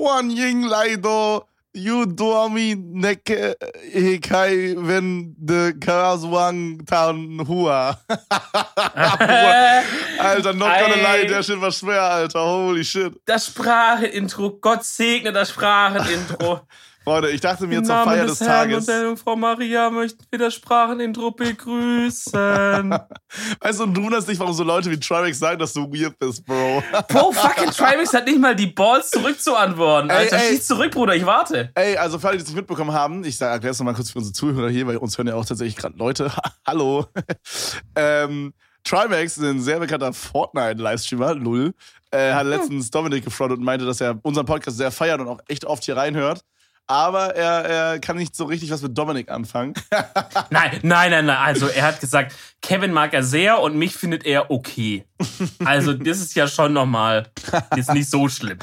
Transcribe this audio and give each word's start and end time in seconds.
Juan 0.00 0.30
Ying 0.30 0.62
Laido, 0.64 1.44
You 1.74 2.06
Duami 2.06 2.74
Neke 2.74 3.54
Hekai 3.92 4.74
Wenn 4.78 5.34
de 5.36 5.74
Karasuang 5.78 6.86
Tan 6.86 7.46
Hua. 7.46 8.00
Alter, 10.18 10.54
not 10.54 10.80
gonna 10.80 10.96
lie, 11.02 11.26
der 11.26 11.42
Shit 11.42 11.60
war 11.60 11.70
schwer, 11.70 12.00
Alter. 12.00 12.40
Holy 12.40 12.82
shit. 12.82 13.12
Das 13.26 13.48
Sprachenintro, 13.48 14.58
Gott 14.58 14.84
segne 14.84 15.32
das 15.32 15.50
Sprachenintro. 15.50 16.60
Freunde, 17.02 17.30
ich 17.30 17.40
dachte 17.40 17.66
mir 17.66 17.82
zur 17.82 17.96
Feier 18.04 18.26
des, 18.26 18.38
des 18.38 18.46
Herrn 18.46 18.70
Tages. 18.70 18.78
Und 18.80 18.88
der 18.88 19.16
Frau 19.16 19.34
Maria 19.34 19.88
möchten 19.88 20.22
wir 20.30 20.38
das 20.38 20.54
Sprachenintro 20.54 21.30
begrüßen. 21.30 22.34
weißt 23.60 23.78
du, 23.78 23.84
und 23.84 23.94
du 23.94 24.02
wunderst 24.02 24.28
dich, 24.28 24.38
warum 24.38 24.52
so 24.52 24.64
Leute 24.64 24.90
wie 24.90 25.00
Trimax 25.00 25.38
sagen, 25.38 25.58
dass 25.58 25.72
du 25.72 25.90
weird 25.90 26.18
bist, 26.18 26.44
Bro. 26.44 26.82
Bro, 27.08 27.32
fucking 27.32 27.70
Trimax 27.70 28.12
hat 28.12 28.26
nicht 28.26 28.38
mal 28.38 28.54
die 28.54 28.66
Balls 28.66 29.08
zurückzuantworten. 29.10 30.10
Alter, 30.10 30.36
ey, 30.36 30.50
schieß 30.50 30.66
zurück, 30.66 30.90
Bruder, 30.90 31.16
ich 31.16 31.24
warte. 31.24 31.70
Ey, 31.74 31.96
also 31.96 32.18
für 32.18 32.28
alle, 32.28 32.36
die 32.36 32.42
es 32.42 32.48
nicht 32.48 32.56
mitbekommen 32.56 32.92
haben, 32.92 33.24
ich 33.24 33.40
erkläre 33.40 33.72
es 33.72 33.78
nochmal 33.78 33.94
kurz 33.94 34.10
für 34.10 34.18
unsere 34.18 34.34
Zuhörer 34.34 34.68
hier, 34.68 34.86
weil 34.86 34.98
uns 34.98 35.16
hören 35.16 35.28
ja 35.28 35.36
auch 35.36 35.46
tatsächlich 35.46 35.76
gerade 35.76 35.96
Leute. 35.96 36.30
Hallo. 36.66 37.06
ähm, 37.96 38.52
Trimax, 38.84 39.38
ein 39.38 39.60
sehr 39.60 39.78
bekannter 39.78 40.12
Fortnite-Livestreamer, 40.12 41.34
Lull, 41.34 41.72
äh, 42.10 42.32
hat 42.34 42.46
letztens 42.46 42.90
Dominik 42.90 43.24
gefrontet 43.24 43.58
und 43.58 43.64
meinte, 43.64 43.86
dass 43.86 44.02
er 44.02 44.18
unseren 44.22 44.44
Podcast 44.44 44.76
sehr 44.76 44.90
feiert 44.90 45.20
und 45.20 45.28
auch 45.28 45.40
echt 45.48 45.64
oft 45.64 45.84
hier 45.84 45.96
reinhört 45.96 46.44
aber 46.90 47.36
er, 47.36 47.64
er 47.64 47.98
kann 48.00 48.16
nicht 48.16 48.34
so 48.34 48.46
richtig 48.46 48.72
was 48.72 48.82
mit 48.82 48.98
Dominik 48.98 49.30
anfangen. 49.30 49.74
nein, 50.50 50.80
nein, 50.82 51.10
nein, 51.12 51.26
nein. 51.26 51.36
Also 51.36 51.68
er 51.68 51.84
hat 51.84 52.00
gesagt, 52.00 52.34
Kevin 52.62 52.92
mag 52.92 53.14
er 53.14 53.22
sehr 53.22 53.60
und 53.60 53.76
mich 53.76 53.94
findet 53.96 54.24
er 54.26 54.50
okay. 54.50 55.04
Also 55.64 55.92
das 55.92 56.18
ist 56.18 56.34
ja 56.34 56.46
schon 56.46 56.72
nochmal, 56.72 57.28
ist 57.76 57.92
nicht 57.92 58.08
so 58.10 58.28
schlimm. 58.28 58.58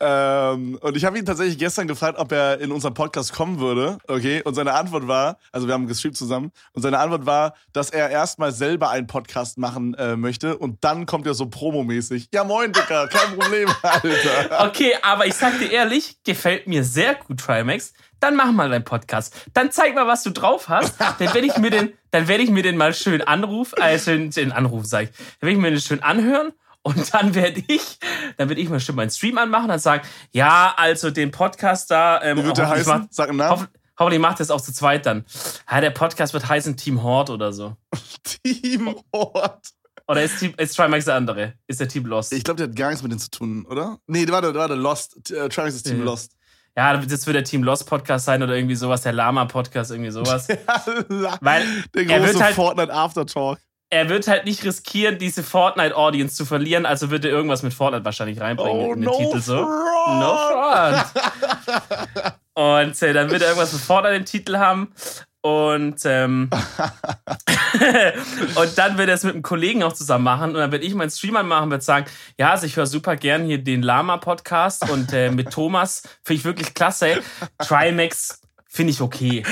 ähm, 0.00 0.78
und 0.80 0.96
ich 0.96 1.04
habe 1.04 1.18
ihn 1.18 1.24
tatsächlich 1.24 1.58
gestern 1.58 1.86
gefragt, 1.86 2.18
ob 2.18 2.32
er 2.32 2.60
in 2.60 2.72
unseren 2.72 2.94
Podcast 2.94 3.32
kommen 3.32 3.60
würde. 3.60 3.98
Okay, 4.08 4.42
und 4.42 4.54
seine 4.54 4.72
Antwort 4.74 5.06
war, 5.06 5.38
also 5.52 5.66
wir 5.66 5.74
haben 5.74 5.86
gestreamt 5.86 6.16
zusammen, 6.16 6.50
und 6.72 6.82
seine 6.82 6.98
Antwort 6.98 7.24
war, 7.26 7.54
dass 7.72 7.90
er 7.90 8.10
erstmal 8.10 8.52
selber 8.52 8.90
einen 8.90 9.06
Podcast 9.06 9.58
machen 9.58 9.94
äh, 9.94 10.16
möchte 10.16 10.56
und 10.58 10.82
dann 10.82 11.06
kommt 11.06 11.26
er 11.26 11.34
so 11.34 11.46
promomäßig. 11.46 12.28
Ja 12.32 12.44
moin, 12.44 12.72
Dicker, 12.72 13.08
kein 13.08 13.38
Problem, 13.38 13.68
Alter. 13.82 14.66
Okay, 14.66 14.94
aber 15.02 15.26
ich 15.26 15.34
sag 15.34 15.58
dir 15.58 15.70
ehrlich, 15.70 16.16
gefällt 16.24 16.66
mir 16.66 16.84
sehr 16.84 17.14
gut 17.14 17.40
Trimax, 17.40 17.92
dann 18.20 18.36
mach 18.36 18.52
mal 18.52 18.68
deinen 18.70 18.84
Podcast. 18.84 19.34
Dann 19.54 19.70
zeig 19.72 19.94
mal, 19.94 20.06
was 20.06 20.22
du 20.22 20.30
drauf 20.30 20.68
hast. 20.68 21.00
Dann 21.18 21.34
werde 21.34 21.46
ich 21.46 21.56
mir 21.56 21.70
den, 21.70 21.92
dann 22.10 22.28
werde 22.28 22.42
ich 22.42 22.50
mir 22.50 22.62
den 22.62 22.76
mal 22.76 22.92
schön 22.94 23.22
anrufen, 23.22 23.80
äh, 23.80 23.98
schön, 23.98 24.30
den 24.30 24.52
Anruf 24.52 24.86
sag 24.86 25.04
ich. 25.04 25.10
Dann 25.10 25.48
werde 25.48 25.52
ich 25.52 25.58
mir 25.58 25.70
den 25.70 25.80
schön 25.80 26.02
anhören 26.02 26.52
und 26.82 27.12
dann 27.14 27.34
werde 27.34 27.62
ich, 27.66 27.98
dann 28.36 28.48
werde 28.48 28.60
ich 28.60 28.68
mal 28.68 28.80
schön 28.80 28.94
meinen 28.94 29.10
Stream 29.10 29.38
anmachen 29.38 29.70
und 29.70 29.80
sagen, 29.80 30.06
ja, 30.32 30.74
also 30.76 31.10
den 31.10 31.30
Podcast 31.30 31.90
da, 31.90 32.22
ähm, 32.22 32.38
Wie 32.38 32.44
wird 32.44 32.58
der 32.58 32.68
heißen? 32.68 33.00
Macht, 33.00 33.14
Sag 33.14 33.28
einen 33.28 33.38
Namen. 33.38 33.60
Hoff, 33.60 33.68
hoffentlich 33.98 34.20
macht 34.20 34.40
das 34.40 34.50
auch 34.50 34.60
zu 34.60 34.72
zweit 34.72 35.06
dann. 35.06 35.24
Ja, 35.70 35.80
der 35.80 35.90
Podcast 35.90 36.32
wird 36.32 36.48
heißen 36.48 36.76
Team 36.76 37.02
Hort 37.02 37.30
oder 37.30 37.52
so. 37.52 37.76
Team 38.22 38.94
Hort. 39.14 39.68
Oder 40.08 40.24
ist, 40.24 40.40
Team, 40.40 40.54
ist 40.56 40.74
Trimax 40.74 41.04
der 41.04 41.14
andere? 41.14 41.54
Ist 41.68 41.78
der 41.78 41.86
Team 41.86 42.06
Lost? 42.06 42.32
Ich 42.32 42.42
glaube, 42.42 42.56
der 42.56 42.68
hat 42.68 42.74
gar 42.74 42.88
nichts 42.88 43.02
mit 43.02 43.12
denen 43.12 43.20
zu 43.20 43.30
tun, 43.30 43.64
oder? 43.66 43.98
Nee, 44.08 44.26
warte, 44.28 44.52
warte, 44.54 44.74
Lost. 44.74 45.16
Uh, 45.30 45.48
Trimax 45.48 45.76
ist 45.76 45.86
Team 45.86 46.00
ja. 46.00 46.04
Lost 46.04 46.34
ja, 46.80 46.96
das 46.96 47.26
wird 47.26 47.36
der 47.36 47.44
Team 47.44 47.62
Lost 47.62 47.86
Podcast 47.86 48.24
sein 48.24 48.42
oder 48.42 48.54
irgendwie 48.54 48.74
sowas, 48.74 49.02
der 49.02 49.12
Lama 49.12 49.44
Podcast, 49.44 49.90
irgendwie 49.90 50.10
sowas. 50.10 50.48
Weil 51.42 51.62
der 51.94 52.04
große 52.06 52.14
er 52.14 52.26
wird 52.26 52.42
halt, 52.42 52.54
Fortnite 52.54 52.90
Aftertalk. 52.90 53.58
Er 53.90 54.08
wird 54.08 54.26
halt 54.26 54.46
nicht 54.46 54.64
riskieren, 54.64 55.18
diese 55.18 55.42
Fortnite-Audience 55.42 56.36
zu 56.36 56.46
verlieren, 56.46 56.86
also 56.86 57.10
wird 57.10 57.26
er 57.26 57.32
irgendwas 57.32 57.62
mit 57.62 57.74
Fortnite 57.74 58.06
wahrscheinlich 58.06 58.40
reinbringen 58.40 58.80
oh, 58.80 58.92
in 58.94 59.00
den 59.02 59.10
no 59.10 59.18
Titel 59.18 59.40
so. 59.42 59.56
Front. 59.56 60.20
No 60.20 60.36
front. 60.36 62.34
Und 62.54 63.02
äh, 63.02 63.12
dann 63.12 63.30
wird 63.30 63.42
er 63.42 63.48
irgendwas 63.48 63.74
mit 63.74 63.82
Fortnite 63.82 64.16
im 64.16 64.24
Titel 64.24 64.56
haben. 64.56 64.94
Und, 65.42 66.00
ähm, 66.04 66.50
und 68.54 68.78
dann 68.78 68.98
wird 68.98 69.08
er 69.08 69.14
es 69.14 69.24
mit 69.24 69.34
einem 69.34 69.42
Kollegen 69.42 69.82
auch 69.82 69.94
zusammen 69.94 70.24
machen. 70.24 70.50
Und 70.50 70.56
dann 70.56 70.72
werde 70.72 70.84
ich 70.84 70.94
meinen 70.94 71.10
Streamer 71.10 71.42
machen, 71.42 71.70
wird 71.70 71.82
sagen, 71.82 72.06
ja, 72.38 72.50
also 72.50 72.66
ich 72.66 72.76
höre 72.76 72.86
super 72.86 73.16
gern 73.16 73.44
hier 73.44 73.58
den 73.58 73.82
Lama-Podcast 73.82 74.90
und 74.90 75.12
äh, 75.12 75.30
mit 75.30 75.50
Thomas 75.50 76.02
finde 76.24 76.40
ich 76.40 76.44
wirklich 76.44 76.74
klasse. 76.74 77.22
Trimax 77.58 78.40
finde 78.70 78.92
ich 78.92 79.00
okay. 79.00 79.42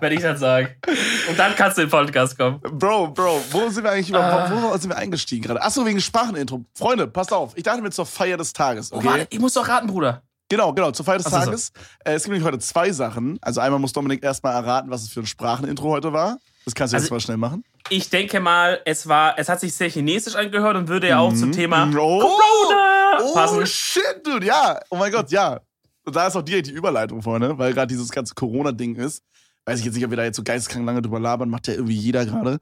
Werde 0.00 0.14
ich 0.14 0.22
dann 0.22 0.36
sagen. 0.36 0.68
Und 1.28 1.38
dann 1.38 1.54
kannst 1.54 1.78
du 1.78 1.82
in 1.82 1.88
den 1.88 1.90
Podcast 1.90 2.36
kommen. 2.36 2.60
Bro, 2.60 3.08
Bro, 3.08 3.40
wo 3.50 3.68
sind 3.68 3.84
wir 3.84 3.92
eigentlich 3.92 4.08
überhaupt, 4.08 4.52
wo 4.52 4.76
sind 4.76 4.90
wir 4.90 4.96
eingestiegen 4.96 5.44
gerade? 5.44 5.62
Achso, 5.62 5.86
wegen 5.86 6.00
Sprachenintro. 6.00 6.64
Freunde, 6.74 7.06
passt 7.06 7.32
auf. 7.32 7.56
Ich 7.56 7.62
dachte 7.62 7.80
mir 7.80 7.90
zur 7.90 8.06
Feier 8.06 8.36
des 8.36 8.52
Tages, 8.52 8.92
okay? 8.92 9.06
Oh, 9.06 9.10
warte, 9.10 9.26
ich 9.30 9.38
muss 9.38 9.52
doch 9.52 9.68
raten, 9.68 9.86
Bruder. 9.86 10.22
Genau, 10.50 10.72
genau, 10.72 10.90
zur 10.90 11.04
Feier 11.04 11.18
des 11.18 11.26
also 11.26 11.38
Tages. 11.38 11.66
So. 11.66 12.10
Äh, 12.10 12.14
es 12.14 12.24
gibt 12.24 12.32
nämlich 12.32 12.46
heute 12.46 12.58
zwei 12.58 12.90
Sachen. 12.90 13.38
Also 13.40 13.60
einmal 13.60 13.78
muss 13.78 13.92
Dominik 13.92 14.24
erstmal 14.24 14.52
erraten, 14.54 14.90
was 14.90 15.02
es 15.02 15.08
für 15.08 15.20
ein 15.20 15.26
Sprachenintro 15.26 15.88
heute 15.90 16.12
war. 16.12 16.38
Das 16.64 16.74
kannst 16.74 16.92
du 16.92 16.96
also, 16.96 17.04
jetzt 17.04 17.10
mal 17.12 17.20
schnell 17.20 17.36
machen. 17.36 17.64
Ich 17.88 18.10
denke 18.10 18.40
mal, 18.40 18.80
es 18.84 19.08
war, 19.08 19.38
es 19.38 19.48
hat 19.48 19.60
sich 19.60 19.72
sehr 19.72 19.88
chinesisch 19.88 20.34
angehört 20.34 20.76
und 20.76 20.88
würde 20.88 21.08
ja 21.08 21.20
auch 21.20 21.30
mhm. 21.30 21.36
zum 21.36 21.52
Thema 21.52 21.88
oh, 21.88 22.20
Corona 22.20 23.18
oh, 23.22 23.32
passen. 23.32 23.60
Oh 23.62 23.64
shit, 23.64 24.20
dude, 24.24 24.44
ja. 24.44 24.80
Oh 24.90 24.96
mein 24.96 25.12
Gott, 25.12 25.30
ja. 25.30 25.60
Und 26.04 26.16
da 26.16 26.26
ist 26.26 26.34
auch 26.34 26.42
direkt 26.42 26.66
die 26.66 26.72
Überleitung 26.72 27.22
vorne, 27.22 27.56
weil 27.56 27.72
gerade 27.72 27.86
dieses 27.86 28.10
ganze 28.10 28.34
Corona-Ding 28.34 28.96
ist. 28.96 29.22
Weiß 29.66 29.78
ich 29.78 29.84
jetzt 29.84 29.94
nicht, 29.94 30.04
ob 30.04 30.10
wir 30.10 30.16
da 30.16 30.24
jetzt 30.24 30.36
so 30.36 30.42
geisteskrank 30.42 30.84
lange 30.84 31.00
drüber 31.00 31.20
labern, 31.20 31.48
macht 31.48 31.68
ja 31.68 31.74
irgendwie 31.74 31.94
jeder 31.94 32.26
gerade. 32.26 32.58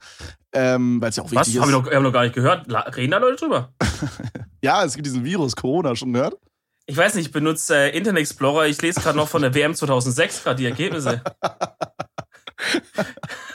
Ähm, 0.53 1.00
weil 1.00 1.09
es 1.09 1.16
ja 1.16 1.22
auch 1.22 1.31
wichtig 1.31 1.41
Was? 1.41 1.49
ist. 1.49 1.60
Haben 1.60 1.70
wir, 1.70 1.78
noch, 1.78 1.91
haben 1.91 2.03
noch 2.03 2.12
gar 2.12 2.25
nicht 2.25 2.34
gehört. 2.34 2.66
Reden 2.97 3.12
da 3.12 3.19
Leute 3.19 3.37
drüber? 3.37 3.72
ja, 4.62 4.84
es 4.84 4.94
gibt 4.94 5.06
diesen 5.06 5.25
Virus, 5.25 5.56
Corona, 5.56 5.97
schon 5.97 6.12
gehört? 6.12 6.37
Ich 6.91 6.97
weiß 6.97 7.15
nicht, 7.16 7.26
ich 7.26 7.32
benutze 7.32 7.76
äh, 7.76 7.97
Internet 7.97 8.22
Explorer. 8.22 8.66
Ich 8.66 8.81
lese 8.81 9.03
gerade 9.03 9.19
noch 9.19 9.28
von 9.28 9.43
der 9.43 9.54
WM 9.54 9.75
2006 9.75 10.43
gerade 10.43 10.56
die 10.56 10.65
Ergebnisse. 10.65 11.21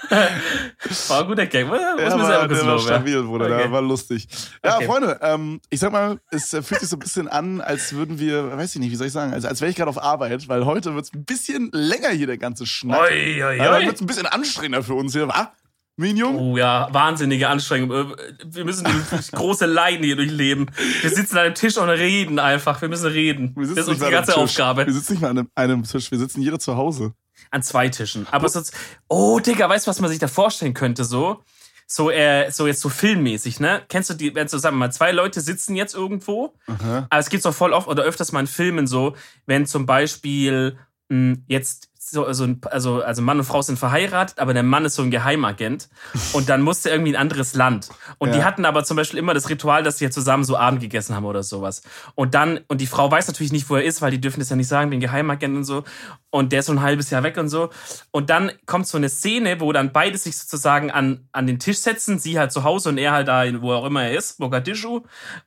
war 0.10 1.22
ein 1.22 1.28
guter 1.28 1.48
Gag. 1.48 1.66
Muss 1.66 1.80
ja, 1.80 1.96
mir 1.96 2.26
selber 2.26 2.48
der 2.48 2.66
war 2.68 2.78
stabil, 2.78 3.24
Bruder. 3.24 3.46
Okay. 3.46 3.58
Der 3.58 3.72
war 3.72 3.82
lustig. 3.82 4.28
Ja, 4.64 4.76
okay. 4.76 4.86
Freunde, 4.86 5.20
ähm, 5.24 5.60
ich 5.72 5.80
sag 5.80 5.92
mal, 5.92 6.20
es 6.30 6.54
äh, 6.54 6.62
fühlt 6.62 6.82
sich 6.82 6.90
so 6.90 6.96
ein 6.96 7.00
bisschen 7.00 7.28
an, 7.28 7.60
als 7.60 7.94
würden 7.94 8.20
wir, 8.20 8.56
weiß 8.56 8.76
ich 8.76 8.82
nicht, 8.82 8.92
wie 8.92 8.96
soll 8.96 9.08
ich 9.08 9.14
sagen, 9.14 9.34
also 9.34 9.48
als 9.48 9.62
wäre 9.62 9.72
ich 9.72 9.78
gerade 9.78 9.90
auf 9.90 10.02
Arbeit, 10.02 10.48
weil 10.48 10.68
heute 10.68 10.94
wird 10.94 11.06
es 11.06 11.14
ein 11.14 11.26
bisschen 11.26 11.72
länger 11.74 12.10
hier, 12.10 12.28
der 12.28 12.38
ganze 12.38 12.68
Schnack. 12.68 13.00
Oi, 13.00 13.44
oi, 13.44 13.58
wird 13.86 13.96
es 13.96 14.02
ein 14.02 14.06
bisschen 14.06 14.28
anstrengender 14.28 14.84
für 14.84 14.94
uns 14.94 15.14
hier, 15.14 15.28
wa? 15.28 15.52
Minion? 15.96 16.36
Oh 16.36 16.58
ja, 16.58 16.88
wahnsinnige 16.92 17.48
Anstrengung. 17.50 17.92
Äh, 17.92 18.16
wir 18.46 18.66
müssen 18.66 18.86
große 19.32 19.66
Leiden 19.66 20.04
hier 20.04 20.16
durchleben. 20.16 20.72
Wir 21.02 21.10
sitzen 21.10 21.38
an 21.38 21.46
einem 21.46 21.56
Tisch 21.56 21.78
und 21.78 21.90
reden 21.90 22.40
einfach. 22.40 22.82
Wir 22.82 22.90
müssen 22.90 23.12
reden. 23.12 23.54
Wir 23.56 23.68
das 23.68 23.78
ist 23.78 23.90
unsere 23.90 24.12
ganze 24.12 24.36
Aufgabe. 24.36 24.86
Wir 24.86 24.94
sitzen 24.94 25.14
nicht 25.14 25.22
mal 25.22 25.30
an 25.30 25.38
einem, 25.38 25.50
einem, 25.56 25.84
Tisch, 25.84 26.10
wir 26.10 26.18
sitzen 26.18 26.42
jeder 26.42 26.60
zu 26.60 26.76
Hause. 26.76 27.14
An 27.52 27.62
zwei 27.62 27.90
Tischen. 27.90 28.26
Aber 28.32 28.50
sonst. 28.50 28.74
Oh, 29.08 29.40
Digga, 29.40 29.70
weißt 29.70 29.86
du, 29.86 29.90
was 29.90 30.00
man 30.00 30.10
sich 30.10 30.20
da 30.20 30.28
vorstellen 30.28 30.74
könnte? 30.74 31.04
So, 31.04 31.44
so, 31.86 32.10
äh, 32.10 32.50
so 32.50 32.66
jetzt 32.66 32.82
so 32.82 32.90
filmmäßig, 32.90 33.60
ne? 33.60 33.84
Kennst 33.88 34.10
du 34.10 34.14
die, 34.16 34.34
wenn 34.34 34.52
wir 34.52 34.72
mal, 34.72 34.92
zwei 34.92 35.12
Leute 35.12 35.42
sitzen 35.42 35.76
jetzt 35.76 35.94
irgendwo, 35.94 36.56
Aha. 36.66 37.08
aber 37.10 37.20
es 37.20 37.30
gibt's 37.30 37.46
auch 37.46 37.54
voll 37.54 37.74
oft 37.74 37.88
oder 37.88 38.04
öfters 38.04 38.32
mal 38.32 38.40
in 38.40 38.48
Filmen 38.48 38.88
so, 38.88 39.16
wenn 39.46 39.68
zum 39.68 39.86
Beispiel 39.86 40.78
mh, 41.10 41.16
hm, 41.16 41.44
jetzt 41.48 41.90
so, 42.10 42.32
so 42.34 42.44
ein, 42.44 42.62
also, 42.70 43.02
also 43.02 43.22
Mann 43.22 43.40
und 43.40 43.46
Frau 43.46 43.62
sind 43.62 43.80
verheiratet, 43.80 44.40
aber 44.40 44.54
der 44.54 44.64
Mann 44.64 44.86
ist 44.86 44.96
so 44.96 45.02
ein 45.02 45.12
Geheimagent 45.12 45.90
und 46.34 46.50
dann 46.50 46.62
musste 46.62 46.90
irgendwie 46.90 47.14
ein 47.14 47.20
anderes 47.20 47.54
Land. 47.54 47.90
Und 48.18 48.30
ja. 48.30 48.36
die 48.36 48.44
hatten 48.44 48.66
aber 48.66 48.84
zum 48.84 48.98
Beispiel 48.98 49.20
immer 49.20 49.34
das 49.34 49.50
Ritual, 49.50 49.84
dass 49.84 49.98
sie 49.98 50.06
ja 50.06 50.12
zusammen 50.12 50.44
so 50.44 50.58
Abend 50.58 50.82
gegessen 50.82 51.16
haben 51.16 51.26
oder 51.26 51.44
sowas. 51.44 51.82
Und 52.16 52.36
dann, 52.36 52.62
und 52.68 52.82
die 52.82 52.88
Frau 52.88 53.10
weiß 53.10 53.28
natürlich 53.28 53.52
nicht, 53.52 53.70
wo 53.70 53.76
er 53.76 53.84
ist, 53.84 54.02
weil 54.02 54.12
die 54.12 54.22
dürfen 54.22 54.40
das 54.40 54.50
ja 54.50 54.56
nicht 54.56 54.68
sagen, 54.68 54.92
den 54.92 55.00
Geheimagent 55.00 55.56
und 55.56 55.64
so. 55.64 55.84
Und 56.30 56.52
der 56.52 56.60
ist 56.60 56.68
so 56.68 56.72
ein 56.72 56.82
halbes 56.82 57.10
Jahr 57.10 57.24
weg 57.24 57.38
und 57.38 57.50
so. 57.50 57.70
Und 58.12 58.30
dann 58.30 58.52
kommt 58.66 58.88
so 58.88 58.98
eine 58.98 59.10
Szene, 59.10 59.60
wo 59.60 59.72
dann 59.72 59.92
beide 59.92 60.18
sich 60.18 60.38
sozusagen 60.38 60.92
an, 60.92 61.28
an 61.32 61.48
den 61.48 61.60
Tisch 61.60 61.80
setzen, 61.80 62.20
sie 62.20 62.40
halt 62.40 62.52
zu 62.52 62.64
Hause 62.64 62.90
und 62.90 62.98
er 62.98 63.12
halt 63.12 63.28
da, 63.28 63.44
wo 63.62 63.74
auch 63.74 63.86
immer 63.86 64.04
er 64.04 64.18
ist, 64.18 64.40
Mogadischu. 64.40 65.02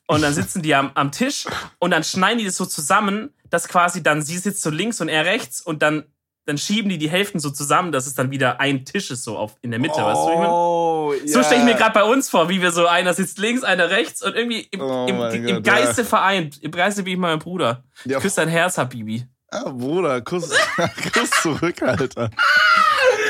Und 0.07 0.23
dann 0.23 0.33
sitzen 0.33 0.63
die 0.63 0.75
am, 0.75 0.91
am 0.95 1.13
Tisch 1.13 1.47
und 1.79 1.91
dann 1.91 2.05
schneiden 2.05 2.39
die 2.39 2.45
das 2.45 2.57
so 2.57 2.67
zusammen, 2.67 3.31
dass 3.51 3.69
quasi 3.69 4.03
dann 4.03 4.23
sie 4.23 4.39
sitzt 4.39 4.63
so 4.63 4.71
links 4.71 5.01
und 5.01 5.09
er 5.09 5.25
rechts 5.25 5.61
und 5.61 5.83
dann 5.83 6.05
dann 6.47 6.59
schieben 6.59 6.89
die 6.89 6.99
die 6.99 7.11
Hälften 7.11 7.41
so 7.41 7.51
zusammen, 7.51 7.93
dass 7.93 8.07
es 8.07 8.15
dann 8.15 8.31
wieder 8.31 8.61
ein 8.61 8.85
Tisch 8.85 9.11
ist, 9.11 9.25
so 9.25 9.37
auf, 9.37 9.57
in 9.63 9.73
der 9.73 9.81
Mitte. 9.81 9.97
Oh, 9.99 10.05
weißt 10.05 10.27
du, 10.27 10.33
ich 10.33 10.39
mein? 10.39 10.49
Oh, 10.49 11.13
so 11.27 11.43
stelle 11.43 11.61
ich 11.61 11.67
mir 11.67 11.75
gerade 11.75 11.93
bei 11.93 12.05
uns 12.05 12.31
vor, 12.31 12.49
wie 12.49 12.63
wir 12.63 12.71
so, 12.71 12.87
einer 12.87 13.15
sitzt 13.15 13.39
links, 13.39 13.65
einer 13.65 13.91
rechts 13.91 14.23
und 14.23 14.35
irgendwie 14.35 14.61
im, 14.71 14.81
oh 14.81 15.07
im, 15.09 15.21
im, 15.21 15.49
im 15.49 15.63
Geiste 15.65 16.03
ja. 16.03 16.07
vereint. 16.07 16.63
Im 16.63 16.71
Geiste 16.71 17.05
wie 17.05 17.13
ich 17.13 17.19
mein 17.19 17.41
Bruder. 17.41 17.83
Ja. 18.05 18.21
Küss 18.21 18.37
dein 18.37 18.49
Herz, 18.49 18.79
Habibi. 18.79 19.27
Ah, 19.51 19.71
Bruder, 19.71 20.21
Kuss, 20.23 20.51
Kuss 21.13 21.31
zurück, 21.43 21.83
Alter. 21.83 22.31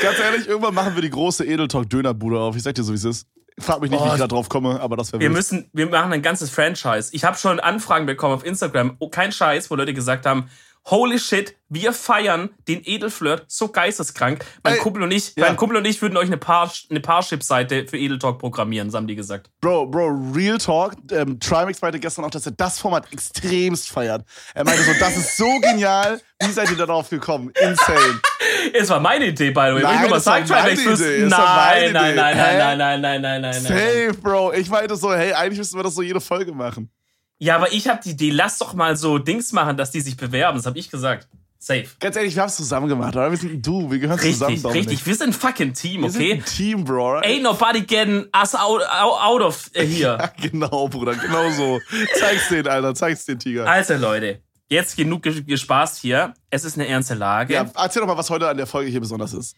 Ganz 0.02 0.18
ehrlich, 0.18 0.46
irgendwann 0.46 0.74
machen 0.74 0.94
wir 0.94 1.02
die 1.02 1.10
große 1.10 1.44
Edeltalk-Dönerbude 1.44 2.38
auf. 2.38 2.56
Ich 2.56 2.62
sag 2.62 2.74
dir 2.74 2.82
so, 2.82 2.92
wie 2.92 2.96
es 2.96 3.04
ist. 3.04 3.26
Frag 3.58 3.80
mich 3.80 3.90
nicht, 3.90 4.00
oh, 4.00 4.06
wie 4.06 4.12
ich 4.12 4.18
da 4.18 4.26
drauf 4.26 4.50
komme, 4.50 4.80
aber 4.80 4.96
das 4.96 5.12
wäre 5.12 5.20
Wir 5.20 5.30
müssen, 5.30 5.70
wir 5.72 5.86
machen 5.88 6.12
ein 6.12 6.20
ganzes 6.20 6.50
Franchise. 6.50 7.08
Ich 7.12 7.24
habe 7.24 7.38
schon 7.38 7.60
Anfragen 7.60 8.04
bekommen 8.04 8.34
auf 8.34 8.44
Instagram, 8.44 8.96
oh, 8.98 9.08
kein 9.08 9.32
Scheiß, 9.32 9.70
wo 9.70 9.76
Leute 9.76 9.94
gesagt 9.94 10.26
haben, 10.26 10.50
holy 10.86 11.18
shit, 11.18 11.56
wir 11.68 11.92
feiern 11.92 12.50
den 12.68 12.80
Edelflirt 12.84 13.44
so 13.48 13.68
geisteskrank. 13.68 14.44
Mein 14.62 14.74
Ey, 14.74 14.78
Kumpel 14.80 15.02
und 15.02 15.10
ich, 15.10 15.34
ja. 15.36 15.46
mein 15.46 15.56
Kumpel 15.56 15.76
und 15.76 15.84
ich 15.84 16.00
würden 16.00 16.16
euch 16.16 16.26
eine 16.26 16.36
Paar, 16.36 16.72
eine 16.90 17.00
Parship-Seite 17.00 17.86
für 17.88 17.98
Edeltalk 17.98 18.38
programmieren, 18.38 18.92
haben 18.92 19.06
die 19.06 19.16
gesagt. 19.16 19.50
Bro, 19.60 19.86
Bro, 19.86 20.32
Real 20.34 20.58
Talk. 20.58 20.94
Ähm, 21.10 21.40
Trimax 21.40 21.82
meinte 21.82 21.98
gestern 21.98 22.24
auch, 22.24 22.30
dass 22.30 22.46
er 22.46 22.52
das 22.52 22.78
Format 22.78 23.12
extremst 23.12 23.90
feiert. 23.90 24.24
Er 24.54 24.64
meinte 24.64 24.82
so, 24.82 24.92
das 24.98 25.16
ist 25.16 25.36
so 25.36 25.58
genial. 25.60 26.20
Wie 26.40 26.52
seid 26.52 26.70
ihr 26.70 26.76
darauf 26.76 27.10
gekommen? 27.10 27.52
Insane. 27.60 28.20
Es 28.72 28.88
war 28.90 29.00
meine 29.00 29.26
Idee, 29.26 29.50
by 29.50 29.52
the 29.52 29.56
way. 29.56 29.74
Wenn 29.74 29.78
ich 29.78 30.00
Nein, 30.00 30.08
nur 30.08 30.20
sagen, 30.20 30.46
Trimax 30.46 30.84
Nein, 30.84 31.92
nein, 31.92 32.14
nein, 32.14 32.36
Hä? 32.36 32.58
nein, 32.58 32.78
nein, 32.78 32.78
nein, 32.78 33.00
nein, 33.00 33.20
nein, 33.20 33.40
nein, 33.40 33.62
nein. 33.62 33.62
Safe, 33.62 34.14
Bro. 34.20 34.52
Ich 34.52 34.68
meinte 34.68 34.96
so, 34.96 35.12
hey, 35.12 35.32
eigentlich 35.32 35.58
müssten 35.58 35.76
wir 35.76 35.82
das 35.82 35.94
so 35.94 36.02
jede 36.02 36.20
Folge 36.20 36.52
machen. 36.52 36.90
Ja, 37.38 37.56
aber 37.56 37.72
ich 37.72 37.88
habe 37.88 38.00
die 38.02 38.10
Idee, 38.10 38.30
lass 38.30 38.58
doch 38.58 38.74
mal 38.74 38.96
so 38.96 39.18
Dings 39.18 39.52
machen, 39.52 39.76
dass 39.76 39.90
die 39.90 40.00
sich 40.00 40.16
bewerben. 40.16 40.58
Das 40.58 40.66
habe 40.66 40.78
ich 40.78 40.90
gesagt. 40.90 41.28
Safe. 41.58 41.86
Ganz 41.98 42.14
ehrlich, 42.16 42.34
wir 42.36 42.42
haben 42.42 42.48
es 42.48 42.56
zusammen 42.56 42.86
gemacht, 42.86 43.16
oder? 43.16 43.30
Wir 43.30 43.38
sind 43.38 43.66
Du, 43.66 43.90
wir 43.90 43.98
gehören 43.98 44.18
zusammen. 44.18 44.50
Richtig, 44.52 44.62
Dominik. 44.62 44.88
richtig. 44.90 45.06
Wir 45.06 45.14
sind 45.16 45.28
ein 45.30 45.32
fucking 45.32 45.72
Team, 45.72 46.02
Wir 46.02 46.10
sind 46.10 46.22
okay? 46.22 46.32
ein 46.34 46.44
Team, 46.44 46.84
Bro. 46.84 47.20
Ain't 47.22 47.42
nobody 47.42 47.80
getting 47.80 48.26
us 48.40 48.54
out, 48.54 48.82
out, 48.88 49.40
of 49.42 49.68
äh, 49.74 49.84
here. 49.84 50.18
Ja, 50.20 50.32
genau, 50.48 50.86
Bruder, 50.88 51.14
genau 51.14 51.50
so. 51.50 51.80
Zeig's 52.20 52.48
den, 52.50 52.68
Alter, 52.68 52.94
zeig's 52.94 53.24
den, 53.24 53.38
Tiger. 53.38 53.66
Also, 53.66 53.94
Leute, 53.94 54.40
jetzt 54.68 54.96
genug 54.96 55.24
ges- 55.26 55.42
gespaßt 55.44 55.98
hier. 55.98 56.34
Es 56.50 56.64
ist 56.64 56.76
eine 56.78 56.86
ernste 56.86 57.14
Lage. 57.14 57.54
Ja, 57.54 57.66
erzähl 57.74 58.00
doch 58.00 58.06
mal, 58.06 58.18
was 58.18 58.30
heute 58.30 58.48
an 58.48 58.56
der 58.58 58.66
Folge 58.66 58.90
hier 58.90 59.00
besonders 59.00 59.32
ist. 59.32 59.56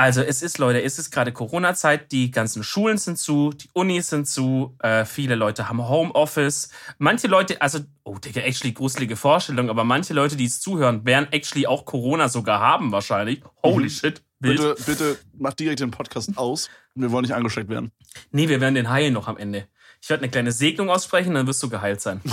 Also, 0.00 0.22
es 0.22 0.40
ist, 0.40 0.56
Leute, 0.56 0.82
es 0.82 0.98
ist 0.98 1.10
gerade 1.10 1.30
Corona-Zeit. 1.30 2.10
Die 2.10 2.30
ganzen 2.30 2.64
Schulen 2.64 2.96
sind 2.96 3.18
zu, 3.18 3.50
die 3.50 3.68
Unis 3.74 4.08
sind 4.08 4.26
zu. 4.26 4.74
Äh, 4.78 5.04
viele 5.04 5.34
Leute 5.34 5.68
haben 5.68 5.86
Homeoffice. 5.86 6.70
Manche 6.96 7.26
Leute, 7.26 7.60
also, 7.60 7.80
oh, 8.04 8.16
Digga, 8.16 8.40
actually 8.40 8.72
gruselige 8.72 9.14
Vorstellung, 9.16 9.68
aber 9.68 9.84
manche 9.84 10.14
Leute, 10.14 10.36
die 10.36 10.46
es 10.46 10.58
zuhören, 10.58 11.04
werden 11.04 11.28
actually 11.32 11.66
auch 11.66 11.84
Corona 11.84 12.30
sogar 12.30 12.60
haben, 12.60 12.92
wahrscheinlich. 12.92 13.42
Holy 13.62 13.84
Mhm. 13.84 13.90
shit. 13.90 14.22
Wild. 14.38 14.56
Bitte, 14.56 14.74
bitte 14.86 15.18
mach 15.34 15.52
direkt 15.52 15.80
den 15.80 15.90
Podcast 15.90 16.30
aus. 16.38 16.70
Wir 16.94 17.10
wollen 17.12 17.24
nicht 17.24 17.34
angesteckt 17.34 17.68
werden. 17.68 17.92
Nee, 18.30 18.48
wir 18.48 18.62
werden 18.62 18.74
den 18.76 18.88
heilen 18.88 19.12
noch 19.12 19.28
am 19.28 19.36
Ende. 19.36 19.68
Ich 20.02 20.08
werde 20.08 20.22
eine 20.22 20.30
kleine 20.30 20.52
Segnung 20.52 20.88
aussprechen, 20.88 21.34
dann 21.34 21.46
wirst 21.46 21.62
du 21.62 21.68
geheilt 21.68 22.00
sein. 22.00 22.20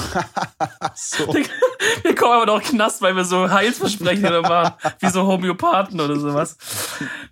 So. 0.96 1.34
Wir 2.04 2.16
kommen 2.16 2.34
aber 2.34 2.46
noch 2.48 2.64
Knast, 2.64 3.02
weil 3.02 3.16
wir 3.16 3.24
so 3.24 3.50
Heilsversprechen 3.50 4.26
oder 4.26 4.42
machen, 4.42 4.74
wie 5.00 5.10
so 5.10 5.28
Homöopathen 5.28 6.00
oder 6.00 6.20
sowas. 6.20 6.58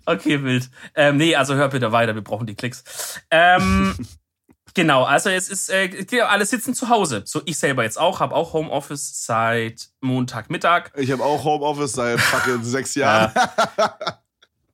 Okay, 0.04 0.42
wild. 0.42 0.70
Ähm, 0.94 1.16
nee, 1.16 1.34
also 1.34 1.54
hör 1.54 1.68
bitte 1.68 1.90
weiter, 1.90 2.14
wir 2.14 2.22
brauchen 2.22 2.46
die 2.46 2.54
Klicks. 2.54 3.20
Ähm, 3.30 3.96
genau, 4.74 5.04
also 5.04 5.30
es 5.30 5.48
ist, 5.48 5.68
äh, 5.68 5.90
alle 6.20 6.46
sitzen 6.46 6.74
zu 6.74 6.88
Hause. 6.88 7.22
So, 7.24 7.42
ich 7.44 7.58
selber 7.58 7.82
jetzt 7.82 7.98
auch, 7.98 8.20
habe 8.20 8.34
auch 8.34 8.52
Homeoffice 8.52 9.24
seit 9.26 9.88
Montagmittag. 10.00 10.92
Ich 10.96 11.10
habe 11.10 11.24
auch 11.24 11.42
Homeoffice 11.42 11.92
seit 11.92 12.20
fucking 12.20 12.62
sechs 12.62 12.94
Jahren. 12.94 13.32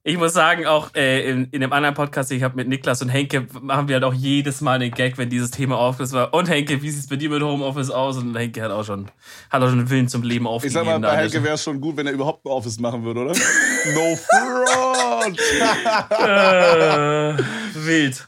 Ich 0.05 0.17
muss 0.17 0.33
sagen, 0.33 0.65
auch 0.65 0.93
äh, 0.95 1.29
in, 1.29 1.45
in 1.51 1.61
dem 1.61 1.71
anderen 1.71 1.95
Podcast, 1.95 2.29
den 2.29 2.35
ich 2.37 2.43
habe 2.43 2.57
mit 2.57 2.67
Niklas 2.67 3.01
und 3.01 3.07
Henke, 3.07 3.47
machen 3.61 3.87
wir 3.87 3.95
halt 3.95 4.03
auch 4.03 4.13
jedes 4.13 4.59
Mal 4.59 4.73
einen 4.73 4.91
Gag, 4.91 5.17
wenn 5.17 5.29
dieses 5.29 5.49
Thema 5.49 5.77
aufgeht. 5.77 6.11
war. 6.11 6.33
Und 6.33 6.49
Henke, 6.49 6.81
wie 6.81 6.89
sieht's 6.89 7.07
bei 7.07 7.15
dir 7.15 7.29
mit 7.29 7.41
Homeoffice 7.41 7.89
aus? 7.89 8.17
Und 8.17 8.35
Henke 8.35 8.61
hat 8.61 8.71
auch 8.71 8.83
schon, 8.83 9.09
hat 9.49 9.61
auch 9.61 9.69
schon 9.69 9.79
einen 9.79 9.89
Willen 9.89 10.09
zum 10.09 10.23
Leben 10.23 10.43
Ich 10.43 10.51
aufgegeben. 10.51 10.85
sag 10.85 10.85
mal, 10.85 10.99
bei 10.99 11.15
Helge 11.15 11.41
wäre 11.41 11.53
es 11.55 11.63
schon 11.63 11.79
gut, 11.79 11.95
wenn 11.95 12.05
er 12.07 12.11
überhaupt 12.11 12.45
ein 12.45 12.49
Office 12.49 12.79
machen 12.79 13.03
würde, 13.05 13.21
oder? 13.21 13.33
No 13.95 14.15
front! 14.15 15.39
äh, 16.19 17.37
wild. 17.75 18.27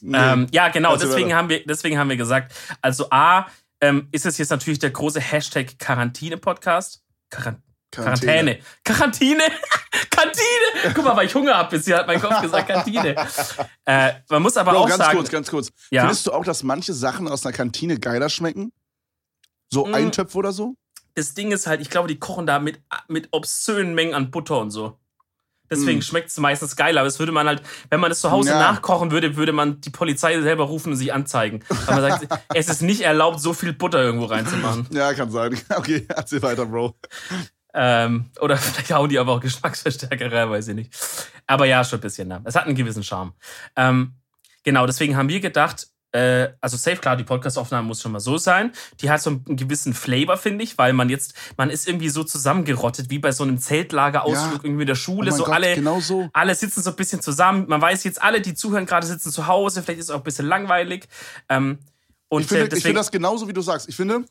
Nee. 0.00 0.18
Ähm, 0.18 0.46
ja, 0.50 0.68
genau, 0.68 0.94
Erzähl 0.94 1.08
deswegen 1.08 1.32
haben, 1.34 1.48
wir, 1.48 1.64
deswegen 1.64 1.96
haben 1.96 2.10
wir 2.10 2.16
gesagt, 2.16 2.52
also 2.80 3.06
A, 3.10 3.46
ähm, 3.80 4.08
ist 4.10 4.26
es 4.26 4.36
jetzt 4.38 4.50
natürlich 4.50 4.80
der 4.80 4.90
große 4.90 5.20
Hashtag 5.20 5.78
Quarantäne-Podcast. 5.78 7.02
Quaran 7.30 7.62
Quarantäne. 7.92 8.58
Quarantäne. 8.84 9.42
Kantine. 10.10 10.94
Guck 10.94 11.04
mal, 11.04 11.16
weil 11.16 11.26
ich 11.26 11.34
Hunger 11.34 11.54
habe, 11.56 11.76
bisher 11.76 11.98
hat 11.98 12.06
mein 12.06 12.20
Kopf 12.20 12.40
gesagt 12.40 12.68
Kantine. 12.68 13.14
Äh, 13.84 14.12
man 14.28 14.42
muss 14.42 14.56
aber 14.56 14.72
Bro, 14.72 14.80
auch 14.80 14.88
ganz 14.88 14.98
sagen, 14.98 15.16
kurz, 15.18 15.30
ganz 15.30 15.50
kurz. 15.50 15.70
Ja. 15.90 16.02
Findest 16.02 16.26
du 16.26 16.32
auch, 16.32 16.44
dass 16.44 16.62
manche 16.62 16.92
Sachen 16.94 17.26
aus 17.28 17.44
einer 17.44 17.52
Kantine 17.52 17.98
geiler 17.98 18.28
schmecken? 18.28 18.72
So 19.70 19.86
Mm. 19.86 19.94
Eintöpfe 19.94 20.38
oder 20.38 20.52
so? 20.52 20.74
das 21.14 21.34
Ding 21.34 21.50
ist 21.52 21.66
halt, 21.66 21.80
ich 21.82 21.90
glaube, 21.90 22.08
die 22.08 22.18
kochen 22.18 22.46
da 22.46 22.58
mit, 22.58 22.80
mit 23.08 23.28
obszönen 23.32 23.94
Mengen 23.94 24.14
an 24.14 24.30
Butter 24.30 24.58
und 24.60 24.70
so. 24.70 24.98
Deswegen 25.70 25.98
Mm. 25.98 26.02
schmeckt 26.02 26.30
es 26.30 26.36
meistens 26.38 26.76
geiler. 26.76 27.00
Aber 27.00 27.08
es 27.08 27.18
würde 27.18 27.32
man 27.32 27.46
halt, 27.46 27.62
wenn 27.90 27.98
man 28.00 28.10
das 28.10 28.20
zu 28.20 28.30
Hause 28.30 28.50
Ja. 28.50 28.58
nachkochen 28.58 29.10
würde, 29.10 29.36
würde 29.36 29.52
man 29.52 29.80
die 29.80 29.90
Polizei 29.90 30.40
selber 30.40 30.64
rufen 30.64 30.92
und 30.92 30.96
sich 30.98 31.12
anzeigen. 31.12 31.64
Weil 31.86 32.00
man 32.00 32.10
sagt, 32.10 32.28
es 32.54 32.68
ist 32.68 32.82
nicht 32.82 33.00
erlaubt, 33.02 33.40
so 33.40 33.52
viel 33.54 33.72
Butter 33.72 34.00
irgendwo 34.02 34.26
reinzumachen. 34.26 34.86
Ja, 34.90 35.12
kann 35.14 35.30
sein. 35.30 35.58
Okay, 35.74 36.06
erzähl 36.08 36.40
weiter, 36.42 36.66
Bro. 36.66 36.94
Ähm, 37.74 38.30
oder 38.40 38.56
vielleicht 38.58 38.92
hauen 38.92 39.08
die 39.08 39.18
aber 39.18 39.32
auch 39.32 39.40
Geschmacksverstärker 39.40 40.30
rein, 40.30 40.50
weiß 40.50 40.68
ich 40.68 40.74
nicht. 40.74 40.94
Aber 41.46 41.64
ja, 41.66 41.82
schon 41.84 41.98
ein 41.98 42.02
bisschen. 42.02 42.28
Ne? 42.28 42.40
Es 42.44 42.54
hat 42.54 42.66
einen 42.66 42.74
gewissen 42.74 43.02
Charme. 43.02 43.32
Ähm, 43.76 44.14
genau, 44.62 44.86
deswegen 44.86 45.16
haben 45.16 45.28
wir 45.28 45.40
gedacht, 45.40 45.88
äh, 46.14 46.50
also 46.60 46.76
safe, 46.76 46.98
klar, 46.98 47.16
die 47.16 47.24
Podcast-Aufnahme 47.24 47.88
muss 47.88 48.02
schon 48.02 48.12
mal 48.12 48.20
so 48.20 48.36
sein. 48.36 48.72
Die 49.00 49.08
hat 49.10 49.22
so 49.22 49.30
einen 49.30 49.56
gewissen 49.56 49.94
Flavor, 49.94 50.36
finde 50.36 50.62
ich, 50.62 50.76
weil 50.76 50.92
man 50.92 51.08
jetzt, 51.08 51.32
man 51.56 51.70
ist 51.70 51.88
irgendwie 51.88 52.10
so 52.10 52.22
zusammengerottet, 52.22 53.08
wie 53.08 53.18
bei 53.18 53.32
so 53.32 53.44
einem 53.44 53.56
Zeltlager-Ausflug 53.58 54.58
Ja. 54.58 54.64
irgendwie 54.64 54.82
in 54.82 54.86
der 54.88 54.92
Oh 54.92 54.96
Schule. 54.96 55.30
mein 55.30 55.38
so 55.38 55.44
Gott, 55.44 55.54
alle, 55.54 55.74
genau 55.74 56.00
so. 56.00 56.28
alle 56.34 56.54
sitzen 56.54 56.82
so 56.82 56.90
ein 56.90 56.96
bisschen 56.96 57.22
zusammen. 57.22 57.64
Man 57.66 57.80
weiß 57.80 58.04
jetzt, 58.04 58.20
alle, 58.22 58.42
die 58.42 58.52
zuhören, 58.54 58.84
gerade 58.84 59.06
sitzen 59.06 59.32
zu 59.32 59.46
Hause. 59.46 59.82
Vielleicht 59.82 60.00
ist 60.00 60.06
es 60.06 60.10
auch 60.10 60.18
ein 60.18 60.24
bisschen 60.24 60.46
langweilig. 60.46 61.08
Ähm, 61.48 61.78
und 62.28 62.42
Ich 62.42 62.48
finde, 62.48 62.64
äh, 62.64 62.64
ich 62.64 62.68
deswegen, 62.70 62.82
finde 62.88 63.00
das 63.00 63.10
genauso, 63.10 63.48
wie 63.48 63.54
du 63.54 63.62
sagst. 63.62 63.88
Ich 63.88 63.96
finde, 63.96 64.24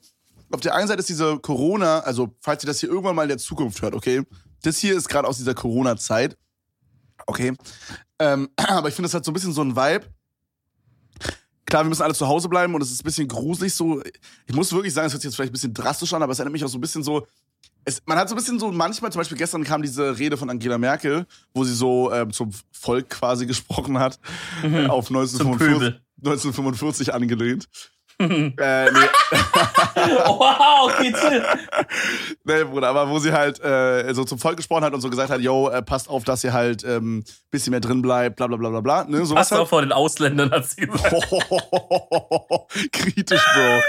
auf 0.51 0.61
der 0.61 0.75
einen 0.75 0.87
Seite 0.87 0.99
ist 0.99 1.09
diese 1.09 1.39
Corona, 1.39 1.99
also 1.99 2.35
falls 2.39 2.63
ihr 2.63 2.67
das 2.67 2.79
hier 2.79 2.89
irgendwann 2.89 3.15
mal 3.15 3.23
in 3.23 3.29
der 3.29 3.37
Zukunft 3.37 3.81
hört, 3.81 3.93
okay, 3.93 4.23
das 4.63 4.77
hier 4.77 4.95
ist 4.95 5.09
gerade 5.09 5.27
aus 5.27 5.37
dieser 5.37 5.53
Corona-Zeit, 5.53 6.37
okay, 7.25 7.53
ähm, 8.19 8.49
aber 8.55 8.89
ich 8.89 8.95
finde, 8.95 9.07
es 9.07 9.13
hat 9.13 9.25
so 9.25 9.31
ein 9.31 9.33
bisschen 9.33 9.53
so 9.53 9.61
ein 9.61 9.75
Vibe. 9.75 10.05
Klar, 11.65 11.85
wir 11.85 11.89
müssen 11.89 12.01
alle 12.01 12.13
zu 12.13 12.27
Hause 12.27 12.49
bleiben 12.49 12.75
und 12.75 12.81
es 12.81 12.91
ist 12.91 13.01
ein 13.01 13.05
bisschen 13.05 13.27
gruselig 13.29 13.73
so. 13.73 14.01
Ich 14.45 14.53
muss 14.53 14.73
wirklich 14.73 14.93
sagen, 14.93 15.07
es 15.07 15.13
hört 15.13 15.21
sich 15.21 15.29
jetzt 15.29 15.35
vielleicht 15.35 15.51
ein 15.51 15.53
bisschen 15.53 15.73
drastisch 15.73 16.13
an, 16.13 16.21
aber 16.21 16.33
es 16.33 16.39
erinnert 16.39 16.53
mich 16.53 16.65
auch 16.65 16.69
so 16.69 16.77
ein 16.77 16.81
bisschen 16.81 17.01
so. 17.01 17.25
Es, 17.85 18.01
man 18.05 18.17
hat 18.17 18.27
so 18.27 18.35
ein 18.35 18.37
bisschen 18.37 18.59
so, 18.59 18.71
manchmal, 18.71 19.11
zum 19.11 19.21
Beispiel 19.21 19.37
gestern 19.37 19.63
kam 19.63 19.81
diese 19.81 20.19
Rede 20.19 20.37
von 20.37 20.49
Angela 20.49 20.77
Merkel, 20.77 21.25
wo 21.53 21.63
sie 21.63 21.73
so 21.73 22.11
ähm, 22.11 22.31
zum 22.33 22.51
Volk 22.71 23.09
quasi 23.09 23.45
gesprochen 23.45 23.97
hat, 23.97 24.19
äh, 24.63 24.87
auf 24.87 25.07
1945, 25.07 25.57
Pöbel. 25.57 26.01
1945 26.17 27.13
angelehnt. 27.13 27.69
Äh, 28.21 28.91
nee, 28.91 28.99
wow, 30.27 30.89
okay, 30.91 31.11
chill. 31.13 31.45
nee, 32.43 32.63
Bruder, 32.63 32.89
aber 32.89 33.09
wo 33.09 33.19
sie 33.19 33.31
halt 33.31 33.59
äh, 33.63 34.13
so 34.13 34.23
zum 34.23 34.37
Volk 34.39 34.57
gesprochen 34.57 34.83
hat 34.83 34.93
und 34.93 35.01
so 35.01 35.09
gesagt 35.09 35.29
hat, 35.29 35.41
yo, 35.41 35.69
äh, 35.69 35.81
passt 35.81 36.09
auf, 36.09 36.23
dass 36.23 36.43
ihr 36.43 36.53
halt 36.53 36.83
ähm, 36.83 37.23
bisschen 37.49 37.71
mehr 37.71 37.79
drin 37.79 38.01
bleibt, 38.01 38.35
bla 38.37 38.47
bla 38.47 38.57
bla 38.57 38.69
bla 38.69 38.81
bla. 38.81 39.03
Ne, 39.05 39.25
sowas 39.25 39.49
Passt 39.49 39.59
auch 39.61 39.67
vor 39.67 39.81
den 39.81 39.91
Ausländern, 39.91 40.51
hat 40.51 40.65
sie 40.69 40.87
gesagt. 40.87 41.11
halt. 41.11 41.23
Kritisch, 42.91 43.45
Bro. 43.53 43.81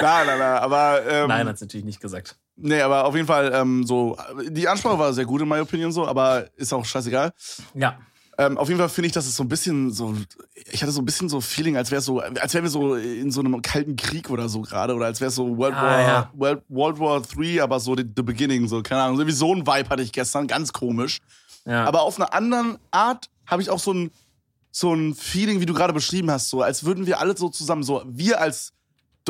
Nein, 0.00 0.26
nein, 0.26 0.38
nein, 0.38 0.40
aber 0.58 1.00
ähm, 1.08 1.28
Nein, 1.28 1.48
hat 1.48 1.58
sie 1.58 1.64
natürlich 1.64 1.84
nicht 1.86 2.00
gesagt. 2.00 2.36
nee, 2.56 2.80
aber 2.80 3.04
auf 3.04 3.14
jeden 3.14 3.26
Fall 3.26 3.52
ähm, 3.54 3.84
so, 3.84 4.16
die 4.48 4.68
Ansprache 4.68 4.98
war 4.98 5.12
sehr 5.12 5.24
gut 5.24 5.40
in 5.42 5.48
meiner 5.48 5.62
Opinion 5.62 5.92
so, 5.92 6.06
aber 6.06 6.46
ist 6.56 6.72
auch 6.72 6.84
scheißegal. 6.84 7.32
Ja. 7.74 7.98
Ähm, 8.38 8.56
auf 8.56 8.68
jeden 8.68 8.78
Fall 8.80 8.88
finde 8.88 9.08
ich, 9.08 9.12
dass 9.12 9.26
es 9.26 9.36
so 9.36 9.42
ein 9.44 9.48
bisschen 9.48 9.90
so, 9.90 10.14
ich 10.70 10.82
hatte 10.82 10.90
so 10.92 11.02
ein 11.02 11.04
bisschen 11.04 11.28
so 11.28 11.40
Feeling, 11.42 11.76
als 11.76 11.90
wäre 11.90 12.00
so, 12.00 12.20
als 12.20 12.54
wären 12.54 12.64
wir 12.64 12.70
so 12.70 12.94
in 12.94 13.30
so 13.30 13.40
einem 13.40 13.60
kalten 13.60 13.94
Krieg 13.96 14.30
oder 14.30 14.48
so 14.48 14.62
gerade 14.62 14.94
oder 14.94 15.04
als 15.06 15.20
wäre 15.20 15.28
es 15.28 15.34
so 15.34 15.56
World 15.58 15.74
Ah, 15.74 15.82
War, 15.82 16.00
ja. 16.00 16.30
World, 16.34 16.62
World 16.68 16.98
War 16.98 17.20
3, 17.20 17.62
aber 17.62 17.78
so 17.78 17.94
the, 17.94 18.04
the 18.16 18.22
beginning, 18.22 18.66
so 18.68 18.82
keine 18.82 19.02
Ahnung, 19.02 19.18
irgendwie 19.18 19.36
so 19.36 19.54
ein 19.54 19.66
Vibe 19.66 19.88
hatte 19.90 20.02
ich 20.02 20.12
gestern, 20.12 20.46
ganz 20.46 20.72
komisch. 20.72 21.18
ja. 21.66 21.84
Aber 21.84 22.02
auf 22.02 22.16
einer 22.18 22.32
anderen 22.32 22.78
Art 22.90 23.28
habe 23.46 23.60
ich 23.60 23.68
auch 23.70 23.78
so 23.80 23.92
ein 23.92 24.10
so 24.74 24.94
ein 24.94 25.14
Feeling, 25.14 25.60
wie 25.60 25.66
du 25.66 25.74
gerade 25.74 25.92
beschrieben 25.92 26.30
hast, 26.30 26.48
so 26.48 26.62
als 26.62 26.84
würden 26.84 27.04
wir 27.04 27.20
alle 27.20 27.36
so 27.36 27.50
zusammen, 27.50 27.82
so 27.82 28.02
wir 28.06 28.40
als 28.40 28.72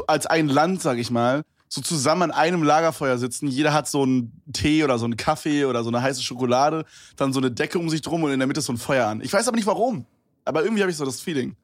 als 0.07 0.27
ein 0.27 0.47
Land, 0.49 0.81
sag 0.81 0.99
ich 0.99 1.11
mal, 1.11 1.43
so 1.73 1.81
zusammen 1.81 2.25
an 2.25 2.31
einem 2.33 2.63
Lagerfeuer 2.63 3.17
sitzen. 3.17 3.49
Jeder 3.49 3.73
hat 3.73 3.89
so 3.89 4.03
einen 4.03 4.43
Tee 4.53 4.85
oder 4.85 4.99
so 4.99 5.07
einen 5.07 5.17
Kaffee 5.17 5.65
oder 5.65 5.83
so 5.83 5.89
eine 5.89 6.03
heiße 6.03 6.23
Schokolade, 6.23 6.85
dann 7.17 7.33
so 7.33 7.41
eine 7.41 7.51
Decke 7.51 7.79
um 7.79 7.89
sich 7.89 8.03
drum 8.03 8.23
und 8.23 8.31
in 8.31 8.39
der 8.39 8.47
Mitte 8.47 8.61
ist 8.61 8.67
so 8.67 8.75
ein 8.75 8.79
Feuer 8.79 9.07
an. 9.07 9.23
Ich 9.23 9.33
weiß 9.33 9.49
aber 9.49 9.57
nicht 9.57 9.67
warum, 9.67 10.05
aber 10.45 10.65
irgendwie 10.65 10.83
habe 10.83 10.91
ich 10.91 10.99
so 10.99 11.07
das 11.07 11.23
Feeling. 11.23 11.57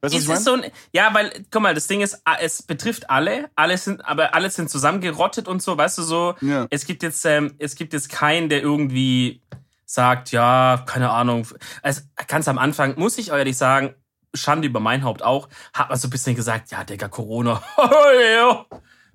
Weißt 0.00 0.14
du, 0.14 0.16
was 0.16 0.22
ich 0.22 0.28
meine? 0.28 0.40
so 0.40 0.52
ein, 0.52 0.64
ja, 0.92 1.12
weil, 1.12 1.44
guck 1.50 1.60
mal, 1.60 1.74
das 1.74 1.88
Ding 1.88 2.02
ist, 2.02 2.22
es 2.40 2.62
betrifft 2.62 3.10
alle, 3.10 3.50
alle 3.56 3.76
sind, 3.78 4.04
aber 4.04 4.32
alle 4.32 4.48
sind 4.48 4.70
zusammengerottet 4.70 5.48
und 5.48 5.60
so, 5.60 5.76
weißt 5.76 5.98
du 5.98 6.02
so. 6.02 6.36
Ja. 6.40 6.68
Es 6.70 6.86
gibt 6.86 7.02
jetzt, 7.02 7.24
ähm, 7.24 7.56
es 7.58 7.74
gibt 7.74 7.92
jetzt 7.92 8.10
keinen, 8.10 8.48
der 8.48 8.62
irgendwie 8.62 9.42
sagt, 9.86 10.30
ja, 10.30 10.84
keine 10.86 11.10
Ahnung. 11.10 11.48
Also 11.82 12.02
ganz 12.28 12.46
am 12.46 12.58
Anfang 12.58 12.96
muss 12.96 13.18
ich 13.18 13.30
ehrlich 13.30 13.56
sagen, 13.56 13.92
Schande 14.34 14.68
über 14.68 14.78
mein 14.78 15.02
Haupt 15.02 15.24
auch, 15.24 15.48
hat 15.74 15.88
man 15.88 15.98
so 15.98 16.06
ein 16.06 16.12
bisschen 16.12 16.36
gesagt, 16.36 16.70
ja, 16.70 16.84
Digga, 16.84 17.08
Corona, 17.08 17.60
ja, 17.76 18.66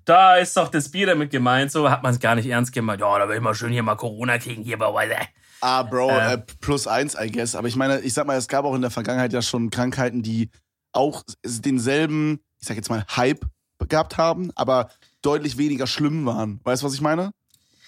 da 0.06 0.38
ist 0.38 0.56
doch 0.56 0.70
das 0.70 0.90
Bier 0.90 1.08
damit 1.08 1.32
gemeint, 1.32 1.72
so 1.72 1.90
hat 1.90 2.04
man 2.04 2.14
es 2.14 2.20
gar 2.20 2.36
nicht 2.36 2.48
ernst 2.48 2.72
gemeint. 2.72 3.02
Ja, 3.02 3.20
da 3.20 3.28
will 3.28 3.36
ich 3.36 3.42
mal 3.42 3.56
schön 3.56 3.72
hier 3.72 3.84
mal 3.84 3.96
Corona 3.96 4.38
kriegen, 4.38 4.64
hier 4.64 4.78
bei 4.78 4.94
Weise. 4.94 5.16
Ah, 5.62 5.84
Bro, 5.84 6.12
Äh. 6.12 6.34
äh, 6.34 6.38
plus 6.62 6.88
eins, 6.88 7.16
I 7.20 7.32
guess. 7.32 7.56
Aber 7.56 7.68
ich 7.68 7.76
meine, 7.76 8.00
ich 8.02 8.14
sag 8.14 8.28
mal, 8.28 8.38
es 8.38 8.48
gab 8.48 8.66
auch 8.66 8.76
in 8.76 8.82
der 8.82 8.92
Vergangenheit 8.92 9.34
ja 9.34 9.42
schon 9.42 9.72
Krankheiten, 9.72 10.22
die 10.22 10.50
auch 10.94 11.24
denselben, 11.44 12.40
ich 12.60 12.68
sag 12.68 12.78
jetzt 12.78 12.90
mal, 12.90 13.06
Hype 13.16 13.46
gehabt 13.90 14.18
haben, 14.18 14.52
aber 14.56 14.90
deutlich 15.22 15.58
weniger 15.58 15.88
schlimm 15.88 16.26
waren. 16.26 16.60
Weißt 16.64 16.82
du, 16.82 16.88
was 16.88 16.94
ich 16.94 17.02
meine? 17.02 17.32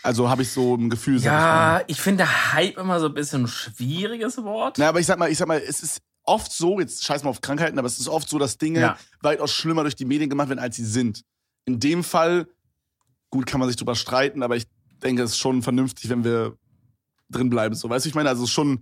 Also 0.04 0.30
habe 0.30 0.42
ich 0.42 0.52
so 0.52 0.76
ein 0.76 0.90
Gefühl. 0.90 1.20
Ja, 1.20 1.82
ich, 1.82 1.96
ich 1.98 2.02
finde 2.02 2.54
Hype 2.54 2.78
immer 2.78 3.00
so 3.00 3.08
ein 3.08 3.14
bisschen 3.14 3.44
ein 3.44 3.48
schwieriges 3.48 4.44
Wort. 4.44 4.78
Na, 4.78 4.90
aber 4.90 5.00
ich 5.00 5.06
sag 5.06 5.18
mal, 5.18 5.30
ich 5.32 5.38
sag 5.38 5.48
mal, 5.48 5.60
es 5.60 5.82
ist 5.82 6.02
oft 6.24 6.52
so, 6.52 6.80
jetzt 6.80 7.06
scheiß 7.06 7.24
mal 7.24 7.30
auf 7.30 7.42
Krankheiten, 7.42 7.80
aber 7.80 7.88
es 7.88 8.00
ist 8.00 8.08
oft 8.08 8.30
so, 8.30 8.38
dass 8.38 8.58
Dinge 8.58 8.80
ja. 8.80 8.98
weitaus 9.22 9.52
schlimmer 9.52 9.84
durch 9.84 9.96
die 9.96 10.06
Medien 10.06 10.30
gemacht 10.30 10.50
werden, 10.50 10.60
als 10.60 10.76
sie 10.76 10.86
sind. 10.86 11.24
In 11.68 11.80
dem 11.80 12.04
Fall, 12.04 12.48
gut, 13.30 13.46
kann 13.46 13.60
man 13.60 13.68
sich 13.68 13.76
drüber 13.76 13.96
streiten, 13.96 14.42
aber 14.42 14.56
ich 14.56 14.66
denke, 15.04 15.22
es 15.22 15.32
ist 15.32 15.38
schon 15.38 15.62
vernünftig, 15.62 16.10
wenn 16.10 16.24
wir 16.24 16.58
drin 17.30 17.50
bleiben. 17.50 17.76
So, 17.76 17.90
weißt 17.90 18.06
du, 18.06 18.10
ich 18.10 18.16
meine, 18.16 18.30
also 18.30 18.44
es 18.44 18.50
ist 18.50 18.54
schon 18.54 18.82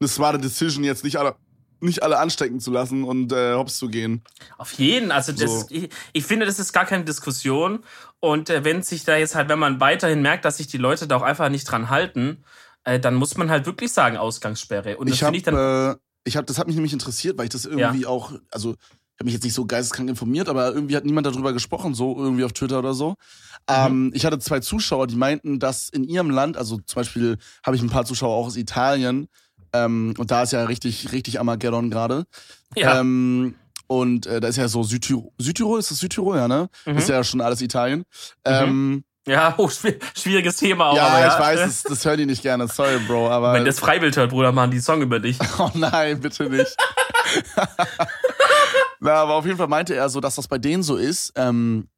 eine 0.00 0.08
smarte 0.08 0.38
Decision, 0.38 0.82
jetzt 0.82 1.04
nicht 1.04 1.18
alle, 1.18 1.36
nicht 1.80 2.02
alle 2.02 2.18
anstecken 2.18 2.58
zu 2.58 2.70
lassen 2.70 3.04
und 3.04 3.32
äh, 3.32 3.52
hops 3.54 3.76
zu 3.76 3.88
gehen. 3.88 4.22
Auf 4.56 4.72
jeden. 4.72 5.12
Also 5.12 5.32
das, 5.32 5.60
so. 5.60 5.66
ich, 5.68 5.90
ich, 6.14 6.24
finde, 6.24 6.46
das 6.46 6.58
ist 6.58 6.72
gar 6.72 6.86
keine 6.86 7.04
Diskussion. 7.04 7.84
Und 8.18 8.48
äh, 8.48 8.64
wenn 8.64 8.82
sich 8.82 9.04
da 9.04 9.16
jetzt 9.16 9.34
halt, 9.34 9.50
wenn 9.50 9.58
man 9.58 9.80
weiterhin 9.80 10.22
merkt, 10.22 10.46
dass 10.46 10.56
sich 10.56 10.68
die 10.68 10.78
Leute 10.78 11.06
da 11.06 11.16
auch 11.16 11.22
einfach 11.22 11.50
nicht 11.50 11.64
dran 11.64 11.90
halten, 11.90 12.44
äh, 12.84 12.98
dann 12.98 13.14
muss 13.14 13.36
man 13.36 13.50
halt 13.50 13.66
wirklich 13.66 13.92
sagen 13.92 14.16
Ausgangssperre. 14.16 14.96
Und 14.96 15.10
das 15.10 15.20
ich 15.20 15.42
dann. 15.42 15.92
Äh, 15.92 15.96
ich 16.24 16.36
habe, 16.36 16.46
das 16.46 16.58
hat 16.58 16.68
mich 16.68 16.76
nämlich 16.76 16.92
interessiert, 16.92 17.36
weil 17.36 17.46
ich 17.46 17.50
das 17.50 17.64
irgendwie 17.64 18.02
ja. 18.02 18.08
auch, 18.08 18.32
also 18.52 18.76
habe 19.22 19.26
mich 19.26 19.34
jetzt 19.34 19.44
nicht 19.44 19.54
so 19.54 19.66
geisteskrank 19.66 20.08
informiert, 20.08 20.48
aber 20.48 20.74
irgendwie 20.74 20.96
hat 20.96 21.04
niemand 21.04 21.26
darüber 21.26 21.52
gesprochen, 21.52 21.94
so 21.94 22.16
irgendwie 22.18 22.44
auf 22.44 22.52
Twitter 22.52 22.80
oder 22.80 22.92
so. 22.92 23.10
Mhm. 23.10 23.14
Ähm, 23.68 24.10
ich 24.14 24.26
hatte 24.26 24.38
zwei 24.40 24.58
Zuschauer, 24.58 25.06
die 25.06 25.16
meinten, 25.16 25.60
dass 25.60 25.88
in 25.88 26.02
ihrem 26.04 26.30
Land, 26.30 26.56
also 26.56 26.78
zum 26.78 27.00
Beispiel 27.00 27.38
habe 27.64 27.76
ich 27.76 27.82
ein 27.82 27.90
paar 27.90 28.04
Zuschauer 28.04 28.34
auch 28.34 28.46
aus 28.46 28.56
Italien, 28.56 29.28
ähm, 29.72 30.14
und 30.18 30.30
da 30.30 30.42
ist 30.42 30.52
ja 30.52 30.64
richtig, 30.64 31.12
richtig 31.12 31.38
Armageddon 31.38 31.88
gerade. 31.88 32.24
Ja. 32.76 33.00
Ähm, 33.00 33.54
und 33.86 34.26
äh, 34.26 34.40
da 34.40 34.48
ist 34.48 34.56
ja 34.56 34.68
so 34.68 34.82
Südtirol, 34.82 35.30
Südtirol 35.38 35.78
ist 35.78 35.90
das 35.90 35.98
Südtirol, 35.98 36.36
ja, 36.36 36.48
ne? 36.48 36.68
Mhm. 36.84 36.98
ist 36.98 37.08
ja 37.08 37.22
schon 37.22 37.40
alles 37.40 37.60
Italien. 37.62 38.00
Mhm. 38.00 38.04
Ähm, 38.44 39.04
ja, 39.26 39.54
oh, 39.58 39.68
schwieriges 39.68 40.56
Thema 40.56 40.90
auch. 40.90 40.96
Ja, 40.96 41.06
aber, 41.06 41.20
ja. 41.20 41.28
ich 41.28 41.38
weiß, 41.38 41.60
das, 41.60 41.82
das 41.84 42.04
hören 42.04 42.18
die 42.18 42.26
nicht 42.26 42.42
gerne. 42.42 42.66
Sorry, 42.66 42.98
Bro. 43.06 43.30
Aber 43.30 43.52
Wenn 43.52 43.64
das 43.64 43.78
Freiwild 43.78 44.16
hört, 44.16 44.30
Bruder, 44.30 44.50
machen 44.50 44.72
die 44.72 44.80
Song 44.80 45.00
über 45.00 45.20
dich. 45.20 45.38
Oh 45.58 45.70
nein, 45.74 46.20
bitte 46.20 46.50
nicht. 46.50 46.76
Na, 49.02 49.14
aber 49.14 49.34
auf 49.34 49.44
jeden 49.44 49.58
Fall 49.58 49.66
meinte 49.66 49.96
er 49.96 50.08
so, 50.08 50.20
dass 50.20 50.36
das 50.36 50.46
bei 50.46 50.58
denen 50.58 50.84
so 50.84 50.96
ist, 50.96 51.32
ähm, 51.34 51.88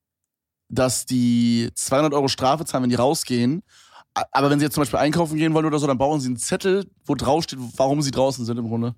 dass 0.70 1.04
die 1.04 1.68
200 1.74 2.14
Euro 2.14 2.28
Strafe 2.28 2.64
zahlen, 2.64 2.84
wenn 2.84 2.90
die 2.90 2.96
rausgehen. 2.96 3.62
Aber 4.32 4.48
wenn 4.48 4.58
sie 4.58 4.64
jetzt 4.64 4.74
zum 4.74 4.80
Beispiel 4.80 5.00
einkaufen 5.00 5.36
gehen 5.36 5.52
wollen 5.52 5.66
oder 5.66 5.78
so, 5.78 5.86
dann 5.86 5.98
brauchen 5.98 6.20
sie 6.20 6.28
einen 6.28 6.38
Zettel, 6.38 6.88
wo 7.04 7.14
drauf 7.14 7.44
steht, 7.44 7.58
warum 7.76 8.00
sie 8.00 8.10
draußen 8.10 8.46
sind 8.46 8.56
im 8.56 8.68
Grunde. 8.68 8.94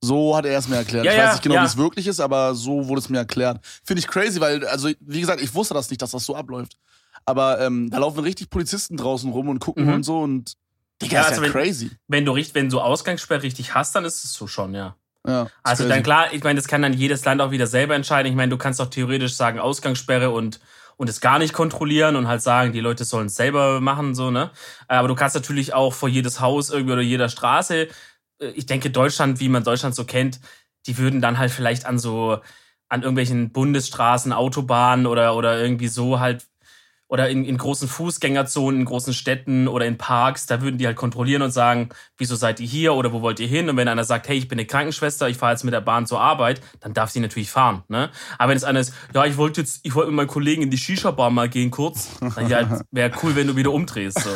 So 0.00 0.34
hat 0.34 0.46
er 0.46 0.58
es 0.58 0.66
mir 0.66 0.76
erklärt. 0.76 1.04
Ja, 1.04 1.12
ich 1.12 1.18
weiß 1.18 1.32
nicht 1.32 1.42
genau, 1.42 1.56
ja. 1.56 1.62
wie 1.62 1.66
es 1.66 1.76
wirklich 1.76 2.06
ist, 2.06 2.20
aber 2.20 2.54
so 2.54 2.88
wurde 2.88 3.00
es 3.00 3.10
mir 3.10 3.18
erklärt. 3.18 3.60
Finde 3.84 4.00
ich 4.00 4.06
crazy, 4.06 4.40
weil, 4.40 4.66
also, 4.66 4.88
wie 5.00 5.20
gesagt, 5.20 5.42
ich 5.42 5.54
wusste 5.54 5.74
das 5.74 5.90
nicht, 5.90 6.00
dass 6.00 6.12
das 6.12 6.24
so 6.24 6.34
abläuft. 6.34 6.78
Aber 7.26 7.60
ähm, 7.60 7.90
da 7.90 7.98
laufen 7.98 8.20
richtig 8.20 8.48
Polizisten 8.48 8.96
draußen 8.96 9.30
rum 9.30 9.50
und 9.50 9.58
gucken 9.58 9.86
mhm. 9.86 9.94
und 9.94 10.02
so 10.02 10.20
und 10.20 10.54
Digga, 11.02 11.16
ja, 11.16 11.20
ist 11.22 11.28
also 11.28 11.42
ja 11.42 11.46
wenn, 11.46 11.52
crazy. 11.52 11.90
Wenn 12.08 12.24
du, 12.24 12.34
wenn 12.34 12.70
du 12.70 12.80
Ausgangssperre 12.80 13.42
richtig 13.42 13.74
hast, 13.74 13.94
dann 13.94 14.06
ist 14.06 14.24
es 14.24 14.32
so 14.32 14.46
schon, 14.46 14.74
ja. 14.74 14.96
Ja, 15.26 15.48
also 15.62 15.88
dann 15.88 16.02
klar, 16.02 16.32
ich 16.32 16.42
meine, 16.44 16.58
das 16.58 16.68
kann 16.68 16.82
dann 16.82 16.92
jedes 16.92 17.24
Land 17.24 17.40
auch 17.40 17.50
wieder 17.50 17.66
selber 17.66 17.94
entscheiden. 17.94 18.30
Ich 18.30 18.36
meine, 18.36 18.50
du 18.50 18.58
kannst 18.58 18.78
doch 18.80 18.90
theoretisch 18.90 19.34
sagen 19.34 19.58
Ausgangssperre 19.58 20.30
und 20.30 20.60
und 20.96 21.08
es 21.08 21.20
gar 21.20 21.38
nicht 21.40 21.52
kontrollieren 21.52 22.14
und 22.14 22.28
halt 22.28 22.40
sagen, 22.42 22.72
die 22.72 22.80
Leute 22.80 23.04
sollen 23.04 23.26
es 23.26 23.34
selber 23.34 23.80
machen, 23.80 24.14
so, 24.14 24.30
ne? 24.30 24.50
Aber 24.86 25.08
du 25.08 25.16
kannst 25.16 25.34
natürlich 25.34 25.74
auch 25.74 25.92
vor 25.92 26.08
jedes 26.08 26.40
Haus 26.40 26.70
irgendwie 26.70 26.92
oder 26.92 27.02
jeder 27.02 27.28
Straße, 27.28 27.88
äh, 28.40 28.46
ich 28.54 28.66
denke, 28.66 28.90
Deutschland, 28.90 29.40
wie 29.40 29.48
man 29.48 29.64
Deutschland 29.64 29.94
so 29.94 30.04
kennt, 30.04 30.40
die 30.86 30.98
würden 30.98 31.20
dann 31.20 31.38
halt 31.38 31.50
vielleicht 31.50 31.86
an 31.86 31.98
so, 31.98 32.40
an 32.88 33.02
irgendwelchen 33.02 33.50
Bundesstraßen, 33.50 34.32
Autobahnen 34.32 35.06
oder, 35.06 35.34
oder 35.36 35.60
irgendwie 35.60 35.88
so 35.88 36.20
halt 36.20 36.46
oder 37.08 37.28
in, 37.28 37.44
in 37.44 37.58
großen 37.58 37.86
Fußgängerzonen, 37.86 38.80
in 38.80 38.86
großen 38.86 39.12
Städten 39.12 39.68
oder 39.68 39.86
in 39.86 39.98
Parks, 39.98 40.46
da 40.46 40.62
würden 40.62 40.78
die 40.78 40.86
halt 40.86 40.96
kontrollieren 40.96 41.42
und 41.42 41.50
sagen, 41.50 41.90
wieso 42.16 42.34
seid 42.34 42.60
ihr 42.60 42.66
hier 42.66 42.94
oder 42.94 43.12
wo 43.12 43.20
wollt 43.20 43.40
ihr 43.40 43.46
hin? 43.46 43.68
Und 43.68 43.76
wenn 43.76 43.88
einer 43.88 44.04
sagt, 44.04 44.26
hey, 44.28 44.36
ich 44.36 44.48
bin 44.48 44.58
eine 44.58 44.66
Krankenschwester, 44.66 45.28
ich 45.28 45.36
fahre 45.36 45.52
jetzt 45.52 45.64
mit 45.64 45.74
der 45.74 45.82
Bahn 45.82 46.06
zur 46.06 46.20
Arbeit, 46.20 46.60
dann 46.80 46.94
darf 46.94 47.10
sie 47.10 47.20
natürlich 47.20 47.50
fahren. 47.50 47.82
Ne? 47.88 48.10
Aber 48.38 48.50
wenn 48.50 48.56
es 48.56 48.64
einer 48.64 48.80
ist, 48.80 48.94
ja, 49.14 49.24
ich 49.26 49.36
wollte 49.36 49.60
jetzt, 49.60 49.80
ich 49.84 49.94
wollte 49.94 50.10
mit 50.10 50.16
meinem 50.16 50.28
Kollegen 50.28 50.62
in 50.62 50.70
die 50.70 50.78
Shisha-Bar 50.78 51.30
mal 51.30 51.48
gehen 51.48 51.70
kurz, 51.70 52.08
dann 52.34 52.48
ja, 52.48 52.80
wäre 52.90 53.12
cool, 53.22 53.36
wenn 53.36 53.46
du 53.46 53.56
wieder 53.56 53.72
umdrehst. 53.72 54.20
So. 54.20 54.30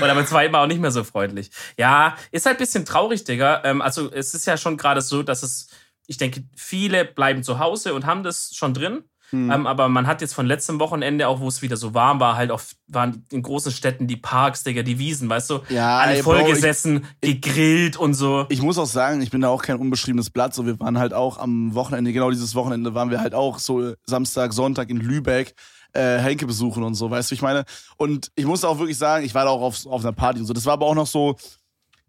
oder 0.00 0.14
beim 0.14 0.26
zweiten 0.26 0.52
Mal 0.52 0.62
auch 0.64 0.68
nicht 0.68 0.80
mehr 0.80 0.90
so 0.90 1.04
freundlich. 1.04 1.50
Ja, 1.78 2.16
ist 2.30 2.46
halt 2.46 2.56
ein 2.56 2.58
bisschen 2.58 2.84
traurig, 2.84 3.24
Digga. 3.24 3.62
Ähm, 3.64 3.82
also 3.82 4.10
es 4.10 4.34
ist 4.34 4.46
ja 4.46 4.56
schon 4.56 4.76
gerade 4.76 5.02
so, 5.02 5.22
dass 5.22 5.42
es, 5.42 5.68
ich 6.06 6.16
denke, 6.16 6.44
viele 6.56 7.04
bleiben 7.04 7.42
zu 7.42 7.58
Hause 7.58 7.94
und 7.94 8.06
haben 8.06 8.22
das 8.22 8.54
schon 8.54 8.72
drin. 8.74 9.04
Mhm. 9.34 9.50
Ähm, 9.50 9.66
aber 9.66 9.88
man 9.88 10.06
hat 10.06 10.20
jetzt 10.20 10.32
von 10.32 10.46
letztem 10.46 10.78
Wochenende, 10.78 11.26
auch 11.26 11.40
wo 11.40 11.48
es 11.48 11.60
wieder 11.60 11.76
so 11.76 11.92
warm 11.92 12.20
war, 12.20 12.36
halt 12.36 12.50
auch 12.50 12.60
waren 12.86 13.26
in 13.32 13.42
großen 13.42 13.72
Städten 13.72 14.06
die 14.06 14.16
Parks, 14.16 14.62
Digga, 14.62 14.82
die 14.82 14.98
Wiesen, 14.98 15.28
weißt 15.28 15.50
du? 15.50 15.60
Ja, 15.68 15.98
alle 15.98 16.22
vollgesessen, 16.22 17.06
gegrillt 17.20 17.96
und 17.96 18.14
so. 18.14 18.46
Ich 18.48 18.62
muss 18.62 18.78
auch 18.78 18.86
sagen, 18.86 19.20
ich 19.22 19.30
bin 19.30 19.40
da 19.40 19.48
auch 19.48 19.62
kein 19.62 19.76
unbeschriebenes 19.76 20.30
Blatt. 20.30 20.54
So, 20.54 20.66
wir 20.66 20.78
waren 20.78 20.98
halt 20.98 21.12
auch 21.12 21.38
am 21.38 21.74
Wochenende, 21.74 22.12
genau 22.12 22.30
dieses 22.30 22.54
Wochenende 22.54 22.94
waren 22.94 23.10
wir 23.10 23.20
halt 23.20 23.34
auch 23.34 23.58
so 23.58 23.94
Samstag, 24.04 24.52
Sonntag 24.52 24.90
in 24.90 24.98
Lübeck. 24.98 25.54
Äh, 25.96 26.18
Henke 26.18 26.44
besuchen 26.44 26.82
und 26.82 26.94
so, 26.94 27.08
weißt 27.08 27.30
du, 27.30 27.36
ich 27.36 27.42
meine. 27.42 27.64
Und 27.96 28.32
ich 28.34 28.46
muss 28.46 28.64
auch 28.64 28.80
wirklich 28.80 28.98
sagen, 28.98 29.24
ich 29.24 29.32
war 29.32 29.44
da 29.44 29.50
auch 29.50 29.62
auf, 29.62 29.86
auf 29.86 30.00
einer 30.02 30.12
Party 30.12 30.40
und 30.40 30.46
so. 30.46 30.52
Das 30.52 30.66
war 30.66 30.72
aber 30.72 30.86
auch 30.86 30.96
noch 30.96 31.06
so, 31.06 31.36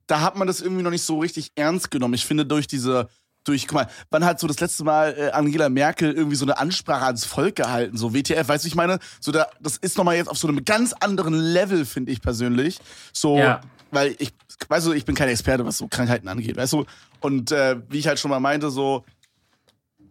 da 0.08 0.22
hat 0.22 0.36
man 0.36 0.48
das 0.48 0.60
irgendwie 0.60 0.82
noch 0.82 0.90
nicht 0.90 1.04
so 1.04 1.20
richtig 1.20 1.52
ernst 1.54 1.92
genommen. 1.92 2.16
Ich 2.16 2.26
finde, 2.26 2.48
durch 2.48 2.66
diese 2.66 3.10
durch, 3.48 3.68
guck 3.68 3.76
mal, 3.76 3.88
wann 4.10 4.26
hat 4.26 4.40
so 4.40 4.48
das 4.48 4.60
letzte 4.60 4.84
Mal 4.84 5.16
äh, 5.18 5.32
Angela 5.32 5.70
Merkel 5.70 6.12
irgendwie 6.12 6.36
so 6.36 6.46
eine 6.46 6.58
Ansprache 6.58 7.06
ans 7.06 7.26
Volk 7.26 7.56
gehalten, 7.56 7.98
so 7.98 8.14
WTF, 8.14 8.48
weißt 8.48 8.66
du, 8.66 8.68
ich 8.68 8.76
meine, 8.76 9.00
so 9.20 9.32
da, 9.32 9.48
das 9.62 9.78
ist 9.78 9.98
nochmal 9.98 10.16
jetzt 10.16 10.28
auf 10.28 10.38
so 10.38 10.48
einem 10.48 10.66
ganz 10.66 10.94
anderen 10.94 11.34
Level, 11.34 11.86
finde 11.86 12.12
ich 12.12 12.22
persönlich. 12.22 12.80
So, 13.14 13.38
ja. 13.38 13.62
weil 13.92 14.16
ich, 14.20 14.34
weißt 14.68 14.88
du, 14.88 14.94
ich 14.94 15.06
bin 15.06 15.16
kein 15.16 15.30
Experte, 15.30 15.66
was 15.66 15.78
so 15.78 15.88
Krankheiten 15.88 16.28
angeht, 16.28 16.58
weißt 16.58 16.74
du, 16.74 16.86
und 17.22 17.52
äh, 17.52 17.78
wie 17.90 18.00
ich 18.00 18.08
halt 18.08 18.20
schon 18.20 18.32
mal 18.32 18.40
meinte, 18.40 18.70
so, 18.70 19.06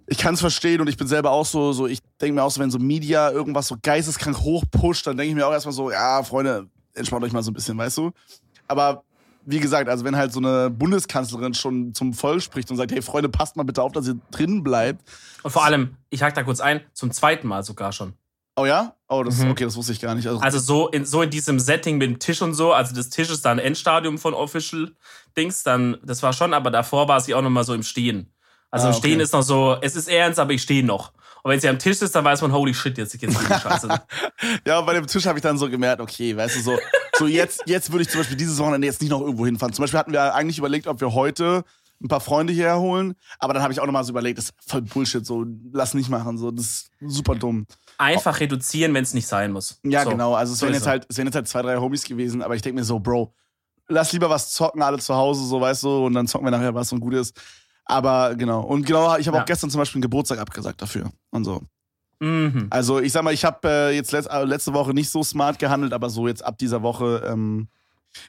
ich 0.06 0.18
kann 0.18 0.34
es 0.34 0.40
verstehen 0.40 0.80
und 0.80 0.88
ich 0.88 0.96
bin 0.96 1.06
selber 1.06 1.30
auch 1.30 1.46
so, 1.46 1.72
so 1.72 1.86
ich 1.86 2.00
denke 2.20 2.34
mir 2.34 2.42
auch 2.42 2.50
so, 2.50 2.60
wenn 2.60 2.70
so 2.70 2.78
Media 2.78 3.30
irgendwas 3.30 3.68
so 3.68 3.76
geisteskrank 3.80 4.38
hochpusht, 4.38 5.06
dann 5.06 5.16
denke 5.16 5.30
ich 5.30 5.34
mir 5.34 5.46
auch 5.46 5.52
erstmal 5.52 5.72
so, 5.72 5.90
ja, 5.90 6.22
Freunde, 6.22 6.68
entspannt 6.94 7.24
euch 7.24 7.32
mal 7.32 7.42
so 7.42 7.50
ein 7.50 7.54
bisschen, 7.54 7.76
weißt 7.76 7.98
du? 7.98 8.10
Aber 8.68 9.02
wie 9.46 9.60
gesagt, 9.60 9.88
also 9.88 10.04
wenn 10.04 10.16
halt 10.16 10.32
so 10.32 10.40
eine 10.40 10.70
Bundeskanzlerin 10.70 11.54
schon 11.54 11.94
zum 11.94 12.12
Volk 12.14 12.42
spricht 12.42 12.70
und 12.70 12.76
sagt, 12.76 12.92
hey 12.92 13.02
Freunde, 13.02 13.28
passt 13.28 13.56
mal 13.56 13.62
bitte 13.62 13.82
auf, 13.82 13.92
dass 13.92 14.06
ihr 14.08 14.16
drin 14.30 14.62
bleibt. 14.62 15.02
Und 15.42 15.50
vor 15.50 15.64
allem, 15.64 15.96
ich 16.10 16.22
hake 16.22 16.34
da 16.34 16.42
kurz 16.42 16.60
ein, 16.60 16.80
zum 16.92 17.10
zweiten 17.10 17.46
Mal 17.46 17.62
sogar 17.62 17.92
schon. 17.92 18.14
Oh 18.56 18.66
ja? 18.66 18.94
Oh, 19.08 19.22
das, 19.22 19.38
mhm. 19.38 19.50
okay, 19.50 19.64
das 19.64 19.76
wusste 19.76 19.92
ich 19.92 20.00
gar 20.00 20.14
nicht. 20.14 20.26
Also, 20.28 20.40
also, 20.40 20.58
so, 20.58 20.88
in, 20.88 21.04
so 21.04 21.22
in 21.22 21.30
diesem 21.30 21.58
Setting 21.58 21.98
mit 21.98 22.08
dem 22.08 22.18
Tisch 22.18 22.40
und 22.40 22.54
so, 22.54 22.72
also 22.72 22.94
das 22.94 23.10
Tisch 23.10 23.30
ist 23.30 23.44
dann 23.44 23.58
Endstadium 23.58 24.18
von 24.18 24.32
Official 24.32 24.92
Dings, 25.36 25.64
dann, 25.64 25.98
das 26.04 26.22
war 26.22 26.32
schon, 26.32 26.54
aber 26.54 26.70
davor 26.70 27.08
war 27.08 27.20
sie 27.20 27.34
auch 27.34 27.42
nochmal 27.42 27.64
so 27.64 27.74
im 27.74 27.82
Stehen. 27.82 28.32
Also 28.70 28.86
ah, 28.86 28.90
im 28.90 28.96
Stehen 28.96 29.14
okay. 29.14 29.22
ist 29.22 29.32
noch 29.32 29.42
so, 29.42 29.76
es 29.80 29.96
ist 29.96 30.08
ernst, 30.08 30.38
aber 30.38 30.52
ich 30.52 30.62
stehe 30.62 30.84
noch. 30.84 31.12
Und 31.44 31.50
wenn 31.50 31.60
sie 31.60 31.68
am 31.68 31.78
Tisch 31.78 32.00
ist, 32.00 32.14
dann 32.14 32.24
weiß 32.24 32.40
man, 32.40 32.52
holy 32.52 32.72
shit, 32.72 32.96
jetzt 32.96 33.18
geht's 33.18 33.38
die 33.38 33.46
Scheiße. 33.46 33.86
ja, 34.66 34.80
bei 34.80 34.94
dem 34.94 35.06
Tisch 35.06 35.26
habe 35.26 35.38
ich 35.38 35.42
dann 35.42 35.58
so 35.58 35.68
gemerkt, 35.68 36.00
okay, 36.00 36.34
weißt 36.34 36.56
du, 36.56 36.60
so, 36.62 36.78
so 37.18 37.26
jetzt, 37.26 37.64
jetzt 37.66 37.92
würde 37.92 38.02
ich 38.02 38.08
zum 38.08 38.20
Beispiel 38.20 38.38
dieses 38.38 38.58
Wochenende 38.58 38.86
jetzt 38.86 39.02
nicht 39.02 39.10
noch 39.10 39.20
irgendwo 39.20 39.44
hinfahren. 39.44 39.74
Zum 39.74 39.82
Beispiel 39.82 39.98
hatten 39.98 40.12
wir 40.12 40.34
eigentlich 40.34 40.56
überlegt, 40.56 40.86
ob 40.86 41.02
wir 41.02 41.12
heute 41.12 41.62
ein 42.02 42.08
paar 42.08 42.20
Freunde 42.20 42.54
hierher 42.54 42.78
holen, 42.78 43.14
aber 43.38 43.52
dann 43.52 43.62
habe 43.62 43.74
ich 43.74 43.80
auch 43.80 43.84
nochmal 43.84 44.04
so 44.04 44.10
überlegt, 44.10 44.38
das 44.38 44.46
ist 44.46 44.54
voll 44.66 44.82
Bullshit, 44.82 45.24
so, 45.24 45.44
lass 45.70 45.92
nicht 45.92 46.08
machen, 46.08 46.38
so, 46.38 46.50
das 46.50 46.64
ist 46.64 46.90
super 47.00 47.34
dumm. 47.34 47.66
Einfach 47.98 48.40
reduzieren, 48.40 48.94
wenn 48.94 49.04
es 49.04 49.12
nicht 49.12 49.26
sein 49.26 49.52
muss. 49.52 49.80
Ja, 49.84 50.04
so. 50.04 50.10
genau, 50.10 50.34
also 50.34 50.54
es 50.54 50.62
wären 50.62 50.72
jetzt 50.72 50.86
halt, 50.86 51.06
es 51.08 51.18
wären 51.18 51.26
jetzt 51.26 51.36
halt 51.36 51.46
zwei, 51.46 51.60
drei 51.60 51.76
Homies 51.76 52.04
gewesen, 52.04 52.42
aber 52.42 52.56
ich 52.56 52.62
denke 52.62 52.80
mir 52.80 52.84
so, 52.84 52.98
Bro, 52.98 53.34
lass 53.88 54.12
lieber 54.12 54.30
was 54.30 54.50
zocken, 54.50 54.82
alle 54.82 54.98
zu 54.98 55.14
Hause, 55.14 55.46
so, 55.46 55.60
weißt 55.60 55.82
du, 55.82 56.06
und 56.06 56.14
dann 56.14 56.26
zocken 56.26 56.46
wir 56.46 56.50
nachher 56.50 56.74
was 56.74 56.90
und 56.92 57.00
gut 57.00 57.14
ist. 57.14 57.38
Aber 57.84 58.34
genau. 58.34 58.62
Und 58.62 58.86
genau, 58.86 59.16
ich 59.16 59.26
habe 59.26 59.36
ja. 59.36 59.42
auch 59.42 59.46
gestern 59.46 59.70
zum 59.70 59.78
Beispiel 59.78 59.98
einen 59.98 60.02
Geburtstag 60.02 60.38
abgesagt 60.38 60.80
dafür 60.80 61.10
und 61.30 61.44
so. 61.44 61.62
Mhm. 62.20 62.68
Also 62.70 63.00
ich 63.00 63.12
sag 63.12 63.22
mal, 63.22 63.34
ich 63.34 63.44
habe 63.44 63.68
äh, 63.68 63.94
jetzt 63.94 64.12
letzt, 64.12 64.30
äh, 64.30 64.44
letzte 64.44 64.72
Woche 64.72 64.94
nicht 64.94 65.10
so 65.10 65.22
smart 65.22 65.58
gehandelt, 65.58 65.92
aber 65.92 66.08
so 66.08 66.26
jetzt 66.26 66.44
ab 66.44 66.56
dieser 66.58 66.82
Woche, 66.82 67.22
ähm, 67.26 67.68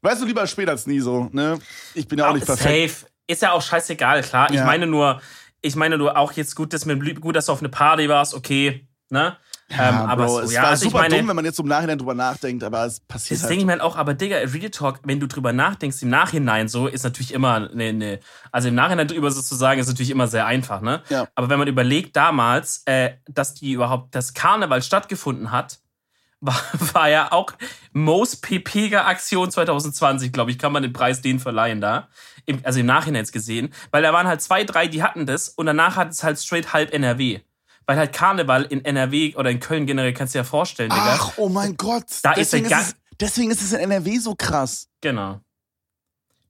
weißt 0.02 0.22
du, 0.22 0.26
lieber 0.26 0.46
spät 0.48 0.70
als 0.70 0.88
nie 0.88 1.00
so, 1.00 1.30
ne? 1.32 1.60
Ich 1.94 2.08
bin 2.08 2.20
ja 2.20 2.26
auch, 2.26 2.32
auch 2.32 2.34
nicht 2.36 2.46
perfekt. 2.46 2.92
Safe. 2.92 3.12
Ist 3.28 3.42
ja 3.42 3.54
auch 3.54 3.62
scheißegal, 3.62 4.22
klar. 4.22 4.52
Ja. 4.52 4.62
Ich 4.62 4.66
meine 4.66 4.86
nur, 4.86 5.22
ich 5.62 5.76
meine 5.76 5.98
nur 5.98 6.18
auch 6.18 6.34
jetzt 6.34 6.56
gut, 6.56 6.74
dass, 6.74 6.86
mit, 6.86 7.22
gut, 7.22 7.36
dass 7.36 7.48
du 7.48 7.54
auf 7.54 7.60
eine 7.60 7.70
Party 7.70 8.10
warst, 8.10 8.34
okay, 8.34 8.88
ne? 9.10 9.38
Ja, 9.70 9.90
ähm, 9.90 9.96
aber 10.10 10.26
Bro, 10.26 10.36
so, 10.36 10.40
es 10.42 10.54
ja, 10.54 10.62
war 10.62 10.70
also 10.70 10.86
super 10.86 11.00
meine, 11.00 11.18
dumm, 11.18 11.28
wenn 11.28 11.36
man 11.36 11.46
jetzt 11.46 11.60
im 11.60 11.66
Nachhinein 11.66 11.98
drüber 11.98 12.14
nachdenkt, 12.14 12.64
aber 12.64 12.86
es 12.86 13.00
passiert 13.00 13.40
das 13.40 13.44
halt. 13.44 13.52
denke 13.52 13.62
ich 13.62 13.66
mir 13.66 13.72
halt 13.72 13.82
auch, 13.82 13.96
aber 13.96 14.14
Digga, 14.14 14.38
Real 14.38 14.70
Talk, 14.70 15.00
wenn 15.04 15.20
du 15.20 15.28
drüber 15.28 15.54
nachdenkst 15.54 16.04
im 16.04 16.10
Nachhinein 16.10 16.68
so, 16.68 16.88
ist 16.88 17.04
natürlich 17.04 17.34
immer 17.34 17.56
eine, 17.56 17.84
eine 17.84 18.20
also 18.52 18.68
im 18.68 18.76
Nachhinein 18.76 19.08
drüber 19.08 19.32
sozusagen 19.32 19.80
ist 19.80 19.88
natürlich 19.88 20.12
immer 20.12 20.28
sehr 20.28 20.46
einfach, 20.46 20.82
ne? 20.82 21.02
Ja. 21.10 21.28
Aber 21.34 21.50
wenn 21.50 21.58
man 21.58 21.68
überlegt 21.68 22.16
damals, 22.16 22.84
äh, 22.86 23.14
dass 23.28 23.56
die 23.56 23.72
überhaupt, 23.72 24.14
das 24.14 24.36
Karneval 24.36 24.84
stattgefunden 24.84 25.52
hat, 25.52 25.80
war, 26.42 26.62
war 26.94 27.10
ja 27.10 27.32
auch 27.32 27.54
Most 27.92 28.44
PPger 28.44 29.08
Aktion 29.08 29.50
2020, 29.50 30.32
glaube 30.32 30.52
ich, 30.52 30.60
kann 30.60 30.72
man 30.72 30.84
den 30.84 30.94
Preis 30.94 31.22
den 31.22 31.40
verleihen 31.40 31.82
da. 31.82 32.10
Im, 32.46 32.60
also 32.64 32.82
im 32.82 32.86
Nachhinein 32.86 33.22
jetzt 33.22 33.32
gesehen, 33.32 33.74
weil 33.90 34.04
da 34.04 34.14
waren 34.14 34.28
halt 34.28 34.44
zwei, 34.44 34.64
drei, 34.64 34.88
die 34.88 35.02
hatten 35.02 35.26
das 35.26 35.50
und 35.50 35.66
danach 35.66 35.96
hat 35.96 36.12
es 36.12 36.24
halt 36.24 36.38
straight 36.38 36.72
halb 36.72 36.94
NRW. 36.94 37.40
Weil 37.86 37.98
halt 37.98 38.14
Karneval 38.14 38.64
in 38.64 38.84
NRW 38.84 39.36
oder 39.36 39.52
in 39.52 39.60
Köln 39.60 39.86
generell 39.86 40.14
kannst 40.14 40.34
du 40.34 40.38
dir 40.38 40.42
ja 40.42 40.50
vorstellen, 40.50 40.90
Digga. 40.90 41.18
Ach, 41.20 41.34
oh 41.38 41.50
mein 41.50 41.76
Gott. 41.78 42.06
Da 42.24 42.32
ist 42.32 42.54
deswegen, 42.54 42.70
der 42.70 42.80
ist 42.80 42.88
es, 42.88 42.96
deswegen 43.20 43.52
ist 43.52 43.62
es 43.62 43.74
in 43.74 43.80
NRW 43.80 44.18
so 44.18 44.36
krass. 44.36 44.88
Genau. 45.02 45.40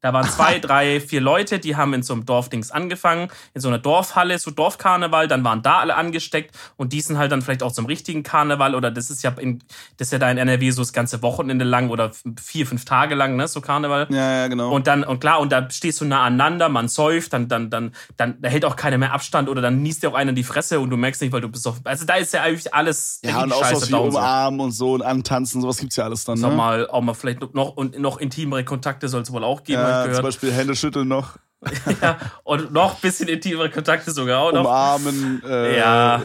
Da 0.06 0.14
waren 0.14 0.30
zwei, 0.30 0.60
drei, 0.60 1.00
vier 1.00 1.20
Leute, 1.20 1.58
die 1.58 1.76
haben 1.76 1.96
in 1.96 2.04
so 2.04 2.14
einem 2.14 2.28
Dorfdings 2.28 2.70
angefangen, 2.70 3.28
in 3.56 3.62
so 3.62 3.70
einer 3.70 3.80
Dorfhalle, 3.80 4.38
so 4.38 4.52
Dorfkarneval, 4.52 5.28
dann 5.28 5.44
waren 5.44 5.64
da 5.64 5.80
alle 5.80 5.96
angesteckt 5.96 6.56
und 6.78 6.94
die 6.94 7.02
sind 7.02 7.18
halt 7.18 7.32
dann 7.32 7.42
vielleicht 7.42 7.64
auch 7.64 7.72
zum 7.72 7.88
richtigen 7.88 8.22
Karneval 8.22 8.76
oder 8.76 8.92
das 8.92 9.10
ist 9.10 9.24
ja 9.24 9.32
in, 9.32 9.64
das 9.98 10.10
ist 10.10 10.12
ja 10.12 10.20
da 10.20 10.30
in 10.30 10.38
NRW 10.38 10.70
so 10.70 10.84
das 10.84 10.94
ganze 10.94 11.24
Wochenende 11.24 11.66
lang 11.66 11.90
oder 11.90 12.12
vier, 12.40 12.68
fünf 12.68 12.86
Tage 12.86 13.16
lang, 13.16 13.36
ne, 13.36 13.48
so 13.48 13.62
Karneval. 13.62 14.06
Ja, 14.12 14.42
ja, 14.42 14.48
genau. 14.48 14.72
Und 14.72 14.86
dann, 14.86 15.04
und 15.04 15.22
klar, 15.22 15.40
und 15.40 15.52
da 15.52 15.68
stehst 15.72 16.02
du 16.02 16.06
nah 16.06 16.24
aneinander, 16.24 16.70
man 16.70 16.88
säuft, 16.88 17.34
dann, 17.34 17.48
dann, 17.48 17.72
dann, 17.72 17.92
dann, 18.16 18.40
da 18.40 18.48
hält 18.48 18.64
auch 18.64 18.76
keiner 18.76 19.00
mehr 19.00 19.12
Abstand 19.12 19.50
oder 19.50 19.64
dann 19.64 19.82
niest 19.82 20.04
dir 20.04 20.12
auch 20.12 20.14
einer 20.14 20.30
in 20.30 20.36
die 20.36 20.44
Fresse 20.44 20.80
und 20.80 20.92
du 20.92 20.98
merkst 20.98 21.24
nicht, 21.24 21.34
weil 21.34 21.42
du 21.42 21.50
bist 21.50 21.68
auf, 21.68 21.78
also 21.84 22.06
da 22.06 22.14
ist 22.18 22.32
ja 22.32 22.44
eigentlich 22.44 22.72
alles, 22.72 23.22
ja, 23.24 23.42
und 23.42 23.52
auch 23.52 23.66
so 23.74 23.90
wie 23.90 23.96
umarmen 23.96 24.60
und 24.60 24.72
so 24.72 24.94
und 24.94 25.02
antanzen, 25.02 25.64
sowas 25.64 25.80
gibt's 25.80 25.96
ja 25.96 26.04
alles 26.04 26.26
dann, 26.26 26.38
Sag 26.38 26.52
ne? 26.52 26.56
mal, 26.56 26.88
auch 26.88 27.02
mal 27.02 27.16
vielleicht 27.16 27.56
noch, 27.56 27.76
und 27.76 27.98
noch 27.98 28.20
intimere 28.20 28.64
Kontakte 28.64 29.08
soll 29.08 29.24
es 29.24 29.32
wohl 29.32 29.44
auch 29.44 29.64
geben, 29.64 29.95
hab 29.95 29.95
Ja, 29.96 30.02
ich 30.02 30.04
zum 30.04 30.10
gehört. 30.12 30.24
Beispiel 30.24 30.52
Hände 30.52 30.76
schütteln 30.76 31.08
noch, 31.08 31.38
ja, 32.02 32.18
und 32.44 32.72
noch 32.72 32.96
ein 32.96 33.02
bisschen 33.02 33.28
intimere 33.28 33.70
Kontakte 33.70 34.12
sogar 34.12 34.42
auch 34.42 34.52
noch. 34.52 34.62
umarmen, 34.62 35.42
äh, 35.46 35.78
Ja. 35.78 36.24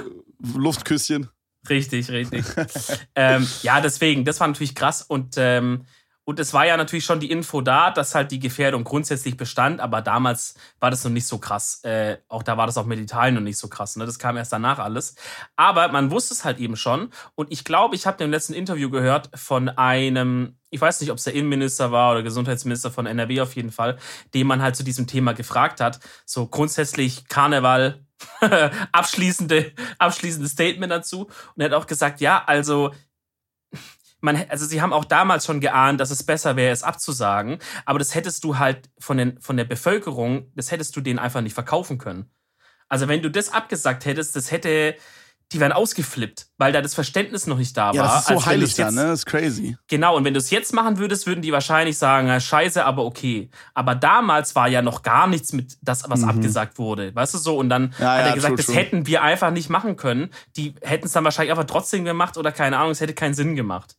Luftküsschen. 0.55 1.29
Richtig, 1.69 2.11
richtig. 2.11 2.45
ähm, 3.15 3.47
ja, 3.63 3.81
deswegen, 3.81 4.25
das 4.25 4.41
war 4.41 4.49
natürlich 4.49 4.75
krass 4.75 5.03
und 5.03 5.35
ähm, 5.37 5.85
und 6.25 6.39
es 6.39 6.53
war 6.53 6.67
ja 6.67 6.77
natürlich 6.77 7.05
schon 7.05 7.19
die 7.19 7.31
Info 7.31 7.61
da, 7.61 7.91
dass 7.91 8.15
halt 8.15 8.31
die 8.31 8.39
Gefährdung 8.39 8.85
grundsätzlich 8.85 9.37
bestand, 9.37 9.81
aber 9.81 10.03
damals 10.03 10.55
war 10.79 10.91
das 10.91 11.03
noch 11.03 11.11
nicht 11.11 11.27
so 11.27 11.39
krass. 11.39 11.83
Äh, 11.83 12.19
auch 12.29 12.43
da 12.43 12.57
war 12.57 12.67
das 12.67 12.79
auch 12.79 12.87
mit 12.87 13.01
Italien 13.01 13.35
noch 13.35 13.41
nicht 13.41 13.59
so 13.59 13.69
krass. 13.69 13.97
Ne? 13.97 14.07
Das 14.07 14.19
kam 14.19 14.37
erst 14.37 14.53
danach 14.53 14.79
alles. 14.79 15.17
Aber 15.57 15.89
man 15.89 16.11
wusste 16.11 16.35
es 16.35 16.45
halt 16.45 16.59
eben 16.59 16.77
schon. 16.77 17.11
Und 17.35 17.51
ich 17.51 17.65
glaube, 17.65 17.97
ich 17.97 18.07
habe 18.07 18.23
im 18.23 18.31
letzten 18.31 18.53
Interview 18.53 18.91
gehört 18.91 19.31
von 19.35 19.71
einem, 19.71 20.57
ich 20.69 20.81
weiß 20.81 21.01
nicht, 21.01 21.11
ob 21.11 21.19
es 21.19 21.25
der 21.25 21.35
Innenminister 21.35 21.91
war 21.91 22.13
oder 22.13 22.23
Gesundheitsminister 22.23 22.91
von 22.91 23.07
NRW 23.07 23.41
auf 23.41 23.57
jeden 23.57 23.73
Fall, 23.73 23.99
dem 24.35 24.47
man 24.47 24.63
halt 24.63 24.77
zu 24.77 24.85
diesem 24.85 25.07
Thema 25.07 25.33
gefragt 25.33 25.81
hat. 25.81 26.01
So 26.27 26.47
grundsätzlich 26.47 27.27
Karneval, 27.29 28.05
abschließende, 28.93 29.73
abschließendes 29.99 30.53
Statement 30.53 30.93
dazu. 30.93 31.27
Und 31.57 31.63
er 31.63 31.71
hat 31.71 31.75
auch 31.75 31.87
gesagt, 31.87 32.21
ja, 32.21 32.45
also 32.47 32.93
man, 34.21 34.45
also 34.49 34.67
sie 34.67 34.83
haben 34.83 34.93
auch 34.93 35.05
damals 35.05 35.47
schon 35.47 35.61
geahnt, 35.61 36.01
dass 36.01 36.11
es 36.11 36.23
besser 36.23 36.57
wäre, 36.57 36.73
es 36.73 36.83
abzusagen, 36.83 37.59
aber 37.85 37.99
das 37.99 38.15
hättest 38.15 38.45
du 38.45 38.59
halt 38.59 38.91
von, 38.99 39.17
den, 39.17 39.41
von 39.41 39.57
der 39.57 39.65
Bevölkerung, 39.65 40.51
das 40.55 40.71
hättest 40.71 40.95
du 40.97 41.01
denen 41.01 41.19
einfach 41.19 41.41
nicht 41.41 41.55
verkaufen 41.55 41.99
können. 41.99 42.31
Also 42.89 43.09
wenn 43.09 43.23
du 43.23 43.31
das 43.31 43.53
abgesagt 43.53 44.05
hättest, 44.05 44.35
das 44.35 44.51
hätte, 44.51 44.97
die 45.53 45.59
wären 45.61 45.73
ausgeflippt, 45.73 46.47
weil 46.59 46.73
da 46.73 46.81
das 46.81 46.95
Verständnis 46.95 47.47
noch 47.47 47.57
nicht 47.59 47.77
da 47.77 47.89
war. 47.89 47.95
Ja, 47.95 48.03
das 48.03 48.21
ist 48.21 48.29
so 48.29 48.47
heilig 48.47 48.75
da, 48.75 48.91
ne? 48.91 49.05
Das 49.09 49.21
ist 49.21 49.27
crazy. 49.27 49.77
Genau, 49.89 50.17
und 50.17 50.25
wenn 50.25 50.35
du 50.35 50.39
es 50.39 50.51
jetzt 50.51 50.73
machen 50.73 50.99
würdest, 50.99 51.27
würden 51.27 51.43
die 51.43 51.51
wahrscheinlich 51.53 51.99
sagen, 51.99 52.29
na, 52.29 52.39
scheiße, 52.39 52.85
aber 52.85 53.05
okay. 53.05 53.51
Aber 53.75 53.95
damals 53.97 54.55
war 54.55 54.69
ja 54.69 54.81
noch 54.83 55.03
gar 55.03 55.27
nichts 55.27 55.53
mit 55.53 55.77
das, 55.83 56.09
was 56.09 56.23
abgesagt 56.25 56.79
wurde. 56.79 57.15
Weißt 57.15 57.35
du 57.35 57.39
so? 57.39 57.57
Und 57.57 57.69
dann 57.69 57.83
Mhm. 57.83 57.95
Ja, 57.99 58.13
hat 58.13 58.21
er 58.21 58.27
ja, 58.29 58.35
gesagt, 58.35 58.51
true, 58.51 58.57
das 58.59 58.67
true. 58.67 58.75
hätten 58.77 59.07
wir 59.07 59.23
einfach 59.23 59.51
nicht 59.51 59.71
machen 59.71 59.97
können. 59.97 60.31
Die 60.57 60.75
hätten 60.83 61.07
es 61.07 61.13
dann 61.13 61.25
wahrscheinlich 61.25 61.51
einfach 61.51 61.67
trotzdem 61.67 62.05
gemacht 62.05 62.37
oder 62.37 62.53
keine 62.53 62.77
Ahnung, 62.79 62.93
es 62.93 63.01
hätte 63.01 63.15
keinen 63.15 63.35
Sinn 63.35 63.57
gemacht. 63.57 63.97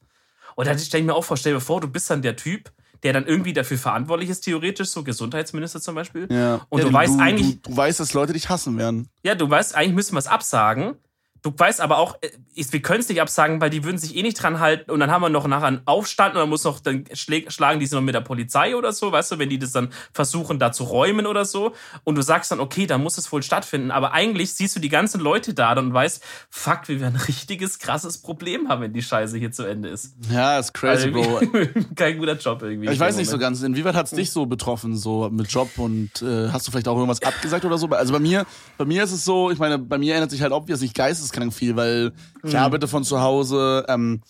Und 0.55 0.67
da 0.67 0.77
stelle 0.77 1.01
ich 1.01 1.07
mir 1.07 1.13
auch 1.15 1.23
vor, 1.23 1.37
stell 1.37 1.53
dir 1.53 1.59
vor, 1.59 1.81
du 1.81 1.87
bist 1.87 2.09
dann 2.09 2.21
der 2.21 2.35
Typ, 2.35 2.71
der 3.03 3.13
dann 3.13 3.25
irgendwie 3.25 3.53
dafür 3.53 3.77
verantwortlich 3.77 4.29
ist, 4.29 4.41
theoretisch, 4.41 4.89
so 4.89 5.03
Gesundheitsminister 5.03 5.81
zum 5.81 5.95
Beispiel. 5.95 6.27
Ja. 6.31 6.61
Und 6.69 6.81
ja, 6.81 6.87
du 6.87 6.93
weißt 6.93 7.19
eigentlich, 7.19 7.61
Du, 7.61 7.71
du 7.71 7.77
weißt, 7.77 7.99
dass 7.99 8.13
Leute 8.13 8.33
dich 8.33 8.49
hassen 8.49 8.77
werden. 8.77 9.09
ja, 9.23 9.33
du 9.35 9.49
weißt, 9.49 9.75
eigentlich 9.75 9.95
müssen 9.95 10.13
wir 10.13 10.19
es 10.19 10.27
absagen. 10.27 10.95
Du 11.43 11.51
weißt 11.57 11.81
aber 11.81 11.97
auch, 11.97 12.17
äh, 12.21 12.29
ist- 12.53 12.71
wir 12.71 12.81
können 12.83 12.99
es 12.99 13.09
nicht 13.09 13.19
absagen, 13.19 13.61
weil 13.61 13.69
die 13.71 13.83
würden 13.83 13.97
sich 13.97 14.15
eh 14.15 14.21
nicht 14.21 14.35
dran 14.41 14.59
halten 14.59 14.91
und 14.91 14.99
dann 14.99 15.09
haben 15.09 15.21
wir 15.23 15.29
noch 15.29 15.47
nachher 15.47 15.65
einen 15.67 15.81
Aufstand 15.85 16.35
und 16.35 16.39
dann 16.41 16.49
muss 16.49 16.63
noch, 16.63 16.79
dann 16.79 17.05
schlagen 17.13 17.79
die 17.79 17.87
sich 17.87 17.95
noch 17.95 18.01
mit 18.01 18.13
der 18.13 18.21
Polizei 18.21 18.75
oder 18.75 18.91
so, 18.93 19.11
weißt 19.11 19.31
du, 19.31 19.39
wenn 19.39 19.49
die 19.49 19.57
das 19.57 19.71
dann 19.71 19.89
versuchen, 20.13 20.59
da 20.59 20.71
zu 20.71 20.83
räumen 20.83 21.25
oder 21.25 21.45
so. 21.45 21.73
Und 22.03 22.15
du 22.15 22.21
sagst 22.21 22.51
dann, 22.51 22.59
okay, 22.59 22.85
dann 22.85 23.01
muss 23.01 23.17
es 23.17 23.31
wohl 23.31 23.41
stattfinden. 23.41 23.89
Aber 23.89 24.11
eigentlich 24.13 24.53
siehst 24.53 24.75
du 24.75 24.79
die 24.79 24.89
ganzen 24.89 25.19
Leute 25.19 25.53
da 25.55 25.73
und 25.73 25.93
weißt, 25.93 26.23
fuck, 26.49 26.87
wir 26.87 26.99
werden 27.01 27.15
ein 27.15 27.21
richtiges, 27.21 27.79
krasses 27.79 28.19
Problem 28.19 28.69
haben, 28.69 28.81
wenn 28.81 28.93
die 28.93 29.01
Scheiße 29.01 29.37
hier 29.37 29.51
zu 29.51 29.63
Ende 29.63 29.89
ist. 29.89 30.13
Ja, 30.29 30.59
ist 30.59 30.73
crazy, 30.73 31.11
Also 31.13 31.39
Bro. 31.39 31.41
Kein 31.95 32.17
guter 32.19 32.37
Job 32.37 32.61
irgendwie. 32.61 32.89
Ich 32.91 32.99
weiß 32.99 33.15
nicht 33.17 33.29
so 33.29 33.37
ganz, 33.39 33.61
inwieweit 33.63 33.95
hat 33.95 34.05
es 34.05 34.11
dich 34.11 34.29
so 34.31 34.45
betroffen, 34.45 34.95
so 34.95 35.27
mit 35.31 35.51
Job 35.51 35.69
und 35.77 36.21
äh, 36.21 36.49
hast 36.49 36.67
du 36.67 36.71
vielleicht 36.71 36.87
auch 36.87 36.95
irgendwas 36.95 37.21
abgesagt 37.23 37.65
oder 37.65 37.77
so? 37.79 37.87
Also 37.89 38.13
bei 38.13 38.19
mir, 38.19 38.45
bei 38.77 38.85
mir 38.85 39.03
ist 39.03 39.11
es 39.11 39.25
so, 39.25 39.49
ich 39.49 39.57
meine, 39.57 39.79
bei 39.79 39.97
mir 39.97 40.13
ändert 40.13 40.29
sich 40.29 40.41
halt 40.43 40.51
obviously 40.51 40.89
geisteskrank 41.31 41.53
viel, 41.53 41.75
weil 41.75 42.13
ich 42.43 42.53
Mhm. 42.53 42.59
arbeite 42.59 42.87
von 42.87 43.03
zu 43.03 43.21
Hause, 43.21 43.85
ähm, 43.87 44.21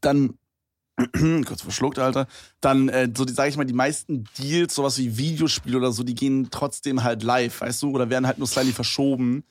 dann 0.00 0.34
kurz 1.46 1.62
verschluckt, 1.62 1.98
Alter. 1.98 2.26
Dann, 2.60 2.88
äh, 2.88 3.08
so 3.16 3.24
die, 3.24 3.32
sag 3.32 3.48
ich 3.48 3.56
mal, 3.56 3.64
die 3.64 3.72
meisten 3.72 4.28
Deals, 4.38 4.74
sowas 4.74 4.98
wie 4.98 5.16
Videospiele 5.16 5.78
oder 5.78 5.92
so, 5.92 6.02
die 6.02 6.14
gehen 6.14 6.48
trotzdem 6.50 7.02
halt 7.02 7.22
live, 7.22 7.60
weißt 7.60 7.82
du, 7.82 7.90
oder 7.90 8.10
werden 8.10 8.26
halt 8.26 8.38
nur 8.38 8.46
slightly 8.46 8.72
verschoben. 8.72 9.44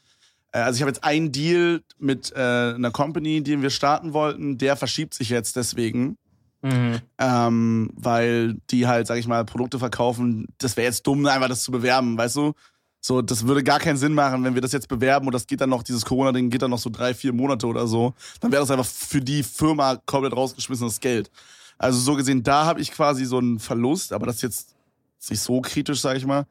Äh, 0.52 0.60
also 0.60 0.78
ich 0.78 0.82
habe 0.82 0.92
jetzt 0.92 1.04
einen 1.04 1.32
Deal 1.32 1.82
mit 1.98 2.32
äh, 2.36 2.74
einer 2.76 2.92
Company, 2.92 3.42
den 3.42 3.62
wir 3.64 3.72
starten 3.72 4.14
wollten, 4.14 4.58
der 4.58 4.76
verschiebt 4.76 5.14
sich 5.14 5.30
jetzt 5.30 5.56
deswegen 5.56 6.18
Mhm. 6.62 7.00
ähm, 7.18 7.90
weil 7.96 8.56
die 8.70 8.86
halt, 8.86 9.08
sag 9.08 9.18
ich 9.18 9.28
mal, 9.28 9.46
Produkte 9.46 9.80
verkaufen. 9.80 10.48
Das 10.58 10.76
wäre 10.76 10.88
jetzt 10.88 11.08
dumm, 11.08 11.26
einfach 11.26 11.48
das 11.48 11.64
zu 11.64 11.72
bewerben, 11.72 12.18
weißt 12.18 12.36
du? 12.36 12.54
So, 13.02 13.22
das 13.22 13.48
würde 13.48 13.64
gar 13.64 13.80
keinen 13.80 13.98
Sinn 13.98 14.14
machen, 14.14 14.44
wenn 14.44 14.56
wir 14.56 14.62
das 14.62 14.74
jetzt 14.74 14.90
bewerben 14.90 15.26
und 15.28 15.34
das 15.34 15.48
geht 15.48 15.62
dann 15.62 15.70
noch, 15.70 15.84
dieses 15.84 16.04
Corona-Ding 16.04 16.50
geht 16.50 16.62
dann 16.62 16.72
noch 16.72 16.80
so 16.80 16.90
drei, 16.90 17.14
vier 17.14 17.32
Monate 17.32 17.66
oder 17.66 17.88
so. 17.88 18.14
Dann 18.42 18.52
wäre 18.52 18.62
das 18.62 18.72
einfach 18.72 18.86
für 18.86 19.22
die 19.22 19.44
Firma 19.44 19.98
komplett 20.06 20.36
rausgeschmissenes 20.36 21.00
Geld. 21.00 21.32
Also 21.78 21.98
so 22.00 22.16
gesehen, 22.16 22.44
da 22.44 22.66
habe 22.66 22.82
ich 22.82 22.92
quasi 22.92 23.24
so 23.24 23.38
einen 23.38 23.60
Verlust, 23.60 24.12
aber 24.12 24.26
das 24.26 24.36
ist 24.38 24.42
jetzt 24.42 24.76
nicht 25.30 25.42
so 25.42 25.62
kritisch, 25.62 26.02
sag 26.02 26.18
ich 26.18 26.26
mal. 26.26 26.46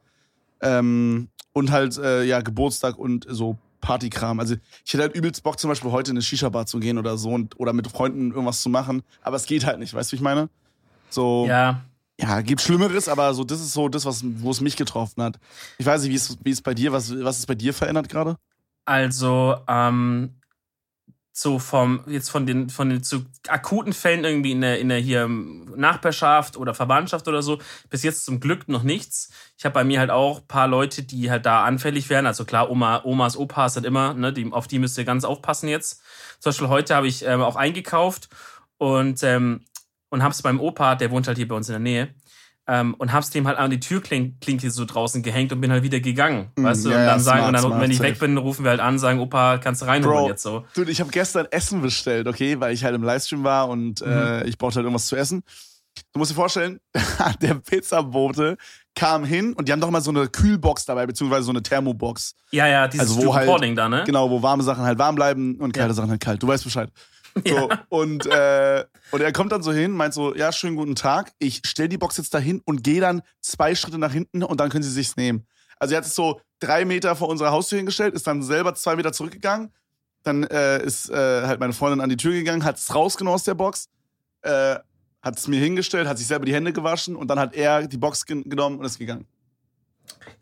Ähm, 0.61 1.29
und 1.53 1.71
halt, 1.71 1.97
äh, 1.97 2.23
ja, 2.23 2.41
Geburtstag 2.41 2.97
und 2.97 3.27
so 3.29 3.57
Partykram. 3.81 4.39
Also 4.39 4.55
ich 4.85 4.93
hätte 4.93 5.03
halt 5.03 5.15
übelst 5.15 5.43
Bock, 5.43 5.59
zum 5.59 5.69
Beispiel 5.69 5.91
heute 5.91 6.11
in 6.11 6.17
eine 6.17 6.23
Shisha-Bar 6.23 6.65
zu 6.65 6.79
gehen 6.79 6.97
oder 6.97 7.17
so 7.17 7.29
und, 7.29 7.59
oder 7.59 7.73
mit 7.73 7.87
Freunden 7.87 8.31
irgendwas 8.31 8.61
zu 8.61 8.69
machen. 8.69 9.03
Aber 9.21 9.35
es 9.35 9.45
geht 9.45 9.65
halt 9.65 9.79
nicht, 9.79 9.93
weißt 9.93 10.11
du, 10.11 10.13
wie 10.13 10.15
ich 10.17 10.21
meine? 10.21 10.49
So, 11.09 11.45
ja. 11.47 11.81
Ja, 12.21 12.41
gibt 12.41 12.61
Schlimmeres, 12.61 13.07
aber 13.07 13.33
so, 13.33 13.45
das 13.45 13.61
ist 13.61 13.71
so 13.71 13.87
das, 13.87 14.05
was, 14.05 14.23
wo 14.23 14.51
es 14.51 14.59
mich 14.59 14.75
getroffen 14.75 15.23
hat. 15.23 15.39
Ich 15.77 15.85
weiß 15.85 16.01
nicht, 16.01 16.11
wie 16.11 16.15
ist, 16.15 16.37
wie 16.43 16.51
ist 16.51 16.63
bei 16.63 16.73
dir, 16.73 16.91
was, 16.91 17.17
was 17.23 17.39
ist 17.39 17.45
bei 17.45 17.55
dir 17.55 17.73
verändert 17.73 18.09
gerade? 18.09 18.35
Also, 18.83 19.55
ähm, 19.67 20.39
so 21.31 21.59
vom, 21.59 22.03
jetzt 22.07 22.29
von 22.29 22.45
den, 22.45 22.69
von 22.69 22.89
den 22.89 23.01
zu 23.01 23.25
akuten 23.47 23.93
Fällen 23.93 24.25
irgendwie 24.25 24.51
in 24.51 24.59
der, 24.59 24.79
in 24.79 24.89
der 24.89 24.99
hier 24.99 25.29
Nachbarschaft 25.29 26.57
oder 26.57 26.73
Verwandtschaft 26.73 27.29
oder 27.29 27.41
so, 27.41 27.59
bis 27.89 28.03
jetzt 28.03 28.25
zum 28.25 28.41
Glück 28.41 28.67
noch 28.67 28.83
nichts. 28.83 29.31
Ich 29.57 29.63
habe 29.63 29.73
bei 29.73 29.85
mir 29.85 30.01
halt 30.01 30.09
auch 30.09 30.39
ein 30.39 30.47
paar 30.47 30.67
Leute, 30.67 31.03
die 31.03 31.31
halt 31.31 31.45
da 31.45 31.63
anfällig 31.63 32.09
wären. 32.09 32.25
Also 32.25 32.43
klar, 32.43 32.69
Oma, 32.69 33.01
Omas, 33.05 33.37
Opas 33.37 33.75
sind 33.75 33.85
immer, 33.85 34.13
ne, 34.13 34.33
die, 34.33 34.51
auf 34.51 34.67
die 34.67 34.79
müsst 34.79 34.97
ihr 34.97 35.05
ganz 35.05 35.23
aufpassen 35.23 35.69
jetzt. 35.69 36.01
Zum 36.39 36.49
Beispiel 36.49 36.67
heute 36.67 36.95
habe 36.95 37.07
ich 37.07 37.25
ähm, 37.25 37.41
auch 37.41 37.55
eingekauft 37.55 38.27
und, 38.77 39.23
ähm, 39.23 39.61
und 40.09 40.23
hab's 40.23 40.41
beim 40.41 40.59
Opa, 40.59 40.95
der 40.95 41.11
wohnt 41.11 41.27
halt 41.27 41.37
hier 41.37 41.47
bei 41.47 41.55
uns 41.55 41.69
in 41.69 41.73
der 41.73 41.79
Nähe, 41.79 42.09
ähm, 42.67 42.93
und 42.99 43.11
hab's 43.11 43.31
dem 43.31 43.47
halt 43.47 43.57
an 43.57 43.71
die 43.71 43.79
Türklinke 43.79 44.69
so 44.69 44.85
draußen 44.85 45.23
gehängt 45.23 45.51
und 45.51 45.59
bin 45.59 45.71
halt 45.71 45.81
wieder 45.81 45.99
gegangen. 45.99 46.51
Mm, 46.55 46.63
weißt 46.65 46.85
du? 46.85 46.89
ja, 46.91 46.99
und 46.99 47.05
dann 47.07 47.19
sagen, 47.19 47.37
smart, 47.39 47.47
und 47.47 47.53
dann, 47.53 47.61
smart, 47.63 47.81
wenn 47.81 47.91
ich 47.91 47.97
safe. 47.97 48.09
weg 48.09 48.19
bin, 48.19 48.37
rufen 48.37 48.63
wir 48.63 48.69
halt 48.69 48.79
an, 48.79 48.99
sagen, 48.99 49.19
Opa, 49.19 49.57
kannst 49.57 49.81
du 49.81 49.85
reinholen 49.87 50.19
Bro. 50.19 50.27
jetzt 50.29 50.43
so. 50.43 50.65
Dude, 50.75 50.91
ich 50.91 50.99
habe 50.99 51.09
gestern 51.09 51.47
Essen 51.49 51.81
bestellt, 51.81 52.27
okay, 52.27 52.59
weil 52.59 52.73
ich 52.73 52.83
halt 52.83 52.93
im 52.93 53.01
Livestream 53.03 53.43
war 53.43 53.69
und 53.69 54.01
äh, 54.01 54.43
ich 54.45 54.57
brauchte 54.57 54.75
halt 54.77 54.85
irgendwas 54.85 55.07
zu 55.07 55.15
essen. 55.15 55.41
Du 56.13 56.19
musst 56.19 56.31
dir 56.31 56.35
vorstellen, 56.35 56.79
der 57.41 57.55
Pizzabote 57.55 58.57
kam 58.95 59.23
hin 59.25 59.53
und 59.53 59.67
die 59.67 59.71
haben 59.71 59.81
doch 59.81 59.89
mal 59.89 60.01
so 60.01 60.11
eine 60.11 60.27
Kühlbox 60.27 60.85
dabei, 60.85 61.07
beziehungsweise 61.07 61.43
so 61.43 61.51
eine 61.51 61.63
Thermobox. 61.63 62.35
Ja, 62.51 62.67
ja, 62.67 62.87
dieses 62.87 63.09
Also 63.09 63.25
wo 63.25 63.33
halt- 63.33 63.49
da, 63.77 63.89
ne? 63.89 64.03
Genau, 64.05 64.29
wo 64.29 64.41
warme 64.43 64.61
Sachen 64.63 64.83
halt 64.83 64.99
warm 64.99 65.15
bleiben 65.15 65.55
und 65.59 65.73
kalte 65.73 65.89
Ja. 65.89 65.93
Sachen 65.95 66.11
halt 66.11 66.21
kalt. 66.21 66.43
Du 66.43 66.47
weißt 66.47 66.63
Bescheid. 66.63 66.91
So, 67.47 67.69
Ja. 67.69 67.85
und, 67.89 68.25
äh, 68.25 68.85
und 69.11 69.21
er 69.21 69.31
kommt 69.31 69.51
dann 69.51 69.63
so 69.63 69.71
hin, 69.71 69.91
meint 69.91 70.13
so, 70.13 70.35
ja, 70.35 70.51
schönen 70.51 70.75
guten 70.75 70.95
Tag. 70.95 71.31
Ich 71.39 71.61
stell 71.65 71.87
die 71.87 71.97
Box 71.97 72.17
jetzt 72.17 72.33
dahin 72.33 72.61
und 72.65 72.83
gehe 72.83 73.01
dann 73.01 73.21
zwei 73.41 73.75
Schritte 73.75 73.97
nach 73.97 74.11
hinten 74.11 74.43
und 74.43 74.59
dann 74.59 74.69
können 74.69 74.83
sie 74.83 74.91
sich's 74.91 75.15
nehmen. 75.15 75.45
Also 75.77 75.93
er 75.93 75.99
hat 75.99 76.05
es 76.05 76.15
so 76.15 76.41
drei 76.59 76.83
Meter 76.85 77.15
vor 77.15 77.29
unserer 77.29 77.51
Haustür 77.51 77.77
hingestellt, 77.77 78.13
ist 78.13 78.27
dann 78.27 78.43
selber 78.43 78.75
zwei 78.75 78.95
Meter 78.95 79.13
zurückgegangen. 79.13 79.71
Dann 80.23 80.43
äh, 80.43 80.83
ist 80.83 81.09
äh, 81.09 81.15
halt 81.47 81.59
meine 81.61 81.71
Freundin 81.73 82.01
an 82.01 82.09
die 82.09 82.17
Tür 82.17 82.33
gegangen, 82.33 82.65
hat 82.65 82.77
es 82.77 82.93
rausgenommen 82.93 83.35
aus 83.35 83.45
der 83.45 83.53
Box, 83.53 83.87
äh, 84.41 84.75
hat 85.21 85.37
es 85.37 85.47
mir 85.47 85.59
hingestellt, 85.59 86.07
hat 86.07 86.17
sich 86.17 86.27
selber 86.27 86.45
die 86.45 86.53
Hände 86.53 86.73
gewaschen 86.73 87.15
und 87.15 87.29
dann 87.29 87.39
hat 87.39 87.55
er 87.55 87.87
die 87.87 87.97
Box 87.97 88.25
gen 88.25 88.43
genommen 88.49 88.79
und 88.79 88.85
ist 88.85 88.99
gegangen. 88.99 89.25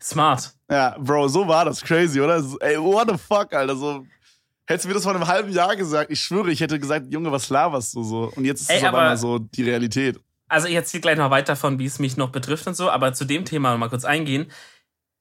Smart. 0.02 0.52
Ja, 0.70 0.96
Bro, 0.98 1.28
so 1.28 1.46
war 1.46 1.64
das. 1.64 1.80
Crazy, 1.82 2.20
oder? 2.20 2.42
Ey, 2.60 2.78
what 2.80 3.08
the 3.10 3.16
fuck, 3.18 3.52
Alter? 3.52 3.76
So, 3.76 4.06
hättest 4.68 4.84
du 4.84 4.88
mir 4.88 4.94
das 4.94 5.02
vor 5.02 5.14
einem 5.14 5.26
halben 5.26 5.50
Jahr 5.50 5.74
gesagt, 5.76 6.10
ich 6.10 6.20
schwöre, 6.20 6.50
ich 6.50 6.60
hätte 6.60 6.78
gesagt, 6.78 7.06
Junge, 7.10 7.32
was 7.32 7.48
laberst 7.48 7.94
du 7.94 8.02
so? 8.02 8.32
Und 8.36 8.44
jetzt 8.44 8.60
ist 8.62 8.70
es 8.70 8.82
auf 8.82 8.88
aber- 8.88 8.98
einmal 8.98 9.16
so 9.16 9.38
die 9.38 9.62
Realität. 9.64 10.20
Also 10.50 10.66
ich 10.68 10.74
erzähle 10.74 11.02
gleich 11.02 11.18
noch 11.18 11.30
weiter 11.30 11.56
von, 11.56 11.78
wie 11.78 11.84
es 11.84 11.98
mich 11.98 12.16
noch 12.16 12.30
betrifft 12.30 12.66
und 12.66 12.74
so, 12.74 12.90
aber 12.90 13.12
zu 13.12 13.24
dem 13.26 13.44
Thema 13.44 13.72
noch 13.72 13.78
mal 13.78 13.90
kurz 13.90 14.04
eingehen. 14.04 14.50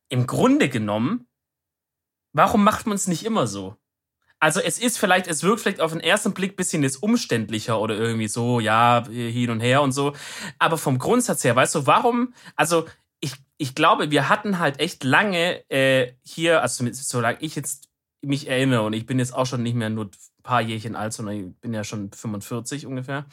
Im 0.10 0.26
Grunde 0.26 0.70
genommen, 0.70 1.28
warum 2.34 2.64
macht 2.64 2.88
man 2.88 2.96
es 2.96 3.08
nicht 3.08 3.26
immer 3.26 3.48
so? 3.48 3.76
also 4.40 4.60
es 4.60 4.78
ist 4.78 5.00
vielleicht, 5.00 5.28
es 5.28 5.42
wirkt 5.44 5.62
vielleicht 5.62 5.82
auf 5.82 5.92
den 5.92 6.00
ersten 6.00 6.34
Blick 6.34 6.56
bisschen 6.56 6.84
jetzt 6.84 7.02
umständlicher 7.02 7.82
oder 7.82 7.96
irgendwie 7.96 8.28
so, 8.28 8.60
ja, 8.60 9.04
hin 9.10 9.50
und 9.50 9.62
her 9.62 9.82
und 9.82 9.94
so. 9.94 10.14
Aber 10.60 10.78
vom 10.78 11.00
Grundsatz 11.00 11.44
her, 11.44 11.56
weißt 11.56 11.74
du, 11.74 11.88
warum, 11.88 12.34
also 12.56 12.86
ich, 13.20 13.34
ich 13.58 13.74
glaube, 13.74 14.12
wir 14.12 14.30
hatten 14.30 14.60
halt 14.60 14.80
echt 14.80 15.04
lange 15.04 15.68
äh, 15.72 16.14
hier, 16.22 16.62
also 16.62 16.88
solange 16.92 17.40
ich 17.42 17.56
jetzt 17.56 17.87
mich 18.22 18.48
erinnere, 18.48 18.84
und 18.84 18.94
ich 18.94 19.06
bin 19.06 19.20
jetzt 19.20 19.34
auch 19.34 19.46
schon 19.46 19.64
nicht 19.64 19.76
mehr 19.76 19.90
nur 19.90 20.06
ein 20.06 20.44
paar 20.44 20.62
Jährchen 20.62 20.96
alt, 20.96 21.14
sondern 21.14 21.36
ich 21.36 21.56
bin 21.62 21.74
ja 21.74 21.84
schon 21.84 22.12
45 22.12 22.86
ungefähr, 22.86 23.26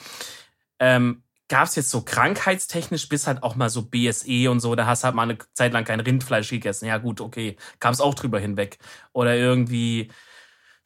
ähm, 0.79 1.23
gab 1.49 1.67
es 1.67 1.77
jetzt 1.77 1.91
so 1.91 2.03
krankheitstechnisch 2.03 3.09
bis 3.09 3.27
halt 3.27 3.43
auch 3.43 3.55
mal 3.57 3.69
so 3.71 3.83
BSE 3.83 4.51
und 4.51 4.61
so, 4.61 4.75
da 4.75 4.87
hast 4.87 5.05
halt 5.05 5.15
mal 5.15 5.23
eine 5.23 5.39
Zeit 5.53 5.73
lang 5.73 5.85
kein 5.85 6.01
Rindfleisch 6.01 6.51
gegessen. 6.51 6.87
Ja 6.87 6.99
gut, 6.99 7.21
okay, 7.21 7.57
kam 7.81 7.93
es 7.93 8.01
auch 8.01 8.15
drüber 8.15 8.39
hinweg. 8.41 8.79
Oder 9.13 9.37
irgendwie 9.37 10.11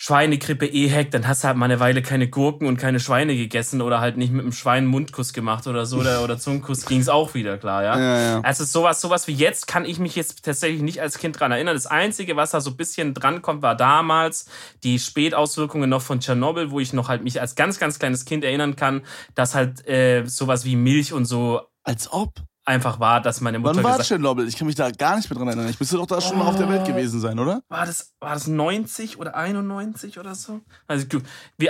Schweinegrippe 0.00 0.64
EHEC, 0.66 1.10
dann 1.10 1.26
hast 1.26 1.42
du 1.42 1.48
halt 1.48 1.56
mal 1.56 1.64
eine 1.64 1.80
Weile 1.80 2.02
keine 2.02 2.28
Gurken 2.28 2.68
und 2.68 2.76
keine 2.76 3.00
Schweine 3.00 3.36
gegessen 3.36 3.82
oder 3.82 4.00
halt 4.00 4.16
nicht 4.16 4.32
mit 4.32 4.44
dem 4.44 4.52
Schwein 4.52 4.86
Mundkuss 4.86 5.32
gemacht 5.32 5.66
oder 5.66 5.86
so 5.86 5.98
oder, 5.98 6.22
oder 6.22 6.38
Zungenkuss 6.38 6.86
ging 6.86 7.00
es 7.00 7.08
auch 7.08 7.34
wieder, 7.34 7.58
klar, 7.58 7.82
ja. 7.82 7.98
Ja, 7.98 8.20
ja. 8.20 8.40
Also 8.42 8.64
sowas, 8.64 9.00
sowas 9.00 9.26
wie 9.26 9.32
jetzt 9.32 9.66
kann 9.66 9.84
ich 9.84 9.98
mich 9.98 10.14
jetzt 10.14 10.44
tatsächlich 10.44 10.82
nicht 10.82 11.02
als 11.02 11.18
Kind 11.18 11.40
dran 11.40 11.50
erinnern. 11.50 11.74
Das 11.74 11.86
Einzige, 11.86 12.36
was 12.36 12.52
da 12.52 12.60
so 12.60 12.70
ein 12.70 12.76
bisschen 12.76 13.12
drankommt, 13.12 13.60
war 13.62 13.74
damals 13.74 14.46
die 14.84 15.00
Spätauswirkungen 15.00 15.90
noch 15.90 16.02
von 16.02 16.20
Tschernobyl, 16.20 16.70
wo 16.70 16.78
ich 16.78 16.92
noch 16.92 17.08
halt 17.08 17.24
mich 17.24 17.40
als 17.40 17.56
ganz, 17.56 17.80
ganz 17.80 17.98
kleines 17.98 18.24
Kind 18.24 18.44
erinnern 18.44 18.76
kann, 18.76 19.02
dass 19.34 19.56
halt 19.56 19.86
äh, 19.88 20.24
sowas 20.26 20.64
wie 20.64 20.76
Milch 20.76 21.12
und 21.12 21.24
so 21.24 21.62
Als 21.82 22.12
ob. 22.12 22.47
Einfach 22.68 23.00
war, 23.00 23.20
dass 23.20 23.40
meine 23.40 23.58
Mutter 23.58 23.76
Wann 23.76 23.84
war 23.84 23.98
Tschernobyl? 23.98 24.46
Ich 24.46 24.56
kann 24.56 24.66
mich 24.66 24.76
da 24.76 24.90
gar 24.90 25.16
nicht 25.16 25.28
mehr 25.28 25.38
dran 25.38 25.48
erinnern. 25.48 25.68
Ich 25.68 25.80
müsste 25.80 25.96
doch 25.96 26.06
da 26.06 26.20
schon 26.20 26.38
mal 26.38 26.46
auf 26.46 26.56
der 26.56 26.68
Welt 26.68 26.84
gewesen 26.84 27.18
sein, 27.18 27.38
oder? 27.38 27.62
war 27.68 27.86
das, 27.86 28.14
war 28.20 28.34
das 28.34 28.46
90 28.46 29.18
oder 29.18 29.34
91 29.34 30.18
oder 30.18 30.34
so? 30.34 30.60
Also 30.86 31.06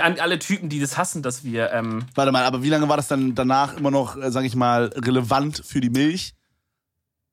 an 0.01 0.19
alle 0.19 0.37
Typen, 0.37 0.69
die 0.69 0.79
das 0.79 0.97
hassen, 0.97 1.23
dass 1.23 1.43
wir, 1.43 1.71
ähm, 1.71 2.05
Warte 2.15 2.31
mal, 2.31 2.43
aber 2.43 2.61
wie 2.61 2.69
lange 2.69 2.87
war 2.89 2.97
das 2.97 3.07
dann 3.07 3.33
danach 3.33 3.77
immer 3.77 3.91
noch, 3.91 4.17
äh, 4.17 4.29
sag 4.29 4.43
ich 4.43 4.55
mal, 4.55 4.91
relevant 4.95 5.63
für 5.65 5.81
die 5.81 5.89
Milch? 5.89 6.35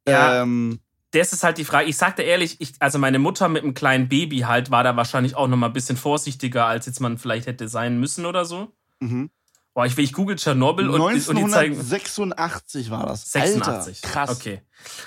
Ja. 0.09 0.43
Ähm, 0.43 0.79
das 1.11 1.33
ist 1.33 1.43
halt 1.43 1.59
die 1.59 1.65
Frage. 1.65 1.89
Ich 1.89 1.97
sagte 1.97 2.23
ehrlich, 2.23 2.61
ich, 2.61 2.75
also 2.79 2.99
meine 2.99 3.19
Mutter 3.19 3.49
mit 3.49 3.63
einem 3.63 3.75
kleinen 3.75 4.09
Baby 4.09 4.41
halt 4.41 4.71
war 4.71 4.85
da 4.85 4.97
wahrscheinlich 4.97 5.35
auch 5.35 5.49
noch 5.49 5.57
mal 5.57 5.69
ein 5.69 5.73
bisschen 5.73 5.97
vorsichtiger, 5.97 6.67
als 6.67 6.87
jetzt 6.87 7.01
man 7.01 7.19
vielleicht 7.19 7.47
hätte 7.47 7.69
sein 7.69 7.99
müssen 7.99 8.27
oder 8.27 8.45
so. 8.45 8.73
mhm. 9.01 9.31
Boah, 9.77 9.85
ich, 9.85 9.99
ich 9.99 10.15
google 10.15 10.37
Tschernobyl 10.37 10.89
und, 10.89 11.03
und 11.03 11.13
die 11.13 11.21
zeigen 11.21 11.75
1986 11.75 12.91
war 12.91 13.05
das. 13.05 13.31
86. 13.31 13.97
Alter, 14.03 14.09
krass. 14.09 14.31
Okay. 14.31 14.63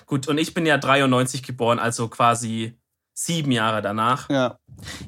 Gut, 0.05 0.27
und 0.27 0.37
ich 0.37 0.53
bin 0.53 0.67
ja 0.67 0.77
93 0.77 1.41
geboren, 1.41 1.79
also 1.79 2.07
quasi 2.07 2.77
sieben 3.15 3.51
Jahre 3.51 3.81
danach. 3.81 4.29
Ja. 4.29 4.59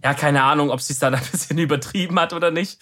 Ja, 0.04 0.15
keine 0.15 0.41
Ahnung, 0.41 0.71
ob 0.71 0.82
sie 0.82 0.93
es 0.93 1.00
da 1.00 1.10
ein 1.10 1.21
bisschen 1.32 1.60
übertrieben 1.60 2.19
hat 2.19 2.34
oder 2.34 2.50
nicht. 2.50 2.80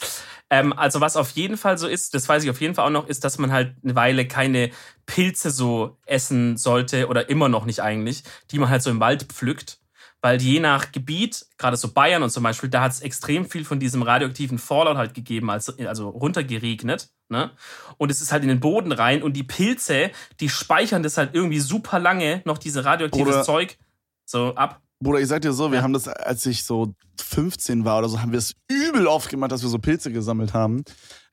Ähm, 0.49 0.71
also 0.71 1.01
was 1.01 1.17
auf 1.17 1.31
jeden 1.31 1.57
Fall 1.57 1.77
so 1.77 1.85
ist, 1.85 2.13
das 2.13 2.29
weiß 2.29 2.45
ich 2.45 2.49
auf 2.49 2.61
jeden 2.61 2.75
Fall 2.75 2.85
auch 2.85 2.91
noch, 2.91 3.07
ist, 3.07 3.25
dass 3.25 3.39
man 3.39 3.51
halt 3.51 3.75
eine 3.83 3.95
Weile 3.95 4.25
keine 4.25 4.71
Pilze 5.05 5.51
so 5.51 5.97
essen 6.05 6.55
sollte 6.55 7.09
oder 7.09 7.29
immer 7.29 7.49
noch 7.49 7.65
nicht 7.65 7.81
eigentlich, 7.81 8.23
die 8.51 8.57
man 8.57 8.69
halt 8.69 8.83
so 8.83 8.89
im 8.89 9.01
Wald 9.01 9.23
pflückt. 9.23 9.79
Weil 10.21 10.41
je 10.41 10.59
nach 10.59 10.91
Gebiet, 10.91 11.45
gerade 11.57 11.77
so 11.77 11.93
Bayern 11.93 12.23
und 12.23 12.29
zum 12.29 12.43
Beispiel, 12.43 12.69
da 12.69 12.81
hat 12.81 12.91
es 12.91 12.99
extrem 12.99 13.45
viel 13.49 13.63
von 13.63 13.79
diesem 13.79 14.01
radioaktiven 14.01 14.57
Fallout 14.57 14.97
halt 14.97 15.13
gegeben, 15.13 15.49
also, 15.49 15.73
also 15.87 16.09
runtergeregnet. 16.09 17.09
Ne? 17.29 17.51
Und 17.97 18.11
es 18.11 18.21
ist 18.21 18.31
halt 18.31 18.43
in 18.43 18.49
den 18.49 18.59
Boden 18.59 18.91
rein 18.91 19.23
und 19.23 19.33
die 19.33 19.43
Pilze, 19.43 20.11
die 20.39 20.49
speichern 20.49 21.03
das 21.03 21.17
halt 21.17 21.33
irgendwie 21.35 21.59
super 21.59 21.99
lange 21.99 22.41
noch 22.45 22.57
diese 22.57 22.83
radioaktives 22.83 23.27
Oder- 23.35 23.43
Zeug 23.43 23.77
so 24.25 24.55
ab. 24.55 24.81
Bruder, 25.01 25.21
ich 25.21 25.27
sag 25.29 25.41
dir 25.41 25.53
so, 25.53 25.71
wir 25.71 25.77
Ja. 25.77 25.83
haben 25.83 25.93
das, 25.93 26.09
als 26.09 26.45
ich 26.45 26.65
so 26.65 26.93
15 27.21 27.85
war 27.85 27.99
oder 27.99 28.09
so, 28.09 28.19
haben 28.21 28.33
wir 28.33 28.39
es 28.39 28.53
übel 28.69 29.07
oft 29.07 29.29
gemacht, 29.29 29.51
dass 29.53 29.61
wir 29.61 29.69
so 29.69 29.79
Pilze 29.79 30.11
gesammelt 30.11 30.53
haben. 30.53 30.83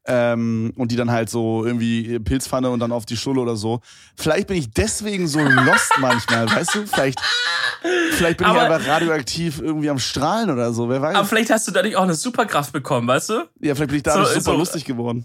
Ähm, 0.08 0.72
und 0.76 0.92
die 0.92 0.96
dann 0.96 1.10
halt 1.10 1.28
so 1.30 1.64
irgendwie 1.64 2.18
Pilzpfanne 2.20 2.70
und 2.70 2.78
dann 2.80 2.92
auf 2.92 3.06
die 3.06 3.16
Schule 3.16 3.40
oder 3.40 3.56
so. 3.56 3.80
Vielleicht 4.16 4.46
bin 4.46 4.56
ich 4.56 4.70
deswegen 4.70 5.26
so 5.26 5.40
lost 5.40 5.92
manchmal, 5.98 6.48
weißt 6.48 6.74
du? 6.76 6.86
Vielleicht, 6.86 7.20
vielleicht 8.12 8.38
bin 8.38 8.46
Aber- 8.46 8.58
ich 8.58 8.64
einfach 8.72 8.86
radioaktiv 8.88 9.60
irgendwie 9.60 9.90
am 9.90 9.98
Strahlen 9.98 10.50
oder 10.50 10.72
so, 10.72 10.88
wer 10.88 11.02
weiß. 11.02 11.16
Aber 11.16 11.26
vielleicht 11.26 11.50
hast 11.50 11.66
du 11.66 11.72
dadurch 11.72 11.96
auch 11.96 12.04
eine 12.04 12.14
Superkraft 12.14 12.72
bekommen, 12.72 13.08
weißt 13.08 13.30
du? 13.30 13.48
ja, 13.60 13.74
vielleicht 13.74 13.88
bin 13.88 13.96
ich 13.96 14.02
dadurch 14.04 14.28
so- 14.28 14.34
super 14.34 14.52
so- 14.52 14.56
lustig 14.58 14.84
geworden. 14.84 15.24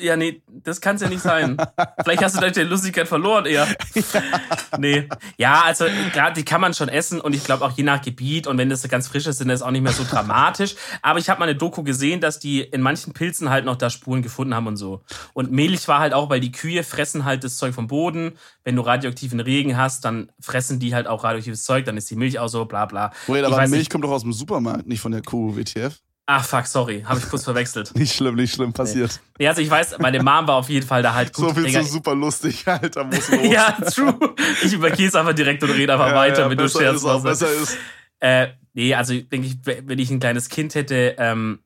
Ja, 0.00 0.16
nee, 0.16 0.42
das 0.46 0.80
kann's 0.80 1.02
ja 1.02 1.08
nicht 1.08 1.22
sein. 1.22 1.56
Vielleicht 2.04 2.22
hast 2.22 2.36
du 2.36 2.40
dadurch 2.40 2.54
die 2.54 2.62
Lustigkeit 2.62 3.08
verloren 3.08 3.46
eher. 3.46 3.66
Nee. 4.78 5.08
Ja, 5.36 5.62
also 5.62 5.86
klar, 6.12 6.32
die 6.32 6.44
kann 6.44 6.60
man 6.60 6.72
schon 6.74 6.88
essen 6.88 7.20
und 7.20 7.34
ich 7.34 7.42
glaube 7.42 7.64
auch 7.64 7.72
je 7.72 7.82
nach 7.82 8.00
Gebiet 8.00 8.46
und 8.46 8.58
wenn 8.58 8.68
das 8.68 8.82
so 8.82 8.88
ganz 8.88 9.08
frisch 9.08 9.26
ist, 9.26 9.38
sind 9.38 9.48
das 9.48 9.62
auch 9.62 9.70
nicht 9.70 9.82
mehr 9.82 9.92
so 9.92 10.04
dramatisch. 10.04 10.76
Aber 11.02 11.18
ich 11.18 11.28
habe 11.28 11.40
mal 11.40 11.48
eine 11.48 11.56
Doku 11.56 11.82
gesehen, 11.82 12.20
dass 12.20 12.38
die 12.38 12.60
in 12.60 12.80
manchen 12.80 13.12
Pilzen 13.12 13.50
halt 13.50 13.64
noch 13.64 13.76
da 13.76 13.90
Spuren 13.90 14.22
gefunden 14.22 14.54
haben 14.54 14.66
und 14.68 14.76
so. 14.76 15.02
Und 15.32 15.50
Milch 15.50 15.88
war 15.88 15.98
halt 15.98 16.12
auch, 16.12 16.30
weil 16.30 16.40
die 16.40 16.52
Kühe 16.52 16.84
fressen 16.84 17.24
halt 17.24 17.42
das 17.42 17.56
Zeug 17.56 17.74
vom 17.74 17.88
Boden. 17.88 18.38
Wenn 18.62 18.76
du 18.76 18.82
radioaktiven 18.82 19.40
Regen 19.40 19.76
hast, 19.76 20.04
dann 20.04 20.30
fressen 20.40 20.78
die 20.78 20.94
so. 26.28 26.32
Ach 26.34 26.44
fuck, 26.44 26.66
sorry, 26.66 27.02
habe 27.06 27.18
ich 27.18 27.28
kurz 27.28 27.44
verwechselt. 27.44 27.94
Nicht 27.96 28.14
schlimm, 28.14 28.34
nicht 28.34 28.54
schlimm, 28.54 28.72
passiert. 28.72 29.18
Ja, 29.38 29.50
also 29.50 29.62
ich 29.62 29.70
weiß, 29.70 29.98
meine 29.98 30.22
Mom 30.22 30.46
war 30.46 30.56
auf 30.56 30.68
jeden 30.68 30.86
Fall 30.86 31.02
da 31.02 31.14
halt 31.14 31.32
gut. 31.32 31.48
so 31.48 31.54
viel 31.54 31.64
Digga, 31.64 31.80
zu 31.82 31.88
super 31.88 32.14
lustig, 32.14 32.68
Alter, 32.68 33.04
muss 33.04 33.28
los. 33.30 33.40
Ja, 33.50 33.72
true. 33.72 34.34
Ich 34.62 34.72
übergehe 34.74 35.08
es 35.08 35.14
einfach 35.14 35.32
direkt 35.34 35.62
und 35.62 35.70
rede 35.70 35.92
einfach 35.94 36.08
Ja, 36.08 36.14
weiter, 36.14 36.40
ja, 36.40 36.50
wenn 36.50 36.58
du 36.58 36.64
besser 36.64 36.80
Scherz 36.80 36.96
ist 36.96 37.04
auch, 37.06 37.22
besser 37.22 37.50
ist. 37.50 37.78
Äh, 38.20 38.48
nee, 38.74 38.94
also 38.94 39.14
denke 39.18 39.46
ich, 39.46 39.56
wenn 39.64 39.98
ich 39.98 40.10
ein 40.10 40.20
kleines 40.20 40.48
Kind 40.50 40.74
hätte, 40.74 41.14
ähm, 41.18 41.60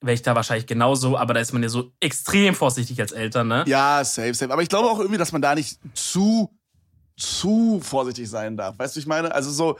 wäre 0.00 0.14
ich 0.14 0.22
da 0.22 0.34
wahrscheinlich 0.34 0.66
genauso, 0.66 1.18
aber 1.18 1.34
da 1.34 1.40
ist 1.40 1.52
man 1.52 1.62
ja 1.62 1.68
so 1.68 1.92
extrem 2.00 2.54
vorsichtig 2.54 2.98
als 3.00 3.12
Eltern, 3.12 3.48
ne? 3.48 3.64
Ja, 3.66 4.02
safe, 4.02 4.32
safe. 4.32 4.50
Aber 4.52 4.62
ich 4.62 4.70
glaube 4.70 4.88
auch 4.88 4.98
irgendwie, 4.98 5.18
dass 5.18 5.32
man 5.32 5.42
da 5.42 5.54
nicht 5.54 5.78
zu, 5.92 6.56
zu 7.18 7.80
vorsichtig 7.82 8.30
sein 8.30 8.56
darf. 8.56 8.78
Weißt 8.78 8.96
du, 8.96 9.00
ich 9.00 9.06
meine? 9.06 9.34
Also 9.34 9.50
so, 9.50 9.78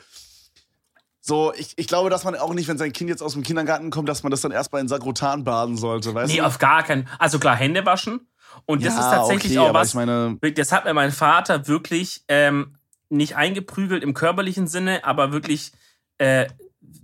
so 1.31 1.53
ich, 1.57 1.73
ich 1.77 1.87
glaube, 1.87 2.11
dass 2.11 2.25
man 2.25 2.35
auch 2.35 2.53
nicht, 2.53 2.67
wenn 2.69 2.77
sein 2.77 2.93
Kind 2.93 3.09
jetzt 3.09 3.23
aus 3.23 3.35
dem 3.35 3.43
Kindergarten 3.45 3.91
kommt, 3.91 4.09
dass 4.09 4.23
man 4.25 4.31
das 4.33 4.41
dann 4.41 4.51
erstmal 4.51 4.83
in 4.83 4.89
Sakrotan 4.89 5.45
baden 5.45 5.77
sollte, 5.77 6.13
weißt 6.13 6.33
Nee, 6.33 6.41
du? 6.41 6.45
auf 6.47 6.59
gar 6.59 6.83
keinen. 6.83 7.09
Also 7.21 7.39
klar, 7.39 7.55
Hände 7.57 7.87
waschen. 7.87 8.27
Und 8.67 8.85
das 8.85 8.95
ja, 8.95 9.01
ist 9.01 9.07
tatsächlich 9.17 9.57
okay, 9.57 9.69
auch 9.71 9.73
was. 9.75 9.95
Meine, 9.95 10.37
das 10.57 10.73
hat 10.73 10.85
mir 10.85 10.93
mein 10.93 11.13
Vater 11.13 11.69
wirklich 11.69 12.25
ähm, 12.27 12.75
nicht 13.09 13.37
eingeprügelt 13.37 14.03
im 14.03 14.13
körperlichen 14.13 14.67
Sinne, 14.67 15.05
aber 15.05 15.31
wirklich, 15.33 15.71
äh, 16.19 16.49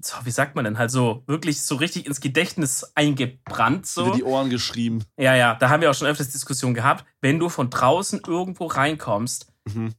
so, 0.03 0.17
wie 0.25 0.31
sagt 0.33 0.57
man 0.57 0.65
denn 0.65 0.77
halt 0.79 0.91
so, 0.91 1.23
wirklich 1.27 1.63
so 1.63 1.77
richtig 1.77 2.07
ins 2.07 2.21
Gedächtnis 2.21 2.91
eingebrannt. 2.97 3.87
So. 3.87 4.11
die 4.13 4.25
Ohren 4.25 4.51
geschrieben. 4.51 5.05
Ja, 5.17 5.35
ja, 5.37 5.55
da 5.55 5.69
haben 5.69 5.81
wir 5.81 5.91
auch 5.91 5.95
schon 5.95 6.09
öfters 6.09 6.31
Diskussionen 6.31 6.75
gehabt. 6.75 7.05
Wenn 7.21 7.39
du 7.39 7.49
von 7.49 7.71
draußen 7.71 8.21
irgendwo 8.27 8.67
reinkommst, 8.67 9.47
Mhm. 9.73 9.95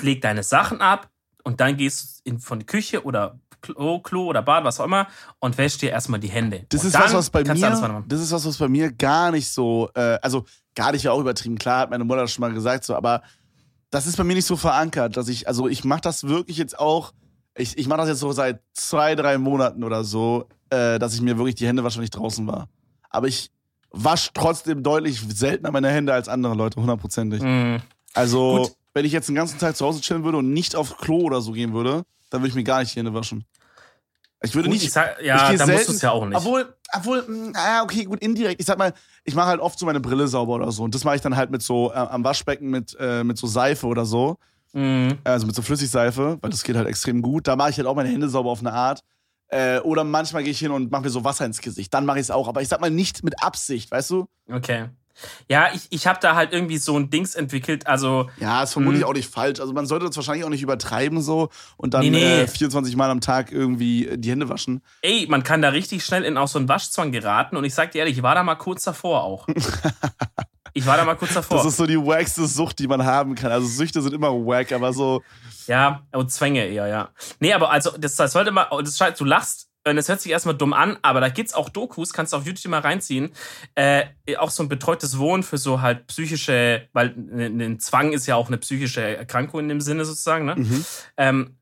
leg 0.00 0.20
deine 0.20 0.42
Sachen 0.42 0.80
ab 0.80 1.08
und 1.48 1.60
dann 1.60 1.78
gehst 1.78 2.20
du 2.26 2.30
in, 2.30 2.40
von 2.40 2.58
der 2.58 2.66
Küche 2.66 3.02
oder 3.04 3.40
Klo, 3.62 4.00
Klo 4.00 4.26
oder 4.26 4.42
Bad, 4.42 4.64
was 4.64 4.80
auch 4.80 4.84
immer, 4.84 5.06
und 5.38 5.56
wäschst 5.56 5.80
dir 5.80 5.88
erstmal 5.88 6.20
die 6.20 6.28
Hände. 6.28 6.66
Das 6.68 6.82
und 6.82 6.88
ist 6.88 6.94
was, 6.94 7.14
was 7.14 7.30
bei 7.30 7.42
mir, 7.42 8.04
das 8.06 8.20
ist 8.20 8.32
was, 8.32 8.44
was 8.44 8.58
bei 8.58 8.68
mir 8.68 8.92
gar 8.92 9.30
nicht 9.30 9.48
so, 9.48 9.88
äh, 9.94 10.18
also 10.20 10.44
gar 10.74 10.92
nicht 10.92 11.04
ja 11.04 11.12
auch 11.12 11.20
übertrieben. 11.20 11.56
Klar, 11.56 11.80
hat 11.80 11.90
meine 11.90 12.04
Mutter 12.04 12.28
schon 12.28 12.42
mal 12.42 12.52
gesagt 12.52 12.84
so, 12.84 12.94
aber 12.94 13.22
das 13.88 14.06
ist 14.06 14.18
bei 14.18 14.24
mir 14.24 14.34
nicht 14.34 14.44
so 14.44 14.56
verankert, 14.56 15.16
dass 15.16 15.28
ich, 15.28 15.48
also 15.48 15.68
ich 15.68 15.84
mache 15.84 16.02
das 16.02 16.24
wirklich 16.24 16.58
jetzt 16.58 16.78
auch, 16.78 17.14
ich, 17.56 17.78
ich 17.78 17.88
mache 17.88 18.00
das 18.00 18.10
jetzt 18.10 18.20
so 18.20 18.30
seit 18.32 18.60
zwei, 18.74 19.14
drei 19.14 19.38
Monaten 19.38 19.84
oder 19.84 20.04
so, 20.04 20.50
äh, 20.68 20.98
dass 20.98 21.14
ich 21.14 21.22
mir 21.22 21.38
wirklich 21.38 21.54
die 21.54 21.66
Hände 21.66 21.82
wasche, 21.82 21.96
wenn 21.96 22.04
ich 22.04 22.10
draußen 22.10 22.46
war. 22.46 22.68
Aber 23.08 23.26
ich 23.26 23.50
wasche 23.90 24.32
trotzdem 24.34 24.82
deutlich 24.82 25.18
seltener 25.26 25.70
meine 25.70 25.88
Hände 25.88 26.12
als 26.12 26.28
andere 26.28 26.54
Leute, 26.54 26.78
hundertprozentig. 26.78 27.40
Mm. 27.40 27.76
Also, 28.12 28.64
Gut. 28.64 28.72
Wenn 28.98 29.04
ich 29.04 29.12
jetzt 29.12 29.28
den 29.28 29.36
ganzen 29.36 29.60
Tag 29.60 29.76
zu 29.76 29.86
Hause 29.86 30.00
chillen 30.00 30.24
würde 30.24 30.38
und 30.38 30.52
nicht 30.52 30.74
auf 30.74 30.96
Klo 30.98 31.18
oder 31.20 31.40
so 31.40 31.52
gehen 31.52 31.72
würde, 31.72 32.02
dann 32.30 32.40
würde 32.40 32.48
ich 32.48 32.56
mir 32.56 32.64
gar 32.64 32.80
nicht 32.80 32.92
die 32.96 32.98
Hände 32.98 33.14
waschen. 33.14 33.44
Ich 34.42 34.56
würde 34.56 34.68
Gut, 34.68 34.74
nicht. 34.74 34.86
ich 34.86 34.92
sag, 34.92 35.20
ich 35.20 35.26
ja, 35.26 35.52
geh 35.52 35.56
da 35.56 35.66
musst 35.66 35.76
selten- 35.76 35.86
du 35.92 35.96
es 35.96 36.02
ja 36.02 36.10
auch 36.10 36.26
nicht. 36.26 36.36
Obwohl, 36.36 36.74
obwohl, 36.92 37.22
mh, 37.22 37.52
ah, 37.54 37.82
okay, 37.84 38.02
gut, 38.02 38.18
indirekt. 38.18 38.60
Ich 38.60 38.66
sag 38.66 38.76
mal, 38.76 38.92
ich 39.22 39.36
mache 39.36 39.46
halt 39.46 39.60
oft 39.60 39.78
so 39.78 39.86
meine 39.86 40.00
Brille 40.00 40.26
sauber 40.26 40.54
oder 40.54 40.72
so. 40.72 40.82
Und 40.82 40.96
das 40.96 41.04
mache 41.04 41.14
ich 41.14 41.20
dann 41.22 41.36
halt 41.36 41.52
mit 41.52 41.62
so 41.62 41.92
äh, 41.92 41.94
am 41.94 42.24
Waschbecken 42.24 42.70
mit, 42.70 42.96
äh, 42.98 43.22
mit 43.22 43.38
so 43.38 43.46
Seife 43.46 43.86
oder 43.86 44.04
so. 44.04 44.36
Mm. 44.72 45.10
Also 45.22 45.46
mit 45.46 45.54
so 45.54 45.62
Flüssigseife, 45.62 46.38
weil 46.40 46.50
das 46.50 46.64
geht 46.64 46.74
halt 46.74 46.88
extrem 46.88 47.22
gut. 47.22 47.46
Da 47.46 47.54
mache 47.54 47.70
ich 47.70 47.76
halt 47.76 47.86
auch 47.86 47.94
meine 47.94 48.08
Hände 48.08 48.28
sauber 48.28 48.50
auf 48.50 48.58
eine 48.58 48.72
Art. 48.72 49.04
Äh, 49.46 49.78
oder 49.78 50.02
manchmal 50.02 50.42
gehe 50.42 50.50
ich 50.50 50.58
hin 50.58 50.72
und 50.72 50.90
mache 50.90 51.02
mir 51.02 51.10
so 51.10 51.22
Wasser 51.22 51.46
ins 51.46 51.60
Gesicht. 51.60 51.94
Dann 51.94 52.04
mache 52.04 52.18
ich 52.18 52.22
es 52.22 52.30
auch. 52.32 52.48
Aber 52.48 52.62
ich 52.62 52.68
sag 52.68 52.80
mal 52.80 52.90
nicht 52.90 53.22
mit 53.22 53.40
Absicht, 53.44 53.92
weißt 53.92 54.10
du? 54.10 54.26
Okay. 54.50 54.86
Ja, 55.48 55.68
ich, 55.74 55.82
ich 55.90 56.06
habe 56.06 56.18
da 56.20 56.34
halt 56.34 56.52
irgendwie 56.52 56.78
so 56.78 56.96
ein 56.98 57.10
Dings 57.10 57.34
entwickelt, 57.34 57.86
also 57.86 58.28
Ja, 58.38 58.62
ist 58.62 58.72
vermutlich 58.72 59.02
Mhm. 59.02 59.08
auch 59.08 59.14
nicht 59.14 59.30
falsch. 59.32 59.60
Also 59.60 59.72
man 59.72 59.86
sollte 59.86 60.06
das 60.06 60.16
wahrscheinlich 60.16 60.44
auch 60.44 60.48
nicht 60.50 60.62
übertreiben 60.62 61.20
so 61.22 61.48
und 61.76 61.94
dann 61.94 62.02
Nee, 62.02 62.10
nee. 62.10 62.40
Äh, 62.42 62.46
24 62.48 62.96
Mal 62.96 63.10
am 63.10 63.20
Tag 63.20 63.50
irgendwie 63.52 64.06
äh, 64.08 64.18
die 64.18 64.30
Hände 64.30 64.48
waschen. 64.48 64.82
ey, 65.02 65.26
man 65.28 65.42
kann 65.42 65.62
da 65.62 65.70
richtig 65.70 66.04
schnell 66.04 66.24
in 66.24 66.36
auch 66.36 66.48
so 66.48 66.58
einen 66.58 66.68
Waschzwang 66.68 67.12
geraten 67.12 67.56
und 67.56 67.64
ich 67.64 67.74
sag 67.74 67.92
dir 67.92 68.00
ehrlich, 68.00 68.16
ich 68.18 68.22
war 68.22 68.34
da 68.34 68.42
mal 68.42 68.54
kurz 68.56 68.84
davor 68.84 69.22
auch. 69.24 69.46
ich 70.74 70.86
war 70.86 70.96
da 70.96 71.04
mal 71.04 71.16
kurz 71.16 71.34
davor. 71.34 71.56
Das 71.58 71.66
ist 71.66 71.76
so 71.76 71.86
die 71.86 71.96
wackste 71.98 72.46
Sucht, 72.46 72.78
die 72.78 72.86
man 72.86 73.04
haben 73.04 73.34
kann. 73.34 73.50
Also 73.50 73.66
Süchte 73.66 74.00
sind 74.02 74.14
immer 74.14 74.30
wack, 74.32 74.72
aber 74.72 74.92
so. 74.92 75.22
Ja, 75.66 76.02
und 76.12 76.30
Zwänge 76.30 76.64
eher, 76.66 76.86
ja. 76.86 77.08
Nee, 77.40 77.52
aber 77.52 77.70
also, 77.70 77.90
das, 77.98 78.16
das 78.16 78.32
sollte 78.32 78.50
mal, 78.50 78.66
das 78.82 78.96
scheint, 78.96 79.18
du 79.20 79.24
lachst, 79.24 79.67
das 79.96 80.08
hört 80.08 80.20
sich 80.20 80.32
erstmal 80.32 80.56
dumm 80.56 80.72
an, 80.72 80.98
aber 81.02 81.20
da 81.20 81.28
gibt's 81.28 81.54
auch 81.54 81.68
Dokus, 81.68 82.12
kannst 82.12 82.32
du 82.32 82.36
auf 82.36 82.46
YouTube 82.46 82.70
mal 82.70 82.80
reinziehen. 82.80 83.30
Äh, 83.74 84.04
auch 84.38 84.50
so 84.50 84.62
ein 84.62 84.68
betreutes 84.68 85.18
Wohnen 85.18 85.42
für 85.42 85.58
so 85.58 85.80
halt 85.80 86.06
psychische, 86.06 86.88
weil 86.92 87.14
ein 87.16 87.80
Zwang 87.80 88.12
ist 88.12 88.26
ja 88.26 88.36
auch 88.36 88.48
eine 88.48 88.58
psychische 88.58 89.00
Erkrankung 89.00 89.60
in 89.60 89.68
dem 89.68 89.80
Sinne 89.80 90.04
sozusagen, 90.04 90.44
ne? 90.44 90.56
Mhm. 90.56 90.84
Ähm, 91.16 91.58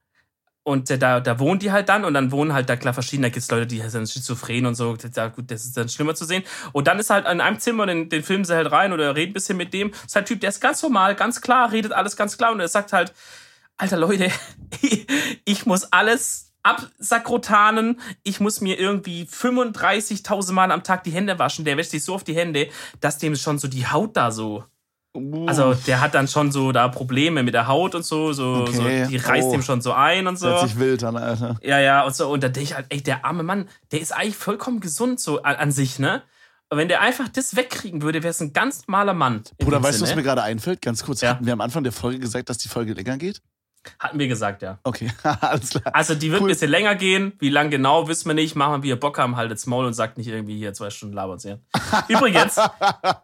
und 0.67 0.91
äh, 0.91 0.99
da, 0.99 1.21
da 1.21 1.39
wohnen 1.39 1.61
die 1.61 1.71
halt 1.71 1.89
dann 1.89 2.05
und 2.05 2.13
dann 2.15 2.33
wohnen 2.33 2.53
halt 2.53 2.69
da 2.69 2.75
klar 2.75 2.93
verschiedene, 2.93 3.29
da 3.29 3.33
gibt 3.33 3.45
es 3.45 3.51
Leute, 3.53 3.69
die 3.69 3.81
sind 3.89 4.11
schizophren 4.11 4.67
und 4.67 4.75
so, 4.75 4.97
da, 4.97 5.29
gut, 5.29 5.49
das 5.53 5.65
ist 5.65 5.77
dann 5.77 5.89
schlimmer 5.89 6.17
zu 6.17 6.25
sehen. 6.25 6.43
Und 6.73 6.89
dann 6.89 6.99
ist 6.99 7.09
halt 7.09 7.25
in 7.29 7.41
einem 7.41 7.61
Zimmer, 7.61 7.87
den, 7.87 8.09
den 8.09 8.25
filmen 8.25 8.45
sie 8.45 8.57
halt 8.57 8.73
rein 8.73 8.93
oder 8.93 9.15
reden 9.15 9.31
ein 9.31 9.35
bisschen 9.35 9.57
mit 9.57 9.73
dem. 9.73 9.93
Das 9.93 10.07
ist 10.07 10.17
halt 10.17 10.25
ein 10.25 10.27
Typ, 10.27 10.41
der 10.41 10.49
ist 10.49 10.61
ganz 10.61 10.83
normal, 10.83 11.15
ganz 11.15 11.41
klar, 11.41 11.71
redet 11.71 11.93
alles 11.93 12.17
ganz 12.17 12.37
klar 12.37 12.51
und 12.51 12.59
er 12.59 12.67
sagt 12.67 12.93
halt, 12.93 13.15
Alter 13.77 13.97
Leute, 13.97 14.29
ich 15.45 15.67
muss 15.67 15.85
alles 15.93 16.46
absakrotanen, 16.67 18.01
ich 18.23 18.41
muss 18.41 18.61
mir 18.61 18.79
irgendwie 18.79 19.25
35.000 19.25 20.53
Mal 20.53 20.71
am 20.71 20.83
Tag 20.83 21.05
die 21.05 21.13
Hände 21.13 21.39
waschen, 21.39 21.65
der 21.65 21.77
wäscht 21.77 21.93
sich 21.93 22.05
so 22.05 22.15
auf 22.15 22.25
die 22.25 22.37
Hände, 22.37 22.69
dass 23.01 23.19
dem 23.19 23.37
schon 23.37 23.59
so 23.59 23.69
die 23.69 23.87
Haut 23.87 24.17
da 24.17 24.31
so 24.31 24.65
also 25.47 25.75
der 25.75 26.01
hat 26.01 26.15
dann 26.15 26.29
schon 26.29 26.53
so 26.53 26.73
da 26.73 26.89
Probleme 26.89 27.43
mit 27.43 27.55
der 27.55 27.67
Haut 27.67 27.95
und 27.95 28.05
so, 28.05 28.33
so, 28.33 28.67
okay. 28.69 29.05
so 29.05 29.11
die 29.11 29.17
reißt 29.17 29.49
oh. 29.49 29.55
ihm 29.55 29.63
schon 29.63 29.81
so 29.81 29.93
ein 29.93 30.27
und 30.27 30.39
so. 30.39 30.49
Hört 30.49 30.69
sich 30.69 30.79
wild 30.79 31.05
an, 31.05 31.17
Alter. 31.17 31.57
Ja, 31.63 31.79
ja, 31.79 32.05
und 32.05 32.15
so. 32.15 32.29
Und 32.29 32.43
da 32.43 32.49
denke 32.49 32.71
ich 32.71 32.75
halt, 32.75 32.87
ey, 32.91 33.03
der 33.03 33.25
arme 33.25 33.43
Mann, 33.43 33.69
der 33.93 34.01
ist 34.01 34.13
eigentlich 34.13 34.37
vollkommen 34.37 34.81
gesund 34.81 35.21
so 35.21 35.43
an, 35.43 35.57
an 35.57 35.73
sich, 35.73 35.99
ne? 35.99 36.23
Und 36.69 36.79
wenn 36.79 36.89
der 36.89 37.01
einfach 37.01 37.29
das 37.29 37.55
wegkriegen 37.55 38.03
würde, 38.03 38.23
wäre 38.23 38.33
es 38.33 38.41
ein 38.41 38.53
ganz 38.53 38.87
normaler 38.87 39.15
Mann. 39.15 39.45
Bruder, 39.59 39.83
weißt 39.83 40.01
du, 40.01 40.05
was 40.05 40.17
mir 40.17 40.25
gerade 40.25 40.43
einfällt? 40.43 40.83
Ganz 40.83 41.05
kurz, 41.05 41.21
ja. 41.21 41.31
hatten 41.31 41.47
wir 41.47 41.53
am 41.53 41.61
Anfang 41.61 41.85
der 41.85 41.93
Folge 41.93 42.19
gesagt, 42.19 42.51
dass 42.51 42.59
die 42.59 42.69
Folge 42.69 42.93
länger 42.93 43.19
geht? 43.19 43.41
Hatten 43.99 44.19
wir 44.19 44.29
gesagt, 44.29 44.63
ja. 44.63 44.79
Okay, 44.83 45.11
alles 45.41 45.71
klar. 45.71 45.85
Also 45.93 46.15
die 46.15 46.31
wird 46.31 46.43
cool. 46.43 46.49
ein 46.49 46.53
bisschen 46.53 46.71
länger 46.71 46.95
gehen. 46.95 47.33
Wie 47.39 47.51
lang 47.51 47.71
genau, 47.71 48.09
wissen 48.09 48.29
wir 48.29 48.35
nicht. 48.35 48.57
Machen 48.57 48.75
wir, 48.75 48.83
wie 48.83 48.89
ihr 48.89 49.01
Bock 49.01 49.19
haben, 49.19 49.37
haltet's 49.37 49.67
Maul 49.67 49.87
und 49.87 49.95
sagt 49.95 50.19
nicht 50.19 50.29
irgendwie 50.29 50.57
hier 50.57 50.73
zwei 50.75 50.91
Stunden 50.91 51.15
labern 51.15 51.39
sie. 51.39 51.59
Übrigens, 52.09 52.61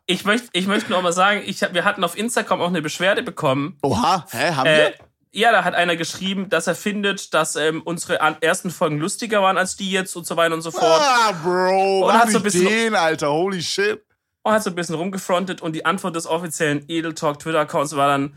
ich 0.07 0.25
möchte 0.25 0.49
ich 0.53 0.67
möcht 0.67 0.91
noch 0.91 1.03
mal 1.03 1.13
sagen, 1.13 1.43
ich, 1.45 1.61
wir 1.61 1.85
hatten 1.85 2.05
auf 2.05 2.17
Instagram 2.17 2.61
auch 2.61 2.69
eine 2.69 2.83
Beschwerde 2.83 3.23
bekommen. 3.23 3.79
Oha, 3.83 4.27
hä, 4.31 4.53
haben 4.53 4.67
äh, 4.67 4.77
wir? 4.79 4.95
Ja, 5.35 5.51
da 5.51 5.65
hat 5.65 5.75
einer 5.75 5.97
geschrieben, 5.97 6.51
dass 6.51 6.67
er 6.67 6.75
findet, 6.75 7.33
dass 7.33 7.57
ähm, 7.57 7.81
unsere 7.83 8.19
ersten 8.43 8.71
Folgen 8.71 8.99
lustiger 8.99 9.41
waren 9.41 9.57
als 9.57 9.77
die 9.77 9.91
jetzt 9.91 10.15
und 10.15 10.27
so 10.27 10.37
weiter 10.37 10.53
und 10.55 10.61
so 10.61 10.71
fort. 10.71 11.01
Ah, 11.01 11.33
Bro, 11.43 12.07
und 12.07 12.13
hat 12.13 12.31
so 12.31 12.37
ein 12.37 12.43
bisschen, 12.43 12.67
den, 12.67 12.95
Alter, 12.95 13.33
holy 13.33 13.63
shit. 13.63 14.05
Und 14.43 14.53
hat 14.53 14.63
so 14.63 14.69
ein 14.69 14.77
bisschen 14.77 14.97
rumgefrontet 14.97 15.63
und 15.63 15.75
die 15.75 15.87
Antwort 15.87 16.17
des 16.17 16.27
offiziellen 16.27 16.85
Edel 16.89 17.15
Talk 17.15 17.39
Twitter-Accounts 17.39 17.97
war 17.97 18.09
dann, 18.09 18.35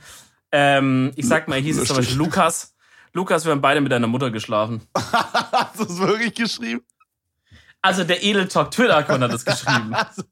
ähm, 0.57 1.11
ich 1.17 1.27
sag 1.27 1.49
mal, 1.49 1.59
hieß 1.59 1.79
es 1.79 1.89
zum 1.89 1.97
Beispiel 1.97 2.15
Lukas. 2.15 2.73
Lukas, 3.11 3.43
wir 3.43 3.51
haben 3.51 3.59
beide 3.59 3.81
mit 3.81 3.91
deiner 3.91 4.07
Mutter 4.07 4.31
geschlafen. 4.31 4.81
Hast 4.95 5.79
du 5.79 5.83
es 5.83 5.99
wirklich 5.99 6.33
geschrieben? 6.33 6.81
Also 7.81 8.05
der 8.05 8.23
Edel 8.23 8.47
Talk 8.47 8.71
Twitter-Account 8.71 9.23
hat 9.23 9.33
das 9.33 9.43
geschrieben. 9.43 9.93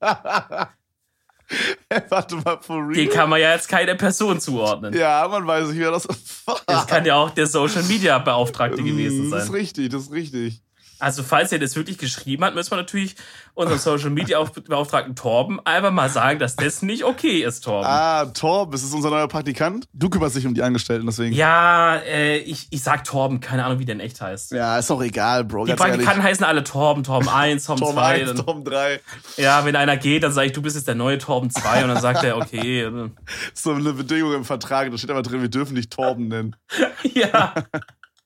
Warte 2.08 2.36
mal, 2.36 2.58
for 2.62 2.78
real? 2.78 2.94
Den 2.94 3.10
kann 3.10 3.28
man 3.28 3.38
ja 3.38 3.52
jetzt 3.52 3.68
keine 3.68 3.94
Person 3.96 4.40
zuordnen. 4.40 4.94
Ja, 4.94 5.28
man 5.28 5.46
weiß 5.46 5.68
nicht, 5.68 5.78
wer 5.78 5.90
das 5.90 6.08
war. 6.08 6.60
Das 6.66 6.86
kann 6.86 7.04
ja 7.04 7.16
auch 7.16 7.30
der 7.30 7.46
Social 7.46 7.82
Media 7.82 8.18
Beauftragte 8.18 8.82
gewesen 8.82 9.28
sein. 9.28 9.38
Das 9.38 9.48
ist 9.48 9.52
richtig, 9.52 9.90
das 9.90 10.04
ist 10.04 10.12
richtig. 10.12 10.62
Also, 10.98 11.22
falls 11.22 11.52
er 11.52 11.58
das 11.58 11.76
wirklich 11.76 11.98
geschrieben 11.98 12.44
hat, 12.44 12.54
müssen 12.54 12.70
wir 12.70 12.76
natürlich 12.76 13.16
unserem 13.54 13.78
Social 13.78 14.10
Media 14.10 14.42
Beauftragten 14.42 15.14
Torben 15.14 15.64
einfach 15.64 15.92
mal 15.92 16.08
sagen, 16.08 16.38
dass 16.38 16.56
das 16.56 16.82
nicht 16.82 17.04
okay 17.04 17.42
ist, 17.42 17.62
Torben. 17.62 17.86
Ah, 17.86 18.26
Torben, 18.26 18.74
ist 18.74 18.92
unser 18.92 19.10
neuer 19.10 19.28
Praktikant? 19.28 19.86
Du 19.92 20.08
kümmerst 20.08 20.36
dich 20.36 20.46
um 20.46 20.54
die 20.54 20.62
Angestellten, 20.62 21.06
deswegen. 21.06 21.34
Ja, 21.34 21.96
äh, 21.96 22.38
ich, 22.38 22.66
ich 22.70 22.82
sag 22.82 23.04
Torben, 23.04 23.40
keine 23.40 23.64
Ahnung, 23.64 23.78
wie 23.78 23.84
der 23.84 23.94
in 23.94 24.00
echt 24.00 24.20
heißt. 24.20 24.52
Ja, 24.52 24.78
ist 24.78 24.90
doch 24.90 25.02
egal, 25.02 25.44
Bro. 25.44 25.66
Die 25.66 25.74
Praktikanten 25.74 26.22
heißen 26.22 26.44
alle 26.44 26.64
Torben, 26.64 27.04
Torben 27.04 27.28
1, 27.28 27.64
Torben 27.64 27.84
2. 27.84 27.84
Torben 27.84 28.28
1, 28.30 28.44
Torben 28.44 28.64
3. 28.64 29.00
Ja, 29.36 29.64
wenn 29.64 29.76
einer 29.76 29.96
geht, 29.96 30.24
dann 30.24 30.32
sage 30.32 30.48
ich, 30.48 30.52
du 30.52 30.62
bist 30.62 30.76
jetzt 30.76 30.88
der 30.88 30.96
neue 30.96 31.18
Torben 31.18 31.50
2 31.50 31.82
und 31.82 31.88
dann 31.88 32.00
sagt 32.00 32.24
er, 32.24 32.36
okay. 32.36 32.90
so 33.54 33.72
eine 33.72 33.92
Bedingung 33.92 34.34
im 34.34 34.44
Vertrag, 34.44 34.90
da 34.90 34.98
steht 34.98 35.10
aber 35.10 35.22
drin, 35.22 35.40
wir 35.40 35.48
dürfen 35.48 35.76
dich 35.76 35.88
Torben 35.88 36.28
nennen. 36.28 36.56
ja. 37.14 37.54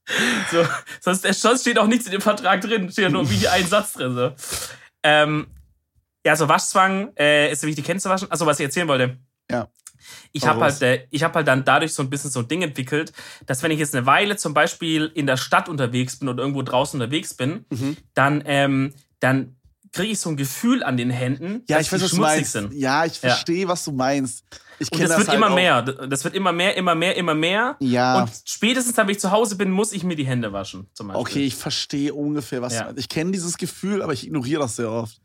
So, 0.51 0.67
sonst, 1.01 1.41
sonst 1.41 1.61
steht 1.61 1.79
auch 1.79 1.87
nichts 1.87 2.07
in 2.07 2.13
dem 2.13 2.21
Vertrag 2.21 2.61
drin, 2.61 2.91
steht 2.91 3.05
ja 3.05 3.11
nur 3.11 3.29
wie 3.31 3.47
ein 3.49 3.67
Satz 3.67 3.93
drin. 3.93 4.15
So. 4.15 4.33
Ähm, 5.03 5.49
ja, 6.25 6.37
so 6.37 6.49
Waschzwang 6.49 7.13
äh, 7.19 7.53
ist 7.53 7.63
wichtig, 7.63 7.87
Hände 7.87 8.03
zu 8.03 8.09
waschen. 8.09 8.31
Achso, 8.31 8.47
was 8.47 8.59
ich 8.59 8.65
erzählen 8.65 8.89
wollte. 8.89 9.19
Ja. 9.51 9.69
Ich 10.33 10.47
habe 10.47 10.61
halt, 10.61 10.81
äh, 10.83 11.07
ich 11.11 11.23
hab 11.23 11.35
halt 11.35 11.49
dann 11.49 11.65
dadurch 11.65 11.93
so 11.93 12.03
ein 12.03 12.11
bisschen 12.11 12.31
so 12.31 12.41
ein 12.41 12.49
Ding 12.49 12.63
entwickelt, 12.63 13.13
dass 13.47 13.63
wenn 13.63 13.71
ich 13.71 13.79
jetzt 13.79 13.95
eine 13.95 14.07
Weile 14.07 14.37
zum 14.37 14.55
Beispiel 14.55 15.11
in 15.15 15.27
der 15.27 15.37
Stadt 15.37 15.69
unterwegs 15.69 16.19
bin 16.19 16.29
oder 16.29 16.43
irgendwo 16.43 16.63
draußen 16.63 17.01
unterwegs 17.01 17.35
bin, 17.35 17.65
mhm. 17.71 17.97
dann, 18.15 18.43
ähm, 18.47 18.95
dann 19.21 19.57
kriege 19.93 20.13
ich 20.13 20.21
so 20.21 20.31
ein 20.31 20.37
Gefühl 20.37 20.83
an 20.83 20.97
den 20.97 21.11
Händen, 21.11 21.63
ja, 21.69 21.79
dass 21.79 21.87
ich 21.87 21.93
weiß, 21.93 22.11
schmutzig 22.11 22.49
sind. 22.49 22.75
Ja, 22.75 23.05
ich 23.05 23.19
verstehe, 23.19 23.63
ja. 23.63 23.69
was 23.69 23.85
du 23.85 23.93
meinst. 23.93 24.45
Ich 24.79 24.93
und 24.93 25.01
das, 25.01 25.09
das 25.09 25.19
wird 25.19 25.29
halt 25.29 25.39
immer 25.39 25.51
auch. 25.51 25.55
mehr. 25.55 25.83
Das 25.83 26.25
wird 26.25 26.35
immer 26.35 26.53
mehr, 26.53 26.77
immer 26.77 26.95
mehr, 26.95 27.17
immer 27.17 27.35
mehr. 27.35 27.77
Ja. 27.81 28.23
Und 28.23 28.31
spätestens, 28.45 28.97
wenn 28.97 29.09
ich 29.09 29.19
zu 29.19 29.31
Hause 29.31 29.57
bin, 29.57 29.71
muss 29.71 29.93
ich 29.93 30.05
mir 30.05 30.17
die 30.17 30.27
Hände 30.27 30.53
waschen. 30.53 30.87
Zum 30.95 31.09
Beispiel. 31.09 31.21
Okay, 31.21 31.45
ich 31.45 31.57
verstehe 31.57 32.15
ungefähr, 32.15 32.63
was 32.63 32.75
ja. 32.75 32.81
du 32.81 32.87
meinst. 32.87 33.01
Ich 33.01 33.09
kenne 33.09 33.33
dieses 33.33 33.59
Gefühl, 33.59 34.03
aber 34.03 34.13
ich 34.13 34.27
ignoriere 34.27 34.61
das 34.61 34.77
sehr 34.77 34.91
oft. 34.91 35.21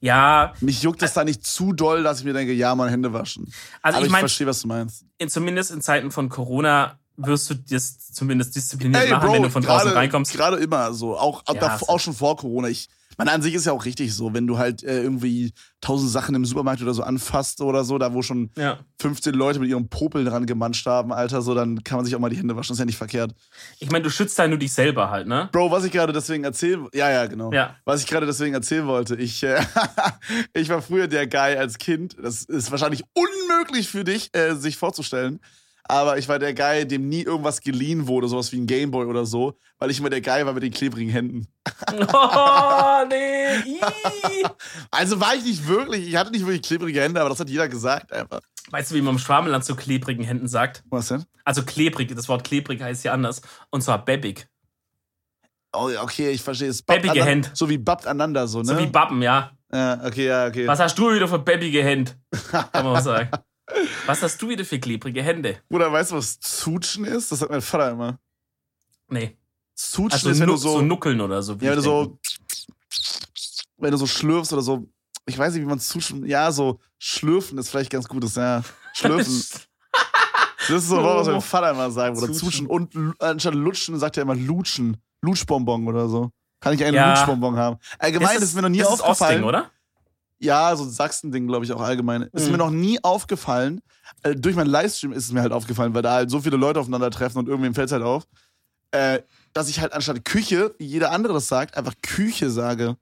Ja. 0.00 0.52
Mich 0.60 0.82
juckt 0.82 1.02
es 1.02 1.12
da 1.12 1.24
nicht 1.24 1.46
zu 1.46 1.72
doll, 1.72 2.02
dass 2.02 2.20
ich 2.20 2.24
mir 2.24 2.32
denke, 2.32 2.52
ja, 2.52 2.74
mal 2.74 2.90
Hände 2.90 3.12
waschen. 3.12 3.52
Also 3.82 3.98
aber 3.98 4.06
ich, 4.06 4.12
mein, 4.12 4.18
ich 4.18 4.22
verstehe, 4.22 4.46
was 4.46 4.62
du 4.62 4.68
meinst. 4.68 5.04
In, 5.18 5.28
zumindest 5.28 5.70
in 5.70 5.80
Zeiten 5.80 6.10
von 6.10 6.28
Corona 6.28 6.98
wirst 7.16 7.50
du 7.50 7.54
das 7.54 8.12
zumindest 8.12 8.54
diszipliniert 8.54 9.04
Ey, 9.04 9.10
machen, 9.10 9.26
Bro, 9.26 9.34
wenn 9.34 9.42
du 9.42 9.50
von 9.50 9.62
draußen 9.62 9.88
grade, 9.88 9.96
reinkommst. 9.96 10.32
Gerade 10.32 10.56
immer 10.58 10.92
so, 10.92 11.16
auch, 11.16 11.42
ja, 11.52 11.78
auch 11.88 12.00
schon 12.00 12.14
vor 12.14 12.36
Corona. 12.36 12.68
Ich, 12.68 12.88
meine, 13.18 13.32
an 13.32 13.42
sich 13.42 13.54
ist 13.54 13.66
ja 13.66 13.72
auch 13.72 13.84
richtig 13.84 14.14
so, 14.14 14.32
wenn 14.32 14.46
du 14.46 14.58
halt 14.58 14.82
äh, 14.82 15.02
irgendwie 15.02 15.52
tausend 15.80 16.10
Sachen 16.10 16.34
im 16.34 16.44
Supermarkt 16.44 16.80
oder 16.80 16.94
so 16.94 17.02
anfasst 17.02 17.60
oder 17.60 17.84
so, 17.84 17.98
da 17.98 18.14
wo 18.14 18.22
schon 18.22 18.50
ja. 18.56 18.78
15 19.00 19.34
Leute 19.34 19.60
mit 19.60 19.68
ihrem 19.68 19.88
Popel 19.88 20.24
dran 20.24 20.46
gemanscht 20.46 20.86
haben, 20.86 21.12
Alter, 21.12 21.42
so, 21.42 21.54
dann 21.54 21.82
kann 21.84 21.96
man 21.96 22.04
sich 22.04 22.14
auch 22.14 22.20
mal 22.20 22.30
die 22.30 22.36
Hände 22.36 22.56
waschen, 22.56 22.68
das 22.68 22.76
ist 22.76 22.80
ja 22.80 22.84
nicht 22.86 22.96
verkehrt. 22.96 23.34
Ich 23.80 23.90
meine, 23.90 24.04
du 24.04 24.10
schützt 24.10 24.38
halt 24.38 24.50
nur 24.50 24.58
dich 24.58 24.72
selber 24.72 25.10
halt, 25.10 25.26
ne? 25.26 25.48
Bro, 25.52 25.70
was 25.70 25.84
ich 25.84 25.92
gerade 25.92 26.12
deswegen 26.12 26.44
erzählen, 26.44 26.86
ja, 26.94 27.10
ja, 27.10 27.26
genau. 27.26 27.52
Ja. 27.52 27.76
Was 27.84 28.00
ich 28.00 28.06
gerade 28.06 28.24
deswegen 28.24 28.54
erzählen 28.54 28.86
wollte, 28.86 29.16
ich, 29.16 29.42
äh, 29.42 29.60
ich 30.54 30.68
war 30.68 30.80
früher 30.80 31.08
der 31.08 31.26
Guy 31.26 31.56
als 31.56 31.78
Kind, 31.78 32.16
das 32.22 32.44
ist 32.44 32.70
wahrscheinlich 32.70 33.02
unmöglich 33.14 33.88
für 33.88 34.04
dich, 34.04 34.30
äh, 34.32 34.54
sich 34.54 34.76
vorzustellen, 34.76 35.40
aber 35.88 36.18
ich 36.18 36.28
war 36.28 36.38
der 36.38 36.54
Guy, 36.54 36.86
dem 36.86 37.08
nie 37.08 37.22
irgendwas 37.22 37.60
geliehen 37.60 38.06
wurde, 38.06 38.28
sowas 38.28 38.52
wie 38.52 38.60
ein 38.60 38.66
Gameboy 38.66 39.06
oder 39.06 39.24
so, 39.24 39.58
weil 39.78 39.90
ich 39.90 39.98
immer 39.98 40.10
der 40.10 40.20
Guy 40.20 40.44
war 40.44 40.52
mit 40.52 40.62
den 40.62 40.72
klebrigen 40.72 41.10
Händen. 41.10 41.48
Oh, 41.90 43.04
nee. 43.08 43.62
also 44.90 45.20
war 45.20 45.34
ich 45.34 45.44
nicht 45.44 45.66
wirklich, 45.68 46.08
ich 46.08 46.16
hatte 46.16 46.30
nicht 46.30 46.44
wirklich 46.44 46.62
klebrige 46.62 47.00
Hände, 47.00 47.20
aber 47.20 47.30
das 47.30 47.38
hat 47.38 47.48
jeder 47.48 47.68
gesagt 47.68 48.12
einfach. 48.12 48.40
Weißt 48.70 48.90
du, 48.90 48.96
wie 48.96 49.00
man 49.00 49.14
im 49.14 49.18
Schwabenland 49.18 49.64
zu 49.64 49.76
klebrigen 49.76 50.24
Händen 50.24 50.48
sagt? 50.48 50.82
Was 50.90 51.08
denn? 51.08 51.24
Also 51.44 51.62
klebrig, 51.62 52.14
das 52.14 52.28
Wort 52.28 52.44
klebrig 52.44 52.82
heißt 52.82 53.04
ja 53.04 53.12
anders. 53.12 53.42
Und 53.70 53.82
zwar 53.82 54.04
bebbig. 54.04 54.48
Oh, 55.72 55.90
okay, 56.02 56.30
ich 56.30 56.42
verstehe 56.42 56.68
es. 56.68 56.82
Bebbige 56.82 57.24
Hände. 57.24 57.50
So 57.54 57.68
wie 57.68 57.78
babbt 57.78 58.06
aneinander, 58.06 58.48
so, 58.48 58.58
ne? 58.58 58.64
So 58.64 58.78
wie 58.78 58.86
Bappen, 58.86 59.22
ja. 59.22 59.52
Ja, 59.72 60.00
okay, 60.04 60.26
ja, 60.26 60.46
okay. 60.46 60.66
Was 60.66 60.80
hast 60.80 60.98
du 60.98 61.12
wieder 61.12 61.28
für 61.28 61.38
bebbige 61.38 61.82
Hände? 61.84 62.12
Kann 62.50 62.66
man 62.72 62.96
auch 62.96 63.00
sagen. 63.00 63.30
Was 64.06 64.22
hast 64.22 64.40
du 64.40 64.48
wieder 64.48 64.64
für 64.64 64.78
klebrige 64.78 65.22
Hände? 65.22 65.58
Bruder, 65.68 65.92
weißt 65.92 66.12
du, 66.12 66.16
was 66.16 66.40
Zutschen 66.40 67.04
ist? 67.04 67.30
Das 67.30 67.40
sagt 67.40 67.50
mein 67.50 67.62
Vater 67.62 67.90
immer. 67.90 68.18
Nee. 69.08 69.36
Zutschen 69.74 70.12
also 70.12 70.30
ist, 70.30 70.40
wenn 70.40 70.48
du 70.48 70.56
so, 70.56 70.70
so 70.70 70.82
nuckeln 70.82 71.20
oder 71.20 71.42
so. 71.42 71.54
Ja, 71.54 71.70
wenn 71.70 71.76
du 71.76 71.82
so. 71.82 72.18
Wenn 73.76 73.90
du 73.92 73.96
so 73.96 74.06
schlürfst 74.06 74.52
oder 74.52 74.62
so. 74.62 74.88
Ich 75.26 75.38
weiß 75.38 75.52
nicht, 75.52 75.62
wie 75.62 75.68
man 75.68 75.78
zutschen. 75.78 76.26
Ja, 76.26 76.50
so 76.50 76.80
schlürfen 76.98 77.58
ist 77.58 77.68
vielleicht 77.68 77.90
ganz 77.90 78.08
gutes, 78.08 78.34
ja. 78.34 78.62
Schlürfen. 78.94 79.44
das 80.68 80.70
ist 80.70 80.88
so, 80.88 81.02
was 81.02 81.26
mein 81.26 81.40
Vater 81.40 81.70
immer 81.70 81.90
sagt. 81.90 82.16
Oder 82.18 82.32
zutschen. 82.32 82.66
Und 82.66 82.94
anstatt 83.20 83.54
lutschen 83.54 83.98
sagt 83.98 84.16
er 84.16 84.22
immer 84.22 84.34
lutschen. 84.34 84.96
Lutschbonbon 85.22 85.86
oder 85.86 86.08
so. 86.08 86.30
Kann 86.60 86.74
ich 86.74 86.84
einen 86.84 86.94
ja. 86.94 87.10
Lutschbonbon 87.10 87.56
haben? 87.56 87.76
Allgemein 87.98 88.36
ist, 88.38 88.44
ist 88.44 88.54
mir 88.54 88.62
noch 88.62 88.68
nie 88.68 88.80
ist 88.80 88.86
aufgefallen. 88.86 89.44
Osting, 89.44 89.48
oder? 89.48 89.70
Ja, 90.40 90.74
so 90.76 90.84
ein 90.84 90.90
Sachsen-Ding, 90.90 91.46
glaube 91.46 91.64
ich, 91.64 91.72
auch 91.72 91.80
allgemein. 91.80 92.22
Mhm. 92.22 92.28
Ist 92.32 92.50
mir 92.50 92.58
noch 92.58 92.70
nie 92.70 93.02
aufgefallen. 93.02 93.80
Äh, 94.22 94.34
durch 94.34 94.56
meinen 94.56 94.70
Livestream 94.70 95.12
ist 95.12 95.24
es 95.24 95.32
mir 95.32 95.42
halt 95.42 95.52
aufgefallen, 95.52 95.94
weil 95.94 96.02
da 96.02 96.12
halt 96.14 96.30
so 96.30 96.40
viele 96.40 96.56
Leute 96.56 96.80
aufeinandertreffen 96.80 97.38
und 97.38 97.48
irgendwem 97.48 97.74
fällt 97.74 97.86
es 97.86 97.92
halt 97.92 98.04
auf, 98.04 98.26
äh, 98.92 99.20
dass 99.52 99.68
ich 99.68 99.80
halt 99.80 99.92
anstatt 99.92 100.24
Küche, 100.24 100.74
wie 100.78 100.86
jeder 100.86 101.10
andere 101.10 101.34
das 101.34 101.48
sagt, 101.48 101.76
einfach 101.76 101.94
Küche 102.02 102.50
sage. 102.50 102.96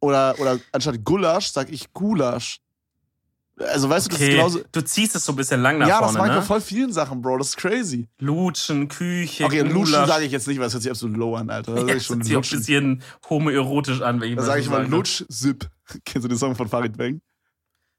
Oder, 0.00 0.34
oder 0.40 0.58
anstatt 0.72 1.04
Gulasch 1.04 1.48
sag 1.48 1.70
ich 1.70 1.92
Gulasch. 1.92 2.60
Also 3.58 3.88
weißt 3.88 4.06
du, 4.06 4.10
das 4.10 4.20
ist 4.20 4.28
genauso. 4.28 4.60
Du 4.72 4.80
ziehst 4.80 5.14
es 5.14 5.24
so 5.24 5.32
ein 5.32 5.36
bisschen 5.36 5.60
lang 5.60 5.78
nach 5.78 5.86
ja, 5.86 5.98
vorne. 5.98 6.12
Ja, 6.14 6.18
das 6.18 6.26
mag 6.26 6.34
ne? 6.34 6.40
bei 6.40 6.46
voll 6.46 6.60
vielen 6.60 6.92
Sachen, 6.92 7.20
Bro. 7.20 7.38
Das 7.38 7.50
ist 7.50 7.56
crazy. 7.56 8.08
Lutschen, 8.18 8.88
Küche. 8.88 9.44
Okay, 9.44 9.60
Gulasch. 9.60 9.74
Lutschen 9.74 10.06
sage 10.06 10.24
ich 10.24 10.32
jetzt 10.32 10.48
nicht, 10.48 10.58
weil 10.58 10.66
es 10.66 10.72
hört 10.72 10.82
sich 10.82 10.90
absolut 10.90 11.16
low 11.16 11.36
an, 11.36 11.50
Alter. 11.50 11.74
Das 11.74 11.84
ja, 11.88 12.00
schon 12.00 12.16
hört 12.16 12.26
sich 12.26 12.34
ein 12.34 12.58
bisschen 12.58 13.02
homoerotisch 13.28 14.00
an, 14.00 14.20
wenn 14.20 14.30
ich 14.30 14.36
Da 14.36 14.42
sage 14.42 14.60
ich 14.62 14.68
mal 14.68 14.86
Lutsch, 14.86 15.24
Zip. 15.30 15.68
Kennst 16.04 16.24
du 16.24 16.28
den 16.28 16.38
Song 16.38 16.54
von 16.54 16.68
Farid 16.68 16.96
Bang? 16.96 17.20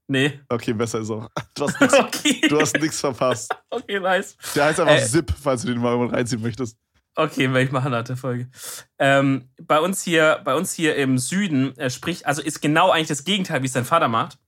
Nee. 0.08 0.40
Okay, 0.50 0.74
besser 0.74 1.00
ist 1.00 1.10
auch. 1.10 1.30
Du 1.56 1.66
hast 1.66 1.80
nichts, 2.80 3.04
okay. 3.04 3.14
verpasst. 3.14 3.56
okay, 3.70 4.00
nice. 4.00 4.36
Der 4.56 4.66
heißt 4.66 4.80
einfach 4.80 4.96
äh, 4.96 5.06
Zip, 5.06 5.32
falls 5.42 5.62
du 5.62 5.68
den 5.70 5.80
mal 5.80 5.96
reinziehen 6.08 6.42
möchtest. 6.42 6.78
Okay, 7.16 7.48
werde 7.50 7.64
ich 7.64 7.72
machen 7.72 7.92
nach 7.92 8.04
der 8.04 8.18
Folge. 8.18 8.50
Ähm, 8.98 9.50
bei 9.62 9.80
uns 9.80 10.02
hier, 10.02 10.42
bei 10.44 10.56
uns 10.56 10.74
hier 10.74 10.96
im 10.96 11.18
Süden 11.20 11.78
äh, 11.78 11.90
spricht, 11.90 12.26
also 12.26 12.42
ist 12.42 12.60
genau 12.60 12.90
eigentlich 12.90 13.08
das 13.08 13.24
Gegenteil, 13.24 13.62
wie 13.62 13.68
es 13.68 13.74
dein 13.74 13.86
Vater 13.86 14.08
macht. 14.08 14.40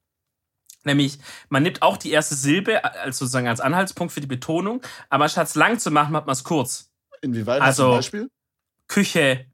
Nämlich, 0.83 1.19
man 1.49 1.63
nimmt 1.63 1.81
auch 1.81 1.97
die 1.97 2.11
erste 2.11 2.35
Silbe 2.35 2.83
als 2.83 3.17
sozusagen 3.17 3.47
als 3.47 3.59
Anhaltspunkt 3.59 4.13
für 4.13 4.21
die 4.21 4.27
Betonung, 4.27 4.81
aber 5.09 5.29
statt 5.29 5.47
es 5.47 5.55
lang 5.55 5.79
zu 5.79 5.89
machen, 5.91 6.11
macht 6.11 6.25
man 6.25 6.33
es 6.33 6.43
kurz. 6.43 6.91
Inwieweit? 7.21 7.61
Also- 7.61 7.91
ein 7.91 7.97
Beispiel? 7.97 8.29
Küche, 8.87 9.45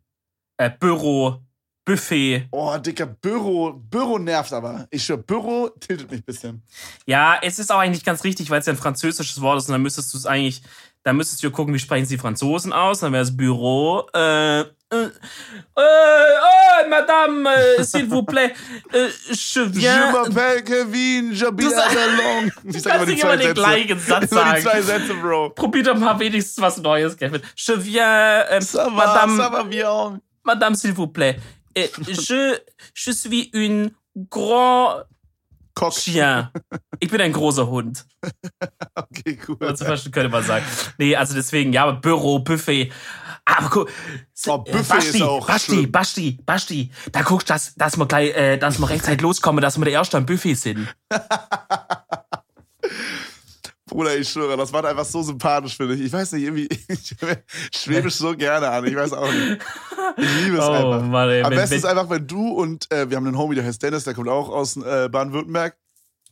äh, 0.58 0.70
Büro, 0.70 1.42
Buffet. 1.86 2.48
Oh, 2.52 2.78
Dicker, 2.78 3.06
Büro, 3.08 3.74
Büro 3.74 4.18
nervt 4.20 4.54
aber. 4.54 4.88
Ich 4.92 5.04
schwör, 5.04 5.18
Büro 5.18 5.70
tiltet 5.80 6.12
mich 6.12 6.22
ein 6.22 6.26
bisschen. 6.26 6.62
Ja, 7.06 7.40
es 7.42 7.58
ist 7.60 7.72
auch 7.72 7.80
eigentlich 7.80 7.98
nicht 7.98 8.06
ganz 8.06 8.24
richtig, 8.24 8.50
weil 8.50 8.60
es 8.60 8.66
ja 8.68 8.74
ein 8.74 8.78
französisches 8.78 9.42
Wort 9.42 9.58
ist 9.58 9.68
und 9.68 9.74
dann 9.74 9.82
müsstest 9.82 10.14
du 10.14 10.18
es 10.18 10.26
eigentlich, 10.28 10.62
da 11.04 11.14
müsstest 11.14 11.44
du 11.44 11.50
gucken, 11.50 11.74
wie 11.74 11.80
sprechen 11.80 12.06
sie 12.06 12.18
Franzosen 12.20 12.72
aus, 12.72 13.00
dann 13.00 13.12
wäre 13.14 13.24
es 13.24 13.36
Büro, 13.36 14.08
äh, 14.14 14.60
äh, 14.62 14.66
äh, 14.94 15.08
oh, 15.76 16.90
Madame, 16.90 17.50
äh, 17.50 17.84
s'il 17.84 18.08
vous 18.10 18.24
plaît, 18.24 18.54
äh, 18.94 19.08
je 19.30 19.34
Je 19.34 19.74
viens. 19.74 20.12
m'appelle 20.12 20.64
Kevin, 20.64 21.34
j'habite 21.34 21.74
à 21.76 21.90
Bellon. 21.90 22.52
Ich 22.76 22.82
sag 22.82 22.92
kannst 22.94 23.08
nicht 23.08 23.24
immer 23.24 23.38
den 23.38 23.54
gleichen 23.54 24.00
Satz 24.00 24.32
Immer 24.32 24.54
die 24.56 24.62
zwei 24.62 24.82
sagen. 24.82 25.00
Sätze, 25.08 25.14
Bro. 25.16 25.50
Probier 25.52 25.84
doch 25.84 25.98
mal 25.98 26.20
wenigstens 26.20 26.62
was 26.62 26.78
Neues, 26.78 27.16
Kevin. 27.18 27.42
Je 27.56 27.74
viens, 27.74 28.46
äh, 28.50 28.62
Ça 28.62 28.84
va, 28.86 28.90
Madame, 28.92 29.38
ça 29.38 29.50
va 29.50 29.64
bien. 29.64 30.20
Madame, 30.44 30.76
s'il 30.76 30.94
vous 30.94 31.08
plaît. 31.08 31.40
Äh, 31.74 31.88
je, 32.08 32.58
je 32.94 33.12
suis 33.12 33.50
un 33.54 33.92
grand 34.30 35.04
Cock. 35.74 35.94
chien. 35.94 36.50
Ich 37.00 37.10
bin 37.10 37.22
ein 37.22 37.34
großer 37.34 37.68
Hund. 37.68 38.06
Okay, 38.94 39.38
cool. 39.48 39.58
Also 39.62 39.86
verstehen 39.86 40.12
könnte 40.12 40.30
man 40.30 40.44
sagen. 40.44 40.66
Nee, 40.98 41.16
also 41.16 41.34
deswegen, 41.34 41.74
ja, 41.74 41.92
Büro, 41.92 42.40
Buffet. 42.40 42.92
Aber 43.46 43.70
guck. 43.70 43.90
Oh, 44.48 44.58
Buffet 44.60 44.88
Basti, 44.88 45.18
ist 45.18 45.22
auch 45.22 45.48
Basti, 45.48 45.72
schlimm. 45.72 45.92
Basti, 45.92 46.40
Basti. 46.46 46.92
Da 47.12 47.22
guckst 47.22 47.50
du, 47.50 47.54
dass, 47.54 47.76
dass 47.76 47.98
wir 47.98 48.06
gleich, 48.06 48.36
äh, 48.36 48.58
dass 48.58 48.80
wir 48.80 48.90
rechtzeitig 48.90 49.22
loskommen, 49.22 49.62
dass 49.62 49.78
wir 49.78 49.86
der 49.86 49.94
Erste 49.94 50.18
am 50.18 50.26
Buffet 50.26 50.56
sind. 50.56 50.94
Bruder, 53.92 54.18
ich 54.18 54.30
schwöre, 54.30 54.56
das 54.56 54.72
war 54.72 54.86
einfach 54.86 55.04
so 55.04 55.22
sympathisch, 55.22 55.76
finde 55.76 55.96
ich. 55.96 56.02
Ich 56.02 56.14
weiß 56.14 56.32
nicht, 56.32 56.44
irgendwie, 56.44 56.68
ich 56.88 57.16
Schwäbisch 57.76 58.16
so 58.16 58.36
gerne 58.36 58.70
an. 58.70 58.86
Ich 58.88 58.96
weiß 58.96 59.12
auch 59.12 59.30
nicht. 59.32 59.62
Ich 60.18 60.36
liebe 60.46 60.58
es 60.58 60.64
Oh, 60.64 60.72
einfach. 60.72 61.04
Mann, 61.08 61.30
ey, 61.30 61.44
Am 61.44 61.52
wenn- 61.52 61.58
besten 61.58 61.72
wenn- 61.72 61.78
ist 61.80 61.86
einfach, 61.86 62.10
wenn 62.10 62.26
du 62.26 62.50
und 62.52 62.90
äh, 62.92 63.10
wir 63.10 63.18
haben 63.18 63.28
einen 63.28 63.38
Homie, 63.38 63.56
der 63.56 63.66
heißt 63.66 63.84
Dennis, 63.84 64.06
der 64.06 64.14
kommt 64.14 64.30
auch 64.30 64.48
aus 64.48 64.78
äh, 64.78 65.10
Baden-Württemberg. 65.10 65.76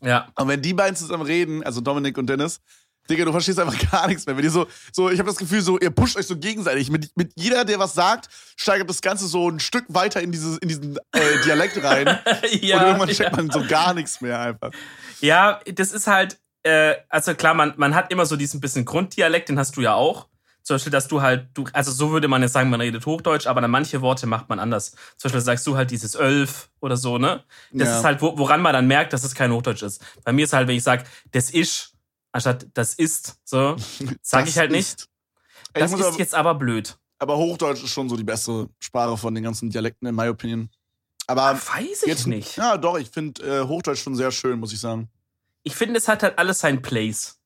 Ja. 0.01 0.29
Und 0.35 0.47
wenn 0.47 0.61
die 0.61 0.73
beiden 0.73 0.95
zusammen 0.95 1.23
reden, 1.23 1.61
also 1.63 1.81
Dominik 1.81 2.17
und 2.17 2.27
Dennis, 2.27 2.61
Digga, 3.09 3.25
du 3.25 3.31
verstehst 3.33 3.59
einfach 3.59 3.77
gar 3.91 4.07
nichts 4.07 4.25
mehr. 4.25 4.37
Wenn 4.37 4.45
ihr 4.45 4.51
so, 4.51 4.65
so 4.93 5.09
ich 5.09 5.19
habe 5.19 5.27
das 5.29 5.37
Gefühl, 5.37 5.59
so, 5.61 5.77
ihr 5.79 5.89
pusht 5.89 6.15
euch 6.15 6.27
so 6.27 6.37
gegenseitig. 6.37 6.89
Mit, 6.89 7.11
mit 7.17 7.33
jeder, 7.35 7.65
der 7.65 7.77
was 7.79 7.93
sagt, 7.93 8.29
steigert 8.55 8.89
das 8.89 9.01
Ganze 9.01 9.27
so 9.27 9.49
ein 9.49 9.59
Stück 9.59 9.83
weiter 9.89 10.21
in, 10.21 10.31
dieses, 10.31 10.57
in 10.59 10.69
diesen 10.69 10.95
äh, 11.11 11.43
Dialekt 11.43 11.83
rein. 11.83 12.07
und 12.53 12.63
ja, 12.63 12.85
irgendwann 12.87 13.09
ja. 13.09 13.15
checkt 13.15 13.35
man 13.35 13.49
so 13.51 13.65
gar 13.67 13.93
nichts 13.93 14.21
mehr 14.21 14.39
einfach. 14.39 14.71
ja, 15.19 15.59
das 15.73 15.91
ist 15.91 16.07
halt, 16.07 16.39
äh, 16.63 16.95
also 17.09 17.33
klar, 17.35 17.53
man, 17.53 17.73
man 17.77 17.95
hat 17.95 18.11
immer 18.11 18.25
so 18.25 18.35
diesen 18.35 18.59
bisschen 18.59 18.85
Grunddialekt, 18.85 19.49
den 19.49 19.59
hast 19.59 19.75
du 19.77 19.81
ja 19.81 19.93
auch. 19.93 20.27
Zum 20.61 20.75
Beispiel, 20.75 20.91
dass 20.91 21.07
du 21.07 21.21
halt, 21.21 21.47
du, 21.55 21.65
also 21.73 21.91
so 21.91 22.11
würde 22.11 22.27
man 22.27 22.41
jetzt 22.43 22.51
sagen, 22.53 22.69
man 22.69 22.81
redet 22.81 23.05
Hochdeutsch, 23.05 23.47
aber 23.47 23.61
dann 23.61 23.71
manche 23.71 24.01
Worte 24.01 24.27
macht 24.27 24.49
man 24.49 24.59
anders. 24.59 24.91
Zum 25.17 25.29
Beispiel 25.29 25.41
sagst 25.41 25.65
du 25.65 25.75
halt 25.77 25.89
dieses 25.89 26.15
Ölf 26.15 26.69
oder 26.79 26.95
so, 26.97 27.17
ne? 27.17 27.43
Das 27.71 27.87
Ja. 27.87 27.97
ist 27.99 28.03
halt, 28.03 28.21
wo, 28.21 28.37
woran 28.37 28.61
man 28.61 28.73
dann 28.73 28.85
merkt, 28.85 29.13
dass 29.13 29.23
es 29.23 29.33
kein 29.33 29.51
Hochdeutsch 29.51 29.81
ist. 29.83 30.03
Bei 30.23 30.31
mir 30.33 30.43
ist 30.43 30.53
halt, 30.53 30.67
wenn 30.67 30.75
ich 30.75 30.83
sage, 30.83 31.05
das 31.31 31.49
ist, 31.49 31.93
anstatt 32.33 32.67
das 32.73 32.93
ist, 32.93 33.37
so, 33.45 33.77
sage 34.21 34.49
ich 34.49 34.57
halt 34.59 34.71
nicht. 34.71 35.07
Ey, 35.73 35.81
Das 35.81 35.91
ist 35.93 36.03
aber, 36.03 36.17
jetzt 36.17 36.35
aber 36.35 36.55
blöd. 36.55 36.97
aber 37.19 37.37
Hochdeutsch 37.37 37.83
ist 37.83 37.91
schon 37.91 38.09
so 38.09 38.15
die 38.17 38.23
beste 38.23 38.67
Sprache 38.79 39.17
von 39.17 39.33
den 39.33 39.43
ganzen 39.43 39.69
Dialekten, 39.69 40.07
in 40.07 40.13
my 40.15 40.27
opinion. 40.27 40.69
Aber 41.25 41.53
Weiß 41.55 42.01
ich 42.03 42.07
jetzt 42.07 42.27
nicht. 42.27 42.57
Ja, 42.57 42.77
doch, 42.77 42.97
ich 42.99 43.09
finde 43.09 43.41
äh, 43.61 43.67
Hochdeutsch 43.67 44.01
schon 44.03 44.15
sehr 44.15 44.31
schön, 44.31 44.59
muss 44.59 44.73
ich 44.73 44.79
sagen. 44.79 45.09
Ich 45.63 45.75
finde, 45.75 45.97
es 45.99 46.07
hat 46.07 46.23
halt 46.23 46.37
alles 46.39 46.59
seinen 46.59 46.81
Place. 46.81 47.37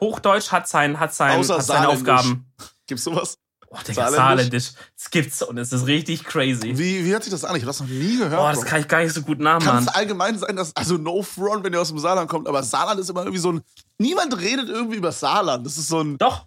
Hochdeutsch 0.00 0.50
hat, 0.52 0.68
sein, 0.68 0.98
hat, 0.98 1.14
sein, 1.14 1.38
Außer 1.38 1.56
hat 1.58 1.64
seine. 1.64 1.88
Aufgaben. 1.88 2.52
Gibt's 2.86 3.04
sowas? 3.04 3.38
Oh, 3.68 3.78
Digga, 3.88 4.10
Saarländisch? 4.10 4.72
Das 4.96 5.10
gibt's 5.10 5.42
und 5.42 5.58
es 5.58 5.72
ist 5.72 5.86
richtig 5.86 6.24
crazy. 6.24 6.76
Wie, 6.78 7.04
wie 7.04 7.10
hört 7.12 7.24
sich 7.24 7.32
das 7.32 7.44
an? 7.44 7.56
Ich 7.56 7.62
habe 7.62 7.66
das 7.68 7.80
noch 7.80 7.88
nie 7.88 8.18
gehört. 8.18 8.36
Boah, 8.36 8.50
das 8.50 8.60
Bro. 8.60 8.68
kann 8.68 8.80
ich 8.80 8.88
gar 8.88 9.00
nicht 9.02 9.12
so 9.14 9.22
gut 9.22 9.38
Kann 9.38 9.44
nachmachen. 9.44 9.86
es 9.88 9.88
allgemein 9.88 10.38
sein, 10.38 10.54
dass, 10.56 10.74
also 10.76 10.96
no 10.96 11.22
front, 11.22 11.64
wenn 11.64 11.72
ihr 11.72 11.80
aus 11.80 11.88
dem 11.88 11.98
Saarland 11.98 12.28
kommt, 12.30 12.46
aber 12.46 12.62
Saarland 12.62 13.00
ist 13.00 13.10
immer 13.10 13.20
irgendwie 13.22 13.38
so 13.40 13.52
ein, 13.52 13.62
niemand 13.98 14.38
redet 14.38 14.68
irgendwie 14.68 14.96
über 14.96 15.10
Saarland. 15.10 15.66
Das 15.66 15.76
ist 15.78 15.88
so 15.88 16.00
ein, 16.02 16.18
Doch. 16.18 16.46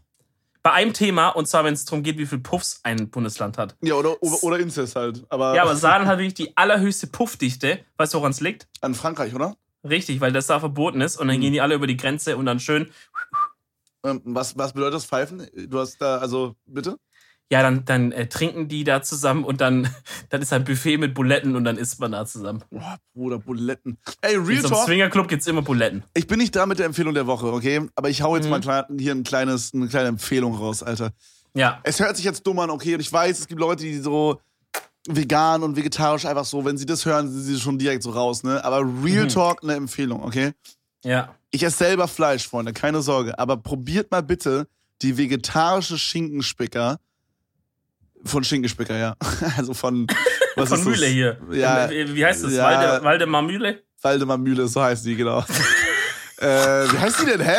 Bei 0.63 0.71
einem 0.73 0.91
Thema, 0.93 1.29
und 1.29 1.47
zwar, 1.47 1.63
wenn 1.63 1.73
es 1.73 1.85
darum 1.85 2.03
geht, 2.03 2.17
wie 2.17 2.25
viel 2.25 2.39
Puffs 2.39 2.79
ein 2.83 3.09
Bundesland 3.09 3.57
hat. 3.57 3.75
ja, 3.81 3.93
oder, 3.95 4.21
oder, 4.21 4.43
oder 4.43 4.59
Inzest 4.59 4.95
halt. 4.97 5.25
Aber, 5.29 5.55
Ja, 5.55 5.63
aber 5.63 5.75
Saarland 5.77 6.07
hat 6.09 6.17
wirklich 6.19 6.33
die 6.33 6.57
allerhöchste 6.57 7.07
Puffdichte. 7.07 7.79
Weißt 7.97 8.13
du, 8.13 8.17
woran 8.19 8.31
es 8.31 8.41
liegt? 8.41 8.67
an 8.81 8.93
Frankreich, 8.93 9.33
oder? 9.33 9.55
Richtig, 9.89 10.19
weil 10.21 10.32
das 10.32 10.47
da 10.47 10.60
verboten 10.60 11.02
ist. 11.02 11.17
Und 11.17 11.28
dann 11.28 11.39
gehen 11.39 11.54
die 11.54 11.62
alle 11.62 11.76
über 11.76 11.88
die 11.88 11.97
Grenze 11.97 12.38
und 12.38 12.45
dann 12.45 12.60
schön, 12.60 12.89
Ähm, 14.06 14.21
was, 14.26 14.58
was 14.58 14.73
bedeutet 14.73 14.95
das 14.95 15.06
Pfeifen? 15.06 15.47
Du 15.67 15.80
hast 15.80 15.97
da, 16.00 16.17
also, 16.19 16.56
bitte? 16.65 16.97
ja, 17.50 17.62
dann, 17.62 17.86
dann 17.86 18.12
äh, 18.12 18.28
trinken 18.28 18.67
die 18.67 18.84
da 18.84 19.02
zusammen 19.02 19.43
und 19.45 19.62
dann, 19.62 19.89
dann 20.30 20.41
ist 20.41 20.52
ein 20.54 20.63
Buffet 20.65 20.97
mit 20.97 21.13
Buletten 21.13 21.56
und 21.56 21.63
dann 21.63 21.78
isst 21.78 22.00
man 22.00 22.12
da 22.12 22.26
zusammen. 22.26 22.63
Boah, 22.69 22.97
Bruder, 23.13 23.39
Buletten. 23.39 23.97
Ey, 24.21 24.36
Real 24.36 24.62
Talk. 24.63 24.86
Swingerclub 24.86 25.28
gibt's 25.28 25.47
immer 25.47 25.62
Buletten. 25.62 26.04
Ich 26.13 26.28
bin 26.28 26.39
nicht 26.39 26.56
da 26.56 26.65
mit 26.65 26.78
der 26.80 26.86
Empfehlung 26.86 27.13
der 27.13 27.26
Woche, 27.26 27.47
okay? 27.52 27.88
Aber 27.95 28.10
ich 28.10 28.21
hau 28.21 28.36
jetzt 28.36 28.45
Mhm. 28.45 28.50
mal 28.52 28.60
klein, 28.62 28.84
hier 29.00 29.13
ein 29.13 29.23
kleines, 29.23 29.73
eine 29.73 29.88
kleine 29.88 30.10
Empfehlung 30.10 30.56
raus, 30.56 30.84
Alter. 30.84 31.12
Ja. 31.54 31.80
Es 31.84 32.00
hört 32.00 32.15
sich 32.17 32.26
jetzt 32.26 32.45
dumm 32.45 32.60
an, 32.60 32.69
okay? 32.69 32.93
Und 32.93 33.00
ich 33.00 33.12
weiß, 33.12 33.39
es 33.39 33.47
gibt 33.47 33.60
Leute, 33.60 33.84
die 33.84 33.97
so 33.97 34.39
vegan 35.07 35.63
und 35.63 35.75
vegetarisch 35.75 36.25
einfach 36.25 36.45
so, 36.45 36.65
wenn 36.65 36.77
sie 36.77 36.85
das 36.85 37.05
hören, 37.05 37.31
sind 37.31 37.41
sie 37.43 37.59
schon 37.59 37.77
direkt 37.77 38.03
so 38.03 38.11
raus, 38.11 38.43
ne? 38.43 38.63
Aber 38.63 38.79
Real 39.03 39.23
Mhm. 39.25 39.29
Talk, 39.29 39.63
eine 39.63 39.73
Empfehlung, 39.75 40.23
okay? 40.23 40.51
Ja. 41.03 41.33
Ich 41.51 41.63
esse 41.63 41.77
selber 41.77 42.07
Fleisch, 42.07 42.47
Freunde, 42.47 42.73
keine 42.73 43.01
Sorge. 43.01 43.37
Aber 43.39 43.57
probiert 43.57 44.11
mal 44.11 44.21
bitte 44.23 44.67
die 45.01 45.17
vegetarische 45.17 45.97
Schinkenspicker 45.97 46.99
von 48.25 48.43
Schinkenspicker, 48.43 48.97
ja. 48.97 49.15
Also 49.57 49.73
von 49.73 50.07
was 50.55 50.69
Von 50.69 50.79
ist 50.79 50.85
das? 50.87 50.93
Mühle 50.93 51.07
hier. 51.07 51.37
Ja, 51.51 51.89
Wie 51.89 52.15
wie 52.15 52.25
heißt 52.25 52.43
das? 52.43 52.53
ja. 52.53 52.63
Walde, 52.63 53.03
Waldemar 53.03 53.41
Mühle? 53.43 53.83
Waldemar 54.01 54.37
Mühle, 54.37 54.67
so 54.67 54.81
heißt 54.81 55.05
die, 55.05 55.15
genau. 55.15 55.39
äh, 56.37 56.45
wie 56.45 56.97
heißt 56.97 57.21
die 57.21 57.25
denn, 57.25 57.41
hä? 57.41 57.55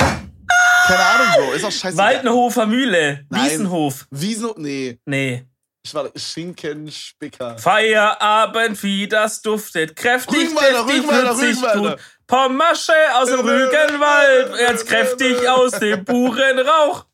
Keine 0.87 1.01
Ahnung, 1.05 1.27
Bro. 1.37 1.53
Ist 1.53 1.65
auch 1.65 1.73
scheiße. 1.73 1.97
Waldenhofer 1.99 2.67
Mühle. 2.67 3.27
Nein. 3.29 3.51
Wiesenhof. 3.51 4.07
Wieso? 4.11 4.55
Nee. 4.57 4.99
Nee. 5.05 5.45
Ich 5.89 5.95
war 5.95 6.11
Schinkenspicker. 6.15 7.57
Feierabend, 7.57 8.83
wie 8.83 9.09
das 9.09 9.41
duftet. 9.41 9.97
Kräftig, 9.97 10.37
Rügenwalder, 10.37 10.85
deftig, 10.85 10.95
Rügenwalder, 10.99 11.39
Rügenwalder. 11.39 11.97
Pommasche 12.27 12.93
aus 13.15 13.31
dem 13.31 13.41
Rügenwald. 13.41 14.53
Jetzt 14.61 14.87
kräftig 14.87 15.49
aus 15.49 15.73
dem 15.73 16.05
puren 16.05 16.59
Rauch. 16.59 17.07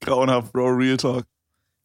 Grauenhaft, 0.00 0.52
Bro, 0.52 0.70
Real 0.70 0.96
Talk. 0.96 1.24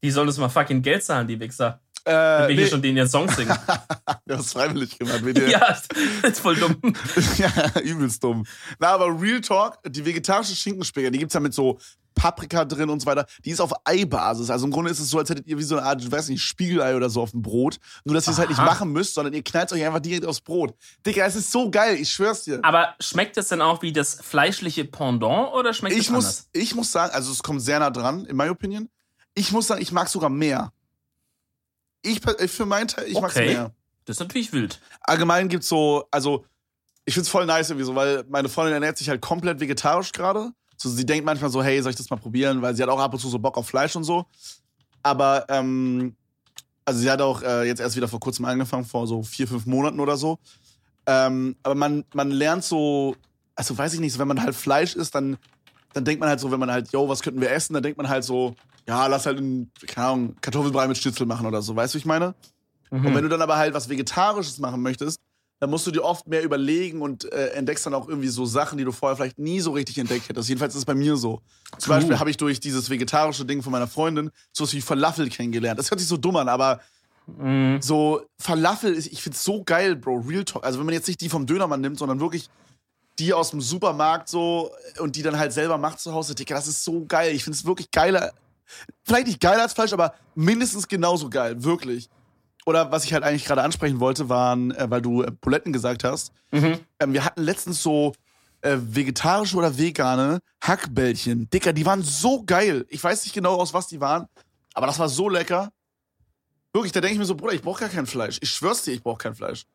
Die 0.03 0.10
sollen 0.10 0.27
uns 0.27 0.39
mal 0.39 0.49
fucking 0.49 0.82
Geld 0.82 1.03
zahlen, 1.03 1.27
die 1.27 1.39
Wichser. 1.39 1.79
Äh, 2.06 2.12
Wenn 2.12 2.15
wir 2.15 2.47
nee, 2.47 2.56
hier 2.56 2.67
schon 2.69 2.82
den 2.82 2.97
ihren 2.97 3.08
Song 3.08 3.29
singen. 3.29 3.56
haben 3.67 4.19
es 4.27 4.51
freiwillig 4.51 4.97
gemacht, 4.97 5.23
bitte. 5.23 5.45
ja, 5.51 5.60
das 5.60 6.32
ist 6.32 6.39
voll 6.39 6.56
dumm. 6.56 6.75
ja, 7.38 7.79
übelst 7.84 8.23
dumm. 8.23 8.47
Na, 8.79 8.88
aber 8.88 9.15
Real 9.21 9.41
Talk, 9.41 9.77
die 9.86 10.03
vegetarische 10.03 10.56
Schinkenspicker, 10.56 11.12
die 11.12 11.19
gibt's 11.19 11.36
ja 11.36 11.39
mit 11.39 11.53
so 11.53 11.77
Paprika 12.13 12.65
drin 12.65 12.89
und 12.89 12.99
so 13.02 13.06
weiter. 13.06 13.26
Die 13.45 13.52
ist 13.52 13.60
auf 13.62 13.71
Eibasis. 13.86 14.49
Also 14.49 14.65
im 14.65 14.71
Grunde 14.71 14.91
ist 14.91 14.99
es 14.99 15.10
so, 15.10 15.17
als 15.19 15.30
hättet 15.30 15.47
ihr 15.47 15.58
wie 15.58 15.63
so 15.63 15.78
eine 15.78 15.86
Art, 15.86 16.02
ich 16.02 16.12
weiß 16.12 16.30
nicht, 16.30 16.41
Spiegelei 16.41 16.95
oder 16.95 17.10
so 17.10 17.21
auf 17.21 17.32
dem 17.32 17.41
Brot. 17.41 17.78
Nur, 18.06 18.15
dass 18.15 18.28
ihr 18.28 18.32
es 18.32 18.38
halt 18.39 18.49
nicht 18.49 18.58
machen 18.62 18.91
müsst, 18.91 19.13
sondern 19.13 19.34
ihr 19.34 19.43
knallt 19.43 19.71
euch 19.73 19.84
einfach 19.86 19.99
direkt 19.99 20.26
aufs 20.26 20.41
Brot. 20.41 20.73
Digga, 21.06 21.26
es 21.26 21.36
ist 21.36 21.52
so 21.52 21.69
geil, 21.71 21.95
ich 21.95 22.10
schwör's 22.12 22.43
dir. 22.43 22.60
Aber 22.63 22.95
schmeckt 22.99 23.38
es 23.38 23.47
denn 23.49 23.62
auch 23.62 23.82
wie 23.82 23.91
das 23.93 24.15
fleischliche 24.15 24.86
Pendant 24.86 25.54
oder 25.54 25.73
schmeckt 25.73 25.95
Ich 25.95 26.06
es 26.06 26.10
muss, 26.12 26.26
anders? 26.26 26.49
ich 26.54 26.76
muss 26.76 26.91
sagen, 26.91 27.13
also 27.13 27.32
es 27.32 27.41
kommt 27.43 27.62
sehr 27.62 27.80
nah 27.80 27.89
dran, 27.89 28.26
in 28.26 28.36
my 28.36 28.49
opinion. 28.49 28.89
Ich 29.36 29.52
muss 29.52 29.67
sagen, 29.67 29.82
ich 29.82 29.91
mag 29.91 30.08
sogar 30.10 30.30
mehr. 30.30 30.71
Ich, 32.02 32.21
ich 32.39 32.52
für 32.52 32.65
meinen 32.65 32.88
Teil, 32.88 33.06
ich 33.08 33.19
mag's 33.19 33.36
Okay. 33.36 33.47
mehr. 33.54 33.71
Das 34.06 34.17
ist 34.17 34.19
natürlich 34.19 34.52
wild. 34.52 34.82
allgemein 35.02 35.47
gibt's 35.47 35.69
so, 35.69 36.06
also 36.12 36.45
ich 37.06 37.13
find's 37.13 37.30
voll 37.30 37.45
nice 37.45 37.69
irgendwie 37.69 37.86
so, 37.86 37.95
weil 37.95 38.26
meine 38.28 38.49
Freundin 38.49 38.73
ernährt 38.73 38.97
sich 38.97 39.10
halt 39.10 39.21
komplett 39.21 39.60
vegetarisch 39.60 40.12
gerade. 40.12 40.52
So, 40.77 40.89
sie 40.89 41.05
denkt 41.05 41.25
manchmal 41.25 41.49
so, 41.49 41.63
hey, 41.63 41.81
soll 41.81 41.91
ich 41.91 41.95
das 41.95 42.09
mal 42.09 42.17
probieren? 42.17 42.62
Weil 42.62 42.75
sie 42.75 42.83
hat 42.83 42.89
auch 42.89 42.99
ab 42.99 43.13
und 43.13 43.19
zu 43.19 43.29
so 43.29 43.39
Bock 43.39 43.58
auf 43.58 43.67
Fleisch 43.67 43.95
und 43.95 44.04
so. 44.04 44.25
Aber, 45.04 45.45
ähm, 45.50 46.15
also 46.85 47.00
sie 47.00 47.10
hat 47.10 47.21
auch 47.21 47.41
äh, 47.41 47.65
jetzt 47.67 47.79
erst 47.79 47.95
wieder 47.95 48.08
vor 48.08 48.19
kurzem 48.19 48.45
angefangen, 48.45 48.85
vor 48.85 49.08
so 49.08 49.23
vier, 49.23 49.48
fünf 49.48 49.65
Monaten 49.65 50.00
oder 50.00 50.17
so. 50.17 50.39
Ähm, 51.06 51.56
aber 51.63 51.75
man, 51.75 52.04
man 52.13 52.31
lernt 52.31 52.63
so, 52.63 53.15
also 53.56 53.77
weiß 53.77 53.93
ich 53.93 54.00
nicht, 54.00 54.13
so, 54.13 54.19
wenn 54.19 54.27
man 54.27 54.41
halt 54.41 54.56
Fleisch 54.56 54.95
isst, 54.95 55.15
dann, 55.15 55.37
dann 55.93 56.06
denkt 56.06 56.19
man 56.19 56.29
halt 56.29 56.39
so, 56.39 56.52
wenn 56.52 56.60
man 56.60 56.71
halt, 56.71 56.91
yo, 56.91 57.08
was 57.08 57.21
könnten 57.21 57.41
wir 57.41 57.52
essen? 57.52 57.73
Dann 57.73 57.83
denkt 57.83 57.98
man 57.98 58.10
halt 58.10 58.23
so, 58.23 58.56
ja, 58.87 59.08
lass 59.08 59.25
halt 59.25 59.37
einen, 59.37 59.71
keine 59.87 60.08
Ahnung, 60.08 60.35
Kartoffelbrei 60.41 60.87
mit 60.87 60.98
Schnitzel 60.98 61.25
machen 61.25 61.45
oder 61.45 61.62
so. 61.62 61.75
Weißt 61.75 61.93
du, 61.93 61.98
wie 61.98 62.00
ich 62.00 62.06
meine? 62.06 62.35
Und 62.89 63.06
wenn 63.06 63.15
Mhm. 63.15 63.21
du 63.23 63.29
dann 63.29 63.41
aber 63.41 63.58
halt 63.58 63.73
was 63.73 63.89
Vegetarisches 63.89 64.60
machen 64.60 64.81
möchtest, 64.81 65.19
dann 65.63 65.69
musst 65.69 65.87
du 65.87 65.91
dir 65.91 66.03
oft 66.03 66.27
mehr 66.27 66.43
überlegen 66.43 67.01
und 67.01 67.31
äh, 67.31 67.47
entdeckst 67.51 67.85
dann 67.85 67.93
auch 67.93 68.09
irgendwie 68.09 68.27
so 68.27 68.45
Sachen, 68.45 68.77
die 68.77 68.83
du 68.83 68.91
vorher 68.91 69.15
vielleicht 69.15 69.39
nie 69.39 69.61
so 69.61 69.71
richtig 69.71 69.97
entdeckt 69.97 70.27
hättest. 70.27 70.49
Jedenfalls 70.49 70.73
ist 70.73 70.79
es 70.79 70.85
bei 70.85 70.93
mir 70.93 71.15
so. 71.15 71.41
Zum 71.77 71.91
Cool. 71.91 71.97
Beispiel 71.99 72.19
habe 72.19 72.29
ich 72.29 72.35
durch 72.37 72.59
dieses 72.59 72.89
vegetarische 72.89 73.45
Ding 73.45 73.63
von 73.63 73.71
meiner 73.71 73.87
Freundin 73.87 74.29
sowas 74.51 74.73
wie 74.73 74.81
Falafel 74.81 75.29
kennengelernt. 75.29 75.79
Das 75.79 75.89
hört 75.89 75.99
sich 76.01 76.09
so 76.09 76.17
dumm 76.17 76.35
an, 76.35 76.49
aber 76.49 76.81
Mm. 77.25 77.77
so 77.79 78.21
Falafel, 78.37 78.93
ist, 78.93 79.07
ich 79.07 79.23
find's 79.23 79.45
so 79.45 79.63
geil, 79.63 79.95
Bro, 79.95 80.25
Real 80.27 80.43
Talk. 80.43 80.65
Also 80.65 80.79
wenn 80.79 80.85
man 80.85 80.93
jetzt 80.93 81.07
nicht 81.07 81.21
die 81.21 81.29
vom 81.29 81.45
Dönermann 81.45 81.79
nimmt, 81.79 81.97
sondern 81.97 82.19
wirklich 82.19 82.49
die 83.17 83.31
aus 83.33 83.51
dem 83.51 83.61
Supermarkt 83.61 84.27
so 84.27 84.71
und 84.99 85.15
die 85.15 85.21
dann 85.21 85.37
halt 85.39 85.53
selber 85.53 85.77
macht 85.77 86.01
zu 86.01 86.11
Hause, 86.13 86.35
Digga, 86.35 86.55
das 86.55 86.67
ist 86.67 86.83
so 86.83 87.05
geil. 87.05 87.33
Ich 87.33 87.45
find's 87.45 87.63
wirklich 87.63 87.89
geiler. 87.91 88.33
Vielleicht 89.05 89.27
nicht 89.27 89.39
geiler 89.39 89.61
als 89.61 89.71
Fleisch, 89.71 89.93
aber 89.93 90.15
mindestens 90.35 90.85
genauso 90.87 91.29
geil, 91.29 91.63
wirklich. 91.63 92.09
Oder 92.65 92.91
was 92.91 93.03
ich 93.03 93.13
halt 93.13 93.23
eigentlich 93.23 93.45
gerade 93.45 93.61
ansprechen 93.61 93.99
wollte, 93.99 94.29
waren, 94.29 94.71
äh, 94.71 94.89
weil 94.89 95.01
du 95.01 95.23
äh, 95.23 95.31
Buletten 95.31 95.73
gesagt 95.73 96.03
hast, 96.03 96.31
Mhm. 96.51 96.79
ähm, 96.99 97.13
wir 97.13 97.25
hatten 97.25 97.41
letztens 97.41 97.81
so 97.81 98.13
äh, 98.61 98.77
vegetarische 98.79 99.57
oder 99.57 99.77
vegane 99.77 100.39
Hackbällchen. 100.61 101.49
Dicker, 101.49 101.73
die 101.73 101.85
waren 101.85 102.01
so 102.03 102.43
geil. 102.43 102.85
Ich 102.89 103.03
weiß 103.03 103.23
nicht 103.25 103.33
genau, 103.33 103.55
aus 103.55 103.73
was 103.73 103.87
die 103.87 103.99
waren, 103.99 104.27
aber 104.73 104.87
das 104.87 104.99
war 104.99 105.09
so 105.09 105.27
lecker. 105.29 105.69
Wirklich, 106.71 106.91
da 106.91 107.01
denke 107.01 107.13
ich 107.13 107.19
mir 107.19 107.25
so, 107.25 107.35
Bruder, 107.35 107.53
ich 107.53 107.61
brauche 107.61 107.81
gar 107.81 107.89
kein 107.89 108.05
Fleisch. 108.05 108.37
Ich 108.41 108.49
schwör's 108.49 108.83
dir, 108.83 108.93
ich 108.93 109.03
brauche 109.03 109.17
kein 109.17 109.35
Fleisch. 109.35 109.65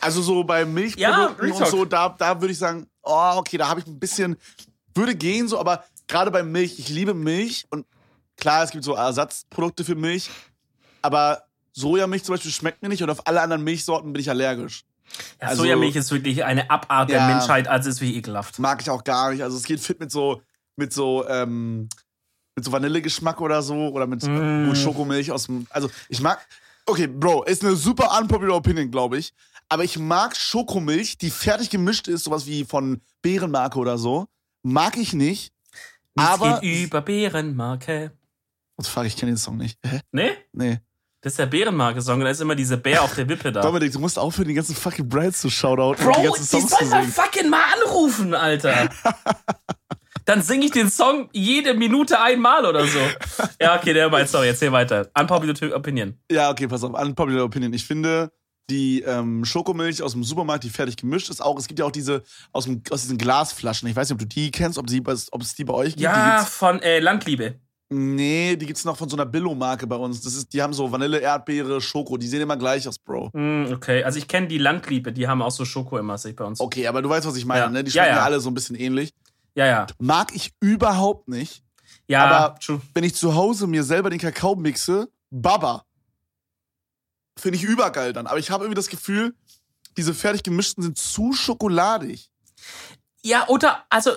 Also 0.00 0.22
so 0.22 0.44
bei 0.44 0.64
Milchprodukten 0.64 1.44
Real 1.44 1.62
und 1.62 1.66
so, 1.68 1.84
da, 1.84 2.08
da 2.10 2.40
würde 2.40 2.52
ich 2.52 2.58
sagen, 2.58 2.86
oh, 3.02 3.32
okay, 3.36 3.56
da 3.58 3.68
habe 3.68 3.80
ich 3.80 3.86
ein 3.86 3.98
bisschen, 3.98 4.36
würde 4.94 5.14
gehen 5.14 5.48
so, 5.48 5.58
aber 5.58 5.84
gerade 6.06 6.30
bei 6.30 6.42
Milch, 6.42 6.78
ich 6.78 6.88
liebe 6.88 7.14
Milch 7.14 7.66
und 7.70 7.84
klar, 8.36 8.62
es 8.64 8.70
gibt 8.70 8.84
so 8.84 8.94
Ersatzprodukte 8.94 9.84
für 9.84 9.96
Milch, 9.96 10.30
aber 11.02 11.42
Sojamilch 11.80 12.24
zum 12.24 12.34
Beispiel 12.34 12.50
schmeckt 12.50 12.82
mir 12.82 12.88
nicht 12.88 13.02
und 13.02 13.10
auf 13.10 13.26
alle 13.26 13.40
anderen 13.40 13.62
Milchsorten 13.64 14.12
bin 14.12 14.20
ich 14.20 14.30
allergisch. 14.30 14.84
Ja, 15.40 15.48
Also- 15.48 15.62
Sojamilch 15.62 15.96
ist 15.96 16.10
wirklich 16.10 16.44
eine 16.44 16.68
Abart 16.70 17.10
der 17.10 17.18
Ja. 17.18 17.26
Menschheit, 17.28 17.68
also 17.68 17.88
ist 17.88 18.00
wie 18.00 18.16
ekelhaft. 18.16 18.58
mag 18.58 18.80
ich 18.82 18.90
auch 18.90 19.04
gar 19.04 19.30
nicht. 19.30 19.42
Also 19.42 19.56
es 19.56 19.64
geht 19.64 19.80
fit 19.80 19.98
mit 20.00 20.10
so 20.10 20.42
mit 20.76 20.92
so 20.92 21.26
ähm, 21.28 21.88
mit 22.54 22.64
so 22.64 22.72
Vanillegeschmack 22.72 23.40
oder 23.40 23.62
so 23.62 23.88
oder 23.88 24.06
mit 24.06 24.22
Mm. 24.24 24.74
Schokomilch 24.74 25.30
aus 25.30 25.46
dem. 25.46 25.66
Also 25.70 25.88
ich 26.08 26.20
mag. 26.20 26.38
Okay, 26.86 27.06
Bro, 27.06 27.44
ist 27.44 27.62
eine 27.64 27.76
super 27.76 28.18
unpopular 28.18 28.56
Opinion, 28.56 28.90
glaube 28.90 29.18
ich. 29.18 29.32
Aber 29.68 29.84
ich 29.84 29.98
mag 29.98 30.34
Schokomilch, 30.36 31.18
die 31.18 31.30
fertig 31.30 31.68
gemischt 31.70 32.08
ist, 32.08 32.24
sowas 32.24 32.46
wie 32.46 32.64
von 32.64 33.00
Bärenmarke 33.22 33.78
oder 33.78 33.98
so. 33.98 34.26
Mag 34.62 34.96
ich 34.96 35.12
nicht. 35.12 35.52
Nichts 36.16 36.32
aber 36.32 36.60
geht 36.60 36.86
über 36.86 37.00
Bärenmarke. 37.02 38.12
The 38.78 38.88
fuck, 38.90 39.04
ich 39.04 39.16
kenne 39.16 39.32
den 39.32 39.36
Song 39.38 39.56
nicht. 39.58 39.78
Hä? 39.84 40.00
Ne? 40.12 40.30
Nee. 40.52 40.80
Das 41.28 41.34
ist 41.34 41.40
der 41.40 41.46
Bärenmarke-Song. 41.46 42.20
Da 42.20 42.30
ist 42.30 42.40
immer 42.40 42.54
dieser 42.54 42.78
Bär 42.78 43.02
auf 43.02 43.14
der 43.14 43.28
Wippe 43.28 43.52
da. 43.52 43.60
Dominik, 43.60 43.92
du 43.92 43.98
musst 43.98 44.18
aufhören, 44.18 44.48
die 44.48 44.54
ganzen 44.54 44.74
fucking 44.74 45.06
Brides 45.06 45.42
zu 45.42 45.50
shoutouten 45.50 46.02
Bro, 46.02 46.12
und 46.12 46.16
die 46.16 46.22
die 46.22 46.26
ganzen 46.28 46.44
Songs 46.46 46.70
soll 46.70 46.78
zu 46.78 46.86
mal 46.86 47.04
fucking 47.04 47.50
mal 47.50 47.64
anrufen, 47.74 48.32
Alter. 48.32 48.88
Dann 50.24 50.40
singe 50.40 50.64
ich 50.64 50.70
den 50.70 50.88
Song 50.88 51.28
jede 51.32 51.74
Minute 51.74 52.18
einmal 52.18 52.64
oder 52.64 52.86
so. 52.86 52.98
Ja, 53.60 53.76
okay, 53.76 53.92
der 53.92 54.08
meint, 54.08 54.30
sorry, 54.30 54.48
erzähl 54.48 54.72
weiter. 54.72 55.10
Unpopular 55.18 55.54
Opinion. 55.76 56.18
Ja, 56.32 56.48
okay, 56.50 56.66
pass 56.66 56.82
auf. 56.82 56.98
Unpopular 56.98 57.44
Opinion. 57.44 57.74
Ich 57.74 57.84
finde, 57.84 58.32
die 58.70 59.02
ähm, 59.02 59.44
Schokomilch 59.44 60.02
aus 60.02 60.12
dem 60.12 60.24
Supermarkt, 60.24 60.64
die 60.64 60.70
fertig 60.70 60.96
gemischt 60.96 61.28
ist, 61.28 61.42
auch, 61.42 61.58
es 61.58 61.68
gibt 61.68 61.78
ja 61.78 61.84
auch 61.84 61.92
diese 61.92 62.22
aus, 62.52 62.64
dem, 62.64 62.80
aus 62.88 63.02
diesen 63.02 63.18
Glasflaschen. 63.18 63.86
Ich 63.86 63.96
weiß 63.96 64.08
nicht, 64.08 64.14
ob 64.14 64.20
du 64.20 64.26
die 64.26 64.50
kennst, 64.50 64.78
ob, 64.78 64.88
sie, 64.88 65.02
ob 65.02 65.42
es 65.42 65.54
die 65.54 65.64
bei 65.64 65.74
euch 65.74 65.88
gibt. 65.88 66.00
Die 66.00 66.04
Ja, 66.04 66.42
von 66.42 66.80
äh, 66.80 67.00
Landliebe. 67.00 67.60
Nee, 67.90 68.56
die 68.56 68.66
gibt's 68.66 68.84
noch 68.84 68.96
von 68.96 69.08
so 69.08 69.16
einer 69.16 69.26
Billo-Marke 69.26 69.86
bei 69.86 69.96
uns. 69.96 70.20
Das 70.20 70.34
ist, 70.34 70.52
die 70.52 70.62
haben 70.62 70.72
so 70.72 70.90
Vanille, 70.92 71.18
Erdbeere, 71.18 71.80
Schoko. 71.80 72.16
Die 72.16 72.26
sehen 72.28 72.40
immer 72.40 72.56
gleich 72.56 72.86
aus, 72.88 72.98
Bro. 72.98 73.30
Hm, 73.32 73.70
okay, 73.72 74.04
also 74.04 74.18
ich 74.18 74.28
kenne 74.28 74.46
die 74.48 74.58
Landliebe, 74.58 75.12
die 75.12 75.26
haben 75.28 75.42
auch 75.42 75.50
so 75.50 75.64
Schoko 75.64 75.98
immer 75.98 76.18
sich 76.18 76.36
bei 76.36 76.44
uns. 76.44 76.60
Okay, 76.60 76.86
aber 76.86 77.02
du 77.02 77.08
weißt, 77.08 77.26
was 77.26 77.36
ich 77.36 77.44
meine, 77.46 77.60
Ja. 77.62 77.70
ne? 77.70 77.84
Die 77.84 77.90
schmecken 77.90 78.08
ja, 78.08 78.16
ja. 78.16 78.22
alle 78.24 78.40
so 78.40 78.50
ein 78.50 78.54
bisschen 78.54 78.76
ähnlich. 78.76 79.12
Ja, 79.54 79.66
ja. 79.66 79.86
Mag 79.98 80.34
ich 80.34 80.52
überhaupt 80.60 81.28
nicht. 81.28 81.62
Ja, 82.06 82.26
Aber- 82.26 82.58
true. 82.60 82.80
Wenn 82.94 83.04
ich 83.04 83.14
zu 83.14 83.34
Hause 83.34 83.66
mir 83.66 83.82
selber 83.84 84.08
den 84.10 84.18
Kakao 84.18 84.54
mixe, 84.56 85.08
Baba. 85.30 85.84
Finde 87.38 87.56
ich 87.58 87.64
übergeil 87.64 88.12
dann. 88.12 88.26
Aber 88.26 88.38
ich 88.38 88.50
habe 88.50 88.64
irgendwie 88.64 88.76
das 88.76 88.88
Gefühl, 88.88 89.34
diese 89.96 90.14
fertig 90.14 90.42
gemischten 90.42 90.82
sind 90.82 90.96
zu 90.98 91.32
schokoladig. 91.32 92.30
Ja, 93.22 93.46
oder, 93.48 93.84
also, 93.90 94.12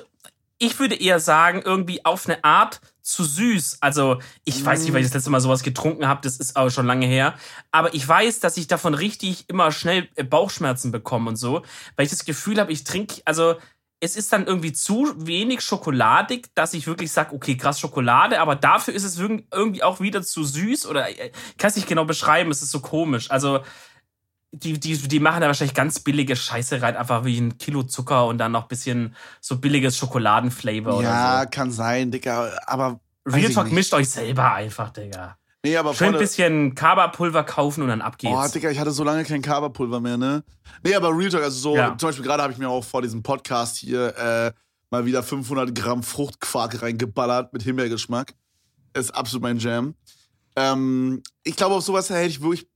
ich 0.58 0.80
würde 0.80 0.96
eher 0.96 1.20
sagen, 1.20 1.62
irgendwie 1.64 2.04
auf 2.06 2.28
eine 2.28 2.44
Art 2.44 2.80
zu 3.12 3.24
süß. 3.24 3.78
Also, 3.82 4.20
ich 4.46 4.64
weiß 4.64 4.82
nicht, 4.82 4.94
weil 4.94 5.02
ich 5.02 5.08
das 5.08 5.14
letzte 5.14 5.30
Mal 5.30 5.42
sowas 5.42 5.64
getrunken 5.64 6.08
habe, 6.08 6.22
das 6.24 6.38
ist 6.38 6.58
aber 6.58 6.72
schon 6.72 6.86
lange 6.86 7.06
her. 7.06 7.36
Aber 7.72 7.94
ich 7.94 8.08
weiß, 8.08 8.40
dass 8.40 8.58
ich 8.58 8.68
davon 8.68 8.94
richtig 8.94 9.46
immer 9.50 9.72
schnell 9.72 10.10
äh, 10.16 10.24
Bauchschmerzen 10.24 10.92
bekomme 10.92 11.30
und 11.30 11.36
so, 11.36 11.64
weil 11.96 12.06
ich 12.06 12.12
das 12.12 12.26
Gefühl 12.26 12.60
habe, 12.60 12.72
ich 12.72 12.84
trinke, 12.84 13.22
also, 13.26 13.56
es 14.04 14.16
ist 14.16 14.34
dann 14.34 14.48
irgendwie 14.48 14.74
zu 14.74 15.14
wenig 15.16 15.62
schokoladig, 15.62 16.50
dass 16.56 16.74
ich 16.74 16.88
wirklich 16.88 17.12
sage, 17.12 17.36
okay, 17.36 17.56
krass 17.56 17.80
Schokolade, 17.80 18.40
aber 18.40 18.56
dafür 18.56 18.96
ist 18.96 19.04
es 19.04 19.20
irgendwie 19.20 19.84
auch 19.84 20.00
wieder 20.00 20.24
zu 20.24 20.44
süß 20.44 20.88
oder 20.88 21.08
äh, 21.08 21.32
ich 21.52 21.58
kann 21.58 21.70
es 21.70 21.76
nicht 21.76 21.88
genau 21.88 22.06
beschreiben, 22.06 22.50
es 22.50 22.64
ist 22.64 22.72
so 22.72 22.80
komisch. 22.80 23.30
Also, 23.30 23.60
die, 24.54 24.80
die, 24.80 24.98
die 24.98 25.20
machen 25.20 25.42
da 25.42 25.48
wahrscheinlich 25.48 25.74
ganz 25.76 26.00
billige 26.00 26.36
Scheiße 26.36 26.82
rein, 26.82 26.98
einfach 26.98 27.24
wie 27.26 27.40
ein 27.40 27.58
Kilo 27.58 27.84
Zucker 27.84 28.26
und 28.28 28.38
dann 28.38 28.52
noch 28.52 28.64
ein 28.64 28.68
bisschen 28.68 29.16
so 29.40 29.58
billiges 29.58 29.98
Schokoladenflavor 29.98 31.02
Ja, 31.02 31.40
oder 31.42 31.46
kann 31.50 31.72
sein, 31.72 32.12
Digga. 32.12 32.52
Aber. 32.66 33.00
so. 33.26 33.36
Real 33.38 33.52
Talk 33.54 33.66
nicht. 33.66 33.74
mischt 33.76 33.94
euch 33.94 34.10
selber 34.10 34.54
einfach, 34.54 34.90
Digga. 34.90 35.38
Nee, 35.64 35.78
aber 35.78 35.94
Schön 35.94 36.14
ein 36.14 36.20
bisschen 36.20 36.74
Kaba-Pulver 36.74 37.44
kaufen 37.44 37.84
und 37.84 37.90
dann 37.90 38.02
ab 38.02 38.18
geht's. 38.18 38.34
Oh, 38.36 38.48
Digga, 38.52 38.72
ich 38.72 38.80
hatte 38.80 38.90
so 38.92 39.04
lange 39.04 39.24
kein 39.24 39.44
Kaba-Pulver 39.44 40.00
mehr, 40.02 40.18
ne? 40.18 40.44
Nee, 40.84 40.96
aber 40.96 41.16
Real 41.16 41.30
Talk, 41.30 41.44
also 41.44 41.58
so, 41.60 41.76
Ja. 41.76 41.96
zum 41.98 42.10
Beispiel 42.10 42.26
gerade 42.26 42.42
habe 42.42 42.52
ich 42.52 42.58
mir 42.58 42.68
auch 42.68 42.84
vor 42.84 43.04
diesem 43.04 43.22
Podcast 43.22 43.78
hier 43.78 44.18
äh, 44.18 44.52
mal 44.90 45.06
wieder 45.06 45.22
500 45.22 45.74
Gramm 45.76 46.02
Fruchtquark 46.02 46.82
reingeballert 46.82 47.54
mit 47.54 47.62
Himbeergeschmack. 47.62 48.34
Ist 48.96 49.12
absolut 49.14 49.44
mein 49.44 49.60
Jam. 49.60 49.94
Ähm, 50.56 51.22
ich 51.44 51.56
glaube, 51.56 51.76
auf 51.76 51.84
sowas 51.84 52.10
hätte 52.10 52.28
ich 52.28 52.42
wirklich, 52.42 52.68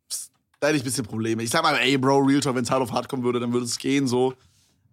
da 0.65 0.69
hätte 0.69 0.77
ich 0.77 0.83
ein 0.83 0.85
bisschen 0.85 1.05
Probleme. 1.05 1.43
Ich 1.43 1.51
sag 1.51 1.61
mal, 1.61 1.75
ey, 1.75 1.95
Bro, 1.97 2.19
Real 2.21 2.39
Talk, 2.39 2.55
wenn 2.55 2.63
es 2.63 2.71
hart 2.71 2.81
auf 2.81 2.91
hart 2.91 3.07
kommen 3.07 3.23
würde, 3.23 3.39
dann 3.39 3.53
würde 3.53 3.65
es 3.67 3.77
gehen, 3.77 4.07
so. 4.07 4.33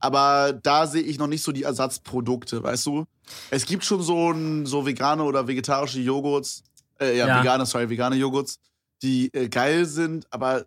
Aber 0.00 0.52
da 0.52 0.86
sehe 0.86 1.00
ich 1.02 1.16
noch 1.18 1.28
nicht 1.28 1.42
so 1.42 1.50
die 1.50 1.62
Ersatzprodukte, 1.62 2.62
weißt 2.62 2.86
du? 2.86 3.04
Es 3.50 3.64
gibt 3.64 3.82
schon 3.84 4.02
so, 4.02 4.32
ein, 4.32 4.66
so 4.66 4.84
vegane 4.84 5.22
oder 5.22 5.46
vegetarische 5.48 6.00
Joghurts, 6.00 6.62
äh, 7.00 7.16
ja, 7.16 7.26
Ja. 7.26 7.40
vegane, 7.40 7.64
sorry, 7.64 7.88
vegane 7.88 8.16
Joghurts, 8.16 8.58
die 9.02 9.32
äh, 9.32 9.48
geil 9.48 9.86
sind, 9.86 10.26
aber 10.30 10.66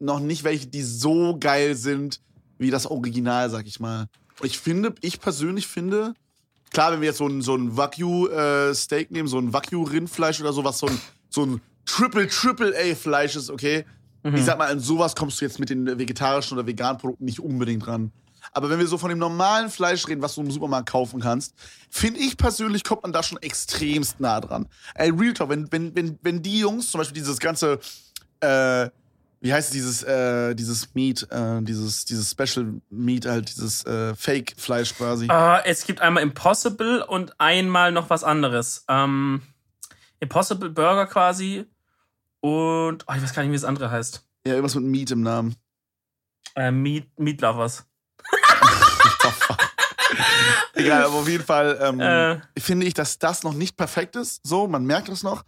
noch 0.00 0.18
nicht 0.18 0.42
welche, 0.42 0.66
die 0.66 0.82
so 0.82 1.36
geil 1.38 1.76
sind 1.76 2.20
wie 2.58 2.70
das 2.70 2.86
Original, 2.86 3.48
sag 3.50 3.66
ich 3.66 3.78
mal. 3.78 4.06
Und 4.40 4.46
ich 4.46 4.58
finde, 4.58 4.92
ich 5.02 5.20
persönlich 5.20 5.68
finde, 5.68 6.14
klar, 6.72 6.90
wenn 6.92 7.00
wir 7.00 7.08
jetzt 7.08 7.18
so 7.18 7.28
ein, 7.28 7.42
so 7.42 7.54
ein 7.54 7.76
Wagyu-Steak 7.76 9.10
nehmen, 9.12 9.28
so 9.28 9.38
ein 9.38 9.52
Wagyu-Rindfleisch 9.52 10.40
oder 10.40 10.52
so, 10.52 10.64
was 10.64 10.78
so 10.80 10.86
ein, 10.88 11.00
so 11.30 11.44
ein 11.46 11.60
Triple, 11.84 12.26
Triple 12.28 12.74
A-Fleisch 12.76 13.36
ist, 13.36 13.50
okay? 13.50 13.84
Mhm. 14.22 14.36
Ich 14.36 14.44
sag 14.44 14.58
mal, 14.58 14.70
an 14.70 14.80
sowas 14.80 15.16
kommst 15.16 15.40
du 15.40 15.44
jetzt 15.44 15.58
mit 15.58 15.70
den 15.70 15.98
vegetarischen 15.98 16.56
oder 16.56 16.66
veganen 16.66 16.98
Produkten 16.98 17.24
nicht 17.24 17.40
unbedingt 17.40 17.86
ran. 17.86 18.12
Aber 18.52 18.68
wenn 18.70 18.78
wir 18.78 18.86
so 18.86 18.98
von 18.98 19.08
dem 19.08 19.18
normalen 19.18 19.70
Fleisch 19.70 20.06
reden, 20.08 20.20
was 20.20 20.34
du 20.34 20.40
im 20.42 20.50
Supermarkt 20.50 20.90
kaufen 20.90 21.20
kannst, 21.20 21.54
finde 21.90 22.20
ich 22.20 22.36
persönlich, 22.36 22.84
kommt 22.84 23.02
man 23.02 23.12
da 23.12 23.22
schon 23.22 23.40
extremst 23.40 24.20
nah 24.20 24.40
dran. 24.40 24.68
Ey, 24.94 25.10
Real 25.10 25.32
Talk, 25.32 25.48
wenn, 25.48 25.70
wenn, 25.70 25.94
wenn, 25.94 26.18
wenn 26.22 26.42
die 26.42 26.58
Jungs 26.58 26.90
zum 26.90 26.98
Beispiel 26.98 27.20
dieses 27.20 27.38
ganze, 27.38 27.78
äh, 28.40 28.90
wie 29.40 29.52
heißt 29.52 29.68
es, 29.68 29.72
dieses, 29.72 30.02
äh, 30.02 30.54
dieses 30.54 30.94
Meat, 30.94 31.26
äh, 31.30 31.62
dieses, 31.62 32.04
dieses 32.04 32.30
Special 32.30 32.74
Meat, 32.90 33.26
halt, 33.26 33.48
dieses 33.48 33.86
äh, 33.86 34.14
Fake-Fleisch 34.14 34.94
quasi. 34.94 35.28
Äh, 35.30 35.64
es 35.64 35.86
gibt 35.86 36.00
einmal 36.00 36.22
Impossible 36.22 37.04
und 37.04 37.40
einmal 37.40 37.92
noch 37.92 38.10
was 38.10 38.24
anderes. 38.24 38.84
Ähm, 38.88 39.42
Impossible 40.20 40.70
Burger 40.70 41.06
quasi 41.06 41.64
und 42.42 43.04
oh, 43.08 43.12
ich 43.16 43.22
weiß 43.22 43.32
gar 43.32 43.42
nicht, 43.42 43.50
wie 43.52 43.56
das 43.56 43.64
andere 43.64 43.90
heißt. 43.90 44.22
Ja, 44.46 44.52
irgendwas 44.54 44.74
mit 44.74 44.84
Meat 44.84 45.10
im 45.12 45.22
Namen. 45.22 45.56
Äh, 46.56 46.70
Meat, 46.70 47.08
Meat 47.18 47.40
Lovers. 47.40 47.84
Egal, 50.74 51.04
aber 51.04 51.14
auf 51.14 51.28
jeden 51.28 51.44
Fall 51.44 51.78
ähm, 51.80 52.00
Äh. 52.00 52.40
finde 52.60 52.86
ich, 52.86 52.94
dass 52.94 53.18
das 53.18 53.42
noch 53.42 53.54
nicht 53.54 53.76
perfekt 53.76 54.16
ist. 54.16 54.40
So, 54.46 54.66
man 54.66 54.84
merkt 54.84 55.08
das 55.08 55.22
noch. 55.22 55.44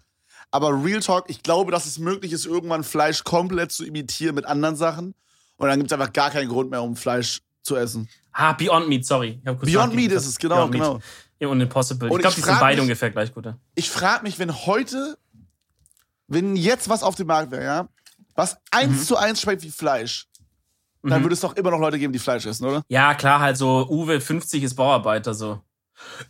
Aber 0.50 0.70
Real 0.84 1.00
Talk, 1.00 1.24
ich 1.28 1.42
glaube, 1.42 1.72
dass 1.72 1.86
es 1.86 1.98
möglich 1.98 2.32
ist, 2.32 2.46
irgendwann 2.46 2.84
Fleisch 2.84 3.24
komplett 3.24 3.72
zu 3.72 3.84
imitieren 3.84 4.34
mit 4.36 4.44
anderen 4.44 4.76
Sachen. 4.76 5.14
Und 5.56 5.68
dann 5.68 5.78
gibt 5.78 5.90
es 5.90 5.98
einfach 5.98 6.12
gar 6.12 6.30
keinen 6.30 6.48
Grund 6.48 6.70
mehr, 6.70 6.82
um 6.82 6.94
Fleisch 6.96 7.40
zu 7.62 7.76
essen. 7.76 8.08
Ah, 8.32 8.52
Beyond 8.52 8.88
Meat, 8.88 9.04
sorry. 9.06 9.40
Beyond. 9.42 9.94
Meat 9.94 10.12
ist 10.12 10.26
es, 10.26 10.38
genau, 10.38 10.56
Beyond 10.68 10.72
Meat. 10.72 10.82
genau. 10.82 11.00
Ja, 11.40 11.48
und 11.48 11.60
Impossible. 11.60 12.08
Und 12.10 12.18
ich 12.18 12.22
glaube, 12.22 12.36
die 12.36 12.42
sind 12.42 12.60
beide 12.60 12.76
mich- 12.76 12.82
ungefähr 12.82 13.10
gleich 13.10 13.32
gut. 13.34 13.46
Ich 13.74 13.90
frage 13.90 14.22
mich, 14.22 14.38
wenn 14.38 14.54
heute, 14.66 15.18
wenn 16.34 16.56
jetzt 16.56 16.88
was 16.90 17.02
auf 17.02 17.14
dem 17.14 17.28
Markt 17.28 17.50
wäre, 17.50 17.64
ja, 17.64 17.88
was 18.34 18.58
eins 18.70 18.92
Mhm. 19.00 19.04
zu 19.04 19.16
eins 19.16 19.40
schmeckt 19.40 19.62
wie 19.62 19.70
Fleisch, 19.70 20.26
dann 21.02 21.22
würde 21.22 21.34
es 21.34 21.40
doch 21.40 21.54
immer 21.56 21.70
noch 21.70 21.78
Leute 21.80 21.98
geben, 21.98 22.12
die 22.12 22.18
Fleisch 22.18 22.44
essen, 22.46 22.66
oder? 22.66 22.82
Ja, 22.88 23.14
klar, 23.14 23.40
halt 23.40 23.56
so 23.56 23.86
Uwe 23.88 24.20
50 24.20 24.62
ist 24.62 24.74
Bauarbeiter 24.74 25.34
so. 25.34 25.60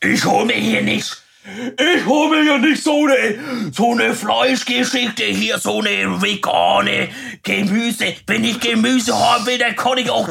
Ich 0.01 0.25
hole 0.25 0.47
mir 0.47 0.55
hier 0.57 0.83
nicht 0.83 1.23
ich 1.47 2.07
hole 2.07 2.31
mir 2.31 2.45
ja 2.45 2.59
nicht 2.59 2.83
so 2.83 3.05
eine, 3.05 3.71
so 3.71 3.93
eine 3.93 4.15
Fleischgeschichte 4.15 5.25
hier, 5.25 5.59
so 5.59 5.81
eine 5.81 6.23
vegane 6.23 7.11
Gemüse. 7.43 8.15
Wenn 8.27 8.45
ich 8.45 8.61
Gemüse 8.61 9.15
haben 9.15 9.45
will, 9.45 9.59
dann 9.59 9.77
kann 9.77 9.99
ich 9.99 10.09
auch, 10.09 10.29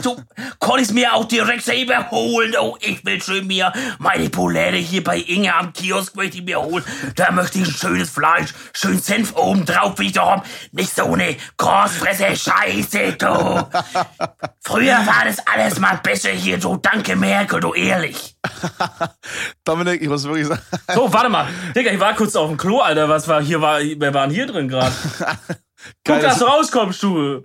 kann 0.59 0.79
ich 0.79 0.91
mir 0.91 1.13
auch 1.13 1.25
direkt 1.25 1.63
selber 1.63 2.09
holen. 2.09 2.55
Oh, 2.59 2.77
ich 2.81 3.05
will 3.05 3.21
schön 3.21 3.45
mir 3.45 3.71
meine 3.99 4.29
Polette 4.31 4.77
hier 4.77 5.03
bei 5.03 5.19
Inge 5.19 5.53
am 5.53 5.71
Kiosk 5.71 6.15
möchte 6.15 6.37
ich 6.37 6.43
mir 6.43 6.59
holen. 6.59 6.83
Da 7.15 7.31
möchte 7.31 7.59
ich 7.59 7.67
ein 7.67 7.73
schönes 7.73 8.09
Fleisch, 8.09 8.49
schön 8.73 8.99
Senf 8.99 9.35
oben 9.35 9.65
drauf 9.65 9.99
wieder 9.99 10.25
haben. 10.25 10.41
Nicht 10.71 10.95
so 10.95 11.13
eine 11.13 11.35
Großfresse 11.57 12.35
Scheiße, 12.35 13.13
du. 13.19 13.27
Früher 14.61 15.05
war 15.05 15.25
das 15.25 15.37
alles 15.45 15.79
mal 15.79 15.99
besser 16.01 16.31
hier, 16.31 16.57
du. 16.57 16.77
Danke, 16.77 17.15
Merkel, 17.15 17.59
du 17.59 17.73
ehrlich. 17.73 18.32
Dominik, 19.63 20.01
ich 20.01 20.09
muss 20.09 20.23
wirklich 20.25 20.47
sagen. 20.47 20.61
So, 20.93 21.11
warte 21.11 21.29
mal. 21.29 21.47
Digga, 21.75 21.91
ich 21.91 21.99
war 21.99 22.13
kurz 22.15 22.35
auf 22.35 22.49
dem 22.49 22.57
Klo, 22.57 22.79
Alter. 22.79 23.09
Was 23.09 23.27
war 23.27 23.41
hier? 23.41 23.61
War, 23.61 23.79
wer 23.79 24.13
waren 24.13 24.29
hier 24.29 24.47
drin 24.47 24.67
gerade? 24.67 24.93
Guck, 26.05 26.21
dass 26.21 26.39
du 26.39 26.45
rauskommst, 26.45 27.03
du. 27.03 27.43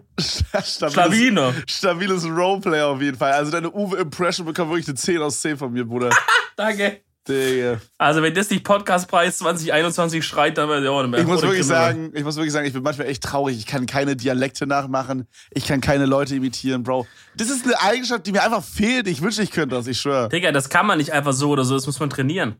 Stabiles, 0.64 1.54
stabiles 1.66 2.24
Roleplay 2.24 2.82
auf 2.82 3.00
jeden 3.00 3.16
Fall. 3.16 3.32
Also 3.32 3.50
deine 3.50 3.70
Uwe-Impression 3.70 4.46
bekommt 4.46 4.70
wirklich 4.70 4.86
eine 4.86 4.94
10 4.94 5.22
aus 5.22 5.40
10 5.40 5.56
von 5.56 5.72
mir, 5.72 5.84
Bruder. 5.84 6.10
Danke. 6.56 7.02
Digga. 7.28 7.80
Also 7.98 8.22
wenn 8.22 8.34
das 8.34 8.50
nicht 8.50 8.64
Podcastpreis 8.64 9.38
2021 9.38 10.24
schreit, 10.24 10.58
dann 10.58 10.68
wäre 10.68 10.90
auch 10.90 11.02
nicht 11.02 11.10
mehr. 11.10 11.20
Ich 11.20 11.26
muss 11.26 11.42
wirklich 11.42 11.64
sagen, 11.64 12.12
ich 12.14 12.24
muss 12.24 12.36
wirklich 12.36 12.52
sagen, 12.52 12.66
ich 12.66 12.72
bin 12.72 12.82
manchmal 12.82 13.08
echt 13.08 13.22
traurig. 13.22 13.58
Ich 13.58 13.66
kann 13.66 13.86
keine 13.86 14.16
Dialekte 14.16 14.66
nachmachen. 14.66 15.26
Ich 15.50 15.66
kann 15.66 15.80
keine 15.80 16.06
Leute 16.06 16.34
imitieren, 16.34 16.82
Bro. 16.82 17.06
Das 17.36 17.50
ist 17.50 17.64
eine 17.64 17.80
Eigenschaft, 17.80 18.26
die 18.26 18.32
mir 18.32 18.42
einfach 18.42 18.64
fehlt. 18.64 19.06
Ich 19.08 19.22
wünsche, 19.22 19.42
ich 19.42 19.50
könnte 19.50 19.76
das, 19.76 19.86
ich 19.86 20.00
schwöre. 20.00 20.28
Digga, 20.28 20.52
das 20.52 20.68
kann 20.68 20.86
man 20.86 20.98
nicht 20.98 21.12
einfach 21.12 21.32
so 21.32 21.50
oder 21.50 21.64
so, 21.64 21.74
das 21.74 21.86
muss 21.86 22.00
man 22.00 22.10
trainieren. 22.10 22.56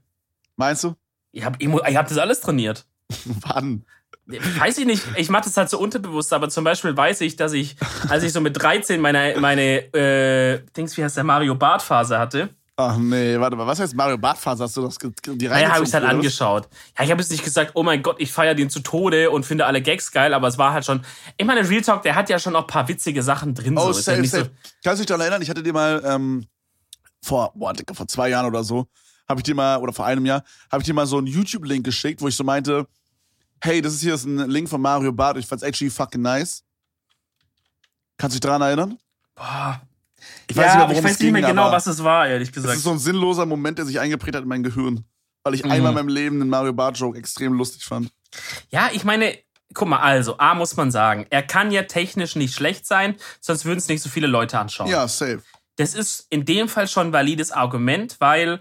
Meinst 0.57 0.85
du? 0.85 0.95
Ich 1.33 1.45
hab, 1.45 1.61
ich 1.61 1.69
hab 1.69 2.09
das 2.09 2.19
alles 2.19 2.41
trainiert. 2.41 2.87
Wann? 3.25 3.85
Weiß 4.27 4.77
ich 4.77 4.85
nicht. 4.85 5.03
Ich 5.17 5.31
mache 5.31 5.45
das 5.45 5.57
halt 5.57 5.71
so 5.71 5.79
unterbewusst, 5.79 6.35
aber 6.35 6.51
zum 6.51 6.63
Beispiel 6.63 6.95
weiß 6.95 7.23
ich, 7.23 7.37
dass 7.37 7.55
ich, 7.55 7.77
als 8.09 8.23
ich 8.25 8.33
so 8.33 8.43
mit 8.43 8.61
13 8.61 9.01
meine, 9.01 9.35
meine 9.41 9.95
äh, 9.95 10.61
Dings, 10.77 10.97
wie 10.99 11.05
heißt 11.05 11.17
der, 11.17 11.25
Mario 11.25 11.55
Bart 11.55 11.81
Phase 11.81 12.19
hatte. 12.19 12.51
Ach 12.81 12.97
nee, 12.97 13.37
warte 13.41 13.57
mal, 13.57 13.67
was 13.67 13.81
heißt 13.81 13.97
Mario 13.97 14.17
Bart 14.17 14.39
Phase? 14.39 14.63
Hast 14.63 14.77
du 14.77 14.83
das 14.83 14.97
die 14.99 15.49
Naja, 15.49 15.71
habe 15.75 15.85
ich 15.85 15.93
halt 15.93 16.05
angeschaut. 16.05 16.69
Ja, 16.97 17.05
ich 17.05 17.11
habe 17.11 17.21
jetzt 17.21 17.33
nicht 17.33 17.43
gesagt, 17.43 17.73
oh 17.75 17.83
mein 17.83 18.05
Gott, 18.05 18.21
ich 18.21 18.31
feiere 18.31 18.55
den 18.55 18.71
zu 18.71 18.79
Tode 18.79 19.33
und 19.33 19.45
finde 19.45 19.67
alle 19.67 19.83
Gags 19.83 20.13
geil, 20.13 20.33
aber 20.33 20.47
es 20.47 20.59
war 20.59 20.73
halt 20.73 20.85
schon. 20.85 21.01
Ich 21.37 21.45
meine, 21.45 21.69
Real 21.69 21.83
Talk, 21.83 22.03
der 22.03 22.15
hat 22.15 22.31
ja 22.31 22.39
schon 22.39 22.55
auch 22.55 22.61
ein 22.61 22.67
paar 22.69 22.87
witzige 22.87 23.25
Sachen 23.25 23.53
drin. 23.53 23.77
Oh, 23.77 23.91
so. 23.91 23.95
safe, 23.95 24.19
ja 24.19 24.29
safe. 24.29 24.45
So 24.45 24.51
Kannst 24.85 25.01
du 25.01 25.03
dich 25.03 25.07
daran 25.07 25.23
erinnern? 25.23 25.43
Ich 25.43 25.51
hatte 25.51 25.61
dir 25.61 25.73
mal 25.73 26.01
ähm, 26.07 26.47
vor, 27.21 27.51
boah, 27.57 27.73
vor 27.95 28.07
zwei 28.07 28.29
Jahren 28.29 28.47
oder 28.47 28.63
so, 28.63 28.87
habe 29.29 29.41
ich 29.41 29.45
dir 29.45 29.57
mal, 29.57 29.79
oder 29.79 29.93
vor 29.93 30.07
einem 30.07 30.25
Jahr, 30.25 30.45
habe 30.71 30.81
ich 30.81 30.87
dir 30.87 30.95
mal 30.95 31.07
so 31.09 31.19
einen 31.19 31.27
YouTube-Link 31.27 31.85
geschickt, 31.85 32.23
wo 32.23 32.29
ich 32.29 32.37
so 32.37 32.45
meinte, 32.45 32.87
hey, 33.61 33.83
das 33.83 33.95
ist 33.95 34.03
hier 34.03 34.15
ein 34.15 34.49
Link 34.49 34.69
von 34.69 34.81
Mario 34.81 35.11
Bart, 35.11 35.37
ich 35.37 35.47
fand's 35.47 35.65
actually 35.65 35.91
fucking 35.91 36.23
nice. 36.23 36.63
Kannst 38.19 38.37
du 38.37 38.39
dich 38.39 38.49
daran 38.49 38.63
erinnern? 38.63 38.99
Boah. 39.35 39.81
Ich 40.51 40.57
weiß, 40.57 40.67
ja, 40.67 40.79
nicht, 40.79 40.89
mehr, 40.89 40.99
ich 40.99 41.05
weiß 41.05 41.21
nicht 41.21 41.33
mehr 41.33 41.43
genau, 41.43 41.71
was 41.71 41.87
es 41.87 42.03
war, 42.03 42.27
ehrlich 42.27 42.53
gesagt. 42.53 42.71
Das 42.71 42.79
ist 42.79 42.85
so 42.85 42.91
ein 42.91 42.99
sinnloser 42.99 43.47
Moment, 43.47 43.79
der 43.79 43.85
sich 43.85 44.01
eingeprägt 44.01 44.37
hat 44.37 44.43
in 44.43 44.49
mein 44.49 44.63
Gehirn. 44.63 45.05
Weil 45.43 45.55
ich 45.55 45.65
mhm. 45.65 45.71
einmal 45.71 45.91
in 45.91 45.95
meinem 45.97 46.09
Leben 46.09 46.39
den 46.39 46.49
Mario 46.49 46.73
Bart-Joke 46.73 47.19
extrem 47.19 47.53
lustig 47.55 47.85
fand. 47.85 48.11
Ja, 48.71 48.91
ich 48.93 49.05
meine, 49.05 49.39
guck 49.75 49.89
mal, 49.89 50.01
also, 50.01 50.39
A 50.39 50.55
muss 50.55 50.77
man 50.77 50.91
sagen, 50.91 51.27
er 51.31 51.43
kann 51.43 51.71
ja 51.71 51.83
technisch 51.83 52.37
nicht 52.37 52.55
schlecht 52.55 52.87
sein, 52.87 53.17
sonst 53.41 53.65
würden 53.65 53.79
es 53.79 53.89
nicht 53.89 54.03
so 54.03 54.09
viele 54.09 54.27
Leute 54.27 54.59
anschauen. 54.59 54.89
Ja, 54.89 55.07
safe. 55.07 55.43
Das 55.77 55.95
ist 55.95 56.27
in 56.31 56.45
dem 56.45 56.69
Fall 56.69 56.89
schon 56.89 57.09
ein 57.09 57.13
valides 57.13 57.53
Argument, 57.53 58.17
weil 58.19 58.61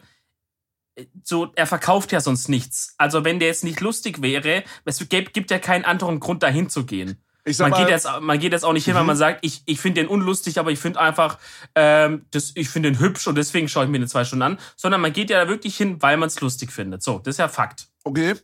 so, 1.23 1.51
er 1.55 1.67
verkauft 1.67 2.11
ja 2.11 2.21
sonst 2.21 2.49
nichts. 2.49 2.93
Also 2.97 3.23
wenn 3.23 3.39
der 3.39 3.49
jetzt 3.49 3.63
nicht 3.63 3.81
lustig 3.81 4.21
wäre, 4.21 4.63
es 4.85 5.09
gibt, 5.09 5.33
gibt 5.33 5.51
ja 5.51 5.59
keinen 5.59 5.85
anderen 5.85 6.19
Grund, 6.19 6.43
dahin 6.43 6.69
zu 6.69 6.85
gehen. 6.85 7.21
Man, 7.59 7.71
mal, 7.71 7.77
geht 7.77 7.89
jetzt, 7.89 8.07
man 8.21 8.39
geht 8.39 8.51
jetzt 8.51 8.63
auch 8.63 8.73
nicht 8.73 8.85
hin, 8.85 8.95
weil 8.95 9.03
mhm. 9.03 9.07
man 9.07 9.17
sagt, 9.17 9.39
ich, 9.41 9.63
ich 9.65 9.79
finde 9.79 10.01
den 10.01 10.09
unlustig, 10.09 10.59
aber 10.59 10.71
ich 10.71 10.79
finde 10.79 10.99
einfach, 10.99 11.37
ähm, 11.75 12.25
das, 12.31 12.51
ich 12.55 12.69
finde 12.69 12.91
den 12.91 12.99
hübsch 12.99 13.27
und 13.27 13.35
deswegen 13.35 13.69
schaue 13.69 13.85
ich 13.85 13.89
mir 13.89 13.99
den 13.99 14.07
zwei 14.07 14.25
Stunden 14.25 14.43
an. 14.43 14.59
Sondern 14.75 15.01
man 15.01 15.13
geht 15.13 15.29
ja 15.29 15.43
da 15.43 15.49
wirklich 15.49 15.75
hin, 15.77 16.01
weil 16.01 16.17
man 16.17 16.27
es 16.27 16.39
lustig 16.41 16.71
findet. 16.71 17.03
So, 17.03 17.19
das 17.19 17.35
ist 17.35 17.39
ja 17.39 17.47
Fakt. 17.47 17.87
Okay. 18.03 18.35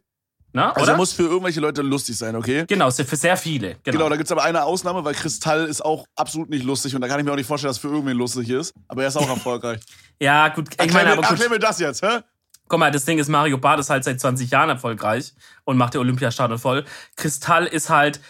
Na, 0.56 0.72
also 0.72 0.92
er 0.92 0.98
muss 0.98 1.12
für 1.14 1.24
irgendwelche 1.24 1.60
Leute 1.60 1.82
lustig 1.82 2.16
sein, 2.16 2.36
okay? 2.36 2.66
Genau, 2.68 2.92
für 2.92 3.16
sehr 3.16 3.36
viele. 3.38 3.78
Genau, 3.84 3.98
genau 3.98 4.10
da 4.10 4.16
gibt 4.18 4.28
es 4.28 4.32
aber 4.32 4.44
eine 4.44 4.64
Ausnahme, 4.64 5.04
weil 5.04 5.16
Kristall 5.16 5.66
ist 5.66 5.84
auch 5.84 6.06
absolut 6.16 6.52
nicht 6.52 6.64
lustig 6.64 6.94
und 6.94 7.02
da 7.02 7.08
kann 7.08 7.20
ich 7.20 7.26
mir 7.26 7.32
auch 7.32 7.36
nicht 7.36 7.48
vorstellen, 7.48 7.72
dass 7.72 7.80
für 7.80 7.88
irgendwen 7.88 8.16
lustig 8.16 8.50
ist. 8.50 8.72
Aber 8.88 9.02
er 9.02 9.08
ist 9.08 9.18
auch 9.18 9.28
erfolgreich. 9.30 9.80
ja, 10.20 10.50
gut. 10.50 10.70
Ich 10.72 10.80
erklär, 10.80 10.94
meine, 10.94 11.14
aber 11.14 11.24
gut. 11.24 11.32
erklär 11.32 11.50
mir 11.50 11.60
das 11.60 11.80
jetzt, 11.80 12.04
hä? 12.04 12.20
Guck 12.68 12.80
mal, 12.80 12.92
das 12.92 13.04
Ding 13.04 13.18
ist, 13.18 13.30
Mario 13.30 13.58
Bart 13.58 13.80
ist 13.80 13.90
halt 13.90 14.04
seit 14.04 14.20
20 14.20 14.52
Jahren 14.52 14.70
erfolgreich 14.70 15.34
und 15.64 15.78
macht 15.78 15.96
der 15.96 16.02
Olympiastadion 16.02 16.60
voll. 16.60 16.86
Kristall 17.16 17.66
ist 17.66 17.90
halt 17.90 18.22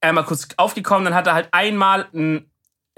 einmal 0.00 0.24
kurz 0.24 0.48
aufgekommen, 0.56 1.04
dann 1.04 1.14
hat 1.14 1.26
er 1.26 1.34
halt 1.34 1.48
einmal 1.52 2.08
ein 2.14 2.50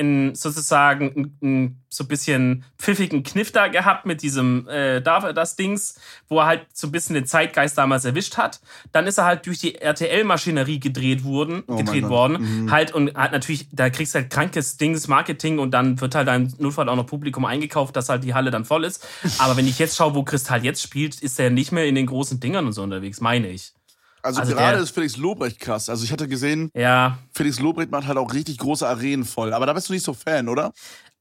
in 0.03 0.35
sozusagen 0.35 1.37
ein, 1.43 1.83
so 1.89 2.05
ein 2.05 2.09
bisschen 2.09 2.65
pfiffigen 2.79 3.23
Kniff 3.23 3.53
da 3.53 3.69
gehabt 3.69 4.07
mit 4.07 4.23
diesem 4.23 4.67
äh, 4.69 5.01
das 5.01 5.57
Dings, 5.57 6.01
wo 6.29 6.39
er 6.39 6.47
halt 6.47 6.67
so 6.73 6.89
ein 6.89 6.93
bisschen 6.93 7.15
den 7.15 7.27
Zeitgeist 7.27 7.77
damals 7.77 8.05
erwischt 8.05 8.37
hat. 8.39 8.61
Dann 8.91 9.07
ist 9.07 9.19
er 9.19 9.27
halt 9.27 9.47
durch 9.47 9.59
die 9.59 9.77
RTL-Maschinerie 9.77 10.81
gedreht 10.81 11.25
worden, 11.25 11.63
oh 11.67 11.77
gedreht 11.77 12.09
worden. 12.09 12.65
Mhm. 12.65 12.71
Halt 12.71 12.93
und 12.93 13.15
hat 13.15 13.33
natürlich, 13.33 13.69
da 13.71 13.91
kriegst 13.91 14.15
du 14.15 14.21
halt 14.21 14.31
krankes 14.31 14.77
Dings, 14.79 15.09
Marketing 15.09 15.59
und 15.59 15.73
dann 15.73 16.01
wird 16.01 16.15
halt 16.15 16.27
dein 16.27 16.53
Notfall 16.59 16.89
auch 16.89 16.97
noch 16.97 17.07
Publikum 17.07 17.45
eingekauft, 17.45 17.95
dass 17.95 18.09
halt 18.09 18.25
die 18.25 18.35
Halle 18.35 18.51
dann 18.51 18.65
voll 18.65 18.85
ist. 18.85 19.07
Aber 19.39 19.57
wenn 19.57 19.69
ich 19.69 19.79
jetzt 19.79 19.97
schaue, 19.97 20.15
wo 20.15 20.25
Kristall 20.25 20.65
jetzt 20.65 20.83
spielt, 20.83 21.21
ist 21.21 21.39
er 21.39 21.51
nicht 21.51 21.71
mehr 21.71 21.85
in 21.85 21.95
den 21.95 22.07
großen 22.07 22.41
Dingern 22.41 22.67
und 22.67 22.73
so 22.73 22.83
unterwegs, 22.83 23.21
meine 23.21 23.49
ich. 23.49 23.75
Also, 24.23 24.41
also 24.41 24.55
gerade 24.55 24.79
ist 24.79 24.95
Felix 24.95 25.17
Lobrecht 25.17 25.59
krass. 25.59 25.89
Also 25.89 26.05
ich 26.05 26.13
hatte 26.13 26.29
gesehen, 26.29 26.71
ja. 26.75 27.19
Felix 27.33 27.59
Lobrecht 27.59 27.91
macht 27.91 28.07
halt 28.07 28.19
auch 28.19 28.33
richtig 28.33 28.59
große 28.59 28.87
Arenen 28.87 29.25
voll. 29.25 29.53
Aber 29.53 29.67
da 29.67 29.73
bist 29.73 29.89
du 29.89 29.93
nicht 29.93 30.05
so 30.05 30.15
Fan, 30.15 30.49
oder? 30.49 30.73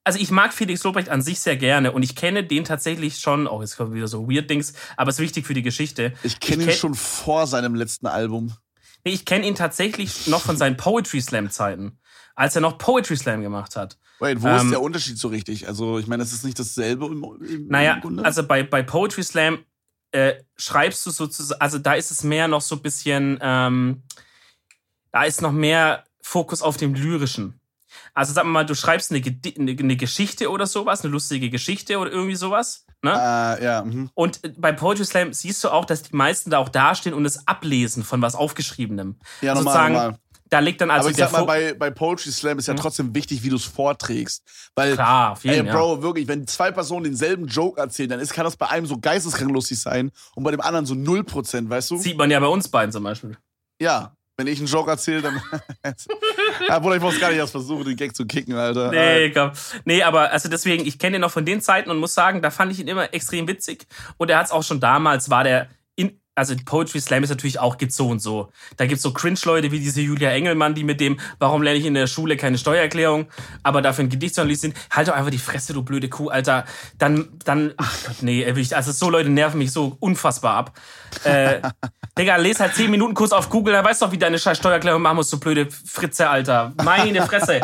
Also 0.04 0.20
ich 0.20 0.32
mag 0.32 0.54
Felix 0.54 0.84
Lobrecht 0.84 1.10
an 1.10 1.22
sich 1.22 1.40
sehr 1.40 1.58
gerne 1.58 1.92
und 1.92 2.02
ich 2.04 2.16
kenne 2.16 2.44
den 2.44 2.64
tatsächlich 2.64 3.20
schon, 3.20 3.48
oh 3.48 3.62
jetzt 3.62 3.78
kommen 3.78 3.94
wieder 3.94 4.08
so 4.08 4.28
weird 4.30 4.50
Dings, 4.50 4.74
aber 4.98 5.10
es 5.10 5.18
ist 5.18 5.22
wichtig 5.22 5.46
für 5.46 5.54
die 5.54 5.62
Geschichte. 5.62 6.14
Ich 6.24 6.40
kenne 6.40 6.64
ihn 6.64 6.70
kenn, 6.70 6.78
schon 6.78 6.96
vor 6.96 7.46
seinem 7.46 7.76
letzten 7.76 8.08
Album. 8.08 8.54
Nee, 9.04 9.12
ich 9.14 9.26
kenne 9.26 9.46
ihn 9.46 9.56
tatsächlich 9.56 10.28
noch 10.28 10.42
von 10.42 10.58
seinen 10.58 10.76
Poetry 10.76 11.22
Slam 11.22 11.52
Zeiten, 11.52 12.00
als 12.36 12.56
er 12.56 12.62
noch 12.62 12.80
Poetry 12.80 13.16
Slam 13.16 13.42
gemacht 13.42 13.76
hat. 13.76 14.00
Wait, 14.20 14.42
wo 14.42 14.48
ähm, 14.48 14.58
ist 14.58 14.72
der 14.72 14.82
Unterschied 14.82 15.20
so 15.20 15.28
richtig? 15.28 15.68
Also 15.68 16.00
ich 16.00 16.08
meine, 16.08 16.24
es 16.24 16.34
ist 16.34 16.46
nicht 16.46 16.58
dasselbe 16.58 17.06
im, 17.06 17.24
im 17.24 17.68
Naja, 17.68 18.00
im 18.04 18.20
also 18.20 18.44
bei, 18.44 18.64
bei 18.64 18.82
Poetry 18.82 19.24
Slam 19.24 19.60
äh, 20.12 20.36
schreibst 20.58 21.06
du 21.06 21.12
sozusagen, 21.12 21.60
also 21.62 21.78
da 21.78 21.94
ist 21.94 22.12
es 22.12 22.24
mehr 22.24 22.48
noch 22.48 22.62
so 22.62 22.76
ein 22.76 22.82
bisschen, 22.82 23.40
ähm, 23.42 24.04
da 25.12 25.24
ist 25.24 25.42
noch 25.42 25.52
mehr 25.52 26.06
Fokus 26.22 26.62
auf 26.62 26.78
dem 26.78 26.94
Lyrischen. 26.94 27.60
Also 28.14 28.34
sag 28.34 28.46
mal, 28.46 28.66
du 28.66 28.76
schreibst 28.76 29.12
eine, 29.12 29.22
eine, 29.58 29.72
eine 29.72 29.96
Geschichte 29.96 30.50
oder 30.50 30.66
sowas, 30.66 31.04
eine 31.04 31.12
lustige 31.12 31.50
Geschichte 31.50 31.98
oder 31.98 32.12
irgendwie 32.12 32.36
sowas. 32.36 32.86
Ne? 33.02 33.12
Uh, 33.12 33.64
ja, 33.64 33.84
mh. 33.84 34.10
Und 34.14 34.62
bei 34.62 34.72
Poetry 34.72 35.06
Slam 35.06 35.34
siehst 35.34 35.64
du 35.64 35.70
auch, 35.70 35.86
dass 35.86 36.04
die 36.04 36.16
meisten 36.16 36.52
da 36.52 36.60
auch 36.60 36.70
dastehen 36.70 37.16
und 37.16 37.26
es 37.26 37.48
ablesen 37.48 38.04
von 38.04 38.22
was 38.22 38.36
Aufgeschriebenem. 38.36 39.18
Ja, 39.42 39.56
normal, 39.56 39.90
normal 39.90 40.18
da 40.52 40.60
liegt 40.60 40.82
dann 40.82 40.92
also 40.92 41.08
Aber 41.08 41.12
ich 41.12 41.18
sag 41.18 41.32
mal, 41.32 41.46
bei, 41.46 41.74
bei 41.74 41.90
Poetry 41.90 42.30
Slam 42.30 42.60
ist 42.60 42.68
ja 42.68 42.74
hm? 42.74 42.82
trotzdem 42.82 43.16
wichtig, 43.16 43.42
wie 43.42 43.50
du 43.50 43.56
es 43.56 43.64
vorträgst. 43.64 44.44
Weil, 44.76 44.96
Klar, 44.96 45.40
jeden, 45.42 45.66
ey, 45.66 45.72
Bro, 45.74 45.96
ja. 45.96 46.02
wirklich, 46.04 46.28
wenn 46.28 46.46
zwei 46.46 46.72
Personen 46.72 47.06
denselben 47.06 47.48
Joke 47.48 47.80
erzählen, 47.80 48.10
dann 48.10 48.20
ist, 48.20 48.34
kann 48.34 48.44
das 48.44 48.58
bei 48.58 48.68
einem 48.68 48.86
so 48.86 48.98
geisteskrank 48.98 49.50
lustig 49.50 49.80
sein 49.80 50.12
und 50.36 50.44
bei 50.44 50.52
dem 50.52 50.60
anderen 50.60 50.86
so 50.86 50.94
0%, 50.94 51.70
weißt 51.70 51.92
du? 51.92 51.98
Sieht 51.98 52.18
man 52.18 52.30
ja 52.30 52.40
bei 52.42 52.48
uns 52.48 52.68
beiden 52.68 52.92
zum 52.92 53.04
Beispiel. 53.04 53.38
Ja, 53.82 54.14
wenn 54.36 54.48
ich 54.48 54.60
einen 54.60 54.68
Joke 54.68 54.92
erzähle, 54.92 55.22
dann. 55.22 55.42
ja, 56.68 56.80
Bruder, 56.80 56.98
ich 56.98 57.02
muss 57.02 57.20
gar 57.20 57.30
nicht 57.30 57.38
erst 57.38 57.52
versuchen, 57.52 57.86
den 57.86 57.96
Gag 57.96 58.14
zu 58.14 58.26
kicken, 58.26 58.56
Alter. 58.56 58.92
Nee, 58.92 59.32
komm. 59.32 59.52
Nee, 59.86 60.04
aber 60.04 60.32
also 60.32 60.50
deswegen, 60.50 60.86
ich 60.86 61.00
kenne 61.00 61.18
ihn 61.18 61.22
noch 61.22 61.32
von 61.32 61.46
den 61.46 61.62
Zeiten 61.62 61.90
und 61.90 61.98
muss 61.98 62.14
sagen, 62.14 62.42
da 62.42 62.52
fand 62.52 62.74
ich 62.74 62.80
ihn 62.80 62.88
immer 62.90 63.14
extrem 63.14 63.48
witzig. 63.48 63.88
Und 64.18 64.30
er 64.30 64.40
hat 64.40 64.48
es 64.48 64.52
auch 64.52 64.64
schon 64.64 64.82
damals, 64.82 65.30
war 65.30 65.46
der 65.46 65.70
also 66.36 66.56
Poetry 66.66 67.02
Slam 67.02 67.24
ist 67.24 67.30
natürlich 67.30 67.60
auch 67.60 67.78
gibt 67.78 67.92
so 67.92 68.08
und 68.08 68.20
so. 68.20 68.52
Da 68.78 68.86
gibt's 68.86 69.04
so 69.04 69.12
Cringe-Leute 69.12 69.72
wie 69.72 69.80
diese 69.80 70.02
Julia 70.02 70.32
Engelmann, 70.32 70.74
die 70.74 70.84
mit 70.84 71.00
dem, 71.02 71.20
warum 71.40 71.62
lerne 71.62 71.80
ich 71.80 71.86
in 71.86 71.94
der 71.94 72.08
Schule 72.08 72.38
keine 72.38 72.58
Steuererklärung, 72.58 73.28
aber 73.64 73.82
dafür 73.82 74.06
ein 74.06 74.10
Gedichtsanalyse 74.10 74.62
sind. 74.62 74.76
Halt 74.92 75.10
doch 75.10 75.14
einfach 75.14 75.32
die 75.32 75.38
Fresse, 75.38 75.74
du 75.74 75.84
blöde 75.84 76.10
Kuh, 76.10 76.30
Alter. 76.30 76.66
Dann, 76.98 77.30
dann, 77.44 77.74
ach 77.78 77.96
Gott, 78.06 78.22
nee, 78.22 78.46
also 78.46 78.92
so 78.92 79.10
Leute 79.10 79.30
nerven 79.30 79.58
mich 79.58 79.72
so 79.72 79.98
unfassbar 80.00 80.56
ab. 80.56 80.80
Äh, 81.24 81.62
Digga, 82.18 82.38
les 82.38 82.60
halt 82.60 82.76
10 82.76 82.90
Minuten 82.90 83.14
kurz 83.14 83.32
auf 83.32 83.50
Google, 83.50 83.74
da 83.74 83.84
weißt 83.84 84.02
du 84.02 84.06
doch, 84.06 84.12
wie 84.12 84.18
deine 84.18 84.40
scheiß 84.40 84.58
Steuererklärung 84.58 85.02
machen 85.02 85.18
musst, 85.18 85.34
du 85.34 85.40
blöde 85.40 85.70
Fritze, 85.70 86.30
Alter. 86.30 86.74
Meine 86.84 87.26
Fresse. 87.26 87.62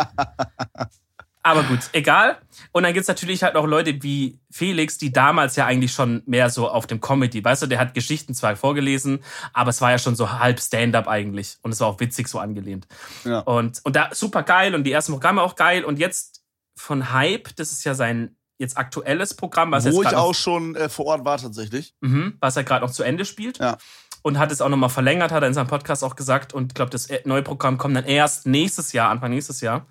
Aber 1.47 1.63
gut, 1.63 1.79
egal. 1.93 2.39
Und 2.73 2.83
dann 2.83 2.93
gibt's 2.93 3.07
natürlich 3.07 3.41
halt 3.41 3.55
auch 3.55 3.65
Leute 3.65 4.03
wie 4.03 4.37
Felix, 4.51 4.97
die 4.97 5.13
damals 5.13 5.55
ja 5.55 5.65
eigentlich 5.65 5.93
schon 5.93 6.21
mehr 6.25 6.49
so 6.49 6.69
auf 6.69 6.87
dem 6.87 6.99
Comedy, 6.99 7.41
weißt 7.41 7.61
du, 7.61 7.67
der 7.67 7.79
hat 7.79 7.93
Geschichten 7.93 8.33
zwar 8.33 8.57
vorgelesen, 8.57 9.23
aber 9.53 9.69
es 9.69 9.79
war 9.79 9.91
ja 9.91 9.97
schon 9.97 10.17
so 10.17 10.39
halb 10.39 10.59
Stand-up 10.59 11.07
eigentlich. 11.07 11.57
Und 11.61 11.71
es 11.71 11.79
war 11.79 11.87
auch 11.87 12.01
witzig 12.01 12.27
so 12.27 12.39
angelehnt. 12.39 12.85
Ja. 13.23 13.39
Und, 13.39 13.79
und 13.85 13.95
da 13.95 14.09
super 14.11 14.43
geil 14.43 14.75
und 14.75 14.83
die 14.83 14.91
ersten 14.91 15.13
Programme 15.13 15.41
auch 15.41 15.55
geil. 15.55 15.85
Und 15.85 15.99
jetzt 15.99 16.43
von 16.75 17.13
Hype, 17.13 17.55
das 17.55 17.71
ist 17.71 17.85
ja 17.85 17.95
sein 17.95 18.35
jetzt 18.57 18.77
aktuelles 18.77 19.33
Programm, 19.33 19.71
was 19.71 19.85
Wo 19.85 20.01
jetzt 20.01 20.11
ich 20.11 20.17
auch 20.17 20.35
schon 20.35 20.75
äh, 20.75 20.89
vor 20.89 21.05
Ort 21.05 21.23
war 21.23 21.37
tatsächlich. 21.37 21.93
Mhm, 22.01 22.35
was 22.41 22.57
er 22.57 22.65
gerade 22.65 22.85
noch 22.85 22.91
zu 22.91 23.03
Ende 23.03 23.23
spielt. 23.23 23.59
Ja. 23.59 23.77
Und 24.21 24.37
hat 24.37 24.51
es 24.51 24.59
auch 24.59 24.67
nochmal 24.67 24.89
verlängert, 24.89 25.31
hat 25.31 25.43
er 25.43 25.47
in 25.47 25.53
seinem 25.53 25.67
Podcast 25.67 26.03
auch 26.03 26.17
gesagt. 26.17 26.53
Und 26.53 26.71
ich 26.71 26.75
glaube, 26.75 26.91
das 26.91 27.05
äh, 27.05 27.21
neue 27.23 27.41
Programm 27.43 27.77
kommt 27.77 27.95
dann 27.95 28.03
erst 28.03 28.47
nächstes 28.47 28.91
Jahr, 28.91 29.09
Anfang 29.09 29.31
nächstes 29.31 29.61
Jahr. 29.61 29.85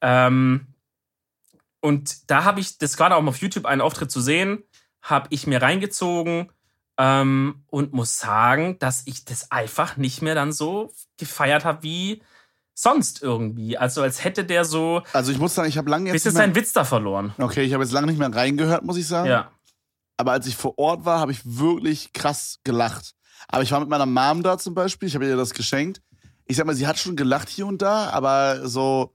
Ähm, 0.00 0.66
und 1.80 2.30
da 2.30 2.44
habe 2.44 2.60
ich 2.60 2.78
das 2.78 2.96
gerade 2.96 3.14
auch 3.16 3.22
mal 3.22 3.30
auf 3.30 3.38
YouTube 3.38 3.66
einen 3.66 3.80
Auftritt 3.80 4.10
zu 4.10 4.20
sehen, 4.20 4.64
habe 5.02 5.28
ich 5.30 5.46
mir 5.46 5.62
reingezogen 5.62 6.50
ähm, 6.98 7.62
und 7.68 7.92
muss 7.92 8.18
sagen, 8.18 8.78
dass 8.78 9.02
ich 9.06 9.24
das 9.24 9.50
einfach 9.50 9.96
nicht 9.96 10.20
mehr 10.22 10.34
dann 10.34 10.52
so 10.52 10.92
gefeiert 11.16 11.64
habe 11.64 11.82
wie 11.82 12.22
sonst 12.74 13.22
irgendwie. 13.22 13.78
Also 13.78 14.02
als 14.02 14.22
hätte 14.24 14.44
der 14.44 14.64
so. 14.64 15.02
Also 15.12 15.32
ich 15.32 15.38
muss 15.38 15.54
sagen, 15.54 15.68
ich 15.68 15.78
habe 15.78 15.90
lange 15.90 16.06
jetzt. 16.06 16.14
Bisschen 16.14 16.32
seinen 16.32 16.54
Witz 16.54 16.72
da 16.72 16.84
verloren. 16.84 17.32
Okay, 17.38 17.62
ich 17.62 17.72
habe 17.72 17.82
jetzt 17.82 17.92
lange 17.92 18.08
nicht 18.08 18.18
mehr 18.18 18.32
reingehört, 18.32 18.84
muss 18.84 18.96
ich 18.96 19.06
sagen. 19.06 19.28
Ja. 19.28 19.50
Aber 20.16 20.32
als 20.32 20.46
ich 20.46 20.56
vor 20.56 20.78
Ort 20.78 21.04
war, 21.04 21.20
habe 21.20 21.32
ich 21.32 21.40
wirklich 21.44 22.12
krass 22.12 22.58
gelacht. 22.64 23.14
Aber 23.46 23.62
ich 23.62 23.70
war 23.70 23.80
mit 23.80 23.88
meiner 23.88 24.06
Mom 24.06 24.42
da 24.42 24.58
zum 24.58 24.74
Beispiel, 24.74 25.08
ich 25.08 25.14
habe 25.14 25.26
ihr 25.26 25.36
das 25.36 25.54
geschenkt. 25.54 26.02
Ich 26.46 26.56
sag 26.56 26.66
mal, 26.66 26.74
sie 26.74 26.86
hat 26.86 26.98
schon 26.98 27.14
gelacht 27.14 27.48
hier 27.48 27.66
und 27.66 27.82
da, 27.82 28.10
aber 28.10 28.66
so, 28.68 29.14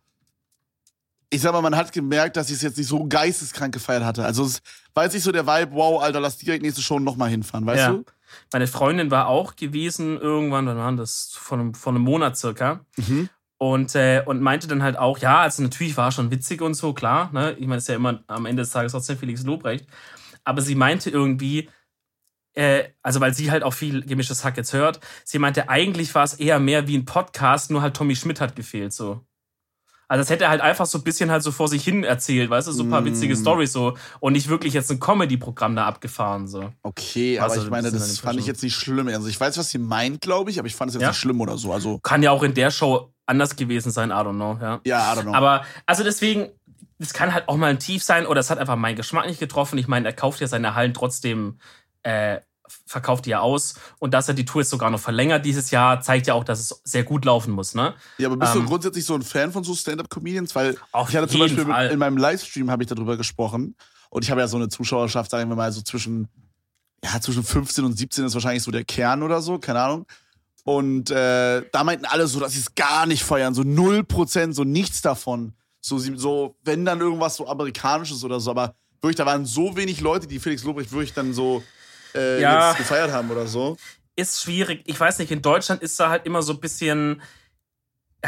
ich 1.33 1.41
sag 1.41 1.51
mal, 1.53 1.61
man 1.61 1.75
hat 1.75 1.91
gemerkt, 1.91 2.37
dass 2.37 2.47
sie 2.47 2.53
es 2.53 2.61
jetzt 2.61 2.77
nicht 2.77 2.87
so 2.87 3.05
geisteskrank 3.07 3.73
gefeiert 3.73 4.03
hatte. 4.03 4.23
Also 4.23 4.43
es 4.45 4.61
war 4.93 5.03
jetzt 5.03 5.13
nicht 5.13 5.23
so 5.23 5.31
der 5.31 5.47
Vibe, 5.47 5.73
wow, 5.73 6.01
Alter, 6.01 6.19
lass 6.19 6.37
direkt 6.37 6.63
nächste 6.63 6.81
Show 6.81 6.99
nochmal 6.99 7.29
hinfahren, 7.29 7.65
weißt 7.65 7.79
Ja. 7.79 7.91
du? 7.91 8.05
Meine 8.51 8.67
Freundin 8.67 9.11
war 9.11 9.27
auch 9.27 9.55
gewesen 9.55 10.19
irgendwann, 10.19 10.65
wann 10.65 10.77
war 10.77 10.91
das? 10.93 11.31
Vor 11.33 11.59
einem, 11.59 11.73
vor 11.73 11.93
einem 11.93 12.01
Monat 12.03 12.35
circa. 12.37 12.85
Mhm. 12.97 13.29
Und, 13.57 13.95
äh, 13.95 14.23
und 14.25 14.41
meinte 14.41 14.67
dann 14.67 14.83
halt 14.83 14.97
auch, 14.97 15.19
ja, 15.19 15.41
also 15.41 15.61
natürlich 15.63 15.95
war 15.97 16.11
schon 16.11 16.31
witzig 16.31 16.61
und 16.61 16.73
so, 16.73 16.93
klar. 16.93 17.29
Ne? 17.31 17.53
Ich 17.53 17.67
meine, 17.67 17.77
es 17.77 17.83
ist 17.83 17.89
ja 17.89 17.95
immer 17.95 18.23
am 18.27 18.45
Ende 18.45 18.63
des 18.63 18.71
Tages 18.71 18.91
trotzdem 18.91 19.17
Felix 19.17 19.43
Lobrecht. 19.43 19.85
Aber 20.43 20.61
sie 20.61 20.75
meinte 20.75 21.09
irgendwie, 21.09 21.69
äh, 22.55 22.85
also 23.01 23.21
weil 23.21 23.33
sie 23.33 23.51
halt 23.51 23.63
auch 23.63 23.73
viel 23.73 24.03
gemischtes 24.05 24.43
Hack 24.43 24.57
jetzt 24.57 24.73
hört, 24.73 24.99
sie 25.23 25.39
meinte, 25.39 25.69
eigentlich 25.69 26.13
war 26.13 26.23
es 26.23 26.33
eher 26.33 26.59
mehr 26.59 26.87
wie 26.87 26.97
ein 26.97 27.05
Podcast, 27.05 27.71
nur 27.71 27.81
halt 27.81 27.95
Tommy 27.95 28.15
Schmidt 28.15 28.41
hat 28.41 28.55
gefehlt, 28.55 28.93
so. 28.93 29.25
Also 30.07 30.21
das 30.21 30.29
hätte 30.29 30.43
er 30.45 30.49
halt 30.49 30.61
einfach 30.61 30.85
so 30.85 30.97
ein 30.99 31.03
bisschen 31.03 31.31
halt 31.31 31.41
so 31.43 31.51
vor 31.51 31.67
sich 31.67 31.83
hin 31.83 32.03
erzählt, 32.03 32.49
weißt 32.49 32.67
du, 32.67 32.71
so 32.71 32.83
ein 32.83 32.89
paar 32.89 33.01
Mm. 33.01 33.05
witzige 33.05 33.35
Storys 33.35 33.71
so 33.73 33.97
und 34.19 34.33
nicht 34.33 34.47
wirklich 34.49 34.73
jetzt 34.73 34.91
ein 34.91 34.99
Comedy-Programm 34.99 35.75
da 35.75 35.85
abgefahren, 35.85 36.47
so. 36.47 36.71
Okay, 36.83 37.39
Also, 37.39 37.55
aber 37.55 37.63
ich 37.65 37.69
meine, 37.71 37.91
das 37.91 38.19
fand 38.19 38.39
ich 38.39 38.45
jetzt 38.45 38.61
nicht 38.63 38.75
schlimm. 38.75 39.07
Also 39.07 39.27
ich 39.27 39.39
weiß, 39.39 39.57
was 39.57 39.69
sie 39.69 39.79
meint, 39.79 40.21
glaube 40.21 40.51
ich, 40.51 40.59
aber 40.59 40.67
ich 40.67 40.75
fand 40.75 40.89
es 40.89 40.95
jetzt 40.95 41.01
Ja? 41.03 41.07
nicht 41.09 41.17
schlimm 41.17 41.41
oder 41.41 41.57
so. 41.57 41.71
Also, 41.73 41.99
Kann 41.99 42.21
ja 42.23 42.31
auch 42.31 42.43
in 42.43 42.53
der 42.53 42.69
Show 42.71 43.13
anders 43.25 43.55
gewesen 43.55 43.91
sein, 43.91 44.09
I 44.09 44.13
don't 44.13 44.33
know, 44.35 44.57
ja. 44.61 44.81
ja, 44.83 45.13
I 45.13 45.17
don't 45.17 45.23
know. 45.23 45.33
Aber, 45.33 45.63
also 45.85 46.03
deswegen, 46.03 46.49
es 46.99 47.13
kann 47.13 47.33
halt 47.33 47.47
auch 47.49 47.57
mal 47.57 47.67
ein 47.69 47.79
Tief 47.79 48.03
sein 48.03 48.25
oder 48.27 48.39
es 48.41 48.49
hat 48.49 48.59
einfach 48.59 48.75
meinen 48.75 48.95
Geschmack 48.95 49.25
nicht 49.27 49.39
getroffen. 49.39 49.77
Ich 49.77 49.87
meine, 49.87 50.07
er 50.07 50.13
kauft 50.13 50.39
ja 50.41 50.47
seine 50.47 50.75
Hallen 50.75 50.93
trotzdem, 50.93 51.57
äh, 52.03 52.39
verkauft 52.85 53.25
die 53.25 53.31
ja 53.31 53.39
aus. 53.39 53.75
Und 53.99 54.13
dass 54.13 54.27
er 54.27 54.33
die 54.33 54.45
Tour 54.45 54.61
jetzt 54.61 54.69
sogar 54.71 54.89
noch 54.89 54.99
verlängert 54.99 55.45
dieses 55.45 55.71
Jahr, 55.71 56.01
zeigt 56.01 56.27
ja 56.27 56.33
auch, 56.33 56.43
dass 56.43 56.59
es 56.59 56.81
sehr 56.83 57.03
gut 57.03 57.25
laufen 57.25 57.51
muss, 57.51 57.73
ne? 57.75 57.93
Ja, 58.17 58.27
aber 58.27 58.37
bist 58.37 58.55
Ähm, 58.55 58.61
du 58.61 58.67
grundsätzlich 58.67 59.05
so 59.05 59.15
ein 59.15 59.21
Fan 59.21 59.51
von 59.51 59.63
so 59.63 59.73
Stand-Up-Comedians? 59.75 60.53
Weil 60.55 60.77
Auf 60.91 61.09
ich 61.09 61.15
hatte 61.15 61.27
zum 61.27 61.39
Beispiel 61.39 61.65
Fall. 61.65 61.89
in 61.89 61.99
meinem 61.99 62.17
Livestream 62.17 62.69
habe 62.69 62.83
ich 62.83 62.89
darüber 62.89 63.17
gesprochen 63.17 63.75
und 64.09 64.23
ich 64.23 64.31
habe 64.31 64.41
ja 64.41 64.47
so 64.47 64.57
eine 64.57 64.69
Zuschauerschaft, 64.69 65.31
sagen 65.31 65.49
wir 65.49 65.55
mal, 65.55 65.71
so 65.71 65.81
zwischen, 65.81 66.27
ja, 67.03 67.19
zwischen 67.19 67.43
15 67.43 67.83
und 67.85 67.97
17 67.97 68.25
ist 68.25 68.33
wahrscheinlich 68.33 68.63
so 68.63 68.71
der 68.71 68.83
Kern 68.83 69.23
oder 69.23 69.41
so, 69.41 69.59
keine 69.59 69.81
Ahnung. 69.81 70.05
Und 70.65 71.11
äh, 71.11 71.63
da 71.71 71.83
meinten 71.83 72.05
alle 72.05 72.27
so, 72.27 72.39
dass 72.39 72.53
sie 72.53 72.59
es 72.59 72.73
gar 72.75 73.05
nicht 73.05 73.23
feiern, 73.23 73.53
so 73.53 73.63
0%, 73.63 74.53
so 74.53 74.63
nichts 74.63 75.01
davon. 75.01 75.53
So, 75.81 75.97
so, 75.97 76.55
wenn 76.63 76.85
dann 76.85 77.01
irgendwas 77.01 77.35
so 77.35 77.47
Amerikanisches 77.47 78.23
oder 78.23 78.39
so, 78.39 78.51
aber 78.51 78.75
wirklich, 79.01 79.17
da 79.17 79.25
waren 79.25 79.45
so 79.45 79.75
wenig 79.75 79.99
Leute, 79.99 80.27
die 80.27 80.39
Felix 80.39 80.63
Lobrecht 80.63 80.91
wirklich 80.93 81.13
dann 81.13 81.33
so 81.33 81.61
äh, 82.15 82.41
Ja. 82.41 82.69
jetzt 82.69 82.77
gefeiert 82.77 83.11
haben 83.11 83.29
oder 83.31 83.47
so. 83.47 83.77
Ist 84.15 84.41
schwierig. 84.43 84.83
Ich 84.85 84.99
weiß 84.99 85.19
nicht, 85.19 85.31
in 85.31 85.41
Deutschland 85.41 85.81
ist 85.81 85.99
da 85.99 86.09
halt 86.09 86.25
immer 86.25 86.41
so 86.43 86.53
ein 86.53 86.59
bisschen, 86.59 87.21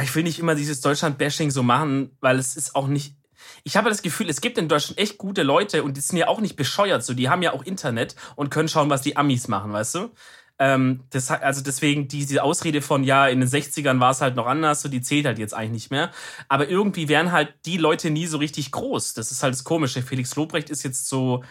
ich 0.02 0.14
will 0.16 0.24
nicht 0.24 0.40
immer 0.40 0.56
dieses 0.56 0.82
Deutschland-Bashing 0.82 1.52
so 1.52 1.64
machen, 1.64 2.18
weil 2.22 2.40
es 2.40 2.56
ist 2.56 2.76
auch 2.76 2.88
nicht. 2.88 3.16
Ich 3.64 3.78
habe 3.78 3.90
das 3.90 4.02
Gefühl, 4.02 4.30
es 4.30 4.42
gibt 4.42 4.58
in 4.58 4.68
Deutschland 4.68 4.98
echt 5.00 5.18
gute 5.18 5.44
Leute 5.44 5.84
und 5.84 5.96
die 5.98 6.02
sind 6.02 6.18
ja 6.18 6.28
auch 6.28 6.42
nicht 6.42 6.56
bescheuert. 6.56 7.04
So, 7.04 7.14
die 7.14 7.30
haben 7.30 7.42
ja 7.44 7.54
auch 7.54 7.64
Internet 7.64 8.16
und 8.36 8.50
können 8.50 8.68
schauen, 8.68 8.90
was 8.90 9.02
die 9.02 9.18
Amis 9.18 9.48
machen, 9.48 9.72
weißt 9.74 9.96
du? 9.96 10.10
Ähm, 10.58 11.04
das, 11.10 11.30
also 11.30 11.62
deswegen 11.62 12.08
diese 12.08 12.42
Ausrede 12.42 12.82
von, 12.82 13.04
ja, 13.04 13.28
in 13.28 13.42
den 13.42 13.50
60ern 13.50 14.00
war 14.00 14.12
es 14.12 14.22
halt 14.22 14.36
noch 14.36 14.48
anders, 14.48 14.82
so 14.82 14.90
die 14.90 15.02
zählt 15.02 15.26
halt 15.26 15.38
jetzt 15.38 15.54
eigentlich 15.54 15.72
nicht 15.72 15.92
mehr. 15.92 16.12
Aber 16.48 16.70
irgendwie 16.70 17.10
wären 17.10 17.32
halt 17.32 17.54
die 17.66 17.78
Leute 17.78 18.10
nie 18.10 18.26
so 18.26 18.38
richtig 18.38 18.72
groß. 18.72 19.14
Das 19.16 19.32
ist 19.32 19.44
halt 19.44 19.54
das 19.54 19.64
Komische. 19.66 20.02
Felix 20.02 20.36
Lobrecht 20.36 20.70
ist 20.70 20.84
jetzt 20.84 21.08
so 21.10 21.44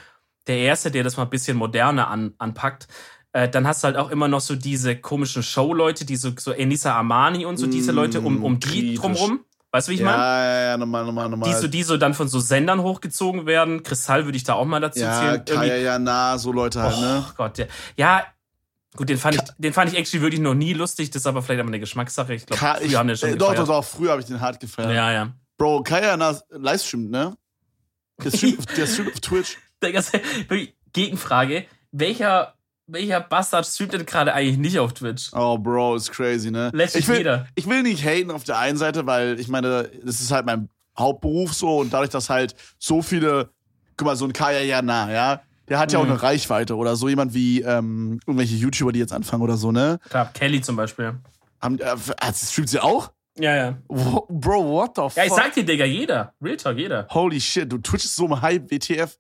der 0.47 0.59
Erste, 0.59 0.91
der 0.91 1.03
das 1.05 1.17
mal 1.17 1.25
ein 1.25 1.31
bisschen 1.31 1.57
moderner 1.57 2.09
an, 2.09 2.35
anpackt. 2.39 2.87
Äh, 3.33 3.49
dann 3.49 3.67
hast 3.67 3.83
du 3.83 3.87
halt 3.87 3.97
auch 3.97 4.11
immer 4.11 4.29
noch 4.29 4.41
so 4.41 4.55
diese 4.55 4.97
komischen 4.97 5.43
Show-Leute, 5.43 6.05
die 6.05 6.17
so, 6.17 6.33
so 6.39 6.53
Enisa 6.53 6.95
Armani 6.95 7.45
und 7.47 7.57
so 7.57 7.67
diese 7.67 7.93
Mm, 7.93 7.97
Leute 7.97 8.21
um, 8.21 8.45
um 8.45 8.61
die 8.61 8.69
kritisch. 8.69 9.01
drumrum. 9.01 9.41
Weißt 9.73 9.89
du, 9.89 9.91
wie 9.91 9.95
ich 9.97 10.01
ja, 10.03 10.07
meine? 10.07 10.19
ja, 10.23 10.61
ja, 10.71 10.77
normal, 10.77 11.05
normal, 11.05 11.29
normal. 11.31 11.49
Die 11.53 11.61
so, 11.61 11.67
die 11.67 11.83
so 11.83 11.97
dann 11.97 12.15
von 12.15 12.29
so 12.29 12.39
Sendern 12.39 12.81
hochgezogen 12.83 13.45
werden. 13.47 13.83
Kristall 13.83 14.25
würde 14.25 14.37
ich 14.37 14.45
da 14.45 14.55
auch 14.55 14.65
mal 14.67 14.79
dazu 14.79 15.01
ja, 15.01 15.19
zählen. 15.21 15.45
Kaya, 15.45 15.65
Irgendwie- 15.73 15.85
ja, 15.85 15.99
na, 15.99 16.39
so 16.39 16.53
Leute 16.53 16.81
halt, 16.81 16.97
ne? 17.01 17.25
Oh 17.29 17.33
Gott, 17.37 17.59
der, 17.59 17.67
ja, 17.97 18.25
gut, 18.95 19.09
den 19.09 19.19
fand, 19.19 19.35
ich, 19.35 19.43
den 19.59 19.73
fand 19.73 19.91
ich 19.93 19.99
actually 19.99 20.23
wirklich 20.23 20.41
noch 20.41 20.55
nie 20.55 20.75
lustig. 20.75 21.11
Das 21.11 21.23
ist 21.23 21.27
aber 21.27 21.43
vielleicht 21.43 21.59
aber 21.61 21.71
eine 21.71 21.81
Geschmackssache. 21.81 22.35
Ich 22.35 22.47
glaube, 22.47 22.61
Ka 22.61 22.79
ich, 22.81 22.87
früher 22.91 22.99
haben 23.01 23.09
den 23.09 23.17
schon 23.17 23.31
äh, 23.31 23.33
doch, 23.37 23.47
doch, 23.49 23.51
gefeiert. 23.63 23.69
doch, 23.69 23.85
früher 23.85 24.11
habe 24.13 24.21
ich 24.21 24.29
den 24.29 24.41
hart 24.41 24.61
gefeiert. 24.61 24.93
Ja, 24.93 25.11
ja. 25.11 25.33
Bro, 25.59 25.83
Kaya 25.83 26.17
na, 26.17 26.39
Livestream, 26.51 27.11
ne? 27.11 27.37
Der 28.23 28.31
streamt, 28.31 28.65
der 28.77 28.87
streamt 28.87 29.13
auf 29.15 29.21
Twitch. 29.21 29.59
Gegenfrage. 30.93 31.65
Welcher, 31.93 32.55
welcher 32.87 33.21
Bastard 33.21 33.67
streamt 33.67 33.93
denn 33.95 34.07
gerade 34.07 34.33
eigentlich 34.35 34.59
nicht 34.59 34.79
auf 34.79 34.93
Twitch? 34.95 35.31
Oh, 35.33 35.59
Bro, 35.59 35.97
ist 35.97 36.11
crazy, 36.13 36.51
ne? 36.51 36.71
Lässt 36.73 36.95
sich 36.95 37.03
ich 37.03 37.09
will, 37.09 37.19
jeder. 37.19 37.47
ich 37.55 37.69
will 37.69 37.83
nicht 37.83 38.05
haten 38.05 38.31
auf 38.31 38.45
der 38.45 38.59
einen 38.59 38.77
Seite, 38.77 39.07
weil 39.07 39.39
ich 39.41 39.49
meine, 39.49 39.91
das 40.05 40.21
ist 40.21 40.31
halt 40.31 40.47
mein 40.47 40.69
Hauptberuf 40.99 41.55
so 41.55 41.79
und 41.79 41.93
dadurch, 41.93 42.11
dass 42.11 42.31
halt 42.31 42.55
so 42.79 43.03
viele, 43.03 43.51
guck 43.97 44.07
mal, 44.07 44.17
so 44.17 44.25
ein 44.25 44.33
Kaya 44.33 44.61
Jana, 44.61 45.11
ja, 45.13 45.41
der 45.69 45.79
hat 45.79 45.93
ja 45.93 45.99
auch 45.99 46.05
Mhm. 46.05 46.11
eine 46.13 46.23
Reichweite 46.23 46.77
oder 46.77 46.95
so 46.95 47.09
jemand 47.09 47.33
wie 47.35 47.63
ähm, 47.63 48.21
irgendwelche 48.27 48.55
YouTuber, 48.55 48.93
die 48.93 48.99
jetzt 49.01 49.13
anfangen 49.13 49.43
oder 49.43 49.57
so, 49.57 49.73
ne? 49.73 49.99
Klar, 50.11 50.31
Kelly 50.33 50.61
zum 50.61 50.77
Beispiel. 50.77 51.15
Haben, 51.61 51.79
äh, 51.79 51.97
streamt 52.35 52.69
sie 52.69 52.81
auch? 52.83 53.11
Ja, 53.39 53.57
ja. 53.57 53.79
Bro, 53.89 54.69
what 54.71 54.93
the 54.95 55.03
fuck? 55.03 55.17
Ja, 55.17 55.25
ich 55.25 55.33
sag 55.33 55.53
dir, 55.55 55.65
Digga, 55.65 55.85
jeder. 55.87 56.35
Real 56.41 56.57
Talk, 56.57 56.77
jeder. 56.77 57.07
Holy 57.11 57.41
shit, 57.41 57.73
du 57.73 57.79
Twitch 57.79 58.05
ist 58.05 58.15
so 58.15 58.27
im 58.27 58.41
Hype, 58.41 58.71
WTF. 58.71 59.17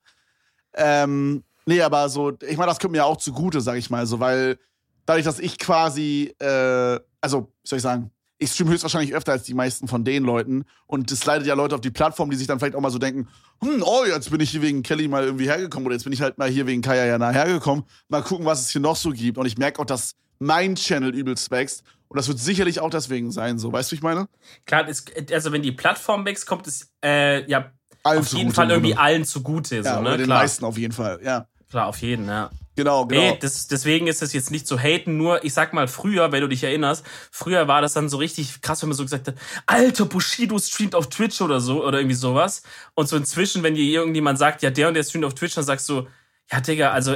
Ähm, 0.76 1.44
nee, 1.66 1.80
aber 1.80 2.08
so, 2.08 2.32
ich 2.46 2.56
meine, 2.56 2.70
das 2.70 2.78
kommt 2.78 2.92
mir 2.92 3.04
auch 3.04 3.16
zugute, 3.16 3.60
sag 3.60 3.76
ich 3.76 3.90
mal, 3.90 4.06
so, 4.06 4.20
weil 4.20 4.58
dadurch, 5.06 5.24
dass 5.24 5.38
ich 5.38 5.58
quasi, 5.58 6.34
äh, 6.38 7.00
also, 7.20 7.52
wie 7.62 7.68
soll 7.68 7.76
ich 7.76 7.82
sagen, 7.82 8.10
ich 8.38 8.50
stream 8.50 8.68
höchstwahrscheinlich 8.68 9.14
öfter 9.14 9.32
als 9.32 9.44
die 9.44 9.54
meisten 9.54 9.88
von 9.88 10.04
den 10.04 10.24
Leuten 10.24 10.64
und 10.86 11.10
es 11.10 11.24
leitet 11.24 11.46
ja 11.46 11.54
Leute 11.54 11.74
auf 11.74 11.80
die 11.80 11.90
Plattform, 11.90 12.30
die 12.30 12.36
sich 12.36 12.46
dann 12.46 12.58
vielleicht 12.58 12.74
auch 12.74 12.80
mal 12.80 12.90
so 12.90 12.98
denken, 12.98 13.28
hm, 13.62 13.82
oh, 13.82 14.04
jetzt 14.06 14.30
bin 14.30 14.40
ich 14.40 14.50
hier 14.50 14.62
wegen 14.62 14.82
Kelly 14.82 15.08
mal 15.08 15.24
irgendwie 15.24 15.46
hergekommen 15.46 15.86
oder 15.86 15.94
jetzt 15.94 16.04
bin 16.04 16.12
ich 16.12 16.20
halt 16.20 16.36
mal 16.36 16.48
hier 16.48 16.66
wegen 16.66 16.82
Kaya 16.82 17.06
Jana 17.06 17.30
hergekommen, 17.30 17.84
mal 18.08 18.22
gucken, 18.22 18.44
was 18.44 18.60
es 18.60 18.70
hier 18.70 18.80
noch 18.80 18.96
so 18.96 19.10
gibt 19.10 19.38
und 19.38 19.46
ich 19.46 19.56
merke 19.56 19.80
auch, 19.80 19.86
dass 19.86 20.16
mein 20.40 20.74
Channel 20.74 21.14
übelst 21.14 21.50
wächst 21.50 21.84
und 22.08 22.18
das 22.18 22.28
wird 22.28 22.38
sicherlich 22.38 22.80
auch 22.80 22.90
deswegen 22.90 23.30
sein, 23.30 23.58
so, 23.58 23.72
weißt 23.72 23.92
du, 23.92 23.96
ich 23.96 24.02
meine? 24.02 24.28
Klar, 24.66 24.88
es, 24.88 25.04
also 25.32 25.52
wenn 25.52 25.62
die 25.62 25.72
Plattform 25.72 26.24
wächst, 26.24 26.46
kommt 26.46 26.66
es 26.66 26.92
äh, 27.04 27.48
ja 27.48 27.72
Allen 28.04 28.20
auf 28.20 28.32
jeden 28.32 28.52
Fall 28.52 28.70
irgendwie 28.70 28.90
Grunde. 28.92 29.02
allen 29.02 29.24
zugute. 29.24 29.82
So, 29.82 29.88
ja, 29.88 30.00
ne? 30.00 30.16
den 30.16 30.26
Klar, 30.26 30.38
meisten 30.38 30.64
auf 30.64 30.78
jeden 30.78 30.92
Fall, 30.92 31.20
ja. 31.24 31.48
klar, 31.70 31.86
auf 31.86 31.98
jeden, 31.98 32.28
ja. 32.28 32.50
Genau, 32.76 33.06
genau. 33.06 33.20
Nee, 33.20 33.38
das, 33.40 33.68
deswegen 33.68 34.08
ist 34.08 34.20
es 34.20 34.32
jetzt 34.32 34.50
nicht 34.50 34.66
zu 34.66 34.78
haten, 34.78 35.16
nur 35.16 35.44
ich 35.44 35.54
sag 35.54 35.72
mal, 35.72 35.86
früher, 35.86 36.32
wenn 36.32 36.40
du 36.40 36.48
dich 36.48 36.64
erinnerst, 36.64 37.04
früher 37.30 37.68
war 37.68 37.80
das 37.80 37.92
dann 37.92 38.08
so 38.08 38.16
richtig 38.16 38.60
krass, 38.62 38.82
wenn 38.82 38.88
man 38.88 38.96
so 38.96 39.04
gesagt 39.04 39.28
hat, 39.28 39.36
alter 39.66 40.06
Bushido 40.06 40.58
streamt 40.58 40.94
auf 40.94 41.08
Twitch 41.08 41.40
oder 41.40 41.60
so, 41.60 41.84
oder 41.84 41.98
irgendwie 41.98 42.16
sowas. 42.16 42.62
Und 42.94 43.08
so 43.08 43.16
inzwischen, 43.16 43.62
wenn 43.62 43.76
dir 43.76 43.84
irgendjemand 43.84 44.38
sagt, 44.38 44.62
ja, 44.62 44.70
der 44.70 44.88
und 44.88 44.94
der 44.94 45.04
streamt 45.04 45.24
auf 45.24 45.34
Twitch, 45.34 45.54
dann 45.54 45.64
sagst 45.64 45.88
du, 45.88 46.08
ja, 46.50 46.60
Digga, 46.60 46.90
also 46.90 47.14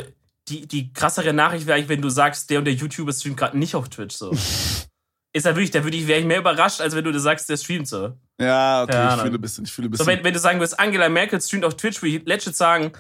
die, 0.49 0.67
die 0.67 0.93
krassere 0.93 1.33
Nachricht 1.33 1.67
wäre 1.67 1.77
eigentlich, 1.77 1.89
wenn 1.89 2.03
du 2.03 2.09
sagst, 2.09 2.51
der 2.51 2.61
und 2.61 2.65
der 2.65 2.75
YouTuber 2.75 3.13
streamt 3.13 3.37
gerade 3.37 3.59
nicht 3.59 3.75
auf 3.75 3.89
Twitch, 3.89 4.17
so. 4.17 4.33
ist 5.33 5.47
ja 5.47 5.55
wirklich, 5.55 5.71
da 5.71 5.85
würde 5.85 5.97
ich, 5.97 6.07
wäre 6.07 6.21
ich 6.21 6.27
mehr 6.27 6.39
überrascht, 6.39 6.81
als 6.81 6.95
wenn 6.95 7.05
du 7.05 7.19
sagst, 7.19 7.49
der 7.49 7.57
streamt 7.57 7.89
so. 7.89 8.13
Ja, 8.41 8.83
okay, 8.83 8.93
Keine 8.93 9.15
ich 9.15 9.21
fühle 9.23 9.35
ein 9.35 9.41
bisschen, 9.41 9.65
ich 9.65 9.73
fühle 9.73 9.89
ein 9.89 9.93
So, 9.93 10.05
bisschen. 10.05 10.07
wenn, 10.19 10.25
wenn 10.25 10.35
du 10.35 10.41
sagen 10.41 10.59
würdest, 10.59 10.79
Angela 10.79 11.09
Merkel 11.09 11.41
streamt 11.41 11.65
auf 11.65 11.77
Twitch, 11.77 12.01
würde 12.03 12.17
ich 12.17 12.27
legit 12.27 12.57
sagen, 12.57 12.93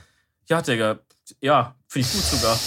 ja, 0.46 0.60
Digga, 0.62 0.98
ja, 1.40 1.74
finde 1.86 2.08
ich 2.08 2.14
gut 2.14 2.24
sogar. 2.24 2.58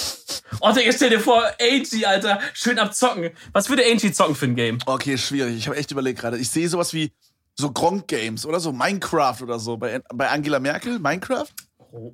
Oh, 0.62 0.72
Digga, 0.74 0.92
stell 0.92 1.10
dir 1.10 1.20
vor, 1.20 1.44
Angie, 1.60 2.06
Alter, 2.06 2.40
schön 2.54 2.80
am 2.80 2.92
Zocken. 2.92 3.32
Was 3.54 3.70
würde 3.70 3.84
Angie 3.90 4.12
zocken 4.12 4.36
für 4.36 4.46
ein 4.46 4.56
Game? 4.56 4.80
okay, 4.86 5.18
schwierig. 5.18 5.56
Ich 5.58 5.68
habe 5.68 5.78
echt 5.78 5.92
überlegt 5.92 6.20
gerade. 6.20 6.38
Ich 6.38 6.50
sehe 6.50 6.68
sowas 6.68 6.94
wie 6.94 7.12
so 7.56 7.72
Gronk-Games 7.72 8.46
oder 8.46 8.60
so 8.60 8.72
Minecraft 8.72 9.42
oder 9.42 9.60
so. 9.60 9.78
Bei, 9.78 10.02
bei 10.14 10.30
Angela 10.30 10.60
Merkel, 10.60 11.00
Minecraft? 11.00 11.48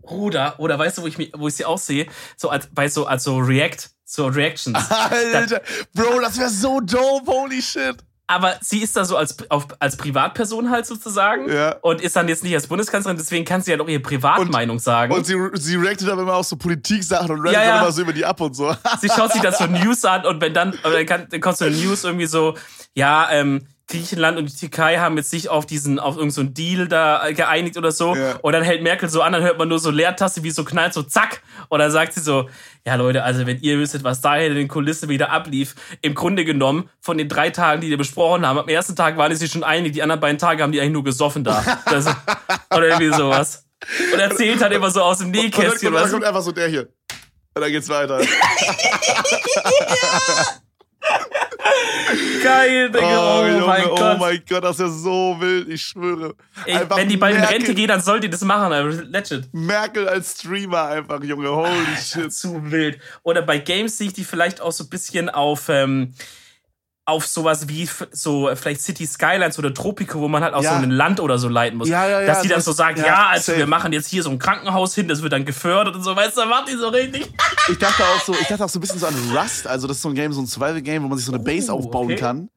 Oder, 0.02 0.60
oder 0.60 0.80
weißt 0.80 0.98
du, 0.98 1.02
wo 1.04 1.08
ich, 1.08 1.18
mich, 1.18 1.32
wo 1.36 1.48
ich 1.48 1.56
sie 1.56 1.66
aussehe? 1.66 2.08
So 2.36 2.50
als, 2.50 2.68
bei 2.74 2.90
so, 2.90 3.06
als 3.06 3.24
so 3.24 3.38
React, 3.38 3.90
so 4.10 4.28
Reactions. 4.28 4.78
Alter, 5.34 5.62
Bro, 5.94 6.22
das 6.22 6.40
wäre 6.40 6.50
so 6.50 6.80
dope, 6.80 7.30
holy 7.30 7.62
shit. 7.62 7.98
aber 8.28 8.56
sie 8.62 8.80
ist 8.82 8.96
da 8.96 9.04
so 9.04 9.18
als, 9.18 9.36
auf, 9.50 9.68
als 9.80 9.98
Privatperson 9.98 10.70
halt 10.70 10.86
sozusagen 10.86 11.52
Ja. 11.52 11.76
und 11.82 12.00
ist 12.02 12.16
dann 12.16 12.28
jetzt 12.30 12.44
nicht 12.44 12.54
als 12.56 12.68
Bundeskanzlerin, 12.68 13.18
deswegen 13.18 13.44
kann 13.44 13.62
sie 13.62 13.72
halt 13.72 13.82
auch 13.82 13.88
ihre 13.90 14.00
Privatmeinung 14.02 14.80
sagen. 14.80 15.12
Und 15.14 15.26
sie, 15.26 15.36
sie 15.56 15.76
reactet 15.76 16.10
aber 16.10 16.22
immer 16.22 16.36
auf 16.36 16.46
so 16.48 16.56
Politik-Sachen 16.56 17.32
und 17.32 17.38
rantet 17.40 17.54
Ja, 17.56 17.64
ja. 17.64 17.70
dann 17.76 17.84
immer 17.84 17.92
so 17.92 18.02
über 18.04 18.14
die 18.14 18.24
ab 18.26 18.40
und 18.40 18.54
so. 18.56 18.74
sie 19.02 19.10
schaut 19.10 19.34
sich 19.34 19.42
das 19.42 19.58
so 19.58 19.66
News 19.68 20.04
an 20.06 20.26
und 20.26 20.40
wenn 20.42 20.54
dann, 20.54 20.72
oder 20.86 20.92
dann, 20.94 21.06
kann, 21.06 21.28
dann 21.30 21.42
kommt 21.42 21.58
so 21.58 21.66
News 21.66 22.04
irgendwie 22.06 22.28
so, 22.28 22.56
ja, 22.94 23.30
ähm, 23.32 23.68
Griechenland 23.88 24.38
und 24.38 24.52
die 24.52 24.56
Türkei 24.56 24.98
haben 24.98 25.16
jetzt 25.16 25.30
sich 25.30 25.48
auf 25.48 25.66
diesen, 25.66 25.98
auf 25.98 26.18
irgendeinen 26.18 26.48
so 26.48 26.54
Deal 26.54 26.88
da 26.90 27.32
geeinigt 27.32 27.78
oder 27.78 27.94
so. 27.94 28.16
Ja. 28.16 28.36
Und 28.42 28.52
dann 28.52 28.64
hält 28.64 28.84
Merkel 28.84 29.08
so 29.08 29.22
an, 29.22 29.32
dann 29.32 29.44
hört 29.44 29.58
man 29.58 29.70
nur 29.70 29.80
so 29.80 29.92
Leertaste, 29.92 30.44
wie 30.44 30.50
es 30.50 30.56
so 30.56 30.66
knallt, 30.66 30.94
so 30.94 31.04
zack. 31.04 31.42
Und 31.70 31.80
dann 31.80 31.90
sagt 31.90 32.12
sie 32.14 32.20
so, 32.20 32.50
ja 32.86 32.96
Leute, 32.96 33.24
also 33.24 33.46
wenn 33.46 33.62
ihr 33.62 33.78
wüsstet, 33.78 34.04
was 34.04 34.20
da 34.20 34.36
hinter 34.36 34.56
den 34.56 34.68
Kulissen 34.68 35.08
wieder 35.08 35.32
ablief, 35.32 35.76
im 36.02 36.16
Grunde 36.16 36.44
genommen, 36.44 36.90
von 37.00 37.18
den 37.18 37.30
drei 37.30 37.50
Tagen, 37.50 37.80
die 37.80 37.90
wir 37.90 37.98
besprochen 37.98 38.46
haben, 38.46 38.60
am 38.60 38.68
ersten 38.68 38.96
Tag 38.96 39.16
waren 39.16 39.30
die 39.30 39.38
sich 39.38 39.52
schon 39.52 39.64
einig, 39.64 39.94
die 39.94 40.04
anderen 40.04 40.20
beiden 40.20 40.38
Tage 40.38 40.64
haben 40.64 40.74
die 40.74 40.82
eigentlich 40.82 40.94
nur 40.94 41.06
gesoffen 41.06 41.44
da. 41.44 41.64
Das, 41.86 42.06
oder 42.76 42.88
irgendwie 42.88 43.14
sowas. 43.14 43.66
Und 44.12 44.20
erzählt 44.20 44.62
halt 44.62 44.74
immer 44.74 44.92
so 44.92 45.02
aus 45.02 45.20
dem 45.20 45.28
Und 45.28 45.36
dann, 45.36 45.44
Nähkästchen, 45.44 45.72
kommt, 45.72 45.96
dann 45.96 46.04
was. 46.04 46.12
kommt 46.12 46.26
einfach 46.26 46.42
so 46.42 46.52
der 46.52 46.68
hier. 46.68 46.90
Und 47.56 47.62
dann 47.62 47.72
geht's 47.72 47.88
weiter. 47.88 48.20
Geil, 52.44 52.90
Digga. 52.90 53.42
Oh, 53.42 53.46
Junge, 53.46 53.66
mein 53.66 53.86
oh 53.86 53.96
Gott. 53.96 54.20
mein 54.20 54.44
Gott, 54.48 54.64
das 54.64 54.76
ist 54.78 54.82
ja 54.82 54.90
so 54.90 55.36
wild, 55.40 55.70
ich 55.70 55.82
schwöre. 55.82 56.36
Ey, 56.66 56.80
wenn 56.90 57.10
die 57.10 57.18
bald 57.18 57.36
in 57.36 57.42
Merkel, 57.42 57.58
Rente 57.58 57.76
geht, 57.76 57.90
dann 57.90 58.02
soll 58.02 58.20
die 58.20 58.30
das 58.30 58.42
machen, 58.42 59.12
legit. 59.12 59.54
Merkel 59.54 60.08
als 60.08 60.40
Streamer 60.40 60.88
einfach, 60.88 61.22
Junge, 61.24 61.50
holy 61.50 61.98
shit. 62.02 62.32
Zu 62.34 62.72
wild. 62.72 63.00
Oder 63.24 63.42
bei 63.42 63.58
Games 63.60 63.98
sehe 63.98 64.08
ich 64.08 64.14
die 64.14 64.24
vielleicht 64.24 64.62
auch 64.62 64.72
so 64.72 64.86
ein 64.86 64.90
bisschen 64.90 65.30
auf, 65.30 65.70
ähm, 65.70 66.14
auf 67.08 67.26
sowas 67.26 67.70
wie 67.70 67.90
so 68.12 68.50
vielleicht 68.56 68.82
City 68.82 69.08
Skylines 69.08 69.58
oder 69.58 69.74
Tropico, 69.74 70.20
wo 70.20 70.28
man 70.28 70.44
halt 70.44 70.54
auch 70.54 70.62
Ja. 70.62 70.78
so 70.78 70.84
ein 70.84 70.92
Land 70.92 71.22
oder 71.22 71.40
so 71.40 71.48
leiten 71.48 71.78
muss. 71.78 71.88
Ja, 71.88 72.06
ja, 72.06 72.20
ja, 72.20 72.28
Dass 72.28 72.42
die 72.42 72.50
dann 72.50 72.58
das- 72.58 72.66
so 72.66 72.74
sagt, 72.74 73.00
ja, 73.00 73.28
also 73.30 73.46
safe. 73.54 73.60
wir 73.60 73.66
machen 73.68 73.94
jetzt 73.94 74.08
hier 74.10 74.24
so 74.24 74.30
ein 74.30 74.38
Krankenhaus 74.40 74.94
hin, 74.94 75.08
das 75.08 75.22
wird 75.22 75.32
dann 75.32 75.46
gefördert 75.46 75.96
und 75.96 76.04
so, 76.04 76.14
weißt 76.16 76.36
du, 76.36 76.42
da 76.42 76.48
macht 76.48 76.68
die 76.68 76.76
so 76.76 76.90
richtig. 76.90 77.32
Ich 77.70 77.78
dachte 77.80 78.04
auch 78.04 78.22
so, 78.26 78.34
ich 78.34 78.48
dachte 78.48 78.64
auch 78.66 78.70
so 78.70 78.78
ein 78.78 78.82
bisschen 78.82 79.00
so 79.00 79.08
an 79.08 79.16
Rust, 79.36 79.68
also 79.68 79.88
das 79.88 79.98
ist 79.98 80.04
so 80.04 80.10
ein 80.10 80.16
Game, 80.16 80.32
so 80.34 80.42
ein 80.42 80.48
Survival-Game, 80.48 81.02
wo 81.04 81.08
man 81.08 81.18
sich 81.18 81.26
so 81.26 81.32
eine 81.34 81.42
Base 81.44 81.72
Oh, 81.72 81.78
aufbauen 81.80 82.06
okay. 82.08 82.16
kann. 82.18 82.40
Und 82.40 82.50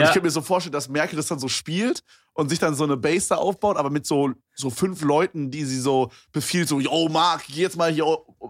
ich 0.00 0.02
könnte 0.04 0.22
mir 0.22 0.30
so 0.30 0.40
vorstellen, 0.40 0.72
dass 0.72 0.88
Merkel 0.88 1.16
das 1.16 1.26
dann 1.26 1.38
so 1.38 1.48
spielt 1.48 2.02
und 2.34 2.48
sich 2.48 2.58
dann 2.58 2.74
so 2.74 2.84
eine 2.84 2.96
Base 2.96 3.28
da 3.30 3.36
aufbaut, 3.36 3.76
aber 3.76 3.90
mit 3.90 4.06
so, 4.06 4.30
so 4.54 4.70
fünf 4.70 5.02
Leuten, 5.02 5.50
die 5.50 5.64
sie 5.64 5.80
so 5.80 6.10
befiehlt, 6.32 6.68
so, 6.68 6.80
yo, 6.80 7.08
Marc, 7.08 7.46
geh 7.48 7.62
jetzt 7.62 7.76
mal 7.76 7.90
hier 7.92 8.04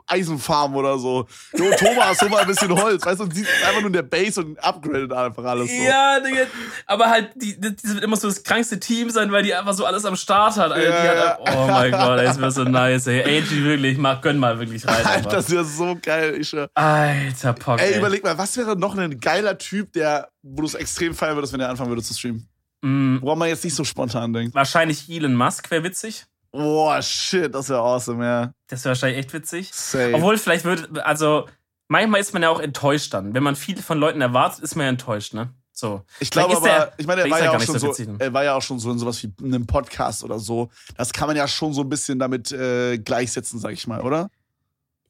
Eisenfarm 0.07 0.77
oder 0.77 0.99
so. 0.99 1.27
Jo, 1.57 1.71
Thomas, 1.77 2.21
hol 2.21 2.29
mal 2.29 2.43
ein 2.43 2.47
bisschen 2.47 2.71
Holz, 2.81 3.05
weißt 3.05 3.21
du, 3.21 3.25
und 3.25 3.35
sie 3.35 3.43
ist 3.43 3.49
einfach 3.65 3.81
nur 3.81 3.89
in 3.89 3.93
der 3.95 4.03
Base 4.03 4.41
und 4.41 4.63
upgradet 4.63 5.13
einfach 5.13 5.45
alles 5.45 5.69
so. 5.71 5.83
Ja, 5.83 6.21
Digga. 6.21 6.43
Aber 6.87 7.11
halt, 7.11 7.31
die, 7.37 7.59
die 7.61 7.75
die 7.75 7.89
wird 7.95 8.05
immer 8.05 8.17
so 8.17 8.29
das 8.29 8.43
krankste 8.43 8.79
Team 8.79 9.11
sein, 9.11 9.33
weil 9.33 9.43
die 9.43 9.55
einfach 9.55 9.73
so 9.73 9.85
alles 9.85 10.05
am 10.05 10.17
Start 10.17 10.57
hat. 10.57 10.73
Alter. 10.73 10.81
Die 10.81 11.07
Ja, 11.07 11.39
hat 11.39 11.41
oh 11.41 11.67
mein 11.67 11.91
Gott, 11.91 12.19
ey, 12.19 12.27
das 12.27 12.39
wäre 12.39 12.53
so 12.53 12.65
nice, 12.65 13.07
ey. 13.07 13.23
Angie, 13.23 13.65
wirklich, 13.65 13.99
mach, 13.99 14.21
gönn 14.21 14.39
mal 14.39 14.59
wirklich 14.59 14.87
rein. 14.87 15.05
Alter, 15.05 15.29
das 15.31 15.51
wäre 15.51 15.65
so 15.65 15.97
geil. 16.01 16.37
Ich, 16.39 16.49
schwör. 16.51 16.71
Alter, 16.75 17.53
Pock, 17.55 17.81
ey, 17.81 17.93
ey. 17.93 17.99
überleg 17.99 18.23
mal, 18.23 18.37
was 18.39 18.57
wäre 18.57 18.77
noch 18.77 18.97
ein 18.97 19.19
geiler 19.21 19.59
Typ, 19.59 19.93
der, 19.95 20.31
wo 20.43 20.63
du 20.63 20.67
es 20.67 20.75
extrem 20.75 21.15
feiern 21.15 21.37
würdest, 21.37 21.53
wenn 21.53 21.61
er 21.61 21.71
anfangen 21.71 21.91
würde 21.91 22.03
zu 22.03 22.15
streamen? 22.15 22.50
Mm, 22.83 23.19
Woran 23.21 23.39
man 23.39 23.49
jetzt 23.49 23.65
nicht 23.65 23.75
so 23.75 23.85
spontan 23.85 24.33
denkt. 24.33 24.55
wahrscheinlich 24.55 25.09
Elon 25.11 25.35
Musk 25.35 25.71
wäre 25.71 25.85
witzig. 25.85 26.27
Boah, 26.53 27.01
shit, 27.03 27.55
das 27.55 27.69
wäre 27.69 27.81
awesome, 27.81 28.25
ja. 28.25 28.53
Das 28.69 28.85
wäre 28.85 28.91
wahrscheinlich 28.91 29.19
echt 29.21 29.33
witzig. 29.33 29.71
Safe. 29.73 30.15
Obwohl, 30.15 30.37
vielleicht 30.39 30.65
würde, 30.65 31.05
also, 31.07 31.47
manchmal 31.89 32.21
ist 32.21 32.33
man 32.33 32.43
ja 32.43 32.49
auch 32.49 32.59
enttäuscht 32.61 33.15
dann. 33.15 33.35
Wenn 33.35 33.43
man 33.43 33.55
viel 33.55 33.81
von 33.81 33.99
Leuten 33.99 34.21
erwartet, 34.21 34.65
ist 34.65 34.75
man 34.75 34.85
ja 34.85 34.91
enttäuscht, 34.91 35.35
ne? 35.35 35.51
So. 35.73 36.03
Ich 36.19 36.31
glaube 36.31 36.57
aber, 36.57 36.67
der- 36.69 36.93
ich 36.99 37.07
meine, 37.07 37.23
er 37.23 37.31
war 37.31 37.43
ja 37.43 37.51
auch 37.57 37.61
schon 37.61 37.79
so 37.79 37.93
so, 37.93 38.15
er 38.19 38.33
war 38.35 38.45
ja 38.45 38.55
auch 38.55 38.63
schon 38.63 38.79
so 38.81 38.91
in 38.91 38.99
sowas 38.99 39.23
wie 39.23 39.33
einem 39.43 39.67
Podcast 39.67 40.25
oder 40.25 40.39
so. 40.39 40.69
Das 40.97 41.13
kann 41.13 41.29
man 41.29 41.37
ja 41.37 41.47
schon 41.47 41.73
so 41.73 41.83
ein 41.83 41.89
bisschen 41.89 42.19
damit 42.19 42.51
äh, 42.53 42.99
gleichsetzen, 42.99 43.59
sag 43.61 43.73
ich 43.73 43.87
mal, 43.87 44.01
oder? 44.01 44.29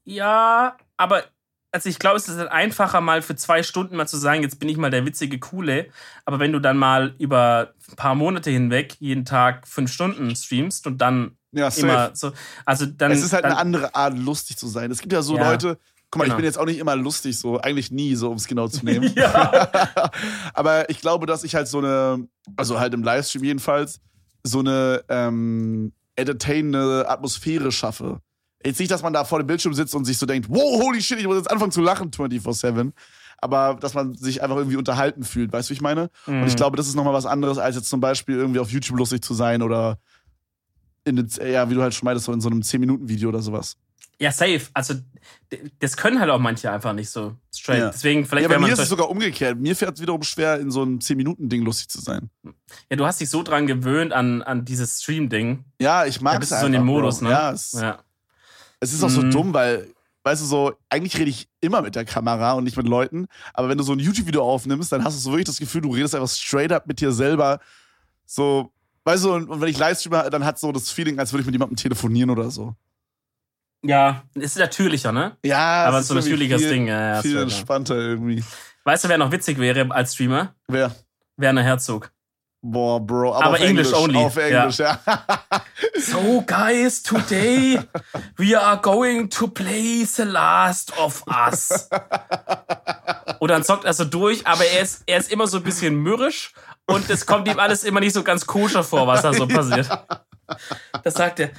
Ja, 0.04 0.76
aber 0.96 1.24
also 1.72 1.88
ich 1.88 1.98
glaube, 1.98 2.16
es 2.16 2.28
ist 2.28 2.36
halt 2.38 2.50
einfacher, 2.50 3.00
mal 3.00 3.22
für 3.22 3.36
zwei 3.36 3.62
Stunden 3.62 3.96
mal 3.96 4.08
zu 4.08 4.16
sagen, 4.16 4.42
jetzt 4.42 4.58
bin 4.58 4.68
ich 4.68 4.76
mal 4.76 4.90
der 4.90 5.06
witzige 5.06 5.38
Coole. 5.38 5.86
Aber 6.24 6.38
wenn 6.40 6.52
du 6.52 6.58
dann 6.58 6.76
mal 6.76 7.14
über 7.18 7.74
ein 7.90 7.96
paar 7.96 8.14
Monate 8.14 8.50
hinweg 8.50 8.96
jeden 9.00 9.24
Tag 9.24 9.66
fünf 9.68 9.92
Stunden 9.92 10.34
streamst 10.34 10.86
und 10.86 10.98
dann 10.98 11.36
Ja, 11.52 11.70
safe. 11.70 11.86
immer 11.86 12.10
so, 12.14 12.32
also 12.64 12.86
dann. 12.86 13.12
es 13.12 13.22
ist 13.22 13.32
halt 13.32 13.44
dann, 13.44 13.52
eine 13.52 13.60
andere 13.60 13.94
Art, 13.94 14.18
lustig 14.18 14.56
zu 14.58 14.66
sein. 14.68 14.90
Es 14.90 15.00
gibt 15.00 15.12
ja 15.12 15.22
so 15.22 15.36
Ja. 15.36 15.50
Leute, 15.50 15.78
guck 16.10 16.18
mal, 16.18 16.24
Genau. 16.24 16.34
ich 16.34 16.36
bin 16.38 16.44
jetzt 16.44 16.58
auch 16.58 16.66
nicht 16.66 16.78
immer 16.78 16.96
lustig, 16.96 17.38
so 17.38 17.60
eigentlich 17.60 17.90
nie, 17.92 18.14
so 18.16 18.30
um 18.30 18.36
es 18.36 18.46
genau 18.48 18.66
zu 18.68 18.84
nehmen. 18.84 19.12
Ja. 19.16 19.70
Aber 20.54 20.90
ich 20.90 21.00
glaube, 21.00 21.26
dass 21.26 21.44
ich 21.44 21.54
halt 21.54 21.68
so 21.68 21.78
eine, 21.78 22.26
also 22.56 22.80
halt 22.80 22.94
im 22.94 23.02
Livestream 23.04 23.44
jedenfalls, 23.44 24.00
so 24.42 24.58
eine 24.60 25.04
ähm, 25.08 25.92
entertainende 26.16 27.08
Atmosphäre 27.08 27.70
schaffe. 27.72 28.20
Jetzt 28.64 28.78
nicht, 28.78 28.90
dass 28.90 29.02
man 29.02 29.12
da 29.12 29.24
vor 29.24 29.38
dem 29.38 29.46
Bildschirm 29.46 29.72
sitzt 29.74 29.94
und 29.94 30.04
sich 30.04 30.18
so 30.18 30.26
denkt, 30.26 30.48
wow, 30.50 30.82
holy 30.82 31.00
shit, 31.00 31.18
ich 31.18 31.26
muss 31.26 31.36
jetzt 31.36 31.50
anfangen 31.50 31.72
zu 31.72 31.80
lachen 31.80 32.11
24-7. 32.11 32.92
Aber 33.42 33.78
dass 33.80 33.94
man 33.94 34.14
sich 34.14 34.42
einfach 34.42 34.56
irgendwie 34.56 34.76
unterhalten 34.76 35.22
fühlt, 35.24 35.50
weißt 35.50 35.68
du, 35.68 35.70
wie 35.70 35.76
ich 35.76 35.80
meine? 35.80 36.11
Und 36.26 36.40
Mhm. 36.42 36.46
ich 36.46 36.56
glaube, 36.56 36.76
das 36.76 36.86
ist 36.86 36.94
nochmal 36.94 37.14
was 37.14 37.24
anderes, 37.24 37.56
als 37.56 37.76
jetzt 37.76 37.88
zum 37.88 38.00
Beispiel 38.00 38.36
irgendwie 38.36 38.61
auf 38.61 38.70
YouTube 38.70 38.98
lustig 38.98 39.24
zu 39.24 39.32
sein 39.32 39.62
oder 39.62 39.98
in 41.04 41.16
ja, 41.50 41.70
wie 41.70 41.74
du 41.74 41.80
halt 41.82 41.94
schon 41.94 42.04
meintest, 42.04 42.26
so 42.26 42.32
in 42.34 42.40
so 42.42 42.50
einem 42.50 42.61
10-Minuten-Video 42.61 43.30
oder 43.30 43.40
sowas. 43.40 43.76
Ja, 44.18 44.30
safe. 44.30 44.61
Also, 44.74 44.92
das 45.78 45.96
können 45.96 46.20
halt 46.20 46.28
auch 46.28 46.38
manche 46.38 46.70
einfach 46.70 46.92
nicht 46.92 47.08
so 47.08 47.34
straight. 47.54 47.78
Ja. 47.78 47.88
Deswegen, 47.90 48.26
vielleicht 48.26 48.42
Ja, 48.42 48.48
bei 48.54 48.58
man. 48.61 48.68
mir 48.68 48.74
ist 48.74 48.78
es 48.80 48.90
sogar 48.90 49.08
umgekehrt. 49.08 49.58
Mir 49.58 49.74
fällt 49.74 49.94
es 49.94 50.02
wiederum 50.02 50.22
schwer, 50.22 50.61
in 50.61 50.70
so 50.70 50.82
einem 50.82 50.98
10-Minuten-Ding 50.98 51.62
lustig 51.62 51.88
zu 51.88 52.02
sein. 52.02 52.28
ja, 52.90 52.96
du 52.96 53.06
hast 53.06 53.18
dich 53.22 53.30
so 53.30 53.42
dran 53.42 53.66
gewöhnt 53.66 54.12
an, 54.12 54.42
an 54.42 54.66
dieses 54.66 55.00
Stream-Ding. 55.00 55.64
Ja, 55.80 56.04
ich 56.04 56.20
mag 56.20 56.34
Da 56.34 56.36
es 56.36 56.40
bist 56.40 56.52
du 56.52 56.56
so 56.61 56.66
in 56.66 56.72
dem 56.72 56.84
Modus, 56.84 57.20
Bro. 57.20 57.28
ne? 57.28 57.30
Ja, 57.32 57.52
es, 57.52 57.72
Ja. 57.72 57.98
Es 58.80 58.92
ist 58.92 59.02
auch 59.04 59.10
so 59.10 59.22
Mhm. 59.22 59.30
dumm, 59.30 59.54
weil, 59.54 59.88
weißt 60.24 60.42
du, 60.42 60.46
so, 60.46 60.72
eigentlich 60.88 61.16
rede 61.18 61.30
ich 61.30 61.48
immer 61.60 61.82
mit 61.82 61.94
der 61.94 62.04
Kamera 62.04 62.52
und 62.52 62.64
nicht 62.64 62.76
mit 62.76 62.86
Leuten, 62.88 63.26
aber 63.54 63.68
wenn 63.68 63.78
du 63.78 63.84
so 63.84 63.92
ein 63.92 63.98
YouTube-Video 63.98 64.42
aufnimmst, 64.42 64.90
dann 64.92 65.04
hast 65.04 65.16
du 65.16 65.20
so 65.20 65.30
wirklich 65.30 65.46
das 65.46 65.58
Gefühl, 65.58 65.82
du 65.82 65.92
redest 65.94 66.14
einfach 66.14 66.28
straight 66.28 66.72
up 66.72 66.86
mit 66.86 67.00
dir 67.00 67.12
selber. 67.12 67.60
So, 68.26 68.72
weißt 69.04 69.24
du, 69.24 69.34
und, 69.34 69.48
und 69.48 69.60
wenn 69.60 69.68
ich 69.68 69.78
Livestreamer, 69.78 70.30
dann 70.30 70.44
hat 70.44 70.58
so 70.58 70.72
das 70.72 70.90
Feeling, 70.90 71.18
als 71.18 71.32
würde 71.32 71.40
ich 71.40 71.46
mit 71.46 71.54
jemandem 71.54 71.76
telefonieren 71.76 72.30
oder 72.30 72.50
so. 72.50 72.74
Ja, 73.82 74.24
ist 74.34 74.58
natürlicher, 74.58 75.10
ne? 75.10 75.36
Ja, 75.44 75.84
Aber 75.86 76.00
es 76.00 76.08
so 76.08 76.14
ein 76.14 76.18
ist 76.18 76.26
natürliches 76.26 76.60
viel, 76.60 76.70
Ding. 76.70 76.86
Ja, 76.86 77.14
ja, 77.16 77.22
Viel 77.22 77.36
ist 77.36 77.42
entspannter 77.42 77.96
irgendwie. 77.96 78.44
Weißt 78.84 79.04
du, 79.04 79.08
wer 79.08 79.16
noch 79.18 79.32
witzig 79.32 79.58
wäre 79.58 79.90
als 79.90 80.12
Streamer? 80.14 80.54
Wer? 80.68 80.94
Werner 81.38 81.62
Herzog. 81.62 82.12
Boah, 82.62 83.00
Bro. 83.00 83.34
Aber, 83.34 83.44
Aber 83.44 83.54
auf 83.54 83.61
English 83.61 83.88
Englisch 83.88 84.02
only, 84.02 84.18
Auf 84.18 84.36
Englisch, 84.36 84.78
ja. 84.78 85.00
So, 85.98 86.42
guys, 86.46 87.02
today 87.02 87.78
we 88.36 88.54
are 88.54 88.76
going 88.76 89.30
to 89.30 89.48
play 89.48 90.04
The 90.04 90.24
Last 90.24 90.96
of 90.98 91.24
Us. 91.26 91.88
Und 93.38 93.50
dann 93.50 93.64
zockt 93.64 93.84
er 93.84 93.94
so 93.94 94.04
durch, 94.04 94.46
aber 94.46 94.64
er 94.66 94.82
ist, 94.82 95.02
er 95.06 95.18
ist 95.18 95.32
immer 95.32 95.46
so 95.46 95.56
ein 95.58 95.62
bisschen 95.62 95.94
mürrisch 95.96 96.52
und 96.86 97.08
es 97.08 97.24
kommt 97.24 97.48
ihm 97.48 97.58
alles 97.58 97.84
immer 97.84 98.00
nicht 98.00 98.12
so 98.12 98.22
ganz 98.22 98.44
koscher 98.46 98.84
vor, 98.84 99.06
was 99.06 99.22
da 99.22 99.32
so 99.32 99.46
passiert. 99.46 99.88
Das 101.04 101.14
sagt 101.14 101.38
er. 101.38 101.50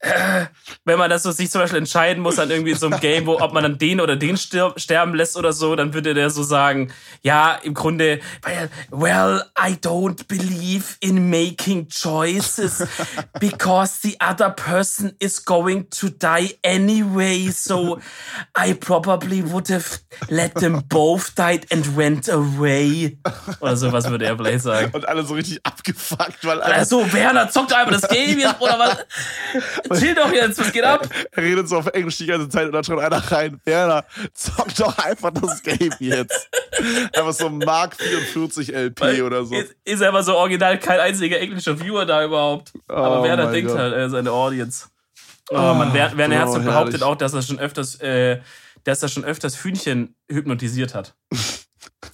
Äh, 0.00 0.46
wenn 0.84 0.98
man 0.98 1.10
das 1.10 1.22
so 1.22 1.30
sich 1.30 1.50
zum 1.50 1.60
Beispiel 1.60 1.78
entscheiden 1.78 2.22
muss 2.22 2.38
an 2.38 2.50
irgendwie 2.50 2.74
so 2.74 2.86
einem 2.86 3.00
Game, 3.00 3.26
wo 3.26 3.40
ob 3.40 3.52
man 3.52 3.62
dann 3.62 3.78
den 3.78 4.00
oder 4.00 4.16
den 4.16 4.36
stirb, 4.36 4.80
sterben 4.80 5.14
lässt 5.14 5.36
oder 5.36 5.52
so, 5.52 5.76
dann 5.76 5.94
würde 5.94 6.14
der 6.14 6.30
so 6.30 6.42
sagen, 6.42 6.92
ja, 7.22 7.54
im 7.62 7.74
Grunde, 7.74 8.20
well, 8.90 9.44
I 9.58 9.72
don't 9.72 10.26
believe 10.26 10.96
in 11.00 11.28
making 11.28 11.88
choices 11.88 12.86
because 13.40 14.00
the 14.02 14.16
other 14.20 14.50
person 14.50 15.14
is 15.18 15.44
going 15.44 15.88
to 15.90 16.08
die 16.08 16.58
anyway, 16.64 17.50
so 17.50 17.98
I 18.56 18.74
probably 18.74 19.42
would 19.42 19.68
have 19.68 20.00
let 20.28 20.54
them 20.54 20.82
both 20.88 21.34
die 21.36 21.60
and 21.70 21.96
went 21.96 22.28
away. 22.28 23.18
Oder 23.60 23.76
sowas 23.76 24.08
würde 24.08 24.26
er 24.26 24.36
vielleicht 24.36 24.62
sagen. 24.62 24.90
Und 24.92 25.06
alle 25.06 25.24
so 25.24 25.34
richtig 25.34 25.60
abgefuckt, 25.64 26.44
weil 26.44 26.60
alle, 26.60 26.74
Also, 26.74 27.12
Werner, 27.12 27.50
zockt 27.50 27.72
einfach 27.72 27.92
das 27.92 28.08
Game 28.08 28.38
jetzt, 28.38 28.58
Bruder, 28.58 28.78
was? 28.78 29.89
Chill 29.98 30.14
doch 30.14 30.32
jetzt, 30.32 30.58
was 30.58 30.72
geht 30.72 30.84
ab? 30.84 31.08
er 31.32 31.42
redet 31.42 31.68
so 31.68 31.78
auf 31.78 31.86
Englisch 31.88 32.18
die 32.18 32.26
ganze 32.26 32.48
Zeit 32.48 32.66
und 32.66 32.72
dann 32.72 32.84
schreibt 32.84 33.00
einer 33.00 33.32
rein, 33.32 33.60
Werner, 33.64 34.04
zock 34.34 34.74
doch 34.76 34.96
einfach 34.98 35.30
das 35.32 35.62
Game 35.62 35.92
jetzt. 35.98 36.48
Einfach 37.14 37.32
so 37.32 37.48
Mark 37.48 37.96
44 37.96 38.72
LP 38.74 39.22
oder 39.22 39.44
so. 39.44 39.54
Ist, 39.54 39.74
ist 39.84 40.02
aber 40.02 40.22
so 40.22 40.36
original 40.36 40.78
kein 40.78 41.00
einziger 41.00 41.38
englischer 41.40 41.78
Viewer 41.80 42.06
da 42.06 42.24
überhaupt. 42.24 42.72
Aber 42.88 43.20
Oh 43.20 43.24
Werner 43.24 43.50
denkt 43.50 43.70
Gott. 43.70 43.78
halt, 43.78 43.94
er 43.94 44.06
ist 44.06 44.14
eine 44.14 44.30
Audience. 44.30 44.86
Oh, 45.50 45.56
man, 45.56 45.92
Wer- 45.92 46.16
Werner 46.16 46.36
Herzog 46.36 46.64
behauptet 46.64 47.00
herrlich. 47.00 47.02
auch, 47.02 47.16
dass 47.16 47.34
er 47.34 47.42
schon 47.42 47.58
öfters, 47.58 47.96
äh, 48.00 48.38
dass 48.84 49.02
er 49.02 49.08
schon 49.08 49.24
öfters 49.24 49.62
Hühnchen 49.64 50.14
hypnotisiert 50.30 50.94
hat. 50.94 51.14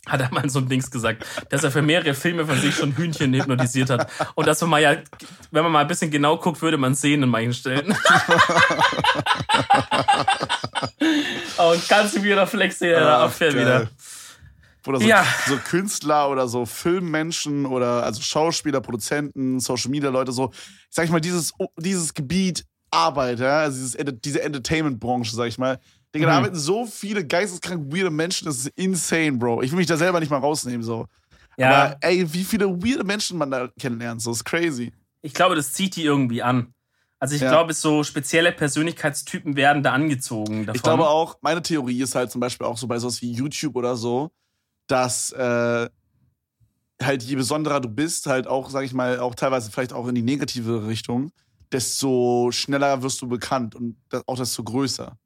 Hat 0.06 0.20
er 0.20 0.32
mal 0.32 0.48
so 0.48 0.60
einem 0.60 0.68
Dings 0.68 0.90
gesagt, 0.90 1.24
dass 1.50 1.64
er 1.64 1.70
für 1.70 1.82
mehrere 1.82 2.14
Filme 2.14 2.46
von 2.46 2.58
sich 2.60 2.74
schon 2.76 2.96
Hühnchen 2.96 3.34
hypnotisiert 3.34 3.90
hat. 3.90 4.08
Und 4.34 4.46
dass 4.46 4.60
man 4.60 4.70
mal 4.70 4.80
ja, 4.80 4.96
wenn 5.50 5.62
man 5.64 5.72
mal 5.72 5.80
ein 5.80 5.88
bisschen 5.88 6.10
genau 6.10 6.36
guckt, 6.38 6.62
würde 6.62 6.78
man 6.78 6.94
sehen 6.94 7.22
in 7.22 7.28
manchen 7.28 7.54
Stellen. 7.54 7.94
oh, 11.58 11.70
ein 11.70 11.82
ganz 11.88 12.14
weirder 12.16 12.46
Flex, 12.46 12.80
Ach, 12.82 13.22
abfährt 13.22 13.54
geil. 13.54 13.62
wieder. 13.62 13.90
Oder 14.86 15.00
so, 15.00 15.06
Ja. 15.06 15.24
so 15.48 15.56
Künstler 15.56 16.30
oder 16.30 16.46
so 16.46 16.64
Filmmenschen 16.64 17.66
oder 17.66 18.04
also 18.04 18.22
Schauspieler, 18.22 18.80
Produzenten, 18.80 19.58
Social 19.58 19.90
Media 19.90 20.10
Leute, 20.10 20.30
so, 20.32 20.50
ich 20.52 20.86
sag 20.90 21.04
ich 21.06 21.10
mal, 21.10 21.20
dieses, 21.20 21.52
dieses 21.76 22.14
Gebiet 22.14 22.64
Arbeit, 22.92 23.40
ja, 23.40 23.60
also 23.60 23.76
dieses, 23.76 23.96
diese 24.22 24.42
Entertainment-Branche, 24.42 25.34
sag 25.34 25.48
ich 25.48 25.58
mal. 25.58 25.80
Digga, 26.16 26.26
da 26.26 26.32
Mhm. 26.32 26.38
arbeiten 26.38 26.56
so 26.56 26.86
viele 26.86 27.26
geisteskrank 27.26 27.92
weirde 27.92 28.10
Menschen, 28.10 28.46
das 28.46 28.58
ist 28.58 28.72
insane, 28.76 29.32
Bro. 29.38 29.62
Ich 29.62 29.70
will 29.70 29.78
mich 29.78 29.86
da 29.86 29.96
selber 29.96 30.20
nicht 30.20 30.30
mal 30.30 30.38
rausnehmen, 30.38 30.82
so. 30.82 31.06
Ja, 31.58 31.68
Aber 31.68 31.96
ey, 32.00 32.32
wie 32.32 32.44
viele 32.44 32.66
weirde 32.82 33.04
Menschen 33.04 33.38
man 33.38 33.50
da 33.50 33.68
kennenlernt, 33.78 34.20
so 34.22 34.32
ist 34.32 34.44
crazy. 34.44 34.92
ich 35.22 35.34
glaube, 35.34 35.56
das 35.56 35.72
zieht 35.72 35.96
die 35.96 36.04
irgendwie 36.04 36.42
an. 36.42 36.72
Also 37.18 37.34
ich 37.34 37.40
Ja. 37.40 37.48
glaube, 37.48 37.72
so 37.72 38.04
spezielle 38.04 38.52
Persönlichkeitstypen 38.52 39.56
werden 39.56 39.82
da 39.82 39.92
angezogen 39.92 40.66
davon. 40.66 40.76
Ich 40.76 40.82
glaube 40.82 41.08
auch, 41.08 41.36
meine 41.40 41.62
Theorie 41.62 42.02
ist 42.02 42.14
halt 42.14 42.30
zum 42.30 42.40
Beispiel 42.40 42.66
auch 42.66 42.76
so 42.76 42.86
bei 42.86 42.98
sowas 42.98 43.22
wie 43.22 43.32
YouTube 43.32 43.74
oder 43.74 43.96
so, 43.96 44.30
dass 44.86 45.32
äh, 45.32 45.88
halt 47.02 47.22
je 47.22 47.34
besonderer 47.36 47.80
du 47.80 47.88
bist, 47.88 48.26
halt 48.26 48.46
auch, 48.46 48.70
sag 48.70 48.84
ich 48.84 48.92
mal, 48.92 49.18
auch 49.20 49.34
teilweise 49.34 49.70
vielleicht 49.70 49.92
auch 49.92 50.06
in 50.08 50.14
die 50.14 50.22
negative 50.22 50.86
Richtung, 50.86 51.30
desto 51.72 52.50
schneller 52.52 53.02
wirst 53.02 53.20
du 53.22 53.28
bekannt 53.28 53.74
und 53.74 53.96
auch 54.26 54.36
desto 54.36 54.62
größer. 54.62 55.16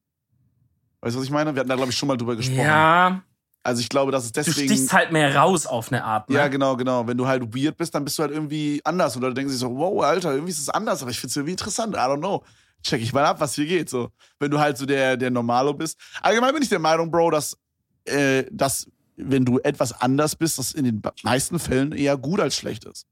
Weißt 1.00 1.14
du, 1.14 1.18
was 1.20 1.24
ich 1.26 1.30
meine? 1.30 1.54
Wir 1.54 1.60
hatten 1.60 1.68
da, 1.68 1.76
glaube 1.76 1.90
ich, 1.90 1.96
schon 1.96 2.06
mal 2.08 2.16
drüber 2.16 2.36
gesprochen. 2.36 2.60
Ja, 2.60 3.22
Also 3.62 3.80
ich 3.80 3.88
glaube, 3.88 4.12
dass 4.12 4.24
es 4.24 4.32
du 4.32 4.40
deswegen. 4.42 4.68
stichst 4.68 4.92
halt 4.92 5.12
mehr 5.12 5.34
raus 5.34 5.66
auf 5.66 5.90
eine 5.90 6.04
Art. 6.04 6.28
Ne? 6.28 6.36
Ja, 6.36 6.48
genau, 6.48 6.76
genau. 6.76 7.06
Wenn 7.06 7.16
du 7.16 7.26
halt 7.26 7.54
weird 7.54 7.76
bist, 7.76 7.94
dann 7.94 8.04
bist 8.04 8.18
du 8.18 8.22
halt 8.22 8.32
irgendwie 8.32 8.80
anders. 8.84 9.16
Und 9.16 9.22
Leute 9.22 9.34
denken 9.34 9.50
sich 9.50 9.60
so, 9.60 9.74
wow, 9.76 10.02
Alter, 10.02 10.32
irgendwie 10.32 10.50
ist 10.52 10.60
es 10.60 10.68
anders, 10.68 11.02
aber 11.02 11.10
ich 11.10 11.18
finde 11.20 11.30
es 11.30 11.36
irgendwie 11.36 11.52
interessant. 11.52 11.94
I 11.94 11.98
don't 11.98 12.18
know. 12.18 12.42
Check 12.82 13.02
ich 13.02 13.12
mal 13.12 13.24
ab, 13.24 13.40
was 13.40 13.54
hier 13.54 13.66
geht. 13.66 13.88
So. 13.90 14.10
Wenn 14.38 14.50
du 14.50 14.58
halt 14.58 14.76
so 14.78 14.86
der, 14.86 15.16
der 15.16 15.30
Normalo 15.30 15.74
bist. 15.74 15.98
Allgemein 16.22 16.52
bin 16.54 16.62
ich 16.62 16.68
der 16.70 16.78
Meinung, 16.78 17.10
Bro, 17.10 17.30
dass, 17.30 17.56
äh, 18.04 18.44
dass 18.50 18.86
wenn 19.16 19.44
du 19.44 19.58
etwas 19.58 19.92
anders 20.00 20.34
bist, 20.34 20.58
das 20.58 20.72
in 20.72 20.84
den 20.84 21.02
meisten 21.22 21.58
Fällen 21.58 21.92
eher 21.92 22.16
gut 22.16 22.40
als 22.40 22.56
schlecht 22.56 22.84
ist. 22.86 23.06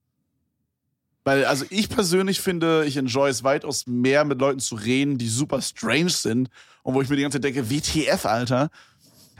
Weil, 1.24 1.44
also 1.44 1.66
ich 1.68 1.90
persönlich 1.90 2.40
finde, 2.40 2.86
ich 2.86 2.96
enjoy 2.96 3.28
es 3.28 3.44
weitaus 3.44 3.86
mehr, 3.86 4.24
mit 4.24 4.40
Leuten 4.40 4.60
zu 4.60 4.74
reden, 4.76 5.18
die 5.18 5.28
super 5.28 5.60
strange 5.60 6.08
sind 6.08 6.48
und 6.88 6.94
wo 6.94 7.02
ich 7.02 7.10
mir 7.10 7.16
die 7.16 7.22
ganze 7.22 7.38
Zeit 7.38 7.44
denke, 7.44 7.70
WTF, 7.70 8.24
Alter, 8.24 8.70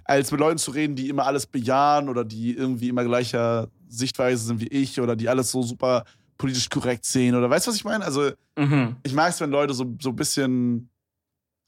als 0.05 0.31
mit 0.31 0.39
Leuten 0.39 0.59
zu 0.59 0.71
reden, 0.71 0.97
die 0.97 1.09
immer 1.09 1.25
alles 1.25 1.47
bejahen 1.47 2.11
oder 2.11 2.23
die 2.23 2.55
irgendwie 2.55 2.91
immer 2.91 3.05
gleicher 3.05 3.69
Sichtweise 3.89 4.45
sind 4.45 4.61
wie 4.61 4.67
ich 4.69 5.01
oder 5.01 5.17
die 5.17 5.31
alles 5.31 5.51
so 5.51 5.63
super 5.63 6.05
politisch 6.37 6.69
korrekt 6.69 7.07
sehen 7.07 7.35
oder 7.35 7.49
weißt 7.49 7.67
du, 7.67 7.71
was 7.71 7.77
ich 7.77 7.85
meine? 7.85 8.05
Also 8.05 8.33
Mhm. 8.59 8.97
ich 9.03 9.15
mag 9.15 9.31
es, 9.31 9.41
wenn 9.41 9.51
Leute 9.51 9.73
so, 9.73 9.97
so 9.99 10.11
ein 10.11 10.17
bisschen 10.17 10.91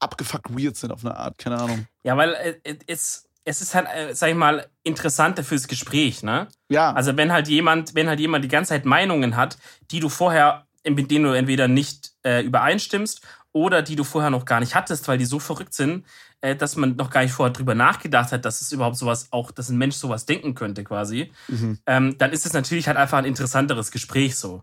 abgefuckt 0.01 0.51
weird 0.51 0.77
sind 0.77 0.93
auf 0.93 1.03
eine 1.03 1.17
Art, 1.17 1.39
keine 1.39 1.57
Ahnung. 1.57 1.87
Ja, 2.05 2.15
weil 2.15 2.35
äh, 2.65 2.77
es, 2.87 3.27
es 3.45 3.63
ist 3.63 3.75
halt, 3.75 3.87
äh, 3.95 4.15
sag 4.15 4.29
ich 4.29 4.37
mal, 4.37 4.67
interessanter 4.83 5.45
fürs 5.45 5.67
Gespräch, 5.67 6.23
ne? 6.23 6.49
Ja, 6.69 6.93
Also 6.93 7.17
wenn 7.17 7.33
halt 7.33 7.49
jemand, 7.49 7.95
wenn 7.95 8.07
halt 8.09 8.21
jemand 8.21 8.45
die 8.45 8.49
ganze 8.49 8.71
Zeit 8.71 8.85
Meinungen 8.85 9.35
hat, 9.37 9.57
die 9.91 10.01
du 10.01 10.11
vorher, 10.11 10.67
mit 10.87 11.11
denen 11.11 11.25
du 11.25 11.33
entweder 11.33 11.69
nicht 11.69 12.13
äh, 12.23 12.43
übereinstimmst 12.43 13.23
oder 13.53 13.83
die 13.83 13.97
du 13.97 14.05
vorher 14.05 14.31
noch 14.31 14.45
gar 14.45 14.61
nicht 14.61 14.75
hattest, 14.75 15.09
weil 15.09 15.19
die 15.19 15.25
so 15.25 15.39
verrückt 15.41 15.75
sind, 15.75 16.07
äh, 16.41 16.55
dass 16.55 16.77
man 16.77 16.97
noch 16.97 17.11
gar 17.11 17.23
nicht 17.23 17.33
vorher 17.33 17.53
drüber 17.53 17.75
nachgedacht 17.75 18.31
hat, 18.33 18.45
dass 18.45 18.61
es 18.61 18.71
überhaupt 18.73 18.97
sowas 18.97 19.29
auch, 19.33 19.51
dass 19.51 19.69
ein 19.69 19.79
Mensch 19.79 19.97
sowas 19.97 20.25
denken 20.27 20.55
könnte 20.55 20.85
quasi, 20.85 21.33
Mhm. 21.49 21.79
ähm, 21.87 22.19
dann 22.19 22.31
ist 22.33 22.47
es 22.47 22.53
natürlich 22.53 22.87
halt 22.87 22.97
einfach 22.97 23.19
ein 23.19 23.25
interessanteres 23.25 23.91
Gespräch 23.91 24.37
so. 24.37 24.63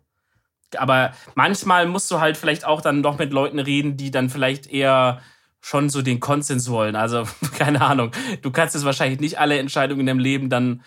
Aber 0.78 1.12
manchmal 1.36 1.86
musst 1.88 2.10
du 2.12 2.20
halt 2.20 2.36
vielleicht 2.38 2.66
auch 2.66 2.82
dann 2.82 3.04
doch 3.04 3.18
mit 3.18 3.32
Leuten 3.32 3.60
reden, 3.60 3.96
die 3.98 4.12
dann 4.12 4.30
vielleicht 4.30 4.68
eher 4.68 5.22
schon 5.62 5.90
so 5.90 6.02
den 6.02 6.20
Konsens 6.20 6.70
wollen. 6.70 6.96
Also, 6.96 7.24
keine 7.58 7.82
Ahnung. 7.82 8.12
Du 8.42 8.52
kannst 8.52 8.76
jetzt 8.76 8.86
wahrscheinlich 8.86 9.20
nicht 9.20 9.40
alle 9.40 9.58
Entscheidungen 9.60 10.02
in 10.02 10.06
deinem 10.08 10.20
Leben 10.20 10.50
dann 10.50 10.82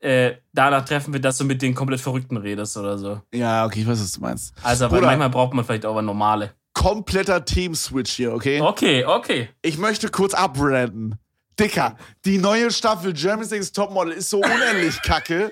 äh, 0.00 0.34
danach 0.52 0.84
treffen, 0.84 1.20
dass 1.22 1.38
du 1.38 1.44
mit 1.44 1.62
den 1.62 1.74
komplett 1.74 2.00
Verrückten 2.00 2.36
redest 2.36 2.76
oder 2.76 2.98
so. 2.98 3.20
ja, 3.32 3.64
okay, 3.64 3.80
ich 3.80 3.86
weiß, 3.86 4.00
was 4.00 4.12
du 4.12 4.20
meinst. 4.20 4.54
Also, 4.62 4.90
weil 4.90 5.00
manchmal 5.00 5.30
braucht 5.30 5.54
man 5.54 5.64
vielleicht 5.64 5.86
auch 5.86 5.96
eine 5.96 6.06
normale. 6.06 6.52
Kompletter 6.84 7.42
Team-Switch 7.42 8.12
hier, 8.12 8.34
okay? 8.34 8.60
Okay, 8.60 9.06
okay. 9.06 9.48
Ich 9.62 9.78
möchte 9.78 10.10
kurz 10.10 10.34
abbranden. 10.34 11.14
Dicker, 11.58 11.96
die 12.26 12.36
neue 12.36 12.70
Staffel 12.70 13.14
Germany's 13.14 13.52
Next 13.52 13.74
Topmodel 13.74 14.12
ist 14.12 14.28
so 14.28 14.38
unendlich 14.42 15.00
kacke. 15.00 15.50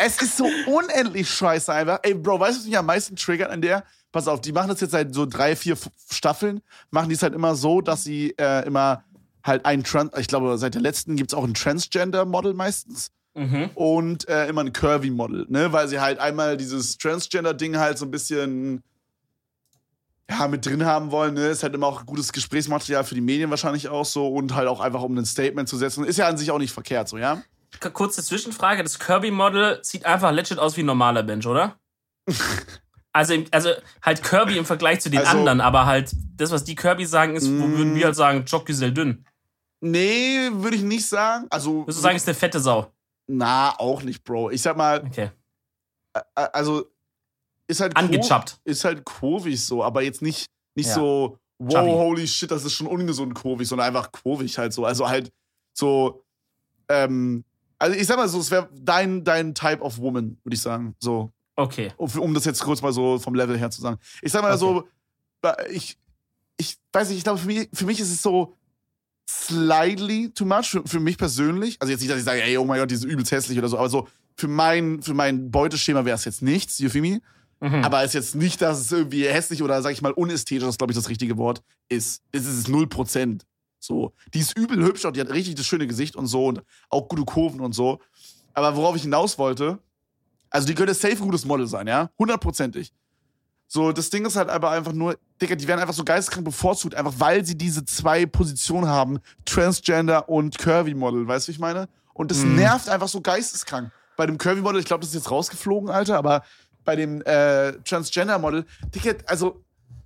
Es 0.00 0.20
ist 0.20 0.36
so 0.36 0.48
unendlich 0.66 1.30
scheiße 1.30 1.72
einfach. 1.72 2.00
Ey, 2.02 2.14
Bro, 2.14 2.40
weißt 2.40 2.56
du, 2.56 2.60
was 2.62 2.66
mich 2.66 2.76
am 2.76 2.86
meisten 2.86 3.14
triggert 3.14 3.52
an 3.52 3.62
der? 3.62 3.84
Pass 4.10 4.26
auf, 4.26 4.40
die 4.40 4.50
machen 4.50 4.66
das 4.70 4.80
jetzt 4.80 4.90
seit 4.90 5.14
so 5.14 5.26
drei, 5.26 5.54
vier 5.54 5.76
Staffeln, 6.10 6.60
machen 6.90 7.08
die 7.08 7.14
es 7.14 7.22
halt 7.22 7.34
immer 7.34 7.54
so, 7.54 7.80
dass 7.80 8.02
sie 8.02 8.34
äh, 8.36 8.66
immer 8.66 9.04
halt 9.44 9.64
einen 9.64 9.84
Trans, 9.84 10.10
ich 10.18 10.26
glaube, 10.26 10.58
seit 10.58 10.74
der 10.74 10.82
letzten 10.82 11.14
gibt's 11.14 11.34
auch 11.34 11.44
ein 11.44 11.54
Transgender-Model 11.54 12.54
meistens 12.54 13.12
Mhm. 13.34 13.70
und 13.76 14.28
äh, 14.28 14.48
immer 14.48 14.62
ein 14.62 14.72
Curvy-Model, 14.74 15.46
ne? 15.48 15.72
Weil 15.72 15.86
sie 15.88 16.00
halt 16.00 16.18
einmal 16.18 16.56
dieses 16.58 16.98
Transgender-Ding 16.98 17.78
halt 17.78 17.96
so 17.96 18.04
ein 18.04 18.10
bisschen 18.10 18.82
ja, 20.38 20.48
mit 20.48 20.64
drin 20.66 20.84
haben 20.84 21.10
wollen, 21.10 21.34
ne? 21.34 21.48
Ist 21.48 21.62
halt 21.62 21.74
immer 21.74 21.86
auch 21.86 22.04
gutes 22.06 22.32
Gesprächsmaterial 22.32 23.04
für 23.04 23.14
die 23.14 23.20
Medien 23.20 23.50
wahrscheinlich 23.50 23.88
auch 23.88 24.04
so 24.04 24.28
und 24.28 24.54
halt 24.54 24.68
auch 24.68 24.80
einfach, 24.80 25.02
um 25.02 25.16
ein 25.16 25.24
Statement 25.26 25.68
zu 25.68 25.76
setzen. 25.76 26.04
Ist 26.04 26.16
ja 26.18 26.28
an 26.28 26.36
sich 26.36 26.50
auch 26.50 26.58
nicht 26.58 26.72
verkehrt, 26.72 27.08
so, 27.08 27.18
ja? 27.18 27.42
Kurze 27.92 28.22
Zwischenfrage: 28.22 28.82
Das 28.82 28.98
Kirby-Model 28.98 29.78
sieht 29.82 30.04
einfach 30.06 30.30
legit 30.32 30.58
aus 30.58 30.76
wie 30.76 30.82
ein 30.82 30.86
normaler 30.86 31.22
Mensch, 31.22 31.46
oder? 31.46 31.76
Also, 33.14 33.34
also 33.50 33.68
halt 34.02 34.22
Kirby 34.22 34.56
im 34.56 34.64
Vergleich 34.64 35.02
zu 35.02 35.10
den 35.10 35.18
Also- 35.20 35.36
anderen, 35.36 35.60
aber 35.60 35.84
halt 35.84 36.10
das, 36.36 36.50
was 36.50 36.64
die 36.64 36.74
Kirby 36.74 37.04
sagen, 37.04 37.36
ist, 37.36 37.46
wo 37.46 37.66
Mm. 37.66 37.76
würden 37.76 37.94
wir 37.94 38.06
halt 38.06 38.16
sagen, 38.16 38.44
Jocgisel 38.46 38.90
dünn. 38.90 39.26
Nee, 39.82 40.48
würde 40.52 40.76
ich 40.78 40.82
nicht 40.82 41.06
sagen. 41.06 41.46
Also, 41.50 41.80
Würdest 41.82 41.98
du 41.98 42.02
sagen, 42.02 42.16
ist 42.16 42.26
eine 42.26 42.34
fette 42.34 42.58
Sau? 42.58 42.90
na, 43.26 43.78
auch 43.78 44.02
nicht, 44.02 44.24
Bro. 44.24 44.50
Ich 44.52 44.62
sag 44.62 44.78
mal, 44.78 45.02
Okay. 45.06 45.30
also, 46.34 46.86
ist 47.72 47.80
halt 47.80 47.96
Angechappt. 47.96 48.60
ist 48.64 48.84
halt 48.84 49.04
kurvig 49.04 49.64
so, 49.64 49.82
aber 49.82 50.02
jetzt 50.02 50.22
nicht, 50.22 50.46
nicht 50.74 50.86
Ja. 50.88 50.94
so, 50.94 51.38
wow, 51.58 51.72
Chubby. 51.74 51.90
holy 51.90 52.26
shit, 52.28 52.50
das 52.50 52.64
ist 52.64 52.72
schon 52.72 52.86
ungesund 52.86 53.34
kurvig, 53.34 53.66
sondern 53.68 53.86
einfach 53.88 54.12
kurvig 54.12 54.56
halt 54.58 54.72
so. 54.72 54.84
Also 54.84 55.08
halt 55.08 55.30
so, 55.74 56.24
ähm, 56.88 57.44
also 57.78 57.96
ich 57.96 58.06
sag 58.06 58.16
mal 58.16 58.28
so, 58.28 58.38
es 58.38 58.50
wäre 58.50 58.68
dein, 58.74 59.24
dein 59.24 59.54
Type 59.54 59.80
of 59.82 59.98
Woman, 59.98 60.38
würde 60.44 60.54
ich 60.54 60.60
sagen. 60.62 60.94
So, 61.00 61.32
Okay. 61.56 61.92
um, 61.96 62.08
um 62.18 62.34
das 62.34 62.44
jetzt 62.44 62.62
kurz 62.62 62.80
mal 62.82 62.92
so 62.92 63.18
vom 63.18 63.34
Level 63.34 63.58
her 63.58 63.70
zu 63.70 63.80
sagen. 63.80 63.98
Ich 64.22 64.32
sag 64.32 64.42
mal 64.42 64.56
so, 64.56 64.86
ich, 65.70 65.98
ich 66.56 66.78
weiß 66.92 67.08
nicht, 67.08 67.18
ich 67.18 67.24
glaube, 67.24 67.38
für 67.40 67.46
mich, 67.46 67.68
für 67.72 67.86
mich 67.86 67.98
ist 68.00 68.10
es 68.12 68.22
so 68.22 68.54
slightly 69.28 70.30
too 70.30 70.44
much, 70.44 70.70
für, 70.70 70.82
für 70.86 71.00
mich 71.00 71.16
persönlich. 71.18 71.76
Also 71.80 71.90
jetzt 71.90 72.00
nicht, 72.00 72.10
dass 72.10 72.18
ich 72.18 72.24
sage, 72.24 72.42
ey, 72.42 72.56
oh 72.58 72.64
mein 72.64 72.78
Gott, 72.80 72.90
die 72.90 72.94
ist 72.94 73.04
übelst 73.04 73.32
hässlich 73.32 73.58
oder 73.58 73.68
so, 73.68 73.78
aber 73.78 73.88
so 73.88 74.08
für 74.36 74.48
mein, 74.48 75.02
für 75.02 75.14
mein 75.14 75.50
Beuteschema 75.50 76.04
wäre 76.04 76.16
es 76.16 76.24
jetzt 76.24 76.42
nichts, 76.42 76.78
you 76.78 76.88
feel 76.88 77.02
me? 77.02 77.20
Mhm. 77.62 77.84
Aber 77.84 78.00
es 78.02 78.06
ist 78.08 78.14
jetzt 78.14 78.34
nicht, 78.34 78.60
dass 78.60 78.80
es 78.80 78.90
irgendwie 78.90 79.24
hässlich 79.26 79.62
oder, 79.62 79.80
sag 79.82 79.92
ich 79.92 80.02
mal, 80.02 80.12
unästhetisch, 80.12 80.64
das 80.64 80.74
ist, 80.74 80.78
glaube 80.78 80.92
ich, 80.92 80.96
das 80.98 81.08
richtige 81.08 81.36
Wort, 81.38 81.62
ist. 81.88 82.22
Es 82.32 82.44
ist 82.44 82.68
0%. 82.68 83.42
So. 83.78 84.12
Die 84.34 84.40
ist 84.40 84.56
übel 84.58 84.82
hübsch 84.84 85.04
und 85.04 85.16
die 85.16 85.20
hat 85.20 85.30
richtig 85.30 85.54
das 85.54 85.66
schöne 85.66 85.86
Gesicht 85.86 86.16
und 86.16 86.26
so 86.26 86.46
und 86.46 86.62
auch 86.90 87.08
gute 87.08 87.24
Kurven 87.24 87.60
und 87.60 87.72
so. 87.72 88.00
Aber 88.52 88.76
worauf 88.76 88.96
ich 88.96 89.02
hinaus 89.02 89.38
wollte, 89.38 89.78
also 90.50 90.66
die 90.66 90.74
könnte 90.74 90.92
safe 90.94 91.14
ein 91.16 91.20
gutes 91.22 91.44
Model 91.44 91.66
sein, 91.66 91.86
ja? 91.86 92.10
Hundertprozentig. 92.18 92.92
So, 93.68 93.90
das 93.92 94.10
Ding 94.10 94.26
ist 94.26 94.36
halt 94.36 94.50
aber 94.50 94.70
einfach 94.70 94.92
nur, 94.92 95.16
Digga, 95.40 95.54
die 95.54 95.66
werden 95.66 95.80
einfach 95.80 95.94
so 95.94 96.04
geisteskrank 96.04 96.44
bevorzugt, 96.44 96.94
einfach 96.94 97.14
weil 97.18 97.44
sie 97.46 97.56
diese 97.56 97.84
zwei 97.84 98.26
Positionen 98.26 98.86
haben, 98.88 99.18
Transgender 99.46 100.28
und 100.28 100.58
Curvy-Model, 100.58 101.26
weißt 101.26 101.46
du, 101.46 101.48
wie 101.48 101.52
ich 101.54 101.58
meine? 101.58 101.88
Und 102.12 102.30
das 102.30 102.38
Mhm. 102.38 102.56
nervt 102.56 102.88
einfach 102.88 103.08
so 103.08 103.20
geisteskrank. 103.22 103.90
Bei 104.16 104.26
dem 104.26 104.36
Curvy-Model, 104.36 104.78
ich 104.78 104.84
glaube, 104.86 105.00
das 105.00 105.08
ist 105.08 105.14
jetzt 105.14 105.30
rausgeflogen, 105.30 105.88
Alter, 105.88 106.18
aber 106.18 106.42
bei 106.84 106.96
dem 106.96 107.22
äh, 107.22 107.72
Transgender-Model, 107.84 108.64
Digga, 108.94 109.14
also, 109.26 109.62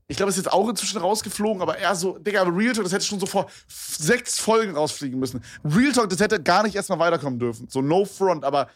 ich 0.08 0.16
glaube, 0.16 0.30
es 0.30 0.36
ist 0.36 0.44
jetzt 0.44 0.52
auch 0.52 0.68
inzwischen 0.68 0.98
rausgeflogen, 0.98 1.62
aber 1.62 1.78
eher 1.78 1.94
so, 1.94 2.18
Digga, 2.18 2.42
aber 2.42 2.56
Real 2.56 2.72
Talk, 2.72 2.84
das 2.84 2.92
hätte 2.92 3.04
schon 3.04 3.20
so 3.20 3.26
vor 3.26 3.48
sechs 3.68 4.38
Folgen 4.38 4.76
rausfliegen 4.76 5.18
müssen. 5.18 5.42
Real 5.64 5.92
Talk, 5.92 6.10
das 6.10 6.20
hätte 6.20 6.42
gar 6.42 6.62
nicht 6.62 6.76
erstmal 6.76 6.98
weiterkommen 6.98 7.38
dürfen. 7.38 7.68
So, 7.68 7.82
no 7.82 8.04
front, 8.04 8.44
aber. 8.44 8.68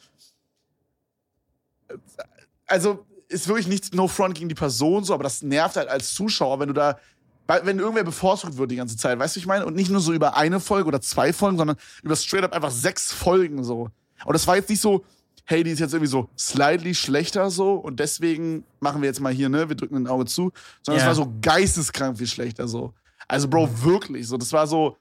äh, 1.89 1.95
Also, 2.67 3.07
ist 3.29 3.47
wirklich 3.47 3.69
nichts 3.69 3.93
no 3.93 4.09
front 4.09 4.35
gegen 4.35 4.49
die 4.49 4.55
Person, 4.57 5.05
so, 5.05 5.15
aber 5.15 5.23
das 5.23 5.43
nervt 5.43 5.77
halt 5.77 5.89
als 5.89 6.15
Zuschauer, 6.15 6.59
wenn 6.59 6.69
du 6.69 6.75
da. 6.75 6.99
Wenn 7.65 7.81
irgendwer 7.81 8.05
bevorzugt 8.05 8.57
wird 8.59 8.71
die 8.71 8.77
ganze 8.77 8.97
Zeit, 8.97 9.19
weißt 9.19 9.35
du, 9.35 9.41
ich 9.41 9.47
meine? 9.47 9.67
Und 9.67 9.75
nicht 9.75 9.91
nur 9.91 10.01
so 10.01 10.13
über 10.13 10.37
eine 10.37 10.61
Folge 10.61 10.87
oder 10.87 11.01
zwei 11.01 11.33
Folgen, 11.33 11.59
sondern 11.59 11.77
über 12.01 12.15
straight 12.15 12.45
up 12.45 12.53
einfach 12.53 12.71
sechs 12.71 13.13
Folgen 13.13 13.65
so. 13.65 13.89
Und 14.25 14.33
das 14.33 14.47
war 14.47 14.55
jetzt 14.55 14.69
nicht 14.71 14.81
so, 14.81 15.05
hey, 15.45 15.63
die 15.65 15.71
ist 15.71 15.79
jetzt 15.81 15.93
irgendwie 15.93 16.11
so 16.11 16.29
slightly 16.39 16.95
schlechter 16.95 17.51
so 17.51 17.75
und 17.75 18.01
deswegen 18.01 18.65
machen 18.81 19.03
wir 19.03 19.09
jetzt 19.09 19.21
mal 19.21 19.33
hier, 19.33 19.49
ne, 19.49 19.69
wir 19.69 19.77
drücken 19.77 19.97
ein 19.97 20.07
Auge 20.07 20.25
zu, 20.27 20.53
sondern 20.83 20.99
es 20.99 21.03
Ja. 21.03 21.09
war 21.09 21.15
so 21.15 21.33
geisteskrank 21.43 22.19
viel 22.19 22.27
schlechter 22.27 22.69
so. 22.69 22.95
Also, 23.29 23.49
Bro, 23.49 23.69
wirklich 23.83 24.27
so. 24.27 24.37
Das 24.37 24.53
war 24.53 24.67
so, 24.67 24.97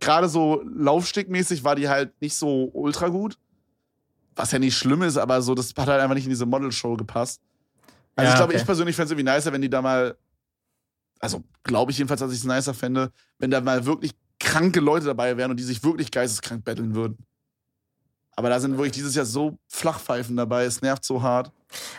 gerade 0.00 0.28
so 0.28 0.62
laufstickmäßig 0.76 1.64
war 1.64 1.74
die 1.74 1.88
halt 1.88 2.12
nicht 2.20 2.34
so 2.36 2.70
ultra 2.72 3.08
gut. 3.08 3.36
Was 4.36 4.52
ja 4.52 4.58
nicht 4.58 4.76
schlimm 4.76 5.02
ist, 5.02 5.16
aber 5.16 5.42
so, 5.42 5.54
das 5.54 5.70
hat 5.76 5.88
halt 5.88 6.00
einfach 6.00 6.14
nicht 6.14 6.24
in 6.24 6.30
diese 6.30 6.46
Model-Show 6.46 6.96
gepasst. 6.96 7.40
Also, 8.16 8.26
Ja, 8.28 8.32
ich 8.32 8.36
glaube, 8.38 8.52
okay. 8.52 8.60
ich 8.60 8.66
persönlich 8.66 8.94
fände 8.96 9.06
es 9.06 9.10
irgendwie 9.12 9.32
nicer, 9.32 9.52
wenn 9.52 9.62
die 9.62 9.70
da 9.70 9.82
mal, 9.82 10.16
also 11.20 11.42
glaube 11.62 11.90
ich 11.90 11.98
jedenfalls, 11.98 12.20
dass 12.20 12.32
ich 12.32 12.38
es 12.38 12.44
nicer 12.44 12.74
fände, 12.74 13.10
wenn 13.38 13.50
da 13.50 13.60
mal 13.60 13.86
wirklich 13.86 14.12
kranke 14.38 14.80
Leute 14.80 15.06
dabei 15.06 15.36
wären 15.36 15.50
und 15.50 15.58
die 15.58 15.64
sich 15.64 15.82
wirklich 15.82 16.10
geisteskrank 16.10 16.64
betteln 16.64 16.94
würden. 16.94 17.18
Aber 18.36 18.48
da 18.48 18.60
sind 18.60 18.76
wirklich 18.76 18.92
dieses 18.92 19.14
Jahr 19.14 19.24
so 19.26 19.56
Flachpfeifen 19.68 20.36
dabei, 20.36 20.64
es 20.64 20.82
nervt 20.82 21.04
so 21.04 21.22
hart. 21.22 21.50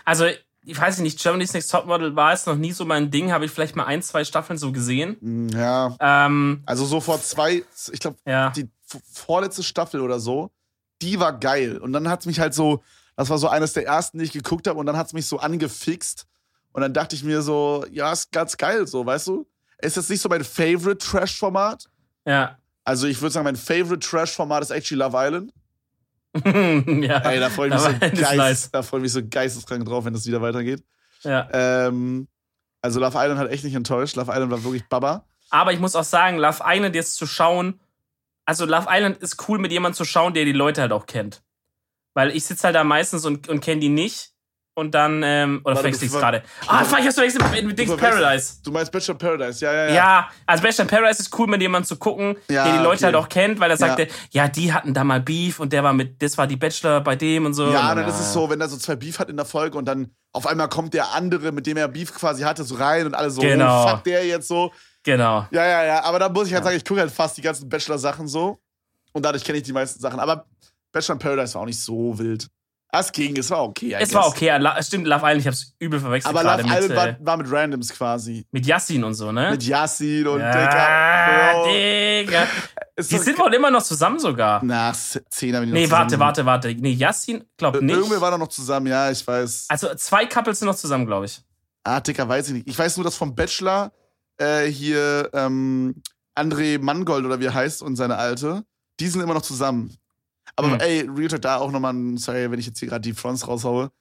Also, 0.04 0.26
ich 0.68 0.80
weiß 0.80 1.00
nicht, 1.00 1.20
Germany's 1.22 1.54
Next 1.54 1.72
Topmodel 1.72 2.16
war 2.16 2.34
es 2.34 2.46
noch 2.46 2.56
nie 2.56 2.72
so 2.72 2.86
mein 2.86 3.12
Ding, 3.12 3.32
habe 3.32 3.46
ich 3.46 3.52
vielleicht 3.52 3.76
mal 3.76 3.86
ein, 3.86 4.02
zwei 4.02 4.24
Staffeln 4.24 4.58
so 4.58 4.72
gesehen. 4.72 5.18
Mm, 5.22 5.50
Ja. 5.50 5.96
Ähm, 6.00 6.64
Also 6.66 6.86
so 6.86 7.00
vor 7.00 7.22
zwei, 7.22 7.64
ich 7.92 8.00
glaube, 8.00 8.18
ja. 8.26 8.50
die 8.50 8.68
vorletzte 9.14 9.64
Staffel 9.64 10.02
oder 10.02 10.20
so, 10.20 10.52
die 11.02 11.20
war 11.20 11.38
geil. 11.38 11.78
Und 11.78 11.94
dann 11.94 12.10
hat 12.10 12.22
es 12.22 12.26
mich 12.26 12.40
halt 12.40 12.54
so, 12.54 12.82
das 13.16 13.30
war 13.30 13.38
so 13.38 13.48
eines 13.48 13.74
der 13.74 13.86
ersten, 13.86 14.18
die 14.18 14.26
ich 14.26 14.32
geguckt 14.32 14.68
habe, 14.68 14.80
und 14.80 14.86
dann 14.88 14.98
hat 14.98 15.08
es 15.08 15.14
mich 15.14 15.28
so 15.28 15.40
angefixt. 15.40 16.26
Und 16.72 16.82
dann 16.82 16.94
dachte 16.94 17.16
ich 17.16 17.24
mir 17.24 17.42
so, 17.42 17.86
ja, 17.92 18.12
ist 18.12 18.32
ganz 18.32 18.58
geil, 18.58 18.86
so, 18.88 19.06
weißt 19.06 19.28
du? 19.28 19.46
Ist 19.78 19.96
jetzt 19.98 20.10
nicht 20.10 20.22
so 20.22 20.30
mein 20.30 20.44
Favorite 20.44 20.98
Trash-Format. 20.98 21.86
Ja. 22.26 22.58
Also 22.84 23.08
ich 23.08 23.22
würde 23.22 23.32
sagen, 23.34 23.46
mein 23.46 23.56
Favorite 23.56 24.00
Trash-Format 24.00 24.64
ist 24.64 24.72
actually 24.72 25.00
Love 25.00 25.16
Island. 25.18 25.54
ja. 26.46 27.20
Ey, 27.20 27.40
da 27.40 27.50
freue 27.50 27.70
ich 27.70 27.80
so 27.80 27.90
nice. 28.36 28.70
freu 28.84 28.98
ich 28.98 29.04
mich 29.04 29.12
so 29.14 29.22
geisteskrank 29.28 29.86
drauf, 29.86 30.06
wenn 30.06 30.14
das 30.14 30.26
wieder 30.26 30.42
weitergeht. 30.42 30.84
ja. 31.24 31.48
Ähm, 31.52 32.28
also 32.82 33.00
Love 33.00 33.18
Island 33.18 33.40
hat 33.40 33.50
echt 33.50 33.64
nicht 33.64 33.74
enttäuscht. 33.74 34.16
Love 34.16 34.32
Island 34.32 34.52
war 34.52 34.64
wirklich 34.64 34.88
Baba. 34.88 35.26
Aber 35.50 35.74
ich 35.74 35.80
muss 35.80 35.96
auch 35.96 36.04
sagen, 36.04 36.38
Love 36.38 36.62
Island 36.64 36.94
jetzt 36.94 37.16
zu 37.16 37.26
schauen, 37.26 37.80
also 38.46 38.66
Love 38.66 38.86
Island 38.90 39.18
ist 39.18 39.50
cool 39.50 39.58
mit 39.58 39.72
jemandem 39.72 39.96
zu 39.96 40.06
schauen, 40.06 40.36
der 40.36 40.46
die 40.46 40.52
Leute 40.52 40.82
halt 40.82 40.92
auch 40.92 41.08
kennt. 41.08 41.42
Weil 42.14 42.30
ich 42.30 42.46
sitze 42.46 42.66
halt 42.66 42.76
da 42.76 42.84
meistens 42.84 43.26
und, 43.26 43.50
und 43.50 43.62
kenne 43.62 43.82
die 43.82 43.90
nicht. 43.90 44.35
Und 44.78 44.91
dann, 44.93 45.23
ähm, 45.23 45.61
oder 45.63 45.76
Warte, 45.76 45.80
verwechsel 45.80 46.07
ich 46.07 46.13
es 46.13 46.19
gerade. 46.19 46.43
Ah, 46.67 46.84
fuck, 46.84 46.99
ich 46.99 47.05
hab's 47.05 47.15
verwechselt 47.15 47.49
mit, 47.49 47.65
mit 47.65 47.80
Dings 47.80 47.95
Paradise. 47.95 48.55
Du 48.61 48.71
meinst 48.71 48.91
Bachelor 48.91 49.15
Paradise, 49.17 49.63
ja, 49.63 49.71
ja, 49.73 49.86
ja. 49.88 49.93
Ja, 49.93 50.30
also 50.45 50.63
Bachelor 50.63 50.86
Paradise 50.86 51.21
ist 51.21 51.39
cool, 51.39 51.47
mit 51.47 51.61
jemandem 51.61 51.88
zu 51.88 51.95
gucken, 51.95 52.36
Ja, 52.49 52.65
der 52.65 52.73
die 52.73 52.80
Leute 52.84 52.95
okay. 52.97 53.05
halt 53.05 53.15
auch 53.15 53.30
kennt, 53.30 53.59
weil 53.61 53.71
er 53.71 53.78
Ja. 53.78 53.88
sagte, 53.88 54.09
ja, 54.32 54.49
die 54.49 54.73
hatten 54.73 54.93
da 54.93 55.05
mal 55.05 55.21
Beef 55.21 55.61
und 55.61 55.71
der 55.71 55.82
war 55.84 55.93
mit, 55.93 56.21
das 56.21 56.38
war 56.38 56.45
die 56.45 56.57
Bachelor 56.57 56.99
bei 56.99 57.15
dem 57.15 57.45
und 57.45 57.53
so. 57.53 57.71
Ja, 57.71 57.91
und 57.91 57.95
dann 57.99 58.07
ist 58.09 58.19
es 58.19 58.34
so, 58.34 58.49
wenn 58.49 58.59
er 58.59 58.67
so 58.67 58.76
zwei 58.76 58.97
Beef 58.97 59.17
hat 59.17 59.30
in 59.30 59.38
der 59.38 59.45
Folge 59.45 59.78
und 59.78 59.86
dann 59.86 60.11
auf 60.34 60.45
einmal 60.45 60.67
kommt 60.67 60.93
der 60.93 61.13
andere, 61.13 61.53
mit 61.53 61.65
dem 61.67 61.78
er 61.78 61.88
Beef 61.88 62.13
quasi 62.13 62.43
hatte, 62.43 62.65
so 62.65 62.76
rein 62.76 63.05
und 63.05 63.13
alle 63.15 63.30
so, 63.32 63.39
Genau. 63.41 63.86
oh, 63.86 63.88
fuck 63.91 64.03
der 64.03 64.26
jetzt 64.28 64.49
so. 64.49 64.73
Genau. 65.03 65.47
Ja, 65.51 65.65
ja, 65.65 65.86
ja. 65.86 66.03
Aber 66.03 66.19
da 66.19 66.28
muss 66.28 66.47
ich 66.49 66.53
halt 66.53 66.65
sagen, 66.65 66.76
ich 66.76 66.84
gucke 66.84 66.99
halt 66.99 67.11
fast 67.11 67.38
die 67.38 67.41
ganzen 67.41 67.69
Bachelor-Sachen 67.69 68.28
so. 68.28 68.59
Und 69.13 69.23
dadurch 69.23 69.45
kenne 69.45 69.59
ich 69.59 69.63
die 69.63 69.71
meisten 69.71 70.01
Sachen. 70.01 70.19
Aber 70.19 70.45
Bachelor 70.91 71.15
Paradise 71.17 71.53
war 71.53 71.61
auch 71.61 71.65
nicht 71.65 71.80
so 71.80 72.19
wild. 72.19 72.47
Es 72.92 73.12
ging, 73.12 73.36
es 73.38 73.50
war 73.52 73.64
okay. 73.64 73.88
I 73.90 73.94
Es 74.00 74.14
war 74.14 74.24
guess. 74.24 74.32
okay, 74.32 74.58
La- 74.58 74.82
stimmt, 74.82 75.06
Love 75.06 75.20
Island, 75.26 75.42
ich 75.42 75.48
hab's 75.48 75.74
übel 75.80 76.00
verwechselt 76.00 76.34
Aber 76.34 76.44
Love 76.44 76.64
Island 76.66 76.92
äh, 76.92 76.96
war, 76.96 77.26
war 77.26 77.38
mit 77.38 77.52
Randoms 77.52 77.90
quasi. 77.92 78.46
mit 78.52 78.66
Yassin 78.66 79.04
und 79.04 79.14
so, 79.16 79.32
ne? 79.34 79.52
Mit 79.52 79.64
Yassin 79.64 80.26
und 80.28 80.40
ja, 80.40 80.52
Digga. 80.52 81.54
Bro. 81.54 81.66
Digga. 81.68 82.48
Die 82.98 83.18
sind 83.18 83.38
wohl 83.38 83.54
immer 83.54 83.70
noch 83.70 83.84
zusammen 83.84 84.18
sogar. 84.20 84.64
Nach 84.64 84.96
zehn 84.96 85.54
haben 85.54 85.64
die 85.66 85.72
noch 85.72 85.74
Nee, 85.74 85.92
warte, 85.92 86.08
zusammen. 86.14 86.22
warte, 86.22 86.46
warte. 86.46 86.74
Nee, 86.76 86.92
Yassin, 86.94 87.44
glaub 87.58 87.82
nicht. 87.82 87.94
Irgendwer 87.94 88.22
war 88.22 88.32
doch 88.32 88.38
noch 88.38 88.48
zusammen, 88.48 88.88
ja, 88.88 89.12
ich 89.12 89.28
weiß. 89.28 89.66
Also 89.68 89.94
zwei 89.96 90.26
Couples 90.28 90.60
sind 90.60 90.68
noch 90.70 90.76
zusammen, 90.76 91.06
glaube 91.06 91.26
ich. 91.26 91.42
Ah, 91.84 92.00
Dicker, 92.00 92.28
weiß 92.30 92.48
ich 92.48 92.54
nicht. 92.54 92.68
Ich 92.70 92.80
weiß 92.80 92.96
nur, 92.96 93.04
dass 93.04 93.18
vom 93.18 93.36
Bachelor 93.36 93.92
äh, 94.38 94.68
hier 94.68 95.30
ähm, 95.34 96.02
André 96.40 96.80
Mangold 96.82 97.26
oder 97.26 97.38
wie 97.42 97.46
er 97.48 97.54
heißt 97.54 97.82
und 97.82 97.98
seine 97.98 98.16
Alte, 98.16 98.64
die 99.02 99.08
sind 99.10 99.20
immer 99.22 99.34
noch 99.34 99.42
zusammen. 99.42 99.94
Aber 100.56 100.72
Hm. 100.74 100.80
ey, 100.80 101.01
Real 101.10 101.28
Talk, 101.28 101.41
da 101.41 101.58
auch 101.58 101.72
nochmal 101.72 101.93
ein, 101.93 102.18
sorry, 102.18 102.49
wenn 102.49 102.60
ich 102.60 102.66
jetzt 102.66 102.80
hier 102.80 102.88
gerade 102.88 103.01
die 103.01 103.14
Fronts 103.14 103.47
raushaue, 103.47 103.91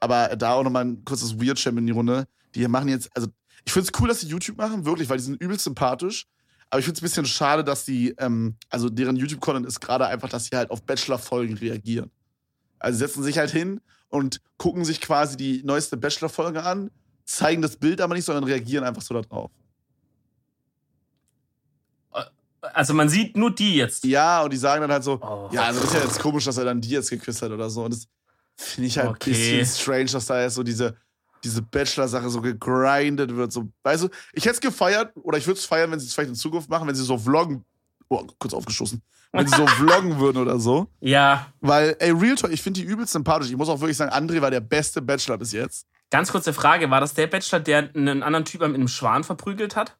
aber 0.00 0.36
da 0.36 0.52
auch 0.52 0.62
nochmal 0.62 0.84
ein 0.84 1.04
kurzes 1.04 1.40
Weird 1.40 1.58
Champ 1.58 1.78
in 1.78 1.86
die 1.86 1.92
Runde. 1.92 2.26
Die 2.54 2.66
machen 2.68 2.88
jetzt, 2.88 3.10
also 3.14 3.28
ich 3.64 3.72
finde 3.72 3.90
es 3.92 4.00
cool, 4.00 4.08
dass 4.08 4.20
die 4.20 4.28
YouTube 4.28 4.56
machen, 4.58 4.84
wirklich, 4.86 5.08
weil 5.08 5.18
die 5.18 5.24
sind 5.24 5.42
übelst 5.42 5.64
sympathisch. 5.64 6.26
Aber 6.70 6.80
ich 6.80 6.84
finde 6.84 6.98
es 6.98 7.02
ein 7.02 7.06
bisschen 7.06 7.26
schade, 7.26 7.64
dass 7.64 7.84
die, 7.84 8.14
ähm, 8.18 8.56
also 8.70 8.88
deren 8.88 9.16
YouTube-Content 9.16 9.66
ist 9.66 9.80
gerade 9.80 10.06
einfach, 10.06 10.28
dass 10.28 10.46
sie 10.46 10.56
halt 10.56 10.70
auf 10.70 10.82
Bachelor-Folgen 10.82 11.56
reagieren. 11.56 12.10
Also 12.78 12.98
setzen 12.98 13.22
sich 13.22 13.38
halt 13.38 13.50
hin 13.50 13.80
und 14.08 14.40
gucken 14.56 14.84
sich 14.84 15.00
quasi 15.00 15.36
die 15.36 15.62
neueste 15.64 15.96
Bachelor-Folge 15.96 16.62
an, 16.62 16.90
zeigen 17.24 17.62
das 17.62 17.76
Bild 17.76 18.00
aber 18.00 18.14
nicht, 18.14 18.24
sondern 18.24 18.44
reagieren 18.44 18.84
einfach 18.84 19.02
so 19.02 19.20
darauf. 19.20 19.50
Also 22.74 22.94
man 22.94 23.08
sieht 23.08 23.36
nur 23.36 23.54
die 23.54 23.76
jetzt. 23.76 24.04
Ja, 24.04 24.42
und 24.42 24.52
die 24.52 24.56
sagen 24.56 24.80
dann 24.82 24.92
halt 24.92 25.04
so, 25.04 25.18
Oh. 25.22 25.48
ja, 25.52 25.62
also 25.64 25.80
das 25.80 25.90
ist 25.90 25.94
ja 25.96 26.02
jetzt 26.04 26.18
komisch, 26.20 26.44
dass 26.44 26.56
er 26.58 26.64
dann 26.64 26.80
die 26.80 26.90
jetzt 26.90 27.10
geküsst 27.10 27.42
hat 27.42 27.50
oder 27.50 27.68
so. 27.70 27.84
Und 27.84 27.92
das 27.94 28.06
finde 28.56 28.88
ich 28.88 28.98
halt 28.98 29.08
Okay. 29.10 29.30
ein 29.30 29.36
bisschen 29.60 29.66
strange, 29.82 30.06
dass 30.06 30.26
da 30.26 30.40
jetzt 30.42 30.54
so 30.54 30.62
diese, 30.62 30.96
diese 31.44 31.62
Bachelor-Sache 31.62 32.28
so 32.30 32.40
gegrindet 32.40 33.34
wird. 33.36 33.52
So, 33.52 33.68
weißt 33.82 34.04
du, 34.04 34.08
ich 34.32 34.44
hätte 34.44 34.54
es 34.54 34.60
gefeiert, 34.60 35.12
oder 35.16 35.38
ich 35.38 35.46
würde 35.46 35.58
es 35.58 35.64
feiern, 35.66 35.90
wenn 35.90 36.00
sie 36.00 36.06
es 36.06 36.14
vielleicht 36.14 36.30
in 36.30 36.34
Zukunft 36.34 36.68
machen, 36.70 36.88
wenn 36.88 36.94
sie 36.94 37.04
so 37.04 37.18
vloggen, 37.18 37.64
oh, 38.08 38.24
kurz 38.38 38.54
aufgestoßen, 38.54 39.02
wenn 39.32 39.46
sie 39.46 39.54
so 39.56 39.66
vloggen 39.66 40.18
würden 40.18 40.38
oder 40.38 40.58
so. 40.58 40.88
Ja, 41.00 41.46
Weil, 41.60 41.96
ey, 42.00 42.10
Real 42.12 42.34
Talk, 42.36 42.52
ich 42.52 42.62
finde 42.62 42.80
die 42.80 42.86
übelst 42.86 43.12
sympathisch. 43.12 43.50
Ich 43.50 43.56
muss 43.56 43.68
auch 43.68 43.80
wirklich 43.80 43.96
sagen, 43.96 44.12
André 44.12 44.40
war 44.40 44.50
der 44.50 44.60
beste 44.60 45.02
Bachelor 45.02 45.38
bis 45.38 45.52
jetzt. 45.52 45.86
ganz 46.10 46.32
kurze 46.32 46.52
Frage. 46.52 46.90
War 46.90 47.00
das 47.00 47.14
der 47.14 47.26
Bachelor, 47.26 47.60
der 47.60 47.90
einen 47.94 48.22
anderen 48.22 48.44
Typen 48.44 48.68
mit 48.72 48.78
einem 48.78 48.88
Schwan 48.88 49.22
verprügelt 49.24 49.76
hat? 49.76 49.96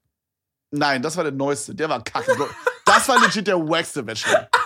Nein, 0.70 1.02
das 1.02 1.16
war 1.16 1.24
der 1.24 1.32
neueste. 1.32 1.74
Der 1.74 1.88
war 1.88 2.02
kacke. 2.02 2.36
Das 2.84 3.08
war 3.08 3.20
legit 3.20 3.46
der 3.46 3.58
wackste 3.58 4.02
Bachelor. 4.02 4.48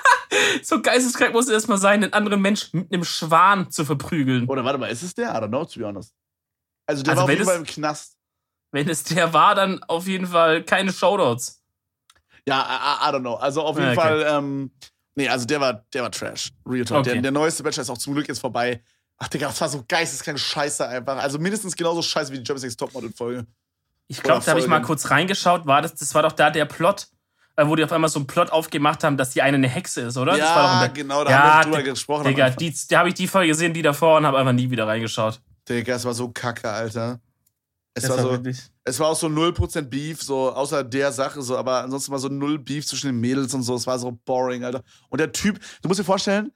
So 0.62 0.80
geisteskrank 0.80 1.32
muss 1.32 1.46
es 1.46 1.50
erstmal 1.52 1.78
sein, 1.78 2.04
einen 2.04 2.12
anderen 2.12 2.40
Mensch 2.40 2.72
mit 2.72 2.92
einem 2.92 3.02
Schwan 3.04 3.68
zu 3.70 3.84
verprügeln. 3.84 4.46
Oder 4.48 4.64
warte 4.64 4.78
mal, 4.78 4.86
ist 4.86 5.02
es 5.02 5.12
der? 5.14 5.30
I 5.30 5.38
don't 5.38 5.48
know, 5.48 5.64
to 5.64 5.80
be 5.80 5.84
honest. 5.84 6.14
Also 6.86 7.02
der 7.02 7.12
Also 7.12 7.16
war 7.18 7.24
auf 7.24 7.28
wenn 7.28 7.36
jeden 7.36 7.46
Fall 7.46 7.54
es- 7.56 7.60
im 7.60 7.66
Knast. 7.66 8.16
Wenn 8.70 8.88
es 8.88 9.02
der 9.02 9.32
war, 9.32 9.56
dann 9.56 9.82
auf 9.84 10.06
jeden 10.06 10.28
Fall 10.28 10.62
keine 10.64 10.92
Shoutouts. 10.92 11.60
Ja, 12.46 12.60
I, 12.62 13.08
I 13.10 13.12
don't 13.14 13.20
know. 13.20 13.34
Also 13.34 13.62
auf 13.62 13.76
jeden 13.76 13.90
okay. 13.90 14.00
Fall, 14.00 14.24
ähm, 14.28 14.70
nee, 15.16 15.28
also 15.28 15.46
der 15.46 15.60
war, 15.60 15.84
der 15.92 16.02
war 16.04 16.12
Trash. 16.12 16.52
Real 16.64 16.84
Talk. 16.84 17.00
Okay. 17.00 17.14
Der, 17.14 17.22
der 17.22 17.32
neueste 17.32 17.64
Bachelor 17.64 17.82
ist 17.82 17.90
auch 17.90 17.98
zum 17.98 18.14
Glück 18.14 18.28
jetzt 18.28 18.40
vorbei. 18.40 18.82
Ach, 19.18 19.26
Digga, 19.28 19.48
das 19.48 19.60
war 19.60 19.68
so 19.68 19.84
geisteskrank 19.88 20.38
scheiße 20.38 20.86
einfach. 20.86 21.16
Also 21.18 21.38
mindestens 21.40 21.74
genauso 21.76 22.02
scheiße 22.02 22.32
wie 22.32 22.36
die 22.38 22.44
Germany's 22.44 22.62
Next 22.62 22.78
Topmodel-Folge. 22.78 23.46
Ich 24.10 24.24
glaube, 24.24 24.44
da 24.44 24.50
habe 24.50 24.60
ich 24.60 24.66
mal 24.66 24.82
kurz 24.82 25.08
reingeschaut. 25.08 25.66
War 25.66 25.82
das, 25.82 25.94
das 25.94 26.12
war 26.16 26.24
doch 26.24 26.32
da 26.32 26.50
der 26.50 26.64
Plot, 26.64 27.06
äh, 27.54 27.64
wo 27.64 27.76
die 27.76 27.84
auf 27.84 27.92
einmal 27.92 28.10
so 28.10 28.18
einen 28.18 28.26
Plot 28.26 28.50
aufgemacht 28.50 29.04
haben, 29.04 29.16
dass 29.16 29.30
die 29.30 29.40
eine 29.40 29.56
eine 29.56 29.68
Hexe 29.68 30.00
ist, 30.00 30.16
oder? 30.16 30.36
das 30.36 30.48
war 30.48 30.62
doch 30.74 30.82
Ja, 30.82 30.86
genau, 30.88 31.22
da 31.22 31.30
Ja, 31.30 31.42
haben 31.42 31.70
wir 31.70 31.76
drüber 31.78 31.90
gesprochen. 31.90 32.24
Digga, 32.24 32.50
die, 32.50 32.74
da 32.88 32.98
habe 32.98 33.10
ich 33.10 33.14
die 33.14 33.28
Folge 33.28 33.46
gesehen, 33.46 33.72
die 33.72 33.82
davor 33.82 34.18
und 34.18 34.26
habe 34.26 34.36
einfach 34.36 34.52
nie 34.52 34.68
wieder 34.68 34.84
reingeschaut. 34.88 35.40
Digga, 35.68 35.94
es 35.94 36.04
war 36.04 36.12
so 36.12 36.28
kacke, 36.28 36.68
Alter. 36.68 37.20
Es 37.94 38.02
Das 38.02 38.16
war, 38.16 38.18
so, 38.18 38.30
wirklich. 38.32 38.58
es 38.82 38.98
war 38.98 39.06
auch 39.06 39.16
so 39.16 39.28
0% 39.28 39.82
Beef, 39.82 40.20
so 40.20 40.52
außer 40.52 40.82
der 40.82 41.12
Sache, 41.12 41.40
so, 41.40 41.56
aber 41.56 41.84
ansonsten 41.84 42.10
war 42.10 42.18
so 42.18 42.28
null 42.28 42.58
Beef 42.58 42.84
zwischen 42.88 43.06
den 43.06 43.20
Mädels 43.20 43.54
und 43.54 43.62
so. 43.62 43.76
Es 43.76 43.86
war 43.86 44.00
so 44.00 44.18
boring, 44.24 44.64
Alter. 44.64 44.82
Und 45.08 45.20
der 45.20 45.30
Typ, 45.30 45.60
du 45.82 45.88
musst 45.88 46.00
dir 46.00 46.04
vorstellen, 46.04 46.50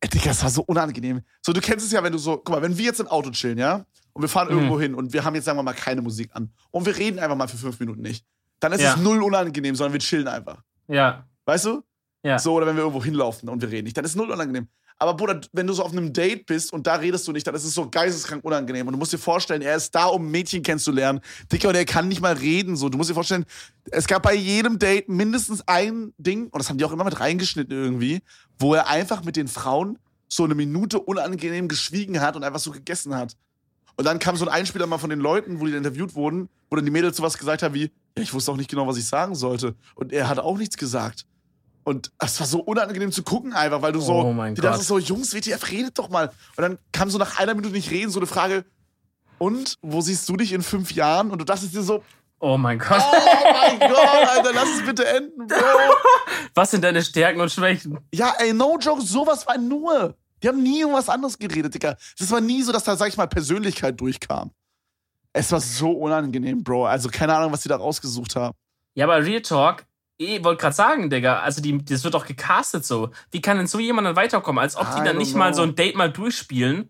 ey, 0.00 0.10
Digga, 0.10 0.32
es 0.32 0.42
war 0.42 0.50
so 0.50 0.64
unangenehm. 0.64 1.22
So, 1.40 1.54
du 1.54 1.62
kennst 1.62 1.86
es 1.86 1.92
ja, 1.92 2.02
wenn 2.02 2.12
du 2.12 2.18
so, 2.18 2.36
guck 2.36 2.50
mal, 2.50 2.60
wenn 2.60 2.76
wir 2.76 2.84
jetzt 2.84 3.00
im 3.00 3.08
Auto 3.08 3.30
chillen, 3.30 3.56
ja, 3.56 3.86
und 4.18 4.22
wir 4.22 4.28
fahren 4.28 4.48
Mhm. 4.48 4.54
irgendwo 4.58 4.80
hin 4.80 4.94
und 4.96 5.12
wir 5.12 5.24
haben 5.24 5.36
jetzt, 5.36 5.44
sagen 5.44 5.56
wir 5.58 5.62
mal, 5.62 5.74
keine 5.74 6.02
Musik 6.02 6.30
an 6.32 6.50
und 6.72 6.84
wir 6.86 6.96
reden 6.96 7.20
einfach 7.20 7.36
mal 7.36 7.46
für 7.46 7.56
fünf 7.56 7.78
Minuten 7.78 8.02
nicht, 8.02 8.24
dann 8.58 8.72
ist 8.72 8.80
Ja. 8.82 8.94
es 8.94 9.00
null 9.00 9.22
unangenehm, 9.22 9.76
sondern 9.76 9.92
wir 9.92 10.00
chillen 10.00 10.26
einfach. 10.26 10.60
Ja, 10.88 11.24
Weißt 11.46 11.66
du? 11.66 11.82
ja. 12.24 12.36
So, 12.38 12.54
oder 12.54 12.66
wenn 12.66 12.74
wir 12.74 12.82
irgendwo 12.82 13.02
hinlaufen 13.04 13.48
und 13.48 13.62
wir 13.62 13.70
reden 13.70 13.84
nicht, 13.84 13.96
dann 13.96 14.04
ist 14.04 14.10
es 14.10 14.16
null 14.16 14.30
unangenehm. 14.30 14.66
Aber 14.98 15.14
Bruder, 15.14 15.40
wenn 15.52 15.68
du 15.68 15.72
so 15.72 15.84
auf 15.84 15.92
einem 15.92 16.12
Date 16.12 16.46
bist 16.46 16.72
und 16.72 16.84
da 16.88 16.96
redest 16.96 17.28
du 17.28 17.30
nicht, 17.32 17.46
dann 17.46 17.54
ist 17.54 17.62
es 17.64 17.72
so 17.72 17.88
geisteskrank 17.88 18.44
unangenehm. 18.44 18.84
Und 18.88 18.94
du 18.94 18.98
musst 18.98 19.12
dir 19.12 19.18
vorstellen, 19.18 19.62
er 19.62 19.76
ist 19.76 19.94
da, 19.94 20.06
um 20.06 20.28
Mädchen 20.28 20.64
kennenzulernen. 20.64 21.20
Dicker, 21.52 21.68
und 21.68 21.76
er 21.76 21.84
kann 21.84 22.08
nicht 22.08 22.20
mal 22.20 22.32
reden. 22.34 22.74
So, 22.76 22.88
du 22.88 22.98
musst 22.98 23.08
dir 23.08 23.14
vorstellen, 23.14 23.44
es 23.92 24.08
gab 24.08 24.24
bei 24.24 24.34
jedem 24.34 24.80
Date 24.80 25.08
mindestens 25.08 25.62
ein 25.68 26.12
Ding, 26.18 26.46
und 26.48 26.58
das 26.58 26.68
haben 26.68 26.78
die 26.78 26.84
auch 26.84 26.90
immer 26.90 27.04
mit 27.04 27.20
reingeschnitten 27.20 27.72
irgendwie, 27.72 28.22
wo 28.58 28.74
er 28.74 28.88
einfach 28.88 29.22
mit 29.22 29.36
den 29.36 29.46
Frauen 29.46 30.00
so 30.26 30.42
eine 30.42 30.56
Minute 30.56 30.98
unangenehm 30.98 31.68
geschwiegen 31.68 32.20
hat 32.20 32.34
und 32.34 32.42
einfach 32.42 32.58
so 32.58 32.72
gegessen 32.72 33.14
hat. 33.14 33.36
Und 33.98 34.04
dann 34.04 34.18
kam 34.20 34.36
so 34.36 34.46
ein 34.46 34.50
Einspieler 34.50 34.86
mal 34.86 34.98
von 34.98 35.10
den 35.10 35.18
Leuten, 35.20 35.60
wo 35.60 35.66
die 35.66 35.74
interviewt 35.74 36.14
wurden, 36.14 36.48
wo 36.70 36.76
dann 36.76 36.84
die 36.84 36.90
Mädels 36.90 37.16
sowas 37.16 37.36
gesagt 37.36 37.62
haben 37.62 37.74
wie, 37.74 37.90
ja, 38.16 38.22
ich 38.22 38.32
wusste 38.32 38.52
auch 38.52 38.56
nicht 38.56 38.70
genau, 38.70 38.86
was 38.86 38.96
ich 38.96 39.06
sagen 39.06 39.34
sollte. 39.34 39.74
Und 39.96 40.12
er 40.12 40.28
hat 40.28 40.38
auch 40.38 40.56
nichts 40.56 40.76
gesagt. 40.76 41.26
Und 41.84 42.10
es 42.18 42.38
war 42.38 42.46
so 42.46 42.60
unangenehm 42.60 43.10
zu 43.12 43.22
gucken 43.24 43.52
einfach, 43.54 43.82
weil 43.82 43.92
du 43.92 44.00
so, 44.00 44.14
Oh 44.14 44.32
mein 44.32 44.54
die 44.54 44.60
Gott. 44.60 44.70
dachten 44.72 44.84
so, 44.84 44.98
Jungs, 44.98 45.34
WTF, 45.34 45.70
redet 45.70 45.98
doch 45.98 46.08
mal. 46.10 46.28
Und 46.56 46.62
dann 46.62 46.78
kam 46.92 47.10
so 47.10 47.18
nach 47.18 47.38
einer 47.40 47.54
Minute 47.54 47.74
nicht 47.74 47.90
reden, 47.90 48.10
so 48.10 48.20
eine 48.20 48.26
Frage, 48.26 48.64
und, 49.38 49.76
wo 49.82 50.00
siehst 50.00 50.28
du 50.28 50.36
dich 50.36 50.52
in 50.52 50.62
fünf 50.62 50.92
Jahren? 50.92 51.30
Und 51.30 51.38
du 51.40 51.44
dachtest 51.44 51.74
dir 51.74 51.82
so, 51.82 52.02
Oh 52.40 52.56
mein 52.56 52.78
Gott. 52.78 53.02
oh 53.02 53.52
mein 53.52 53.80
Gott, 53.80 54.28
Alter, 54.28 54.52
lass 54.54 54.68
es 54.78 54.86
bitte 54.86 55.04
enden, 55.08 55.46
Bro. 55.48 55.56
Was 56.54 56.70
sind 56.70 56.84
deine 56.84 57.02
Stärken 57.02 57.40
und 57.40 57.50
Schwächen? 57.50 57.98
Ja, 58.14 58.34
ey, 58.38 58.52
no 58.52 58.78
joke, 58.80 59.02
sowas 59.02 59.44
war 59.46 59.58
nur. 59.58 60.14
Die 60.42 60.48
haben 60.48 60.62
nie 60.62 60.80
irgendwas 60.80 61.08
anderes 61.08 61.38
geredet, 61.38 61.74
Digga. 61.74 61.96
Das 62.18 62.30
war 62.30 62.40
nie 62.40 62.62
so, 62.62 62.72
dass 62.72 62.84
da, 62.84 62.96
sag 62.96 63.08
ich 63.08 63.16
mal, 63.16 63.26
Persönlichkeit 63.26 64.00
durchkam. 64.00 64.50
Es 65.32 65.52
war 65.52 65.60
so 65.60 65.90
unangenehm, 65.92 66.64
Bro. 66.64 66.86
Also 66.86 67.08
keine 67.08 67.36
Ahnung, 67.36 67.52
was 67.52 67.62
die 67.62 67.68
da 67.68 67.76
rausgesucht 67.76 68.36
haben. 68.36 68.56
Ja, 68.94 69.04
aber 69.04 69.24
Real 69.24 69.42
Talk, 69.42 69.86
ich 70.16 70.42
wollte 70.42 70.60
gerade 70.60 70.74
sagen, 70.74 71.10
Digga, 71.10 71.40
also 71.40 71.62
die, 71.62 71.84
das 71.84 72.02
wird 72.02 72.14
doch 72.14 72.26
gecastet 72.26 72.84
so. 72.84 73.10
Wie 73.30 73.40
kann 73.40 73.56
denn 73.56 73.68
so 73.68 73.78
jemand 73.78 74.06
dann 74.06 74.16
weiterkommen? 74.16 74.60
Als 74.60 74.76
ob 74.76 74.86
die 74.96 75.04
dann 75.04 75.16
nicht 75.16 75.34
mal 75.36 75.52
know. 75.52 75.56
so 75.58 75.62
ein 75.62 75.76
Date 75.76 75.94
mal 75.94 76.10
durchspielen 76.10 76.88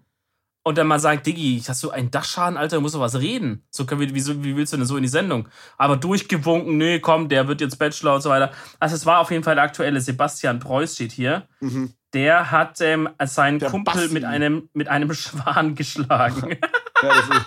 und 0.63 0.79
dann 0.79 0.87
mal 0.87 0.99
sagen, 0.99 1.23
Diggi, 1.23 1.63
hast 1.67 1.83
du 1.83 1.91
einen 1.91 2.11
Dachschaden, 2.11 2.57
Alter, 2.57 2.77
du 2.77 2.83
musst 2.83 2.95
doch 2.95 3.01
was 3.01 3.19
reden. 3.19 3.65
So 3.71 3.85
können 3.85 4.01
wir, 4.01 4.15
wieso, 4.15 4.43
wie 4.43 4.57
willst 4.57 4.73
du 4.73 4.79
denn 4.79 4.87
so 4.87 4.97
in 4.97 5.03
die 5.03 5.09
Sendung? 5.09 5.49
Aber 5.77 5.97
durchgewunken, 5.97 6.79
nee, 6.79 7.01
komm, 7.01 7.29
der 7.29 7.49
wird 7.49 7.61
jetzt 7.61 7.79
Bachelor 7.79 8.15
und 8.15 8.23
so 8.23 8.31
weiter. 8.31 8.53
Also 8.81 8.95
es 8.95 9.05
war 9.05 9.21
auf 9.21 9.31
jeden 9.31 9.45
Fall 9.45 9.57
der 9.57 9.65
aktuelle 9.65 10.01
Sebastian 10.01 10.59
Preuß 10.59 10.95
steht 10.95 11.13
hier. 11.13 11.49
Mhm. 11.61 11.93
Der 12.15 12.51
hat 12.51 12.81
ähm, 12.81 13.09
seinen 13.25 13.59
der 13.59 13.71
Kumpel 13.71 14.09
mit 14.09 14.25
einem, 14.25 14.69
mit 14.73 14.89
einem 14.89 15.13
Schwan 15.15 15.75
geschlagen. 15.75 16.51
ja, 17.03 17.09
das 17.09 17.29
ist. 17.29 17.47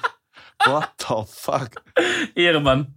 What 0.65 0.91
the 0.99 1.15
fuck? 1.27 1.69
Ehremann. 2.35 2.93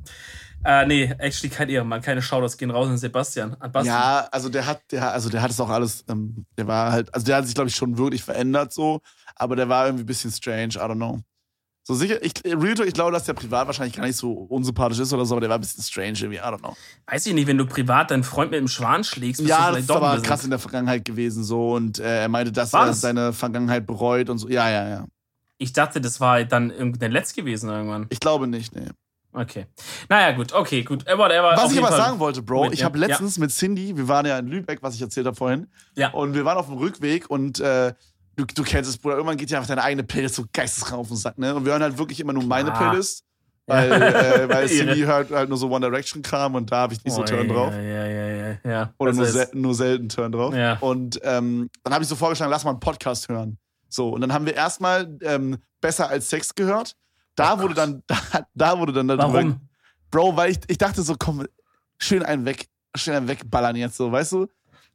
Äh, 0.65 0.87
nee, 0.87 1.05
actually 1.19 1.55
kein 1.55 1.69
Ehrenmann, 1.69 2.01
keine 2.01 2.23
Shoutouts 2.23 2.57
gehen 2.57 2.71
raus 2.71 2.89
an 2.89 2.97
Sebastian. 2.97 3.55
An 3.61 3.71
Bastian. 3.71 3.97
Ja, 3.97 4.29
also 4.31 4.49
der 4.49 4.67
hat, 4.67 4.81
der, 4.91 5.13
also 5.13 5.29
der 5.29 5.43
hat 5.43 5.51
es 5.51 5.61
auch 5.61 5.69
alles, 5.69 6.05
ähm, 6.09 6.47
der 6.57 6.67
war 6.67 6.91
halt, 6.91 7.13
also 7.15 7.27
der 7.27 7.37
hat 7.37 7.45
sich, 7.45 7.55
glaube 7.55 7.69
ich, 7.69 7.77
schon 7.77 7.99
wirklich 7.99 8.23
verändert 8.23 8.73
so, 8.73 9.01
aber 9.37 9.57
der 9.57 9.69
war 9.69 9.87
irgendwie 9.87 10.05
ein 10.05 10.07
bisschen 10.07 10.31
strange, 10.31 10.75
I 10.75 10.79
don't 10.79 10.95
know. 10.95 11.21
So 11.87 11.95
sicher, 11.95 12.23
ich, 12.23 12.33
Real 12.47 12.81
ich 12.81 12.95
glaube, 12.95 13.13
dass 13.13 13.25
der 13.25 13.35
privat 13.35 13.67
wahrscheinlich 13.67 13.95
gar 13.95 14.07
nicht 14.07 14.17
so 14.17 14.33
unsympathisch 14.33 15.01
ist 15.01 15.13
oder 15.13 15.27
so, 15.27 15.35
aber 15.35 15.43
der 15.43 15.51
war 15.51 15.59
ein 15.59 15.61
bisschen 15.61 15.83
strange 15.83 16.19
irgendwie, 16.19 16.39
I 16.39 16.41
don't 16.41 16.61
know. 16.61 16.75
Weiß 17.07 17.27
ich 17.27 17.35
nicht, 17.35 17.47
wenn 17.47 17.59
du 17.59 17.67
privat 17.67 18.11
deinen 18.11 18.25
Freund 18.25 18.51
mit 18.51 18.59
dem 18.59 18.69
Schwan 18.69 19.05
schlägst, 19.05 19.43
bist 19.43 19.51
ja, 19.51 19.59
du 19.59 19.63
vielleicht 19.75 19.91
das 19.91 19.97
ist 19.97 20.03
aber 20.03 20.23
krass 20.23 20.45
in 20.45 20.51
der 20.51 20.59
Vergangenheit 20.59 21.05
gewesen 21.05 21.45
so 21.45 21.75
und 21.75 21.99
äh, 21.99 22.23
er 22.23 22.29
meinte, 22.31 22.53
dass 22.53 22.73
war 22.73 22.85
er 22.85 22.87
das? 22.87 23.03
seine 23.03 23.35
Vergangenheit 23.35 23.87
bereut 23.87 24.31
und 24.31 24.39
so. 24.39 24.49
Ja, 24.49 24.71
ja, 24.71 24.89
ja. 24.89 25.07
Ich 25.59 25.75
dachte, 25.75 26.01
das 26.01 26.21
war 26.21 26.43
dann 26.45 26.71
irgendein 26.71 27.13
Letzt 27.13 27.37
gewesen 27.37 27.69
irgendwann. 27.69 28.07
Ich 28.09 28.19
glaube 28.19 28.47
nicht, 28.47 28.75
nee. 28.75 28.89
Okay. 29.35 29.67
Naja, 30.09 30.35
gut, 30.37 30.53
okay, 30.53 30.85
gut. 30.85 31.07
Äh, 31.07 31.19
whatever. 31.19 31.53
Was 31.57 31.73
ich 31.73 31.79
aber 31.79 31.89
Fall 31.89 31.99
sagen 31.99 32.19
wollte, 32.19 32.41
Bro, 32.41 32.65
mit, 32.65 32.75
ich 32.75 32.85
habe 32.85 32.97
letztens 32.97 33.37
ja. 33.37 33.41
mit 33.41 33.51
Cindy, 33.51 33.97
wir 33.97 34.07
waren 34.09 34.25
ja 34.25 34.39
in 34.39 34.47
Lübeck, 34.47 34.79
was 34.81 34.95
ich 34.95 35.03
erzählt 35.03 35.27
habe 35.27 35.37
vorhin. 35.37 35.67
Ja. 35.97 36.13
Und 36.13 36.35
wir 36.35 36.45
waren 36.45 36.57
auf 36.57 36.67
dem 36.67 36.79
Rückweg 36.79 37.29
und 37.29 37.59
äh, 37.61 37.93
du, 38.37 38.45
du 38.45 38.63
kennst 38.63 38.91
es, 38.91 38.99
Bruder, 38.99 39.17
irgendwann 39.17 39.37
geht 39.37 39.51
ja 39.51 39.59
einfach 39.59 39.69
deine 39.69 39.83
eigene 39.83 40.05
Playlist 40.05 40.35
so 40.37 40.45
geisteskrank 40.53 41.01
auf 41.01 41.09
den 41.09 41.17
Sack, 41.17 41.39
ne? 41.39 41.55
Und 41.55 41.65
wir 41.65 41.73
hören 41.73 41.83
halt 41.83 41.99
wirklich 41.99 42.21
immer 42.21 42.33
nur 42.33 42.45
meine 42.45 42.73
ah. 42.73 42.79
Playlist. 42.79 43.25
Weil, 43.67 43.91
äh, 43.93 44.47
weil 44.47 44.69
Cindy 44.69 45.01
hört 45.01 45.31
halt 45.31 45.49
nur 45.49 45.57
so 45.57 45.71
One 45.71 45.87
Direction 45.87 46.21
Kram 46.21 46.55
und 46.55 46.71
da 46.71 46.81
habe 46.81 46.93
ich 46.93 47.03
nicht 47.03 47.15
so 47.15 47.23
oh, 47.23 47.25
Turn 47.25 47.49
drauf. 47.49 47.73
Ja, 47.73 47.81
ja, 47.81 48.07
ja, 48.07 48.59
ja. 48.63 48.95
Oder 48.99 49.15
nur, 49.15 49.25
sel 49.25 49.49
nur 49.55 49.75
selten 49.75 50.11
Turn 50.11 50.33
drauf. 50.33 50.55
Ja. 50.55 50.77
Und 50.81 51.19
ähm, 51.23 51.71
dann 51.83 51.95
habe 51.95 52.05
ich 52.05 52.09
so 52.09 52.15
vorgeschlagen, 52.15 52.51
lass 52.51 52.65
mal 52.65 52.73
einen 52.73 52.81
Podcast 52.81 53.31
hören. 53.31 53.57
So, 53.89 54.11
und 54.11 54.21
dann 54.21 54.35
haben 54.35 54.45
wir 54.45 54.55
erstmal 54.55 55.17
ähm, 55.23 55.57
Besser 55.81 56.11
als 56.11 56.29
Sex 56.29 56.55
gehört. 56.55 56.95
Da 57.37 57.55
oh 57.55 57.63
wurde 57.63 57.75
dann, 57.75 58.03
da, 58.07 58.17
da 58.55 58.79
wurde 58.79 58.93
dann 58.93 59.09
darüber, 59.09 59.33
Warum? 59.33 59.61
Bro, 60.11 60.37
weil 60.37 60.51
ich, 60.51 60.59
ich 60.69 60.77
dachte 60.77 61.01
so, 61.01 61.15
komm, 61.19 61.47
schön 61.99 62.23
einen 62.23 62.45
weg, 62.45 62.69
schön 62.95 63.15
einen 63.15 63.29
wegballern 63.29 63.77
jetzt 63.77 63.97
so, 63.97 64.13
weißt 64.13 64.33
du? 64.33 64.47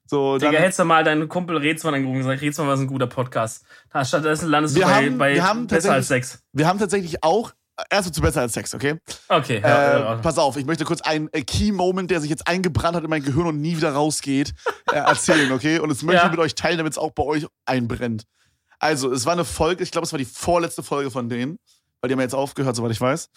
So, 0.09 0.39
Digga, 0.39 0.53
dann, 0.53 0.61
hättest 0.61 0.79
du 0.79 0.85
mal 0.85 1.03
deinen 1.03 1.29
Kumpel 1.29 1.57
Rätsmann 1.57 1.93
angerufen 1.93 2.17
und 2.17 2.23
gesagt, 2.23 2.41
Rätsmann, 2.41 2.67
was 2.67 2.79
ein 2.79 2.87
guter 2.87 3.05
Podcast. 3.05 3.63
Stattdessen 4.03 4.49
landest 4.49 4.75
wir 4.75 4.85
du 4.85 4.89
haben, 4.89 5.17
bei, 5.19 5.35
wir 5.35 5.47
haben 5.47 5.67
besser 5.67 5.93
als 5.93 6.07
Sex. 6.07 6.41
Wir 6.51 6.67
haben 6.67 6.79
tatsächlich 6.79 7.23
auch, 7.23 7.53
erst 7.91 8.11
zu 8.15 8.19
besser 8.19 8.41
als 8.41 8.53
Sex, 8.53 8.73
okay? 8.73 8.95
Okay. 9.27 9.57
Äh, 9.57 9.61
ja, 9.61 9.99
ja. 9.99 10.15
Pass 10.15 10.39
auf, 10.39 10.57
ich 10.57 10.65
möchte 10.65 10.83
kurz 10.83 11.01
einen 11.01 11.29
Key-Moment, 11.31 12.09
der 12.09 12.21
sich 12.21 12.31
jetzt 12.31 12.47
eingebrannt 12.47 12.95
hat 12.95 13.03
in 13.03 13.09
mein 13.11 13.21
Gehirn 13.21 13.45
und 13.45 13.61
nie 13.61 13.77
wieder 13.77 13.91
rausgeht, 13.91 14.55
äh, 14.91 14.95
erzählen, 14.95 15.51
okay? 15.51 15.77
Und 15.77 15.89
das 15.89 16.01
möchte 16.01 16.21
ja. 16.21 16.25
ich 16.25 16.31
mit 16.31 16.39
euch 16.39 16.55
teilen, 16.55 16.79
damit 16.79 16.93
es 16.93 16.97
auch 16.97 17.11
bei 17.11 17.23
euch 17.23 17.45
einbrennt. 17.65 18.23
Also, 18.79 19.11
es 19.11 19.27
war 19.27 19.33
eine 19.33 19.45
Folge, 19.45 19.83
ich 19.83 19.91
glaube, 19.91 20.05
es 20.05 20.11
war 20.11 20.17
die 20.17 20.25
vorletzte 20.25 20.81
Folge 20.81 21.11
von 21.11 21.29
denen, 21.29 21.59
weil 22.01 22.07
die 22.07 22.13
haben 22.13 22.19
ja 22.19 22.23
jetzt 22.23 22.33
aufgehört, 22.33 22.75
soweit 22.75 22.91
ich 22.91 23.01
weiß. 23.01 23.29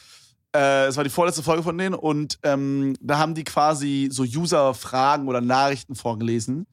Äh, 0.54 0.86
es 0.86 0.96
war 0.96 1.04
die 1.04 1.10
vorletzte 1.10 1.42
Folge 1.42 1.62
von 1.62 1.78
denen 1.78 1.94
und 1.94 2.38
ähm, 2.42 2.94
da 3.00 3.18
haben 3.18 3.34
die 3.34 3.44
quasi 3.44 4.08
so 4.10 4.22
User-Fragen 4.22 5.28
oder 5.28 5.40
Nachrichten 5.40 5.94
vorgelesen. 5.94 6.66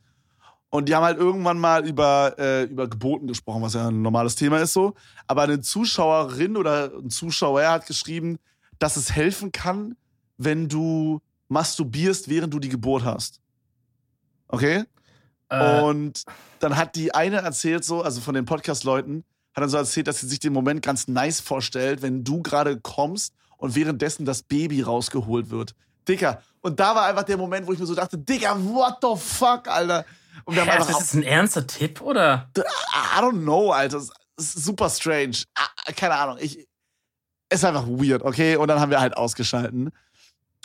Und 0.69 0.87
die 0.87 0.95
haben 0.95 1.03
halt 1.03 1.17
irgendwann 1.17 1.57
mal 1.57 1.87
über, 1.87 2.35
äh, 2.37 2.63
über 2.63 2.87
Geburten 2.87 3.27
gesprochen, 3.27 3.63
was 3.63 3.73
ja 3.73 3.87
ein 3.87 4.01
normales 4.01 4.35
Thema 4.35 4.59
ist 4.59 4.73
so. 4.73 4.93
Aber 5.25 5.43
eine 5.43 5.61
Zuschauerin 5.61 6.57
oder 6.57 6.91
ein 6.95 7.09
Zuschauer 7.09 7.67
hat 7.67 7.87
geschrieben, 7.87 8.37
dass 8.77 8.95
es 8.95 9.11
helfen 9.11 9.51
kann, 9.51 9.95
wenn 10.37 10.67
du 10.67 11.21
masturbierst, 11.47 12.29
während 12.29 12.53
du 12.53 12.59
die 12.59 12.69
Geburt 12.69 13.03
hast. 13.03 13.41
Okay? 14.47 14.83
Äh. 15.49 15.81
Und 15.81 16.23
dann 16.59 16.77
hat 16.77 16.95
die 16.95 17.15
eine 17.15 17.37
erzählt 17.37 17.83
so, 17.83 18.03
also 18.03 18.21
von 18.21 18.35
den 18.35 18.45
Podcast-Leuten, 18.45 19.23
hat 19.55 19.63
dann 19.63 19.69
so 19.69 19.77
erzählt, 19.77 20.07
dass 20.07 20.19
sie 20.19 20.27
sich 20.27 20.39
den 20.39 20.53
Moment 20.53 20.83
ganz 20.83 21.07
nice 21.07 21.39
vorstellt, 21.39 22.03
wenn 22.03 22.23
du 22.23 22.43
gerade 22.43 22.79
kommst 22.79 23.33
und 23.59 23.75
währenddessen 23.75 24.25
das 24.25 24.41
Baby 24.41 24.81
rausgeholt 24.81 25.51
wird. 25.51 25.75
Dicker. 26.07 26.41
Und 26.61 26.79
da 26.79 26.95
war 26.95 27.05
einfach 27.05 27.23
der 27.23 27.37
Moment, 27.37 27.67
wo 27.67 27.73
ich 27.73 27.79
mir 27.79 27.85
so 27.85 27.93
dachte, 27.93 28.17
Dicker, 28.17 28.57
what 28.65 28.97
the 29.01 29.15
fuck, 29.15 29.67
Alter. 29.67 30.05
Und 30.45 30.55
wir 30.55 30.63
Hä, 30.63 30.69
haben 30.69 30.77
einfach, 30.79 30.89
ist 30.89 30.99
das 30.99 31.13
ein 31.13 31.23
ernster 31.23 31.67
Tipp, 31.67 32.01
oder? 32.01 32.49
I 32.57 33.19
don't 33.19 33.41
know, 33.41 33.71
Alter. 33.71 34.01
Super 34.37 34.89
strange. 34.89 35.43
Ah, 35.55 35.91
keine 35.95 36.15
Ahnung. 36.15 36.37
Ich, 36.39 36.67
ist 37.51 37.65
einfach 37.65 37.85
weird, 37.87 38.23
okay? 38.23 38.55
Und 38.55 38.67
dann 38.69 38.79
haben 38.79 38.89
wir 38.89 38.99
halt 38.99 39.15
ausgeschalten. 39.15 39.91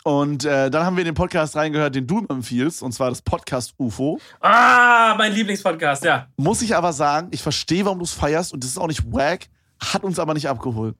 Und 0.03 0.45
äh, 0.45 0.69
dann 0.69 0.85
haben 0.85 0.95
wir 0.95 1.01
in 1.01 1.07
den 1.07 1.15
Podcast 1.15 1.55
reingehört, 1.55 1.95
den 1.95 2.05
du 2.05 2.23
empfiehlst, 2.29 2.83
und 2.83 2.91
zwar 2.91 3.09
das 3.09 3.23
Podcast 3.23 3.73
UFO. 3.77 4.19
Ah, 4.39 5.15
mein 5.17 5.33
Lieblingspodcast, 5.33 6.03
ja. 6.03 6.27
Muss 6.37 6.61
ich 6.61 6.75
aber 6.75 6.93
sagen, 6.93 7.29
ich 7.31 7.41
verstehe, 7.41 7.83
warum 7.85 7.97
du 7.97 8.05
es 8.05 8.13
feierst 8.13 8.53
und 8.53 8.63
das 8.63 8.69
ist 8.69 8.77
auch 8.77 8.87
nicht 8.87 9.11
wack, 9.11 9.47
hat 9.79 10.03
uns 10.03 10.19
aber 10.19 10.35
nicht 10.35 10.47
abgeholt. 10.47 10.95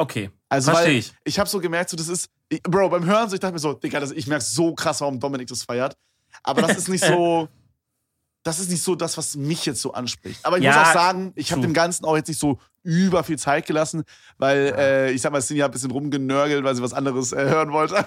Okay. 0.00 0.30
Also, 0.48 0.72
Verstehe 0.72 0.98
ich. 0.98 1.12
Ich 1.24 1.38
habe 1.38 1.48
so 1.48 1.60
gemerkt, 1.60 1.90
so, 1.90 1.96
das 1.96 2.08
ist, 2.08 2.30
ich, 2.48 2.62
Bro, 2.62 2.88
beim 2.88 3.04
Hören, 3.04 3.28
so, 3.28 3.34
ich 3.34 3.40
dachte 3.40 3.52
mir 3.52 3.58
so, 3.58 3.74
Digga, 3.74 4.00
das, 4.00 4.10
ich 4.12 4.26
merke 4.26 4.44
so 4.44 4.74
krass, 4.74 5.00
warum 5.00 5.20
Dominik 5.20 5.46
das 5.48 5.62
feiert. 5.62 5.96
Aber 6.42 6.62
das 6.62 6.76
ist 6.78 6.88
nicht 6.88 7.04
so, 7.04 7.48
das 8.42 8.58
ist 8.58 8.70
nicht 8.70 8.82
so 8.82 8.94
das, 8.94 9.18
was 9.18 9.36
mich 9.36 9.66
jetzt 9.66 9.82
so 9.82 9.92
anspricht. 9.92 10.44
Aber 10.44 10.56
ich 10.56 10.64
ja, 10.64 10.76
muss 10.76 10.88
auch 10.88 10.92
sagen, 10.94 11.32
ich 11.36 11.52
habe 11.52 11.60
dem 11.60 11.74
Ganzen 11.74 12.06
auch 12.06 12.16
jetzt 12.16 12.28
nicht 12.28 12.40
so 12.40 12.58
über 12.82 13.22
viel 13.22 13.38
Zeit 13.38 13.66
gelassen, 13.66 14.04
weil 14.38 14.74
äh, 14.76 15.12
ich 15.12 15.20
sag 15.20 15.32
mal, 15.32 15.42
Cindy 15.42 15.60
hat 15.60 15.70
ein 15.70 15.72
bisschen 15.72 15.90
rumgenörgelt, 15.90 16.64
weil 16.64 16.74
sie 16.74 16.82
was 16.82 16.94
anderes 16.94 17.32
äh, 17.32 17.44
hören 17.44 17.72
wollte. 17.72 17.96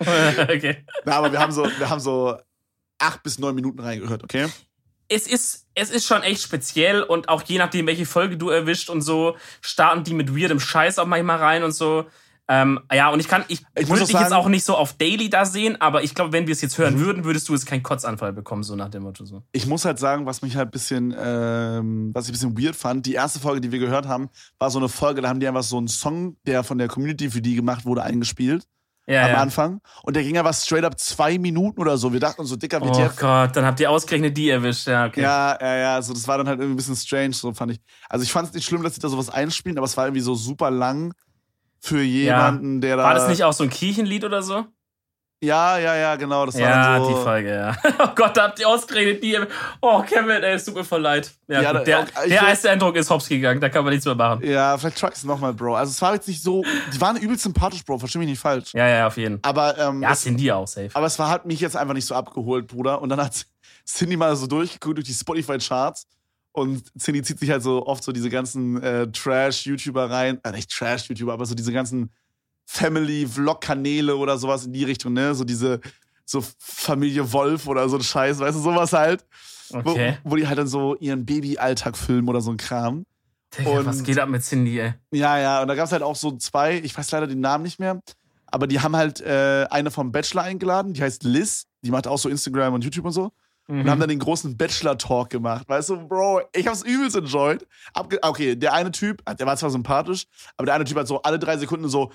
okay. 0.00 0.84
Na, 1.06 1.14
aber 1.14 1.32
wir 1.32 1.40
haben 1.40 1.52
so, 1.52 1.64
wir 1.64 1.88
haben 1.88 2.00
so 2.00 2.36
acht 2.98 3.22
bis 3.22 3.38
neun 3.38 3.54
Minuten 3.54 3.80
reingehört, 3.80 4.22
okay? 4.22 4.48
es 5.10 5.26
ist, 5.26 5.66
es 5.80 5.90
ist 5.90 6.06
schon 6.06 6.22
echt 6.22 6.42
speziell 6.42 7.02
und 7.02 7.28
auch 7.28 7.42
je 7.42 7.58
nachdem, 7.58 7.86
welche 7.86 8.06
Folge 8.06 8.36
du 8.36 8.50
erwischt 8.50 8.90
und 8.90 9.00
so, 9.00 9.36
starten 9.60 10.04
die 10.04 10.14
mit 10.14 10.36
weirdem 10.36 10.60
Scheiß 10.60 10.98
auch 10.98 11.06
manchmal 11.06 11.38
rein 11.38 11.62
und 11.62 11.72
so. 11.72 12.06
Ähm, 12.48 12.80
ja, 12.92 13.10
und 13.10 13.20
ich 13.20 13.28
kann, 13.28 13.44
ich, 13.46 13.62
ich 13.76 13.88
würde 13.88 14.00
dich 14.00 14.10
sagen, 14.10 14.24
jetzt 14.24 14.32
auch 14.32 14.48
nicht 14.48 14.64
so 14.64 14.74
auf 14.74 14.94
Daily 14.94 15.30
da 15.30 15.44
sehen, 15.44 15.80
aber 15.80 16.02
ich 16.02 16.16
glaube, 16.16 16.32
wenn 16.32 16.48
wir 16.48 16.52
es 16.52 16.60
jetzt 16.60 16.78
hören 16.78 16.96
mhm. 16.96 17.00
würden, 17.00 17.24
würdest 17.24 17.48
du 17.48 17.52
jetzt 17.52 17.64
keinen 17.64 17.84
Kotzanfall 17.84 18.32
bekommen, 18.32 18.64
so 18.64 18.74
nach 18.74 18.88
dem 18.88 19.04
Motto 19.04 19.24
so. 19.24 19.44
Ich 19.52 19.66
muss 19.66 19.84
halt 19.84 20.00
sagen, 20.00 20.26
was 20.26 20.42
mich 20.42 20.56
halt 20.56 20.68
ein 20.68 20.72
bisschen, 20.72 21.14
ähm, 21.16 22.10
was 22.12 22.24
ich 22.24 22.30
ein 22.30 22.32
bisschen 22.32 22.58
weird 22.58 22.74
fand, 22.74 23.06
die 23.06 23.14
erste 23.14 23.38
Folge, 23.38 23.60
die 23.60 23.70
wir 23.70 23.78
gehört 23.78 24.08
haben, 24.08 24.30
war 24.58 24.68
so 24.70 24.80
eine 24.80 24.88
Folge, 24.88 25.22
da 25.22 25.28
haben 25.28 25.38
die 25.38 25.46
einfach 25.46 25.62
so 25.62 25.78
einen 25.78 25.86
Song, 25.86 26.36
der 26.44 26.64
von 26.64 26.78
der 26.78 26.88
Community 26.88 27.30
für 27.30 27.40
die 27.40 27.54
gemacht 27.54 27.84
wurde, 27.84 28.02
eingespielt 28.02 28.66
ja, 29.10 29.24
am 29.24 29.30
ja. 29.30 29.36
Anfang. 29.36 29.80
Und 30.02 30.14
der 30.14 30.22
ging 30.22 30.34
ja 30.34 30.44
was 30.44 30.64
straight 30.64 30.84
up 30.84 30.98
zwei 30.98 31.38
Minuten 31.38 31.80
oder 31.80 31.96
so. 31.98 32.12
Wir 32.12 32.20
dachten 32.20 32.44
so, 32.44 32.56
dicker 32.56 32.80
WTF. 32.80 33.12
Oh 33.16 33.20
Gott, 33.20 33.56
dann 33.56 33.64
habt 33.64 33.80
ihr 33.80 33.90
ausgerechnet 33.90 34.36
die 34.36 34.50
erwischt. 34.50 34.86
Ja, 34.86 35.06
okay. 35.06 35.22
Ja, 35.22 35.58
ja, 35.60 35.76
ja. 35.76 35.94
Also 35.94 36.12
das 36.12 36.26
war 36.28 36.38
dann 36.38 36.48
halt 36.48 36.60
irgendwie 36.60 36.74
ein 36.74 36.76
bisschen 36.76 36.96
strange, 36.96 37.32
so 37.32 37.52
fand 37.52 37.72
ich. 37.72 37.80
Also 38.08 38.22
ich 38.22 38.32
fand 38.32 38.48
es 38.48 38.54
nicht 38.54 38.66
schlimm, 38.66 38.82
dass 38.82 38.94
sie 38.94 39.00
da 39.00 39.08
sowas 39.08 39.30
einspielen, 39.30 39.78
aber 39.78 39.86
es 39.86 39.96
war 39.96 40.06
irgendwie 40.06 40.22
so 40.22 40.34
super 40.34 40.70
lang 40.70 41.12
für 41.80 42.02
jemanden, 42.02 42.74
ja. 42.74 42.80
der 42.80 42.96
da. 42.98 43.04
War 43.04 43.14
das 43.14 43.28
nicht 43.28 43.44
auch 43.44 43.52
so 43.52 43.64
ein 43.64 43.70
Kirchenlied 43.70 44.24
oder 44.24 44.42
so? 44.42 44.66
Ja, 45.42 45.78
ja, 45.78 45.96
ja, 45.96 46.16
genau. 46.16 46.44
Das 46.44 46.54
war 46.56 46.60
ja, 46.60 46.98
dann 46.98 47.02
so 47.02 47.08
die 47.08 47.22
Folge, 47.22 47.54
ja. 47.54 47.76
Oh 47.98 48.08
Gott, 48.14 48.36
da 48.36 48.44
habt 48.44 48.60
ihr 48.60 48.68
ausgeredet, 48.68 49.22
die. 49.22 49.38
Oh, 49.80 50.02
Kevin, 50.02 50.42
ey, 50.42 50.54
es 50.54 50.66
tut 50.66 50.74
mir 50.74 50.84
voll 50.84 51.00
leid. 51.00 51.30
Ja, 51.48 51.62
ja 51.62 51.72
der, 51.82 52.00
auch, 52.00 52.04
der 52.26 52.48
erste 52.48 52.70
Eindruck 52.70 52.96
ist 52.96 53.08
hops 53.08 53.26
gegangen, 53.26 53.58
da 53.58 53.70
kann 53.70 53.82
man 53.82 53.92
nichts 53.92 54.04
mehr 54.04 54.14
machen. 54.14 54.44
Ja, 54.46 54.76
vielleicht 54.76 54.98
try 54.98 55.08
es 55.10 55.24
nochmal, 55.24 55.54
Bro. 55.54 55.76
Also, 55.76 55.92
es 55.92 56.02
war 56.02 56.12
jetzt 56.12 56.28
nicht 56.28 56.42
so. 56.42 56.62
Die 56.92 57.00
waren 57.00 57.16
übelst 57.16 57.44
sympathisch, 57.44 57.82
Bro, 57.84 57.98
versteh 57.98 58.18
mich 58.18 58.28
nicht 58.28 58.38
falsch. 58.38 58.74
Ja, 58.74 58.86
ja, 58.86 59.06
auf 59.06 59.16
jeden 59.16 59.40
Fall. 59.40 59.50
Aber, 59.50 59.78
ähm. 59.78 60.02
Ja, 60.02 60.14
sind 60.14 60.38
die 60.38 60.52
auch 60.52 60.68
safe. 60.68 60.90
Aber 60.92 61.06
es 61.06 61.18
war, 61.18 61.30
hat 61.30 61.46
mich 61.46 61.60
jetzt 61.60 61.76
einfach 61.76 61.94
nicht 61.94 62.06
so 62.06 62.14
abgeholt, 62.14 62.66
Bruder. 62.66 63.00
Und 63.00 63.08
dann 63.08 63.20
hat 63.22 63.46
Cindy 63.86 64.18
mal 64.18 64.36
so 64.36 64.46
durchgeguckt 64.46 64.98
durch 64.98 65.06
die 65.06 65.14
Spotify-Charts. 65.14 66.06
Und 66.52 66.82
Cindy 66.98 67.22
zieht 67.22 67.38
sich 67.38 67.50
halt 67.50 67.62
so 67.62 67.86
oft 67.86 68.04
so 68.04 68.12
diese 68.12 68.28
ganzen 68.28 68.82
äh, 68.82 69.10
Trash-YouTuber 69.10 70.10
rein. 70.10 70.38
Äh, 70.42 70.50
nicht 70.52 70.70
Trash-YouTuber, 70.70 71.32
aber 71.32 71.46
so 71.46 71.54
diese 71.54 71.72
ganzen 71.72 72.10
Family-Vlog-Kanäle 72.72 74.16
oder 74.16 74.38
sowas 74.38 74.64
in 74.64 74.72
die 74.72 74.84
Richtung, 74.84 75.12
ne? 75.12 75.34
So 75.34 75.42
diese 75.42 75.80
so 76.24 76.42
Familie 76.58 77.32
Wolf 77.32 77.66
oder 77.66 77.88
so 77.88 77.96
ein 77.96 78.02
Scheiß, 78.02 78.38
weißt 78.38 78.56
du, 78.56 78.62
sowas 78.62 78.92
halt. 78.92 79.24
Okay. 79.72 80.18
Wo, 80.22 80.30
wo 80.30 80.36
die 80.36 80.46
halt 80.46 80.58
dann 80.58 80.68
so 80.68 80.94
ihren 80.96 81.26
Baby-Alltag 81.26 81.96
filmen 81.96 82.28
oder 82.28 82.40
so 82.40 82.52
ein 82.52 82.56
Kram. 82.56 83.04
Digga, 83.58 83.70
und, 83.70 83.86
was 83.86 84.04
geht 84.04 84.20
ab 84.20 84.28
mit 84.28 84.42
Cindy, 84.44 84.78
ey? 84.78 84.94
Ja, 85.10 85.38
ja, 85.38 85.62
und 85.62 85.66
da 85.66 85.74
gab 85.74 85.86
es 85.86 85.92
halt 85.92 86.04
auch 86.04 86.14
so 86.14 86.36
zwei, 86.36 86.78
ich 86.78 86.96
weiß 86.96 87.10
leider 87.10 87.26
den 87.26 87.40
Namen 87.40 87.64
nicht 87.64 87.80
mehr, 87.80 88.00
aber 88.46 88.68
die 88.68 88.78
haben 88.78 88.94
halt 88.94 89.20
äh, 89.20 89.66
eine 89.70 89.90
vom 89.90 90.12
Bachelor 90.12 90.42
eingeladen, 90.42 90.92
die 90.92 91.02
heißt 91.02 91.24
Liz, 91.24 91.66
die 91.82 91.90
macht 91.90 92.06
auch 92.06 92.18
so 92.18 92.28
Instagram 92.28 92.74
und 92.74 92.84
YouTube 92.84 93.06
und 93.06 93.12
so. 93.12 93.32
Mhm. 93.66 93.80
Und 93.80 93.90
haben 93.90 94.00
dann 94.00 94.08
den 94.08 94.20
großen 94.20 94.56
Bachelor-Talk 94.56 95.30
gemacht. 95.30 95.68
Weißt 95.68 95.88
du, 95.88 96.06
Bro, 96.06 96.42
ich 96.54 96.66
hab's 96.66 96.82
übelst 96.82 97.16
enjoyed. 97.16 97.66
Abge 97.94 98.18
okay, 98.22 98.54
der 98.54 98.74
eine 98.74 98.92
Typ, 98.92 99.22
der 99.38 99.46
war 99.46 99.56
zwar 99.56 99.70
sympathisch, 99.70 100.26
aber 100.56 100.66
der 100.66 100.76
eine 100.76 100.84
Typ 100.84 100.98
hat 100.98 101.08
so 101.08 101.22
alle 101.22 101.38
drei 101.38 101.56
Sekunden 101.56 101.88
so, 101.88 102.12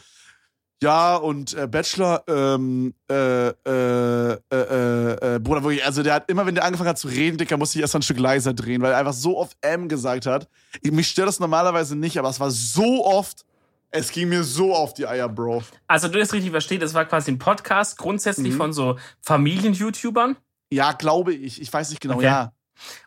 ja, 0.84 1.16
und 1.16 1.54
äh, 1.54 1.68
Bachelor, 1.68 2.24
ähm, 2.28 2.94
äh, 3.10 3.48
äh, 3.48 4.38
äh, 4.52 5.36
äh, 5.36 5.40
Bruder, 5.40 5.64
wirklich, 5.64 5.86
also 5.86 6.04
der 6.04 6.16
hat 6.16 6.30
immer, 6.30 6.46
wenn 6.46 6.56
der 6.56 6.66
angefangen 6.66 6.90
hat 6.90 7.00
zu 7.00 7.08
reden, 7.08 7.38
Dicker, 7.38 7.58
musste 7.58 7.78
ich 7.78 7.82
erst 7.82 7.94
mal 7.94 8.00
ein 8.00 8.04
Stück 8.04 8.20
leiser 8.20 8.54
drehen, 8.54 8.82
weil 8.82 8.92
er 8.92 8.98
einfach 8.98 9.14
so 9.14 9.38
oft 9.38 9.58
M 9.62 9.88
gesagt 9.88 10.26
hat. 10.26 10.50
Ich, 10.82 10.92
mich 10.92 11.08
stört 11.08 11.30
das 11.30 11.40
normalerweise 11.40 11.96
nicht, 11.96 12.20
aber 12.20 12.30
es 12.30 12.40
war 12.40 12.52
so 12.52 13.06
oft, 13.06 13.46
es 13.92 14.12
ging 14.12 14.28
mir 14.28 14.44
so 14.44 14.76
auf 14.76 14.94
die 14.94 15.08
Eier, 15.08 15.30
Bro. 15.30 15.64
Also, 15.88 16.10
du 16.10 16.20
das 16.20 16.34
richtig 16.34 16.52
verstehst, 16.52 16.84
es 16.84 16.94
war 16.94 17.06
quasi 17.06 17.32
ein 17.32 17.40
Podcast 17.40 17.98
grundsätzlich 17.98 18.54
mhm. 18.54 18.58
von 18.58 18.74
so 18.74 18.98
Familien-YouTubern? 19.22 20.36
Ja, 20.70 20.92
glaube 20.92 21.34
ich. 21.34 21.62
Ich 21.62 21.72
weiß 21.72 21.90
nicht 21.90 22.02
genau, 22.02 22.16
okay. 22.16 22.26
ja. 22.26 22.52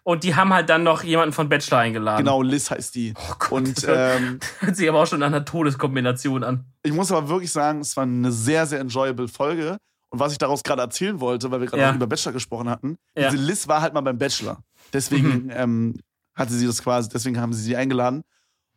Und 0.03 0.25
die 0.25 0.35
haben 0.35 0.53
halt 0.53 0.69
dann 0.69 0.83
noch 0.83 1.03
jemanden 1.05 1.33
von 1.33 1.49
Bachelor 1.49 1.79
eingeladen. 1.79 2.25
Genau, 2.25 2.43
Liz 2.43 2.71
heißt 2.71 2.95
die. 2.95 3.15
Oh 3.17 3.35
Gott, 3.39 3.53
Und 3.53 3.85
ähm, 3.89 4.41
hört 4.61 4.77
sich 4.77 4.89
aber 4.89 5.03
auch 5.03 5.07
schon 5.07 5.23
an 5.23 5.35
einer 5.35 5.45
Todeskombination 5.45 6.45
an. 6.45 6.65
ich 6.83 6.93
muss 6.93 7.13
aber 7.13 7.29
wirklich 7.29 7.53
sagen, 7.53 7.81
es 7.81 7.97
war 7.97 8.05
eine 8.05 8.33
sehr, 8.33 8.67
sehr 8.67 8.81
enjoyable 8.81 9.29
Folge. 9.29 9.77
Und 10.11 10.21
was 10.21 10.33
ich 10.33 10.39
daraus 10.39 10.63
gerade 10.63 10.81
erzählen 10.81 11.21
wollte, 11.21 11.51
weil 11.51 11.61
wir 11.61 11.67
gerade 11.67 11.83
Ja. 11.83 11.95
über 11.95 12.07
Bachelor 12.07 12.33
gesprochen 12.33 12.69
hatten, 12.71 12.97
Ja. 13.17 13.31
diese 13.31 13.43
Liz 13.43 13.69
war 13.69 13.83
halt 13.83 13.93
mal 13.93 14.01
beim 14.01 14.17
Bachelor. 14.17 14.63
Deswegen 14.93 15.51
ähm, 15.53 16.01
hatte 16.35 16.55
sie 16.55 16.67
das 16.67 16.83
quasi, 16.83 17.11
deswegen 17.11 17.39
haben 17.39 17.53
sie 17.53 17.63
sie 17.63 17.77
eingeladen. 17.77 18.23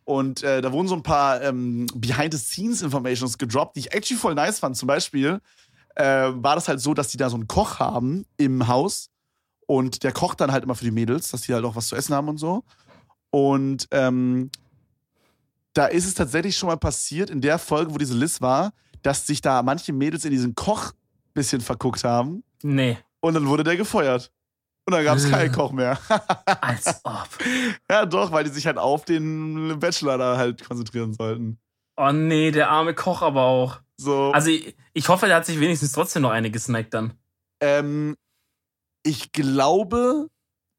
Und 0.04 0.44
äh, 0.44 0.62
da 0.62 0.72
wurden 0.74 0.88
so 0.90 0.96
ein 0.96 1.04
paar 1.04 1.42
ähm, 1.42 1.88
Behind-the-Scenes-Informations 1.96 3.38
gedroppt, 3.38 3.76
die 3.76 3.82
ich 3.82 3.94
actually 3.94 4.20
voll 4.20 4.36
nice 4.36 4.60
fand. 4.60 4.76
Zum 4.76 4.88
Beispiel 4.88 5.40
äh, 5.96 6.04
war 6.34 6.56
das 6.56 6.68
halt 6.68 6.82
so, 6.82 6.94
dass 6.94 7.10
die 7.10 7.18
da 7.18 7.30
so 7.30 7.36
einen 7.36 7.48
Koch 7.48 7.80
haben 7.80 8.26
im 8.38 8.68
Haus 8.68 9.10
und 9.72 10.04
der 10.04 10.12
kocht 10.12 10.42
dann 10.42 10.52
halt 10.52 10.64
immer 10.66 10.76
für 10.76 10.84
die 10.84 10.92
Mädels, 10.92 11.32
dass 11.32 11.42
die 11.42 11.54
halt 11.54 11.64
auch 11.64 11.76
was 11.78 11.88
zu 11.88 11.96
essen 11.96 12.14
haben 12.14 12.28
und 12.28 12.38
so. 12.38 12.64
Und 13.30 13.88
ähm, 13.92 14.52
da 15.74 15.86
ist 15.86 16.06
es 16.06 16.14
tatsächlich 16.14 16.58
schon 16.58 16.68
mal 16.68 16.76
passiert, 16.78 17.30
in 17.30 17.40
der 17.40 17.58
Folge, 17.58 17.94
wo 17.94 17.98
diese 17.98 18.14
Liz 18.18 18.42
war, 18.42 18.74
dass 19.02 19.26
sich 19.26 19.40
da 19.42 19.64
manche 19.64 19.94
Mädels 19.94 20.26
in 20.26 20.32
diesen 20.32 20.56
Koch 20.56 20.92
bisschen 21.34 21.62
verguckt 21.62 22.04
haben 22.04 22.44
Nee. 22.62 22.98
und 23.22 23.34
dann 23.34 23.48
wurde 23.48 23.64
der 23.64 23.78
gefeuert. 23.78 24.32
Und 24.86 24.94
dann 24.94 25.06
gab 25.06 25.16
es 25.18 25.30
keinen 25.30 25.52
Koch 25.52 25.72
mehr. 25.72 25.98
Als 26.62 27.00
ob. 27.06 27.30
ja, 27.90 28.06
doch, 28.06 28.32
weil 28.32 28.44
die 28.44 28.50
sich 28.50 28.66
halt 28.66 28.78
auf 28.80 29.06
den 29.06 29.80
Bachelor 29.80 30.18
da 30.18 30.38
halt 30.38 30.68
konzentrieren 30.68 31.14
sollten. 31.14 31.60
Oh 31.98 32.12
nee, 32.12 32.52
der 32.52 32.70
arme 32.72 32.94
Koch 32.96 33.22
aber 33.22 33.44
auch. 33.44 33.80
So, 33.96 34.32
Also 34.34 34.50
ich, 34.50 34.76
ich 34.94 35.08
hoffe, 35.08 35.28
der 35.28 35.36
hat 35.38 35.46
sich 35.46 35.60
wenigstens 35.60 35.92
trotzdem 35.94 36.24
noch 36.24 36.32
eine 36.32 36.50
gesnackt 36.52 36.94
dann. 36.96 37.14
ähm, 37.62 38.18
ich 39.04 39.32
glaube, 39.32 40.28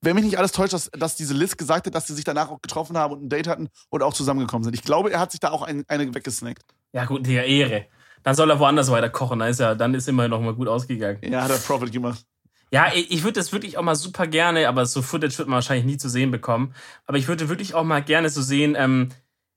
wenn 0.02 0.16
mich 0.16 0.24
nicht 0.24 0.38
alles 0.38 0.52
täuscht, 0.52 0.72
dass, 0.72 0.90
dass 0.90 1.16
diese 1.16 1.34
Liz 1.34 1.56
gesagt 1.56 1.86
hat, 1.86 1.94
dass 1.94 2.06
sie 2.06 2.14
sich 2.14 2.24
danach 2.24 2.50
auch 2.50 2.60
getroffen 2.60 2.96
haben 2.96 3.12
und 3.14 3.24
ein 3.24 3.28
Date 3.28 3.46
hatten 3.46 3.68
und 3.88 4.02
auch 4.02 4.14
zusammengekommen 4.14 4.64
sind. 4.64 4.74
Ich 4.74 4.82
glaube, 4.82 5.12
er 5.12 5.20
hat 5.20 5.30
sich 5.30 5.40
da 5.40 5.50
auch 5.50 5.62
ein, 5.62 5.84
eine 5.88 6.12
weggesnackt. 6.14 6.64
Ja 6.92 7.04
gut, 7.04 7.26
der 7.26 7.46
Ehre. 7.46 7.86
Dann 8.22 8.34
soll 8.34 8.50
er 8.50 8.58
woanders 8.58 8.90
weiter 8.90 9.10
kochen. 9.10 9.38
Dann 9.38 9.48
ist, 9.48 9.60
ja, 9.60 9.74
dann 9.74 9.94
ist 9.94 10.08
immer 10.08 10.28
noch 10.28 10.40
mal 10.40 10.54
gut 10.54 10.68
ausgegangen. 10.68 11.18
Ja, 11.22 11.42
hat 11.42 11.50
er 11.50 11.58
Profit 11.58 11.92
gemacht. 11.92 12.24
Ja, 12.72 12.92
ich, 12.94 13.10
ich 13.10 13.22
würde 13.22 13.34
das 13.34 13.52
wirklich 13.52 13.78
auch 13.78 13.82
mal 13.82 13.94
super 13.94 14.26
gerne, 14.26 14.68
aber 14.68 14.86
so 14.86 15.02
Footage 15.02 15.36
wird 15.38 15.48
man 15.48 15.56
wahrscheinlich 15.56 15.84
nie 15.84 15.98
zu 15.98 16.08
sehen 16.08 16.30
bekommen. 16.30 16.74
Aber 17.06 17.18
ich 17.18 17.28
würde 17.28 17.48
wirklich 17.48 17.74
auch 17.74 17.84
mal 17.84 18.02
gerne 18.02 18.30
so 18.30 18.42
sehen, 18.42 18.74
ähm, 18.76 19.10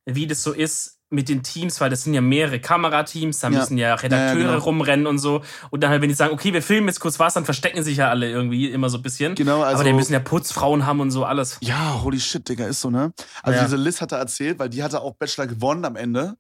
wie 0.05 0.27
das 0.27 0.43
so 0.43 0.51
ist 0.51 0.94
mit 1.11 1.29
den 1.29 1.43
Teams, 1.43 1.79
weil 1.81 1.89
das 1.89 2.03
sind 2.03 2.13
ja 2.13 2.21
mehrere 2.21 2.59
Kamerateams, 2.59 3.39
da 3.39 3.49
Ja. 3.49 3.59
müssen 3.59 3.77
ja 3.77 3.93
Redakteure 3.93 4.37
Ja, 4.37 4.45
ja, 4.45 4.51
genau. 4.53 4.63
rumrennen 4.63 5.07
und 5.07 5.19
so. 5.19 5.41
Und 5.69 5.81
dann 5.83 5.91
halt, 5.91 6.01
wenn 6.01 6.09
die 6.09 6.15
sagen, 6.15 6.33
okay, 6.33 6.51
wir 6.51 6.61
filmen 6.63 6.87
jetzt 6.87 6.99
kurz 6.99 7.19
was, 7.19 7.35
dann 7.35 7.45
verstecken 7.45 7.83
sich 7.83 7.97
ja 7.97 8.09
alle 8.09 8.29
irgendwie 8.29 8.69
immer 8.71 8.89
so 8.89 8.97
ein 8.97 9.03
bisschen. 9.03 9.35
Genau, 9.35 9.61
also. 9.61 9.75
aber 9.81 9.83
die 9.83 9.93
müssen 9.93 10.13
ja 10.13 10.19
Putzfrauen 10.19 10.85
haben 10.85 10.99
und 10.99 11.11
so 11.11 11.23
alles. 11.23 11.57
ja, 11.61 12.01
holy 12.01 12.19
shit, 12.19 12.47
Digga, 12.49 12.65
ist 12.65 12.81
so, 12.81 12.89
ne? 12.89 13.13
Also 13.43 13.61
diese 13.61 13.77
Liz 13.77 14.01
hatte 14.01 14.15
erzählt, 14.15 14.57
weil 14.59 14.69
die 14.69 14.83
hatte 14.83 15.01
auch 15.01 15.13
Bachelor 15.15 15.47
gewonnen 15.47 15.85
am 15.85 15.95
Ende. 15.95 16.35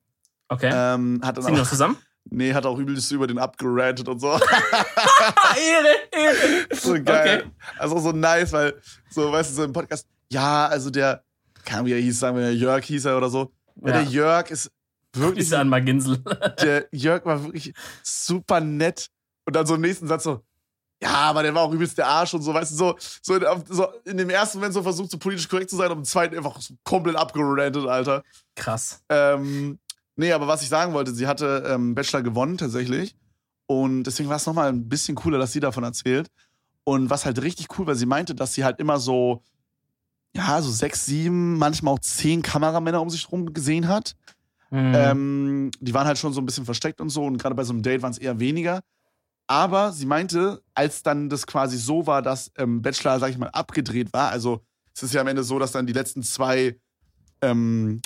Okay. 0.49 0.71
Ähm, 0.73 1.21
hat 1.23 1.37
dann 1.37 1.43
Sind 1.43 1.53
die 1.53 1.59
auch, 1.59 1.63
noch 1.63 1.69
zusammen? 1.69 1.97
nee, 2.29 2.53
hat 2.53 2.65
auch 2.65 2.77
übelst 2.77 3.11
über 3.11 3.27
den 3.27 3.37
abgerantet 3.37 4.07
und 4.09 4.19
so. 4.19 4.31
Ehre, 5.55 5.95
Ehre. 6.11 6.67
so 6.75 6.93
geil. 7.03 7.43
Okay. 7.45 7.51
Also 7.77 7.99
so 7.99 8.11
nice, 8.11 8.51
weil, 8.51 8.73
so, 9.09 9.31
weißt 9.31 9.51
du, 9.51 9.55
so 9.55 9.63
im 9.63 9.73
Podcast, 9.73 10.07
ja, 10.31 10.65
also 10.67 10.89
der, 10.89 11.23
Ahnung, 11.71 11.85
wie 11.85 11.93
er 11.93 11.99
hieß, 11.99 12.19
sagen 12.19 12.37
wir, 12.37 12.53
Jörg 12.53 12.83
hieß 12.85 13.05
er 13.05 13.17
oder 13.17 13.29
so. 13.29 13.51
Ja. 13.81 13.91
Der 13.93 14.03
Jörg 14.03 14.49
ist 14.51 14.71
wirklich, 15.13 15.45
Grüße 15.45 15.59
an 15.59 15.69
Maginsel. 15.69 16.17
der 16.61 16.87
Jörg 16.91 17.25
war 17.25 17.43
wirklich 17.43 17.73
super 18.03 18.59
nett. 18.59 19.09
Und 19.45 19.55
dann 19.55 19.65
so 19.65 19.75
im 19.75 19.81
nächsten 19.81 20.07
Satz 20.07 20.23
so, 20.23 20.43
ja, 21.01 21.13
aber 21.13 21.43
der 21.43 21.53
war 21.53 21.63
auch 21.63 21.71
übelst 21.71 21.97
der 21.97 22.07
Arsch 22.07 22.33
und 22.33 22.41
so, 22.41 22.53
weißt 22.53 22.71
du, 22.71 22.75
so, 22.75 22.95
so, 23.21 23.35
in, 23.35 23.63
so 23.69 23.87
in 24.05 24.17
dem 24.17 24.29
ersten 24.29 24.57
Moment 24.57 24.73
so 24.73 24.81
versucht, 24.81 25.11
so 25.11 25.17
politisch 25.17 25.47
korrekt 25.47 25.69
zu 25.69 25.75
sein, 25.75 25.91
und 25.91 25.99
im 25.99 26.03
zweiten 26.05 26.35
einfach 26.37 26.59
so 26.61 26.73
komplett 26.83 27.15
abgerantet, 27.15 27.85
Alter. 27.85 28.23
Krass. 28.55 29.03
Ähm, 29.09 29.77
nee, 30.15 30.31
aber 30.31 30.47
was 30.47 30.61
ich 30.61 30.69
sagen 30.69 30.93
wollte, 30.93 31.13
sie 31.13 31.27
hatte 31.27 31.63
ähm, 31.67 31.93
Bachelor 31.95 32.21
gewonnen 32.23 32.57
tatsächlich. 32.57 33.15
Und 33.67 34.03
deswegen 34.03 34.29
war 34.29 34.37
es 34.37 34.45
nochmal 34.45 34.69
ein 34.69 34.87
bisschen 34.87 35.15
cooler, 35.15 35.37
dass 35.37 35.51
sie 35.51 35.59
davon 35.59 35.83
erzählt. 35.83 36.29
Und 36.83 37.09
was 37.09 37.25
halt 37.25 37.41
richtig 37.41 37.77
cool 37.77 37.87
war, 37.87 37.95
sie 37.95 38.05
meinte, 38.05 38.35
dass 38.35 38.53
sie 38.53 38.63
halt 38.63 38.79
immer 38.79 38.99
so, 38.99 39.43
ja, 40.35 40.61
so 40.61 40.69
sechs, 40.69 41.05
sieben, 41.05 41.57
manchmal 41.57 41.93
auch 41.93 41.99
zehn 41.99 42.41
Kameramänner 42.41 43.01
um 43.01 43.09
sich 43.09 43.31
rum 43.31 43.53
gesehen 43.53 43.87
hat. 43.87 44.15
Mhm. 44.69 44.93
Ähm, 44.95 45.71
die 45.79 45.93
waren 45.93 46.07
halt 46.07 46.17
schon 46.17 46.33
so 46.33 46.41
ein 46.41 46.45
bisschen 46.45 46.65
versteckt 46.65 46.99
und 46.99 47.09
so. 47.09 47.23
Und 47.23 47.37
gerade 47.37 47.55
bei 47.55 47.63
so 47.63 47.71
einem 47.73 47.83
Date 47.83 48.01
waren 48.01 48.11
es 48.11 48.17
eher 48.17 48.39
weniger. 48.39 48.81
Aber 49.47 49.91
sie 49.93 50.05
meinte, 50.05 50.61
als 50.73 51.03
dann 51.03 51.29
das 51.29 51.45
quasi 51.45 51.77
so 51.77 52.07
war, 52.07 52.21
dass 52.21 52.51
ähm, 52.57 52.81
Bachelor, 52.81 53.19
sag 53.19 53.29
ich 53.29 53.37
mal, 53.37 53.49
abgedreht 53.49 54.11
war, 54.11 54.29
also 54.31 54.61
es 54.93 55.03
ist 55.03 55.13
ja 55.13 55.21
am 55.21 55.27
Ende 55.27 55.43
so, 55.43 55.59
dass 55.59 55.71
dann 55.71 55.85
die 55.85 55.93
letzten 55.93 56.23
zwei, 56.23 56.77
ähm, 57.41 58.01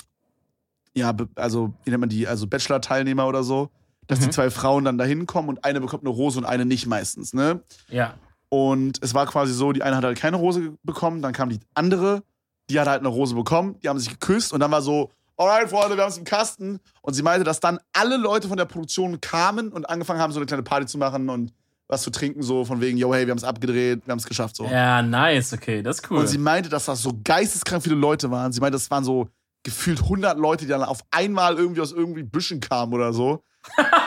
ja, 0.94 1.14
also, 1.36 1.72
wie 1.84 1.90
nennt 1.90 2.00
man 2.00 2.08
die, 2.10 2.26
also 2.26 2.46
Bachelor-Teilnehmer 2.46 3.26
oder 3.26 3.42
so, 3.42 3.70
dass 4.06 4.18
die 4.18 4.26
Mhm. 4.26 4.32
zwei 4.32 4.50
Frauen 4.50 4.84
dann 4.84 4.98
da 4.98 5.04
hinkommen 5.04 5.48
und 5.48 5.64
eine 5.64 5.80
bekommt 5.80 6.02
eine 6.02 6.10
Rose 6.10 6.38
und 6.38 6.44
eine 6.44 6.66
nicht 6.66 6.86
meistens, 6.86 7.32
ne? 7.32 7.62
ja. 7.88 8.14
Und 8.50 8.98
es 9.02 9.14
war 9.14 9.26
quasi 9.26 9.54
so, 9.54 9.72
die 9.72 9.82
eine 9.82 9.96
hat 9.96 10.04
halt 10.04 10.18
keine 10.18 10.36
Rose 10.36 10.74
bekommen, 10.82 11.22
dann 11.22 11.32
kam 11.32 11.48
die 11.48 11.60
andere, 11.72 12.22
die 12.68 12.78
hat 12.78 12.88
halt 12.88 13.00
eine 13.00 13.08
Rose 13.08 13.34
bekommen, 13.34 13.76
die 13.82 13.88
haben 13.88 13.98
sich 13.98 14.10
geküsst 14.10 14.52
und 14.52 14.60
dann 14.60 14.70
war 14.70 14.82
so, 14.82 15.10
alright, 15.36 15.70
Freunde, 15.70 15.96
wir 15.96 16.02
haben 16.02 16.10
es 16.10 16.18
im 16.18 16.24
Kasten. 16.24 16.80
Und 17.00 17.14
sie 17.14 17.22
meinte, 17.22 17.44
dass 17.44 17.60
dann 17.60 17.78
alle 17.92 18.16
Leute 18.16 18.48
von 18.48 18.56
der 18.56 18.66
Produktion 18.66 19.20
kamen 19.20 19.70
und 19.70 19.88
angefangen 19.88 20.20
haben, 20.20 20.32
so 20.32 20.38
eine 20.38 20.46
kleine 20.46 20.62
Party 20.62 20.86
zu 20.86 20.98
machen 20.98 21.30
und 21.30 21.52
was 21.88 22.02
zu 22.02 22.10
trinken, 22.10 22.42
so 22.42 22.64
von 22.64 22.80
wegen, 22.80 22.98
yo, 22.98 23.12
hey, 23.12 23.26
wir 23.26 23.32
haben 23.32 23.38
es 23.38 23.44
abgedreht, 23.44 24.06
wir 24.06 24.12
haben 24.12 24.18
es 24.18 24.26
geschafft, 24.26 24.54
so. 24.56 24.64
Ja, 24.64 25.02
nice, 25.02 25.52
okay, 25.52 25.82
das 25.82 26.00
ist 26.00 26.10
cool. 26.10 26.18
Und 26.18 26.28
sie 26.28 26.38
meinte, 26.38 26.68
dass 26.68 26.84
das 26.84 27.02
so 27.02 27.12
geisteskrank 27.24 27.82
viele 27.82 27.96
Leute 27.96 28.30
waren. 28.30 28.52
Sie 28.52 28.60
meinte, 28.60 28.76
das 28.76 28.90
waren 28.90 29.02
so 29.02 29.28
gefühlt 29.62 30.00
100 30.02 30.38
Leute, 30.38 30.64
die 30.64 30.70
dann 30.70 30.82
auf 30.82 31.00
einmal 31.10 31.56
irgendwie 31.56 31.80
aus 31.80 31.92
irgendwie 31.92 32.22
Büschen 32.22 32.60
kamen 32.60 32.92
oder 32.92 33.12
so. 33.12 33.44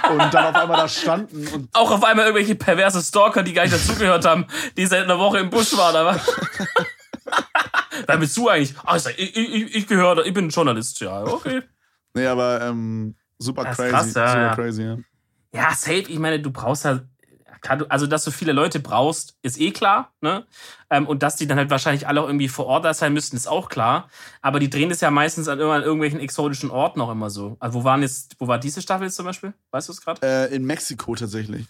und 0.10 0.34
dann 0.34 0.46
auf 0.48 0.56
einmal 0.56 0.78
da 0.78 0.88
standen 0.88 1.48
und 1.50 1.70
auch 1.74 1.92
auf 1.92 2.04
einmal 2.04 2.26
irgendwelche 2.26 2.56
perverse 2.56 3.02
Stalker, 3.04 3.44
die 3.44 3.54
gar 3.54 3.62
nicht 3.64 3.76
dazugehört 3.76 4.26
haben, 4.26 4.48
die 4.78 4.86
seit 4.88 5.04
einer 5.04 5.20
Woche 5.20 5.38
im 5.40 5.52
Busch 5.52 5.78
waren, 5.78 5.96
aber. 5.96 6.20
Wer 8.08 8.18
bist 8.18 8.36
du 8.36 8.50
eigentlich? 8.50 8.74
Ah, 8.84 8.98
ich, 8.98 9.06
ich, 9.20 9.38
ich, 9.38 9.76
ich 9.76 9.88
gehöre, 9.88 10.16
da- 10.16 10.24
ich 10.24 10.34
bin 10.34 10.50
Journalist, 10.50 11.00
ja, 11.02 11.24
okay. 11.24 11.62
Nee, 12.16 12.26
aber 12.26 12.62
ähm, 12.62 13.16
super 13.38 13.66
crazy. 13.66 13.90
krass, 13.92 14.14
ja, 14.16 14.28
super 14.28 14.42
ja. 14.42 14.56
crazy, 14.56 14.84
ja. 14.84 14.98
Ja, 15.54 15.76
safe, 15.76 16.00
ich 16.10 16.20
meine, 16.20 16.40
du 16.40 16.52
brauchst 16.52 16.86
halt. 16.86 17.04
Du- 17.64 17.86
Also, 17.90 18.08
dass 18.08 18.24
du 18.24 18.32
viele 18.32 18.52
Leute 18.54 18.80
brauchst, 18.80 19.38
ist 19.42 19.60
eh 19.60 19.72
klar, 19.72 20.12
ne? 20.22 20.46
Ähm, 20.90 21.08
und 21.08 21.24
dass 21.24 21.36
die 21.38 21.48
dann 21.48 21.58
halt 21.58 21.70
wahrscheinlich 21.70 22.08
alle 22.08 22.22
auch 22.22 22.28
irgendwie 22.28 22.50
vor 22.50 22.66
Ort 22.66 22.86
da 22.86 22.94
sein 22.94 23.14
müssten, 23.14 23.36
ist 23.38 23.48
auch 23.48 23.70
klar. 23.70 24.10
Aber 24.42 24.60
die 24.60 24.70
drehen 24.70 24.90
das 24.90 25.02
ja 25.02 25.10
meistens 25.12 25.48
an, 25.48 25.60
irgendwann- 25.60 25.84
irgendwelchen 25.84 26.20
exotischen 26.20 26.70
Orten 26.72 27.02
auch 27.02 27.12
immer 27.12 27.30
so. 27.30 27.58
Also, 27.60 27.80
wo 27.80 27.84
waren 27.84 28.02
jetzt, 28.02 28.36
wo 28.40 28.48
war 28.48 28.60
diese 28.60 28.82
Staffel 28.82 29.06
jetzt 29.08 29.16
zum 29.16 29.26
Beispiel? 29.26 29.54
Weißt 29.72 29.88
du 29.88 29.94
es 29.94 30.02
gerade? 30.02 30.22
Äh, 30.26 30.54
in 30.56 30.66
Mexiko 30.66 31.16
tatsächlich. 31.16 31.66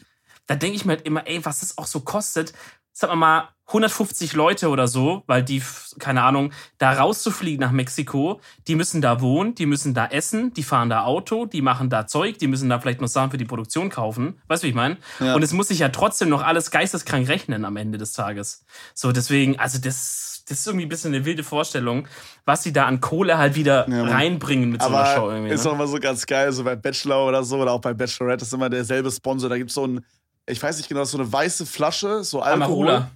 da 0.47 0.55
denke 0.55 0.75
ich 0.75 0.83
mir 0.83 0.93
halt 0.97 1.05
immer, 1.05 1.25
ey, 1.25 1.45
was 1.45 1.61
das 1.61 1.77
auch 1.77 1.85
so 1.87 2.01
kostet. 2.01 2.51
Sagen 2.95 3.13
wir 3.13 3.17
mal 3.17 3.49
150 3.67 4.33
Leute 4.33 4.69
oder 4.69 4.87
so, 4.87 5.23
weil 5.25 5.41
die, 5.41 5.61
keine 5.97 6.21
Ahnung, 6.23 6.51
da 6.77 6.91
rauszufliegen 6.93 7.59
nach 7.61 7.71
Mexiko, 7.71 8.39
die 8.67 8.75
müssen 8.75 9.01
da 9.01 9.19
wohnen, 9.21 9.55
die 9.55 9.65
müssen 9.65 9.93
da 9.93 10.05
essen, 10.05 10.53
die 10.53 10.63
fahren 10.63 10.89
da 10.89 11.03
Auto, 11.05 11.45
die 11.45 11.61
machen 11.61 11.89
da 11.89 12.05
Zeug, 12.05 12.37
die 12.37 12.47
müssen 12.47 12.69
da 12.69 12.79
vielleicht 12.79 13.01
noch 13.01 13.07
Sachen 13.07 13.31
für 13.31 13.37
die 13.37 13.45
Produktion 13.45 13.89
kaufen. 13.89 14.39
Weißt 14.47 14.61
du, 14.61 14.65
wie 14.65 14.69
ich 14.69 14.75
meine? 14.75 14.97
Ja. 15.19 15.33
Und 15.33 15.41
es 15.43 15.53
muss 15.53 15.69
sich 15.69 15.79
ja 15.79 15.89
trotzdem 15.89 16.29
noch 16.29 16.43
alles 16.43 16.71
geisteskrank 16.71 17.27
rechnen 17.29 17.65
am 17.65 17.77
Ende 17.77 17.97
des 17.97 18.11
Tages. 18.13 18.65
So, 18.93 19.11
deswegen, 19.11 19.57
also 19.57 19.79
das, 19.79 20.43
das 20.47 20.59
ist 20.59 20.67
irgendwie 20.67 20.85
ein 20.85 20.89
bisschen 20.89 21.15
eine 21.15 21.25
wilde 21.25 21.43
Vorstellung, 21.43 22.07
was 22.45 22.63
sie 22.63 22.73
da 22.73 22.85
an 22.85 22.99
Kohle 22.99 23.37
halt 23.37 23.55
wieder 23.55 23.89
Ja, 23.89 24.03
reinbringen 24.03 24.69
mit 24.69 24.83
so 24.83 24.89
einer 24.89 25.05
Show 25.15 25.31
irgendwie. 25.31 25.53
ist 25.53 25.63
Ne? 25.63 25.71
auch 25.71 25.75
immer 25.75 25.87
so 25.87 25.97
ganz 25.99 26.25
geil, 26.25 26.51
so 26.51 26.63
bei 26.65 26.75
Bachelor 26.75 27.25
oder 27.25 27.43
so 27.43 27.57
oder 27.59 27.71
auch 27.71 27.81
bei 27.81 27.93
Bachelorette 27.93 28.43
ist 28.43 28.53
immer 28.53 28.69
derselbe 28.69 29.09
Sponsor. 29.09 29.49
Da 29.49 29.57
gibt 29.57 29.69
es 29.69 29.75
so 29.75 29.87
ein, 29.87 30.05
ich 30.45 30.61
weiß 30.61 30.77
nicht 30.77 30.89
genau, 30.89 31.03
so 31.05 31.17
eine 31.17 31.31
weiße 31.31 31.65
Flasche, 31.65 32.23
so 32.23 32.41
Alkohol. 32.41 32.89
Amarula. 32.89 33.11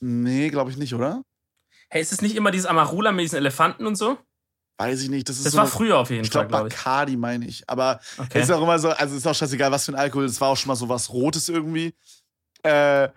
Nee, 0.00 0.48
glaube 0.50 0.70
ich 0.70 0.76
nicht, 0.76 0.94
oder? 0.94 1.22
Hey, 1.88 2.00
ist 2.02 2.12
es 2.12 2.22
nicht 2.22 2.36
immer 2.36 2.50
dieses 2.50 2.66
Amarula 2.66 3.12
mit 3.12 3.24
diesen 3.24 3.36
Elefanten 3.36 3.86
und 3.86 3.96
so? 3.96 4.18
Weiß 4.78 5.02
ich 5.02 5.10
nicht. 5.10 5.28
Das 5.28 5.36
ist 5.36 5.44
Das 5.46 5.52
so 5.52 5.58
war 5.58 5.64
eine- 5.64 5.70
früher 5.72 5.98
auf 5.98 6.08
jeden 6.10 6.24
Ich 6.24 6.30
Fall, 6.30 6.46
glaube, 6.46 6.48
glaube 6.48 6.68
ich. 6.68 6.74
Bacardi 6.74 7.16
meine 7.16 7.46
ich. 7.46 7.68
Aber 7.68 8.00
Okay. 8.16 8.40
ist 8.40 8.50
auch 8.50 8.62
immer 8.62 8.78
so, 8.78 8.88
also 8.90 9.16
ist 9.16 9.26
auch 9.26 9.34
scheißegal, 9.34 9.70
was 9.70 9.84
für 9.84 9.92
ein 9.92 9.96
Alkohol. 9.96 10.26
Das 10.26 10.40
war 10.40 10.48
auch 10.48 10.56
schon 10.56 10.68
mal 10.68 10.76
so 10.76 10.88
was 10.88 11.10
Rotes 11.10 11.48
irgendwie. 11.50 11.94
Äh, 12.62 13.08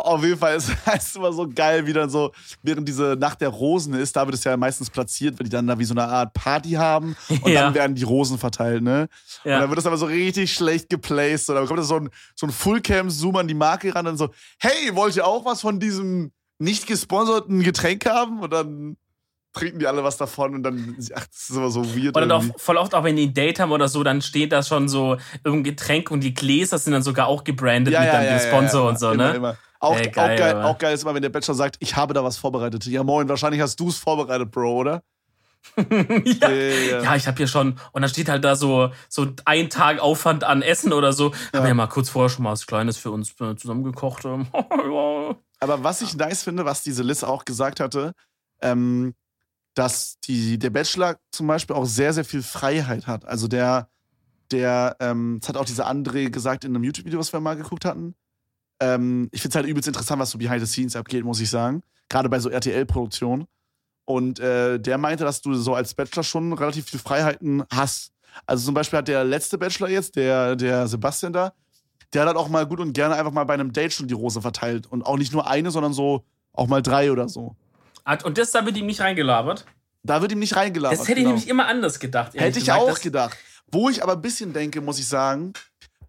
auf 0.00 0.22
jeden 0.24 0.38
Fall 0.38 0.56
ist 0.56 0.70
es 0.96 1.16
immer 1.16 1.32
so 1.32 1.48
geil, 1.48 1.86
wie 1.86 1.92
dann 1.92 2.08
so, 2.10 2.32
während 2.62 2.88
diese 2.88 3.16
Nacht 3.18 3.40
der 3.40 3.48
Rosen 3.48 3.94
ist, 3.94 4.16
da 4.16 4.26
wird 4.26 4.34
es 4.36 4.44
ja 4.44 4.56
meistens 4.56 4.90
platziert, 4.90 5.38
weil 5.38 5.44
die 5.44 5.50
dann 5.50 5.66
da 5.66 5.78
wie 5.78 5.84
so 5.84 5.94
eine 5.94 6.04
Art 6.06 6.32
Party 6.34 6.72
haben 6.72 7.16
und 7.28 7.48
Ja. 7.52 7.62
dann 7.64 7.74
werden 7.74 7.94
die 7.94 8.04
Rosen 8.04 8.38
verteilt, 8.38 8.82
ne? 8.82 9.08
Und 9.44 9.50
Ja. 9.50 9.60
dann 9.60 9.68
wird 9.70 9.78
das 9.78 9.86
aber 9.86 9.96
so 9.96 10.06
richtig 10.06 10.52
schlecht 10.52 10.88
geplaced. 10.88 11.48
Und 11.50 11.56
dann 11.56 11.66
kommt 11.66 11.78
da 11.78 11.84
so 11.84 11.96
ein, 11.96 12.10
so 12.34 12.46
ein 12.46 12.52
Fullcam-Zoom 12.52 13.36
an 13.36 13.48
die 13.48 13.54
Marke 13.54 13.94
ran 13.94 14.06
und 14.06 14.16
so, 14.16 14.30
hey, 14.58 14.94
wollt 14.94 15.16
ihr 15.16 15.26
auch 15.26 15.44
was 15.44 15.60
von 15.60 15.80
diesem 15.80 16.32
nicht 16.58 16.86
gesponserten 16.86 17.62
Getränk 17.62 18.06
haben? 18.06 18.40
Und 18.40 18.52
dann 18.52 18.96
trinken 19.52 19.78
die 19.78 19.86
alle 19.86 20.04
was 20.04 20.18
davon 20.18 20.54
und 20.54 20.62
dann, 20.62 20.96
ach, 21.14 21.26
das 21.26 21.48
ist 21.48 21.56
immer 21.56 21.70
so 21.70 21.82
weird. 21.96 22.14
Oder 22.16 22.26
doch 22.26 22.44
voll 22.58 22.76
oft 22.76 22.94
auch, 22.94 23.04
wenn 23.04 23.16
die 23.16 23.26
ein 23.28 23.32
Date 23.34 23.58
haben 23.58 23.72
oder 23.72 23.88
so, 23.88 24.04
dann 24.04 24.20
steht 24.20 24.52
da 24.52 24.62
schon 24.62 24.86
so 24.88 25.16
irgendein 25.44 25.74
Getränk 25.74 26.10
und 26.10 26.20
die 26.20 26.34
Gläser 26.34 26.76
sind 26.78 26.92
dann 26.92 27.02
sogar 27.02 27.26
auch 27.26 27.42
gebrandet 27.42 27.98
mit 27.98 28.08
dann 28.08 28.26
dem 28.26 28.38
Sponsor 28.38 28.80
immer, 28.82 28.88
und 28.90 28.98
so, 28.98 29.12
immer, 29.12 29.28
ne? 29.30 29.36
Immer. 29.36 29.56
Auch, 29.86 29.96
Ey, 29.96 30.10
geil, 30.10 30.34
auch, 30.34 30.38
geil, 30.38 30.62
auch 30.62 30.78
geil 30.78 30.94
ist 30.94 31.02
immer, 31.02 31.14
wenn 31.14 31.22
der 31.22 31.28
Bachelor 31.28 31.54
sagt, 31.54 31.76
ich 31.78 31.94
habe 31.94 32.12
da 32.12 32.24
was 32.24 32.36
vorbereitet. 32.36 32.84
Ja, 32.86 33.04
moin, 33.04 33.28
wahrscheinlich 33.28 33.60
hast 33.60 33.78
du 33.78 33.88
es 33.88 33.98
vorbereitet, 33.98 34.50
Bro, 34.50 34.74
oder? 34.74 35.02
ja. 35.76 36.50
ja. 36.50 37.02
ja, 37.02 37.16
ich 37.16 37.26
habe 37.26 37.36
hier 37.36 37.46
schon, 37.46 37.78
und 37.92 38.02
da 38.02 38.08
steht 38.08 38.28
halt 38.28 38.44
da 38.44 38.56
so, 38.56 38.90
so 39.08 39.26
ein 39.44 39.70
Tag 39.70 40.00
Aufwand 40.00 40.44
an 40.44 40.62
Essen 40.62 40.92
oder 40.92 41.12
so. 41.12 41.32
Ja. 41.52 41.60
Haben 41.60 41.68
ja 41.68 41.74
mal 41.74 41.86
kurz 41.86 42.10
vorher 42.10 42.28
schon 42.28 42.44
mal 42.44 42.52
was 42.52 42.66
Kleines 42.66 42.96
für 42.96 43.10
uns 43.10 43.32
äh, 43.40 43.56
zusammengekocht. 43.56 44.24
Aber 45.58 45.84
was 45.84 46.02
ich 46.02 46.16
nice 46.16 46.42
finde, 46.42 46.64
was 46.64 46.82
diese 46.82 47.02
Liz 47.02 47.24
auch 47.24 47.44
gesagt 47.44 47.80
hatte, 47.80 48.12
ähm, 48.60 49.14
dass 49.74 50.18
die, 50.20 50.58
der 50.58 50.70
Bachelor 50.70 51.16
zum 51.30 51.46
Beispiel 51.46 51.76
auch 51.76 51.84
sehr, 51.84 52.12
sehr 52.12 52.24
viel 52.24 52.42
Freiheit 52.42 53.06
hat. 53.06 53.24
Also 53.24 53.46
der, 53.46 53.88
der, 54.50 54.96
ähm, 55.00 55.38
das 55.40 55.50
hat 55.50 55.56
auch 55.56 55.64
dieser 55.64 55.88
André 55.88 56.30
gesagt 56.30 56.64
in 56.64 56.74
einem 56.74 56.84
YouTube-Video, 56.84 57.18
was 57.18 57.32
wir 57.32 57.40
mal 57.40 57.56
geguckt 57.56 57.84
hatten. 57.84 58.14
Ähm, 58.80 59.28
ich 59.32 59.42
finde 59.42 59.52
es 59.52 59.56
halt 59.56 59.66
übelst 59.66 59.88
interessant, 59.88 60.20
was 60.20 60.30
so 60.30 60.38
behind 60.38 60.60
the 60.60 60.66
scenes 60.66 60.96
abgeht, 60.96 61.24
muss 61.24 61.40
ich 61.40 61.50
sagen. 61.50 61.82
Gerade 62.08 62.28
bei 62.28 62.38
so 62.38 62.50
RTL-Produktionen. 62.50 63.46
Und 64.04 64.38
äh, 64.38 64.78
der 64.78 64.98
meinte, 64.98 65.24
dass 65.24 65.40
du 65.40 65.54
so 65.54 65.74
als 65.74 65.94
Bachelor 65.94 66.22
schon 66.22 66.52
relativ 66.52 66.86
viel 66.86 67.00
Freiheiten 67.00 67.64
hast. 67.72 68.12
Also 68.46 68.66
zum 68.66 68.74
Beispiel 68.74 68.98
hat 68.98 69.08
der 69.08 69.24
letzte 69.24 69.58
Bachelor 69.58 69.88
jetzt, 69.88 70.16
der, 70.16 70.54
der 70.54 70.86
Sebastian 70.86 71.32
da, 71.32 71.52
der 72.12 72.22
hat 72.22 72.28
halt 72.28 72.36
auch 72.36 72.48
mal 72.48 72.66
gut 72.66 72.78
und 72.78 72.92
gerne 72.92 73.16
einfach 73.16 73.32
mal 73.32 73.44
bei 73.44 73.54
einem 73.54 73.72
Date 73.72 73.92
schon 73.92 74.06
die 74.06 74.14
Rose 74.14 74.40
verteilt. 74.40 74.86
Und 74.86 75.04
auch 75.04 75.16
nicht 75.16 75.32
nur 75.32 75.48
eine, 75.48 75.70
sondern 75.70 75.92
so 75.92 76.24
auch 76.52 76.68
mal 76.68 76.82
drei 76.82 77.10
oder 77.10 77.28
so. 77.28 77.56
Und 78.24 78.38
das, 78.38 78.52
da 78.52 78.64
wird 78.64 78.76
ihm 78.76 78.86
nicht 78.86 79.00
reingelabert? 79.00 79.66
Da 80.04 80.22
wird 80.22 80.30
ihm 80.30 80.38
nicht 80.38 80.54
reingelabert. 80.54 81.00
Das 81.00 81.08
hätte 81.08 81.20
genau. 81.20 81.30
ich 81.30 81.34
nämlich 81.34 81.48
immer 81.48 81.66
anders 81.66 81.98
gedacht. 81.98 82.34
Hätte 82.34 82.58
ich 82.58 82.66
gesagt, 82.66 82.80
auch 82.80 83.00
gedacht. 83.00 83.36
Wo 83.72 83.88
ich 83.88 84.02
aber 84.02 84.12
ein 84.12 84.22
bisschen 84.22 84.52
denke, 84.52 84.80
muss 84.80 85.00
ich 85.00 85.08
sagen, 85.08 85.52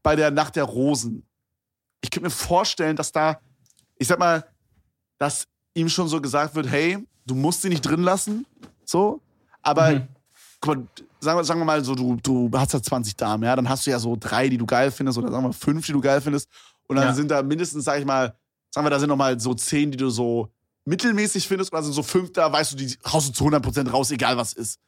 bei 0.04 0.16
der 0.16 0.30
Nacht 0.30 0.56
der 0.56 0.66
Rosen. 0.66 1.26
Ich 2.18 2.24
könnte 2.24 2.36
mir 2.36 2.48
vorstellen, 2.48 2.96
dass 2.96 3.12
da, 3.12 3.40
ich 4.00 4.08
sag 4.08 4.18
mal, 4.18 4.44
dass 5.20 5.46
ihm 5.76 5.88
schon 5.88 6.08
so 6.08 6.20
gesagt 6.20 6.56
wird, 6.56 6.68
hey, 6.68 6.98
du 7.28 7.36
musst 7.36 7.62
sie 7.62 7.70
nicht 7.70 7.82
drin 7.82 8.02
lassen, 8.02 8.48
so, 8.86 9.22
aber 9.62 9.92
mhm. 9.92 10.08
guck 10.60 10.78
mal, 10.78 10.88
sagen 11.20 11.38
wir, 11.38 11.44
sagen 11.44 11.60
wir 11.60 11.66
mal 11.66 11.84
so, 11.84 11.94
du, 11.94 12.16
du 12.16 12.50
hast 12.54 12.74
ja 12.74 12.82
20 12.82 13.16
Damen, 13.16 13.44
ja, 13.44 13.56
dann 13.56 13.70
hast 13.70 13.86
du 13.86 13.92
ja 13.92 14.00
so 14.00 14.18
drei, 14.20 14.50
die 14.50 14.58
du 14.58 14.66
geil 14.66 14.90
findest 14.90 15.20
oder 15.20 15.30
sagen 15.30 15.44
wir 15.44 15.50
mal 15.50 15.54
fünf, 15.54 15.86
die 15.86 15.92
du 15.92 16.02
geil 16.02 16.20
findest 16.20 16.50
und 16.88 16.96
dann 16.96 17.10
ja. 17.10 17.14
sind 17.14 17.30
da 17.30 17.44
mindestens, 17.44 17.86
sag 17.86 18.00
ich 18.00 18.06
mal, 18.06 18.36
sagen 18.72 18.84
wir, 18.84 18.90
da 18.90 18.98
sind 18.98 19.10
noch 19.10 19.16
mal 19.16 19.40
so 19.40 19.54
zehn, 19.54 19.92
die 19.92 19.98
du 19.98 20.10
so 20.10 20.52
mittelmäßig 20.86 21.48
findest 21.48 21.72
oder 21.72 21.84
sind 21.84 21.94
so 21.94 22.02
fünf, 22.02 22.34
da 22.34 22.52
weißt 22.52 22.72
du, 22.72 22.78
die 22.78 22.98
haust 23.06 23.30
du 23.30 23.34
zu 23.34 23.46
100% 23.46 23.92
raus, 23.92 24.10
egal 24.10 24.38
was 24.38 24.54
ist. 24.54 24.80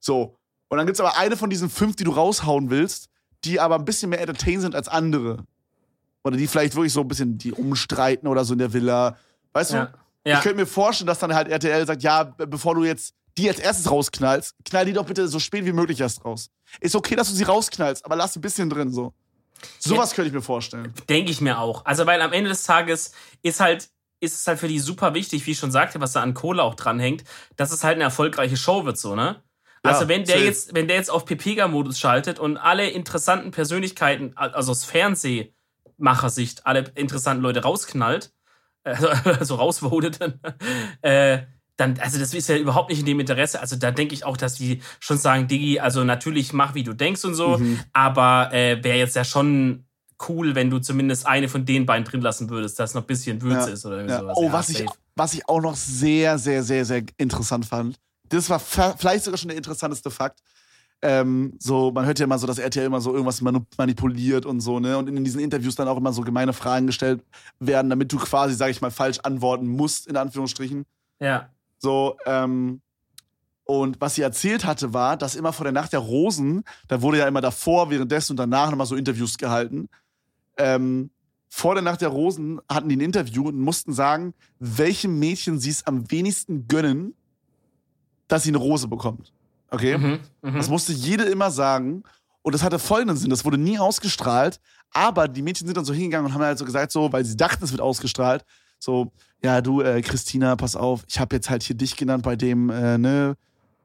So. 0.00 0.36
Und 0.68 0.76
dann 0.76 0.86
gibt 0.86 0.96
es 0.96 1.00
aber 1.00 1.16
eine 1.16 1.38
von 1.38 1.48
diesen 1.48 1.70
fünf, 1.70 1.96
die 1.96 2.04
du 2.04 2.10
raushauen 2.10 2.68
willst, 2.68 3.08
die 3.44 3.58
aber 3.58 3.76
ein 3.76 3.86
bisschen 3.86 4.10
mehr 4.10 4.20
entertain 4.20 4.60
sind 4.60 4.74
als 4.74 4.88
andere. 4.88 5.46
Oder 6.24 6.36
die 6.36 6.46
vielleicht 6.46 6.74
wirklich 6.74 6.92
so 6.92 7.00
ein 7.00 7.08
bisschen 7.08 7.38
die 7.38 7.52
umstreiten 7.52 8.26
oder 8.26 8.44
so 8.44 8.54
in 8.54 8.58
der 8.58 8.72
Villa. 8.72 9.16
Weißt 9.52 9.72
ja. 9.72 9.86
du? 9.86 10.30
Ja. 10.30 10.38
Ich 10.38 10.42
könnte 10.42 10.58
mir 10.58 10.66
vorstellen, 10.66 11.06
dass 11.06 11.18
dann 11.18 11.34
halt 11.34 11.48
RTL 11.48 11.86
sagt, 11.86 12.02
ja, 12.02 12.24
bevor 12.24 12.74
du 12.74 12.84
jetzt 12.84 13.14
die 13.36 13.48
als 13.48 13.58
erstes 13.58 13.90
rausknallst, 13.90 14.54
knall 14.64 14.86
die 14.86 14.92
doch 14.92 15.04
bitte 15.04 15.28
so 15.28 15.38
spät 15.38 15.66
wie 15.66 15.72
möglich 15.72 16.00
erst 16.00 16.24
raus. 16.24 16.50
Ist 16.80 16.96
okay, 16.96 17.14
dass 17.14 17.28
du 17.28 17.34
sie 17.34 17.44
rausknallst, 17.44 18.04
aber 18.04 18.16
lass 18.16 18.36
ein 18.36 18.40
bisschen 18.40 18.70
drin 18.70 18.90
so. 18.90 19.12
Sowas 19.78 20.14
könnte 20.14 20.28
ich 20.28 20.34
mir 20.34 20.42
vorstellen. 20.42 20.92
Denke 21.08 21.30
ich 21.30 21.40
mir 21.40 21.58
auch. 21.58 21.84
Also, 21.84 22.06
weil 22.06 22.20
am 22.20 22.32
Ende 22.32 22.50
des 22.50 22.64
Tages 22.64 23.12
ist 23.42 23.60
halt, 23.60 23.88
ist 24.20 24.34
es 24.34 24.46
halt 24.46 24.58
für 24.58 24.68
die 24.68 24.78
super 24.78 25.14
wichtig, 25.14 25.46
wie 25.46 25.52
ich 25.52 25.58
schon 25.58 25.70
sagte, 25.70 26.00
was 26.00 26.12
da 26.12 26.22
an 26.22 26.34
Kohle 26.34 26.62
auch 26.62 26.74
dranhängt, 26.74 27.24
dass 27.56 27.72
es 27.72 27.84
halt 27.84 27.94
eine 27.96 28.04
erfolgreiche 28.04 28.56
Show 28.56 28.84
wird, 28.84 28.98
so, 28.98 29.14
ne? 29.14 29.42
Also 29.82 30.02
ja, 30.02 30.08
wenn 30.08 30.24
der 30.24 30.36
safe. 30.36 30.46
jetzt, 30.46 30.74
wenn 30.74 30.88
der 30.88 30.96
jetzt 30.96 31.10
auf 31.10 31.26
Pepega-Modus 31.26 31.98
schaltet 31.98 32.38
und 32.38 32.56
alle 32.56 32.88
interessanten 32.88 33.50
Persönlichkeiten, 33.50 34.34
also 34.34 34.72
aus 34.72 34.84
Fernsehmachersicht, 36.04 36.66
alle 36.66 36.84
interessanten 36.94 37.42
Leute 37.42 37.62
rausknallt, 37.62 38.32
also 38.84 39.54
rausvotet, 39.56 40.20
dann, 40.20 40.40
äh, 41.02 41.42
dann, 41.76 41.98
also 41.98 42.18
das 42.18 42.34
ist 42.34 42.48
ja 42.48 42.56
überhaupt 42.56 42.90
nicht 42.90 43.00
in 43.00 43.06
dem 43.06 43.20
Interesse. 43.20 43.60
Also 43.60 43.76
da 43.76 43.90
denke 43.90 44.14
ich 44.14 44.24
auch, 44.24 44.36
dass 44.36 44.54
die 44.54 44.80
schon 45.00 45.18
sagen, 45.18 45.48
Digi, 45.48 45.80
also 45.80 46.04
natürlich 46.04 46.52
mach, 46.52 46.74
wie 46.74 46.84
du 46.84 46.92
denkst 46.92 47.24
und 47.24 47.34
so, 47.34 47.58
mhm. 47.58 47.80
aber 47.92 48.52
äh, 48.52 48.82
wäre 48.84 48.98
jetzt 48.98 49.16
ja 49.16 49.24
schon 49.24 49.86
cool, 50.28 50.54
wenn 50.54 50.70
du 50.70 50.78
zumindest 50.78 51.26
eine 51.26 51.48
von 51.48 51.64
den 51.64 51.86
beiden 51.86 52.04
drin 52.04 52.20
lassen 52.20 52.48
würdest, 52.48 52.78
dass 52.78 52.94
noch 52.94 53.02
ein 53.02 53.06
bisschen 53.06 53.42
Würze 53.42 53.68
ja. 53.68 53.74
ist 53.74 53.86
oder 53.86 54.04
ja. 54.06 54.20
sowas. 54.20 54.36
Oh, 54.36 54.44
ja, 54.44 54.52
was, 54.52 54.68
ich, 54.68 54.86
was 55.16 55.34
ich 55.34 55.48
auch 55.48 55.60
noch 55.60 55.74
sehr, 55.74 56.38
sehr, 56.38 56.62
sehr, 56.62 56.84
sehr 56.84 57.02
interessant 57.16 57.66
fand, 57.66 57.96
das 58.28 58.48
war 58.48 58.60
vielleicht 58.60 59.24
sogar 59.24 59.38
schon 59.38 59.48
der 59.48 59.56
interessanteste 59.56 60.10
Fakt. 60.10 60.40
Ähm, 61.02 61.54
so, 61.58 61.90
man 61.92 62.06
hört 62.06 62.18
ja 62.18 62.24
immer 62.24 62.38
so, 62.38 62.46
dass 62.46 62.58
RTL 62.58 62.86
immer 62.86 63.00
so 63.00 63.12
irgendwas 63.12 63.42
manipuliert 63.42 64.46
und 64.46 64.60
so, 64.60 64.80
ne? 64.80 64.96
Und 64.96 65.08
in 65.08 65.22
diesen 65.22 65.40
Interviews 65.40 65.74
dann 65.74 65.88
auch 65.88 65.98
immer 65.98 66.12
so 66.12 66.22
gemeine 66.22 66.52
Fragen 66.52 66.86
gestellt 66.86 67.22
werden, 67.60 67.90
damit 67.90 68.10
du 68.12 68.16
quasi, 68.16 68.54
sag 68.54 68.70
ich 68.70 68.80
mal, 68.80 68.90
falsch 68.90 69.18
antworten 69.22 69.68
musst, 69.68 70.06
in 70.06 70.16
Anführungsstrichen. 70.16 70.86
Ja. 71.20 71.50
So, 71.78 72.16
ähm, 72.24 72.80
und 73.64 74.00
was 74.00 74.14
sie 74.14 74.22
erzählt 74.22 74.64
hatte, 74.64 74.92
war, 74.92 75.16
dass 75.16 75.34
immer 75.34 75.52
vor 75.52 75.64
der 75.64 75.72
Nacht 75.72 75.92
der 75.92 76.00
Rosen, 76.00 76.64
da 76.88 77.02
wurde 77.02 77.18
ja 77.18 77.28
immer 77.28 77.40
davor, 77.40 77.90
währenddessen 77.90 78.32
und 78.32 78.36
danach 78.36 78.70
nochmal 78.70 78.86
so 78.86 78.94
Interviews 78.94 79.38
gehalten. 79.38 79.88
Ähm, 80.58 81.10
vor 81.48 81.74
der 81.74 81.82
Nacht 81.82 82.00
der 82.00 82.08
Rosen 82.08 82.60
hatten 82.68 82.88
die 82.88 82.96
ein 82.96 83.00
Interview 83.00 83.48
und 83.48 83.58
mussten 83.58 83.92
sagen, 83.92 84.34
welchem 84.58 85.18
Mädchen 85.18 85.58
sie 85.58 85.70
es 85.70 85.86
am 85.86 86.10
wenigsten 86.10 86.68
gönnen, 86.68 87.14
dass 88.28 88.42
sie 88.42 88.50
eine 88.50 88.58
Rose 88.58 88.88
bekommt. 88.88 89.32
Okay? 89.74 89.98
Mhm, 89.98 90.18
mh. 90.42 90.58
Das 90.58 90.68
musste 90.68 90.92
jede 90.92 91.24
immer 91.24 91.50
sagen. 91.50 92.02
Und 92.42 92.54
das 92.54 92.62
hatte 92.62 92.78
folgenden 92.78 93.16
Sinn: 93.16 93.30
Das 93.30 93.44
wurde 93.44 93.58
nie 93.58 93.78
ausgestrahlt, 93.78 94.60
aber 94.92 95.28
die 95.28 95.42
Mädchen 95.42 95.66
sind 95.66 95.76
dann 95.76 95.84
so 95.84 95.92
hingegangen 95.92 96.26
und 96.26 96.34
haben 96.34 96.42
halt 96.42 96.58
so 96.58 96.64
gesagt, 96.64 96.92
so, 96.92 97.12
weil 97.12 97.24
sie 97.24 97.36
dachten, 97.36 97.64
es 97.64 97.72
wird 97.72 97.80
ausgestrahlt, 97.80 98.44
so, 98.78 99.12
ja, 99.42 99.60
du, 99.60 99.80
äh, 99.80 100.02
Christina, 100.02 100.56
pass 100.56 100.76
auf, 100.76 101.04
ich 101.08 101.18
habe 101.18 101.36
jetzt 101.36 101.48
halt 101.48 101.62
hier 101.62 101.76
dich 101.76 101.96
genannt 101.96 102.22
bei 102.22 102.36
dem, 102.36 102.70
äh, 102.70 102.98
ne, 102.98 103.36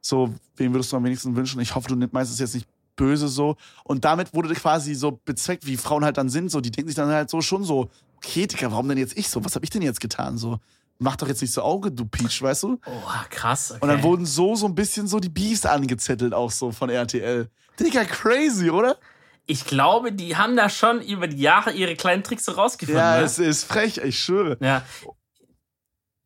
so, 0.02 0.34
wen 0.58 0.74
würdest 0.74 0.92
du 0.92 0.98
am 0.98 1.04
wenigsten 1.04 1.36
wünschen? 1.36 1.60
Ich 1.62 1.74
hoffe, 1.76 1.88
du 1.88 2.08
meinst 2.12 2.32
es 2.32 2.40
jetzt 2.40 2.54
nicht 2.54 2.68
böse 2.96 3.28
so. 3.28 3.56
Und 3.86 4.06
damit 4.06 4.34
wurde 4.34 4.54
quasi 4.54 4.94
so 4.94 5.20
bezweckt, 5.24 5.66
wie 5.66 5.78
Frauen 5.78 6.04
halt 6.04 6.18
dann 6.18 6.30
sind, 6.30 6.52
so, 6.52 6.62
die 6.62 6.72
denken 6.72 6.90
sich 6.90 6.96
dann 6.96 7.10
halt 7.10 7.30
so 7.30 7.42
schon 7.42 7.64
so, 7.64 7.90
okay, 8.18 8.46
Digga, 8.46 8.72
warum 8.72 8.88
denn 8.90 8.98
jetzt 8.98 9.18
ich 9.18 9.30
so? 9.30 9.44
Was 9.44 9.56
habe 9.56 9.64
ich 9.64 9.70
denn 9.70 9.82
jetzt 9.82 10.02
getan? 10.02 10.38
So, 10.38 10.60
mach 11.00 11.16
doch 11.16 11.28
jetzt 11.28 11.42
nicht 11.42 11.54
so 11.54 11.62
Auge, 11.64 11.92
du 11.92 12.06
Peach, 12.06 12.42
weißt 12.42 12.64
du? 12.64 12.80
Oh, 12.86 13.12
krass. 13.30 13.72
Okay. 13.72 13.80
Und 13.82 13.90
dann 13.90 14.04
wurden 14.04 14.26
so, 14.26 14.56
so 14.56 14.68
ein 14.68 14.76
bisschen 14.76 15.08
so 15.08 15.20
die 15.20 15.30
Beefs 15.30 15.66
angezettelt, 15.66 16.34
auch 16.34 16.52
so 16.52 16.72
von 16.72 16.90
RTL. 16.90 17.50
Digga, 17.80 18.04
crazy, 18.06 18.70
oder? 18.70 18.98
Ich 19.46 19.66
glaube, 19.66 20.12
die 20.12 20.36
haben 20.36 20.56
da 20.56 20.70
schon 20.70 21.02
über 21.02 21.28
die 21.28 21.40
Jahre 21.40 21.72
ihre 21.72 21.96
kleinen 21.96 22.24
Tricks 22.24 22.46
so 22.46 22.52
rausgefunden. 22.52 23.02
Ja, 23.02 23.18
ne? 23.18 23.24
es 23.24 23.40
ist 23.40 23.64
frech, 23.64 23.98
ich 23.98 24.20
schwöre. 24.20 24.58
Ja. 24.62 24.84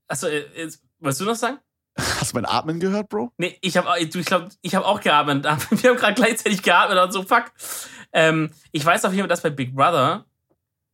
Achso, 0.07 0.27
äh, 0.27 0.69
wolltest 0.99 1.21
du 1.21 1.25
noch 1.25 1.35
sagen? 1.35 1.59
Hast 1.97 2.33
du 2.33 2.37
mein 2.37 2.45
Atmen 2.45 2.79
gehört, 2.79 3.07
Bro? 3.09 3.31
Nee, 3.37 3.57
ich 3.61 3.77
habe 3.77 3.87
ich 3.99 4.25
glaube, 4.25 4.49
ich 4.61 4.75
habe 4.75 4.85
auch 4.85 4.99
geatmet. 4.99 5.45
Wir 5.69 5.91
haben 5.91 5.97
gerade 5.97 6.15
gleichzeitig 6.15 6.63
geatmet 6.63 6.97
und 6.97 7.13
so, 7.13 7.23
fuck. 7.23 7.51
Ähm, 8.11 8.51
ich 8.71 8.83
weiß 8.83 9.05
auf 9.05 9.11
jeden 9.11 9.21
Fall, 9.21 9.29
dass 9.29 9.41
bei 9.41 9.51
Big 9.51 9.75
Brother 9.75 10.25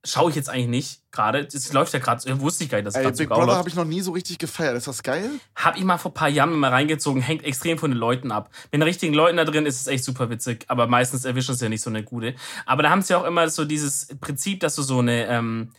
schaue 0.06 0.30
ich 0.30 0.36
jetzt 0.36 0.50
eigentlich 0.50 0.68
nicht 0.68 1.02
gerade. 1.12 1.40
Es 1.40 1.74
läuft 1.74 1.94
ja 1.94 2.00
gerade, 2.00 2.42
wusste 2.42 2.64
ich 2.64 2.70
gar 2.70 2.78
nicht, 2.78 2.88
dass 2.88 2.96
es 2.96 3.18
Big 3.18 3.30
Brother 3.30 3.56
habe 3.56 3.68
ich 3.68 3.76
noch 3.76 3.86
nie 3.86 4.02
so 4.02 4.12
richtig 4.12 4.38
gefeiert. 4.38 4.78
Ist 4.78 4.88
das 4.88 5.04
geil? 5.04 5.30
Habe 5.56 5.78
ich 5.78 5.84
mal 5.84 5.98
vor 5.98 6.12
ein 6.12 6.14
paar 6.14 6.30
Jahren 6.30 6.54
mal 6.54 6.70
reingezogen, 6.70 7.22
hängt 7.22 7.44
extrem 7.44 7.78
von 7.78 7.92
den 7.92 7.98
Leuten 7.98 8.32
ab. 8.32 8.50
Mit 8.66 8.74
den 8.74 8.84
richtigen 8.84 9.14
Leuten 9.14 9.38
da 9.38 9.46
drin 9.46 9.66
ist 9.66 9.82
es 9.82 9.88
echt 9.88 10.04
super 10.04 10.30
witzig, 10.30 10.66
aber 10.68 10.88
meistens 10.88 11.26
erwischen 11.26 11.54
es 11.54 11.62
ja 11.62 11.70
nicht 11.70 11.82
so 11.82 11.90
eine 11.90 12.04
gute. 12.04 12.36
Aber 12.66 12.84
da 12.84 12.90
haben 12.90 13.02
sie 13.02 13.14
ja 13.14 13.20
auch 13.20 13.26
immer 13.26 13.50
so 13.50 13.66
dieses 13.66 14.08
Prinzip, 14.22 14.62
dass 14.62 14.76
du 14.76 14.84
so 14.84 15.00
eine 15.00 15.28
ähm, 15.28 15.72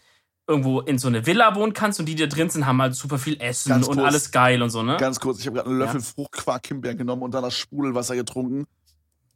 irgendwo 0.47 0.81
in 0.81 0.99
so 0.99 1.09
eine 1.09 1.25
Villa 1.27 1.55
wohnen 1.55 1.73
kannst 1.73 2.01
und 2.01 2.07
die, 2.07 2.15
die 2.15 2.29
da 2.29 2.35
drin 2.35 2.51
sind, 2.51 2.67
haben 2.67 2.83
halt 2.83 2.95
super 2.95 3.19
viel 3.19 3.41
Essen 3.41 3.71
Ganz 3.71 3.87
und 3.87 3.97
kurz, 3.97 4.07
alles 4.07 4.31
geil 4.33 4.61
und 4.63 4.71
so, 4.71 4.83
ne? 4.83 4.97
Ganz 4.99 5.21
kurz, 5.21 5.39
ich 5.39 5.47
habe 5.47 5.57
gerade 5.57 5.71
einen 5.71 5.79
Löffel 5.79 6.01
ja. 6.01 6.07
Fruchtquark 6.07 6.67
Himbeeren 6.67 6.99
genommen 6.99 7.23
und 7.23 7.33
dann 7.33 7.43
das 7.43 7.55
Sprudelwasser 7.55 8.17
getrunken. 8.17 8.67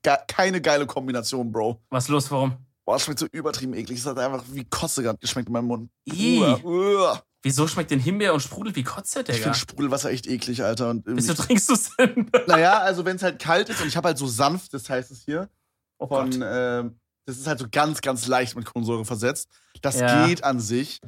Ge 0.03 0.17
keine 0.27 0.61
geile 0.61 0.87
Kombination, 0.87 1.51
Bro. 1.51 1.81
Was 1.89 2.05
ist 2.05 2.11
los, 2.11 2.31
warum? 2.31 2.64
Boah, 2.85 2.95
das 2.95 3.05
schmeckt 3.05 3.21
so 3.21 3.27
übertrieben 3.33 3.75
eklig. 3.75 3.99
Es 3.99 4.07
hat 4.07 4.19
einfach 4.19 4.45
wie 4.51 4.65
Kotze 4.65 5.03
gerade 5.03 5.19
geschmeckt 5.19 5.49
in 5.49 5.53
meinem 5.53 5.67
Mund. 5.67 5.91
Uah, 6.09 7.23
Wieso 7.43 7.69
schmeckt 7.69 7.91
denn 7.91 8.01
Himbeer 8.01 8.33
und 8.33 8.41
Sprudel 8.41 8.75
wie 8.75 8.83
Kotze, 8.83 9.23
Digga? 9.23 9.37
Ich 9.37 9.43
finde 9.43 9.59
Sprudelwasser 9.59 10.11
echt 10.11 10.27
eklig, 10.27 10.65
Alter. 10.65 10.89
Und 10.89 11.05
Wieso 11.07 11.35
trinkst 11.35 11.69
du 11.69 11.75
es 11.75 11.95
denn? 11.97 12.31
naja, 12.47 12.79
also 12.79 13.05
wenn 13.05 13.17
es 13.17 13.23
halt 13.23 13.39
kalt 13.39 13.69
ist 13.69 13.83
und 13.83 13.89
ich 13.89 13.99
habe 13.99 14.09
halt 14.09 14.19
so 14.19 14.27
sanft, 14.27 14.73
das 14.73 14.89
heißt 14.89 15.11
es 15.11 15.25
hier, 15.27 15.51
oh 15.99 16.07
von, 16.07 16.41
äh, 16.41 16.85
das 17.27 17.37
ist 17.37 17.47
halt 17.47 17.59
so 17.59 17.67
ganz, 17.71 18.01
ganz 18.01 18.27
leicht 18.27 18.57
mit 18.57 18.65
Kohlensäure 18.65 19.05
versetzt. 19.05 19.51
Das 19.83 20.01
ja. 20.01 20.27
geht 20.27 20.43
an 20.43 20.59
sich. 20.59 21.03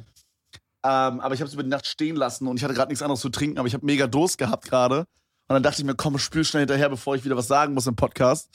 Ähm, 0.83 1.19
aber 1.19 1.33
ich 1.33 1.41
habe 1.41 1.47
es 1.47 1.55
über 1.55 1.63
die 1.63 1.69
Nacht 1.69 1.87
stehen 1.87 2.15
lassen 2.15 2.47
und 2.47 2.57
ich 2.57 2.63
hatte 2.63 2.75
gerade 2.75 2.89
nichts 2.89 3.01
anderes 3.01 3.21
zu 3.21 3.29
trinken, 3.29 3.57
aber 3.57 3.67
ich 3.67 3.73
habe 3.73 3.85
mega 3.85 4.05
Durst 4.05 4.37
gehabt 4.37 4.65
gerade. 4.65 4.99
Und 4.99 5.53
dann 5.53 5.63
dachte 5.63 5.81
ich 5.81 5.85
mir, 5.85 5.95
komm, 5.95 6.19
spül 6.19 6.45
schnell 6.45 6.61
hinterher, 6.61 6.89
bevor 6.89 7.15
ich 7.15 7.25
wieder 7.25 7.35
was 7.35 7.47
sagen 7.47 7.73
muss 7.73 7.87
im 7.87 7.95
Podcast. 7.95 8.49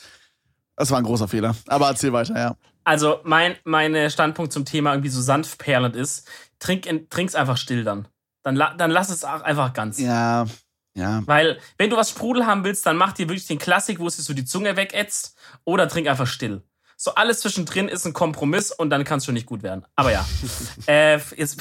Das 0.77 0.91
war 0.91 0.99
ein 0.99 1.05
großer 1.05 1.29
Fehler. 1.29 1.55
Aber 1.69 1.89
erzähl 1.89 2.13
weiter, 2.13 2.39
ja. 2.39 2.57
Also, 2.85 3.21
mein 3.25 3.57
meine 3.65 4.11
Standpunkt 4.11 4.53
zum 4.53 4.65
Thema 4.65 4.93
irgendwie 4.93 5.09
so 5.09 5.21
sanft 5.21 5.59
perlend 5.59 5.95
ist, 5.95 6.29
trink, 6.59 6.89
trink's 7.11 7.35
einfach 7.35 7.57
still 7.57 7.85
dann. 7.85 8.09
Dann, 8.43 8.57
dann 8.57 8.91
lass 8.91 9.11
es 9.11 9.25
auch 9.25 9.43
einfach 9.43 9.73
ganz. 9.73 10.01
Ja, 10.01 10.47
ja. 10.97 11.23
Weil, 11.27 11.59
wenn 11.79 11.91
du 11.91 11.97
was 11.97 12.11
Sprudel 12.11 12.47
haben 12.47 12.65
willst, 12.65 12.85
dann 12.87 12.97
mach 12.97 13.13
dir 13.13 13.29
wirklich 13.29 13.47
den 13.47 13.59
Klassik, 13.59 13.99
wo 13.99 14.07
es 14.09 14.17
dir 14.17 14.23
so 14.23 14.35
die 14.35 14.45
Zunge 14.45 14.77
wegätzt, 14.77 15.37
oder 15.65 15.89
trink 15.89 16.09
einfach 16.09 16.27
still. 16.27 16.63
So 17.05 17.17
alles 17.17 17.41
zwischendrin 17.41 17.89
ist 17.89 18.07
ein 18.07 18.13
Kompromiss 18.13 18.71
und 18.71 18.91
dann 18.91 19.03
kann 19.03 19.19
es 19.19 19.25
schon 19.25 19.35
nicht 19.35 19.47
gut 19.47 19.65
werden. 19.65 19.85
Aber 19.97 20.13
ja. 20.13 20.25
äh, 20.87 21.19
jetzt, 21.37 21.61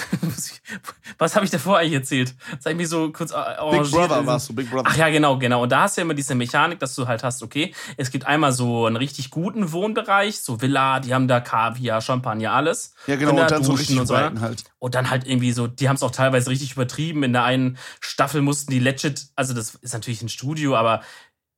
was 1.18 1.36
habe 1.36 1.46
ich 1.46 1.50
davor 1.50 1.80
eigentlich 1.80 1.94
erzählt? 1.94 2.36
Das 2.52 2.66
habe 2.66 2.74
ich 2.74 2.78
mich 2.78 2.90
so 2.90 3.12
kurz 3.12 3.32
Big 3.32 3.90
Brother 3.90 4.24
warst 4.24 4.50
du, 4.50 4.54
Big 4.54 4.70
Brother. 4.70 4.84
Ach 4.86 4.96
ja, 4.96 5.10
genau, 5.10 5.40
genau. 5.40 5.64
Und 5.64 5.72
da 5.72 5.82
hast 5.82 5.98
du 5.98 6.02
ja 6.02 6.06
immer 6.06 6.14
diese 6.14 6.36
Mechanik, 6.36 6.78
dass 6.78 6.94
du 6.94 7.08
halt 7.08 7.24
hast, 7.24 7.42
okay, 7.42 7.74
es 7.98 8.12
gibt 8.12 8.28
einmal 8.28 8.52
so 8.52 8.86
einen 8.86 8.98
richtig 8.98 9.32
guten 9.32 9.72
Wohnbereich, 9.72 10.40
so 10.42 10.62
Villa, 10.62 11.00
die 11.00 11.12
haben 11.12 11.28
da 11.28 11.40
Kaviar, 11.40 12.02
Champagner, 12.02 12.52
alles. 12.52 12.94
Ja, 13.08 13.16
genau, 13.16 13.32
und 13.32 13.50
dann 13.50 13.64
so 13.64 13.72
richtig 13.72 14.00
und 14.00 14.06
so. 14.06 14.16
halt. 14.16 14.64
Und 14.78 14.94
dann 14.94 15.10
halt 15.10 15.26
irgendwie 15.26 15.54
so, 15.54 15.66
die 15.66 15.90
haben 15.90 15.96
es 15.96 16.04
auch 16.04 16.12
teilweise 16.12 16.52
richtig 16.52 16.74
übertrieben. 16.74 17.24
In 17.24 17.34
der 17.34 17.46
einen 17.46 17.80
Staffel 18.00 18.44
mussten 18.44 18.70
die 18.70 18.80
legit, 18.80 19.30
also 19.36 19.56
das 19.56 19.74
ist 19.74 19.94
natürlich 19.94 20.22
ein 20.22 20.30
Studio, 20.30 20.76
aber 20.76 21.02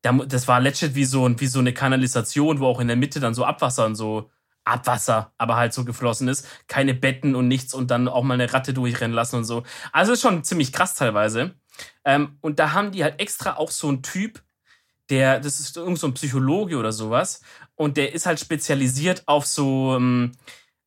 das 0.03 0.47
war 0.47 0.59
legit 0.59 0.95
wie 0.95 1.05
so, 1.05 1.29
wie 1.39 1.47
so 1.47 1.59
eine 1.59 1.73
Kanalisation, 1.73 2.59
wo 2.59 2.67
auch 2.67 2.79
in 2.79 2.87
der 2.87 2.97
Mitte 2.97 3.19
dann 3.19 3.33
so 3.33 3.45
Abwasser 3.45 3.85
und 3.85 3.95
so 3.95 4.29
Abwasser, 4.65 5.33
aber 5.37 5.55
halt 5.55 5.73
so 5.73 5.85
geflossen 5.85 6.27
ist. 6.27 6.47
Keine 6.67 6.93
Betten 6.93 7.35
und 7.35 7.47
nichts 7.47 7.73
und 7.73 7.89
dann 7.89 8.07
auch 8.07 8.23
mal 8.23 8.35
eine 8.35 8.53
Ratte 8.53 8.73
durchrennen 8.73 9.15
lassen 9.15 9.37
und 9.37 9.45
so. 9.45 9.63
Also 9.91 10.13
ist 10.13 10.21
schon 10.21 10.43
ziemlich 10.43 10.71
krass 10.71 10.95
teilweise. 10.95 11.55
Ähm, 12.05 12.37
und 12.41 12.59
da 12.59 12.73
haben 12.73 12.91
die 12.91 13.03
halt 13.03 13.19
extra 13.19 13.55
auch 13.55 13.71
so 13.71 13.87
einen 13.87 14.03
Typ, 14.03 14.43
der, 15.09 15.39
das 15.39 15.59
ist 15.59 15.75
irgend 15.75 15.99
so 15.99 16.07
ein 16.07 16.13
Psychologe 16.13 16.77
oder 16.77 16.91
sowas, 16.91 17.41
und 17.75 17.97
der 17.97 18.13
ist 18.13 18.25
halt 18.25 18.39
spezialisiert 18.39 19.23
auf 19.25 19.45
so, 19.45 19.95
ähm, 19.95 20.33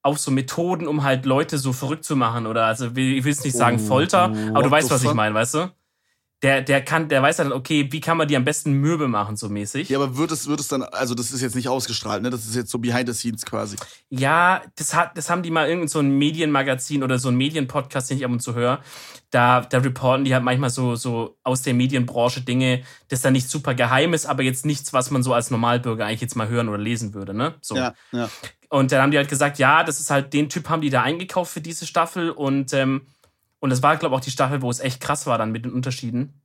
auf 0.02 0.18
so 0.18 0.30
Methoden, 0.30 0.86
um 0.86 1.02
halt 1.02 1.26
Leute 1.26 1.59
so 1.59 1.72
verrückt 1.72 2.05
zu 2.05 2.16
machen. 2.16 2.47
Oder 2.47 2.66
also 2.66 2.86
ich 2.86 3.24
will 3.24 3.32
es 3.32 3.44
nicht 3.44 3.56
sagen 3.56 3.78
Folter, 3.78 4.32
aber 4.55 4.62
du 4.62 4.70
weißt, 4.70 4.90
was 4.90 5.02
ich 5.02 5.12
meine, 5.14 5.34
weißt 5.34 5.55
du? 5.55 5.70
Der, 6.43 6.61
der 6.61 6.85
kann, 6.85 7.09
der 7.09 7.23
weiß 7.23 7.39
dann, 7.39 7.53
okay, 7.53 7.89
wie 7.91 8.01
kann 8.01 8.19
man 8.19 8.29
die 8.29 8.37
am 8.37 8.45
besten 8.45 8.75
mürbe 8.75 9.09
machen, 9.09 9.37
so 9.37 9.49
mäßig. 9.49 9.89
Ja, 9.89 9.99
aber 9.99 10.19
wird 10.19 10.31
es, 10.33 10.47
wird 10.47 10.61
es 10.61 10.69
dann, 10.69 10.83
also 10.83 11.15
das 11.15 11.31
ist 11.31 11.41
jetzt 11.41 11.57
nicht 11.57 11.69
ausgestrahlt, 11.69 12.23
ne? 12.23 12.29
Das 12.29 12.45
ist 12.45 12.55
jetzt 12.55 12.71
so 12.71 12.79
behind 12.79 13.09
the 13.09 13.15
scenes 13.15 13.47
quasi. 13.47 13.77
Ja, 14.11 14.63
das 14.77 14.95
hat, 14.95 15.17
das 15.17 15.31
haben 15.31 15.43
die 15.43 15.51
mal 15.51 15.67
irgend 15.67 15.89
so 15.89 15.99
ein 15.99 16.11
Medienmagazin 16.11 17.03
oder 17.03 17.19
so 17.19 17.31
ein 17.31 17.37
Medienpodcast, 17.37 18.11
den 18.11 18.19
ich 18.19 18.25
ab 18.25 18.31
und 18.31 18.41
zu 18.41 18.55
höre. 18.55 18.81
Da, 19.31 19.63
da 19.63 19.79
reporten 19.79 20.27
die 20.27 20.35
halt 20.35 20.45
manchmal 20.45 20.71
so, 20.71 20.95
so 20.95 21.39
aus 21.43 21.63
der 21.63 21.73
Medienbranche 21.73 22.43
Dinge, 22.43 22.83
das 23.09 23.23
dann 23.23 23.33
nicht 23.33 23.49
super 23.49 23.75
geheim 23.75 24.13
ist, 24.13 24.27
aber 24.27 24.43
jetzt 24.43 24.67
nichts, 24.67 24.93
was 24.93 25.11
man 25.11 25.23
so 25.23 25.33
als 25.33 25.51
Normalbürger 25.51 26.05
eigentlich 26.05 26.21
jetzt 26.21 26.37
mal 26.37 26.49
hören 26.49 26.69
oder 26.69 26.79
lesen 26.79 27.15
würde, 27.15 27.33
ne? 27.33 27.55
So. 27.63 27.77
Ja, 27.77 27.95
ja. 28.13 28.29
Und 28.69 28.93
dann 28.93 29.01
haben 29.01 29.11
die 29.11 29.17
halt 29.17 29.29
gesagt, 29.29 29.59
ja, 29.59 29.85
das 29.85 30.01
ist 30.01 30.11
halt, 30.11 30.35
den 30.35 30.49
Typ 30.51 30.69
haben 30.69 30.83
die 30.83 30.91
da 30.91 31.03
eingekauft 31.03 31.53
für 31.53 31.61
diese 31.61 31.87
Staffel 31.87 32.31
und, 32.31 32.73
ähm, 32.75 33.07
und 33.66 33.70
das 33.70 33.82
war, 33.82 33.97
glaube 33.97 34.14
ich, 34.14 34.20
auch 34.20 34.24
die 34.24 34.30
Staffel, 34.30 34.62
wo 34.62 34.70
es 34.70 34.78
echt 34.78 35.01
krass 35.01 35.26
war 35.26 35.38
dann 35.38 35.51
mit 35.51 35.64
den 35.64 35.72
Unterschieden. 35.72 36.40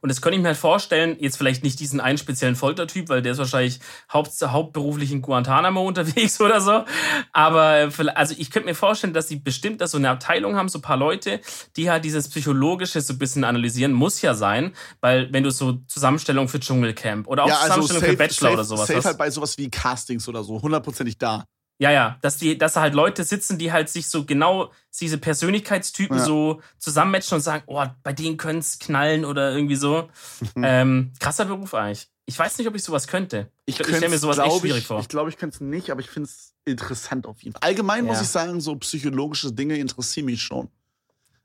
Und 0.00 0.10
das 0.10 0.22
könnte 0.22 0.36
ich 0.36 0.42
mir 0.42 0.48
halt 0.48 0.56
vorstellen, 0.56 1.16
jetzt 1.18 1.36
vielleicht 1.36 1.64
nicht 1.64 1.80
diesen 1.80 1.98
einen 1.98 2.18
speziellen 2.18 2.54
Foltertyp, 2.54 3.08
weil 3.08 3.20
der 3.20 3.32
ist 3.32 3.38
wahrscheinlich 3.38 3.80
haupt, 4.12 4.30
hauptberuflich 4.40 5.10
in 5.10 5.22
Guantanamo 5.22 5.82
unterwegs 5.88 6.40
oder 6.40 6.60
so. 6.60 6.84
Aber 7.32 7.90
also 8.14 8.34
ich 8.38 8.52
könnte 8.52 8.68
mir 8.68 8.76
vorstellen, 8.76 9.12
dass 9.12 9.26
sie 9.26 9.40
bestimmt 9.40 9.80
da 9.80 9.88
so 9.88 9.98
eine 9.98 10.10
Abteilung 10.10 10.54
haben, 10.54 10.68
so 10.68 10.78
ein 10.78 10.82
paar 10.82 10.96
Leute, 10.96 11.40
die 11.76 11.90
halt 11.90 12.04
dieses 12.04 12.28
Psychologische 12.28 13.00
so 13.00 13.14
ein 13.14 13.18
bisschen 13.18 13.42
analysieren. 13.42 13.92
Muss 13.92 14.22
ja 14.22 14.34
sein, 14.34 14.72
weil 15.00 15.32
wenn 15.32 15.42
du 15.42 15.50
so 15.50 15.72
Zusammenstellung 15.88 16.48
für 16.48 16.60
Dschungelcamp 16.60 17.26
oder 17.26 17.42
auch 17.42 17.48
ja, 17.48 17.54
also 17.54 17.82
Zusammenstellung 17.82 18.02
safe, 18.02 18.12
für 18.12 18.18
Bachelor 18.18 18.48
safe, 18.50 18.54
oder 18.54 18.64
sowas 18.64 18.86
safe 18.86 18.98
hast. 18.98 19.04
halt 19.06 19.18
bei 19.18 19.30
sowas 19.32 19.58
wie 19.58 19.68
Castings 19.68 20.28
oder 20.28 20.44
so, 20.44 20.62
hundertprozentig 20.62 21.18
da. 21.18 21.44
Ja, 21.80 21.90
ja, 21.90 22.18
dass 22.20 22.36
die, 22.36 22.58
dass 22.58 22.74
da 22.74 22.82
halt 22.82 22.92
Leute 22.92 23.24
sitzen, 23.24 23.56
die 23.56 23.72
halt 23.72 23.88
sich 23.88 24.08
so 24.08 24.26
genau 24.26 24.70
diese 25.00 25.16
Persönlichkeitstypen 25.16 26.18
ja. 26.18 26.22
so 26.22 26.60
zusammenmatchen 26.76 27.36
und 27.36 27.40
sagen, 27.40 27.64
oh, 27.66 27.82
bei 28.02 28.12
denen 28.12 28.36
könnte 28.36 28.58
es 28.58 28.78
knallen 28.78 29.24
oder 29.24 29.54
irgendwie 29.54 29.76
so. 29.76 30.10
ähm, 30.56 31.14
krasser 31.20 31.46
Beruf 31.46 31.72
eigentlich. 31.72 32.10
Ich 32.26 32.38
weiß 32.38 32.58
nicht, 32.58 32.68
ob 32.68 32.74
ich 32.74 32.84
sowas 32.84 33.08
könnte. 33.08 33.50
Ich, 33.64 33.80
ich 33.80 33.86
stelle 33.86 34.10
mir 34.10 34.18
sowas 34.18 34.36
echt 34.36 34.60
schwierig 34.60 34.80
ich, 34.80 34.86
vor. 34.86 35.00
Ich 35.00 35.08
glaube, 35.08 35.30
ich 35.30 35.38
könnte 35.38 35.54
es 35.54 35.60
nicht, 35.62 35.90
aber 35.90 36.00
ich 36.00 36.10
finde 36.10 36.28
es 36.28 36.52
interessant 36.66 37.26
auf 37.26 37.42
jeden 37.42 37.54
Fall. 37.54 37.66
Allgemein 37.66 38.04
ja. 38.04 38.12
muss 38.12 38.20
ich 38.20 38.28
sagen, 38.28 38.60
so 38.60 38.76
psychologische 38.76 39.50
Dinge 39.50 39.78
interessieren 39.78 40.26
mich 40.26 40.42
schon. 40.42 40.68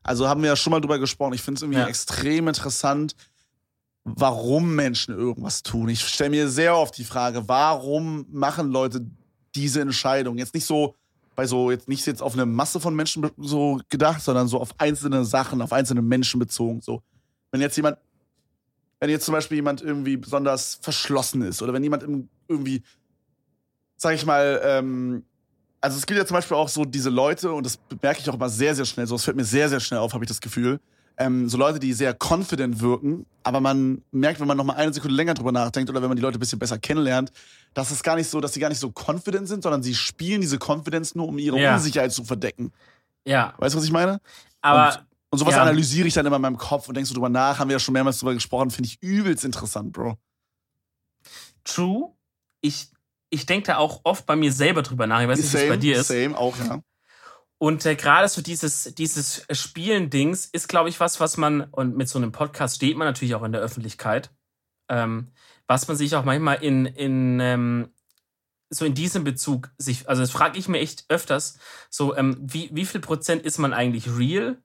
Also 0.03 0.27
haben 0.27 0.41
wir 0.41 0.49
ja 0.49 0.57
schon 0.57 0.71
mal 0.71 0.81
drüber 0.81 0.99
gesprochen. 0.99 1.31
Ich 1.31 1.43
finde 1.43 1.59
es 1.59 1.61
irgendwie 1.61 1.79
ja. 1.79 1.87
extrem 1.87 2.49
interessant, 2.49 3.15
warum 4.03 4.75
Menschen 4.75 5.17
irgendwas 5.17 5.63
tun. 5.63 5.87
Ich 5.87 6.05
stelle 6.05 6.31
mir 6.31 6.49
sehr 6.49 6.75
oft 6.75 6.97
die 6.97 7.05
Frage, 7.05 7.47
warum 7.47 8.25
machen 8.29 8.69
Leute 8.69 9.05
diese 9.55 9.81
Entscheidung. 9.81 10.37
Jetzt 10.37 10.53
nicht 10.53 10.65
so 10.65 10.95
bei 11.35 11.45
so, 11.45 11.69
jetzt 11.69 11.87
nicht 11.87 12.05
jetzt 12.05 12.21
auf 12.21 12.33
eine 12.33 12.45
Masse 12.45 12.79
von 12.79 12.95
Menschen 12.95 13.29
so 13.37 13.79
gedacht, 13.89 14.21
sondern 14.21 14.47
so 14.47 14.59
auf 14.59 14.79
einzelne 14.79 15.25
Sachen, 15.25 15.61
auf 15.61 15.73
einzelne 15.73 16.01
Menschen 16.01 16.39
bezogen. 16.39 16.81
So, 16.81 17.01
wenn 17.51 17.61
jetzt 17.61 17.75
jemand, 17.75 17.97
wenn 18.99 19.09
jetzt 19.09 19.25
zum 19.25 19.33
Beispiel 19.33 19.57
jemand 19.57 19.81
irgendwie 19.81 20.17
besonders 20.17 20.79
verschlossen 20.81 21.41
ist 21.41 21.61
oder 21.61 21.73
wenn 21.73 21.83
jemand 21.83 22.05
irgendwie, 22.47 22.83
sag 23.97 24.15
ich 24.15 24.25
mal, 24.25 24.61
ähm, 24.63 25.23
also 25.81 25.97
es 25.97 26.05
gibt 26.05 26.17
ja 26.17 26.25
zum 26.25 26.35
Beispiel 26.35 26.57
auch 26.57 26.69
so 26.69 26.85
diese 26.85 27.09
Leute, 27.09 27.51
und 27.51 27.65
das 27.65 27.77
merke 28.01 28.21
ich 28.21 28.29
auch 28.29 28.35
immer 28.35 28.49
sehr, 28.49 28.73
sehr 28.73 28.85
schnell, 28.85 29.05
so, 29.05 29.15
es 29.15 29.23
fällt 29.23 29.37
mir 29.37 29.43
sehr, 29.43 29.69
sehr 29.69 29.79
schnell 29.79 29.99
auf, 29.99 30.13
habe 30.13 30.23
ich 30.23 30.29
das 30.29 30.41
Gefühl, 30.41 30.79
ähm, 31.17 31.47
so 31.47 31.57
Leute, 31.57 31.79
die 31.79 31.93
sehr 31.93 32.15
confident 32.17 32.81
wirken, 32.81 33.25
aber 33.43 33.59
man 33.61 34.01
merkt, 34.11 34.39
wenn 34.39 34.47
man 34.47 34.57
noch 34.57 34.63
mal 34.63 34.73
eine 34.73 34.93
Sekunde 34.93 35.15
länger 35.15 35.33
drüber 35.33 35.51
nachdenkt 35.51 35.89
oder 35.89 36.01
wenn 36.01 36.09
man 36.09 36.17
die 36.17 36.21
Leute 36.21 36.37
ein 36.37 36.39
bisschen 36.39 36.59
besser 36.59 36.77
kennenlernt, 36.77 37.31
dass 37.75 37.91
es 37.91 38.01
gar 38.01 38.15
nicht 38.15 38.29
so, 38.29 38.41
dass 38.41 38.53
sie 38.53 38.59
gar 38.59 38.69
nicht 38.69 38.79
so 38.79 38.91
confident 38.91 39.47
sind, 39.47 39.61
sondern 39.61 39.83
sie 39.83 39.93
spielen 39.93 40.41
diese 40.41 40.57
Confidence 40.57 41.13
nur, 41.13 41.27
um 41.27 41.37
ihre 41.37 41.59
ja. 41.59 41.75
Unsicherheit 41.75 42.11
zu 42.11 42.23
verdecken. 42.23 42.71
Ja. 43.25 43.53
Weißt 43.57 43.75
du, 43.75 43.77
was 43.77 43.85
ich 43.85 43.91
meine? 43.91 44.21
Aber 44.61 44.97
und, 44.97 45.05
und 45.31 45.39
sowas 45.39 45.55
ja. 45.55 45.61
analysiere 45.61 46.07
ich 46.07 46.13
dann 46.13 46.25
immer 46.25 46.37
in 46.37 46.41
meinem 46.41 46.57
Kopf 46.57 46.87
und 46.87 46.95
denkst 46.95 47.09
so 47.09 47.13
drüber 47.13 47.29
nach, 47.29 47.59
haben 47.59 47.67
wir 47.67 47.75
ja 47.75 47.79
schon 47.79 47.93
mehrmals 47.93 48.19
drüber 48.19 48.33
gesprochen, 48.33 48.71
finde 48.71 48.87
ich 48.87 49.03
übelst 49.03 49.43
interessant, 49.43 49.91
Bro. 49.91 50.17
True. 51.65 52.13
Ich, 52.61 52.91
ich 53.29 53.45
denke 53.45 53.67
da 53.67 53.77
auch 53.77 53.99
oft 54.05 54.25
bei 54.25 54.37
mir 54.37 54.53
selber 54.53 54.81
drüber 54.81 55.05
nach. 55.05 55.21
Ich 55.21 55.27
weiß 55.27 55.39
nicht, 55.39 55.53
wie 55.53 55.57
es 55.57 55.69
bei 55.69 55.77
dir 55.77 55.97
ist. 55.97 56.07
Same, 56.07 56.37
auch, 56.37 56.57
ja. 56.57 56.79
Und 57.57 57.85
äh, 57.85 57.95
gerade 57.95 58.29
so 58.29 58.41
dieses, 58.41 58.93
dieses 58.95 59.45
Spielen-Dings 59.49 60.45
ist, 60.45 60.69
glaube 60.69 60.87
ich, 60.87 61.01
was, 61.01 61.19
was 61.19 61.35
man, 61.35 61.65
und 61.71 61.97
mit 61.97 62.07
so 62.07 62.19
einem 62.19 62.31
Podcast 62.31 62.77
steht 62.77 62.95
man 62.95 63.07
natürlich 63.07 63.35
auch 63.35 63.43
in 63.43 63.51
der 63.51 63.61
Öffentlichkeit, 63.61 64.31
ähm, 64.89 65.31
was 65.67 65.87
man 65.87 65.97
sich 65.97 66.15
auch 66.15 66.25
manchmal 66.25 66.63
in, 66.63 66.85
in 66.85 67.39
ähm, 67.39 67.89
so 68.69 68.85
in 68.85 68.93
diesem 68.93 69.23
Bezug 69.23 69.71
sich, 69.77 70.07
also 70.09 70.21
das 70.21 70.31
frage 70.31 70.57
ich 70.57 70.67
mir 70.67 70.79
echt 70.79 71.05
öfters, 71.09 71.57
so, 71.89 72.15
ähm, 72.15 72.37
wie, 72.41 72.69
wie 72.73 72.85
viel 72.85 73.01
Prozent 73.01 73.43
ist 73.43 73.57
man 73.57 73.73
eigentlich 73.73 74.07
real? 74.17 74.57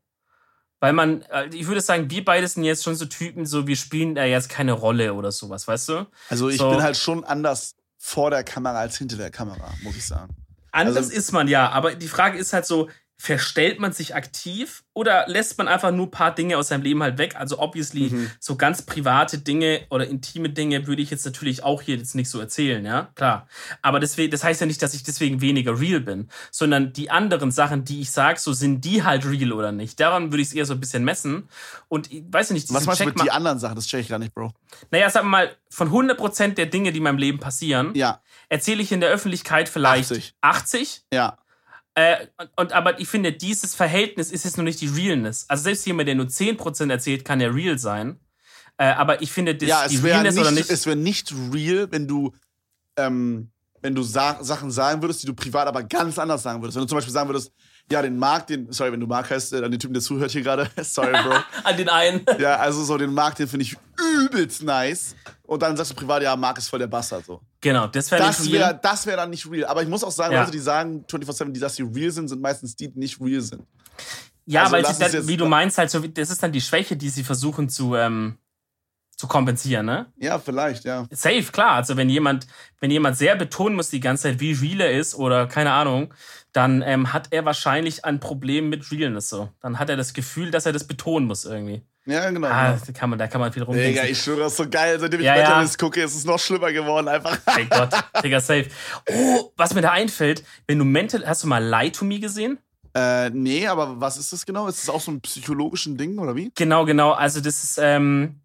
Weil 0.81 0.94
man, 0.94 1.22
äh, 1.22 1.48
ich 1.48 1.66
würde 1.66 1.81
sagen, 1.81 2.10
wir 2.10 2.24
beide 2.24 2.48
sind 2.48 2.64
jetzt 2.64 2.82
schon 2.82 2.97
so 2.97 3.05
Typen, 3.05 3.44
so 3.44 3.66
wir 3.66 3.77
spielen 3.77 4.14
da 4.14 4.24
jetzt 4.24 4.48
keine 4.48 4.72
Rolle 4.72 5.14
oder 5.14 5.31
sowas, 5.31 5.68
weißt 5.68 5.89
du? 5.90 6.06
Also 6.31 6.48
ich 6.48 6.56
so. 6.56 6.70
bin 6.70 6.82
halt 6.82 6.97
schon 6.97 7.24
anders 7.24 7.77
vor 7.98 8.31
der 8.31 8.44
Kamera 8.44 8.78
als 8.78 8.97
hinter 8.97 9.16
der 9.16 9.31
Kamera, 9.31 9.74
muss 9.82 9.97
ich 9.97 10.06
sagen. 10.06 10.35
Anders 10.72 10.97
also, 10.97 11.12
ist 11.12 11.32
man 11.32 11.48
ja, 11.48 11.68
aber 11.70 11.94
die 11.94 12.09
Frage 12.09 12.39
ist 12.39 12.52
halt 12.52 12.64
so, 12.64 12.89
verstellt 13.20 13.78
man 13.78 13.92
sich 13.92 14.14
aktiv 14.14 14.82
oder 14.94 15.26
lässt 15.28 15.59
man 15.59 15.68
einfach 15.68 15.90
nur 15.90 16.06
ein 16.06 16.10
paar 16.10 16.34
Dinge 16.34 16.56
aus 16.56 16.68
seinem 16.68 16.80
Leben 16.80 17.02
halt 17.02 17.18
weg? 17.18 17.36
Also 17.36 17.59
obviously 17.59 18.09
mhm. 18.09 18.30
so 18.40 18.56
ganz 18.56 18.80
private 18.80 19.36
Dinge 19.36 19.82
oder 19.90 20.09
intime 20.09 20.48
Dinge 20.48 20.86
würde 20.86 21.02
ich 21.02 21.10
jetzt 21.10 21.26
natürlich 21.26 21.62
auch 21.62 21.82
hier 21.82 21.97
jetzt 21.97 22.14
nicht 22.14 22.30
so 22.30 22.40
erzählen, 22.40 22.82
ja, 22.82 23.10
klar. 23.16 23.47
Aber 23.82 24.01
deswegen, 24.01 24.30
das 24.30 24.42
heißt 24.42 24.62
ja 24.62 24.66
nicht, 24.66 24.80
dass 24.80 24.94
ich 24.94 25.02
deswegen 25.02 25.42
weniger 25.42 25.78
real 25.78 26.01
bin, 26.01 26.30
sondern 26.51 26.94
die 26.94 27.10
anderen 27.10 27.51
Sachen, 27.51 27.84
die 27.84 28.01
ich 28.01 28.10
sage, 28.10 28.40
so 28.40 28.55
sind 28.55 28.86
die 28.86 29.02
halt 29.02 29.26
real 29.26 29.52
oder 29.52 29.70
nicht. 29.70 30.01
Daran 30.01 30.32
würde 30.32 30.40
ich 30.40 30.48
es 30.48 30.55
eher 30.55 30.64
so 30.64 30.72
ein 30.72 30.80
bisschen 30.80 31.05
messen. 31.05 31.51
Und 31.88 32.10
ich 32.10 32.24
weiß 32.26 32.48
ja 32.48 32.55
nicht, 32.55 32.72
was 32.72 32.86
meinst 32.86 33.02
du 33.02 33.05
mit 33.05 33.22
die 33.22 33.30
anderen 33.30 33.59
Sachen? 33.59 33.76
Das 33.76 33.86
check 33.86 34.01
ich 34.01 34.09
gar 34.09 34.18
nicht, 34.18 34.34
Bro. 34.34 34.55
Naja, 34.90 35.10
sag 35.10 35.24
mal, 35.24 35.55
von 35.68 35.90
100% 35.90 36.55
der 36.55 36.66
Dinge, 36.66 36.90
die 36.90 36.97
in 36.97 37.05
meinem 37.05 37.18
Leben 37.18 37.38
passieren, 37.38 37.94
ja. 37.94 38.22
erzähle 38.48 38.80
ich 38.80 38.92
in 38.92 39.01
der 39.01 39.10
Öffentlichkeit 39.10 39.68
vielleicht 39.68 40.10
80. 40.10 40.34
80 40.40 41.02
ja. 41.12 41.36
Äh, 41.95 42.27
und, 42.57 42.73
aber 42.73 43.01
ich 43.01 43.09
finde, 43.09 43.33
dieses 43.33 43.75
Verhältnis 43.75 44.31
ist 44.31 44.45
jetzt 44.45 44.57
noch 44.57 44.65
nicht 44.65 44.81
die 44.81 44.87
Realness. 44.87 45.45
Also 45.49 45.65
selbst 45.65 45.87
jemand, 45.87 46.09
der 46.09 46.15
nur 46.15 46.27
10% 46.27 46.91
erzählt, 46.91 47.25
kann 47.25 47.41
ja 47.41 47.49
real 47.49 47.79
sein. 47.79 48.21
Äh, 48.77 48.85
aber 48.93 49.21
ich 49.23 49.33
finde, 49.33 49.55
das, 49.55 49.69
ja, 49.69 49.89
die 49.89 49.97
Realness 49.99 50.35
nicht, 50.35 50.43
oder 50.43 50.53
nicht. 50.53 50.71
Es 50.71 50.87
wäre 50.87 50.97
nicht 50.97 51.35
real, 51.53 51.91
wenn 51.91 52.07
du, 52.07 52.33
ähm, 52.97 53.51
wenn 53.83 53.95
du 53.95 54.03
Sa 54.03 54.43
Sachen 54.43 54.71
sagen 54.71 55.03
würdest, 55.03 55.23
die 55.23 55.27
du 55.27 55.35
privat 55.35 55.67
aber 55.67 55.83
ganz 55.83 56.19
anders 56.19 56.43
sagen 56.43 56.62
würdest. 56.62 56.77
Wenn 56.77 56.83
du 56.83 56.89
zum 56.89 56.97
Beispiel 56.97 57.12
sagen 57.12 57.29
würdest, 57.29 57.53
ja, 57.91 58.03
den 58.03 58.17
Marc, 58.17 58.47
den, 58.47 58.73
sorry, 58.73 58.93
wenn 58.93 59.01
du 59.01 59.07
Marc 59.07 59.31
heißt, 59.31 59.53
äh, 59.53 59.65
an 59.65 59.71
den 59.71 59.81
Typen, 59.81 59.95
der 59.95 60.03
zuhört 60.03 60.31
hier 60.31 60.43
gerade, 60.43 60.71
sorry, 60.83 61.12
Bro. 61.12 61.35
an 61.65 61.77
den 61.77 61.89
einen. 61.89 62.25
Ja, 62.39 62.57
also 62.57 62.85
so 62.85 62.97
den 62.97 63.12
Marc, 63.12 63.37
den 63.37 63.49
finde 63.49 63.65
ich 63.65 63.77
übelst 64.25 64.62
nice. 64.62 65.17
Und 65.43 65.62
dann 65.62 65.77
sagst 65.77 65.93
du 65.93 65.97
privat, 65.97 66.23
ja, 66.23 66.37
Marc 66.37 66.59
ist 66.59 66.69
voll 66.69 66.79
der 66.79 66.87
Bastard, 66.87 67.25
so. 67.27 67.41
Genau, 67.61 67.87
das 67.89 68.11
wäre 68.11 68.27
nicht 68.29 68.53
real. 68.53 68.79
das 68.81 69.07
wäre 69.07 69.17
dann 69.17 69.31
nicht 69.31 69.51
real. 69.51 69.69
Aber 69.69 69.83
ich 69.83 69.89
muss 69.89 70.05
auch 70.05 70.12
sagen, 70.12 70.33
ja. 70.33 70.41
Leute, 70.41 70.53
die 70.53 70.61
sagen 70.61 71.05
24-7, 71.11 71.51
die, 71.51 71.61
dass 71.61 71.77
sie 71.77 71.83
real 71.83 72.11
sind, 72.11 72.29
sind 72.29 72.41
meistens 72.41 72.77
die, 72.77 72.89
die 72.89 72.99
nicht 72.99 73.21
real 73.21 73.41
sind. 73.41 73.62
Ja, 74.47 74.62
also, 74.62 74.73
weil 74.73 74.87
sie 74.87 74.99
dann, 74.99 75.29
wie 75.29 75.37
du 75.37 75.47
meinst, 75.47 75.77
halt 75.77 75.91
so, 75.91 75.99
das 76.01 76.31
ist 76.31 76.43
dann 76.43 76.53
die 76.53 76.61
Schwäche, 76.61 76.97
die 76.97 77.09
sie 77.09 77.25
versuchen 77.25 77.69
zu, 77.69 77.95
ähm, 77.95 78.39
zu 79.17 79.27
kompensieren, 79.29 79.85
ne? 79.85 80.07
Ja, 80.17 80.39
vielleicht, 80.39 80.85
ja. 80.85 81.07
Safe, 81.11 81.45
klar. 81.53 81.73
Also 81.73 81.97
wenn 81.97 82.09
jemand, 82.09 82.47
wenn 82.81 82.91
jemand 82.91 83.19
sehr 83.19 83.37
betonen 83.37 83.77
muss 83.77 83.91
die 83.91 84.01
ganze 84.01 84.25
Zeit, 84.25 84.41
wie 84.41 84.53
real 84.53 84.81
er 84.81 84.93
ist 84.93 85.15
oder 85.15 85.47
keine 85.47 85.73
Ahnung, 85.73 86.15
dann 86.52 86.82
ähm, 86.82 87.12
hat 87.12 87.28
er 87.31 87.44
wahrscheinlich 87.44 88.05
ein 88.05 88.20
Problem 88.20 88.68
mit 88.68 88.90
Realness 88.90 89.28
so. 89.28 89.51
Dann 89.60 89.78
hat 89.78 89.89
er 89.90 89.97
das 89.97 90.12
Gefühl, 90.14 90.51
dass 90.51 90.66
er 90.66 90.72
das 90.72 90.85
betonen 90.85 91.27
muss 91.27 91.44
irgendwie. 91.44 91.82
Ja, 92.06 92.28
genau. 92.31 92.48
Ah, 92.48 92.72
genau. 92.72 92.82
da 92.86 92.93
kann 92.93 93.10
man, 93.10 93.18
da 93.18 93.28
kann 93.28 93.40
man 93.40 93.52
viel 93.52 93.60
Digga, 93.60 93.72
rumdenken. 93.72 94.06
ich 94.10 94.20
schwöre, 94.20 94.40
das 94.40 94.52
ist 94.52 94.56
so 94.59 94.68
geil. 94.68 94.98
Seitdem 94.98 95.20
ich 95.20 95.27
Ja, 95.27 95.36
ja. 95.36 95.43
Mentalist 95.48 95.78
gucke, 95.78 96.02
ist 96.02 96.14
es 96.16 96.24
noch 96.24 96.39
schlimmer 96.39 96.72
geworden 96.72 97.09
einfach. 97.09 97.39
Mein 97.47 97.68
Gott, 97.68 97.90
Digga, 98.24 98.40
safe. 98.40 98.66
Oh, 99.10 99.52
was 99.56 99.74
mir 99.74 99.82
da 99.82 99.90
einfällt, 99.93 100.43
wenn 100.66 100.78
du 100.78 100.85
Mental, 100.85 101.27
hast 101.27 101.44
du 101.44 101.47
mal 101.48 101.62
Lie 101.64 101.90
to 101.93 102.05
Me 102.05 102.18
gesehen? 102.18 102.59
äh, 102.94 103.31
nee, 103.31 103.68
aber 103.68 104.01
was 104.01 104.16
ist 104.18 104.32
das 104.32 104.44
genau? 104.44 104.66
Ist 104.66 104.81
das 104.82 104.93
auch 104.93 105.01
so 105.01 105.12
ein 105.12 105.20
psychologischen 105.20 105.97
Ding 105.97 106.18
oder 106.18 106.35
wie? 106.35 106.51
Genau, 106.56 106.85
genau. 106.85 107.12
Also 107.12 107.40
das 107.40 107.62
ist, 107.62 107.78
ähm, 107.81 108.40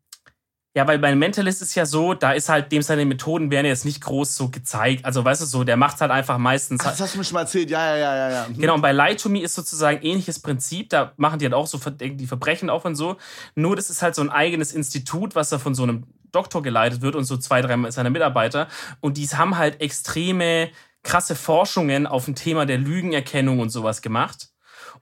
ja, 0.76 0.86
weil 0.86 1.00
bei 1.00 1.16
Mentalist 1.16 1.62
ist 1.62 1.74
ja 1.76 1.86
so, 1.86 2.14
da 2.14 2.34
ist 2.34 2.50
halt, 2.50 2.70
dem 2.74 2.82
seine 2.82 3.06
Methoden 3.06 3.50
werden 3.50 3.66
jetzt 3.66 3.86
nicht 3.86 4.02
groß 4.02 4.36
so 4.36 4.50
gezeigt. 4.50 5.06
Also 5.06 5.24
weißt 5.24 5.42
du 5.42 5.46
so, 5.46 5.64
der 5.64 5.78
macht 5.78 6.02
halt 6.02 6.12
einfach 6.12 6.38
meistens. 6.38 6.82
Ach, 6.82 6.92
das 6.92 7.00
hast 7.00 7.14
du 7.14 7.20
mir 7.20 7.24
schon 7.24 7.36
mal 7.36 7.42
erzählt. 7.42 7.70
Ja, 7.70 7.96
ja, 7.96 7.98
ja, 7.98 8.16
ja. 8.16 8.30
ja. 8.30 8.48
Mhm. 8.50 8.60
Genau, 8.60 8.76
und 8.76 8.82
bei 8.82 8.92
Lie 8.92 9.16
to 9.16 9.30
Me 9.30 9.42
ist 9.42 9.56
sozusagen 9.56 10.02
ähnliches 10.02 10.40
Prinzip. 10.40 10.90
Da 10.90 11.14
machen 11.16 11.40
die 11.40 11.46
halt 11.46 11.54
auch 11.54 11.66
so 11.66 11.80
die 11.80 12.28
Verbrechen 12.28 12.70
auf 12.70 12.84
und 12.84 12.96
so. 12.96 13.16
Nur 13.56 13.78
das 13.78 13.90
ist 13.90 14.02
halt 14.02 14.16
so 14.16 14.22
ein 14.22 14.30
eigenes 14.30 14.74
Institut, 14.74 15.34
was 15.34 15.48
da 15.48 15.60
von 15.60 15.76
so 15.76 15.84
einem 15.84 16.04
Doktor 16.34 16.62
geleitet 16.62 17.02
wird 17.02 17.16
und 17.16 17.24
so 17.24 17.38
zwei, 17.38 17.62
drei 17.62 17.90
seiner 17.90 18.10
Mitarbeiter. 18.10 18.68
Und 19.00 19.16
die 19.16 19.26
haben 19.28 19.58
halt 19.58 19.80
extreme, 19.80 20.72
krasse 21.04 21.36
Forschungen 21.36 22.06
auf 22.06 22.28
ein 22.28 22.36
Thema 22.36 22.66
der 22.66 22.80
Lügenerkennung 22.80 23.60
und 23.60 23.70
sowas 23.70 24.02
gemacht. 24.02 24.50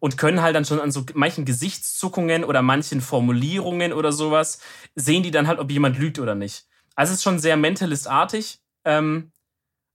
Und 0.04 0.18
können 0.18 0.42
halt 0.42 0.54
dann 0.54 0.66
schon 0.66 0.82
an 0.82 0.92
so 0.92 1.06
manchen 1.14 1.46
Gesichtszuckungen 1.46 2.44
oder 2.44 2.62
manchen 2.62 3.00
Formulierungen 3.00 3.94
oder 3.94 4.12
sowas, 4.12 4.60
sehen 4.96 5.24
die 5.24 5.32
dann 5.32 5.48
halt, 5.48 5.60
ob 5.60 5.72
jemand 5.72 5.98
lügt 5.98 6.20
oder 6.20 6.36
nicht. 6.36 6.66
Also 6.94 7.12
es 7.14 7.20
ist 7.20 7.24
schon 7.24 7.40
sehr 7.40 7.56
Mentalist-artig. 7.56 8.60
Ähm, 8.84 9.32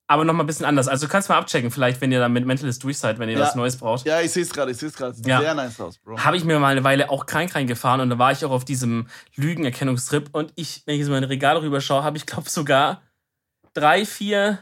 aber 0.06 0.24
nochmal 0.24 0.44
ein 0.44 0.46
bisschen 0.46 0.64
anders. 0.64 0.88
Also 0.88 1.04
du 1.06 1.12
kannst 1.12 1.28
mal 1.28 1.36
abchecken, 1.36 1.70
vielleicht, 1.70 2.00
wenn 2.00 2.10
ihr 2.10 2.20
da 2.20 2.30
mit 2.30 2.46
Mentalist 2.46 2.82
durch 2.84 2.96
seid, 2.96 3.18
wenn 3.18 3.28
ihr 3.28 3.36
Ja. 3.36 3.42
was 3.44 3.54
Neues 3.54 3.76
braucht. 3.76 4.06
Ja, 4.06 4.22
ich 4.22 4.30
sehe 4.30 4.44
es 4.44 4.50
gerade, 4.50 4.70
ich 4.70 4.78
sehe 4.78 4.88
es 4.88 4.94
gerade. 4.96 5.12
Sieht 5.12 5.26
Ja. 5.26 5.40
sehr 5.40 5.54
nice 5.54 5.78
aus, 5.78 5.98
Bro. 5.98 6.16
Habe 6.24 6.38
ich 6.38 6.44
mir 6.44 6.58
mal 6.58 6.68
eine 6.72 6.84
Weile 6.84 7.10
auch 7.10 7.26
krank 7.26 7.54
reingefahren 7.54 8.00
und 8.00 8.08
da 8.08 8.18
war 8.18 8.32
ich 8.32 8.42
auch 8.46 8.50
auf 8.50 8.64
diesem 8.64 9.08
Lügenerkennungstrip 9.36 10.30
und 10.32 10.54
ich, 10.54 10.84
wenn 10.86 10.94
ich 10.94 11.00
jetzt 11.00 11.10
mal 11.10 11.16
in 11.16 11.24
mein 11.24 11.28
Regal 11.28 11.58
rüberschaue, 11.58 12.02
habe 12.02 12.16
ich 12.16 12.24
glaube 12.24 12.48
sogar 12.48 13.02
drei, 13.74 14.06
vier, 14.06 14.60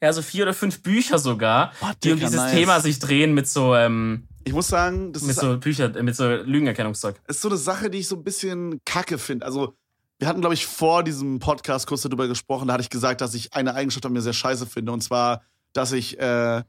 ja 0.00 0.12
so 0.14 0.22
vier 0.22 0.44
oder 0.44 0.54
fünf 0.54 0.82
Bücher 0.82 1.18
sogar, 1.18 1.72
Oh, 1.82 1.88
die 2.02 2.12
um 2.12 2.18
dieses 2.20 2.36
nice. 2.36 2.52
Thema 2.52 2.80
sich 2.80 2.98
drehen 2.98 3.34
mit 3.34 3.46
so, 3.46 3.76
ähm, 3.76 4.26
Ich 4.44 4.52
muss 4.52 4.68
sagen, 4.68 5.12
das 5.12 5.22
mit 5.22 5.32
ist, 5.32 5.40
so 5.40 5.58
Bücher, 5.58 5.94
äh, 5.94 6.02
mit 6.02 6.16
so 6.16 6.28
Lügenerkennungszeug. 6.28 7.20
ist 7.28 7.40
so 7.40 7.48
eine 7.48 7.56
Sache, 7.56 7.90
die 7.90 7.98
ich 7.98 8.08
so 8.08 8.16
ein 8.16 8.24
bisschen 8.24 8.80
kacke 8.84 9.18
finde. 9.18 9.46
Also, 9.46 9.74
wir 10.18 10.28
hatten, 10.28 10.40
glaube 10.40 10.54
ich, 10.54 10.66
vor 10.66 11.02
diesem 11.02 11.38
Podcast 11.38 11.86
kurz 11.86 12.02
darüber 12.02 12.28
gesprochen. 12.28 12.68
Da 12.68 12.74
hatte 12.74 12.82
ich 12.82 12.90
gesagt, 12.90 13.20
dass 13.20 13.34
ich 13.34 13.54
eine 13.54 13.74
Eigenschaft 13.74 14.04
an 14.06 14.12
mir 14.12 14.22
sehr 14.22 14.32
scheiße 14.32 14.66
finde. 14.66 14.92
Und 14.92 15.02
zwar, 15.02 15.42
dass 15.72 15.92
ich, 15.92 16.18
äh, 16.18 16.62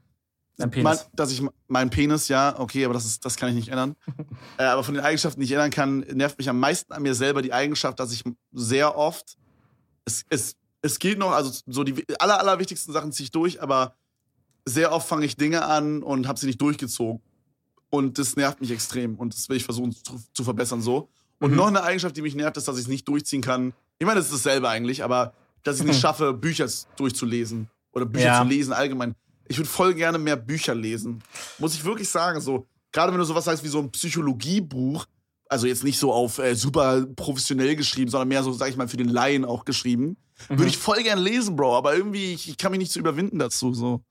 Penis. 0.56 0.82
Mein, 0.82 0.98
dass 1.14 1.32
ich 1.32 1.42
meinen 1.66 1.90
Penis, 1.90 2.28
ja, 2.28 2.58
okay, 2.58 2.84
aber 2.84 2.94
das, 2.94 3.04
ist, 3.04 3.24
das 3.24 3.36
kann 3.36 3.48
ich 3.48 3.56
nicht 3.56 3.68
ändern. 3.68 3.96
äh, 4.58 4.64
aber 4.64 4.84
von 4.84 4.94
den 4.94 5.02
Eigenschaften, 5.02 5.40
die 5.40 5.46
ich 5.46 5.52
ändern 5.52 5.70
kann, 5.70 6.00
nervt 6.00 6.38
mich 6.38 6.48
am 6.48 6.60
meisten 6.60 6.92
an 6.92 7.02
mir 7.02 7.14
selber 7.14 7.42
die 7.42 7.52
Eigenschaft, 7.52 7.98
dass 7.98 8.12
ich 8.12 8.22
sehr 8.52 8.96
oft, 8.96 9.36
es, 10.04 10.24
es, 10.30 10.54
es 10.82 10.98
geht 11.00 11.18
noch, 11.18 11.32
also 11.32 11.50
so 11.66 11.82
die 11.82 12.04
aller, 12.20 12.38
allerwichtigsten 12.38 12.92
Sachen 12.92 13.10
ziehe 13.10 13.24
ich 13.24 13.30
durch, 13.32 13.62
aber 13.62 13.96
sehr 14.64 14.92
oft 14.92 15.08
fange 15.08 15.26
ich 15.26 15.36
Dinge 15.36 15.64
an 15.64 16.02
und 16.02 16.28
habe 16.28 16.38
sie 16.38 16.46
nicht 16.46 16.60
durchgezogen. 16.60 17.20
Und 17.94 18.18
das 18.18 18.36
nervt 18.36 18.60
mich 18.60 18.70
extrem 18.70 19.14
und 19.16 19.34
das 19.34 19.48
will 19.48 19.56
ich 19.56 19.64
versuchen 19.64 19.92
zu, 19.92 20.20
zu 20.32 20.44
verbessern 20.44 20.80
so. 20.82 21.08
Und 21.40 21.50
Mhm. 21.52 21.56
noch 21.56 21.66
eine 21.68 21.82
Eigenschaft, 21.82 22.16
die 22.16 22.22
mich 22.22 22.34
nervt, 22.34 22.56
ist, 22.56 22.66
dass 22.68 22.76
ich 22.76 22.82
es 22.82 22.88
nicht 22.88 23.06
durchziehen 23.08 23.40
kann. 23.42 23.72
Ich 23.98 24.06
meine, 24.06 24.18
das 24.20 24.26
ist 24.32 24.34
dasselbe 24.44 24.68
eigentlich, 24.68 25.04
aber 25.04 25.32
dass 25.62 25.76
ich 25.76 25.82
es 25.82 25.86
nicht 25.86 25.96
Mhm. 25.96 26.00
schaffe, 26.00 26.32
Bücher 26.34 26.68
durchzulesen 26.96 27.68
oder 27.92 28.04
Bücher 28.06 28.24
Ja. 28.26 28.42
zu 28.42 28.48
lesen 28.48 28.72
allgemein. 28.72 29.14
Ich 29.46 29.58
würde 29.58 29.68
voll 29.68 29.94
gerne 29.94 30.18
mehr 30.18 30.36
Bücher 30.36 30.74
lesen. 30.74 31.22
Muss 31.58 31.74
ich 31.74 31.84
wirklich 31.84 32.08
sagen, 32.08 32.40
so, 32.40 32.66
gerade 32.92 33.12
wenn 33.12 33.18
du 33.18 33.24
sowas 33.24 33.44
sagst 33.44 33.62
wie 33.62 33.68
so 33.68 33.78
ein 33.78 33.90
Psychologiebuch, 33.90 35.06
also 35.48 35.66
jetzt 35.66 35.84
nicht 35.84 35.98
so 35.98 36.12
auf 36.12 36.38
äh, 36.38 36.54
super 36.54 37.06
professionell 37.16 37.76
geschrieben, 37.76 38.10
sondern 38.10 38.28
mehr 38.28 38.42
so, 38.42 38.52
sag 38.52 38.70
ich 38.70 38.76
mal, 38.76 38.88
für 38.88 38.96
den 38.96 39.08
Laien 39.08 39.44
auch 39.44 39.64
geschrieben, 39.64 40.16
Mhm. 40.48 40.58
würde 40.58 40.68
ich 40.68 40.78
voll 40.78 41.02
gerne 41.02 41.20
lesen, 41.22 41.54
Bro, 41.56 41.76
aber 41.76 41.94
irgendwie, 41.94 42.32
ich, 42.32 42.48
ich 42.48 42.56
kann 42.56 42.72
mich 42.72 42.78
nicht 42.80 42.90
so 42.92 42.98
überwinden 42.98 43.38
dazu, 43.38 43.72
so. 43.72 44.02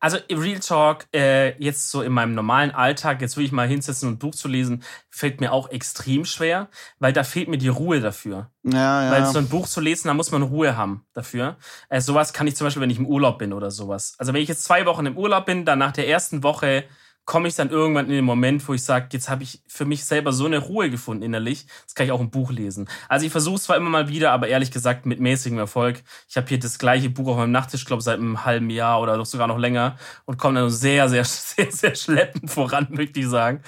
Also 0.00 0.18
Real 0.30 0.60
Talk, 0.60 1.06
äh, 1.14 1.56
jetzt 1.62 1.90
so 1.90 2.02
in 2.02 2.12
meinem 2.12 2.34
normalen 2.34 2.70
Alltag, 2.70 3.20
jetzt 3.20 3.36
will 3.36 3.44
ich 3.44 3.52
mal 3.52 3.68
hinsetzen 3.68 4.08
und 4.08 4.14
ein 4.14 4.18
Buch 4.18 4.34
zu 4.34 4.48
lesen, 4.48 4.82
fällt 5.10 5.40
mir 5.40 5.52
auch 5.52 5.70
extrem 5.70 6.24
schwer, 6.24 6.68
weil 6.98 7.12
da 7.12 7.24
fehlt 7.24 7.48
mir 7.48 7.58
die 7.58 7.68
Ruhe 7.68 8.00
dafür. 8.00 8.50
Ja, 8.64 9.04
ja. 9.04 9.10
Weil 9.10 9.26
so 9.26 9.38
ein 9.38 9.48
Buch 9.48 9.66
zu 9.66 9.80
lesen, 9.80 10.08
da 10.08 10.14
muss 10.14 10.30
man 10.30 10.42
Ruhe 10.42 10.76
haben 10.76 11.04
dafür. 11.12 11.56
Äh, 11.88 12.00
sowas 12.00 12.32
kann 12.32 12.46
ich 12.46 12.56
zum 12.56 12.66
Beispiel, 12.66 12.82
wenn 12.82 12.90
ich 12.90 12.98
im 12.98 13.06
Urlaub 13.06 13.38
bin 13.38 13.52
oder 13.52 13.70
sowas. 13.70 14.14
Also 14.18 14.32
wenn 14.32 14.42
ich 14.42 14.48
jetzt 14.48 14.64
zwei 14.64 14.86
Wochen 14.86 15.06
im 15.06 15.16
Urlaub 15.16 15.46
bin, 15.46 15.64
dann 15.64 15.78
nach 15.78 15.92
der 15.92 16.08
ersten 16.08 16.42
Woche 16.42 16.84
komme 17.28 17.46
ich 17.46 17.56
dann 17.56 17.68
irgendwann 17.68 18.06
in 18.06 18.12
den 18.12 18.24
Moment, 18.24 18.66
wo 18.66 18.72
ich 18.72 18.82
sage, 18.82 19.08
jetzt 19.12 19.28
habe 19.28 19.42
ich 19.42 19.60
für 19.68 19.84
mich 19.84 20.06
selber 20.06 20.32
so 20.32 20.46
eine 20.46 20.56
Ruhe 20.56 20.88
gefunden 20.88 21.22
innerlich, 21.22 21.66
das 21.84 21.94
kann 21.94 22.06
ich 22.06 22.12
auch 22.12 22.22
im 22.22 22.30
Buch 22.30 22.50
lesen. 22.50 22.88
Also 23.06 23.26
ich 23.26 23.30
versuche 23.30 23.56
es 23.56 23.64
zwar 23.64 23.76
immer 23.76 23.90
mal 23.90 24.08
wieder, 24.08 24.32
aber 24.32 24.48
ehrlich 24.48 24.70
gesagt 24.70 25.04
mit 25.04 25.20
mäßigem 25.20 25.58
Erfolg. 25.58 26.02
Ich 26.26 26.38
habe 26.38 26.48
hier 26.48 26.58
das 26.58 26.78
gleiche 26.78 27.10
Buch 27.10 27.28
auf 27.28 27.36
meinem 27.36 27.52
Nachttisch, 27.52 27.84
glaube 27.84 28.02
seit 28.02 28.18
einem 28.18 28.46
halben 28.46 28.70
Jahr 28.70 29.02
oder 29.02 29.22
sogar 29.26 29.46
noch 29.46 29.58
länger 29.58 29.98
und 30.24 30.38
komme 30.38 30.58
dann 30.58 30.70
sehr, 30.70 31.10
sehr, 31.10 31.24
sehr, 31.26 31.70
sehr 31.70 31.94
schleppend 31.96 32.50
voran, 32.50 32.86
möchte 32.88 33.20
ich 33.20 33.28
sagen. 33.28 33.60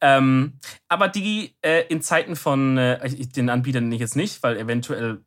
Ähm, 0.00 0.54
aber 0.88 1.08
die 1.08 1.54
äh, 1.60 1.82
in 1.88 2.00
Zeiten 2.00 2.34
von, 2.34 2.78
äh, 2.78 3.10
den 3.26 3.50
Anbietern 3.50 3.84
nenne 3.84 3.96
ich 3.96 4.00
jetzt 4.00 4.16
nicht, 4.16 4.42
weil 4.42 4.56
eventuell 4.56 5.20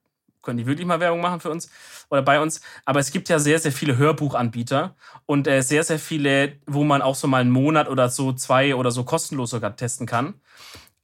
können 0.45 0.57
die 0.57 0.65
wirklich 0.65 0.87
mal 0.87 0.99
Werbung 0.99 1.21
machen 1.21 1.41
für 1.41 1.49
uns 1.49 1.69
oder 2.09 2.21
bei 2.21 2.39
uns. 2.39 2.61
Aber 2.85 2.99
es 2.99 3.11
gibt 3.11 3.27
ja 3.29 3.39
sehr, 3.39 3.59
sehr 3.59 3.71
viele 3.71 3.97
Hörbuchanbieter 3.97 4.95
und 5.25 5.47
äh, 5.47 5.61
sehr, 5.61 5.83
sehr 5.83 5.99
viele, 5.99 6.59
wo 6.65 6.83
man 6.83 7.01
auch 7.01 7.15
so 7.15 7.27
mal 7.27 7.41
einen 7.41 7.51
Monat 7.51 7.89
oder 7.89 8.09
so 8.09 8.31
zwei 8.31 8.75
oder 8.75 8.91
so 8.91 9.03
kostenlos 9.03 9.49
sogar 9.49 9.75
testen 9.75 10.07
kann. 10.07 10.35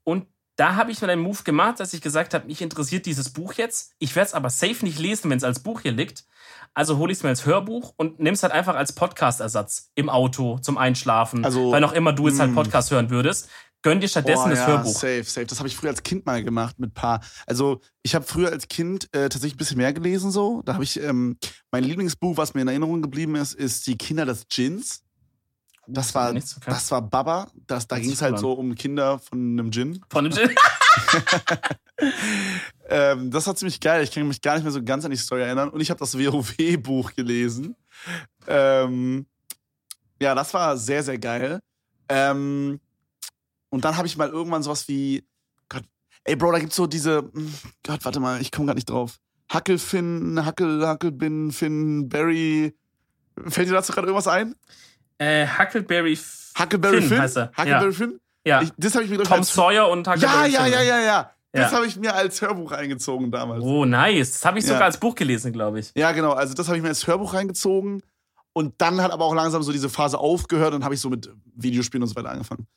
Und 0.03 0.27
da 0.55 0.76
habe 0.76 0.91
ich 0.91 1.01
mir 1.01 1.09
einen 1.09 1.22
Move 1.22 1.43
gemacht, 1.43 1.80
dass 1.80 1.93
ich 1.93 2.01
gesagt 2.01 2.34
habe, 2.34 2.45
mich 2.45 2.61
interessiert 2.61 3.05
dieses 3.05 3.31
Buch 3.31 3.53
jetzt. 3.53 3.95
Ich 3.99 4.15
werde 4.15 4.27
es 4.27 4.34
aber 4.34 4.49
safe 4.49 4.85
nicht 4.85 4.99
lesen, 4.99 5.30
wenn 5.31 5.38
es 5.38 5.43
als 5.43 5.59
Buch 5.59 5.81
hier 5.81 5.91
liegt. 5.91 6.26
Also 6.73 6.97
hole 6.97 7.11
ich 7.11 7.18
es 7.18 7.23
mir 7.23 7.30
als 7.30 7.45
Hörbuch 7.45 7.93
und 7.97 8.19
nimm 8.19 8.34
es 8.34 8.43
halt 8.43 8.53
einfach 8.53 8.76
als 8.76 8.93
Podcast-Ersatz 8.93 9.91
im 9.95 10.09
Auto 10.09 10.59
zum 10.59 10.77
Einschlafen. 10.77 11.43
Also, 11.43 11.72
weil 11.72 11.81
noch 11.81 11.91
immer 11.93 12.13
du 12.13 12.27
jetzt 12.27 12.39
halt 12.39 12.51
mm. 12.51 12.55
Podcast 12.55 12.91
hören 12.91 13.09
würdest. 13.09 13.49
Gönn 13.84 13.99
dir 13.99 14.08
stattdessen 14.08 14.44
Boah, 14.44 14.49
das 14.49 14.60
ja, 14.60 14.68
Hörbuch. 14.68 14.94
Safe, 14.94 15.24
safe. 15.24 15.45
Das 15.48 15.60
habe 15.60 15.68
ich 15.68 15.76
früher 15.76 15.90
als 15.90 16.03
Kind 16.03 16.26
mal 16.26 16.44
gemacht 16.44 16.80
mit 16.80 16.94
paar. 16.94 17.22
Also 17.48 17.82
ich 18.03 18.14
habe 18.14 18.26
früher 18.26 18.52
als 18.52 18.68
Kind 18.68 19.06
äh, 19.14 19.30
tatsächlich 19.30 19.56
ein 19.56 19.58
bisschen 19.58 19.78
mehr 19.78 19.94
gelesen 19.94 20.32
so. 20.32 20.62
Da 20.64 20.74
habe 20.74 20.84
ich 20.84 20.99
ähm, 21.02 21.38
mein 21.72 21.84
Lieblingsbuch, 21.84 22.38
was 22.38 22.53
mir 22.53 22.62
in 22.62 22.68
Erinnerung 22.68 23.02
geblieben 23.02 23.36
ist, 23.36 23.53
ist 23.53 23.88
die 23.88 23.98
Kinder 23.98 24.26
des 24.26 24.48
Djinns. 24.48 25.03
Das 25.88 26.14
war, 26.14 26.32
das 26.34 26.91
war 26.91 27.02
Baba. 27.02 27.49
Das, 27.68 27.88
da 27.88 27.98
ging 27.99 28.12
es 28.12 28.22
halt 28.22 28.38
so 28.38 28.53
um 28.53 28.76
Kinder 28.76 29.20
von 29.20 29.40
einem 29.40 29.72
Djinn. 29.72 29.99
Von 30.10 30.26
dem 30.26 30.34
Gin. 30.36 30.49
Ähm, 32.90 33.32
das 33.32 33.48
war 33.48 33.56
ziemlich 33.56 33.80
geil. 33.80 34.03
Ich 34.03 34.12
kann 34.12 34.28
mich 34.28 34.41
gar 34.41 34.56
nicht 34.56 34.64
mehr 34.64 34.72
so 34.72 34.84
ganz 34.84 35.06
an 35.06 35.12
die 35.12 35.18
Story 35.18 35.44
erinnern. 35.44 35.70
Und 35.70 35.80
ich 35.80 35.90
habe 35.90 35.99
das 35.99 36.18
WoW-Buch 36.18 37.14
gelesen. 37.14 37.76
Ähm, 38.48 39.26
ja, 40.22 40.36
das 40.36 40.53
war 40.53 40.78
sehr, 40.78 41.02
sehr 41.02 41.18
geil. 41.18 41.62
Ähm, 42.10 42.82
und 43.72 43.84
dann 43.84 43.98
habe 43.98 44.06
ich 44.07 44.15
mal 44.18 44.30
irgendwann 44.30 44.61
sowas 44.61 44.88
wie, 44.88 45.26
Gott, 45.69 45.84
ey 46.26 46.35
Bro, 46.35 46.52
da 46.52 46.60
gibt's 46.60 46.76
so 46.76 46.85
diese, 46.85 47.30
hm, 47.34 47.52
Gott, 47.84 48.06
warte 48.06 48.19
mal, 48.19 48.39
ich 48.39 48.52
komme 48.52 48.68
gar 48.68 48.76
nicht 48.76 48.89
drauf. 48.89 49.18
Hackelfinn, 49.52 50.45
Hackel, 50.45 50.85
Hackelbin, 50.88 51.52
Finn, 51.52 52.07
Barry. 52.07 52.73
Fällt 53.48 53.68
dir 53.69 53.73
dazu 53.73 53.91
gerade 53.91 54.07
irgendwas 54.07 54.27
ein? 54.27 54.56
Äh, 55.18 55.45
Huckleberry 55.48 56.18
Huckleberry 56.57 56.99
Finn 57.02 57.10
Finn? 57.10 57.19
heißt 57.22 57.38
er. 57.38 57.52
Huckleberry 57.57 57.93
Finn? 57.93 58.19
Ja. 58.45 58.61
Ich, 58.61 58.72
das 58.77 58.93
habe 58.95 59.03
ich 59.06 59.11
mir 59.11 59.18
Tom 59.23 59.34
als, 59.34 59.53
Sawyer 59.53 59.89
und 59.89 60.07
Ja, 60.07 60.14
Huckleberry 60.14 60.52
ja, 60.52 60.64
Finn. 60.64 60.73
ja, 60.73 60.81
ja, 60.84 60.99
ja. 61.02 61.31
Das 61.53 61.72
Ja. 61.72 61.77
habe 61.77 61.85
ich 61.85 61.98
mir 61.98 62.14
als 62.15 62.41
Hörbuch 62.41 62.72
eingezogen 62.72 63.30
damals. 63.30 63.61
Oh, 63.64 63.84
nice. 63.85 64.34
Das 64.34 64.45
habe 64.45 64.57
ich 64.60 64.64
Ja. 64.65 64.69
sogar 64.73 64.85
als 64.85 64.98
Buch 64.98 65.15
gelesen, 65.15 65.52
glaube 65.52 65.80
ich. 65.80 65.91
Ja, 65.95 66.11
genau. 66.14 66.31
Also 66.31 66.53
das 66.53 66.68
habe 66.68 66.77
ich 66.77 66.84
mir 66.84 66.89
als 66.89 67.06
Hörbuch 67.06 67.34
reingezogen. 67.34 68.02
Und 68.53 68.73
dann 68.81 69.02
hat 69.02 69.11
aber 69.11 69.26
auch 69.26 69.35
langsam 69.35 69.61
so 69.64 69.72
diese 69.73 69.89
Phase 69.89 70.18
aufgehört 70.18 70.73
und 70.73 70.84
habe 70.85 70.93
ich 70.95 71.02
so 71.02 71.10
mit 71.10 71.30
Videospielen 71.56 72.03
und 72.03 72.10
so 72.10 72.15
weiter 72.15 72.30
angefangen. 72.31 72.68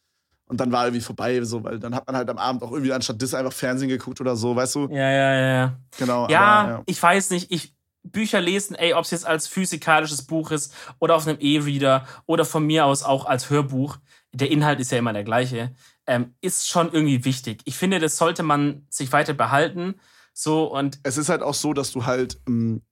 Und 0.47 0.61
dann 0.61 0.71
war 0.73 0.85
irgendwie 0.85 1.03
vorbei, 1.03 1.43
so, 1.43 1.65
weil 1.65 1.79
dann 1.79 1.95
hat 1.95 2.07
man 2.07 2.17
halt 2.17 2.29
am 2.29 2.39
Abend 2.39 2.63
auch 2.63 2.71
irgendwie 2.71 2.93
anstatt 2.93 3.21
das 3.23 3.33
einfach 3.33 3.53
Fernsehen 3.53 3.89
geguckt 3.89 4.21
oder 4.21 4.37
so, 4.37 4.55
weißt 4.55 4.75
du? 4.75 4.89
Ja, 4.91 5.11
ja, 5.11 5.35
ja, 5.35 5.55
ja. 5.55 5.79
Genau. 5.99 6.29
Ja, 6.29 6.43
aber, 6.43 6.83
ich 6.87 7.03
weiß 7.03 7.31
nicht. 7.31 7.51
Ich 7.51 7.75
Bücher 8.05 8.41
lesen, 8.41 8.77
ey, 8.77 8.93
ob 8.93 9.05
es 9.05 9.11
jetzt 9.11 9.27
als 9.27 9.49
physikalisches 9.49 10.27
Buch 10.27 10.51
ist 10.51 10.75
oder 10.99 11.17
auf 11.17 11.27
einem 11.27 11.39
E-Reader 11.41 12.07
oder 12.27 12.45
von 12.45 12.67
mir 12.67 12.85
aus 12.85 13.03
auch 13.03 13.25
als 13.25 13.49
Hörbuch. 13.49 13.97
Der 14.33 14.51
Inhalt 14.51 14.79
ist 14.81 14.93
ja 14.93 14.99
immer 14.99 15.15
der 15.15 15.25
gleiche. 15.25 15.75
Ähm, 16.07 16.35
ist 16.43 16.69
schon 16.69 16.93
irgendwie 16.93 17.25
wichtig. 17.25 17.63
Ich 17.65 17.77
finde, 17.77 17.99
das 17.99 18.19
sollte 18.19 18.43
man 18.43 18.87
sich 18.91 19.11
weiter 19.13 19.33
behalten. 19.33 19.95
So 20.35 20.71
und 20.71 20.99
Es 21.03 21.17
ist 21.17 21.31
halt 21.31 21.43
auch 21.43 21.55
so, 21.55 21.73
dass 21.73 21.93
du 21.93 22.05
halt, 22.05 22.39
ähm, 22.47 22.83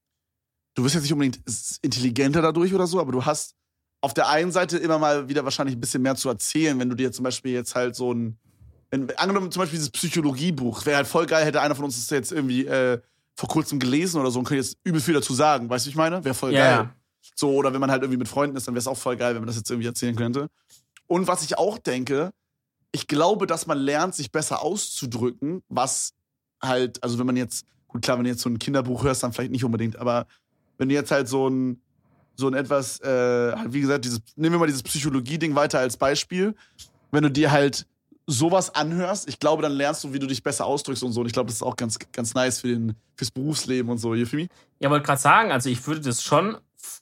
du 0.74 0.85
wirst 0.85 0.95
jetzt 0.95 1.03
nicht 1.03 1.12
unbedingt 1.12 1.41
intelligenter 1.83 2.41
dadurch 2.41 2.73
oder 2.73 2.87
so, 2.87 2.99
aber 2.99 3.12
du 3.12 3.27
hast 3.27 3.57
auf 4.03 4.12
der 4.15 4.29
einen 4.29 4.51
Seite 4.51 4.77
immer 4.77 4.99
mal 4.99 5.29
wieder 5.29 5.45
wahrscheinlich 5.45 5.77
ein 5.77 5.81
bisschen 5.81 6.03
mehr 6.03 6.16
zu 6.16 6.29
erzählen, 6.29 6.79
wenn 6.79 6.91
du 6.91 6.97
dir 6.97 7.12
zum 7.12 7.23
Beispiel 7.23 7.53
jetzt 7.53 7.74
halt 7.74 7.95
so 7.95 8.12
ein, 8.12 8.37
wenn, 8.91 9.09
angenommen 9.16 9.51
zum 9.51 9.61
Beispiel 9.61 9.79
dieses 9.79 9.91
Psychologiebuch, 9.91 10.85
wäre 10.85 10.99
halt 10.99 11.07
voll 11.07 11.24
geil, 11.24 11.47
hätte 11.47 11.61
einer 11.61 11.74
von 11.74 11.85
uns 11.85 11.97
das 11.97 12.11
jetzt 12.11 12.33
irgendwie 12.33 12.66
äh, 12.66 13.01
vor 13.37 13.49
kurzem 13.49 13.79
gelesen 13.79 14.20
oder 14.20 14.31
so 14.31 14.41
und 14.41 14.45
könnte 14.45 14.62
jetzt 14.62 14.77
übel 14.85 15.01
viel 15.01 15.15
dazu 15.15 15.33
sagen, 15.33 15.70
weißt 15.70 15.87
du, 15.87 15.91
ich 15.91 15.97
meine? 15.97 16.23
Wäre 16.24 16.35
voll 16.35 16.53
Ja, 16.53 16.83
geil. 16.83 16.91
So, 17.37 17.55
oder 17.55 17.73
wenn 17.73 17.81
man 17.81 17.91
halt 17.91 18.03
irgendwie 18.03 18.19
mit 18.19 18.29
Freunden 18.29 18.57
ist, 18.57 18.66
dann 18.66 18.74
wäre 18.74 18.81
es 18.81 18.89
auch 18.89 18.99
voll 18.99 19.16
geil, 19.16 19.35
wenn 19.35 19.43
man 19.43 19.47
das 19.47 19.57
jetzt 19.57 19.70
irgendwie 19.70 19.87
erzählen 19.87 20.16
könnte. 20.16 20.49
Und 21.07 21.29
was 21.29 21.43
ich 21.45 21.57
auch 21.57 21.79
denke, 21.79 22.33
ich 22.91 23.07
glaube, 23.07 23.47
dass 23.47 23.66
man 23.66 23.79
lernt, 23.79 24.15
sich 24.15 24.33
besser 24.33 24.62
auszudrücken, 24.62 25.62
was 25.69 26.12
halt, 26.61 27.03
also 27.03 27.19
wenn 27.19 27.27
man 27.27 27.37
jetzt, 27.37 27.65
gut 27.87 28.03
klar, 28.03 28.19
wenn 28.19 28.24
du 28.24 28.31
jetzt 28.31 28.43
so 28.43 28.51
ein 28.51 28.59
Kinderbuch 28.59 29.05
hörst, 29.05 29.23
dann 29.23 29.33
vielleicht 29.33 29.53
nicht 29.53 29.65
unbedingt, 29.65 29.97
aber 29.97 30.27
wenn 30.77 30.89
du 30.89 30.95
jetzt 30.95 31.11
halt 31.11 31.29
so 31.29 31.49
ein, 31.49 31.81
so 32.43 32.48
ein 32.48 32.55
etwas, 32.55 33.01
äh, 33.01 33.06
halt 33.56 33.73
wie 33.73 33.81
gesagt, 33.81 34.05
dieses, 34.05 34.20
nehmen 34.36 34.55
wir 34.55 34.59
mal 34.59 34.66
dieses 34.66 34.82
Psychologie-Ding 34.82 35.55
weiter 35.55 35.78
als 35.78 35.97
Beispiel. 35.97 36.55
Wenn 37.10 37.23
du 37.23 37.31
dir 37.31 37.51
halt 37.51 37.86
sowas 38.27 38.74
anhörst, 38.74 39.28
ich 39.28 39.39
glaube, 39.39 39.62
dann 39.62 39.73
lernst 39.73 40.05
du, 40.05 40.12
wie 40.12 40.19
du 40.19 40.27
dich 40.27 40.43
besser 40.43 40.66
ausdrückst 40.66 41.02
und 41.02 41.12
so. 41.12 41.20
Und 41.20 41.27
ich 41.27 41.32
glaube, 41.32 41.48
das 41.48 41.56
ist 41.56 41.62
auch 41.62 41.77
ganz, 41.77 41.98
ganz 42.12 42.35
nice 42.35 42.60
für 42.60 42.69
den, 42.69 42.94
fürs 43.16 43.31
Berufsleben 43.31 43.90
und 43.90 43.98
so. 43.98 44.14
Hier 44.14 44.27
für 44.27 44.36
mich. 44.36 44.48
Ja, 44.81 44.90
wollte 44.90 45.06
gerade 45.06 45.20
sagen, 45.20 45.52
also 45.52 45.70
ich 45.70 45.86
würde 45.86 46.01
das 46.01 46.23
schon 46.23 46.59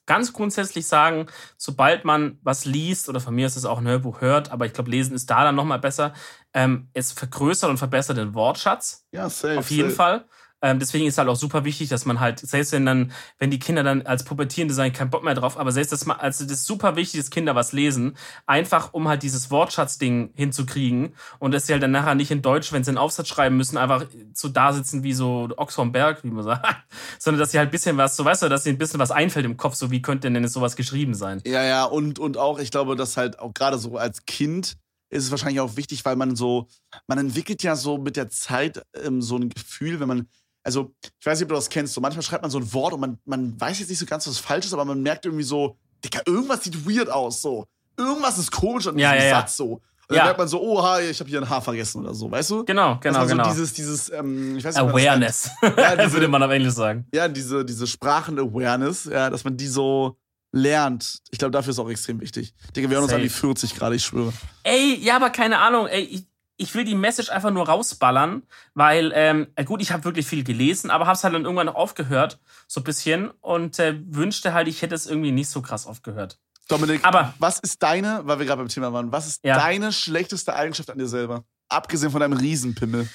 ganz 0.06 0.32
grundsätzlich 0.32 0.86
sagen, 0.86 1.26
sobald 1.56 2.04
man 2.04 2.38
was 2.42 2.64
liest 2.64 3.08
oder 3.08 3.20
von 3.20 3.34
mir 3.34 3.46
ist 3.46 3.56
es 3.56 3.64
auch 3.64 3.78
ein 3.78 3.86
Hörbuch 3.86 4.20
hört, 4.20 4.50
aber 4.50 4.66
ich 4.66 4.72
glaube, 4.72 4.90
lesen 4.90 5.14
ist 5.14 5.30
da 5.30 5.44
dann 5.44 5.54
nochmal 5.54 5.78
besser, 5.78 6.12
ähm, 6.52 6.88
es 6.92 7.12
vergrößert 7.12 7.70
und 7.70 7.78
verbessert 7.78 8.16
den 8.16 8.34
Wortschatz. 8.34 9.06
Ja, 9.12 9.30
safe. 9.30 9.58
Auf 9.58 9.70
jeden 9.70 9.90
safe. 9.90 9.96
Fall. 9.96 10.24
Ähm, 10.62 10.78
deswegen 10.78 11.06
ist 11.06 11.18
halt 11.18 11.28
auch 11.28 11.36
super 11.36 11.64
wichtig, 11.64 11.88
dass 11.88 12.04
man 12.04 12.20
halt, 12.20 12.38
selbst 12.40 12.72
wenn 12.72 12.84
dann, 12.84 13.12
wenn 13.38 13.50
die 13.50 13.58
Kinder 13.58 13.82
dann 13.82 14.02
als 14.02 14.24
Pubertierende 14.24 14.74
sagen, 14.74 14.92
kein 14.92 15.10
Bock 15.10 15.24
mehr 15.24 15.34
drauf, 15.34 15.56
aber 15.56 15.72
selbst 15.72 15.92
das 15.92 16.06
mal, 16.06 16.14
also 16.14 16.44
das 16.44 16.52
ist 16.60 16.66
super 16.66 16.96
wichtig, 16.96 17.20
dass 17.20 17.30
Kinder 17.30 17.54
was 17.54 17.72
lesen, 17.72 18.16
einfach 18.46 18.92
um 18.92 19.08
halt 19.08 19.22
dieses 19.22 19.50
Wortschatzding 19.50 20.32
hinzukriegen 20.34 21.14
und 21.38 21.52
dass 21.52 21.66
sie 21.66 21.72
halt 21.72 21.82
dann 21.82 21.92
nachher 21.92 22.14
nicht 22.14 22.30
in 22.30 22.42
Deutsch, 22.42 22.72
wenn 22.72 22.84
sie 22.84 22.90
einen 22.90 22.98
Aufsatz 22.98 23.28
schreiben 23.28 23.56
müssen, 23.56 23.78
einfach 23.78 24.04
so 24.34 24.48
da 24.48 24.72
sitzen 24.72 25.02
wie 25.02 25.14
so 25.14 25.48
Ochs 25.56 25.74
vom 25.74 25.92
Berg, 25.92 26.24
wie 26.24 26.30
man 26.30 26.44
sagt, 26.44 26.66
sondern 27.18 27.40
dass 27.40 27.52
sie 27.52 27.58
halt 27.58 27.68
ein 27.68 27.72
bisschen 27.72 27.96
was, 27.96 28.16
so 28.16 28.24
weißt 28.24 28.42
du, 28.42 28.48
dass 28.48 28.64
sie 28.64 28.70
ein 28.70 28.78
bisschen 28.78 29.00
was 29.00 29.10
einfällt 29.10 29.46
im 29.46 29.56
Kopf, 29.56 29.74
so 29.74 29.90
wie 29.90 30.02
könnte 30.02 30.30
denn 30.30 30.42
jetzt 30.42 30.52
sowas 30.52 30.76
geschrieben 30.76 31.14
sein. 31.14 31.40
Ja, 31.46 31.64
ja, 31.64 31.84
und, 31.84 32.18
und 32.18 32.36
auch, 32.36 32.58
ich 32.58 32.70
glaube, 32.70 32.96
dass 32.96 33.16
halt 33.16 33.38
auch 33.38 33.54
gerade 33.54 33.78
so 33.78 33.96
als 33.96 34.24
Kind 34.26 34.76
ist 35.10 35.24
es 35.24 35.30
wahrscheinlich 35.30 35.60
auch 35.60 35.76
wichtig, 35.76 36.04
weil 36.04 36.16
man 36.16 36.36
so, 36.36 36.68
man 37.08 37.18
entwickelt 37.18 37.62
ja 37.62 37.74
so 37.74 37.98
mit 37.98 38.16
der 38.16 38.30
Zeit 38.30 38.82
ähm, 38.94 39.20
so 39.20 39.36
ein 39.36 39.48
Gefühl, 39.48 39.98
wenn 40.00 40.08
man, 40.08 40.28
also 40.62 40.92
ich 41.18 41.26
weiß 41.26 41.38
nicht, 41.38 41.44
ob 41.44 41.50
du 41.50 41.54
das 41.54 41.68
kennst, 41.68 41.94
so 41.94 42.00
manchmal 42.00 42.22
schreibt 42.22 42.42
man 42.42 42.50
so 42.50 42.58
ein 42.58 42.72
Wort 42.72 42.92
und 42.94 43.00
man, 43.00 43.18
man 43.24 43.60
weiß 43.60 43.78
jetzt 43.80 43.88
nicht 43.88 43.98
so 43.98 44.06
ganz, 44.06 44.26
was 44.26 44.38
falsch 44.38 44.66
ist, 44.66 44.72
aber 44.72 44.84
man 44.84 45.02
merkt 45.02 45.24
irgendwie 45.24 45.44
so, 45.44 45.76
Digga, 46.04 46.20
irgendwas 46.26 46.64
sieht 46.64 46.86
weird 46.88 47.10
aus, 47.10 47.42
so. 47.42 47.66
Irgendwas 47.96 48.38
ist 48.38 48.50
komisch 48.50 48.86
an 48.86 48.96
diesem 48.96 49.10
ja, 49.12 49.14
ja. 49.22 49.30
Satz, 49.40 49.56
so. 49.56 49.74
Und 49.74 49.80
dann 50.08 50.16
Ja. 50.18 50.24
merkt 50.24 50.38
man 50.38 50.48
so, 50.48 50.60
oha, 50.60 51.00
ich 51.00 51.20
habe 51.20 51.30
hier 51.30 51.40
ein 51.40 51.48
Haar 51.48 51.62
vergessen 51.62 52.00
oder 52.02 52.14
so, 52.14 52.30
weißt 52.30 52.50
du? 52.50 52.64
Genau, 52.64 52.98
genau, 53.00 53.18
man 53.20 53.28
genau. 53.28 53.48
Dieses, 53.48 53.72
dieses, 53.74 54.10
ähm, 54.10 54.56
ich 54.56 54.64
weiß 54.64 54.74
nicht, 54.74 54.84
man 54.84 54.92
das 54.92 55.02
Awareness, 55.02 55.50
Ja, 55.76 55.96
diese- 56.04 56.12
würde 56.14 56.28
man 56.28 56.42
auf 56.42 56.50
Englisch 56.50 56.74
sagen. 56.74 57.06
ja, 57.14 57.28
diese, 57.28 57.64
diese 57.64 57.86
Sprachen-Awareness, 57.86 59.04
ja, 59.04 59.30
dass 59.30 59.44
man 59.44 59.56
die 59.56 59.66
so 59.68 60.16
lernt. 60.52 61.20
Ich 61.30 61.38
glaube, 61.38 61.52
dafür 61.52 61.70
ist 61.70 61.78
auch 61.78 61.88
extrem 61.90 62.20
wichtig. 62.20 62.54
Digga, 62.74 62.90
wir 62.90 62.96
haben 62.96 63.04
uns 63.04 63.12
an 63.12 63.22
die 63.22 63.28
Safe. 63.28 63.40
40 63.40 63.74
gerade, 63.76 63.94
ich 63.94 64.04
schwöre. 64.04 64.32
Ey, 64.64 64.96
ja, 65.00 65.16
aber 65.16 65.30
keine 65.30 65.58
Ahnung, 65.58 65.86
ey, 65.86 66.02
ich, 66.02 66.26
ich 66.60 66.74
will 66.74 66.84
die 66.84 66.94
Message 66.94 67.30
einfach 67.30 67.50
nur 67.50 67.66
rausballern, 67.68 68.42
weil, 68.74 69.12
ähm, 69.14 69.48
äh, 69.56 69.64
gut, 69.64 69.80
ich 69.80 69.92
habe 69.92 70.04
wirklich 70.04 70.26
viel 70.26 70.44
gelesen, 70.44 70.90
aber 70.90 71.06
hab's 71.06 71.24
halt 71.24 71.34
dann 71.34 71.44
irgendwann 71.44 71.66
noch 71.66 71.74
aufgehört, 71.74 72.38
so 72.68 72.80
ein 72.80 72.84
bisschen, 72.84 73.30
und 73.40 73.78
äh, 73.78 73.98
wünschte 74.06 74.52
halt, 74.52 74.68
ich 74.68 74.82
hätte 74.82 74.94
es 74.94 75.06
irgendwie 75.06 75.32
nicht 75.32 75.48
so 75.48 75.62
krass 75.62 75.86
aufgehört. 75.86 76.38
Dominik, 76.68 77.04
Aber- 77.04 77.34
was 77.38 77.58
ist 77.60 77.82
deine, 77.82 78.20
weil 78.24 78.38
wir 78.38 78.46
gerade 78.46 78.60
beim 78.60 78.68
Thema 78.68 78.92
waren, 78.92 79.10
was 79.10 79.26
ist 79.26 79.44
Ja. 79.44 79.56
deine 79.58 79.92
schlechteste 79.92 80.54
Eigenschaft 80.54 80.90
an 80.90 80.98
dir 80.98 81.08
selber? 81.08 81.44
Abgesehen 81.68 82.12
von 82.12 82.20
deinem 82.20 82.38
Riesenpimmel. 82.38 83.08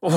Oh, 0.00 0.10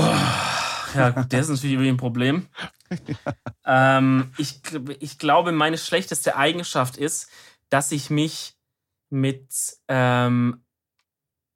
ja, 0.96 1.10
gut, 1.12 1.32
der 1.32 1.42
ist 1.42 1.50
natürlich 1.50 1.74
irgendwie 1.74 1.90
ein 1.90 1.98
Problem. 1.98 2.48
ähm, 3.66 4.34
ich, 4.38 4.62
ich 5.00 5.18
glaube, 5.20 5.52
meine 5.52 5.78
schlechteste 5.78 6.36
Eigenschaft 6.36 6.98
ist, 6.98 7.30
dass 7.70 7.92
ich 7.92 8.10
mich 8.10 8.56
mit 9.10 9.48
ähm, 9.88 10.64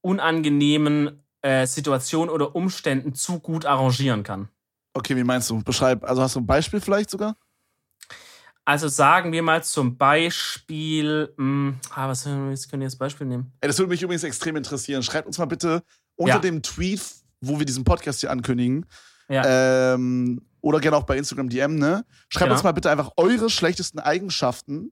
unangenehmen 0.01 1.23
äh, 1.41 1.65
Situationen 1.65 2.29
oder 2.29 2.55
Umständen 2.55 3.13
zu 3.13 3.39
gut 3.39 3.65
arrangieren 3.65 4.23
kann. 4.23 4.49
Okay, 4.93 5.15
wie 5.15 5.23
meinst 5.23 5.49
du? 5.49 5.63
Beschreib, 5.63 6.03
also 6.03 6.21
hast 6.21 6.35
du 6.35 6.39
ein 6.41 6.45
Beispiel 6.45 6.81
vielleicht 6.81 7.09
sogar? 7.09 7.35
Also 8.63 8.87
sagen 8.87 9.31
wir 9.31 9.41
mal 9.41 9.63
zum 9.63 9.97
Beispiel, 9.97 11.33
mh, 11.35 11.73
ah, 11.95 12.07
was 12.07 12.25
was 12.25 12.67
können 12.69 12.81
wir 12.81 12.87
jetzt 12.87 12.97
Beispiel 12.99 13.25
nehmen? 13.25 13.51
Ey, 13.61 13.67
das 13.67 13.79
würde 13.79 13.89
mich 13.89 14.01
übrigens 14.03 14.23
extrem 14.23 14.55
interessieren. 14.55 15.01
Schreibt 15.01 15.25
uns 15.27 15.37
mal 15.39 15.45
bitte 15.45 15.83
unter 16.15 16.35
Ja. 16.35 16.39
dem 16.39 16.61
Tweet, 16.61 17.01
wo 17.41 17.57
wir 17.57 17.65
diesen 17.65 17.83
Podcast 17.83 18.19
hier 18.19 18.29
ankündigen, 18.31 18.85
Ja. 19.29 19.93
ähm, 19.95 20.41
oder 20.61 20.79
gerne 20.79 20.95
auch 20.97 21.03
bei 21.05 21.17
Instagram 21.17 21.49
DM, 21.49 21.75
ne? 21.75 22.05
Schreibt 22.29 22.43
Genau. 22.45 22.53
uns 22.53 22.63
mal 22.63 22.71
bitte 22.71 22.91
einfach 22.91 23.09
eure 23.17 23.49
schlechtesten 23.49 23.97
Eigenschaften. 23.99 24.91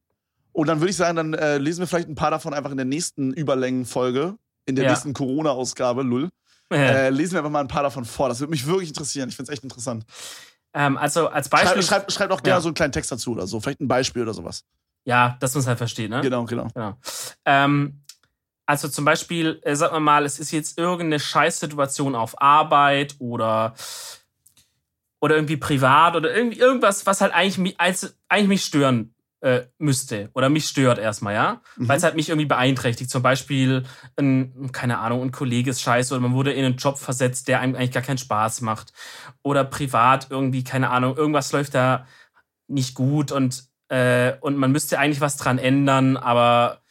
Und 0.52 0.68
dann 0.68 0.80
würde 0.80 0.90
ich 0.90 0.98
sagen, 0.98 1.16
dann 1.16 1.34
äh, 1.36 1.60
lesen 1.60 1.82
wir 1.82 1.88
vielleicht 1.88 2.10
ein 2.10 2.16
paar 2.16 2.32
davon 2.32 2.56
einfach 2.56 2.72
in 2.72 2.78
der 2.78 2.88
nächsten 2.88 3.32
Überlängenfolge, 3.34 4.36
in 4.70 4.76
der 4.76 4.86
Ja. 4.86 4.92
nächsten 4.92 5.14
Corona-Ausgabe, 5.14 6.04
Lull. 6.04 6.30
Äh, 6.72 7.10
lesen 7.10 7.34
wir 7.34 7.40
einfach 7.40 7.50
mal 7.52 7.62
ein 7.62 7.68
paar 7.68 7.82
davon 7.84 8.06
vor. 8.06 8.30
Das 8.30 8.40
würde 8.40 8.52
mich 8.52 8.66
wirklich 8.68 8.90
interessieren. 8.90 9.28
Ich 9.30 9.36
finde 9.36 9.52
es 9.52 9.54
echt 9.56 9.64
interessant. 9.64 10.06
ähm, 10.74 10.98
also 10.98 11.28
als 11.28 11.50
Beispiel, 11.50 11.82
Schreibt 11.82 12.12
schreib, 12.12 12.30
schreib 12.30 12.32
auch 12.32 12.44
gerne 12.44 12.58
Ja. 12.58 12.62
so 12.62 12.68
einen 12.70 12.76
kleinen 12.76 12.92
Text 12.94 13.12
dazu 13.12 13.32
oder 13.32 13.48
so. 13.48 13.60
Vielleicht 13.60 13.80
ein 13.82 13.88
Beispiel 13.88 14.22
oder 14.22 14.34
sowas. 14.36 14.64
ja, 15.04 15.36
dass 15.40 15.56
man 15.56 15.62
es 15.62 15.68
halt 15.68 15.80
versteht, 15.80 16.12
ne? 16.12 16.22
Genau, 16.22 16.46
genau. 16.46 16.68
Genau. 16.76 16.96
Ähm, 17.46 18.04
also 18.68 18.88
zum 18.88 19.04
Beispiel, 19.04 19.60
äh, 19.64 19.76
sagen 19.76 19.96
wir 19.96 20.00
mal, 20.00 20.26
es 20.26 20.38
ist 20.38 20.52
jetzt 20.52 20.78
irgendeine 20.78 21.20
Scheißsituation 21.20 22.14
auf 22.14 22.40
Arbeit 22.40 23.16
oder 23.18 23.74
oder 25.22 25.36
irgendwie 25.36 25.58
privat 25.58 26.16
oder 26.16 26.34
irgendwie 26.34 26.60
irgendwas, 26.60 27.06
was 27.08 27.20
halt 27.22 27.34
eigentlich 27.34 27.58
mich, 27.58 27.80
als, 27.80 28.16
eigentlich 28.30 28.48
mich 28.48 28.66
stören 28.66 29.14
äh, 29.42 29.62
müsste 29.78 30.30
oder 30.34 30.50
mich 30.50 30.68
stört 30.68 30.98
erstmal, 31.00 31.34
ja, 31.34 31.62
Mhm. 31.78 31.88
weil 31.88 31.98
es 31.98 32.04
halt 32.04 32.16
mich 32.16 32.30
irgendwie 32.30 32.46
beeinträchtigt. 32.48 33.10
Zum 33.10 33.22
Beispiel, 33.22 33.84
ein, 34.18 34.72
keine 34.74 35.00
Ahnung, 35.00 35.22
ein 35.24 35.32
Kollege 35.32 35.70
ist 35.70 35.82
scheiße 35.82 36.14
oder 36.14 36.22
man 36.22 36.34
wurde 36.34 36.52
in 36.52 36.66
einen 36.66 36.76
Job 36.78 36.98
versetzt, 36.98 37.48
der 37.48 37.62
einem 37.62 37.76
eigentlich 37.76 37.92
gar 37.92 38.04
keinen 38.04 38.18
Spaß 38.18 38.62
macht 38.62 38.92
oder 39.42 39.64
privat 39.64 40.28
irgendwie, 40.30 40.64
keine 40.64 40.90
Ahnung, 40.90 41.16
irgendwas 41.16 41.52
läuft 41.54 41.74
da 41.76 42.06
nicht 42.68 42.96
gut 42.96 43.32
und 43.32 43.64
äh, 43.90 44.34
und 44.42 44.56
man 44.58 44.72
müsste 44.72 45.00
eigentlich 45.00 45.22
was 45.22 45.38
dran 45.38 45.58
ändern, 45.58 46.16
aber 46.18 46.82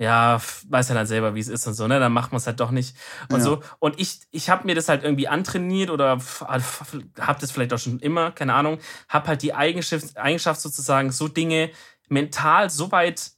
ja, 0.00 0.40
weiß 0.68 0.88
ja 0.90 0.94
dann 0.94 1.06
selber, 1.06 1.34
wie 1.34 1.40
es 1.40 1.48
ist 1.48 1.66
und 1.66 1.74
so, 1.74 1.88
ne? 1.88 1.98
Dann 2.00 2.12
macht 2.12 2.30
man 2.32 2.36
es 2.38 2.46
halt 2.46 2.60
doch 2.60 2.70
nicht 2.70 2.96
und 3.30 3.38
Ja. 3.40 3.44
so. 3.44 3.62
Und 3.80 3.98
ich, 4.00 4.20
ich 4.30 4.48
habe 4.48 4.64
mir 4.66 4.74
das 4.76 4.88
halt 4.88 5.02
irgendwie 5.02 5.26
antrainiert 5.28 5.90
oder 5.90 6.18
habe 6.40 7.40
das 7.40 7.50
vielleicht 7.50 7.72
auch 7.72 7.78
schon 7.78 7.98
immer, 8.00 8.30
keine 8.30 8.54
Ahnung, 8.54 8.78
habe 9.08 9.26
halt 9.28 9.42
die 9.42 9.54
Eigenschaft, 9.54 10.16
Eigenschaft 10.16 10.60
sozusagen, 10.60 11.10
so 11.12 11.26
Dinge 11.28 11.70
mental 12.10 12.70
so 12.70 12.90
weit 12.92 13.32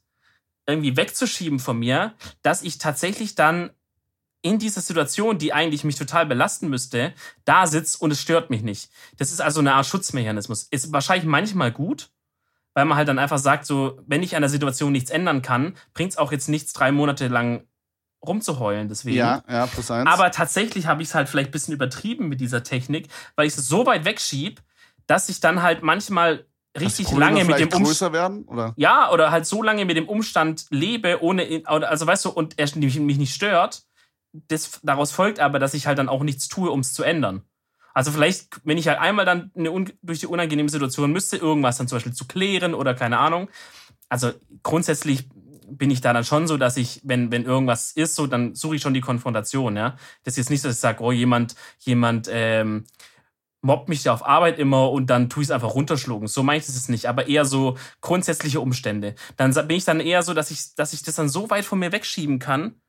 irgendwie 0.67 0.95
wegzuschieben 0.97 1.59
von 1.59 1.79
mir, 1.79 2.13
dass 2.41 2.61
ich 2.61 2.77
tatsächlich 2.77 3.35
dann 3.35 3.71
in 4.41 4.57
dieser 4.57 4.81
Situation, 4.81 5.37
die 5.37 5.53
eigentlich 5.53 5.83
mich 5.83 5.95
total 5.95 6.25
belasten 6.25 6.69
müsste, 6.69 7.13
da 7.45 7.67
sitze 7.67 7.97
und 7.99 8.11
es 8.11 8.21
stört 8.21 8.49
mich 8.49 8.63
nicht. 8.63 8.89
Das 9.17 9.31
ist 9.31 9.41
also 9.41 9.59
eine 9.59 9.73
Art 9.73 9.85
Schutzmechanismus. 9.85 10.63
Ist 10.63 10.91
wahrscheinlich 10.91 11.25
manchmal 11.25 11.71
gut, 11.71 12.09
weil 12.73 12.85
man 12.85 12.97
halt 12.97 13.07
dann 13.07 13.19
einfach 13.19 13.37
sagt, 13.37 13.65
so, 13.65 13.99
wenn 14.07 14.23
ich 14.23 14.35
an 14.35 14.41
der 14.41 14.49
Situation 14.49 14.91
nichts 14.91 15.11
ändern 15.11 15.41
kann, 15.41 15.75
bringt 15.93 16.11
es 16.11 16.17
auch 16.17 16.31
jetzt 16.31 16.49
nichts, 16.49 16.73
drei 16.73 16.91
Monate 16.91 17.27
lang 17.27 17.67
rumzuheulen. 18.25 18.87
Deswegen. 18.87 19.17
Ja, 19.17 19.43
ja, 19.47 19.67
plus 19.67 19.91
eins. 19.91 20.09
Aber 20.09 20.31
tatsächlich 20.31 20.87
habe 20.87 21.01
ich 21.03 21.09
es 21.09 21.15
halt 21.15 21.29
vielleicht 21.29 21.49
ein 21.49 21.53
bisschen 21.53 21.73
übertrieben 21.73 22.27
mit 22.27 22.41
dieser 22.41 22.63
Technik, 22.63 23.09
weil 23.35 23.47
ich 23.47 23.55
es 23.55 23.67
so 23.67 23.85
weit 23.85 24.05
wegschieb, 24.05 24.61
dass 25.05 25.29
ich 25.29 25.39
dann 25.39 25.61
halt 25.61 25.83
manchmal 25.83 26.45
richtig 26.79 27.11
lange 27.11 27.43
mit 27.45 27.59
dem 27.59 27.71
Umstand. 27.73 28.13
werden? 28.13 28.43
Oder? 28.43 28.73
Ja, 28.77 29.11
oder 29.11 29.31
halt 29.31 29.45
so 29.45 29.61
lange 29.63 29.85
mit 29.85 29.97
dem 29.97 30.07
Umstand 30.07 30.65
lebe, 30.69 31.21
ohne, 31.21 31.63
also 31.65 32.07
weißt 32.07 32.25
du, 32.25 32.29
und 32.29 32.57
er 32.57 32.67
mich 32.75 32.97
nicht 32.97 33.33
stört. 33.33 33.83
Das, 34.33 34.79
daraus 34.83 35.11
folgt 35.11 35.39
aber, 35.39 35.59
dass 35.59 35.73
ich 35.73 35.87
halt 35.87 35.99
dann 35.99 36.07
auch 36.07 36.23
nichts 36.23 36.47
tue, 36.47 36.71
um 36.71 36.79
es 36.79 36.93
zu 36.93 37.03
ändern. 37.03 37.43
Also 37.93 38.11
vielleicht, 38.11 38.61
wenn 38.63 38.77
ich 38.77 38.87
halt 38.87 38.99
einmal 38.99 39.25
dann 39.25 39.51
eine, 39.55 39.85
durch 40.01 40.19
die 40.19 40.27
unangenehme 40.27 40.69
Situation 40.69 41.11
müsste, 41.11 41.37
irgendwas 41.37 41.77
dann 41.77 41.89
zum 41.89 41.97
Beispiel 41.97 42.13
zu 42.13 42.25
klären 42.25 42.73
oder 42.73 42.93
keine 42.93 43.17
Ahnung. 43.17 43.49
Also 44.07 44.31
grundsätzlich 44.63 45.27
bin 45.69 45.91
ich 45.91 46.01
da 46.01 46.13
dann 46.13 46.23
schon 46.23 46.47
so, 46.47 46.57
dass 46.57 46.77
ich, 46.77 47.01
wenn, 47.03 47.31
wenn 47.31 47.45
irgendwas 47.45 47.91
ist, 47.91 48.15
so, 48.15 48.27
dann 48.27 48.55
suche 48.55 48.75
ich 48.75 48.81
schon 48.81 48.93
die 48.93 49.01
Konfrontation, 49.01 49.77
ja. 49.77 49.95
Das 50.23 50.33
ist 50.33 50.37
jetzt 50.37 50.49
nicht, 50.49 50.65
dass 50.65 50.75
ich 50.75 50.79
sage, 50.79 51.03
oh, 51.03 51.11
jemand, 51.11 51.55
jemand, 51.79 52.29
ähm, 52.31 52.85
mobbt 53.61 53.89
mich 53.89 54.03
ja 54.03 54.13
auf 54.13 54.25
Arbeit 54.25 54.59
immer 54.59 54.91
und 54.91 55.07
dann 55.07 55.29
tue 55.29 55.43
ich 55.43 55.47
es 55.47 55.51
einfach 55.51 55.75
runterschlucken. 55.75 56.27
So 56.27 56.43
meine 56.43 56.59
ich 56.59 56.65
das 56.65 56.89
nicht, 56.89 57.05
aber 57.05 57.27
eher 57.27 57.45
so 57.45 57.77
grundsätzliche 58.01 58.59
Umstände. 58.59 59.15
Dann 59.37 59.53
bin 59.53 59.77
ich 59.77 59.85
dann 59.85 59.99
eher 59.99 60.23
so, 60.23 60.33
dass 60.33 60.51
ich, 60.51 60.75
dass 60.75 60.93
ich 60.93 61.03
das 61.03 61.15
dann 61.15 61.29
so 61.29 61.49
weit 61.49 61.65
von 61.65 61.79
mir 61.79 61.91
wegschieben 61.91 62.39
kann 62.39 62.81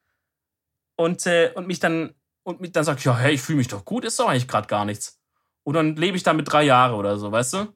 und, 0.96 1.26
äh, 1.26 1.52
und 1.54 1.66
mich 1.66 1.80
dann 1.80 2.14
und 2.44 2.60
mich 2.60 2.72
dann 2.72 2.84
sagt, 2.84 3.04
ja, 3.04 3.16
hey, 3.16 3.34
ich 3.34 3.40
fühle 3.42 3.58
mich 3.58 3.68
doch 3.68 3.84
gut, 3.84 4.04
ist 4.04 4.18
doch 4.18 4.28
eigentlich 4.28 4.48
gerade 4.48 4.66
gar 4.66 4.84
nichts. 4.84 5.18
Und 5.62 5.74
dann 5.74 5.96
lebe 5.96 6.16
ich 6.16 6.22
damit 6.22 6.50
drei 6.50 6.64
Jahre 6.64 6.96
oder 6.96 7.18
so, 7.18 7.30
weißt 7.30 7.52
du? 7.54 7.72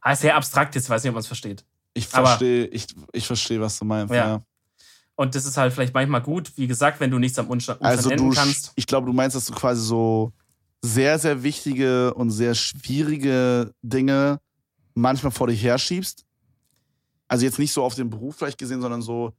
Ah, 0.00 0.12
ist 0.12 0.20
sehr 0.20 0.36
abstrakt 0.36 0.74
jetzt, 0.74 0.90
weiß 0.90 1.02
nicht, 1.02 1.10
ob 1.10 1.14
man 1.14 1.20
es 1.20 1.26
versteht. 1.26 1.64
Ich 1.94 2.06
verstehe, 2.06 2.66
ich, 2.66 2.86
ich 3.12 3.26
verstehe, 3.26 3.60
was 3.60 3.78
du 3.78 3.84
meinst. 3.84 4.12
Ja. 4.12 4.26
Ja. 4.28 4.42
Und 5.16 5.34
das 5.34 5.46
ist 5.46 5.56
halt 5.56 5.72
vielleicht 5.72 5.94
manchmal 5.94 6.22
gut, 6.22 6.52
wie 6.56 6.66
gesagt, 6.66 7.00
wenn 7.00 7.10
du 7.10 7.18
nichts 7.18 7.38
am 7.38 7.48
Umstand, 7.48 7.80
Umstand 7.80 7.98
Also 7.98 8.10
ändern 8.10 8.30
kannst. 8.32 8.72
ich 8.76 8.86
glaube, 8.86 9.06
du 9.06 9.12
meinst, 9.12 9.34
dass 9.34 9.46
du 9.46 9.54
quasi 9.54 9.82
so 9.82 10.32
sehr, 10.82 11.18
sehr 11.18 11.42
wichtige 11.42 12.14
und 12.14 12.30
sehr 12.30 12.54
schwierige 12.54 13.72
Dinge 13.82 14.40
manchmal 14.94 15.32
vor 15.32 15.46
dir 15.48 15.54
herschiebst. 15.54 16.24
Also 17.28 17.44
jetzt 17.44 17.58
nicht 17.58 17.72
so 17.72 17.82
auf 17.84 17.94
den 17.94 18.08
Beruf 18.10 18.36
vielleicht 18.36 18.58
gesehen, 18.58 18.80
sondern 18.80 19.02
so 19.02 19.32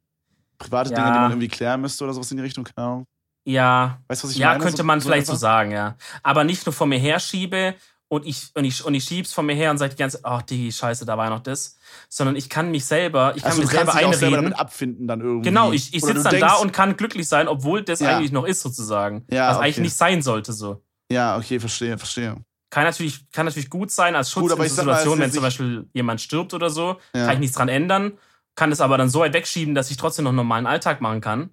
private 0.58 0.92
Ja. 0.92 0.96
Dinge, 0.98 1.12
die 1.12 1.20
man 1.20 1.32
irgendwie 1.32 1.48
klären 1.48 1.82
müsste 1.82 2.04
oder 2.04 2.14
sowas 2.14 2.30
in 2.32 2.38
die 2.38 2.44
Richtung, 2.44 2.64
keine 2.64 2.88
Ahnung. 2.88 3.06
Ja. 3.46 4.00
Weißt 4.08 4.24
du, 4.24 4.28
was 4.28 4.34
ich 4.34 4.40
ja, 4.40 4.50
meine? 4.50 4.64
könnte 4.64 4.78
So- 4.78 4.84
man 4.84 5.00
so 5.00 5.10
vielleicht 5.10 5.26
so 5.28 5.34
einfach? 5.34 5.42
sagen, 5.42 5.72
ja. 5.72 5.96
Aber 6.22 6.44
nicht 6.44 6.66
nur 6.66 6.74
vor 6.74 6.86
mir 6.88 7.00
herschiebe 7.00 7.76
und 8.10 8.26
ich, 8.26 8.52
und 8.56 8.66
ich, 8.66 8.84
und 8.86 8.94
ich 8.94 9.04
schieb's 9.06 9.34
vor 9.34 9.44
mir 9.44 9.56
her 9.56 9.72
und 9.72 9.78
sage 9.78 9.92
die 9.96 10.00
ganze 10.00 10.18
Zeit, 10.18 10.26
ach, 10.26 10.42
die 10.44 10.72
Scheiße, 10.72 11.06
da 11.06 11.18
war 11.18 11.26
ja 11.26 11.30
noch 11.32 11.40
das. 11.40 11.78
Sondern 12.10 12.36
ich 12.36 12.50
kann 12.50 12.70
mich 12.70 12.86
selber, 12.86 13.34
ich 13.36 13.42
kann 13.42 13.52
Also 13.52 13.62
kannst 13.62 13.74
selber 13.76 13.92
dich 13.94 14.06
auch 14.06 14.14
selber 14.14 14.38
einreden. 14.38 14.52
damit 14.52 14.60
abfinden 14.60 15.08
dann 15.08 15.22
irgendwie. 15.22 15.50
Genau, 15.50 15.72
ich, 15.72 15.94
ich 15.94 16.02
sitze 16.02 16.16
dann 16.16 16.24
da 16.24 16.30
denkst- 16.48 16.62
und 16.62 16.74
kann 16.74 16.96
glücklich 16.98 17.28
sein, 17.28 17.48
obwohl 17.48 17.84
das 17.84 18.02
Ja. 18.02 18.18
eigentlich 18.18 18.32
noch 18.32 18.46
ist, 18.46 18.62
sozusagen. 18.62 19.26
Ja, 19.32 19.50
was 19.50 19.58
eigentlich 19.58 19.76
okay. 19.76 19.82
nicht 19.82 19.96
sein 19.96 20.22
sollte, 20.22 20.54
so. 20.54 20.84
Ja, 21.12 21.38
okay, 21.38 21.60
verstehe, 21.60 21.98
verstehe. 21.98 22.36
Kann 22.70 22.84
natürlich, 22.84 23.30
kann 23.32 23.46
natürlich 23.48 23.70
gut 23.70 23.90
sein 23.92 24.16
als 24.16 24.30
Schutz 24.30 24.52
Gut, 24.52 24.60
in 24.64 24.70
sag 24.70 24.86
mal, 24.86 25.20
wenn 25.20 25.32
zum 25.32 25.42
Beispiel 25.42 25.90
jemand 25.94 26.22
stirbt 26.22 26.54
oder 26.54 26.70
so, 26.70 27.00
Ja. 27.16 27.26
kann 27.26 27.34
ich 27.36 27.40
nichts 27.40 27.56
dran 27.58 27.68
ändern. 27.70 28.14
Kann 28.56 28.72
es 28.72 28.82
aber 28.82 28.98
dann 28.98 29.10
so 29.10 29.22
weit 29.22 29.34
wegschieben, 29.34 29.74
dass 29.74 29.90
ich 29.90 29.98
trotzdem 29.98 30.24
noch 30.24 30.30
einen 30.32 30.36
normalen 30.38 30.68
Alltag 30.68 31.02
machen 31.02 31.22
kann. 31.22 31.50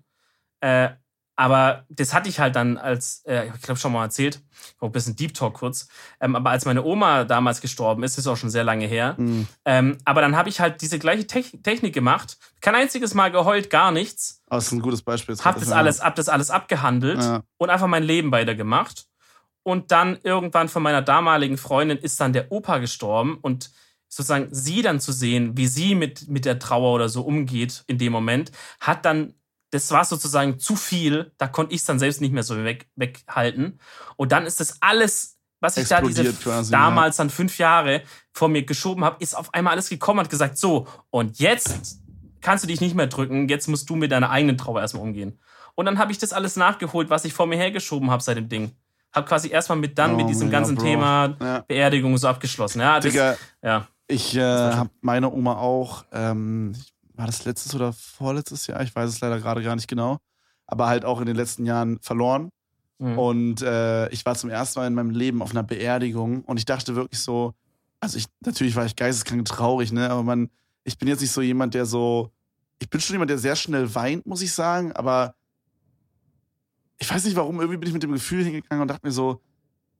Äh, 0.61 0.91
aber 1.39 1.85
das 1.91 2.13
hatte 2.15 2.29
ich 2.31 2.41
halt 2.41 2.57
dann 2.57 2.79
als, 2.79 3.23
äh, 3.27 3.47
ich 3.55 3.63
glaube 3.63 3.79
schon 3.79 3.93
mal 3.93 4.05
erzählt, 4.05 4.43
oh, 4.81 4.87
ein 4.87 4.93
bisschen 4.93 5.17
Deep 5.17 5.35
Talk 5.35 5.55
kurz, 5.55 5.87
ähm, 6.21 6.35
aber 6.35 6.49
als 6.51 6.65
meine 6.65 6.83
Oma 6.83 7.25
damals 7.25 7.61
gestorben 7.61 8.03
ist, 8.05 8.17
ist 8.17 8.27
auch 8.27 8.39
schon 8.39 8.49
sehr 8.49 8.65
lange 8.65 8.87
her, 8.87 9.15
Mhm. 9.19 9.47
ähm, 9.67 9.99
aber 10.07 10.23
dann 10.23 10.35
habe 10.35 10.49
ich 10.49 10.61
halt 10.61 10.81
diese 10.81 10.99
gleiche 10.99 11.25
Techn- 11.25 11.63
Technik 11.63 11.93
gemacht, 11.95 12.39
kein 12.63 12.75
einziges 12.75 13.13
Mal 13.13 13.31
geheult, 13.31 13.69
gar 13.69 13.93
nichts, 13.93 14.43
Aber 14.47 14.57
das 14.57 14.67
ist 14.69 14.73
ein 14.73 14.81
gutes 14.81 15.03
Beispiel. 15.03 15.37
hab 15.37 15.59
das 15.61 15.71
alles, 15.71 16.03
hab 16.03 16.15
das 16.17 16.31
alles 16.31 16.51
abgehandelt 16.51 17.21
Ja. 17.23 17.43
und 17.59 17.69
einfach 17.69 17.87
mein 17.87 18.03
Leben 18.03 18.33
weitergemacht. 18.33 19.07
Und 19.67 19.91
dann 19.91 20.21
irgendwann 20.23 20.69
von 20.69 20.81
meiner 20.81 21.03
damaligen 21.03 21.59
Freundin 21.59 21.99
ist 21.99 22.21
dann 22.21 22.33
der 22.33 22.53
Opa 22.53 22.79
gestorben 22.79 23.37
und 23.43 23.73
sozusagen 24.07 24.47
sie 24.53 24.81
dann 24.81 25.01
zu 25.01 25.11
sehen, 25.11 25.57
wie 25.57 25.67
sie 25.67 25.97
mit, 25.97 26.29
mit 26.29 26.45
der 26.45 26.61
Trauer 26.61 26.95
oder 26.95 27.09
so 27.09 27.23
umgeht 27.23 27.83
in 27.89 27.99
dem 27.99 28.13
Moment, 28.13 28.53
hat 28.79 29.05
dann, 29.05 29.35
das 29.71 29.91
war 29.91 30.05
sozusagen 30.05 30.61
zu 30.61 30.77
viel, 30.77 31.33
da 31.39 31.49
konnte 31.49 31.75
ich 31.75 31.81
es 31.81 31.85
dann 31.85 31.99
selbst 31.99 32.21
nicht 32.21 32.33
mehr 32.33 32.45
so 32.45 32.63
weg, 32.63 32.87
weghalten. 32.95 33.81
Und 34.15 34.31
dann 34.31 34.47
ist 34.47 34.61
das 34.61 34.81
alles, 34.83 35.37
was 35.59 35.77
ich 35.79 35.89
da 35.89 36.01
diese 36.01 36.33
quasi, 36.35 36.71
damals 36.71 37.17
dann 37.17 37.29
fünf 37.29 37.59
Jahre 37.59 38.03
vor 38.33 38.49
mir 38.49 38.63
geschoben 38.63 39.05
habe, 39.05 39.17
ist 39.19 39.37
auf 39.37 39.53
einmal 39.53 39.73
alles 39.73 39.89
gekommen 39.89 40.21
und 40.21 40.27
hat 40.27 40.31
gesagt, 40.31 40.59
so, 40.59 40.87
und 41.11 41.41
jetzt 41.41 41.99
kannst 42.41 42.63
du 42.63 42.69
dich 42.69 42.81
nicht 42.81 42.95
mehr 42.95 43.09
drücken, 43.09 43.49
jetzt 43.49 43.67
musst 43.67 43.91
du 43.91 43.97
mit 43.97 44.13
deiner 44.13 44.31
eigenen 44.31 44.59
Trauer 44.59 44.81
erstmal 44.81 45.03
umgehen. 45.03 45.41
Und 45.75 45.87
dann 45.87 45.99
habe 45.99 46.13
ich 46.13 46.19
das 46.19 46.33
alles 46.33 46.55
nachgeholt, 46.55 47.11
was 47.11 47.25
ich 47.25 47.33
vor 47.33 47.49
mir 47.49 47.57
hergeschoben 47.57 48.13
habe 48.13 48.23
seit 48.23 48.37
dem 48.37 48.49
Ding. 48.49 48.71
Hab 49.13 49.27
quasi 49.27 49.49
erstmal 49.49 49.79
mit 49.79 49.99
dann 49.99 50.15
Oh 50.15 50.17
mit 50.17 50.29
diesem 50.29 50.51
ganzen 50.51 50.77
Bro. 50.77 50.85
Thema 50.85 51.37
Ja. 51.41 51.61
Beerdigung 51.67 52.17
so 52.19 52.29
abgeschlossen. 52.29 52.81
Ja, 52.81 53.01
das, 53.01 53.11
Digga, 53.11 53.37
ja. 53.63 53.87
ich 54.07 54.37
äh, 54.37 54.43
habe 54.43 54.91
meine 55.01 55.33
Oma 55.33 55.57
auch, 55.57 56.05
ähm, 56.13 56.75
war 57.15 57.27
das 57.27 57.45
letztes 57.45 57.75
oder 57.75 57.93
vorletztes 57.93 58.67
Jahr? 58.67 58.83
Ich 58.83 58.95
weiß 58.95 59.09
es 59.09 59.21
leider 59.21 59.39
gerade 59.41 59.63
gar 59.63 59.75
nicht 59.75 59.89
genau. 59.89 60.19
Aber 60.67 60.89
halt 60.89 61.05
auch 61.05 61.21
in 61.21 61.27
den 61.27 61.37
letzten 61.37 61.65
Jahren 61.65 61.99
verloren. 62.03 62.51
Mhm. 62.99 63.19
Und 63.19 63.63
äh, 63.63 64.09
ich 64.09 64.27
war 64.27 64.35
zum 64.35 64.51
ersten 64.51 64.81
Mal 64.81 64.87
in 64.87 64.95
meinem 64.95 65.11
Leben 65.11 65.41
auf 65.43 65.53
einer 65.53 65.63
Beerdigung 65.63 66.43
und 66.45 66.57
ich 66.59 66.65
dachte 66.65 66.97
wirklich 66.97 67.21
so, 67.21 67.55
also 68.01 68.19
ich, 68.19 68.27
natürlich 68.45 68.77
war 68.77 68.85
ich 68.85 68.97
geisteskrank 68.97 69.45
traurig, 69.47 69.93
ne? 69.93 70.11
Aber 70.11 70.23
man, 70.23 70.51
ich 70.85 70.99
bin 70.99 71.09
jetzt 71.09 71.21
nicht 71.21 71.33
so 71.33 71.41
jemand, 71.41 71.75
der 71.75 71.87
so, 71.87 72.31
ich 72.79 72.91
bin 72.91 73.01
schon 73.01 73.15
jemand, 73.15 73.31
der 73.31 73.39
sehr 73.39 73.57
schnell 73.57 73.95
weint, 73.95 74.27
muss 74.27 74.43
ich 74.43 74.53
sagen, 74.53 74.93
aber 74.93 75.35
ich 76.99 77.11
weiß 77.11 77.25
nicht 77.25 77.37
warum, 77.37 77.61
irgendwie 77.61 77.79
bin 77.79 77.89
ich 77.89 77.93
mit 77.93 78.03
dem 78.03 78.13
Gefühl 78.13 78.45
hingegangen 78.45 78.83
und 78.83 78.89
dachte 78.89 79.07
mir 79.07 79.13
so, 79.13 79.41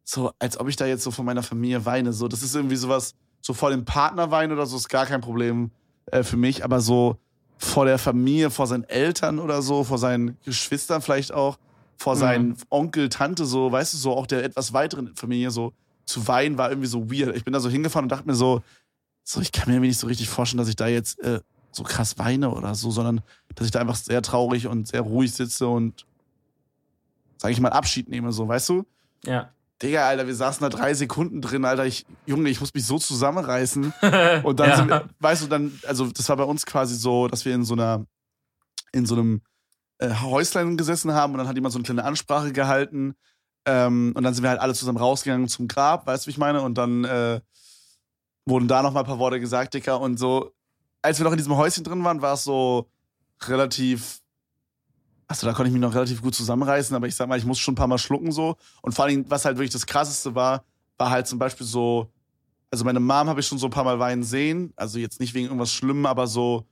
so, 0.05 0.33
als 0.39 0.59
ob 0.59 0.69
ich 0.69 0.77
da 0.77 0.87
jetzt 0.87 1.03
so 1.03 1.11
von 1.11 1.25
meiner 1.27 1.43
Familie 1.43 1.85
weine. 1.85 2.13
So, 2.13 2.29
das 2.29 2.43
ist 2.43 2.55
irgendwie 2.55 2.77
sowas, 2.77 3.15
so 3.41 3.55
vor 3.55 3.71
dem 3.71 3.85
Partner 3.85 4.31
weinen 4.31 4.53
oder 4.53 4.65
so, 4.67 4.77
ist 4.77 4.89
gar 4.89 5.05
kein 5.07 5.21
Problem 5.21 5.71
äh, 6.07 6.23
für 6.23 6.37
mich, 6.37 6.65
aber 6.65 6.81
so 6.81 7.17
vor 7.59 7.87
der 7.87 7.99
Familie, 7.99 8.51
vor 8.51 8.67
seinen 8.67 8.85
Eltern 8.85 9.39
oder 9.39 9.63
so, 9.63 9.83
vor 9.83 9.99
seinen 9.99 10.37
Geschwistern 10.45 11.03
vielleicht 11.03 11.33
auch, 11.33 11.59
vor 11.97 12.15
Mhm. 12.15 12.19
seinen 12.21 12.57
Onkel, 12.71 13.09
Tante, 13.09 13.47
so, 13.47 13.73
weißt 13.73 13.95
du, 13.95 13.99
so 13.99 14.13
auch 14.17 14.27
der 14.27 14.45
etwas 14.45 14.73
weiteren 14.73 15.15
Familie, 15.17 15.51
so 15.51 15.73
zu 16.05 16.29
weinen, 16.29 16.57
war 16.59 16.71
irgendwie 16.71 16.89
so 16.89 17.11
weird. 17.11 17.35
Ich 17.37 17.45
bin 17.45 17.53
da 17.53 17.59
so 17.61 17.69
hingefahren 17.69 18.05
und 18.05 18.11
dachte 18.11 18.27
mir 18.29 18.35
so, 18.35 18.63
so, 19.25 19.41
ich 19.41 19.51
kann 19.51 19.69
mir 19.69 19.75
irgendwie 19.75 19.89
nicht 19.89 19.99
so 19.99 20.07
richtig 20.07 20.29
vorstellen, 20.29 20.59
dass 20.59 20.69
ich 20.69 20.77
da 20.77 20.87
jetzt 20.87 21.19
äh, 21.21 21.41
so 21.73 21.83
krass 21.83 22.17
weine 22.19 22.51
oder 22.55 22.75
so, 22.77 22.91
sondern 22.93 23.23
dass 23.55 23.65
ich 23.67 23.73
da 23.73 23.81
einfach 23.81 23.97
sehr 23.97 24.23
traurig 24.23 24.69
und 24.69 24.87
sehr 24.87 25.01
ruhig 25.01 25.33
sitze 25.33 25.67
und, 25.67 26.07
sag 27.47 27.53
ich 27.53 27.61
mal, 27.61 27.69
Abschied 27.69 28.09
nehme, 28.09 28.33
so, 28.33 28.49
weißt 28.49 28.71
du? 28.71 28.85
ja. 29.25 29.51
Digga, 29.83 30.09
Alter, 30.09 30.27
wir 30.27 30.35
saßen 30.35 30.63
da 30.63 30.75
drei 30.75 30.95
Sekunden 30.95 31.43
drin, 31.43 31.67
Alter. 31.67 31.85
Ich, 31.85 32.07
Junge, 32.25 32.49
ich 32.49 32.61
muss 32.61 32.73
mich 32.73 32.87
so 32.87 32.99
zusammenreißen. 32.99 33.93
Und 34.43 34.59
dann 34.59 34.71
ja. 34.71 34.77
sind 34.77 34.89
wir, 34.89 35.09
weißt 35.21 35.43
du, 35.43 35.47
dann, 35.49 35.79
also 35.87 36.07
das 36.07 36.29
war 36.31 36.37
bei 36.37 36.45
uns 36.45 36.65
quasi 36.65 36.95
so, 36.95 37.29
dass 37.29 37.45
wir 37.45 37.55
in 37.55 37.63
so 37.63 37.75
einer, 37.75 38.07
in 38.93 39.05
so 39.05 39.15
einem 39.15 39.43
äh, 39.99 40.09
Häuslein 40.09 40.79
gesessen 40.79 41.13
haben 41.13 41.35
und 41.35 41.39
dann 41.39 41.49
hat 41.49 41.57
jemand 41.57 41.73
so 41.73 41.79
eine 41.79 41.85
kleine 41.85 42.05
Ansprache 42.05 42.53
gehalten. 42.53 43.17
Ähm, 43.67 44.13
und 44.17 44.23
dann 44.23 44.33
sind 44.33 44.43
wir 44.43 44.51
halt 44.51 44.61
alle 44.61 44.73
zusammen 44.73 44.97
rausgegangen 44.97 45.47
zum 45.47 45.69
Grab, 45.69 46.07
weißt 46.07 46.25
du, 46.25 46.29
wie 46.29 46.31
ich 46.33 46.39
meine? 46.39 46.63
Und 46.63 46.79
dann 46.79 47.05
äh, 47.05 47.41
wurden 48.47 48.69
da 48.69 48.83
noch 48.83 48.93
mal 48.93 49.01
ein 49.01 49.07
paar 49.07 49.19
Worte 49.19 49.41
gesagt, 49.41 49.75
Dicker. 49.75 50.01
Und 50.01 50.19
so, 50.19 50.55
als 51.03 51.21
wir 51.21 51.25
noch 51.25 51.33
in 51.33 51.39
diesem 51.39 51.57
Häuschen 51.57 51.85
drin 51.85 52.03
waren, 52.03 52.23
war 52.23 52.35
es 52.35 52.45
so 52.45 52.89
relativ. 53.43 54.23
Achso, 55.29 55.47
da 55.47 55.53
konnte 55.53 55.69
ich 55.69 55.73
mich 55.73 55.83
noch 55.83 55.95
relativ 55.95 56.23
gut 56.23 56.35
zusammenreißen, 56.35 56.95
aber 56.95 57.09
ich 57.09 57.17
sag 57.17 57.29
mal, 57.29 57.37
ich 57.39 57.45
muss 57.45 57.59
schon 57.59 57.73
ein 57.73 57.77
paar 57.77 57.89
Mal 57.89 57.99
schlucken 57.99 58.31
so. 58.31 58.57
Und 58.83 58.93
vor 58.95 59.05
allem, 59.07 59.29
was 59.29 59.45
halt 59.45 59.57
wirklich 59.57 59.73
das 59.73 59.85
krasseste 59.87 60.35
war, 60.35 60.65
war 60.99 61.11
halt 61.11 61.27
zum 61.27 61.39
Beispiel 61.39 61.67
so, 61.67 62.09
also 62.71 62.85
meine 62.85 63.01
Mom 63.01 63.29
habe 63.29 63.41
ich 63.41 63.47
schon 63.47 63.59
so 63.59 63.67
ein 63.67 63.71
paar 63.73 63.85
Mal 63.85 63.99
weinen 63.99 64.23
sehen. 64.23 64.73
Also 64.77 64.99
jetzt 64.99 65.19
nicht 65.21 65.35
wegen 65.35 65.47
irgendwas 65.47 65.73
Schlimmem, 65.73 66.07
aber 66.07 66.27
so, 66.29 66.65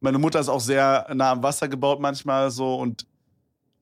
meine 0.00 0.18
Mutter 0.18 0.40
ist 0.40 0.48
auch 0.48 0.60
sehr 0.60 1.06
nah 1.14 1.32
am 1.32 1.42
Wasser 1.42 1.68
gebaut 1.68 2.00
manchmal 2.00 2.50
so 2.50 2.76
und 2.76 3.06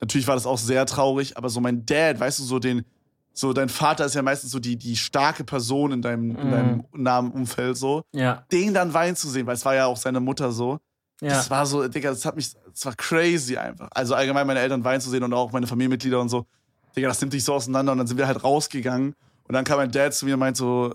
natürlich 0.01 0.27
war 0.27 0.35
das 0.35 0.47
auch 0.47 0.59
sehr 0.59 0.85
traurig, 0.87 1.37
aber 1.37 1.49
so 1.49 1.61
mein 1.61 1.87
Dad, 1.87 2.19
weißt 2.19 2.39
du, 2.41 2.43
so 2.43 2.59
den, 2.59 2.85
so 3.33 3.53
dein 3.53 3.69
Vater 3.69 4.07
ist 4.07 4.15
ja 4.15 4.23
meistens 4.23 4.51
so 4.51 4.59
die, 4.59 4.77
die 4.77 4.97
starke 4.97 5.45
Person 5.45 5.93
in 5.93 6.03
deinem, 6.03 6.37
in 6.37 6.47
Mhm. 6.47 6.51
deinem 6.51 6.85
nahen 6.95 7.31
Umfeld 7.31 7.77
so. 7.77 8.03
ja. 8.13 8.45
Den 8.51 8.75
dann 8.75 8.93
weinen 8.93 9.15
zu 9.15 9.29
sehen, 9.29 9.47
weil 9.47 9.55
es 9.55 9.65
war 9.65 9.75
ja 9.75 9.87
auch 9.87 9.97
seine 9.97 10.21
Mutter 10.21 10.51
so. 10.53 10.81
Ja. 11.21 11.29
Das 11.31 11.51
war 11.51 11.65
so, 11.65 11.87
Digga, 11.89 12.11
das 12.11 12.25
hat 12.25 12.37
mich, 12.37 12.53
das 12.73 12.85
war 12.85 12.95
crazy 12.95 13.57
einfach. 13.57 13.89
Also 13.93 14.15
allgemein 14.15 14.47
meine 14.47 14.61
Eltern 14.61 14.85
weinen 14.85 15.01
zu 15.01 15.09
sehen 15.11 15.23
und 15.23 15.33
auch 15.33 15.51
meine 15.53 15.67
Familienmitglieder 15.67 16.21
und 16.21 16.29
so. 16.29 16.47
Digga, 16.95 17.09
das 17.09 17.21
nimmt 17.21 17.33
dich 17.33 17.45
so 17.45 17.55
auseinander 17.55 17.93
und 17.93 17.99
dann 17.99 18.07
sind 18.07 18.19
wir 18.19 18.27
halt 18.27 18.43
rausgegangen 18.45 19.15
und 19.45 19.53
dann 19.53 19.65
kam 19.65 19.79
mein 19.79 19.91
Dad 19.91 20.13
zu 20.15 20.27
mir 20.27 20.35
und 20.35 20.41
meint 20.41 20.57
so, 20.57 20.95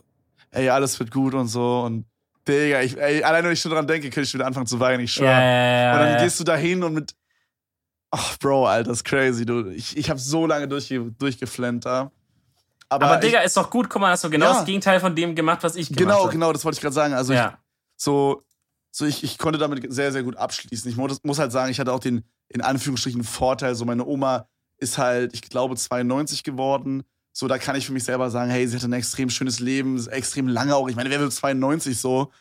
ey, 0.51 0.69
alles 0.69 0.99
wird 0.99 1.11
gut 1.11 1.33
und 1.33 1.47
so 1.47 1.81
und 1.81 2.05
Digga, 2.47 2.81
ich, 2.81 2.97
ey, 2.99 3.23
allein 3.23 3.43
wenn 3.45 3.51
ich 3.51 3.61
schon 3.61 3.71
dran 3.71 3.85
denke, 3.87 4.09
könnte 4.09 4.21
ich 4.21 4.29
schon 4.29 4.39
wieder 4.39 4.47
anfangen 4.47 4.65
zu 4.67 4.79
weinen, 4.79 5.03
ich 5.03 5.13
schwör. 5.13 5.27
Ja, 5.29 5.41
ja, 5.41 5.93
und 5.93 5.99
dann 5.99 6.23
gehst 6.23 6.39
du 6.39 6.43
da 6.43 6.55
hin 6.55 6.83
und 6.83 6.93
mit, 6.93 7.15
ach, 8.09 8.37
Bro, 8.39 8.65
Alter, 8.67 8.89
das 8.89 8.97
ist 8.99 9.03
crazy, 9.03 9.45
du. 9.45 9.69
Ich, 9.69 9.95
ich 9.95 10.09
habe 10.09 10.19
so 10.19 10.47
lange 10.47 10.67
durchge, 10.67 11.11
durchgeflennt 11.19 11.85
da. 11.85 12.11
Aber, 12.89 13.05
Aber 13.05 13.17
Digga, 13.17 13.39
ich, 13.39 13.45
ist 13.45 13.57
doch 13.57 13.69
gut, 13.69 13.89
guck 13.89 14.01
mal, 14.01 14.11
hast 14.11 14.23
du 14.23 14.29
genau 14.29 14.47
Ja. 14.47 14.53
das 14.55 14.65
Gegenteil 14.65 14.99
von 14.99 15.15
dem 15.15 15.33
gemacht, 15.35 15.59
was 15.61 15.75
ich 15.75 15.87
gemacht 15.87 15.99
genau, 15.99 16.19
habe. 16.23 16.31
genau, 16.31 16.51
das 16.51 16.65
wollte 16.65 16.77
ich 16.77 16.81
gerade 16.81 16.93
sagen. 16.95 17.13
Also 17.13 17.31
ich, 17.33 17.39
ja. 17.39 17.57
so, 17.95 18.43
so 18.91 19.05
ich, 19.05 19.23
ich 19.23 19.37
konnte 19.37 19.57
damit 19.57 19.91
sehr, 19.93 20.11
sehr 20.11 20.23
gut 20.23 20.35
abschließen. 20.37 20.89
Ich 20.91 20.97
muss, 20.97 21.23
muss 21.23 21.39
halt 21.39 21.51
sagen, 21.51 21.71
ich 21.71 21.79
hatte 21.79 21.93
auch 21.93 21.99
den, 21.99 22.23
in 22.49 22.61
Anführungsstrichen, 22.61 23.23
Vorteil. 23.23 23.73
So, 23.75 23.85
meine 23.85 24.05
Oma 24.05 24.47
ist 24.77 24.97
halt, 24.97 25.33
ich 25.33 25.41
glaube, 25.41 25.75
92 25.75 26.43
geworden. 26.43 27.03
So, 27.33 27.47
da 27.47 27.57
kann 27.57 27.75
ich 27.77 27.85
für 27.85 27.93
mich 27.93 28.03
selber 28.03 28.29
sagen, 28.29 28.51
hey, 28.51 28.67
sie 28.67 28.75
hatte 28.75 28.87
ein 28.89 28.93
extrem 28.93 29.29
schönes 29.29 29.59
Leben, 29.59 30.05
extrem 30.09 30.47
lange 30.49 30.75
auch. 30.75 30.89
Ich 30.89 30.95
meine, 30.97 31.09
wer 31.09 31.21
will 31.21 31.31
92 31.31 31.97
so? 31.97 32.31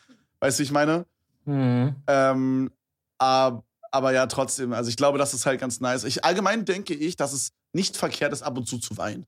Weißt 0.41 0.59
du, 0.59 0.61
wie 0.61 0.65
ich 0.65 0.71
meine? 0.71 1.05
Mhm. 1.45 1.95
Ähm, 2.07 2.71
aber, 3.17 3.63
aber 3.91 4.11
ja, 4.11 4.25
trotzdem, 4.27 4.73
also 4.73 4.89
ich 4.89 4.97
glaube, 4.97 5.17
das 5.17 5.33
ist 5.33 5.45
halt 5.45 5.61
ganz 5.61 5.79
nice. 5.79 6.03
Ich, 6.03 6.25
allgemein 6.25 6.65
denke 6.65 6.93
ich, 6.93 7.15
dass 7.15 7.31
es 7.31 7.53
nicht 7.71 7.95
verkehrt 7.95 8.33
ist, 8.33 8.41
ab 8.41 8.57
und 8.57 8.67
zu 8.67 8.77
zu 8.79 8.97
weinen. 8.97 9.25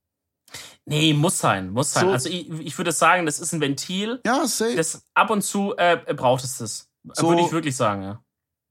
Nee, 0.85 1.13
muss 1.13 1.39
sein, 1.39 1.69
muss 1.71 1.93
sein. 1.93 2.05
So- 2.07 2.11
Also 2.11 2.29
ich, 2.29 2.49
ich 2.49 2.77
würde 2.77 2.91
sagen, 2.91 3.25
das 3.25 3.39
ist 3.39 3.53
ein 3.53 3.61
Ventil, 3.61 4.19
Ja, 4.25 4.45
safe. 4.45 4.75
das 4.75 5.03
ab 5.13 5.29
und 5.29 5.41
zu 5.43 5.73
äh, 5.77 6.13
braucht 6.13 6.43
es 6.43 6.57
das. 6.57 6.89
So- 7.13 7.29
würde 7.29 7.41
ich 7.41 7.51
wirklich 7.51 7.75
sagen, 7.75 8.03
ja. 8.03 8.23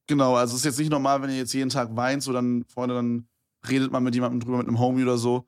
Genau, 0.06 0.34
also 0.34 0.52
es 0.54 0.60
ist 0.60 0.64
jetzt 0.64 0.78
nicht 0.78 0.90
normal, 0.90 1.22
wenn 1.22 1.30
ihr 1.30 1.36
jetzt 1.36 1.52
jeden 1.52 1.70
Tag 1.70 1.94
weint, 1.94 2.22
so 2.22 2.32
dann, 2.32 2.64
Freunde, 2.64 2.94
dann 2.94 3.28
redet 3.68 3.92
man 3.92 4.02
mit 4.02 4.14
jemandem 4.14 4.40
drüber, 4.40 4.58
mit 4.58 4.66
einem 4.66 4.78
Homie 4.80 5.02
oder 5.04 5.16
so. 5.16 5.46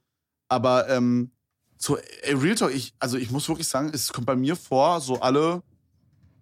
Aber 0.49 0.89
ähm, 0.89 1.33
so, 1.77 1.99
ey, 2.23 2.35
Real 2.35 2.55
Talk, 2.55 2.73
ich, 2.73 2.95
also 3.01 3.19
ich 3.19 3.31
muss 3.31 3.49
wirklich 3.49 3.67
sagen, 3.67 3.91
es 3.93 4.13
kommt 4.13 4.27
bei 4.27 4.37
mir 4.37 4.55
vor, 4.55 5.01
so 5.01 5.21
alle, 5.21 5.63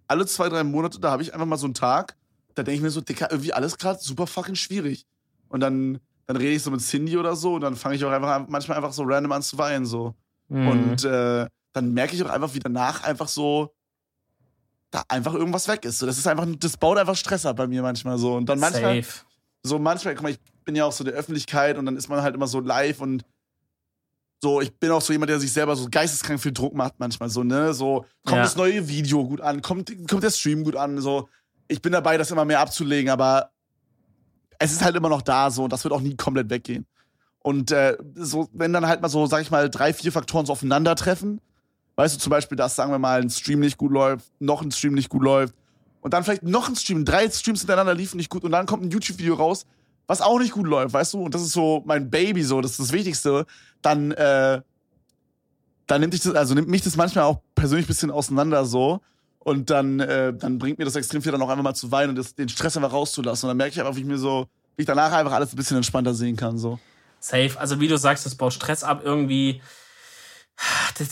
alle 0.07 0.25
zwei, 0.27 0.47
drei 0.49 0.63
Monate, 0.63 0.99
da 0.99 1.11
habe 1.11 1.23
ich 1.23 1.33
einfach 1.33 1.47
mal 1.47 1.57
so 1.57 1.65
einen 1.65 1.73
Tag, 1.73 2.15
da 2.53 2.61
denke 2.61 2.77
ich 2.77 2.81
mir 2.83 2.91
so, 2.91 3.01
Dicker, 3.01 3.31
irgendwie 3.31 3.51
alles 3.53 3.77
gerade 3.77 3.99
super 3.99 4.27
fucking 4.27 4.55
schwierig. 4.55 5.07
Und 5.49 5.61
dann, 5.61 5.99
dann 6.27 6.37
rede 6.37 6.51
ich 6.51 6.61
so 6.61 6.69
mit 6.71 6.81
Cindy 6.81 7.17
oder 7.17 7.35
so 7.35 7.55
und 7.55 7.61
dann 7.61 7.75
fange 7.75 7.95
ich 7.95 8.05
auch 8.05 8.11
einfach 8.11 8.29
an- 8.29 8.45
manchmal 8.47 8.77
einfach 8.77 8.93
so 8.93 9.03
random 9.03 9.31
an 9.31 9.41
zu 9.41 9.57
weinen, 9.57 9.85
so. 9.87 10.13
Mhm. 10.49 10.67
Und 10.67 11.03
äh, 11.03 11.47
dann 11.73 11.93
merke 11.93 12.15
ich 12.15 12.23
auch 12.23 12.29
einfach, 12.29 12.53
wie 12.53 12.59
danach 12.59 13.03
einfach 13.03 13.27
so 13.27 13.73
da 14.93 15.03
einfach 15.07 15.33
irgendwas 15.33 15.67
weg 15.67 15.85
ist. 15.85 15.97
So, 15.99 16.05
das 16.05 16.17
ist 16.17 16.27
einfach, 16.27 16.45
das 16.59 16.77
baut 16.77 16.97
einfach 16.97 17.15
Stress 17.15 17.45
ab 17.45 17.57
bei 17.57 17.67
mir 17.67 17.81
manchmal 17.81 18.17
so. 18.19 18.35
Und 18.35 18.47
dann 18.47 18.59
manchmal, 18.59 19.01
Safe. 19.01 19.25
so 19.63 19.79
manchmal, 19.79 20.13
guck 20.13 20.23
mal, 20.23 20.29
ich 20.31 20.39
bin 20.65 20.75
ja 20.75 20.85
auch 20.85 20.91
so 20.91 21.03
der 21.03 21.13
Öffentlichkeit 21.13 21.77
und 21.77 21.85
dann 21.87 21.97
ist 21.97 22.09
man 22.09 22.21
halt 22.21 22.35
immer 22.35 22.45
so 22.47 22.59
live 22.59 23.01
und 23.01 23.25
so, 24.41 24.61
ich 24.61 24.71
bin 24.77 24.91
auch 24.91 25.01
so 25.01 25.11
jemand, 25.13 25.29
der 25.29 25.39
sich 25.39 25.51
selber 25.51 25.75
so 25.75 25.87
geisteskrank 25.89 26.39
viel 26.39 26.51
Druck 26.51 26.75
macht 26.75 26.95
manchmal 26.99 27.29
so, 27.29 27.43
ne? 27.43 27.73
So, 27.73 28.05
kommt 28.25 28.37
Ja. 28.37 28.43
das 28.43 28.55
neue 28.55 28.87
Video 28.87 29.25
gut 29.25 29.41
an, 29.41 29.61
kommt, 29.61 29.91
kommt 30.07 30.21
der 30.23 30.31
Stream 30.31 30.63
gut 30.63 30.75
an, 30.75 30.99
so. 31.01 31.27
Ich 31.67 31.81
bin 31.81 31.91
dabei, 31.93 32.17
das 32.17 32.29
immer 32.29 32.45
mehr 32.45 32.59
abzulegen, 32.59 33.09
aber 33.09 33.49
es 34.59 34.73
ist 34.73 34.83
halt 34.83 34.95
immer 34.95 35.09
noch 35.09 35.21
da 35.21 35.49
so 35.49 35.63
und 35.63 35.73
das 35.73 35.83
wird 35.83 35.93
auch 35.93 36.01
nie 36.01 36.15
komplett 36.15 36.49
weggehen. 36.49 36.85
Und 37.39 37.71
äh, 37.71 37.97
so, 38.15 38.47
wenn 38.53 38.73
dann 38.73 38.85
halt 38.85 39.01
mal 39.01 39.09
so, 39.09 39.25
sag 39.25 39.41
ich 39.41 39.49
mal, 39.49 39.69
drei, 39.69 39.91
vier 39.93 40.11
Faktoren 40.11 40.45
so 40.45 40.51
aufeinandertreffen, 40.53 41.41
weißt 41.95 42.15
du, 42.15 42.19
zum 42.19 42.29
Beispiel, 42.29 42.55
dass, 42.55 42.75
sagen 42.75 42.91
wir 42.91 42.99
mal, 42.99 43.21
ein 43.21 43.29
Stream 43.29 43.59
nicht 43.59 43.77
gut 43.77 43.91
läuft, 43.91 44.25
noch 44.39 44.61
ein 44.61 44.71
Stream 44.71 44.93
nicht 44.93 45.09
gut 45.09 45.23
läuft 45.23 45.53
und 46.01 46.13
dann 46.13 46.23
vielleicht 46.23 46.43
noch 46.43 46.67
ein 46.67 46.75
Stream, 46.75 47.05
drei 47.05 47.29
Streams 47.29 47.61
hintereinander 47.61 47.93
liefen 47.93 48.17
nicht 48.17 48.29
gut 48.29 48.43
und 48.43 48.51
dann 48.51 48.65
kommt 48.65 48.83
ein 48.83 48.91
YouTube-Video 48.91 49.35
raus, 49.35 49.65
was 50.07 50.21
auch 50.21 50.39
nicht 50.39 50.51
gut 50.51 50.67
läuft, 50.67 50.93
weißt 50.93 51.13
du? 51.13 51.23
Und 51.23 51.33
das 51.33 51.41
ist 51.41 51.53
so 51.53 51.81
mein 51.85 52.09
Baby, 52.09 52.43
so, 52.43 52.61
das 52.61 52.71
ist 52.71 52.79
das 52.79 52.91
Wichtigste. 52.91 53.45
Dann, 53.81 54.11
äh, 54.11 54.61
dann 55.87 56.01
nimmt, 56.01 56.13
ich 56.13 56.21
das, 56.21 56.35
also 56.35 56.55
nimmt 56.55 56.67
mich 56.67 56.81
das 56.81 56.97
manchmal 56.97 57.23
auch 57.23 57.41
persönlich 57.55 57.85
ein 57.85 57.87
bisschen 57.87 58.11
auseinander 58.11 58.65
so. 58.65 58.99
Und 59.39 59.69
dann, 59.69 59.99
äh, 59.99 60.33
dann 60.33 60.57
bringt 60.57 60.77
mir 60.77 60.85
das 60.85 60.95
extrem 60.95 61.21
viel, 61.21 61.31
dann 61.31 61.41
auch 61.41 61.49
einfach 61.49 61.63
mal 61.63 61.73
zu 61.73 61.91
weinen 61.91 62.09
und 62.09 62.15
das, 62.17 62.35
den 62.35 62.49
Stress 62.49 62.75
einfach 62.77 62.93
rauszulassen. 62.93 63.47
Und 63.47 63.51
dann 63.51 63.57
merke 63.57 63.73
ich 63.73 63.79
einfach, 63.79 63.95
wie 63.95 64.01
ich 64.01 64.05
mir 64.05 64.17
so, 64.17 64.47
wie 64.75 64.83
ich 64.83 64.87
danach 64.87 65.11
einfach 65.11 65.33
alles 65.33 65.53
ein 65.53 65.55
bisschen 65.55 65.77
entspannter 65.77 66.13
sehen 66.13 66.35
kann. 66.35 66.57
So. 66.57 66.79
Safe. 67.19 67.51
Also 67.57 67.79
wie 67.79 67.87
du 67.87 67.97
sagst, 67.97 68.25
das 68.25 68.35
baut 68.35 68.53
Stress 68.53 68.83
ab 68.83 69.01
irgendwie 69.03 69.61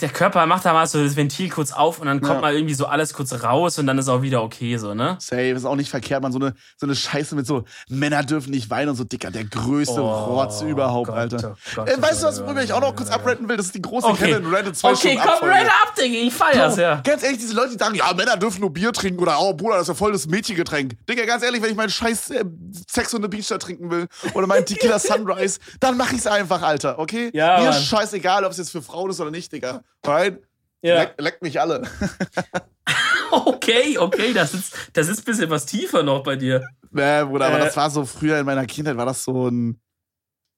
der 0.01 0.09
Körper 0.09 0.45
macht 0.45 0.65
da 0.65 0.73
mal 0.73 0.85
so 0.87 1.03
das 1.03 1.15
Ventil 1.15 1.49
kurz 1.49 1.71
auf 1.71 1.99
und 1.99 2.07
dann 2.07 2.21
kommt 2.21 2.35
ja. 2.35 2.41
mal 2.41 2.53
irgendwie 2.53 2.73
so 2.73 2.85
alles 2.85 3.13
kurz 3.13 3.33
raus 3.43 3.79
und 3.79 3.87
dann 3.87 3.97
ist 3.97 4.07
auch 4.07 4.21
wieder 4.21 4.43
okay, 4.43 4.77
so, 4.77 4.93
ne? 4.93 5.17
Safe, 5.19 5.49
ist 5.49 5.65
auch 5.65 5.75
nicht 5.75 5.89
verkehrt, 5.89 6.21
man. 6.21 6.31
So 6.31 6.39
eine, 6.39 6.53
so 6.77 6.85
eine 6.85 6.95
Scheiße 6.95 7.35
mit 7.35 7.47
so, 7.47 7.63
Männer 7.89 8.23
dürfen 8.23 8.51
nicht 8.51 8.69
weinen 8.69 8.89
und 8.89 8.95
so, 8.95 9.03
Dicker, 9.03 9.31
der 9.31 9.43
größte 9.45 10.01
oh, 10.01 10.07
Rotz 10.07 10.61
überhaupt, 10.61 11.07
Gott, 11.07 11.17
Alter. 11.17 11.55
Oh 11.55 11.75
Gott, 11.75 11.89
äh, 11.89 12.01
weißt 12.01 12.21
du, 12.21 12.27
was, 12.27 12.41
worüber 12.43 12.63
ich 12.63 12.71
auch 12.71 12.81
noch 12.81 12.95
kurz 12.95 13.09
abrennen 13.09 13.49
will? 13.49 13.57
Das 13.57 13.67
ist 13.67 13.75
die 13.75 13.81
große 13.81 14.07
okay. 14.07 14.33
Kevin 14.33 14.53
Reddit 14.53 14.77
2 14.77 14.91
Okay, 14.91 15.19
komm, 15.21 15.49
Reddit 15.49 15.71
ab, 15.81 15.95
Digga, 15.95 16.27
ich 16.27 16.33
feier's, 16.33 16.77
ja. 16.77 17.01
Ganz 17.01 17.23
ehrlich, 17.23 17.39
diese 17.39 17.55
Leute, 17.55 17.71
die 17.71 17.77
sagen, 17.77 17.95
ja, 17.95 18.13
Männer 18.13 18.37
dürfen 18.37 18.61
nur 18.61 18.71
Bier 18.71 18.93
trinken 18.93 19.19
oder, 19.19 19.39
oh, 19.39 19.53
Bruder, 19.53 19.75
das 19.75 19.83
ist 19.83 19.87
ja 19.89 19.93
voll 19.95 20.11
das 20.11 20.27
Mädchengetränk. 20.27 20.93
Digga, 21.07 21.25
ganz 21.25 21.43
ehrlich, 21.43 21.61
wenn 21.61 21.71
ich 21.71 21.77
meinen 21.77 21.89
scheiß 21.89 22.29
äh, 22.31 22.45
Sex 22.87 23.13
on 23.15 23.21
the 23.21 23.27
Beach 23.27 23.47
da 23.47 23.57
trinken 23.57 23.89
will 23.89 24.07
oder 24.33 24.47
meinen 24.47 24.65
Tequila 24.65 24.99
Sunrise, 24.99 25.59
dann 25.79 25.97
mach 25.97 26.11
ich's 26.13 26.27
einfach, 26.27 26.61
Alter, 26.61 26.99
okay? 26.99 27.31
Ja, 27.33 27.59
Mir 27.61 27.69
ist 27.71 27.85
scheißegal, 27.85 28.45
ob 28.45 28.51
es 28.51 28.57
jetzt 28.57 28.71
für 28.71 28.81
Frauen 28.81 29.09
ist 29.09 29.19
oder 29.19 29.30
nicht, 29.31 29.51
Digga. 29.51 29.83
Alright? 30.03 30.41
Ja. 30.81 30.99
Leck, 30.99 31.15
leckt 31.19 31.41
mich 31.41 31.59
alle. 31.59 31.87
okay, 33.31 33.97
okay, 33.97 34.33
das 34.33 34.53
ist, 34.53 34.73
das 34.93 35.07
ist 35.07 35.19
ein 35.19 35.25
bisschen 35.25 35.49
was 35.49 35.65
tiefer 35.65 36.03
noch 36.03 36.23
bei 36.23 36.35
dir. 36.35 36.65
Nee, 36.91 37.23
Bruder, 37.23 37.47
äh, 37.47 37.53
aber 37.53 37.59
das 37.59 37.77
war 37.77 37.89
so 37.89 38.05
früher 38.05 38.39
in 38.39 38.45
meiner 38.45 38.65
Kindheit, 38.65 38.97
war 38.97 39.05
das 39.05 39.23
so 39.23 39.47
ein. 39.47 39.79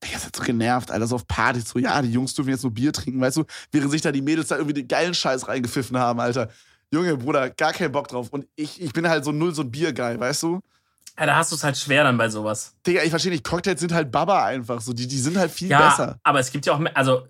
Digga, 0.03 0.15
das 0.15 0.25
hat 0.25 0.35
so 0.35 0.43
genervt, 0.43 0.91
Alter, 0.91 1.07
so 1.07 1.15
auf 1.15 1.27
Partys, 1.27 1.69
so, 1.69 1.79
ja, 1.79 2.01
die 2.01 2.11
Jungs 2.11 2.33
dürfen 2.33 2.49
jetzt 2.49 2.63
nur 2.63 2.73
Bier 2.73 2.91
trinken, 2.91 3.21
weißt 3.21 3.37
du, 3.37 3.45
während 3.71 3.91
sich 3.91 4.01
da 4.01 4.11
die 4.11 4.21
Mädels 4.21 4.49
da 4.49 4.57
irgendwie 4.57 4.73
den 4.73 4.87
geilen 4.87 5.13
Scheiß 5.13 5.47
reingepfiffen 5.47 5.97
haben, 5.97 6.19
Alter. 6.19 6.49
Junge, 6.91 7.17
Bruder, 7.17 7.49
gar 7.49 7.73
keinen 7.73 7.91
Bock 7.91 8.07
drauf. 8.07 8.29
Und 8.29 8.45
ich, 8.55 8.81
ich 8.81 8.93
bin 8.93 9.07
halt 9.07 9.25
so 9.25 9.31
null 9.31 9.55
so 9.55 9.63
ein 9.63 9.71
Biergeil, 9.71 10.19
weißt 10.19 10.43
du? 10.43 10.59
Ja, 11.17 11.25
da 11.25 11.35
hast 11.35 11.51
du 11.51 11.55
es 11.55 11.63
halt 11.63 11.77
schwer 11.77 12.03
dann 12.03 12.17
bei 12.17 12.29
sowas. 12.29 12.75
Digga, 12.85 13.01
ich 13.03 13.09
verstehe 13.09 13.31
nicht, 13.31 13.43
Cocktails 13.43 13.79
sind 13.79 13.93
halt 13.93 14.11
Baba 14.11 14.45
einfach 14.45 14.81
so, 14.81 14.93
die, 14.93 15.07
die 15.07 15.19
sind 15.19 15.37
halt 15.37 15.51
viel 15.51 15.69
ja, 15.69 15.89
besser. 15.89 16.19
aber 16.23 16.39
es 16.39 16.51
gibt 16.51 16.65
ja 16.65 16.73
auch, 16.73 16.81
also 16.93 17.27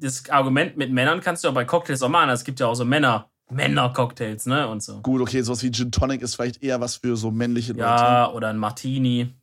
das 0.00 0.28
Argument 0.30 0.76
mit 0.76 0.90
Männern 0.90 1.20
kannst 1.20 1.44
du 1.44 1.48
auch 1.48 1.54
bei 1.54 1.64
Cocktails 1.64 2.02
auch 2.02 2.08
machen. 2.08 2.30
Es 2.30 2.44
gibt 2.44 2.60
ja 2.60 2.66
auch 2.66 2.74
so 2.74 2.84
Männer, 2.84 3.30
Männer-Cocktails, 3.50 4.46
ne? 4.46 4.68
Und 4.68 4.82
so. 4.82 5.00
Gut, 5.00 5.20
okay, 5.20 5.42
sowas 5.42 5.62
wie 5.62 5.70
Gin 5.70 5.92
Tonic 5.92 6.22
ist 6.22 6.34
vielleicht 6.34 6.62
eher 6.62 6.80
was 6.80 6.96
für 6.96 7.16
so 7.16 7.30
männliche 7.30 7.72
Leute. 7.72 7.84
Ja, 7.84 8.30
oder 8.30 8.48
ein 8.48 8.58
Martini. 8.58 9.34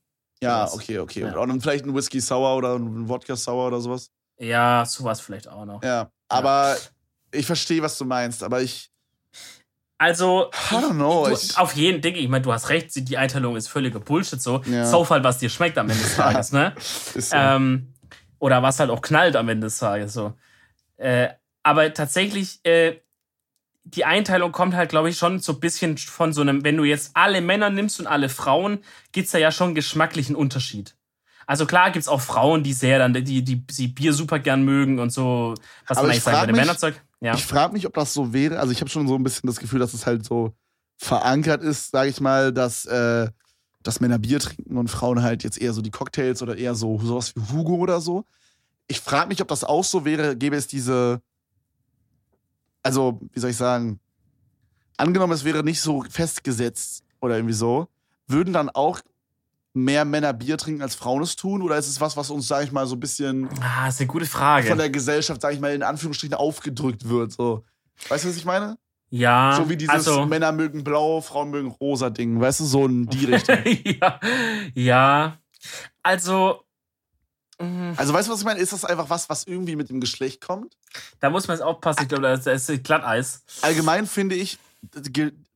Ja, 0.41 0.72
okay, 0.72 0.99
okay. 0.99 1.22
Ja. 1.22 1.38
Und 1.38 1.49
dann 1.49 1.61
vielleicht 1.61 1.86
ein 1.86 1.94
Whisky 1.94 2.19
Sour 2.19 2.56
oder 2.56 2.76
ein 2.76 3.07
Wodka 3.07 3.36
Sour 3.36 3.68
oder 3.68 3.80
sowas. 3.80 4.10
Ja, 4.40 4.86
sowas 4.86 5.22
vielleicht 5.22 5.48
auch 5.48 5.65
noch. 5.65 5.84
Ja, 5.84 6.10
aber 6.28 6.76
ja. 6.76 7.40
ich 7.40 7.45
verstehe, 7.45 7.82
was 7.82 7.98
du 7.98 8.06
meinst, 8.06 8.44
aber 8.44 8.61
ich. 8.61 8.90
Also, 9.99 10.49
I 10.72 10.76
don't 10.76 10.95
know. 10.95 11.28
Du, 11.28 11.36
auf 11.61 11.76
jeden 11.76 12.02
Ding, 12.02 12.15
ich 12.15 12.28
meine, 12.28 12.41
du 12.41 12.52
hast 12.52 12.69
recht, 12.69 12.90
die 12.95 13.18
Einteilung 13.18 13.56
ist 13.56 13.68
völlige 13.68 13.99
Bullshit 13.99 14.41
so. 14.41 14.64
Ja. 14.65 14.84
Sauf 14.84 15.11
halt, 15.11 15.23
was 15.23 15.38
dir 15.38 15.49
schmeckt 15.49 15.78
am 15.78 15.88
Ende 15.91 16.02
des 16.02 16.15
Tages, 16.15 16.52
ne? 16.52 16.73
ist 17.14 17.30
so. 17.30 17.36
Ähm, 17.38 17.94
oder 18.42 18.64
was 18.64 18.80
halt 18.80 18.90
auch 18.90 19.02
knallt 19.02 19.36
am 19.36 19.48
Ende 19.50 19.68
des 19.68 19.78
Tages 19.78 20.14
so. 20.14 20.34
Äh, 20.98 21.30
aber 21.64 21.94
tatsächlich, 21.94 22.60
äh, 22.64 23.00
die 23.84 24.04
Einteilung 24.04 24.52
kommt 24.52 24.76
halt, 24.76 24.90
glaube 24.90 25.10
ich, 25.10 25.18
schon 25.18 25.40
so 25.40 25.54
ein 25.54 25.60
bisschen 25.60 25.98
von 25.98 26.34
so 26.34 26.42
einem, 26.42 26.64
wenn 26.64 26.76
du 26.76 26.84
jetzt 26.84 27.12
alle 27.14 27.42
Männer 27.42 27.70
nimmst 27.70 28.00
und 28.00 28.08
alle 28.08 28.30
Frauen, 28.30 28.80
gibt's 29.12 29.32
da 29.32 29.38
ja 29.38 29.52
schon 29.52 29.76
geschmacklichen 29.76 30.36
Unterschied. 30.36 30.96
Also 31.46 31.68
klar 31.68 31.92
gibt's 31.92 32.08
auch 32.08 32.22
Frauen, 32.22 32.64
die 32.64 32.74
sehr 32.74 32.98
dann, 32.98 33.14
die, 33.14 33.44
die, 33.44 33.66
die 33.68 33.88
Bier 33.88 34.14
super 34.14 34.40
gern 34.40 34.64
mögen 34.64 35.00
und 35.00 35.12
so, 35.12 35.54
was 35.88 35.98
Aber 35.98 36.08
man 36.08 36.12
eigentlich 36.12 36.24
sagen 36.24 36.42
würde, 36.48 36.54
Männerzeug. 36.54 37.02
Ja. 37.20 37.36
Ich 37.36 37.46
frage 37.46 37.74
mich, 37.74 37.86
ob 37.86 37.94
das 37.94 38.14
so 38.14 38.34
wäre. 38.34 38.60
Also 38.60 38.72
ich 38.72 38.82
habe 38.82 38.90
schon 38.90 39.08
so 39.08 39.16
ein 39.16 39.24
bisschen 39.24 39.48
das 39.48 39.60
Gefühl, 39.60 39.80
dass 39.80 39.94
es 39.94 40.08
halt 40.08 40.26
so 40.26 40.54
verankert 40.98 41.62
ist, 41.62 41.92
sage 41.92 42.10
ich 42.10 42.20
mal, 42.22 42.52
dass, 42.52 42.86
äh, 42.86 43.28
dass 43.84 43.99
Männer 43.99 44.20
Bier 44.20 44.40
trinken 44.40 44.78
und 44.78 44.90
Frauen 44.90 45.22
halt 45.22 45.44
jetzt 45.44 45.60
eher 45.60 45.74
so 45.74 45.82
die 45.82 45.91
Cocktails 45.91 46.41
oder 46.41 46.58
eher 46.58 46.76
so 46.76 46.99
sowas 46.99 47.34
wie 47.36 47.53
Hugo 47.53 47.76
oder 47.76 48.02
so 48.02 48.26
ich 48.91 48.99
frage 48.99 49.30
mich, 49.30 49.41
ob 49.41 49.48
das 49.48 49.64
auch 49.64 49.84
so 49.84 50.06
wäre, 50.06 50.36
gäbe 50.36 50.56
es 50.56 50.68
diese, 50.68 51.22
also, 52.84 53.20
wie 53.34 53.40
soll 53.40 53.52
ich 53.52 53.58
sagen, 53.58 53.99
angenommen, 54.98 55.34
es 55.34 55.45
wäre 55.45 55.64
nicht 55.64 55.82
so 55.82 56.03
festgesetzt 56.03 57.03
oder 57.22 57.36
irgendwie 57.38 57.53
so, 57.53 57.88
würden 58.28 58.53
dann 58.53 58.70
auch 58.70 58.99
mehr 59.74 60.03
Männer 60.03 60.34
Bier 60.34 60.58
trinken, 60.58 60.82
als 60.82 60.95
Frauen 60.95 61.24
es 61.24 61.38
tun? 61.38 61.62
Oder 61.62 61.78
ist 61.78 61.88
es 61.88 62.02
was, 62.02 62.18
was 62.18 62.30
uns, 62.30 62.48
sag 62.48 62.66
ich 62.66 62.74
mal, 62.74 62.86
so 62.86 62.95
ein 62.95 62.99
bisschen. 62.99 63.48
Ah, 63.62 63.88
ist 63.88 64.02
eine 64.02 64.08
gute 64.08 64.26
Frage. 64.26 64.68
Von 64.68 64.78
der 64.78 64.90
Gesellschaft, 64.90 65.41
sag 65.41 65.53
ich 65.53 65.62
mal, 65.62 65.74
in 65.74 65.84
Anführungsstrichen 65.84 66.36
aufgedrückt 66.36 67.08
wird. 67.08 67.32
So. 67.32 67.64
Weißt 68.10 68.26
du, 68.26 68.30
was 68.30 68.36
ich 68.36 68.45
meine? 68.45 68.78
Ja. 69.12 69.56
So 69.58 69.70
wie 69.70 69.78
dieses 69.78 69.94
also, 69.94 70.26
Männer 70.26 70.52
mögen 70.52 70.84
blau, 70.84 71.22
Frauen 71.22 71.52
mögen 71.52 71.68
rosa 71.70 72.10
Ding. 72.10 72.40
Weißt 72.40 72.62
du, 72.62 72.66
so 72.66 72.86
in 72.86 73.08
die 73.08 73.26
Richtung. 73.34 73.60
ja. 74.02 74.20
ja. 74.74 75.38
Also, 76.02 76.64
Mhm. 77.62 77.94
Also 77.96 78.14
weißt 78.14 78.28
du, 78.28 78.34
was 78.34 78.40
ich 78.40 78.46
meine? 78.46 78.60
Ist 78.60 78.74
das 78.74 78.84
einfach 78.86 79.10
was, 79.10 79.30
was 79.30 79.46
irgendwie 79.46 79.76
mit 79.76 79.90
dem 79.90 80.02
Geschlecht 80.02 80.42
kommt? 80.42 80.76
Da 81.20 81.30
muss 81.30 81.48
man 81.48 81.58
jetzt 81.58 81.64
aufpassen, 81.64 82.04
ich 82.04 82.10
glaube, 82.10 82.24
da 82.24 82.52
ist 82.52 82.84
Glatteis. 82.84 83.44
Allgemein 83.62 84.08
finde 84.08 84.36
ich, 84.36 84.58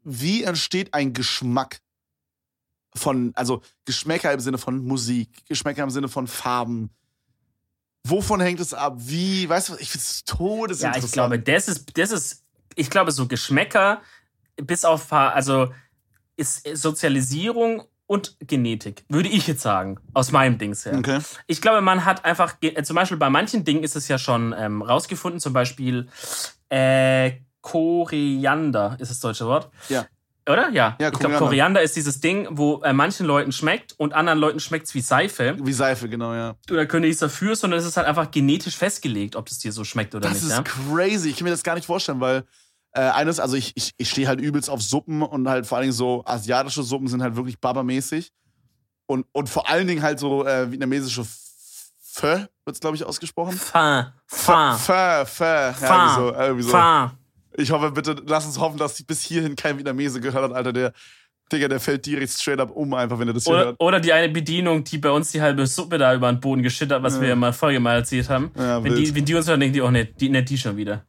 wie 0.04 0.44
entsteht 0.44 0.94
ein 0.94 1.14
Geschmack 1.14 1.82
von, 2.96 3.32
also 3.36 3.62
Geschmäcker 3.86 4.32
im 4.32 4.40
Sinne 4.40 4.58
von 4.58 4.86
Musik, 4.86 5.46
Geschmäcker 5.48 5.84
im 5.84 5.90
Sinne 5.90 6.08
von 6.08 6.28
Farben. 6.28 6.92
Wovon 8.08 8.40
hängt 8.40 8.60
es 8.60 8.74
ab? 8.74 8.96
Wie, 8.98 9.50
weißt 9.50 9.70
du, 9.70 9.76
ich 9.80 9.90
finde 9.90 10.04
es 10.04 10.24
todesinteressant. 10.26 11.04
Ja, 11.04 11.08
ich 11.08 11.12
glaube, 11.12 11.40
das 11.40 11.68
ist, 11.68 11.98
das 11.98 12.12
ist, 12.12 12.45
ich 12.76 12.90
glaube, 12.90 13.12
so 13.12 13.28
Geschmäcker 13.28 14.02
bis 14.58 14.86
auf, 14.86 15.12
also 15.12 15.74
ist 16.38 16.68
Sozialisierung 16.78 17.84
und 18.08 18.38
Genetik, 18.40 19.04
würde 19.10 19.30
ich 19.30 19.48
jetzt 19.48 19.62
sagen, 19.62 19.98
aus 20.14 20.32
meinem 20.32 20.58
Dings 20.58 20.86
her. 20.86 20.98
Okay. 20.98 21.20
Ich 21.48 21.62
glaube, 21.62 21.82
man 21.82 22.06
hat 22.06 22.24
einfach, 22.24 22.56
äh, 22.62 22.84
zum 22.84 22.96
Beispiel 22.96 23.18
bei 23.18 23.30
manchen 23.30 23.64
Dingen 23.64 23.84
ist 23.84 23.96
es 23.96 24.08
ja 24.08 24.18
schon 24.18 24.54
ähm, 24.58 24.82
rausgefunden, 24.82 25.40
zum 25.40 25.54
Beispiel 25.54 26.08
äh, 26.70 27.32
Koriander 27.62 28.98
ist 29.00 29.10
das 29.10 29.20
deutsche 29.20 29.48
Wort. 29.48 29.72
Ja. 29.90 30.06
Oder? 30.48 30.70
Ja. 30.70 30.96
ja 31.02 31.10
ich 31.12 31.18
glaube, 31.18 31.38
Koriander 31.38 31.82
ist 31.82 31.96
dieses 31.96 32.20
Ding, 32.20 32.48
wo 32.52 32.82
äh, 32.84 32.94
manchen 32.94 33.26
Leuten 33.26 33.52
schmeckt 33.52 33.96
und 33.98 34.14
anderen 34.14 34.38
Leuten 34.38 34.60
schmeckt 34.60 34.86
es 34.86 34.94
wie 34.94 35.02
Seife. 35.02 35.58
Wie 35.60 35.74
Seife, 35.74 36.08
genau, 36.08 36.36
ja. 36.36 36.56
Oder 36.70 36.86
könnte 36.86 37.08
nichts 37.08 37.22
dafür, 37.22 37.56
sondern 37.56 37.80
es 37.80 37.86
ist 37.88 37.98
halt 37.98 38.06
einfach 38.06 38.30
genetisch 38.30 38.78
festgelegt, 38.78 39.36
ob 39.36 39.48
es 39.48 39.58
dir 39.58 39.72
so 39.72 39.84
schmeckt 39.84 40.14
oder 40.14 40.30
das 40.30 40.44
nicht. 40.44 40.52
Das 40.52 40.60
ist 40.60 40.78
ja? 40.78 40.94
crazy. 40.94 41.30
Ich 41.30 41.38
kann 41.38 41.46
mir 41.46 41.50
das 41.50 41.64
gar 41.64 41.74
nicht 41.74 41.88
vorstellen, 41.88 42.20
weil 42.20 42.44
äh, 42.96 43.02
eines, 43.10 43.40
also 43.40 43.56
ich, 43.58 43.74
ich, 43.76 43.94
ich 43.98 44.10
stehe 44.10 44.28
halt 44.28 44.40
übelst 44.40 44.70
auf 44.70 44.82
Suppen 44.82 45.22
und 45.22 45.50
halt 45.50 45.68
vor 45.68 45.78
allen 45.78 45.84
Dingen 45.84 45.94
so 45.94 46.24
asiatische 46.26 46.82
Suppen 46.82 47.08
sind 47.08 47.22
halt 47.22 47.36
wirklich 47.36 47.60
babamäßig. 47.60 48.32
Und, 49.06 49.26
und 49.34 49.50
vor 49.50 49.70
allen 49.70 49.86
Dingen 49.88 50.02
halt 50.02 50.18
so 50.20 50.46
äh, 50.46 50.72
vietnamesische 50.72 51.26
Pho, 51.26 52.28
wird 52.28 52.48
es, 52.66 52.80
glaube 52.80 52.96
ich, 52.96 53.04
ausgesprochen. 53.04 53.52
Pho. 53.52 54.06
Pho. 54.28 54.78
Pho. 54.78 55.26
Pho. 55.26 55.44
Ja, 55.44 55.76
irgendwie 55.78 56.16
so. 56.16 56.34
Irgendwie 56.34 56.64
so. 56.64 57.12
Ich 57.58 57.72
hoffe, 57.72 57.92
bitte, 57.92 58.16
lass 58.26 58.46
uns 58.46 58.60
hoffen, 58.60 58.78
dass 58.78 59.04
bis 59.04 59.22
hierhin 59.22 59.56
kein 59.56 59.78
Vietnamese 59.78 60.22
gehört 60.22 60.44
hat, 60.44 60.54
Alter, 60.54 60.74
der 60.74 60.94
Digga, 61.52 61.68
der 61.68 61.80
fällt 61.80 62.06
direkt 62.06 62.32
straight 62.32 62.60
up 62.60 62.72
um, 62.72 62.94
einfach, 62.96 63.20
wenn 63.20 63.28
er 63.28 63.34
das 63.34 63.44
hier 63.44 63.54
oder, 63.54 63.66
hört. 63.66 63.76
Oder 63.80 64.00
die 64.00 64.12
eine 64.12 64.30
Bedienung, 64.30 64.84
die 64.84 64.98
bei 64.98 65.12
uns 65.12 65.32
die 65.32 65.42
halbe 65.42 65.68
Suppe 65.68 65.98
da 65.98 66.14
über 66.16 66.32
den 66.32 66.40
Boden 66.40 66.64
geschittert, 66.64 67.04
was 67.04 67.16
ja. 67.16 67.22
wir 67.22 67.30
ja 67.30 67.36
mal 67.36 67.54
Folge 67.54 67.80
mal 67.80 67.96
erzählt 67.96 68.30
haben. 68.30 68.52
Ja, 68.58 68.84
wenn, 68.84 68.96
die, 68.96 69.14
wenn 69.14 69.26
die 69.26 69.36
uns 69.36 69.48
hören, 69.48 69.60
denken 69.60 69.74
die, 69.74 69.82
oh 69.82 69.92
ne, 69.92 70.06
die, 70.06 70.30
ne, 70.30 70.44
die 70.44 70.58
schon 70.58 70.76
wieder. 70.76 71.04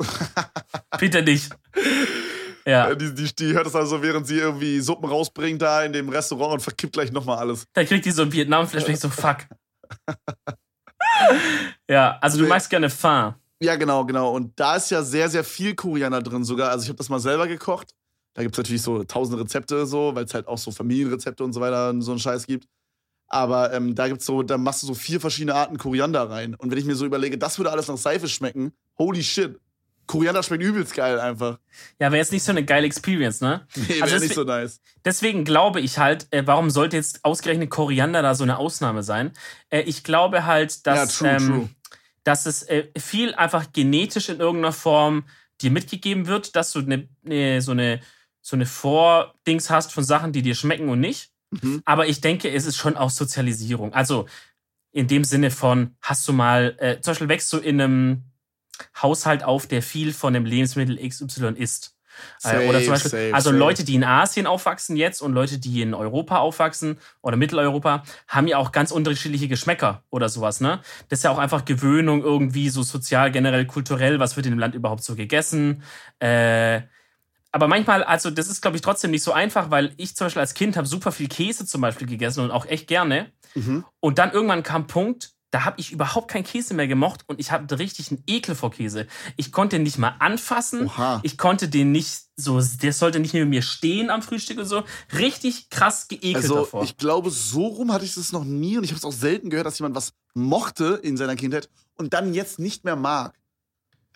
Bitte 0.99 1.23
nicht. 1.23 1.51
Ja. 2.67 2.95
Die, 2.95 3.15
die, 3.15 3.35
die 3.35 3.55
hört 3.55 3.67
das 3.67 3.75
also, 3.75 4.03
während 4.03 4.27
sie 4.27 4.39
irgendwie 4.39 4.81
Suppen 4.81 5.09
rausbringt 5.09 5.63
da 5.63 5.85
in 5.85 5.93
dem 5.93 6.09
Restaurant 6.11 6.55
und 6.55 6.61
verkippt 6.61 6.93
gleich 6.93 7.13
nochmal 7.13 7.39
alles. 7.39 7.65
Da 7.73 7.85
kriegt 7.85 8.05
die 8.05 8.11
so 8.11 8.23
ein 8.23 8.33
Vietnam-Flashback, 8.33 8.97
so 8.97 9.09
fuck. 9.09 9.39
ja, 11.89 12.19
also 12.21 12.39
du 12.39 12.47
magst 12.47 12.69
gerne 12.69 12.91
Pho. 12.91 13.35
Ja, 13.63 13.77
genau, 13.77 14.05
genau. 14.05 14.33
Und 14.33 14.59
da 14.59 14.77
ist 14.77 14.91
ja 14.91 15.03
sehr, 15.03 15.31
sehr 15.31 15.45
viel 15.45 15.75
Koriander 15.75 16.21
drin 16.21 16.45
sogar. 16.45 16.71
Also 16.71 16.83
ich 16.83 16.89
habe 16.89 16.99
das 16.99 17.09
mal 17.09 17.21
selber 17.21 17.47
gekocht. 17.47 17.95
Da 18.37 18.43
gibt 18.43 18.55
es 18.55 18.59
natürlich 18.59 18.83
so 18.83 19.03
tausend 19.03 19.41
Rezepte, 19.41 19.87
so, 19.87 20.15
weil 20.15 20.27
es 20.27 20.35
halt 20.35 20.47
auch 20.47 20.59
so 20.59 20.71
Familienrezepte 20.71 21.43
und 21.43 21.55
so 21.55 21.61
weiter 21.63 21.89
und 21.89 22.03
so 22.03 22.13
einen 22.13 22.21
Scheiß 22.21 22.47
gibt. 22.47 22.69
Aber 23.29 23.73
ähm, 23.73 23.95
da 23.95 24.09
gibt's 24.09 24.27
so, 24.27 24.43
da 24.43 24.59
machst 24.59 24.83
du 24.83 24.89
so 24.89 24.95
vier 24.95 25.21
verschiedene 25.21 25.55
Arten 25.55 25.79
Koriander 25.79 26.29
rein. 26.29 26.55
Und 26.55 26.71
wenn 26.71 26.77
ich 26.77 26.85
mir 26.85 26.97
so 26.97 27.07
überlege, 27.07 27.39
das 27.39 27.59
würde 27.59 27.73
alles 27.73 27.89
nach 27.89 27.97
Seife 27.97 28.29
schmecken, 28.29 28.73
holy 28.99 29.23
shit. 29.23 29.59
Koriander 30.07 30.43
schmeckt 30.43 30.63
übelst 30.63 30.95
geil 30.95 31.19
einfach. 31.19 31.59
Ja, 31.99 32.13
wäre 32.13 32.19
jetzt 32.19 32.31
nicht 32.31 32.45
so 32.45 32.53
eine 32.53 32.63
geile 32.63 32.87
Experience, 32.87 33.41
ne? 33.41 33.67
Nee, 33.75 33.89
wäre 33.89 34.03
also 34.03 34.19
nicht 34.19 34.35
so 34.35 34.45
nice. 34.45 34.81
Deswegen 35.03 35.47
glaube 35.47 35.81
ich 35.81 35.99
halt, 35.99 36.29
äh, 36.31 36.47
warum 36.47 36.69
sollte 36.69 36.97
jetzt 36.97 37.25
ausgerechnet 37.25 37.71
Koriander 37.71 38.21
da 38.21 38.35
so 38.35 38.45
eine 38.45 38.59
Ausnahme 38.59 39.03
sein? 39.03 39.33
Äh, 39.71 39.81
ich 39.81 40.05
glaube 40.05 40.45
halt, 40.45 40.87
dass, 40.87 41.21
ja, 41.21 41.37
true, 41.37 41.37
ähm, 41.37 41.47
true. 41.47 41.69
dass 42.23 42.45
es 42.45 42.65
äh, 42.65 42.89
viel 42.99 43.35
einfach 43.35 43.73
genetisch 43.73 44.29
in 44.29 44.41
irgendeiner 44.41 44.75
Form 44.75 45.25
dir 45.63 45.71
mitgegeben 45.71 46.27
wird, 46.27 46.55
dass 46.55 46.73
du 46.73 46.83
ne, 46.83 47.09
ne, 47.23 47.61
so 47.63 47.73
eine 47.73 48.01
so 48.47 48.55
eine 48.55 48.65
Vordings 48.65 49.71
hast 49.71 49.93
von 49.93 50.05
Sachen, 50.05 50.31
die 50.31 50.41
dir 50.41 50.55
schmecken 50.55 50.89
und 50.89 51.01
nicht. 51.01 51.33
Mhm. 51.51 51.83
Aber 51.85 52.07
ich 52.07 52.21
denke, 52.21 52.49
es 52.49 52.65
ist 52.65 52.77
schon 52.77 52.97
auch 52.97 53.11
Sozialisierung. 53.11 53.93
Also 53.93 54.27
in 54.93 55.09
dem 55.09 55.25
Sinne 55.25 55.51
von, 55.51 55.97
hast 56.01 56.29
du 56.29 56.33
mal, 56.33 56.77
äh, 56.79 57.01
zum 57.01 57.11
Beispiel 57.11 57.29
wächst 57.29 57.53
du 57.53 57.59
in 57.59 57.81
einem 57.81 58.23
Haushalt 59.03 59.43
auf, 59.43 59.67
der 59.67 59.83
viel 59.83 60.13
von 60.13 60.33
dem 60.33 60.45
Lebensmittel 60.45 60.97
XY 60.97 61.55
isst. 61.57 61.97
Äh, 62.45 62.51
safe, 62.51 62.69
oder 62.69 62.81
zum 62.83 62.93
Beispiel, 62.93 63.11
safe, 63.11 63.35
also 63.35 63.51
safe. 63.51 63.59
Leute, 63.59 63.83
die 63.83 63.97
in 63.97 64.05
Asien 64.05 64.47
aufwachsen 64.47 64.97
jetzt 64.97 65.23
und 65.23 65.33
Leute, 65.33 65.59
die 65.59 65.83
in 65.83 65.93
Europa 65.93 66.39
aufwachsen 66.39 66.99
oder 67.23 67.37
Mitteleuropa, 67.37 68.05
haben 68.29 68.47
ja 68.47 68.59
auch 68.59 68.71
ganz 68.71 68.93
unterschiedliche 68.93 69.49
Geschmäcker 69.49 70.05
oder 70.11 70.29
sowas, 70.29 70.61
ne? 70.61 70.81
Das 71.09 71.19
ist 71.19 71.25
ja 71.25 71.33
auch 71.33 71.39
einfach 71.39 71.65
Gewöhnung 71.65 72.23
irgendwie 72.23 72.69
so 72.69 72.85
sozial, 72.85 73.33
generell 73.33 73.67
kulturell, 73.67 74.21
was 74.21 74.37
wird 74.37 74.47
in 74.47 74.53
dem 74.53 74.61
Land 74.61 74.77
überhaupt 74.77 75.03
so 75.03 75.17
gegessen. 75.17 75.83
Äh, 76.21 76.83
aber 77.57 77.69
manchmal, 77.69 78.05
also 78.05 78.29
das 78.29 78.49
ist, 78.49 78.61
glaube 78.61 78.77
ich, 78.77 78.83
trotzdem 78.83 79.11
nicht 79.11 79.23
so 79.23 79.33
einfach, 79.33 79.71
weil 79.71 79.95
ich 79.97 80.15
zum 80.15 80.27
Beispiel 80.27 80.41
als 80.41 80.53
Kind 80.53 80.77
habe 80.77 80.87
super 80.87 81.11
viel 81.11 81.27
Käse 81.27 81.65
zum 81.65 81.81
Beispiel 81.81 82.07
gegessen 82.07 82.41
und 82.41 82.51
auch 82.51 82.67
echt 82.67 82.87
gerne. 82.87 83.33
Mhm. 83.55 83.83
Und 83.99 84.19
dann 84.19 84.31
irgendwann 84.33 84.63
kam 84.63 84.83
ein 84.83 84.87
Punkt, 84.87 85.33
da 85.53 85.65
habe 85.65 85.81
ich 85.81 85.91
überhaupt 85.91 86.29
keinen 86.29 86.45
Käse 86.45 86.75
mehr 86.75 86.87
gemocht 86.87 87.23
und 87.29 87.41
ich 87.41 87.53
hatte 87.53 87.79
richtig 87.79 88.11
einen 88.11 88.23
Ekel 88.27 88.55
vor 88.55 88.73
Käse. 88.73 89.07
Ich 89.39 89.53
konnte 89.53 89.77
den 89.77 89.85
nicht 89.85 89.97
mal 89.97 90.17
anfassen. 90.19 90.85
Oha. 90.85 91.21
Ich 91.23 91.39
konnte 91.39 91.71
den 91.71 91.93
nicht 91.93 92.25
so, 92.37 92.61
der 92.61 92.93
sollte 92.93 93.21
nicht 93.21 93.33
neben 93.33 93.49
mir 93.49 93.63
stehen 93.63 94.11
am 94.11 94.21
Frühstück 94.21 94.59
und 94.59 94.67
so. 94.67 94.85
Richtig 95.17 95.71
krass 95.71 96.09
geekelt 96.09 96.37
also, 96.37 96.57
davor. 96.57 96.85
Ich 96.85 96.99
glaube, 96.99 97.31
so 97.31 97.69
rum 97.69 97.91
hatte 97.91 98.05
ich 98.05 98.17
das 98.17 98.33
noch 98.33 98.45
nie 98.45 98.77
und 98.77 98.85
ich 98.85 98.91
habe 98.91 98.99
es 98.99 99.05
auch 99.07 99.13
selten 99.13 99.49
gehört, 99.49 99.67
dass 99.67 99.79
jemand 99.79 99.95
was 99.95 100.13
mochte 100.35 101.01
in 101.03 101.17
seiner 101.17 101.37
Kindheit 101.37 101.71
und 101.97 102.13
dann 102.13 102.35
jetzt 102.35 102.59
nicht 102.59 102.85
mehr 102.85 102.97
mag. 102.97 103.33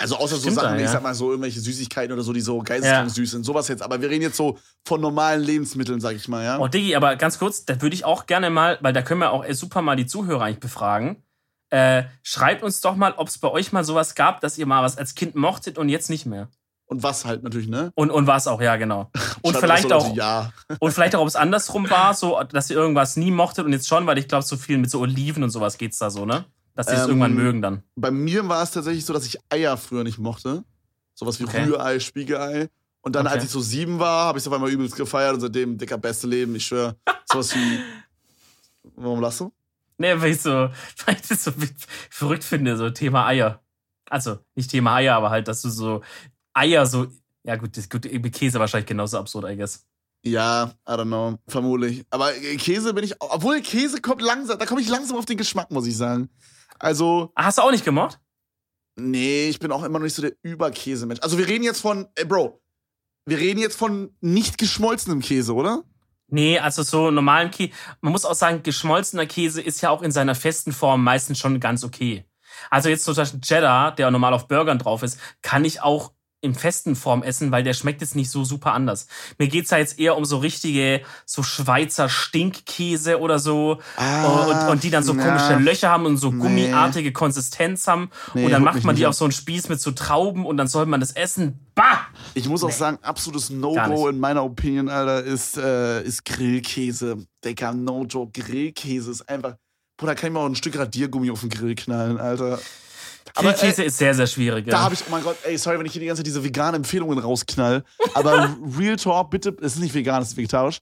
Also 0.01 0.17
außer 0.17 0.37
so 0.37 0.49
Sachen, 0.49 0.73
da, 0.73 0.77
ja. 0.77 0.85
ich 0.85 0.91
sag 0.91 1.03
mal 1.03 1.15
so 1.15 1.29
irgendwelche 1.29 1.61
Süßigkeiten 1.61 2.13
oder 2.13 2.23
so, 2.23 2.33
die 2.33 2.41
so 2.41 2.59
geisteskrank 2.61 3.09
ja. 3.09 3.15
süß 3.15 3.33
sind, 3.33 3.45
sowas 3.45 3.69
jetzt. 3.69 3.83
Aber 3.83 4.01
wir 4.01 4.09
reden 4.09 4.23
jetzt 4.23 4.37
so 4.37 4.59
von 4.87 4.99
normalen 5.01 5.43
Lebensmitteln, 5.43 6.01
sag 6.01 6.17
ich 6.17 6.27
mal, 6.27 6.43
ja. 6.43 6.59
Oh, 6.59 6.69
Diggi, 6.69 6.97
aber 6.97 7.17
ganz 7.17 7.39
kurz, 7.39 7.67
da 7.67 7.83
würde 7.83 7.95
ich 7.95 8.07
auch 8.07 8.25
gerne 8.25 8.49
mal, 8.49 8.79
weil 8.81 8.95
da 8.95 9.03
können 9.03 9.21
wir 9.21 9.31
auch 9.31 9.45
super 9.51 9.83
mal 9.83 9.97
die 9.97 10.07
Zuhörer 10.07 10.45
eigentlich 10.45 10.61
befragen. 10.61 11.23
Äh, 11.69 12.05
schreibt 12.23 12.63
uns 12.63 12.81
doch 12.81 12.97
mal, 12.97 13.13
ob 13.13 13.29
es 13.29 13.39
bei 13.39 13.49
euch 13.49 13.73
mal 13.73 13.85
sowas 13.85 14.15
gab, 14.15 14.41
dass 14.41 14.57
ihr 14.57 14.65
mal 14.65 14.83
was 14.83 14.97
als 14.97 15.15
Kind 15.15 15.35
mochtet 15.35 15.77
und 15.77 15.91
jetzt 15.91 16.09
nicht 16.09 16.25
mehr. 16.25 16.49
Und 16.87 17.03
was 17.03 17.25
halt 17.27 17.43
natürlich, 17.45 17.69
ne? 17.69 17.93
Und, 17.95 18.11
und 18.11 18.27
was 18.27 18.49
auch, 18.49 18.61
ja, 18.61 18.77
genau. 18.77 19.11
Und 19.43 19.57
vielleicht 19.57 19.93
auch, 19.93 20.15
ja. 20.15 20.53
und 20.81 20.93
vielleicht 20.93 21.15
auch, 21.15 21.23
ob 21.23 21.29
es 21.29 21.37
andersrum 21.37 21.89
war, 21.89 22.13
so, 22.15 22.43
dass 22.43 22.69
ihr 22.69 22.77
irgendwas 22.77 23.17
nie 23.17 23.31
mochtet 23.31 23.65
und 23.65 23.73
jetzt 23.73 23.89
schon, 23.89 24.07
weil 24.07 24.19
ich 24.19 24.29
glaube, 24.29 24.45
so 24.45 24.57
viel 24.57 24.77
mit 24.77 24.91
so 24.91 25.01
Oliven 25.01 25.43
und 25.43 25.49
sowas 25.49 25.79
geht's 25.79 25.97
da 25.97 26.11
so, 26.11 26.27
ne? 26.27 26.45
Dass 26.75 26.87
sie 26.87 26.95
es 26.95 27.03
ähm, 27.03 27.09
irgendwann 27.09 27.35
mögen 27.35 27.63
dann. 27.63 27.83
Bei 27.97 28.11
mir 28.11 28.49
war 28.49 28.63
es 28.63 28.71
tatsächlich 28.71 29.05
so, 29.05 29.13
dass 29.13 29.27
ich 29.27 29.39
Eier 29.51 29.77
früher 29.77 30.05
nicht 30.05 30.19
mochte. 30.19 30.65
Sowas 31.15 31.39
wie 31.41 31.45
okay. 31.45 31.65
Rührei, 31.65 32.01
Spiegelei. 32.01 32.69
Und 33.03 33.17
dann, 33.17 33.27
okay. 33.27 33.37
als 33.37 33.45
ich 33.45 33.51
so 33.51 33.61
sieben 33.61 33.99
war, 33.99 34.27
habe 34.27 34.39
ich 34.39 34.43
es 34.43 34.49
auf 34.49 34.55
einmal 34.55 34.71
übelst 34.71 34.97
gefeiert 34.97 35.35
und 35.35 35.41
seitdem, 35.41 35.79
dicker, 35.79 35.99
beste 35.99 36.27
Leben, 36.27 36.55
ich 36.55 36.67
schwöre. 36.67 36.97
Sowas 37.27 37.55
wie. 37.55 37.79
Warum 38.97 39.21
lachst 39.21 39.41
du? 39.41 39.53
Nee, 39.99 40.15
weil 40.19 40.33
ich 40.33 40.41
so, 40.41 40.51
weil 41.07 41.17
ich 41.17 41.29
das 41.29 41.45
so 41.45 41.53
verrückt 42.11 42.45
finde, 42.45 42.77
so 42.77 42.89
Thema 42.91 43.27
Eier. 43.27 43.61
Also, 44.09 44.39
nicht 44.55 44.71
Thema 44.71 44.97
Eier, 44.97 45.15
aber 45.15 45.31
halt, 45.31 45.49
dass 45.49 45.63
du 45.63 45.69
so 45.71 46.03
Eier 46.55 46.87
so. 46.87 47.07
Ja, 47.45 47.57
gut, 47.57 47.77
das, 47.77 47.89
gut 47.89 48.03
Käse 48.33 48.59
wahrscheinlich 48.59 48.89
genauso 48.89 49.19
absurd, 49.19 49.47
I 49.51 49.57
guess. 49.57 49.87
Ja, 50.23 50.73
I 50.87 50.93
don't 50.93 51.07
know, 51.07 51.39
vermutlich. 51.49 52.05
Aber 52.11 52.33
Käse 52.33 52.93
bin 52.93 53.05
ich, 53.05 53.15
obwohl 53.21 53.61
Käse 53.63 54.03
kommt 54.03 54.21
langsam, 54.21 54.59
da 54.59 54.67
komme 54.67 54.83
ich 54.83 54.89
langsam 54.89 55.17
auf 55.17 55.25
den 55.25 55.39
Geschmack, 55.39 55.71
muss 55.71 55.87
ich 55.87 55.97
sagen. 55.97 56.29
Also. 56.81 57.33
Hast 57.37 57.59
du 57.59 57.63
auch 57.63 57.71
nicht 57.71 57.85
gemocht? 57.85 58.19
Nee, 58.97 59.49
ich 59.49 59.59
bin 59.59 59.73
auch 59.73 59.83
immer 59.85 59.99
noch 59.99 60.05
nicht 60.05 60.15
so 60.15 60.23
der 60.23 60.33
Überkäsemensch. 60.43 61.21
Also 61.23 61.39
wir 61.39 61.47
reden 61.47 61.65
jetzt 61.65 61.81
von, 61.81 62.09
ey 62.17 62.25
Bro, 62.25 62.61
wir 63.27 63.39
reden 63.39 63.61
jetzt 63.61 63.77
von 63.79 64.15
nicht 64.21 64.59
geschmolzenem 64.59 65.21
Käse, 65.21 65.55
oder? 65.55 65.85
Nee, 66.29 66.59
also 66.59 66.83
so 66.83 67.11
normalen 67.11 67.51
Käse. 67.51 67.73
Man 68.01 68.13
muss 68.13 68.25
auch 68.25 68.35
sagen, 68.35 68.63
geschmolzener 68.63 69.27
Käse 69.27 69.63
ist 69.63 69.81
ja 69.81 69.91
auch 69.91 70.03
in 70.03 70.11
seiner 70.11 70.35
festen 70.35 70.73
Form 70.73 71.03
meistens 71.03 71.39
schon 71.39 71.61
ganz 71.61 71.85
okay. 71.85 72.25
Also 72.71 72.89
jetzt 72.89 73.05
zum 73.05 73.15
Beispiel 73.15 73.41
Cheddar, 73.41 73.95
der 73.95 74.11
normal 74.11 74.35
auf 74.35 74.49
Burgern 74.49 74.79
drauf 74.79 75.03
ist, 75.03 75.19
kann 75.43 75.65
ich 75.65 75.83
auch 75.83 76.13
in 76.43 76.55
festen 76.55 76.97
Form 76.97 77.23
essen, 77.23 77.51
weil 77.53 77.63
der 77.63 77.75
schmeckt 77.75 78.01
jetzt 78.01 78.17
nicht 78.17 78.31
so 78.31 78.45
super 78.45 78.73
anders. 78.73 79.07
Mir 79.39 79.49
geht's 79.49 79.69
da 79.71 79.79
jetzt 79.79 79.99
eher 79.99 80.17
um 80.17 80.25
so 80.25 80.39
richtige, 80.39 81.03
so 81.27 81.43
Schweizer 81.43 82.09
Stinkkäse 82.09 83.21
oder 83.21 83.39
so. 83.39 83.79
Ah, 83.97 84.45
und, 84.45 84.71
und, 84.71 84.83
die 84.83 84.91
dann 84.91 85.03
so 85.03 85.13
na, 85.13 85.25
komische 85.25 85.59
Löcher 85.59 85.91
haben 85.91 86.07
und 86.07 86.17
so 86.17 86.31
gummiartige 86.33 87.13
Konsistenz 87.13 87.87
haben. 87.87 88.11
Nee, 88.35 88.45
und 88.45 88.51
dann 88.51 88.65
macht 88.65 88.85
man 88.85 88.97
die 88.97 89.07
auf 89.07 89.15
so 89.15 89.25
einen 89.25 89.33
Spieß 89.33 89.69
mit 89.69 89.81
so 89.81 89.91
Trauben 89.91 90.47
und 90.47 90.57
dann 90.57 90.67
soll 90.67 90.87
man 90.87 91.01
das 91.01 91.13
essen. 91.13 91.67
Bah! 91.75 92.07
Ich 92.35 92.49
muss 92.49 92.65
auch 92.65 92.71
sagen, 92.71 92.99
absolutes 93.03 93.51
No-Go 93.51 94.09
in 94.09 94.19
meiner 94.19 94.45
Opinion, 94.45 94.89
Alter, 94.89 95.23
ist, 95.23 95.57
äh, 95.59 96.03
ist 96.03 96.25
Grillkäse. 96.25 97.19
Digga, 97.45 97.73
no 97.73 98.05
joke. 98.05 98.33
Grillkäse 98.41 99.11
ist 99.11 99.29
einfach. 99.29 99.57
Bruder, 99.99 100.15
kann 100.15 100.29
ich 100.29 100.33
mal 100.33 100.41
auch 100.41 100.47
ein 100.47 100.55
Stück 100.55 100.79
Radiergummi 100.79 101.31
auf 101.31 101.41
den 101.41 101.51
Grill 101.51 101.75
knallen, 101.75 102.19
Alter. 102.19 102.59
Aber 103.35 103.53
Käse 103.53 103.83
äh, 103.83 103.87
ist 103.87 103.99
sehr, 103.99 104.15
sehr 104.15 104.27
schwierig. 104.27 104.67
Ja. 104.67 104.73
Da 104.73 104.83
habe 104.83 104.95
ich, 104.95 105.03
oh 105.07 105.11
mein 105.11 105.23
Gott, 105.23 105.37
ey, 105.45 105.57
sorry, 105.57 105.79
wenn 105.79 105.87
ich 105.87 105.93
hier 105.93 106.01
die 106.01 106.07
ganze 106.07 106.21
Zeit 106.21 106.27
diese 106.27 106.43
veganen 106.43 106.77
Empfehlungen 106.77 107.19
rausknall. 107.19 107.85
Aber 108.15 108.57
Real 108.79 108.97
Talk, 108.97 109.31
bitte, 109.31 109.57
es 109.61 109.75
ist 109.75 109.81
nicht 109.81 109.95
vegan, 109.95 110.23
es 110.23 110.29
ist 110.29 110.37
vegetarisch. 110.37 110.81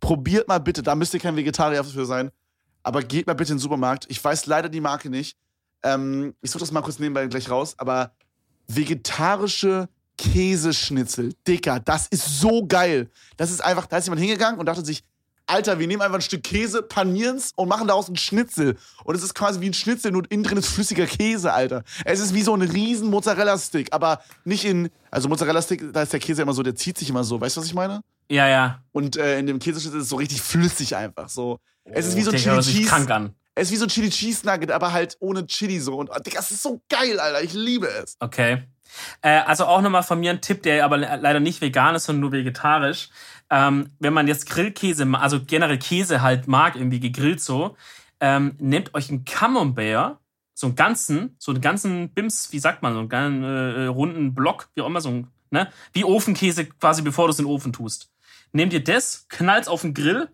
Probiert 0.00 0.48
mal 0.48 0.58
bitte, 0.58 0.82
da 0.82 0.94
müsst 0.94 1.14
ihr 1.14 1.20
kein 1.20 1.36
Vegetarier 1.36 1.82
für 1.84 2.06
sein. 2.06 2.30
Aber 2.82 3.02
geht 3.02 3.26
mal 3.26 3.34
bitte 3.34 3.52
in 3.52 3.56
den 3.56 3.62
Supermarkt. 3.62 4.06
Ich 4.08 4.22
weiß 4.22 4.46
leider 4.46 4.68
die 4.68 4.80
Marke 4.80 5.10
nicht. 5.10 5.36
Ähm, 5.82 6.34
ich 6.40 6.50
suche 6.50 6.60
das 6.60 6.72
mal 6.72 6.82
kurz 6.82 6.98
nebenbei 6.98 7.26
gleich 7.26 7.50
raus. 7.50 7.74
Aber 7.78 8.12
vegetarische 8.68 9.88
Käseschnitzel, 10.18 11.32
Dicker, 11.46 11.80
das 11.80 12.08
ist 12.08 12.40
so 12.40 12.66
geil. 12.66 13.08
Das 13.36 13.50
ist 13.50 13.60
einfach, 13.60 13.86
da 13.86 13.98
ist 13.98 14.06
jemand 14.06 14.20
hingegangen 14.20 14.58
und 14.58 14.66
dachte 14.66 14.84
sich, 14.84 15.04
Alter, 15.48 15.78
wir 15.78 15.86
nehmen 15.86 16.02
einfach 16.02 16.18
ein 16.18 16.22
Stück 16.22 16.42
Käse, 16.44 16.82
panieren 16.82 17.36
es 17.36 17.52
und 17.56 17.68
machen 17.68 17.88
daraus 17.88 18.06
einen 18.06 18.16
Schnitzel. 18.16 18.76
Und 19.04 19.14
es 19.14 19.22
ist 19.22 19.34
quasi 19.34 19.60
wie 19.60 19.66
ein 19.66 19.74
Schnitzel, 19.74 20.12
nur 20.12 20.22
innen 20.30 20.42
drin 20.42 20.58
ist 20.58 20.68
flüssiger 20.68 21.06
Käse, 21.06 21.52
Alter. 21.52 21.82
Es 22.04 22.20
ist 22.20 22.34
wie 22.34 22.42
so 22.42 22.54
ein 22.54 22.62
riesen 22.62 23.08
Mozzarella-Stick, 23.08 23.88
aber 23.92 24.20
nicht 24.44 24.64
in, 24.64 24.90
also 25.10 25.28
Mozzarella-Stick, 25.28 25.92
da 25.92 26.02
ist 26.02 26.12
der 26.12 26.20
Käse 26.20 26.42
immer 26.42 26.52
so, 26.52 26.62
der 26.62 26.74
zieht 26.74 26.98
sich 26.98 27.08
immer 27.08 27.24
so. 27.24 27.40
Weißt 27.40 27.56
du, 27.56 27.60
was 27.62 27.66
ich 27.66 27.74
meine? 27.74 28.02
Ja, 28.30 28.46
ja. 28.46 28.82
Und 28.92 29.16
äh, 29.16 29.38
in 29.38 29.46
dem 29.46 29.58
Käseschnitzel 29.58 29.98
ist 29.98 30.04
es 30.04 30.10
so 30.10 30.16
richtig 30.16 30.42
flüssig 30.42 30.94
einfach. 30.94 31.28
So. 31.28 31.58
Es 31.84 32.06
ist 32.06 32.16
wie 32.16 32.22
so 32.22 32.30
ein 32.30 32.36
Chili 32.36 32.60
Cheese. 32.60 32.88
Krank 32.88 33.10
an. 33.10 33.34
Es 33.54 33.68
ist 33.68 33.72
wie 33.72 33.76
so 33.76 33.86
ein 33.86 33.88
Chili 33.88 34.10
Cheese 34.10 34.46
Nugget, 34.46 34.70
aber 34.70 34.92
halt 34.92 35.16
ohne 35.20 35.46
Chili 35.46 35.80
so. 35.80 35.96
Und 35.96 36.10
Digga, 36.26 36.36
das 36.36 36.50
ist 36.50 36.62
so 36.62 36.80
geil, 36.88 37.18
Alter. 37.18 37.42
Ich 37.42 37.54
liebe 37.54 37.88
es. 37.88 38.16
Okay. 38.20 38.64
Äh, 39.22 39.40
also 39.40 39.64
auch 39.66 39.80
nochmal 39.80 40.02
von 40.02 40.20
mir 40.20 40.30
ein 40.30 40.40
Tipp, 40.40 40.62
der 40.62 40.84
aber 40.84 40.96
leider 40.96 41.40
nicht 41.40 41.60
vegan 41.60 41.94
ist, 41.94 42.04
sondern 42.04 42.20
nur 42.20 42.32
vegetarisch 42.32 43.08
ähm, 43.50 43.90
wenn 43.98 44.12
man 44.12 44.28
jetzt 44.28 44.48
Grillkäse, 44.48 45.06
also 45.14 45.40
generell 45.44 45.78
Käse 45.78 46.22
halt 46.22 46.48
mag, 46.48 46.76
irgendwie 46.76 47.00
gegrillt 47.00 47.40
so, 47.40 47.76
ähm, 48.20 48.54
nehmt 48.58 48.94
euch 48.94 49.08
einen 49.10 49.24
Camembert, 49.24 50.18
so 50.54 50.66
einen 50.66 50.76
ganzen, 50.76 51.36
so 51.38 51.52
einen 51.52 51.60
ganzen 51.60 52.10
Bims, 52.10 52.52
wie 52.52 52.58
sagt 52.58 52.82
man, 52.82 52.92
so 52.92 52.98
einen 53.00 53.08
ganzen, 53.08 53.44
äh, 53.44 53.86
runden 53.86 54.34
Block, 54.34 54.68
wie 54.74 54.82
auch 54.82 54.86
immer, 54.86 55.00
so 55.00 55.10
ein, 55.10 55.28
ne? 55.50 55.68
Wie 55.92 56.04
Ofenkäse 56.04 56.66
quasi, 56.66 57.02
bevor 57.02 57.26
du 57.26 57.32
es 57.32 57.38
in 57.38 57.44
den 57.44 57.52
Ofen 57.52 57.72
tust. 57.72 58.10
Nehmt 58.52 58.72
ihr 58.72 58.82
das, 58.82 59.26
knallt 59.28 59.68
auf 59.68 59.82
den 59.82 59.94
Grill, 59.94 60.28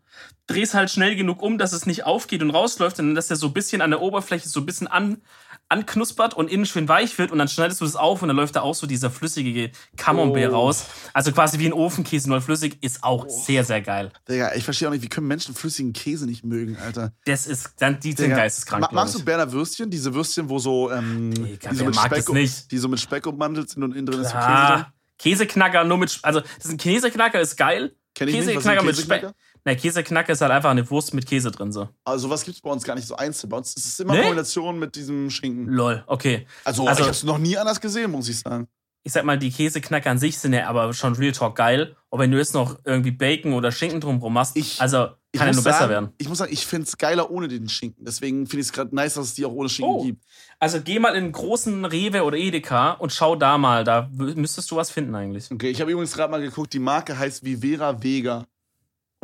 drehst 0.47 0.75
halt 0.75 0.91
schnell 0.91 1.17
genug 1.17 1.43
um, 1.43 1.59
dass 1.59 1.73
es 1.73 1.87
nicht 1.87 2.05
aufgeht 2.05 2.43
und 2.43 2.51
rausläuft, 2.51 2.99
und 3.01 3.15
dass 3.15 3.29
der 3.29 3.37
so 3.37 3.49
ein 3.49 3.53
bisschen 3.53 3.83
an 3.83 3.91
der 3.91 4.01
Oberfläche 4.01 4.49
so 4.49 4.61
ein 4.61 4.67
bisschen 4.67 4.87
an, 4.87 5.21
anknuspert 5.69 6.35
und 6.35 6.51
innen 6.51 6.67
schön 6.67 6.89
weich 6.89 7.17
wird 7.19 7.33
und 7.33 7.39
dann 7.39 7.49
schneidest 7.49 7.81
du 7.81 7.85
das 7.85 7.97
auf 7.97 8.23
und 8.23 8.29
dann 8.29 8.37
läuft 8.37 8.57
da 8.57 8.61
auch 8.61 8.75
so 8.75 8.87
dieser 8.87 9.11
flüssige 9.11 9.71
Camembert 9.97 10.53
oh. 10.53 10.55
raus. 10.55 10.87
Also 11.13 11.33
quasi 11.33 11.59
wie 11.59 11.67
ein 11.67 11.73
Ofenkäse, 11.73 12.29
nur 12.29 12.41
flüssig, 12.41 12.79
ist 12.83 13.03
auch 13.03 13.27
oh. 13.27 13.29
sehr, 13.29 13.65
sehr 13.65 13.81
geil. 13.81 14.13
Digga, 14.29 14.55
ich 14.55 14.65
verstehe 14.65 14.89
auch 14.89 14.93
nicht, 14.93 15.03
wie 15.03 15.09
können 15.09 15.27
Menschen 15.27 15.55
flüssigen 15.55 15.93
Käse 15.93 16.27
nicht 16.27 16.45
mögen, 16.45 16.77
Alter? 16.77 17.13
Das 17.25 17.47
ist, 17.47 17.75
dann, 17.79 18.01
die 18.01 18.13
sind 18.13 18.31
geisteskrank. 18.31 18.83
Ma 18.83 18.89
magst 18.93 19.15
du 19.15 19.25
Berner 19.25 19.51
Würstchen? 19.51 19.91
Diese 19.91 20.15
Würstchen, 20.15 20.49
wo 20.49 20.59
so, 20.59 20.91
ähm, 20.91 21.33
Digga, 21.35 21.71
die, 21.71 21.77
so 21.77 21.85
mit 21.85 21.97
Speck, 21.97 22.29
nicht. 22.31 22.71
die 22.71 22.79
so 22.79 22.89
mit 22.89 23.01
Speck 23.01 23.27
ummantelt 23.27 23.71
sind 23.71 23.83
und 23.83 23.93
innen 23.93 24.07
drin 24.07 24.21
ist 24.21 24.31
so 24.31 24.39
Käse 24.39 24.73
drin? 24.73 24.87
Käseknacker 25.19 25.85
nur 25.85 25.99
mit, 25.99 26.19
also 26.23 26.41
das 26.41 26.65
ist 26.67 26.71
ein 26.71 26.77
Käseknacker, 26.77 27.41
ist 27.41 27.57
geil. 27.57 27.97
Kenn 28.15 28.29
ich 28.29 28.35
Käseknacker 28.35 28.83
nicht, 28.83 28.97
mit 28.97 29.05
Speck. 29.05 29.35
Na, 29.65 29.75
Käseknacker 29.75 30.35
ist 30.35 30.43
halt 30.43 30.53
einfach 30.53 30.71
eine 30.71 30.89
Wurst 30.91 31.15
mit 31.15 31.27
Käse 31.27 31.51
drin 31.51 31.73
so. 31.73 31.89
Also 32.05 32.29
was 32.29 32.45
gibt's 32.45 32.61
bei 32.61 32.71
uns 32.71 32.85
gar 32.85 32.95
nicht 32.95 33.09
so 33.09 33.17
einzeln. 33.17 33.49
Bei 33.49 33.57
uns 33.57 33.75
ist 33.75 33.87
es 33.87 34.01
immer 34.01 34.13
nee? 34.13 34.21
Kombination 34.21 34.79
mit 34.79 34.95
diesem 34.95 35.31
Schinken. 35.31 35.67
Lol, 35.69 36.05
okay. 36.07 36.47
Also, 36.65 36.87
also 36.87 37.03
ich 37.03 37.09
hab's 37.09 37.23
noch 37.23 37.39
nie 37.39 37.57
anders 37.57 37.81
gesehen, 37.81 38.11
muss 38.11 38.29
ich 38.29 38.41
sagen. 38.41 38.69
Ich 39.07 39.13
sag 39.13 39.25
mal, 39.25 39.39
die 39.39 39.51
Käseknacker 39.51 40.11
an 40.11 40.19
sich 40.19 40.39
sind 40.39 40.53
ja 40.53 40.67
aber 40.67 40.93
schon 40.93 41.15
Real 41.15 41.33
Talk 41.33 41.57
geil. 41.57 41.97
Und 42.11 42.21
wenn 42.21 42.31
du 42.31 42.39
jetzt 42.39 42.55
noch 42.55 42.79
irgendwie 42.85 43.11
Bacon 43.11 43.53
oder 43.55 43.73
Schinken 43.73 44.01
drumherum 44.01 44.33
machst, 44.33 44.57
ich, 44.57 44.81
also 44.81 45.09
kann 45.37 45.49
ja 45.49 45.53
nur 45.53 45.63
sagen, 45.63 45.77
besser 45.77 45.89
werden. 45.89 46.09
Ich 46.19 46.29
muss 46.29 46.39
sagen, 46.39 46.53
ich 46.53 46.67
find's 46.67 46.97
geiler 46.97 47.31
ohne 47.31 47.49
den 47.49 47.69
Schinken. 47.69 48.05
Deswegen 48.05 48.47
finde 48.47 48.61
ich 48.61 48.69
es 48.69 48.73
gerade 48.73 48.95
nice, 48.95 49.15
dass 49.15 49.27
es 49.27 49.35
die 49.35 49.45
auch 49.45 49.53
ohne 49.53 49.69
Schinken 49.69 49.95
oh. 49.95 50.05
gibt. 50.05 50.25
Also 50.59 50.81
geh 50.81 50.99
mal 50.99 51.11
in 51.11 51.25
einen 51.25 51.33
großen 51.33 51.85
Rewe 51.85 52.23
oder 52.25 52.37
Edeka 52.37 52.93
und 52.93 53.13
schau 53.13 53.37
da 53.37 53.59
mal. 53.59 53.85
Da 53.85 54.11
müsstest 54.13 54.71
du 54.71 54.77
was 54.77 54.91
finden 54.91 55.15
eigentlich. 55.15 55.51
Okay, 55.51 55.71
ich 55.71 55.81
habe 55.81 55.91
übrigens 55.91 56.15
gerade 56.15 56.31
mal 56.31 56.41
geguckt, 56.41 56.73
die 56.73 56.79
Marke 56.79 57.19
heißt 57.19 57.45
Vivera 57.45 58.03
Vega. 58.03 58.47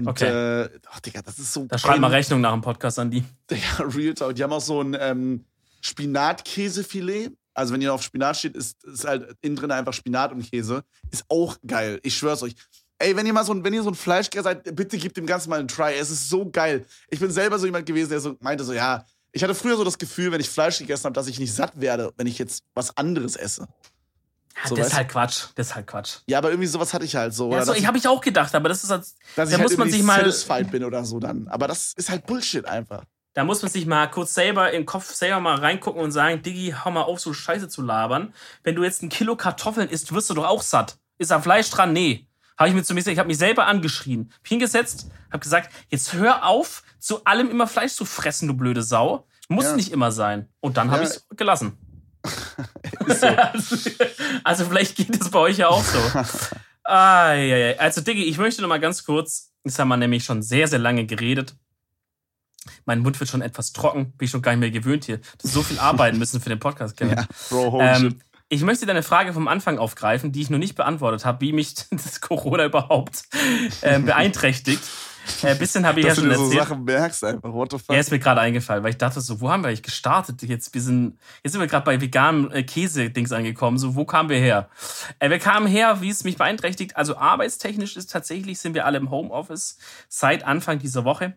Und, 0.06 0.08
okay. 0.08 0.62
Äh, 0.64 0.70
ach, 0.90 1.00
Digga, 1.00 1.22
das 1.22 1.38
ist 1.38 1.52
so. 1.52 1.64
Da 1.64 1.78
schreib 1.78 2.00
mal 2.00 2.10
Rechnung 2.10 2.40
nach 2.40 2.52
dem 2.52 2.60
Podcast 2.60 2.98
an 2.98 3.10
die. 3.10 3.24
Digga, 3.50 3.84
Real 3.94 4.14
Talk. 4.14 4.34
Die 4.34 4.42
haben 4.42 4.52
auch 4.52 4.60
so 4.60 4.82
ein, 4.82 4.96
ähm, 4.98 5.44
Spinatkäsefilet. 5.80 7.32
Also 7.54 7.74
wenn 7.74 7.82
ihr 7.82 7.92
auf 7.92 8.02
Spinat 8.02 8.36
steht, 8.36 8.56
ist, 8.56 8.82
ist 8.84 9.06
halt 9.06 9.34
innen 9.40 9.56
drin 9.56 9.70
einfach 9.70 9.92
Spinat 9.92 10.32
und 10.32 10.48
Käse. 10.48 10.84
Ist 11.10 11.24
auch 11.28 11.56
geil. 11.66 12.00
Ich 12.02 12.16
schwör's 12.16 12.42
euch. 12.42 12.54
Ey, 12.98 13.16
wenn 13.16 13.26
ihr 13.26 13.32
mal 13.32 13.44
so 13.44 13.52
ein, 13.52 13.64
wenn 13.64 13.72
ihr 13.72 13.82
so 13.82 13.90
ein 13.90 13.94
Fleischkäse 13.94 14.44
seid, 14.44 14.76
bitte 14.76 14.98
gebt 14.98 15.16
dem 15.16 15.26
Ganzen 15.26 15.50
mal 15.50 15.58
einen 15.58 15.68
Try. 15.68 15.94
Es 15.98 16.10
ist 16.10 16.28
so 16.28 16.48
geil. 16.48 16.84
Ich 17.08 17.18
bin 17.18 17.30
selber 17.30 17.58
so 17.58 17.66
jemand 17.66 17.86
gewesen, 17.86 18.10
der 18.10 18.20
so 18.20 18.36
meinte 18.40 18.62
so, 18.62 18.72
ja, 18.72 19.04
ich 19.32 19.42
hatte 19.42 19.54
früher 19.54 19.76
so 19.76 19.84
das 19.84 19.98
Gefühl, 19.98 20.32
wenn 20.32 20.40
ich 20.40 20.48
Fleisch 20.48 20.78
gegessen 20.78 21.04
habe, 21.04 21.14
dass 21.14 21.26
ich 21.26 21.38
nicht 21.38 21.54
satt 21.54 21.80
werde, 21.80 22.12
wenn 22.16 22.26
ich 22.26 22.38
jetzt 22.38 22.64
was 22.74 22.96
anderes 22.96 23.36
esse. 23.36 23.66
So, 24.66 24.74
das 24.76 24.88
ist 24.88 24.94
halt 24.96 25.08
Quatsch. 25.08 25.44
Das 25.54 25.68
ist 25.68 25.74
halt 25.74 25.86
Quatsch. 25.86 26.16
Ja, 26.26 26.38
aber 26.38 26.50
irgendwie 26.50 26.66
sowas 26.66 26.92
hatte 26.92 27.04
ich 27.04 27.16
halt 27.16 27.32
so. 27.34 27.50
Ja, 27.52 27.64
so 27.64 27.72
ich 27.72 27.86
habe 27.86 27.96
ich 27.98 28.06
auch 28.06 28.20
gedacht, 28.20 28.54
aber 28.54 28.68
das 28.68 28.84
ist 28.84 28.90
halt, 28.90 29.04
da 29.36 29.44
ich 29.44 29.50
muss 29.58 29.70
halt 29.70 29.78
man 29.78 29.90
sich 29.90 30.02
mal 30.02 30.18
satisfied 30.20 30.70
bin 30.70 30.84
oder 30.84 31.04
so 31.04 31.18
dann. 31.18 31.48
Aber 31.48 31.66
das 31.68 31.92
ist 31.94 32.10
halt 32.10 32.26
Bullshit 32.26 32.64
einfach. 32.66 33.04
Da 33.32 33.44
muss 33.44 33.62
man 33.62 33.70
sich 33.70 33.86
mal 33.86 34.08
kurz 34.10 34.34
selber 34.34 34.72
im 34.72 34.86
Kopf 34.86 35.12
selber 35.14 35.40
mal 35.40 35.56
reingucken 35.56 36.02
und 36.02 36.10
sagen, 36.10 36.42
Diggi, 36.42 36.74
hau 36.84 36.90
mal 36.90 37.02
auf, 37.02 37.20
so 37.20 37.32
Scheiße 37.32 37.68
zu 37.68 37.80
labern. 37.80 38.34
Wenn 38.64 38.74
du 38.74 38.82
jetzt 38.82 39.02
ein 39.02 39.08
Kilo 39.08 39.36
Kartoffeln 39.36 39.88
isst, 39.88 40.12
wirst 40.12 40.28
du 40.30 40.34
doch 40.34 40.46
auch 40.46 40.62
satt. 40.62 40.98
Ist 41.18 41.30
da 41.30 41.40
Fleisch 41.40 41.70
dran? 41.70 41.92
Nee. 41.92 42.26
Habe 42.58 42.68
ich 42.68 42.74
mir 42.74 42.82
zumindest, 42.82 43.08
ich 43.08 43.18
habe 43.18 43.28
mich 43.28 43.38
selber 43.38 43.66
angeschrien, 43.66 44.32
hingesetzt, 44.44 45.06
habe 45.30 45.38
gesagt, 45.38 45.70
jetzt 45.88 46.12
hör 46.12 46.44
auf, 46.44 46.82
zu 46.98 47.24
allem 47.24 47.50
immer 47.50 47.66
Fleisch 47.66 47.94
zu 47.94 48.04
fressen, 48.04 48.48
du 48.48 48.54
blöde 48.54 48.82
Sau. 48.82 49.26
Muss 49.48 49.64
Ja. 49.64 49.76
nicht 49.76 49.92
immer 49.92 50.12
sein. 50.12 50.48
Und 50.60 50.76
dann 50.76 50.90
habe 50.90 51.02
Ja. 51.04 51.08
ich 51.08 51.16
es 51.16 51.26
gelassen. 51.36 51.78
So. 53.06 53.26
also 54.44 54.64
vielleicht 54.66 54.96
geht 54.96 55.20
es 55.20 55.30
bei 55.30 55.38
euch 55.38 55.58
ja 55.58 55.68
auch 55.68 55.82
so. 55.82 55.98
ah, 56.84 57.32
ja, 57.32 57.56
ja. 57.56 57.76
Also 57.78 58.00
Diggi, 58.00 58.24
ich 58.24 58.38
möchte 58.38 58.62
noch 58.62 58.68
mal 58.68 58.78
ganz 58.78 59.04
kurz, 59.04 59.52
jetzt 59.64 59.78
haben 59.78 59.88
wir 59.88 59.96
nämlich 59.96 60.24
schon 60.24 60.42
sehr, 60.42 60.68
sehr 60.68 60.78
lange 60.78 61.06
geredet. 61.06 61.56
Mein 62.84 63.00
Mund 63.00 63.18
wird 63.18 63.30
schon 63.30 63.42
etwas 63.42 63.72
trocken, 63.72 64.12
bin 64.12 64.26
ich 64.26 64.30
schon 64.30 64.42
gar 64.42 64.52
nicht 64.52 64.60
mehr 64.60 64.70
gewöhnt 64.70 65.04
hier. 65.04 65.20
So 65.42 65.62
viel 65.62 65.78
arbeiten 65.78 66.18
müssen 66.18 66.40
für 66.40 66.50
den 66.50 66.60
Podcast, 66.60 66.96
Kevin. 66.96 67.16
ja, 67.16 67.26
Bro. 67.48 67.80
Ähm, 67.80 68.20
ich 68.48 68.62
möchte 68.62 68.84
deine 68.84 69.02
Frage 69.02 69.32
vom 69.32 69.48
Anfang 69.48 69.78
aufgreifen, 69.78 70.32
die 70.32 70.42
ich 70.42 70.50
noch 70.50 70.58
nicht 70.58 70.74
beantwortet 70.74 71.24
habe, 71.24 71.40
wie 71.40 71.52
mich 71.52 71.74
das 71.90 72.20
Corona 72.20 72.66
überhaupt 72.66 73.24
ähm, 73.82 74.04
beeinträchtigt. 74.04 74.82
Ein 75.42 75.58
bisschen 75.58 75.86
habe 75.86 76.00
ich 76.00 76.06
ja 76.06 76.10
Dass 76.10 76.18
du 76.18 76.22
schon 76.22 76.30
dir 76.30 76.36
so 76.36 76.44
erzählt. 76.44 76.62
Sachen 76.62 76.84
merkst 76.84 77.24
einfach. 77.24 77.52
What 77.52 77.72
the 77.72 77.78
fuck? 77.78 77.94
Ja, 77.94 78.00
ist 78.00 78.10
mir 78.10 78.18
gerade 78.18 78.40
eingefallen, 78.40 78.82
weil 78.82 78.90
ich 78.90 78.98
dachte 78.98 79.20
so, 79.20 79.40
wo 79.40 79.50
haben 79.50 79.62
wir 79.62 79.68
eigentlich 79.68 79.82
gestartet? 79.82 80.42
Jetzt, 80.42 80.74
wir 80.74 80.82
sind, 80.82 81.18
jetzt 81.42 81.52
sind 81.52 81.60
wir 81.60 81.68
gerade 81.68 81.84
bei 81.84 82.00
veganen 82.00 82.50
äh, 82.50 82.62
Käse-Dings 82.62 83.32
angekommen. 83.32 83.78
So, 83.78 83.94
wo 83.94 84.04
kamen 84.04 84.28
wir 84.28 84.38
her? 84.38 84.68
Äh, 85.18 85.30
wir 85.30 85.38
kamen 85.38 85.66
her, 85.66 86.00
wie 86.00 86.10
es 86.10 86.24
mich 86.24 86.36
beeinträchtigt. 86.36 86.96
Also 86.96 87.16
arbeitstechnisch 87.16 87.96
ist 87.96 88.10
tatsächlich, 88.10 88.58
sind 88.58 88.74
wir 88.74 88.86
alle 88.86 88.98
im 88.98 89.10
Homeoffice 89.10 89.78
seit 90.08 90.44
Anfang 90.44 90.78
dieser 90.78 91.04
Woche. 91.04 91.34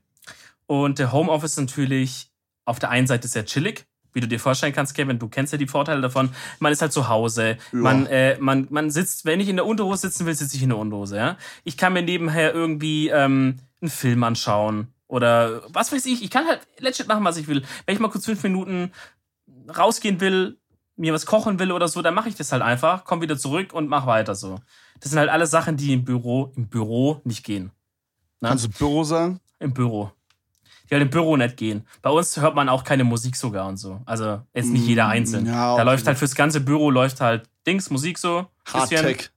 Und 0.65 0.99
der 0.99 1.11
Homeoffice 1.11 1.57
natürlich 1.57 2.31
auf 2.65 2.79
der 2.79 2.89
einen 2.89 3.07
Seite 3.07 3.27
sehr 3.27 3.45
chillig, 3.45 3.85
wie 4.13 4.21
du 4.21 4.27
dir 4.27 4.39
vorstellen 4.39 4.73
kannst, 4.73 4.95
Kevin. 4.95 5.19
Du 5.19 5.27
kennst 5.27 5.51
ja 5.51 5.57
die 5.57 5.67
Vorteile 5.67 6.01
davon. 6.01 6.29
Man 6.59 6.71
ist 6.71 6.81
halt 6.81 6.93
zu 6.93 7.09
Hause. 7.09 7.57
Ja. 7.71 7.79
Man, 7.79 8.05
äh, 8.05 8.37
man, 8.39 8.67
man 8.69 8.91
sitzt, 8.91 9.25
wenn 9.25 9.39
ich 9.39 9.49
in 9.49 9.55
der 9.55 9.65
Unterhose 9.65 10.07
sitzen 10.07 10.25
will, 10.25 10.35
sitze 10.35 10.55
ich 10.55 10.63
in 10.63 10.69
der 10.69 10.77
Unterhose. 10.77 11.17
Ja? 11.17 11.37
Ich 11.63 11.77
kann 11.77 11.93
mir 11.93 12.03
nebenher 12.03 12.53
irgendwie 12.53 13.09
ähm, 13.09 13.59
einen 13.83 13.91
Film 13.91 14.23
anschauen 14.23 14.87
oder 15.07 15.61
was 15.67 15.91
weiß 15.91 16.05
ich. 16.07 16.23
Ich 16.23 16.31
kann 16.31 16.47
halt 16.47 16.61
legit 16.79 17.07
machen, 17.07 17.23
was 17.23 17.37
ich 17.37 17.47
will. 17.47 17.63
Wenn 17.85 17.93
ich 17.95 18.01
mal 18.01 18.09
kurz 18.09 18.25
fünf 18.25 18.41
Minuten 18.43 18.91
rausgehen 19.77 20.19
will, 20.19 20.57
mir 20.95 21.13
was 21.13 21.25
kochen 21.25 21.59
will 21.59 21.71
oder 21.71 21.87
so, 21.87 22.01
dann 22.01 22.13
mache 22.13 22.29
ich 22.29 22.35
das 22.35 22.51
halt 22.51 22.61
einfach, 22.61 23.03
komm 23.05 23.21
wieder 23.21 23.37
zurück 23.37 23.73
und 23.73 23.87
mach 23.87 24.05
weiter 24.05 24.35
so. 24.35 24.59
Das 24.99 25.11
sind 25.11 25.19
halt 25.19 25.29
alles 25.29 25.51
Sachen, 25.51 25.75
die 25.77 25.93
im 25.93 26.03
Büro, 26.05 26.51
im 26.55 26.67
Büro 26.67 27.21
nicht 27.23 27.43
gehen. 27.43 27.71
Na? 28.39 28.49
Kannst 28.49 28.65
du 28.65 28.69
Büro 28.69 29.03
sagen? 29.03 29.39
Im 29.59 29.73
Büro. 29.73 30.11
Die 30.89 30.95
halt 30.95 31.01
im 31.03 31.09
Büro 31.09 31.35
nicht 31.37 31.57
gehen. 31.57 31.87
Bei 32.01 32.09
uns 32.09 32.37
hört 32.37 32.55
man 32.55 32.69
auch 32.69 32.83
keine 32.83 33.03
Musik 33.03 33.35
sogar 33.35 33.67
und 33.67 33.77
so. 33.77 34.01
Also 34.05 34.41
jetzt 34.53 34.69
nicht 34.69 34.85
jeder 34.85 35.07
einzeln. 35.07 35.45
Mm, 35.45 35.47
Ja, 35.47 35.75
da 35.77 35.83
läuft 35.83 36.05
halt 36.05 36.17
fürs 36.17 36.35
ganze 36.35 36.59
Büro 36.61 36.89
läuft 36.91 37.21
halt 37.21 37.49
Dings, 37.65 37.89
Musik 37.89 38.17
so. 38.17 38.47
Hardtech. 38.65 39.31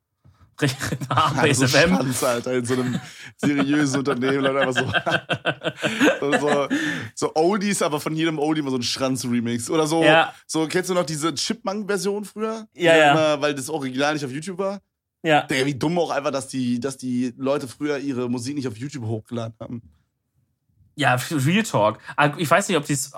Also 1.08 1.66
FM. 1.66 1.90
Schranz, 1.94 2.22
Alter, 2.24 2.52
in 2.54 2.64
so 2.64 2.74
einem 2.74 3.00
seriösen 3.36 3.98
Unternehmen. 3.98 4.40
Leute, 4.40 4.60
einfach 4.60 5.72
so, 6.20 6.32
so, 6.38 6.68
so 7.14 7.34
Oldies, 7.34 7.82
aber 7.82 8.00
von 8.00 8.14
jedem 8.14 8.38
Oldie 8.38 8.60
immer 8.60 8.70
so 8.70 8.76
ein 8.78 8.82
Schranz-Remix. 8.82 9.70
Oder 9.70 9.86
so, 9.86 10.02
Ja. 10.02 10.34
so, 10.46 10.66
kennst 10.66 10.90
du 10.90 10.94
noch 10.94 11.04
diese 11.06 11.34
Chipmunk-Version 11.34 12.24
früher? 12.24 12.66
Ja, 12.74 12.96
ja. 12.96 13.12
Immer, 13.12 13.42
weil 13.42 13.54
das 13.54 13.68
Original 13.68 14.14
nicht 14.14 14.24
auf 14.24 14.30
YouTube 14.32 14.58
war. 14.58 14.80
Ja. 15.22 15.42
Der, 15.42 15.66
wie 15.66 15.74
dumm 15.74 15.98
auch 15.98 16.10
einfach, 16.10 16.30
dass 16.30 16.48
die, 16.48 16.78
dass 16.78 16.96
die 16.96 17.34
Leute 17.36 17.66
früher 17.68 17.98
ihre 17.98 18.28
Musik 18.30 18.54
nicht 18.54 18.68
auf 18.68 18.76
YouTube 18.76 19.04
hochgeladen 19.04 19.54
haben. 19.60 19.82
Ja, 20.94 21.16
Real 21.30 21.62
Talk. 21.62 21.98
Ah, 22.16 22.32
Ich 22.38 22.50
weiß 22.50 22.68
nicht, 22.68 22.78
ob 22.78 22.86
die 22.86 22.94
es 22.94 23.12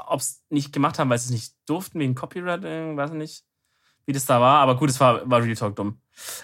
nicht 0.50 0.72
gemacht 0.72 0.98
haben, 0.98 1.10
weil 1.10 1.18
sie 1.18 1.26
es 1.26 1.30
nicht 1.30 1.54
durften, 1.66 2.00
wegen 2.00 2.14
Copyright, 2.14 2.64
äh, 2.64 2.96
weiß 2.96 3.10
ich 3.10 3.16
nicht, 3.16 3.44
wie 4.08 4.12
das 4.12 4.24
da 4.26 4.40
war. 4.40 4.60
Aber 4.60 4.76
gut, 4.76 4.88
es 4.90 4.98
war, 4.98 5.28
war 5.30 5.42
Real 5.42 5.54
Talk 5.54 5.76
dumm. 5.76 6.00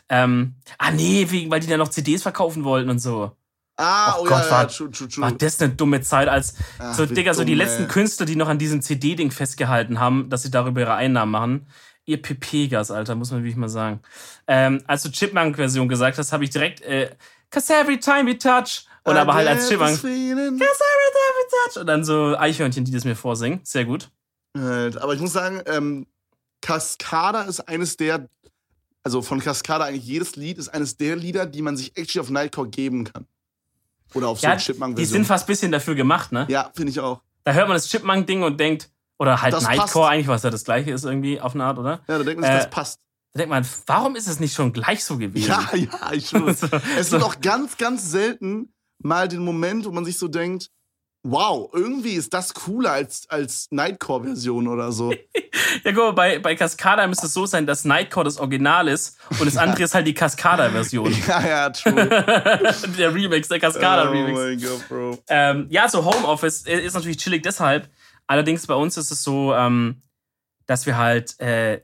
Ähm, 0.09 0.55
ah, 0.79 0.91
nee, 0.93 1.27
wegen, 1.31 1.51
weil 1.51 1.61
die 1.61 1.67
dann 1.67 1.79
noch 1.79 1.89
CDs 1.89 2.23
verkaufen 2.23 2.63
wollten 2.63 2.91
und 2.91 2.99
so. 2.99 3.33
Ah, 3.77 4.15
Oh 4.17 4.21
oh, 4.21 4.25
Gott, 4.27 4.45
ja, 4.45 4.51
war- 4.51 4.63
ja, 4.63 4.67
true, 4.69 4.91
true, 4.91 5.09
true. 5.09 5.25
War 5.25 5.33
das 5.33 5.61
eine 5.61 5.73
dumme 5.73 6.01
Zeit, 6.03 6.29
als 6.29 6.55
Ach, 6.79 6.95
so, 6.95 7.07
Digga, 7.07 7.33
so 7.35 7.43
die 7.43 7.53
dumm, 7.53 7.59
letzten 7.59 7.83
ey. 7.85 7.89
Künstler, 7.89 8.27
die 8.27 8.37
noch 8.37 8.49
an 8.49 8.59
diesem 8.59 8.83
CD-Ding 8.83 9.31
festgehalten 9.33 9.99
haben, 9.99 10.29
dass 10.31 10.43
sie 10.43 10.51
darüber 10.51 10.81
ihre 10.83 10.95
Einnahmen 10.95 11.33
machen. 11.33 11.67
Ihr 12.05 12.21
PP-Gas, 12.21 12.91
Alter, 12.91 13.15
muss 13.15 13.31
man 13.31 13.41
wirklich 13.41 13.57
mal 13.57 13.69
sagen. 13.71 14.01
Ähm, 14.47 14.83
als 14.87 15.03
du 15.03 15.11
Chipmunk-Version 15.11 15.89
gesagt 15.89 16.19
hast, 16.19 16.33
habe 16.33 16.45
ich 16.45 16.51
direkt, 16.51 16.83
äh, 16.83 17.11
Cause 17.51 17.73
every 17.75 17.99
time 17.99 18.27
we 18.31 18.37
touch. 18.39 18.87
Und 19.05 19.17
aber 19.17 19.35
halt 19.35 19.49
als 19.49 19.69
Chipmunk. 19.69 20.01
Cause 20.01 20.07
every 20.07 20.35
time 20.35 20.61
we 20.61 21.49
touch. 21.73 21.81
Und 21.81 21.87
dann 21.87 22.05
so 22.05 22.37
Eichhörnchen, 22.37 22.85
die 22.85 22.93
das 22.93 23.05
mir 23.05 23.17
vorsingen. 23.17 23.61
Sehr 23.65 23.85
gut. 23.87 24.11
Halt, 24.57 24.99
Aber 24.99 25.15
ich 25.15 25.21
muss 25.21 25.33
sagen, 25.33 25.63
ähm, 25.67 26.07
Cascada 26.65 27.43
ist 27.43 27.61
eines 27.69 27.97
der, 27.99 28.27
also 29.03 29.21
von 29.21 29.39
Cascada 29.41 29.85
eigentlich 29.85 30.07
jedes 30.07 30.35
Lied 30.37 30.57
ist 30.57 30.69
eines 30.71 30.97
der 30.97 31.15
Lieder, 31.15 31.45
die 31.45 31.61
man 31.61 31.77
sich 31.77 31.95
actually 31.97 32.21
auf 32.25 32.31
Nightcore 32.31 32.69
geben 32.69 33.05
kann. 33.05 33.27
Oder 34.15 34.29
auf 34.29 34.41
so 34.41 34.45
Ja, 34.47 34.53
eine 34.53 34.61
die 34.61 34.65
Chipmunk-Version. 34.65 35.13
sind 35.13 35.25
fast 35.27 35.45
ein 35.45 35.49
bisschen 35.49 35.73
dafür 35.73 35.95
gemacht, 35.95 36.33
ne? 36.33 36.47
Ja, 36.49 36.71
finde 36.75 36.91
ich 36.91 37.01
auch. 37.01 37.21
Da 37.45 37.53
hört 37.53 37.69
man 37.69 37.77
das 37.77 37.89
Chipmunk-Ding 37.89 38.43
und 38.43 38.59
denkt, 38.59 38.91
oder 39.19 39.43
halt 39.43 39.53
Das 39.53 39.65
Nightcore 39.65 40.05
passt. 40.07 40.13
eigentlich, 40.13 40.29
was 40.29 40.43
ja 40.43 40.51
das 40.51 40.65
gleiche 40.65 40.91
ist 40.91 41.05
irgendwie 41.05 41.39
auf 41.41 41.55
eine 41.55 41.65
Art, 41.65 41.79
oder? 41.79 42.01
Ja, 42.09 42.19
da 42.19 42.25
denkt 42.25 42.41
man 42.41 42.45
sich, 42.51 42.55
Äh, 42.55 42.59
das 42.65 42.71
passt. 42.71 43.01
Da 43.33 43.39
denkt 43.39 43.51
man, 43.51 43.67
warum 43.87 44.17
ist 44.17 44.27
es 44.27 44.41
nicht 44.41 44.55
schon 44.55 44.73
gleich 44.73 45.05
so 45.05 45.19
gewesen? 45.19 45.49
Ja, 45.49 45.69
ja, 45.75 46.13
ich 46.13 46.29
schwöre. 46.31 46.55
So, 46.55 46.67
es 46.99 47.11
so. 47.11 47.17
gibt 47.19 47.29
auch 47.29 47.41
ganz, 47.43 47.77
ganz 47.77 48.11
selten 48.11 48.73
mal 49.01 49.29
den 49.29 49.45
Moment, 49.45 49.85
wo 49.85 49.91
man 49.91 50.05
sich 50.07 50.17
so 50.17 50.29
denkt, 50.29 50.71
wow, 51.25 51.71
irgendwie 51.73 52.13
ist 52.13 52.35
das 52.35 52.53
cooler 52.53 52.93
als, 52.93 53.29
als 53.31 53.69
Nightcore-Version 53.71 54.69
oder 54.69 54.93
so. 54.93 55.13
Ja, 55.83 55.93
guck 55.93 56.05
mal, 56.05 56.13
bei, 56.13 56.39
bei 56.39 56.55
Cascada 56.55 57.07
müsste 57.07 57.27
es 57.27 57.35
so 57.35 57.47
sein, 57.47 57.67
dass 57.67 57.85
Nightcore 57.85 58.25
das 58.25 58.39
Original 58.39 58.87
ist 58.89 59.19
und 59.39 59.47
das 59.47 59.57
andere 59.57 59.83
ist 59.83 59.95
halt 59.95 60.07
die 60.07 60.15
Cascada-Version. 60.15 61.13
ja, 61.29 61.47
ja, 61.47 61.71
true. 61.71 61.95
der 62.99 63.15
Remix, 63.15 63.49
der 63.49 63.59
oh 63.59 63.61
Cascada-Remix. 63.61 64.39
mein 64.39 64.61
Gott, 64.61 64.89
Bro. 64.89 65.19
Ähm, 65.29 65.67
ja, 65.71 65.89
so 65.89 66.05
Homeoffice 66.05 66.63
ist 66.63 66.95
natürlich 66.95 67.17
chillig 67.17 67.43
deshalb. 67.43 67.89
Allerdings 68.27 68.67
bei 68.67 68.75
uns 68.75 68.97
ist 68.97 69.11
es 69.11 69.23
so, 69.23 69.55
ähm, 69.55 70.03
dass 70.67 70.87
wir 70.87 70.97
halt 70.97 71.39
äh, 71.41 71.81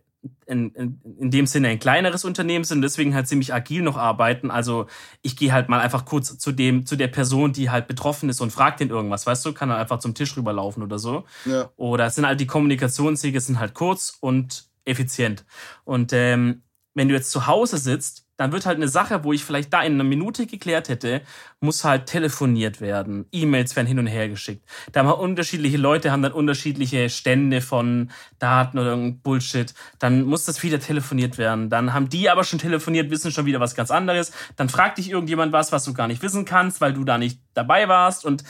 in, 0.46 0.70
in, 0.74 1.00
in 1.18 1.30
dem 1.30 1.46
Sinne 1.46 1.68
ein 1.68 1.78
kleineres 1.78 2.24
Unternehmen 2.24 2.64
sind 2.64 2.82
deswegen 2.82 3.14
halt 3.14 3.28
ziemlich 3.28 3.54
agil 3.54 3.82
noch 3.82 3.96
arbeiten. 3.96 4.50
Also 4.50 4.86
ich 5.22 5.36
gehe 5.36 5.52
halt 5.52 5.68
mal 5.68 5.80
einfach 5.80 6.04
kurz 6.04 6.36
zu 6.38 6.52
dem, 6.52 6.84
zu 6.86 6.96
der 6.96 7.08
Person, 7.08 7.52
die 7.52 7.70
halt 7.70 7.86
betroffen 7.86 8.28
ist 8.28 8.40
und 8.40 8.50
fragt 8.50 8.80
den 8.80 8.90
irgendwas, 8.90 9.26
weißt 9.26 9.44
du, 9.46 9.52
kann 9.52 9.68
dann 9.68 9.78
einfach 9.78 10.00
zum 10.00 10.14
Tisch 10.14 10.36
rüberlaufen 10.36 10.82
oder 10.82 10.98
so. 10.98 11.24
Ja. 11.46 11.70
Oder 11.76 12.06
es 12.06 12.16
sind 12.16 12.26
halt 12.26 12.40
die 12.40 12.46
Kommunikationswege 12.46 13.40
sind 13.40 13.58
halt 13.58 13.74
kurz 13.74 14.18
und 14.20 14.68
effizient. 14.84 15.44
Und 15.84 16.12
ähm, 16.12 16.62
wenn 16.94 17.08
du 17.08 17.14
jetzt 17.14 17.30
zu 17.30 17.46
Hause 17.46 17.78
sitzt, 17.78 18.26
dann 18.36 18.52
wird 18.52 18.64
halt 18.64 18.76
eine 18.76 18.88
Sache, 18.88 19.22
wo 19.22 19.34
ich 19.34 19.44
vielleicht 19.44 19.70
da 19.70 19.82
in 19.82 19.94
einer 19.94 20.04
Minute 20.04 20.46
geklärt 20.46 20.88
hätte, 20.88 21.20
muss 21.60 21.84
halt 21.84 22.06
telefoniert 22.06 22.80
werden. 22.80 23.26
E-Mails 23.32 23.76
werden 23.76 23.86
hin 23.86 23.98
und 23.98 24.06
her 24.06 24.30
geschickt. 24.30 24.66
Da 24.92 25.04
haben 25.04 25.20
unterschiedliche 25.20 25.76
Leute, 25.76 26.10
haben 26.10 26.22
dann 26.22 26.32
unterschiedliche 26.32 27.10
Stände 27.10 27.60
von 27.60 28.10
Daten 28.38 28.78
oder 28.78 28.90
irgendein 28.90 29.20
Bullshit. 29.20 29.74
Dann 29.98 30.22
muss 30.22 30.46
das 30.46 30.62
wieder 30.62 30.80
telefoniert 30.80 31.36
werden. 31.36 31.68
Dann 31.68 31.92
haben 31.92 32.08
die 32.08 32.30
aber 32.30 32.42
schon 32.42 32.58
telefoniert, 32.58 33.10
wissen 33.10 33.30
schon 33.30 33.44
wieder 33.44 33.60
was 33.60 33.74
ganz 33.74 33.90
anderes. 33.90 34.32
Dann 34.56 34.70
fragt 34.70 34.96
dich 34.96 35.10
irgendjemand 35.10 35.52
was, 35.52 35.70
was 35.70 35.84
du 35.84 35.92
gar 35.92 36.08
nicht 36.08 36.22
wissen 36.22 36.46
kannst, 36.46 36.80
weil 36.80 36.94
du 36.94 37.04
da 37.04 37.18
nicht 37.18 37.40
dabei 37.52 37.88
warst. 37.88 38.24
Und 38.24 38.42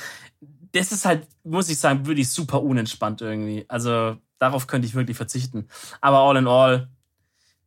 das 0.70 0.92
ist 0.92 1.04
halt, 1.04 1.26
muss 1.42 1.68
ich 1.68 1.80
sagen, 1.80 2.06
wirklich 2.06 2.30
super 2.30 2.62
unentspannt 2.62 3.22
irgendwie. 3.22 3.64
Also 3.66 4.18
darauf 4.38 4.68
könnte 4.68 4.86
ich 4.86 4.94
wirklich 4.94 5.16
verzichten. 5.16 5.66
Aber 6.00 6.18
all 6.18 6.36
in 6.36 6.46
all, 6.46 6.88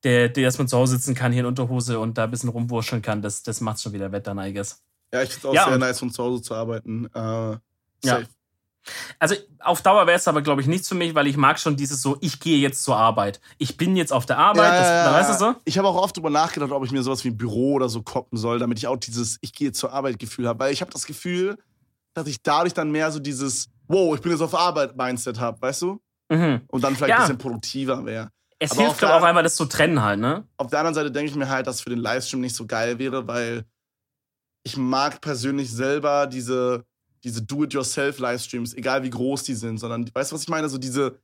der, 0.03 0.29
der, 0.29 0.53
man 0.57 0.67
zu 0.67 0.77
Hause 0.77 0.97
sitzen 0.97 1.15
kann, 1.15 1.31
hier 1.31 1.41
in 1.41 1.45
Unterhose 1.45 1.99
und 1.99 2.17
da 2.17 2.25
ein 2.25 2.31
bisschen 2.31 2.49
rumwurscheln 2.49 3.01
kann, 3.01 3.21
das, 3.21 3.43
das 3.43 3.61
macht 3.61 3.81
schon 3.81 3.93
wieder 3.93 4.11
Wetter, 4.11 4.35
I 4.35 4.53
guess. 4.53 4.81
Ja, 5.13 5.21
ich 5.21 5.29
finde 5.29 5.47
es 5.47 5.51
auch 5.51 5.53
Ja, 5.53 5.69
sehr 5.69 5.77
nice, 5.77 5.99
von 5.99 6.11
zu 6.11 6.23
Hause 6.23 6.41
zu 6.41 6.55
arbeiten. 6.55 7.05
Äh, 7.13 7.19
Ja. 7.19 7.59
safe. 8.03 8.27
Also 9.17 9.35
auf 9.59 9.81
Dauer 9.81 10.07
wäre 10.07 10.17
es 10.17 10.27
aber, 10.27 10.41
glaube 10.41 10.61
ich, 10.61 10.67
nichts 10.67 10.89
für 10.89 10.95
mich, 10.95 11.15
weil 11.15 11.27
ich 11.27 11.37
mag 11.37 11.57
schon 11.57 11.77
dieses 11.77 12.01
so, 12.01 12.17
ich 12.19 12.39
gehe 12.41 12.57
jetzt 12.57 12.83
zur 12.83 12.97
Arbeit. 12.97 13.39
Ich 13.57 13.77
bin 13.77 13.95
jetzt 13.95 14.11
auf 14.11 14.25
der 14.25 14.37
Arbeit, 14.37 14.73
das, 14.73 14.87
da 15.05 15.13
weißt 15.13 15.29
du 15.29 15.45
so? 15.45 15.55
Ich 15.63 15.77
habe 15.77 15.87
auch 15.87 15.95
oft 15.95 16.17
drüber 16.17 16.29
nachgedacht, 16.29 16.71
ob 16.71 16.83
ich 16.83 16.91
mir 16.91 17.01
sowas 17.01 17.23
wie 17.23 17.29
ein 17.29 17.37
Büro 17.37 17.73
oder 17.73 17.87
so 17.87 18.01
koppen 18.01 18.37
soll, 18.37 18.59
damit 18.59 18.77
ich 18.79 18.87
auch 18.87 18.97
dieses 18.97 19.37
Ich 19.39 19.53
gehe 19.53 19.71
zur 19.71 19.93
Arbeit 19.93 20.19
Gefühl 20.19 20.47
habe. 20.47 20.59
Weil 20.59 20.73
ich 20.73 20.81
habe 20.81 20.91
das 20.91 21.05
Gefühl, 21.05 21.57
dass 22.13 22.27
ich 22.27 22.41
dadurch 22.43 22.73
dann 22.73 22.91
mehr 22.91 23.11
so 23.11 23.19
dieses 23.19 23.69
Wow, 23.87 24.15
ich 24.15 24.21
bin 24.21 24.31
jetzt 24.31 24.41
auf 24.41 24.55
Arbeit 24.55 24.97
Mindset 24.97 25.39
habe, 25.39 25.61
weißt 25.61 25.81
du? 25.83 26.01
Mhm. 26.29 26.61
Und 26.67 26.83
dann 26.83 26.95
vielleicht 26.95 27.09
ja. 27.09 27.15
ein 27.17 27.21
bisschen 27.21 27.37
produktiver 27.37 28.05
wäre. 28.05 28.29
Es 28.63 28.71
Aber 28.71 28.81
hilft 28.83 29.03
doch 29.03 29.09
auch 29.09 29.23
einmal, 29.23 29.43
das 29.43 29.57
zu 29.57 29.65
trennen 29.65 30.01
halt, 30.01 30.21
ne? 30.21 30.47
Auf 30.55 30.69
der 30.69 30.79
anderen 30.79 30.95
Seite 30.95 31.11
denke 31.11 31.29
ich 31.29 31.35
mir 31.35 31.49
halt, 31.49 31.67
dass 31.67 31.81
für 31.81 31.89
den 31.89 31.99
Livestream 31.99 32.39
nicht 32.39 32.55
so 32.55 32.65
geil 32.65 32.97
wäre, 32.97 33.27
weil 33.27 33.65
ich 34.63 34.77
mag 34.77 35.19
persönlich 35.19 35.69
selber 35.69 36.27
diese, 36.27 36.85
diese 37.25 37.41
Do-it-yourself-Livestreams, 37.41 38.73
egal 38.75 39.03
wie 39.03 39.09
groß 39.09 39.43
die 39.43 39.55
sind, 39.55 39.79
sondern, 39.79 40.09
weißt 40.13 40.31
du, 40.31 40.35
was 40.35 40.43
ich 40.43 40.47
meine? 40.47 40.69
So 40.69 40.77
diese, 40.77 41.19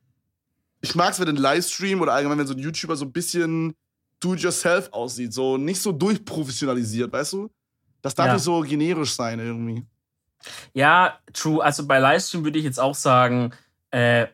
ich 0.82 0.94
mag 0.94 1.12
es, 1.12 1.20
wenn 1.20 1.28
ein 1.28 1.36
Livestream 1.36 2.02
oder 2.02 2.12
allgemein, 2.12 2.36
wenn 2.36 2.46
so 2.46 2.52
ein 2.52 2.58
YouTuber 2.58 2.94
so 2.94 3.06
ein 3.06 3.12
bisschen 3.12 3.74
do-it-yourself 4.20 4.92
aussieht, 4.92 5.32
so 5.32 5.56
nicht 5.56 5.80
so 5.80 5.92
durchprofessionalisiert, 5.92 7.10
weißt 7.10 7.32
du? 7.32 7.50
Das 8.02 8.14
darf 8.14 8.26
ja. 8.26 8.34
nicht 8.34 8.42
so 8.42 8.60
generisch 8.60 9.14
sein 9.14 9.40
irgendwie. 9.40 9.86
Ja, 10.74 11.18
true. 11.32 11.64
Also 11.64 11.86
bei 11.86 11.98
Livestream 11.98 12.44
würde 12.44 12.58
ich 12.58 12.66
jetzt 12.66 12.80
auch 12.80 12.94
sagen, 12.94 13.54
äh, 13.92 14.26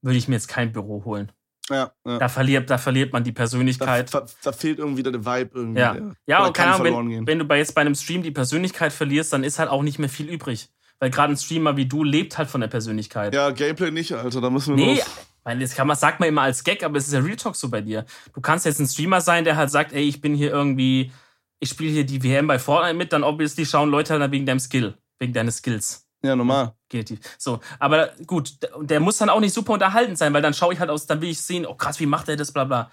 würde 0.00 0.16
ich 0.16 0.28
mir 0.28 0.36
jetzt 0.36 0.48
kein 0.48 0.72
Büro 0.72 1.04
holen. 1.04 1.30
Ja, 1.70 1.92
ja. 2.04 2.18
Da, 2.18 2.28
verliert, 2.28 2.68
da 2.68 2.76
verliert 2.76 3.12
man 3.12 3.24
die 3.24 3.32
Persönlichkeit. 3.32 4.12
Da, 4.12 4.20
da, 4.20 4.26
da 4.42 4.52
fehlt 4.52 4.78
irgendwie 4.78 5.02
der 5.02 5.14
Vibe 5.14 5.50
irgendwie. 5.54 5.80
Ja, 5.80 5.96
ja 6.26 6.46
und 6.46 6.54
keine 6.54 6.74
Ahnung, 6.74 7.10
wenn, 7.10 7.26
wenn, 7.26 7.38
du 7.38 7.44
bei, 7.46 7.58
jetzt 7.58 7.74
bei 7.74 7.80
einem 7.80 7.94
Stream 7.94 8.22
die 8.22 8.30
Persönlichkeit 8.30 8.92
verlierst, 8.92 9.32
dann 9.32 9.44
ist 9.44 9.58
halt 9.58 9.70
auch 9.70 9.82
nicht 9.82 9.98
mehr 9.98 10.10
viel 10.10 10.28
übrig. 10.28 10.68
Weil 10.98 11.10
gerade 11.10 11.32
ein 11.32 11.36
Streamer 11.36 11.76
wie 11.76 11.86
du 11.86 12.04
lebt 12.04 12.38
halt 12.38 12.48
von 12.48 12.60
der 12.60 12.68
Persönlichkeit. 12.68 13.34
Ja, 13.34 13.50
Gameplay 13.50 13.90
nicht, 13.90 14.12
Alter, 14.12 14.40
da 14.40 14.50
müssen 14.50 14.76
wir 14.76 14.86
Nee, 14.86 15.02
weil 15.42 15.58
das 15.58 15.74
kann 15.74 15.86
man, 15.86 15.96
sagt 15.96 16.20
man 16.20 16.28
immer 16.28 16.42
als 16.42 16.64
Gag, 16.64 16.82
aber 16.82 16.98
es 16.98 17.06
ist 17.06 17.12
ja 17.12 17.20
Real 17.20 17.36
Talk 17.36 17.56
so 17.56 17.68
bei 17.68 17.80
dir. 17.80 18.04
Du 18.34 18.40
kannst 18.40 18.64
jetzt 18.64 18.80
ein 18.80 18.86
Streamer 18.86 19.20
sein, 19.20 19.44
der 19.44 19.56
halt 19.56 19.70
sagt, 19.70 19.92
ey, 19.92 20.02
ich 20.02 20.20
bin 20.20 20.34
hier 20.34 20.50
irgendwie, 20.50 21.12
ich 21.60 21.70
spiele 21.70 21.92
hier 21.92 22.06
die 22.06 22.22
WM 22.22 22.46
bei 22.46 22.58
Fortnite 22.58 22.94
mit, 22.94 23.12
dann 23.12 23.24
obviously 23.24 23.66
schauen 23.66 23.90
Leute 23.90 24.18
halt 24.18 24.32
wegen 24.32 24.46
deinem 24.46 24.60
Skill, 24.60 24.94
wegen 25.18 25.32
deines 25.32 25.58
Skills. 25.58 26.03
Ja, 26.24 26.34
normal. 26.34 26.72
Kreativ. 26.88 27.20
So, 27.36 27.60
aber 27.78 28.12
gut, 28.26 28.54
der 28.80 28.98
muss 28.98 29.18
dann 29.18 29.28
auch 29.28 29.40
nicht 29.40 29.52
super 29.52 29.74
unterhalten 29.74 30.16
sein, 30.16 30.32
weil 30.32 30.40
dann 30.40 30.54
schaue 30.54 30.72
ich 30.72 30.80
halt 30.80 30.88
aus, 30.88 31.06
dann 31.06 31.20
will 31.20 31.28
ich 31.28 31.42
sehen, 31.42 31.66
oh 31.66 31.74
krass, 31.74 32.00
wie 32.00 32.06
macht 32.06 32.30
er 32.30 32.36
das, 32.36 32.50
bla 32.50 32.64
bla. 32.64 32.90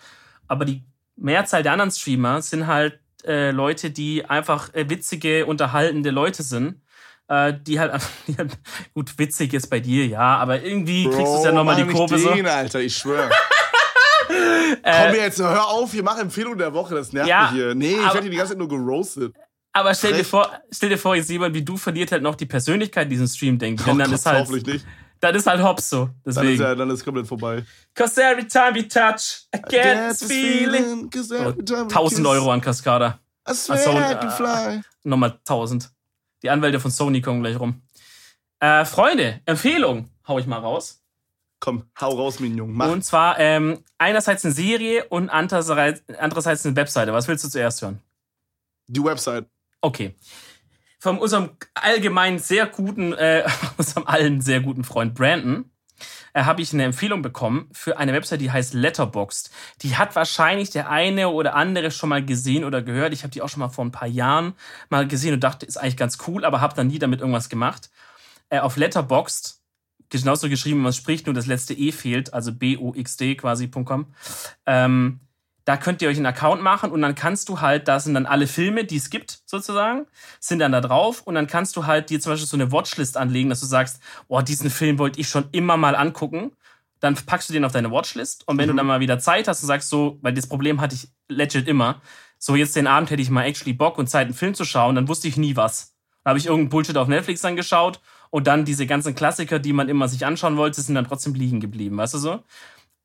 Aber 0.49 0.65
die 0.65 0.83
Mehrzahl 1.15 1.63
der 1.63 1.71
anderen 1.71 1.91
Streamer 1.91 2.41
sind 2.41 2.67
halt 2.67 2.99
äh, 3.23 3.51
Leute, 3.51 3.89
die 3.89 4.25
einfach 4.25 4.73
äh, 4.73 4.89
witzige, 4.89 5.45
unterhaltende 5.45 6.09
Leute 6.09 6.43
sind. 6.43 6.81
Äh, 7.29 7.53
die 7.65 7.79
halt, 7.79 7.93
die 8.27 8.37
halt, 8.37 8.57
gut, 8.93 9.17
witzig 9.17 9.53
ist 9.53 9.69
bei 9.69 9.79
dir, 9.79 10.05
ja, 10.05 10.37
aber 10.37 10.61
irgendwie 10.61 11.05
Bro, 11.05 11.15
kriegst 11.15 11.35
du 11.37 11.43
ja 11.45 11.51
nochmal 11.53 11.77
die 11.77 11.89
Kurve 11.89 12.17
den, 12.17 12.45
so. 12.45 12.51
Alter, 12.51 12.81
ich 12.81 12.95
schwöre. 12.95 13.29
Äh, 14.83 15.07
Komm 15.07 15.15
jetzt, 15.15 15.39
hör 15.39 15.67
auf, 15.67 15.91
hier 15.91 16.03
mach 16.03 16.17
Empfehlung 16.17 16.57
der 16.57 16.73
Woche, 16.73 16.95
das 16.95 17.11
nervt 17.11 17.27
ja, 17.27 17.41
mich 17.41 17.51
hier. 17.51 17.75
Nee, 17.75 17.95
ich 17.95 17.97
werde 18.01 18.21
hier 18.21 18.31
die 18.31 18.37
ganze 18.37 18.53
Zeit 18.53 18.59
nur 18.59 18.69
geroastet. 18.69 19.35
Aber 19.73 19.93
stell 19.93 20.13
dir 20.13 20.25
vor, 20.25 20.51
stell 20.69 20.89
dir 20.89 20.97
vor, 20.97 21.15
jetzt 21.15 21.29
jemand 21.29 21.55
wie 21.55 21.63
du 21.63 21.77
verliert 21.77 22.11
halt 22.11 22.23
noch 22.23 22.35
die 22.35 22.45
Persönlichkeit 22.45 23.05
in 23.05 23.09
diesem 23.11 23.27
Stream, 23.27 23.57
denke 23.57 23.81
ich. 23.81 23.87
Oh, 23.87 23.97
dann 23.97 24.11
ist 24.11 24.25
halt, 24.25 24.39
hoffentlich 24.39 24.65
nicht. 24.65 24.85
Dann 25.21 25.35
ist 25.35 25.47
halt 25.47 25.61
Hops 25.63 25.89
so. 25.89 26.09
Deswegen. 26.25 26.45
Dann 26.45 26.53
ist 26.53 26.59
ja, 26.59 26.75
dann 26.75 26.89
ist 26.89 27.05
komplett 27.05 27.27
vorbei. 27.27 27.63
Cause 27.93 28.21
every 28.21 28.47
time 28.47 28.75
we 28.75 28.87
touch, 28.87 29.47
I 29.55 29.61
get 29.69 30.09
this 30.09 30.23
feeling. 30.23 31.09
feeling 31.11 31.87
1000 31.87 32.27
Euro 32.27 32.51
an 32.51 32.59
Cascada. 32.59 33.19
I 33.49 33.53
swear 33.53 33.77
also, 33.77 33.91
I 33.91 34.15
can 34.19 34.31
fly. 34.31 34.81
Nochmal 35.03 35.39
1000. 35.47 35.89
Die 36.43 36.49
Anwälte 36.49 36.79
von 36.79 36.91
Sony 36.91 37.21
kommen 37.21 37.41
gleich 37.41 37.59
rum. 37.59 37.81
Äh, 38.59 38.83
Freunde, 38.85 39.41
Empfehlung 39.45 40.09
hau 40.27 40.39
ich 40.39 40.47
mal 40.47 40.59
raus. 40.59 41.01
Komm, 41.59 41.83
hau 41.99 42.15
raus, 42.15 42.39
Mignon. 42.39 42.71
Mach. 42.71 42.89
Und 42.89 43.03
zwar 43.03 43.39
ähm, 43.39 43.83
einerseits 43.99 44.43
eine 44.43 44.53
Serie 44.53 45.05
und 45.05 45.29
andererseits, 45.29 46.03
andererseits 46.17 46.65
eine 46.65 46.75
Webseite. 46.75 47.13
Was 47.13 47.27
willst 47.27 47.45
du 47.45 47.49
zuerst 47.49 47.81
hören? 47.83 47.99
Die 48.87 49.03
Website. 49.03 49.45
Okay. 49.81 50.15
Von 50.99 51.17
unserem 51.17 51.57
allgemein 51.73 52.39
sehr 52.39 52.67
guten, 52.67 53.13
äh, 53.13 53.47
unserem 53.77 54.05
allen 54.05 54.41
sehr 54.41 54.61
guten 54.61 54.83
Freund 54.83 55.15
Brandon 55.15 55.65
äh, 56.33 56.43
habe 56.43 56.61
ich 56.61 56.73
eine 56.73 56.83
Empfehlung 56.83 57.21
bekommen 57.21 57.69
für 57.71 57.97
eine 57.97 58.13
Website, 58.13 58.41
die 58.41 58.51
heißt 58.51 58.73
Letterboxd. 58.73 59.51
Die 59.81 59.97
hat 59.97 60.15
wahrscheinlich 60.15 60.69
der 60.69 60.89
eine 60.89 61.29
oder 61.29 61.55
andere 61.55 61.91
schon 61.91 62.09
mal 62.09 62.23
gesehen 62.23 62.63
oder 62.63 62.81
gehört. 62.81 63.13
Ich 63.13 63.23
habe 63.23 63.31
die 63.31 63.41
auch 63.41 63.49
schon 63.49 63.59
mal 63.59 63.69
vor 63.69 63.83
ein 63.83 63.91
paar 63.91 64.07
Jahren 64.07 64.53
mal 64.89 65.07
gesehen 65.07 65.33
und 65.33 65.43
dachte, 65.43 65.65
ist 65.65 65.77
eigentlich 65.77 65.97
ganz 65.97 66.17
cool, 66.27 66.45
aber 66.45 66.61
habe 66.61 66.75
dann 66.75 66.87
nie 66.87 66.99
damit 66.99 67.19
irgendwas 67.19 67.49
gemacht. 67.49 67.89
Äh, 68.49 68.59
auf 68.59 68.77
Letterboxd 68.77 69.61
genauso 70.09 70.49
geschrieben, 70.49 70.79
wie 70.79 70.83
man 70.83 70.93
spricht, 70.93 71.25
nur 71.25 71.33
das 71.33 71.47
letzte 71.47 71.73
E 71.73 71.91
fehlt, 71.91 72.33
also 72.33 72.53
B-O-X-D 72.53 73.35
quasi.com. 73.35 74.13
Ähm, 74.65 75.21
da 75.65 75.77
könnt 75.77 76.01
ihr 76.01 76.09
euch 76.09 76.17
einen 76.17 76.25
Account 76.25 76.61
machen 76.61 76.91
und 76.91 77.01
dann 77.01 77.15
kannst 77.15 77.49
du 77.49 77.61
halt, 77.61 77.87
da 77.87 77.99
sind 77.99 78.15
dann 78.15 78.25
alle 78.25 78.47
Filme, 78.47 78.83
die 78.83 78.97
es 78.97 79.09
gibt, 79.09 79.41
sozusagen, 79.45 80.07
sind 80.39 80.59
dann 80.59 80.71
da 80.71 80.81
drauf 80.81 81.21
und 81.21 81.35
dann 81.35 81.47
kannst 81.47 81.75
du 81.75 81.85
halt 81.85 82.09
dir 82.09 82.19
zum 82.19 82.31
Beispiel 82.31 82.47
so 82.47 82.57
eine 82.57 82.71
Watchlist 82.71 83.17
anlegen, 83.17 83.49
dass 83.49 83.59
du 83.59 83.65
sagst, 83.65 84.01
oh, 84.27 84.41
diesen 84.41 84.69
Film 84.69 84.97
wollte 84.97 85.19
ich 85.19 85.29
schon 85.29 85.45
immer 85.51 85.77
mal 85.77 85.95
angucken. 85.95 86.51
Dann 86.99 87.15
packst 87.15 87.49
du 87.49 87.53
den 87.53 87.65
auf 87.65 87.71
deine 87.71 87.91
Watchlist 87.91 88.47
und 88.47 88.57
wenn 88.57 88.65
mhm. 88.65 88.73
du 88.73 88.77
dann 88.77 88.87
mal 88.87 88.99
wieder 88.99 89.19
Zeit 89.19 89.47
hast 89.47 89.61
und 89.63 89.67
sagst 89.67 89.89
so, 89.89 90.19
weil 90.21 90.33
das 90.33 90.47
Problem 90.47 90.81
hatte 90.81 90.95
ich 90.95 91.09
legit 91.27 91.67
immer, 91.67 92.01
so 92.37 92.55
jetzt 92.55 92.75
den 92.75 92.87
Abend 92.87 93.09
hätte 93.11 93.21
ich 93.21 93.29
mal 93.29 93.45
actually 93.45 93.73
Bock 93.73 93.97
und 93.97 94.07
Zeit, 94.07 94.25
einen 94.25 94.33
Film 94.33 94.53
zu 94.53 94.65
schauen, 94.65 94.95
dann 94.95 95.07
wusste 95.07 95.27
ich 95.27 95.37
nie 95.37 95.55
was. 95.55 95.95
Da 96.23 96.29
habe 96.29 96.39
ich 96.39 96.45
irgendeinen 96.45 96.69
Bullshit 96.69 96.97
auf 96.97 97.07
Netflix 97.07 97.41
dann 97.41 97.55
geschaut 97.55 97.99
und 98.29 98.47
dann 98.47 98.65
diese 98.65 98.87
ganzen 98.87 99.15
Klassiker, 99.15 99.59
die 99.59 99.73
man 99.73 99.89
immer 99.89 100.07
sich 100.07 100.25
anschauen 100.25 100.57
wollte, 100.57 100.81
sind 100.81 100.95
dann 100.95 101.07
trotzdem 101.07 101.33
liegen 101.33 101.59
geblieben, 101.59 101.97
weißt 101.97 102.15
du 102.15 102.17
so? 102.17 102.43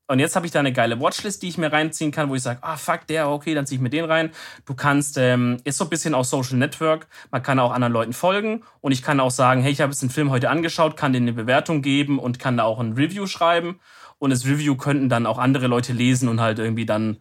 Und 0.07 0.19
jetzt 0.19 0.35
habe 0.37 0.45
ich 0.45 0.53
da 0.53 0.59
eine 0.59 0.71
geile 0.71 0.99
Watchlist, 1.01 1.41
die 1.41 1.49
ich 1.49 1.57
mir 1.57 1.71
reinziehen 1.71 2.11
kann, 2.11 2.29
wo 2.29 2.35
ich 2.35 2.41
sage, 2.41 2.59
ah, 2.61 2.77
fuck, 2.77 3.05
der, 3.07 3.29
okay, 3.29 3.53
dann 3.53 3.67
ziehe 3.67 3.75
ich 3.77 3.81
mir 3.81 3.89
den 3.89 4.05
rein. 4.05 4.31
Du 4.65 4.73
kannst, 4.73 5.17
ähm, 5.17 5.57
ist 5.65 5.77
so 5.77 5.83
ein 5.83 5.89
bisschen 5.89 6.13
auch 6.13 6.23
Social 6.23 6.57
Network, 6.57 7.07
man 7.29 7.43
kann 7.43 7.59
auch 7.59 7.71
anderen 7.71 7.93
Leuten 7.93 8.13
folgen 8.13 8.63
und 8.79 8.93
ich 8.93 9.01
kann 9.01 9.19
auch 9.19 9.31
sagen, 9.31 9.61
hey, 9.61 9.71
ich 9.71 9.81
habe 9.81 9.91
jetzt 9.91 10.01
den 10.01 10.09
Film 10.09 10.31
heute 10.31 10.49
angeschaut, 10.49 10.95
kann 10.95 11.11
dir 11.11 11.17
eine 11.17 11.33
Bewertung 11.33 11.81
geben 11.81 12.19
und 12.19 12.39
kann 12.39 12.55
da 12.55 12.63
auch 12.63 12.79
ein 12.79 12.93
Review 12.93 13.27
schreiben. 13.27 13.79
Und 14.19 14.31
das 14.31 14.45
Review 14.45 14.75
könnten 14.75 15.09
dann 15.09 15.25
auch 15.25 15.37
andere 15.37 15.67
Leute 15.67 15.93
lesen 15.93 16.29
und 16.29 16.41
halt 16.41 16.57
irgendwie 16.57 16.85
dann 16.85 17.17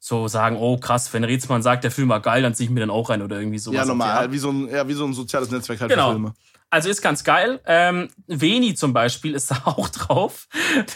so 0.00 0.26
sagen, 0.26 0.56
oh 0.58 0.78
krass, 0.78 1.12
wenn 1.12 1.24
Rätsmann 1.24 1.62
sagt, 1.62 1.84
der 1.84 1.90
Film 1.90 2.08
war 2.08 2.20
geil, 2.20 2.42
dann 2.42 2.54
ziehe 2.54 2.64
ich 2.64 2.74
mir 2.74 2.80
dann 2.80 2.90
auch 2.90 3.10
rein 3.10 3.20
oder 3.20 3.38
irgendwie 3.38 3.58
sowas. 3.58 3.76
Ja, 3.76 3.84
normal, 3.84 4.32
wie 4.32 4.38
so, 4.38 4.50
ein, 4.50 4.66
ja, 4.68 4.88
wie 4.88 4.94
so 4.94 5.04
ein 5.04 5.12
soziales 5.12 5.50
Netzwerk 5.50 5.80
halt 5.80 5.90
genau. 5.90 6.08
für 6.08 6.14
Filme. 6.14 6.34
Also 6.70 6.88
ist 6.88 7.02
ganz 7.02 7.24
geil. 7.24 7.60
Ähm, 7.66 8.08
Veni 8.28 8.74
zum 8.74 8.92
Beispiel 8.92 9.34
ist 9.34 9.50
da 9.50 9.62
auch 9.64 9.88
drauf. 9.88 10.46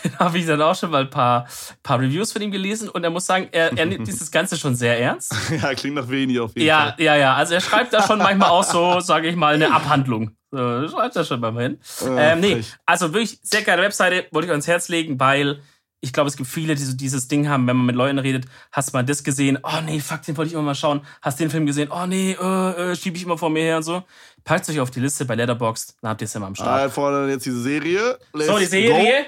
Den 0.04 0.18
habe 0.18 0.38
ich 0.38 0.46
dann 0.46 0.62
auch 0.62 0.76
schon 0.76 0.90
mal 0.90 1.02
ein 1.02 1.10
paar, 1.10 1.46
paar 1.82 2.00
Reviews 2.00 2.32
von 2.32 2.40
ihm 2.42 2.52
gelesen 2.52 2.88
und 2.88 3.02
er 3.02 3.10
muss 3.10 3.26
sagen, 3.26 3.48
er, 3.50 3.76
er 3.76 3.86
nimmt 3.86 4.06
dieses 4.06 4.30
Ganze 4.30 4.56
schon 4.56 4.74
sehr 4.74 4.98
ernst. 4.98 5.34
Ja, 5.64 5.72
klingt 5.74 5.94
nach 5.94 6.08
Veni 6.08 6.38
auf 6.38 6.54
jeden 6.54 6.66
ja, 6.66 6.80
Fall. 6.80 6.94
Ja, 6.98 7.14
ja, 7.14 7.20
ja. 7.20 7.34
Also 7.34 7.54
er 7.54 7.60
schreibt 7.60 7.92
da 7.92 8.06
schon 8.06 8.18
manchmal 8.18 8.50
auch 8.50 8.64
so, 8.64 9.00
sage 9.00 9.28
ich 9.28 9.36
mal, 9.36 9.54
eine 9.54 9.72
Abhandlung. 9.72 10.36
So, 10.50 10.88
schreibt 10.88 11.16
er 11.16 11.24
schon 11.24 11.40
mal 11.40 11.52
hin. 11.60 11.78
Ähm, 12.06 12.40
nee, 12.40 12.64
also 12.86 13.12
wirklich 13.12 13.38
sehr 13.42 13.62
geile 13.62 13.82
Webseite, 13.82 14.26
wollte 14.30 14.46
ich 14.46 14.50
ans 14.50 14.66
Herz 14.66 14.88
legen, 14.88 15.18
weil 15.18 15.60
ich 16.04 16.12
glaube, 16.12 16.28
es 16.28 16.36
gibt 16.36 16.50
viele, 16.50 16.74
die 16.74 16.84
so 16.84 16.92
dieses 16.92 17.28
Ding 17.28 17.48
haben, 17.48 17.66
wenn 17.66 17.78
man 17.78 17.86
mit 17.86 17.96
Leuten 17.96 18.18
redet, 18.18 18.44
hast 18.70 18.90
du 18.90 18.96
mal 18.96 19.02
das 19.02 19.24
gesehen, 19.24 19.58
oh 19.62 19.80
nee, 19.82 20.00
fuck, 20.00 20.20
den 20.20 20.36
wollte 20.36 20.48
ich 20.48 20.52
immer 20.52 20.62
mal 20.62 20.74
schauen, 20.74 21.00
hast 21.22 21.40
den 21.40 21.48
Film 21.48 21.64
gesehen, 21.64 21.90
oh 21.90 22.04
nee, 22.06 22.32
äh, 22.32 22.92
äh, 22.92 22.96
schiebe 22.96 23.16
ich 23.16 23.22
immer 23.22 23.38
vor 23.38 23.48
mir 23.48 23.62
her 23.62 23.78
und 23.78 23.84
so. 23.84 24.04
Packt 24.44 24.68
euch 24.68 24.80
auf 24.80 24.90
die 24.90 25.00
Liste 25.00 25.24
bei 25.24 25.34
Letterboxd, 25.34 25.96
dann 26.02 26.10
habt 26.10 26.20
ihr 26.20 26.26
es 26.26 26.34
immer 26.34 26.46
am 26.46 26.54
Start. 26.54 26.68
Ah, 26.68 26.90
vorne 26.90 27.30
jetzt 27.30 27.46
diese 27.46 27.62
Serie. 27.62 28.18
Let's 28.34 28.50
so, 28.50 28.58
die 28.58 28.66
Serie. 28.66 29.24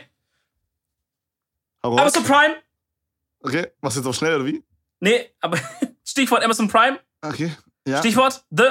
Amazon 1.80 2.24
Prime. 2.24 2.56
Okay, 3.40 3.68
was 3.80 3.96
jetzt 3.96 4.06
auch 4.06 4.14
schnell, 4.14 4.36
oder 4.36 4.44
wie? 4.44 4.62
Nee, 5.00 5.30
aber 5.40 5.58
Stichwort 6.04 6.44
Amazon 6.44 6.68
Prime. 6.68 7.00
Okay, 7.22 7.52
ja. 7.88 8.00
Stichwort 8.00 8.44
The, 8.50 8.64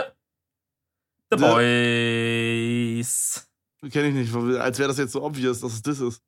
The, 1.32 1.38
The 1.38 1.40
Boys. 1.44 3.48
Kenne 3.92 4.10
ich 4.10 4.14
nicht, 4.14 4.36
als 4.60 4.78
wäre 4.78 4.90
das 4.90 5.00
jetzt 5.00 5.14
so 5.14 5.24
obvious, 5.24 5.62
dass 5.62 5.74
es 5.74 5.82
das 5.82 6.00
ist. 6.00 6.22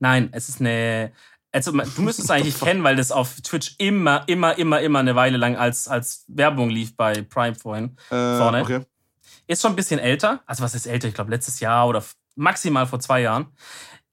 Nein, 0.00 0.30
es 0.32 0.48
ist 0.48 0.60
eine. 0.60 1.12
Also, 1.52 1.72
du 1.72 2.02
müsstest 2.02 2.26
es 2.26 2.30
eigentlich 2.30 2.58
kennen, 2.60 2.82
weil 2.82 2.96
das 2.96 3.12
auf 3.12 3.40
Twitch 3.40 3.76
immer, 3.78 4.24
immer, 4.26 4.58
immer, 4.58 4.80
immer 4.80 4.98
eine 4.98 5.14
Weile 5.14 5.36
lang 5.36 5.56
als, 5.56 5.88
als 5.88 6.24
Werbung 6.28 6.70
lief 6.70 6.96
bei 6.96 7.22
Prime 7.22 7.54
vorhin. 7.54 7.96
Äh, 8.10 8.36
vorne. 8.38 8.62
Okay. 8.62 8.80
Ist 9.46 9.62
schon 9.62 9.72
ein 9.72 9.76
bisschen 9.76 10.00
älter. 10.00 10.42
Also, 10.46 10.62
was 10.62 10.74
ist 10.74 10.86
älter? 10.86 11.08
Ich 11.08 11.14
glaube, 11.14 11.30
letztes 11.30 11.60
Jahr 11.60 11.86
oder 11.86 12.04
maximal 12.34 12.86
vor 12.86 13.00
zwei 13.00 13.20
Jahren 13.20 13.46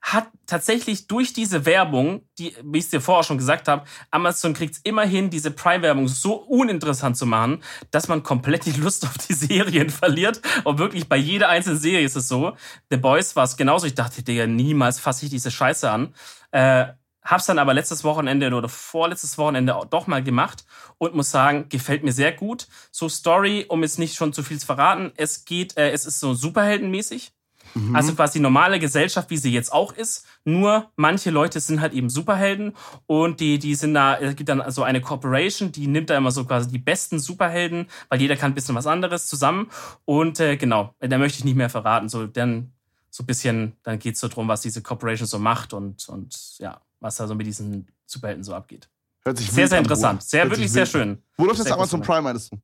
hat 0.02 0.30
tatsächlich 0.46 1.08
durch 1.08 1.34
diese 1.34 1.66
Werbung, 1.66 2.22
die, 2.38 2.56
wie 2.64 2.78
ich 2.78 2.86
es 2.86 2.90
dir 2.92 3.02
vorher 3.02 3.24
schon 3.24 3.38
gesagt 3.38 3.68
habe, 3.68 3.84
Amazon 4.12 4.54
kriegt 4.54 4.76
es 4.76 4.82
immerhin, 4.84 5.30
diese 5.30 5.52
Prime-Werbung 5.52 6.08
so 6.08 6.36
uninteressant 6.36 7.18
zu 7.18 7.26
machen, 7.26 7.62
dass 7.92 8.08
man 8.08 8.24
komplett 8.24 8.66
die 8.66 8.72
Lust 8.72 9.06
auf 9.06 9.18
die 9.18 9.34
Serien 9.34 9.90
verliert. 9.90 10.42
Und 10.64 10.78
wirklich 10.78 11.10
bei 11.10 11.18
jeder 11.18 11.50
einzelnen 11.50 11.80
Serie 11.80 12.06
ist 12.06 12.16
es 12.16 12.28
so. 12.28 12.56
The 12.90 12.98
Boys 12.98 13.36
war 13.36 13.44
es 13.44 13.58
genauso. 13.58 13.86
Ich 13.86 13.96
dachte, 13.96 14.24
Digga, 14.24 14.48
niemals 14.48 15.00
fasse 15.00 15.26
ich 15.26 15.32
diese 15.32 15.52
Scheiße 15.52 15.90
an. 15.90 16.14
Äh, 16.52 16.88
hab's 17.24 17.46
dann 17.46 17.60
aber 17.60 17.74
letztes 17.74 18.04
Wochenende 18.06 18.54
oder 18.54 18.70
vorletztes 18.70 19.38
Wochenende 19.38 19.76
doch 19.90 20.08
mal 20.08 20.24
gemacht 20.24 20.66
und 20.98 21.16
muss 21.16 21.32
sagen, 21.32 21.68
gefällt 21.68 22.04
mir 22.04 22.14
sehr 22.14 22.32
gut. 22.32 22.68
So 22.92 23.10
Story, 23.10 23.66
um 23.68 23.84
jetzt 23.84 24.00
nicht 24.00 24.16
schon 24.16 24.32
zu 24.32 24.44
viel 24.44 24.60
zu 24.60 24.66
verraten, 24.66 25.12
es 25.18 25.44
geht, 25.44 25.76
äh, 25.76 25.92
es 25.92 26.06
ist 26.06 26.22
so 26.22 26.34
superheldenmäßig. 26.34 27.34
Mhm. 27.78 27.96
Also 27.96 28.14
quasi 28.14 28.40
normale 28.40 28.80
Gesellschaft, 28.80 29.30
wie 29.30 29.38
sie 29.38 29.52
jetzt 29.52 29.72
auch 29.72 29.94
ist. 29.94 30.26
Nur 30.44 30.92
manche 30.96 31.30
Leute 31.30 31.60
sind 31.60 31.82
halt 31.82 31.94
eben 31.94 32.10
Superhelden 32.10 32.74
und 33.06 33.40
die, 33.40 33.60
die 33.60 33.76
sind 33.76 33.94
da, 33.94 34.18
es 34.18 34.36
gibt 34.36 34.50
dann 34.50 34.64
so 34.72 34.84
eine 34.84 35.02
Corporation, 35.02 35.72
die 35.72 35.88
nimmt 35.88 36.10
da 36.10 36.18
immer 36.18 36.32
so 36.32 36.46
quasi 36.46 36.70
die 36.70 36.80
besten 36.80 37.20
Superhelden, 37.20 37.88
weil 38.10 38.22
jeder 38.22 38.36
kann 38.36 38.52
ein 38.52 38.56
bisschen 38.56 38.76
was 38.76 38.88
anderes 38.88 39.28
zusammen. 39.28 39.70
Und 40.06 40.40
äh, 40.40 40.58
genau, 40.58 40.94
da 41.00 41.18
möchte 41.18 41.40
ich 41.40 41.46
nicht 41.46 41.58
mehr 41.58 41.70
verraten. 41.70 42.10
So, 42.10 42.28
dann 42.28 42.72
so 43.10 43.24
ein 43.24 43.28
bisschen, 43.28 43.74
dann 43.84 44.00
geht 44.00 44.16
es 44.16 44.20
so 44.20 44.28
drum, 44.28 44.48
was 44.48 44.62
diese 44.62 44.82
Corporation 44.82 45.28
so 45.28 45.40
macht 45.40 45.74
und, 45.74 46.08
und 46.10 46.58
ja, 46.60 46.82
was 47.00 47.16
da 47.16 47.28
so 47.28 47.36
mit 47.36 47.48
diesen 47.48 47.88
Superhelden 48.06 48.44
so 48.44 48.54
abgeht. 48.54 48.90
Hört 49.24 49.38
sich 49.38 49.52
Sehr, 49.52 49.68
sehr 49.68 49.80
an, 49.80 49.84
interessant. 49.84 50.24
Sehr, 50.24 50.44
Hört 50.44 50.54
wirklich 50.54 50.72
sehr 50.72 50.86
schön. 50.86 51.22
Wo 51.36 51.46
läuft 51.46 51.60
das 51.60 51.72
Amazon. 51.72 52.02
Prime, 52.02 52.22
meinst 52.22 52.52
du? 52.52 52.58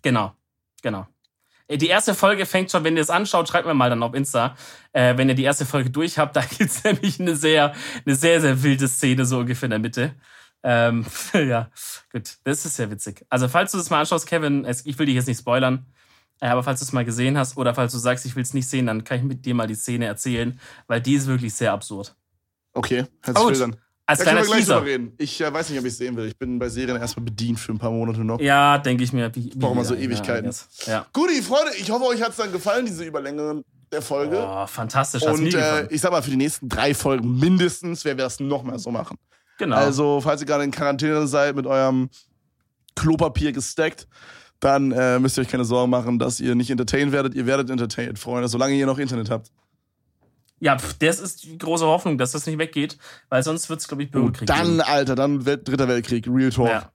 Genau, 0.00 0.32
genau. 0.80 1.06
Äh, 1.72 1.78
Die 1.78 1.88
erste 1.88 2.14
Folge 2.14 2.46
fängt 2.46 2.70
schon, 2.70 2.84
wenn 2.84 2.96
ihr 2.96 3.02
es 3.02 3.10
anschaut, 3.10 3.48
schreibt 3.48 3.66
mir 3.66 3.74
mal 3.74 3.90
dann 3.90 4.02
auf 4.02 4.14
Insta, 4.14 4.56
äh, 4.92 5.16
wenn 5.16 5.28
ihr 5.28 5.34
die 5.34 5.44
erste 5.44 5.64
Folge 5.66 5.90
durch 5.90 6.18
habt, 6.18 6.36
da 6.36 6.42
gibt's 6.42 6.84
nämlich 6.84 7.18
eine 7.20 7.36
sehr, 7.36 7.74
eine 8.06 8.14
sehr, 8.14 8.40
sehr 8.40 8.62
wilde 8.62 8.88
Szene, 8.88 9.24
so 9.24 9.38
ungefähr 9.38 9.66
in 9.66 9.70
der 9.70 9.78
Mitte. 9.78 10.14
Ähm, 10.62 11.04
ja, 11.34 11.70
gut, 12.12 12.36
das 12.44 12.64
ist 12.64 12.76
sehr 12.76 12.90
witzig. 12.90 13.24
Also, 13.28 13.48
falls 13.48 13.72
du 13.72 13.78
das 13.78 13.90
mal 13.90 14.00
anschaust, 14.00 14.26
Kevin, 14.26 14.64
es- 14.64 14.86
ich 14.86 14.98
will 14.98 15.06
dich 15.06 15.16
jetzt 15.16 15.26
nicht 15.28 15.38
spoilern, 15.40 15.86
äh, 16.40 16.46
aber 16.46 16.62
falls 16.62 16.80
du 16.80 16.84
es 16.84 16.92
mal 16.92 17.04
gesehen 17.04 17.36
hast 17.36 17.56
oder 17.56 17.74
falls 17.74 17.92
du 17.92 17.98
sagst, 17.98 18.24
ich 18.26 18.36
will 18.36 18.42
es 18.42 18.54
nicht 18.54 18.68
sehen, 18.68 18.86
dann 18.86 19.02
kann 19.04 19.18
ich 19.18 19.24
mit 19.24 19.44
dir 19.44 19.54
mal 19.54 19.66
die 19.66 19.74
Szene 19.74 20.06
erzählen, 20.06 20.60
weil 20.86 21.00
die 21.00 21.14
ist 21.14 21.26
wirklich 21.26 21.54
sehr 21.54 21.72
absurd. 21.72 22.14
Okay, 22.74 23.06
wild 23.48 23.62
an. 23.62 23.76
Als 24.12 24.18
Da 24.18 24.24
können 24.26 24.38
wir 24.38 24.46
gleich 24.46 24.66
drüber 24.66 24.84
reden. 24.84 25.12
Ich 25.16 25.40
äh, 25.40 25.52
weiß 25.52 25.70
nicht, 25.70 25.78
ob 25.78 25.86
ich 25.86 25.92
es 25.92 25.98
sehen 25.98 26.14
will. 26.16 26.26
Ich 26.26 26.36
bin 26.36 26.58
bei 26.58 26.68
Serien 26.68 26.98
erstmal 26.98 27.24
bedient 27.24 27.58
für 27.58 27.72
ein 27.72 27.78
paar 27.78 27.90
Monate 27.90 28.20
noch. 28.20 28.40
Ja, 28.40 28.76
denke 28.78 29.04
ich 29.04 29.12
mir. 29.12 29.34
Wie, 29.34 29.52
wie 29.54 29.58
Brauchen 29.58 29.78
wir 29.78 29.84
so 29.84 29.94
Ewigkeiten. 29.94 30.50
Ja. 30.86 30.92
ja. 30.92 31.06
Guti, 31.12 31.40
Freunde, 31.40 31.72
ich 31.78 31.90
hoffe, 31.90 32.04
euch 32.04 32.22
hat 32.22 32.30
es 32.30 32.36
dann 32.36 32.52
gefallen, 32.52 32.84
diese 32.84 33.04
Überlänge 33.04 33.62
der 33.90 34.02
Folge. 34.02 34.44
Oh, 34.46 34.66
fantastisch. 34.66 35.22
Und 35.22 35.54
äh, 35.54 35.86
ich 35.88 36.00
sag 36.00 36.10
mal, 36.12 36.22
für 36.22 36.30
die 36.30 36.36
nächsten 36.36 36.68
drei 36.68 36.94
Folgen 36.94 37.38
mindestens 37.38 38.04
werden 38.04 38.18
wir 38.18 38.24
das 38.24 38.38
nochmal 38.38 38.78
so 38.78 38.90
machen. 38.90 39.16
Genau. 39.58 39.76
Also, 39.76 40.20
falls 40.20 40.42
ihr 40.42 40.46
gerade 40.46 40.64
in 40.64 40.70
Quarantäne 40.70 41.26
seid 41.26 41.56
mit 41.56 41.66
eurem 41.66 42.10
Klopapier 42.96 43.52
gesteckt, 43.52 44.08
dann 44.60 44.92
äh, 44.92 45.18
müsst 45.18 45.38
ihr 45.38 45.42
euch 45.42 45.48
keine 45.48 45.64
Sorgen 45.64 45.90
machen, 45.90 46.18
dass 46.18 46.38
ihr 46.38 46.54
nicht 46.54 46.70
entertained 46.70 47.12
werdet. 47.12 47.34
Ihr 47.34 47.46
werdet 47.46 47.70
entertained, 47.70 48.18
Freunde, 48.18 48.48
solange 48.48 48.74
ihr 48.74 48.86
noch 48.86 48.98
Internet 48.98 49.30
habt. 49.30 49.50
Ja, 50.62 50.78
pf, 50.78 50.94
das 51.00 51.18
ist 51.18 51.42
die 51.42 51.58
große 51.58 51.84
Hoffnung, 51.84 52.18
dass 52.18 52.30
das 52.30 52.46
nicht 52.46 52.56
weggeht, 52.56 52.96
weil 53.28 53.42
sonst 53.42 53.68
wird 53.68 53.80
es, 53.80 53.88
glaube 53.88 54.04
ich, 54.04 54.08
Und 54.08 54.12
Bürgerkrieg 54.12 54.46
dann, 54.46 54.66
geben. 54.66 54.80
Alter, 54.80 55.16
dann 55.16 55.44
wird 55.44 55.66
Dritter 55.66 55.88
Weltkrieg, 55.88 56.26
Real 56.28 56.50
Talk. 56.50 56.68
Ja. 56.68 56.92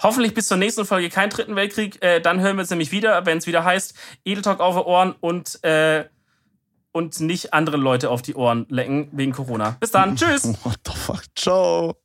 Hoffentlich 0.00 0.32
bis 0.32 0.46
zur 0.46 0.58
nächsten 0.58 0.84
Folge 0.84 1.10
kein 1.10 1.28
Dritten 1.28 1.56
Weltkrieg. 1.56 2.00
Äh, 2.02 2.20
dann 2.20 2.40
hören 2.40 2.56
wir 2.56 2.60
uns 2.60 2.70
nämlich 2.70 2.92
wieder, 2.92 3.26
wenn 3.26 3.38
es 3.38 3.48
wieder 3.48 3.64
heißt, 3.64 3.94
Edel 4.24 4.42
Talk 4.42 4.60
auf 4.60 4.76
die 4.76 4.82
Ohren 4.82 5.16
und, 5.18 5.62
äh, 5.64 6.04
und 6.92 7.18
nicht 7.18 7.52
andere 7.52 7.76
Leute 7.76 8.10
auf 8.10 8.22
die 8.22 8.36
Ohren 8.36 8.66
lecken 8.68 9.08
wegen 9.10 9.32
Corona. 9.32 9.76
Bis 9.80 9.90
dann. 9.90 10.14
Tschüss. 10.16 10.44
What 10.62 10.78
the 10.86 10.92
fuck? 10.92 11.22
Ciao. 11.34 12.00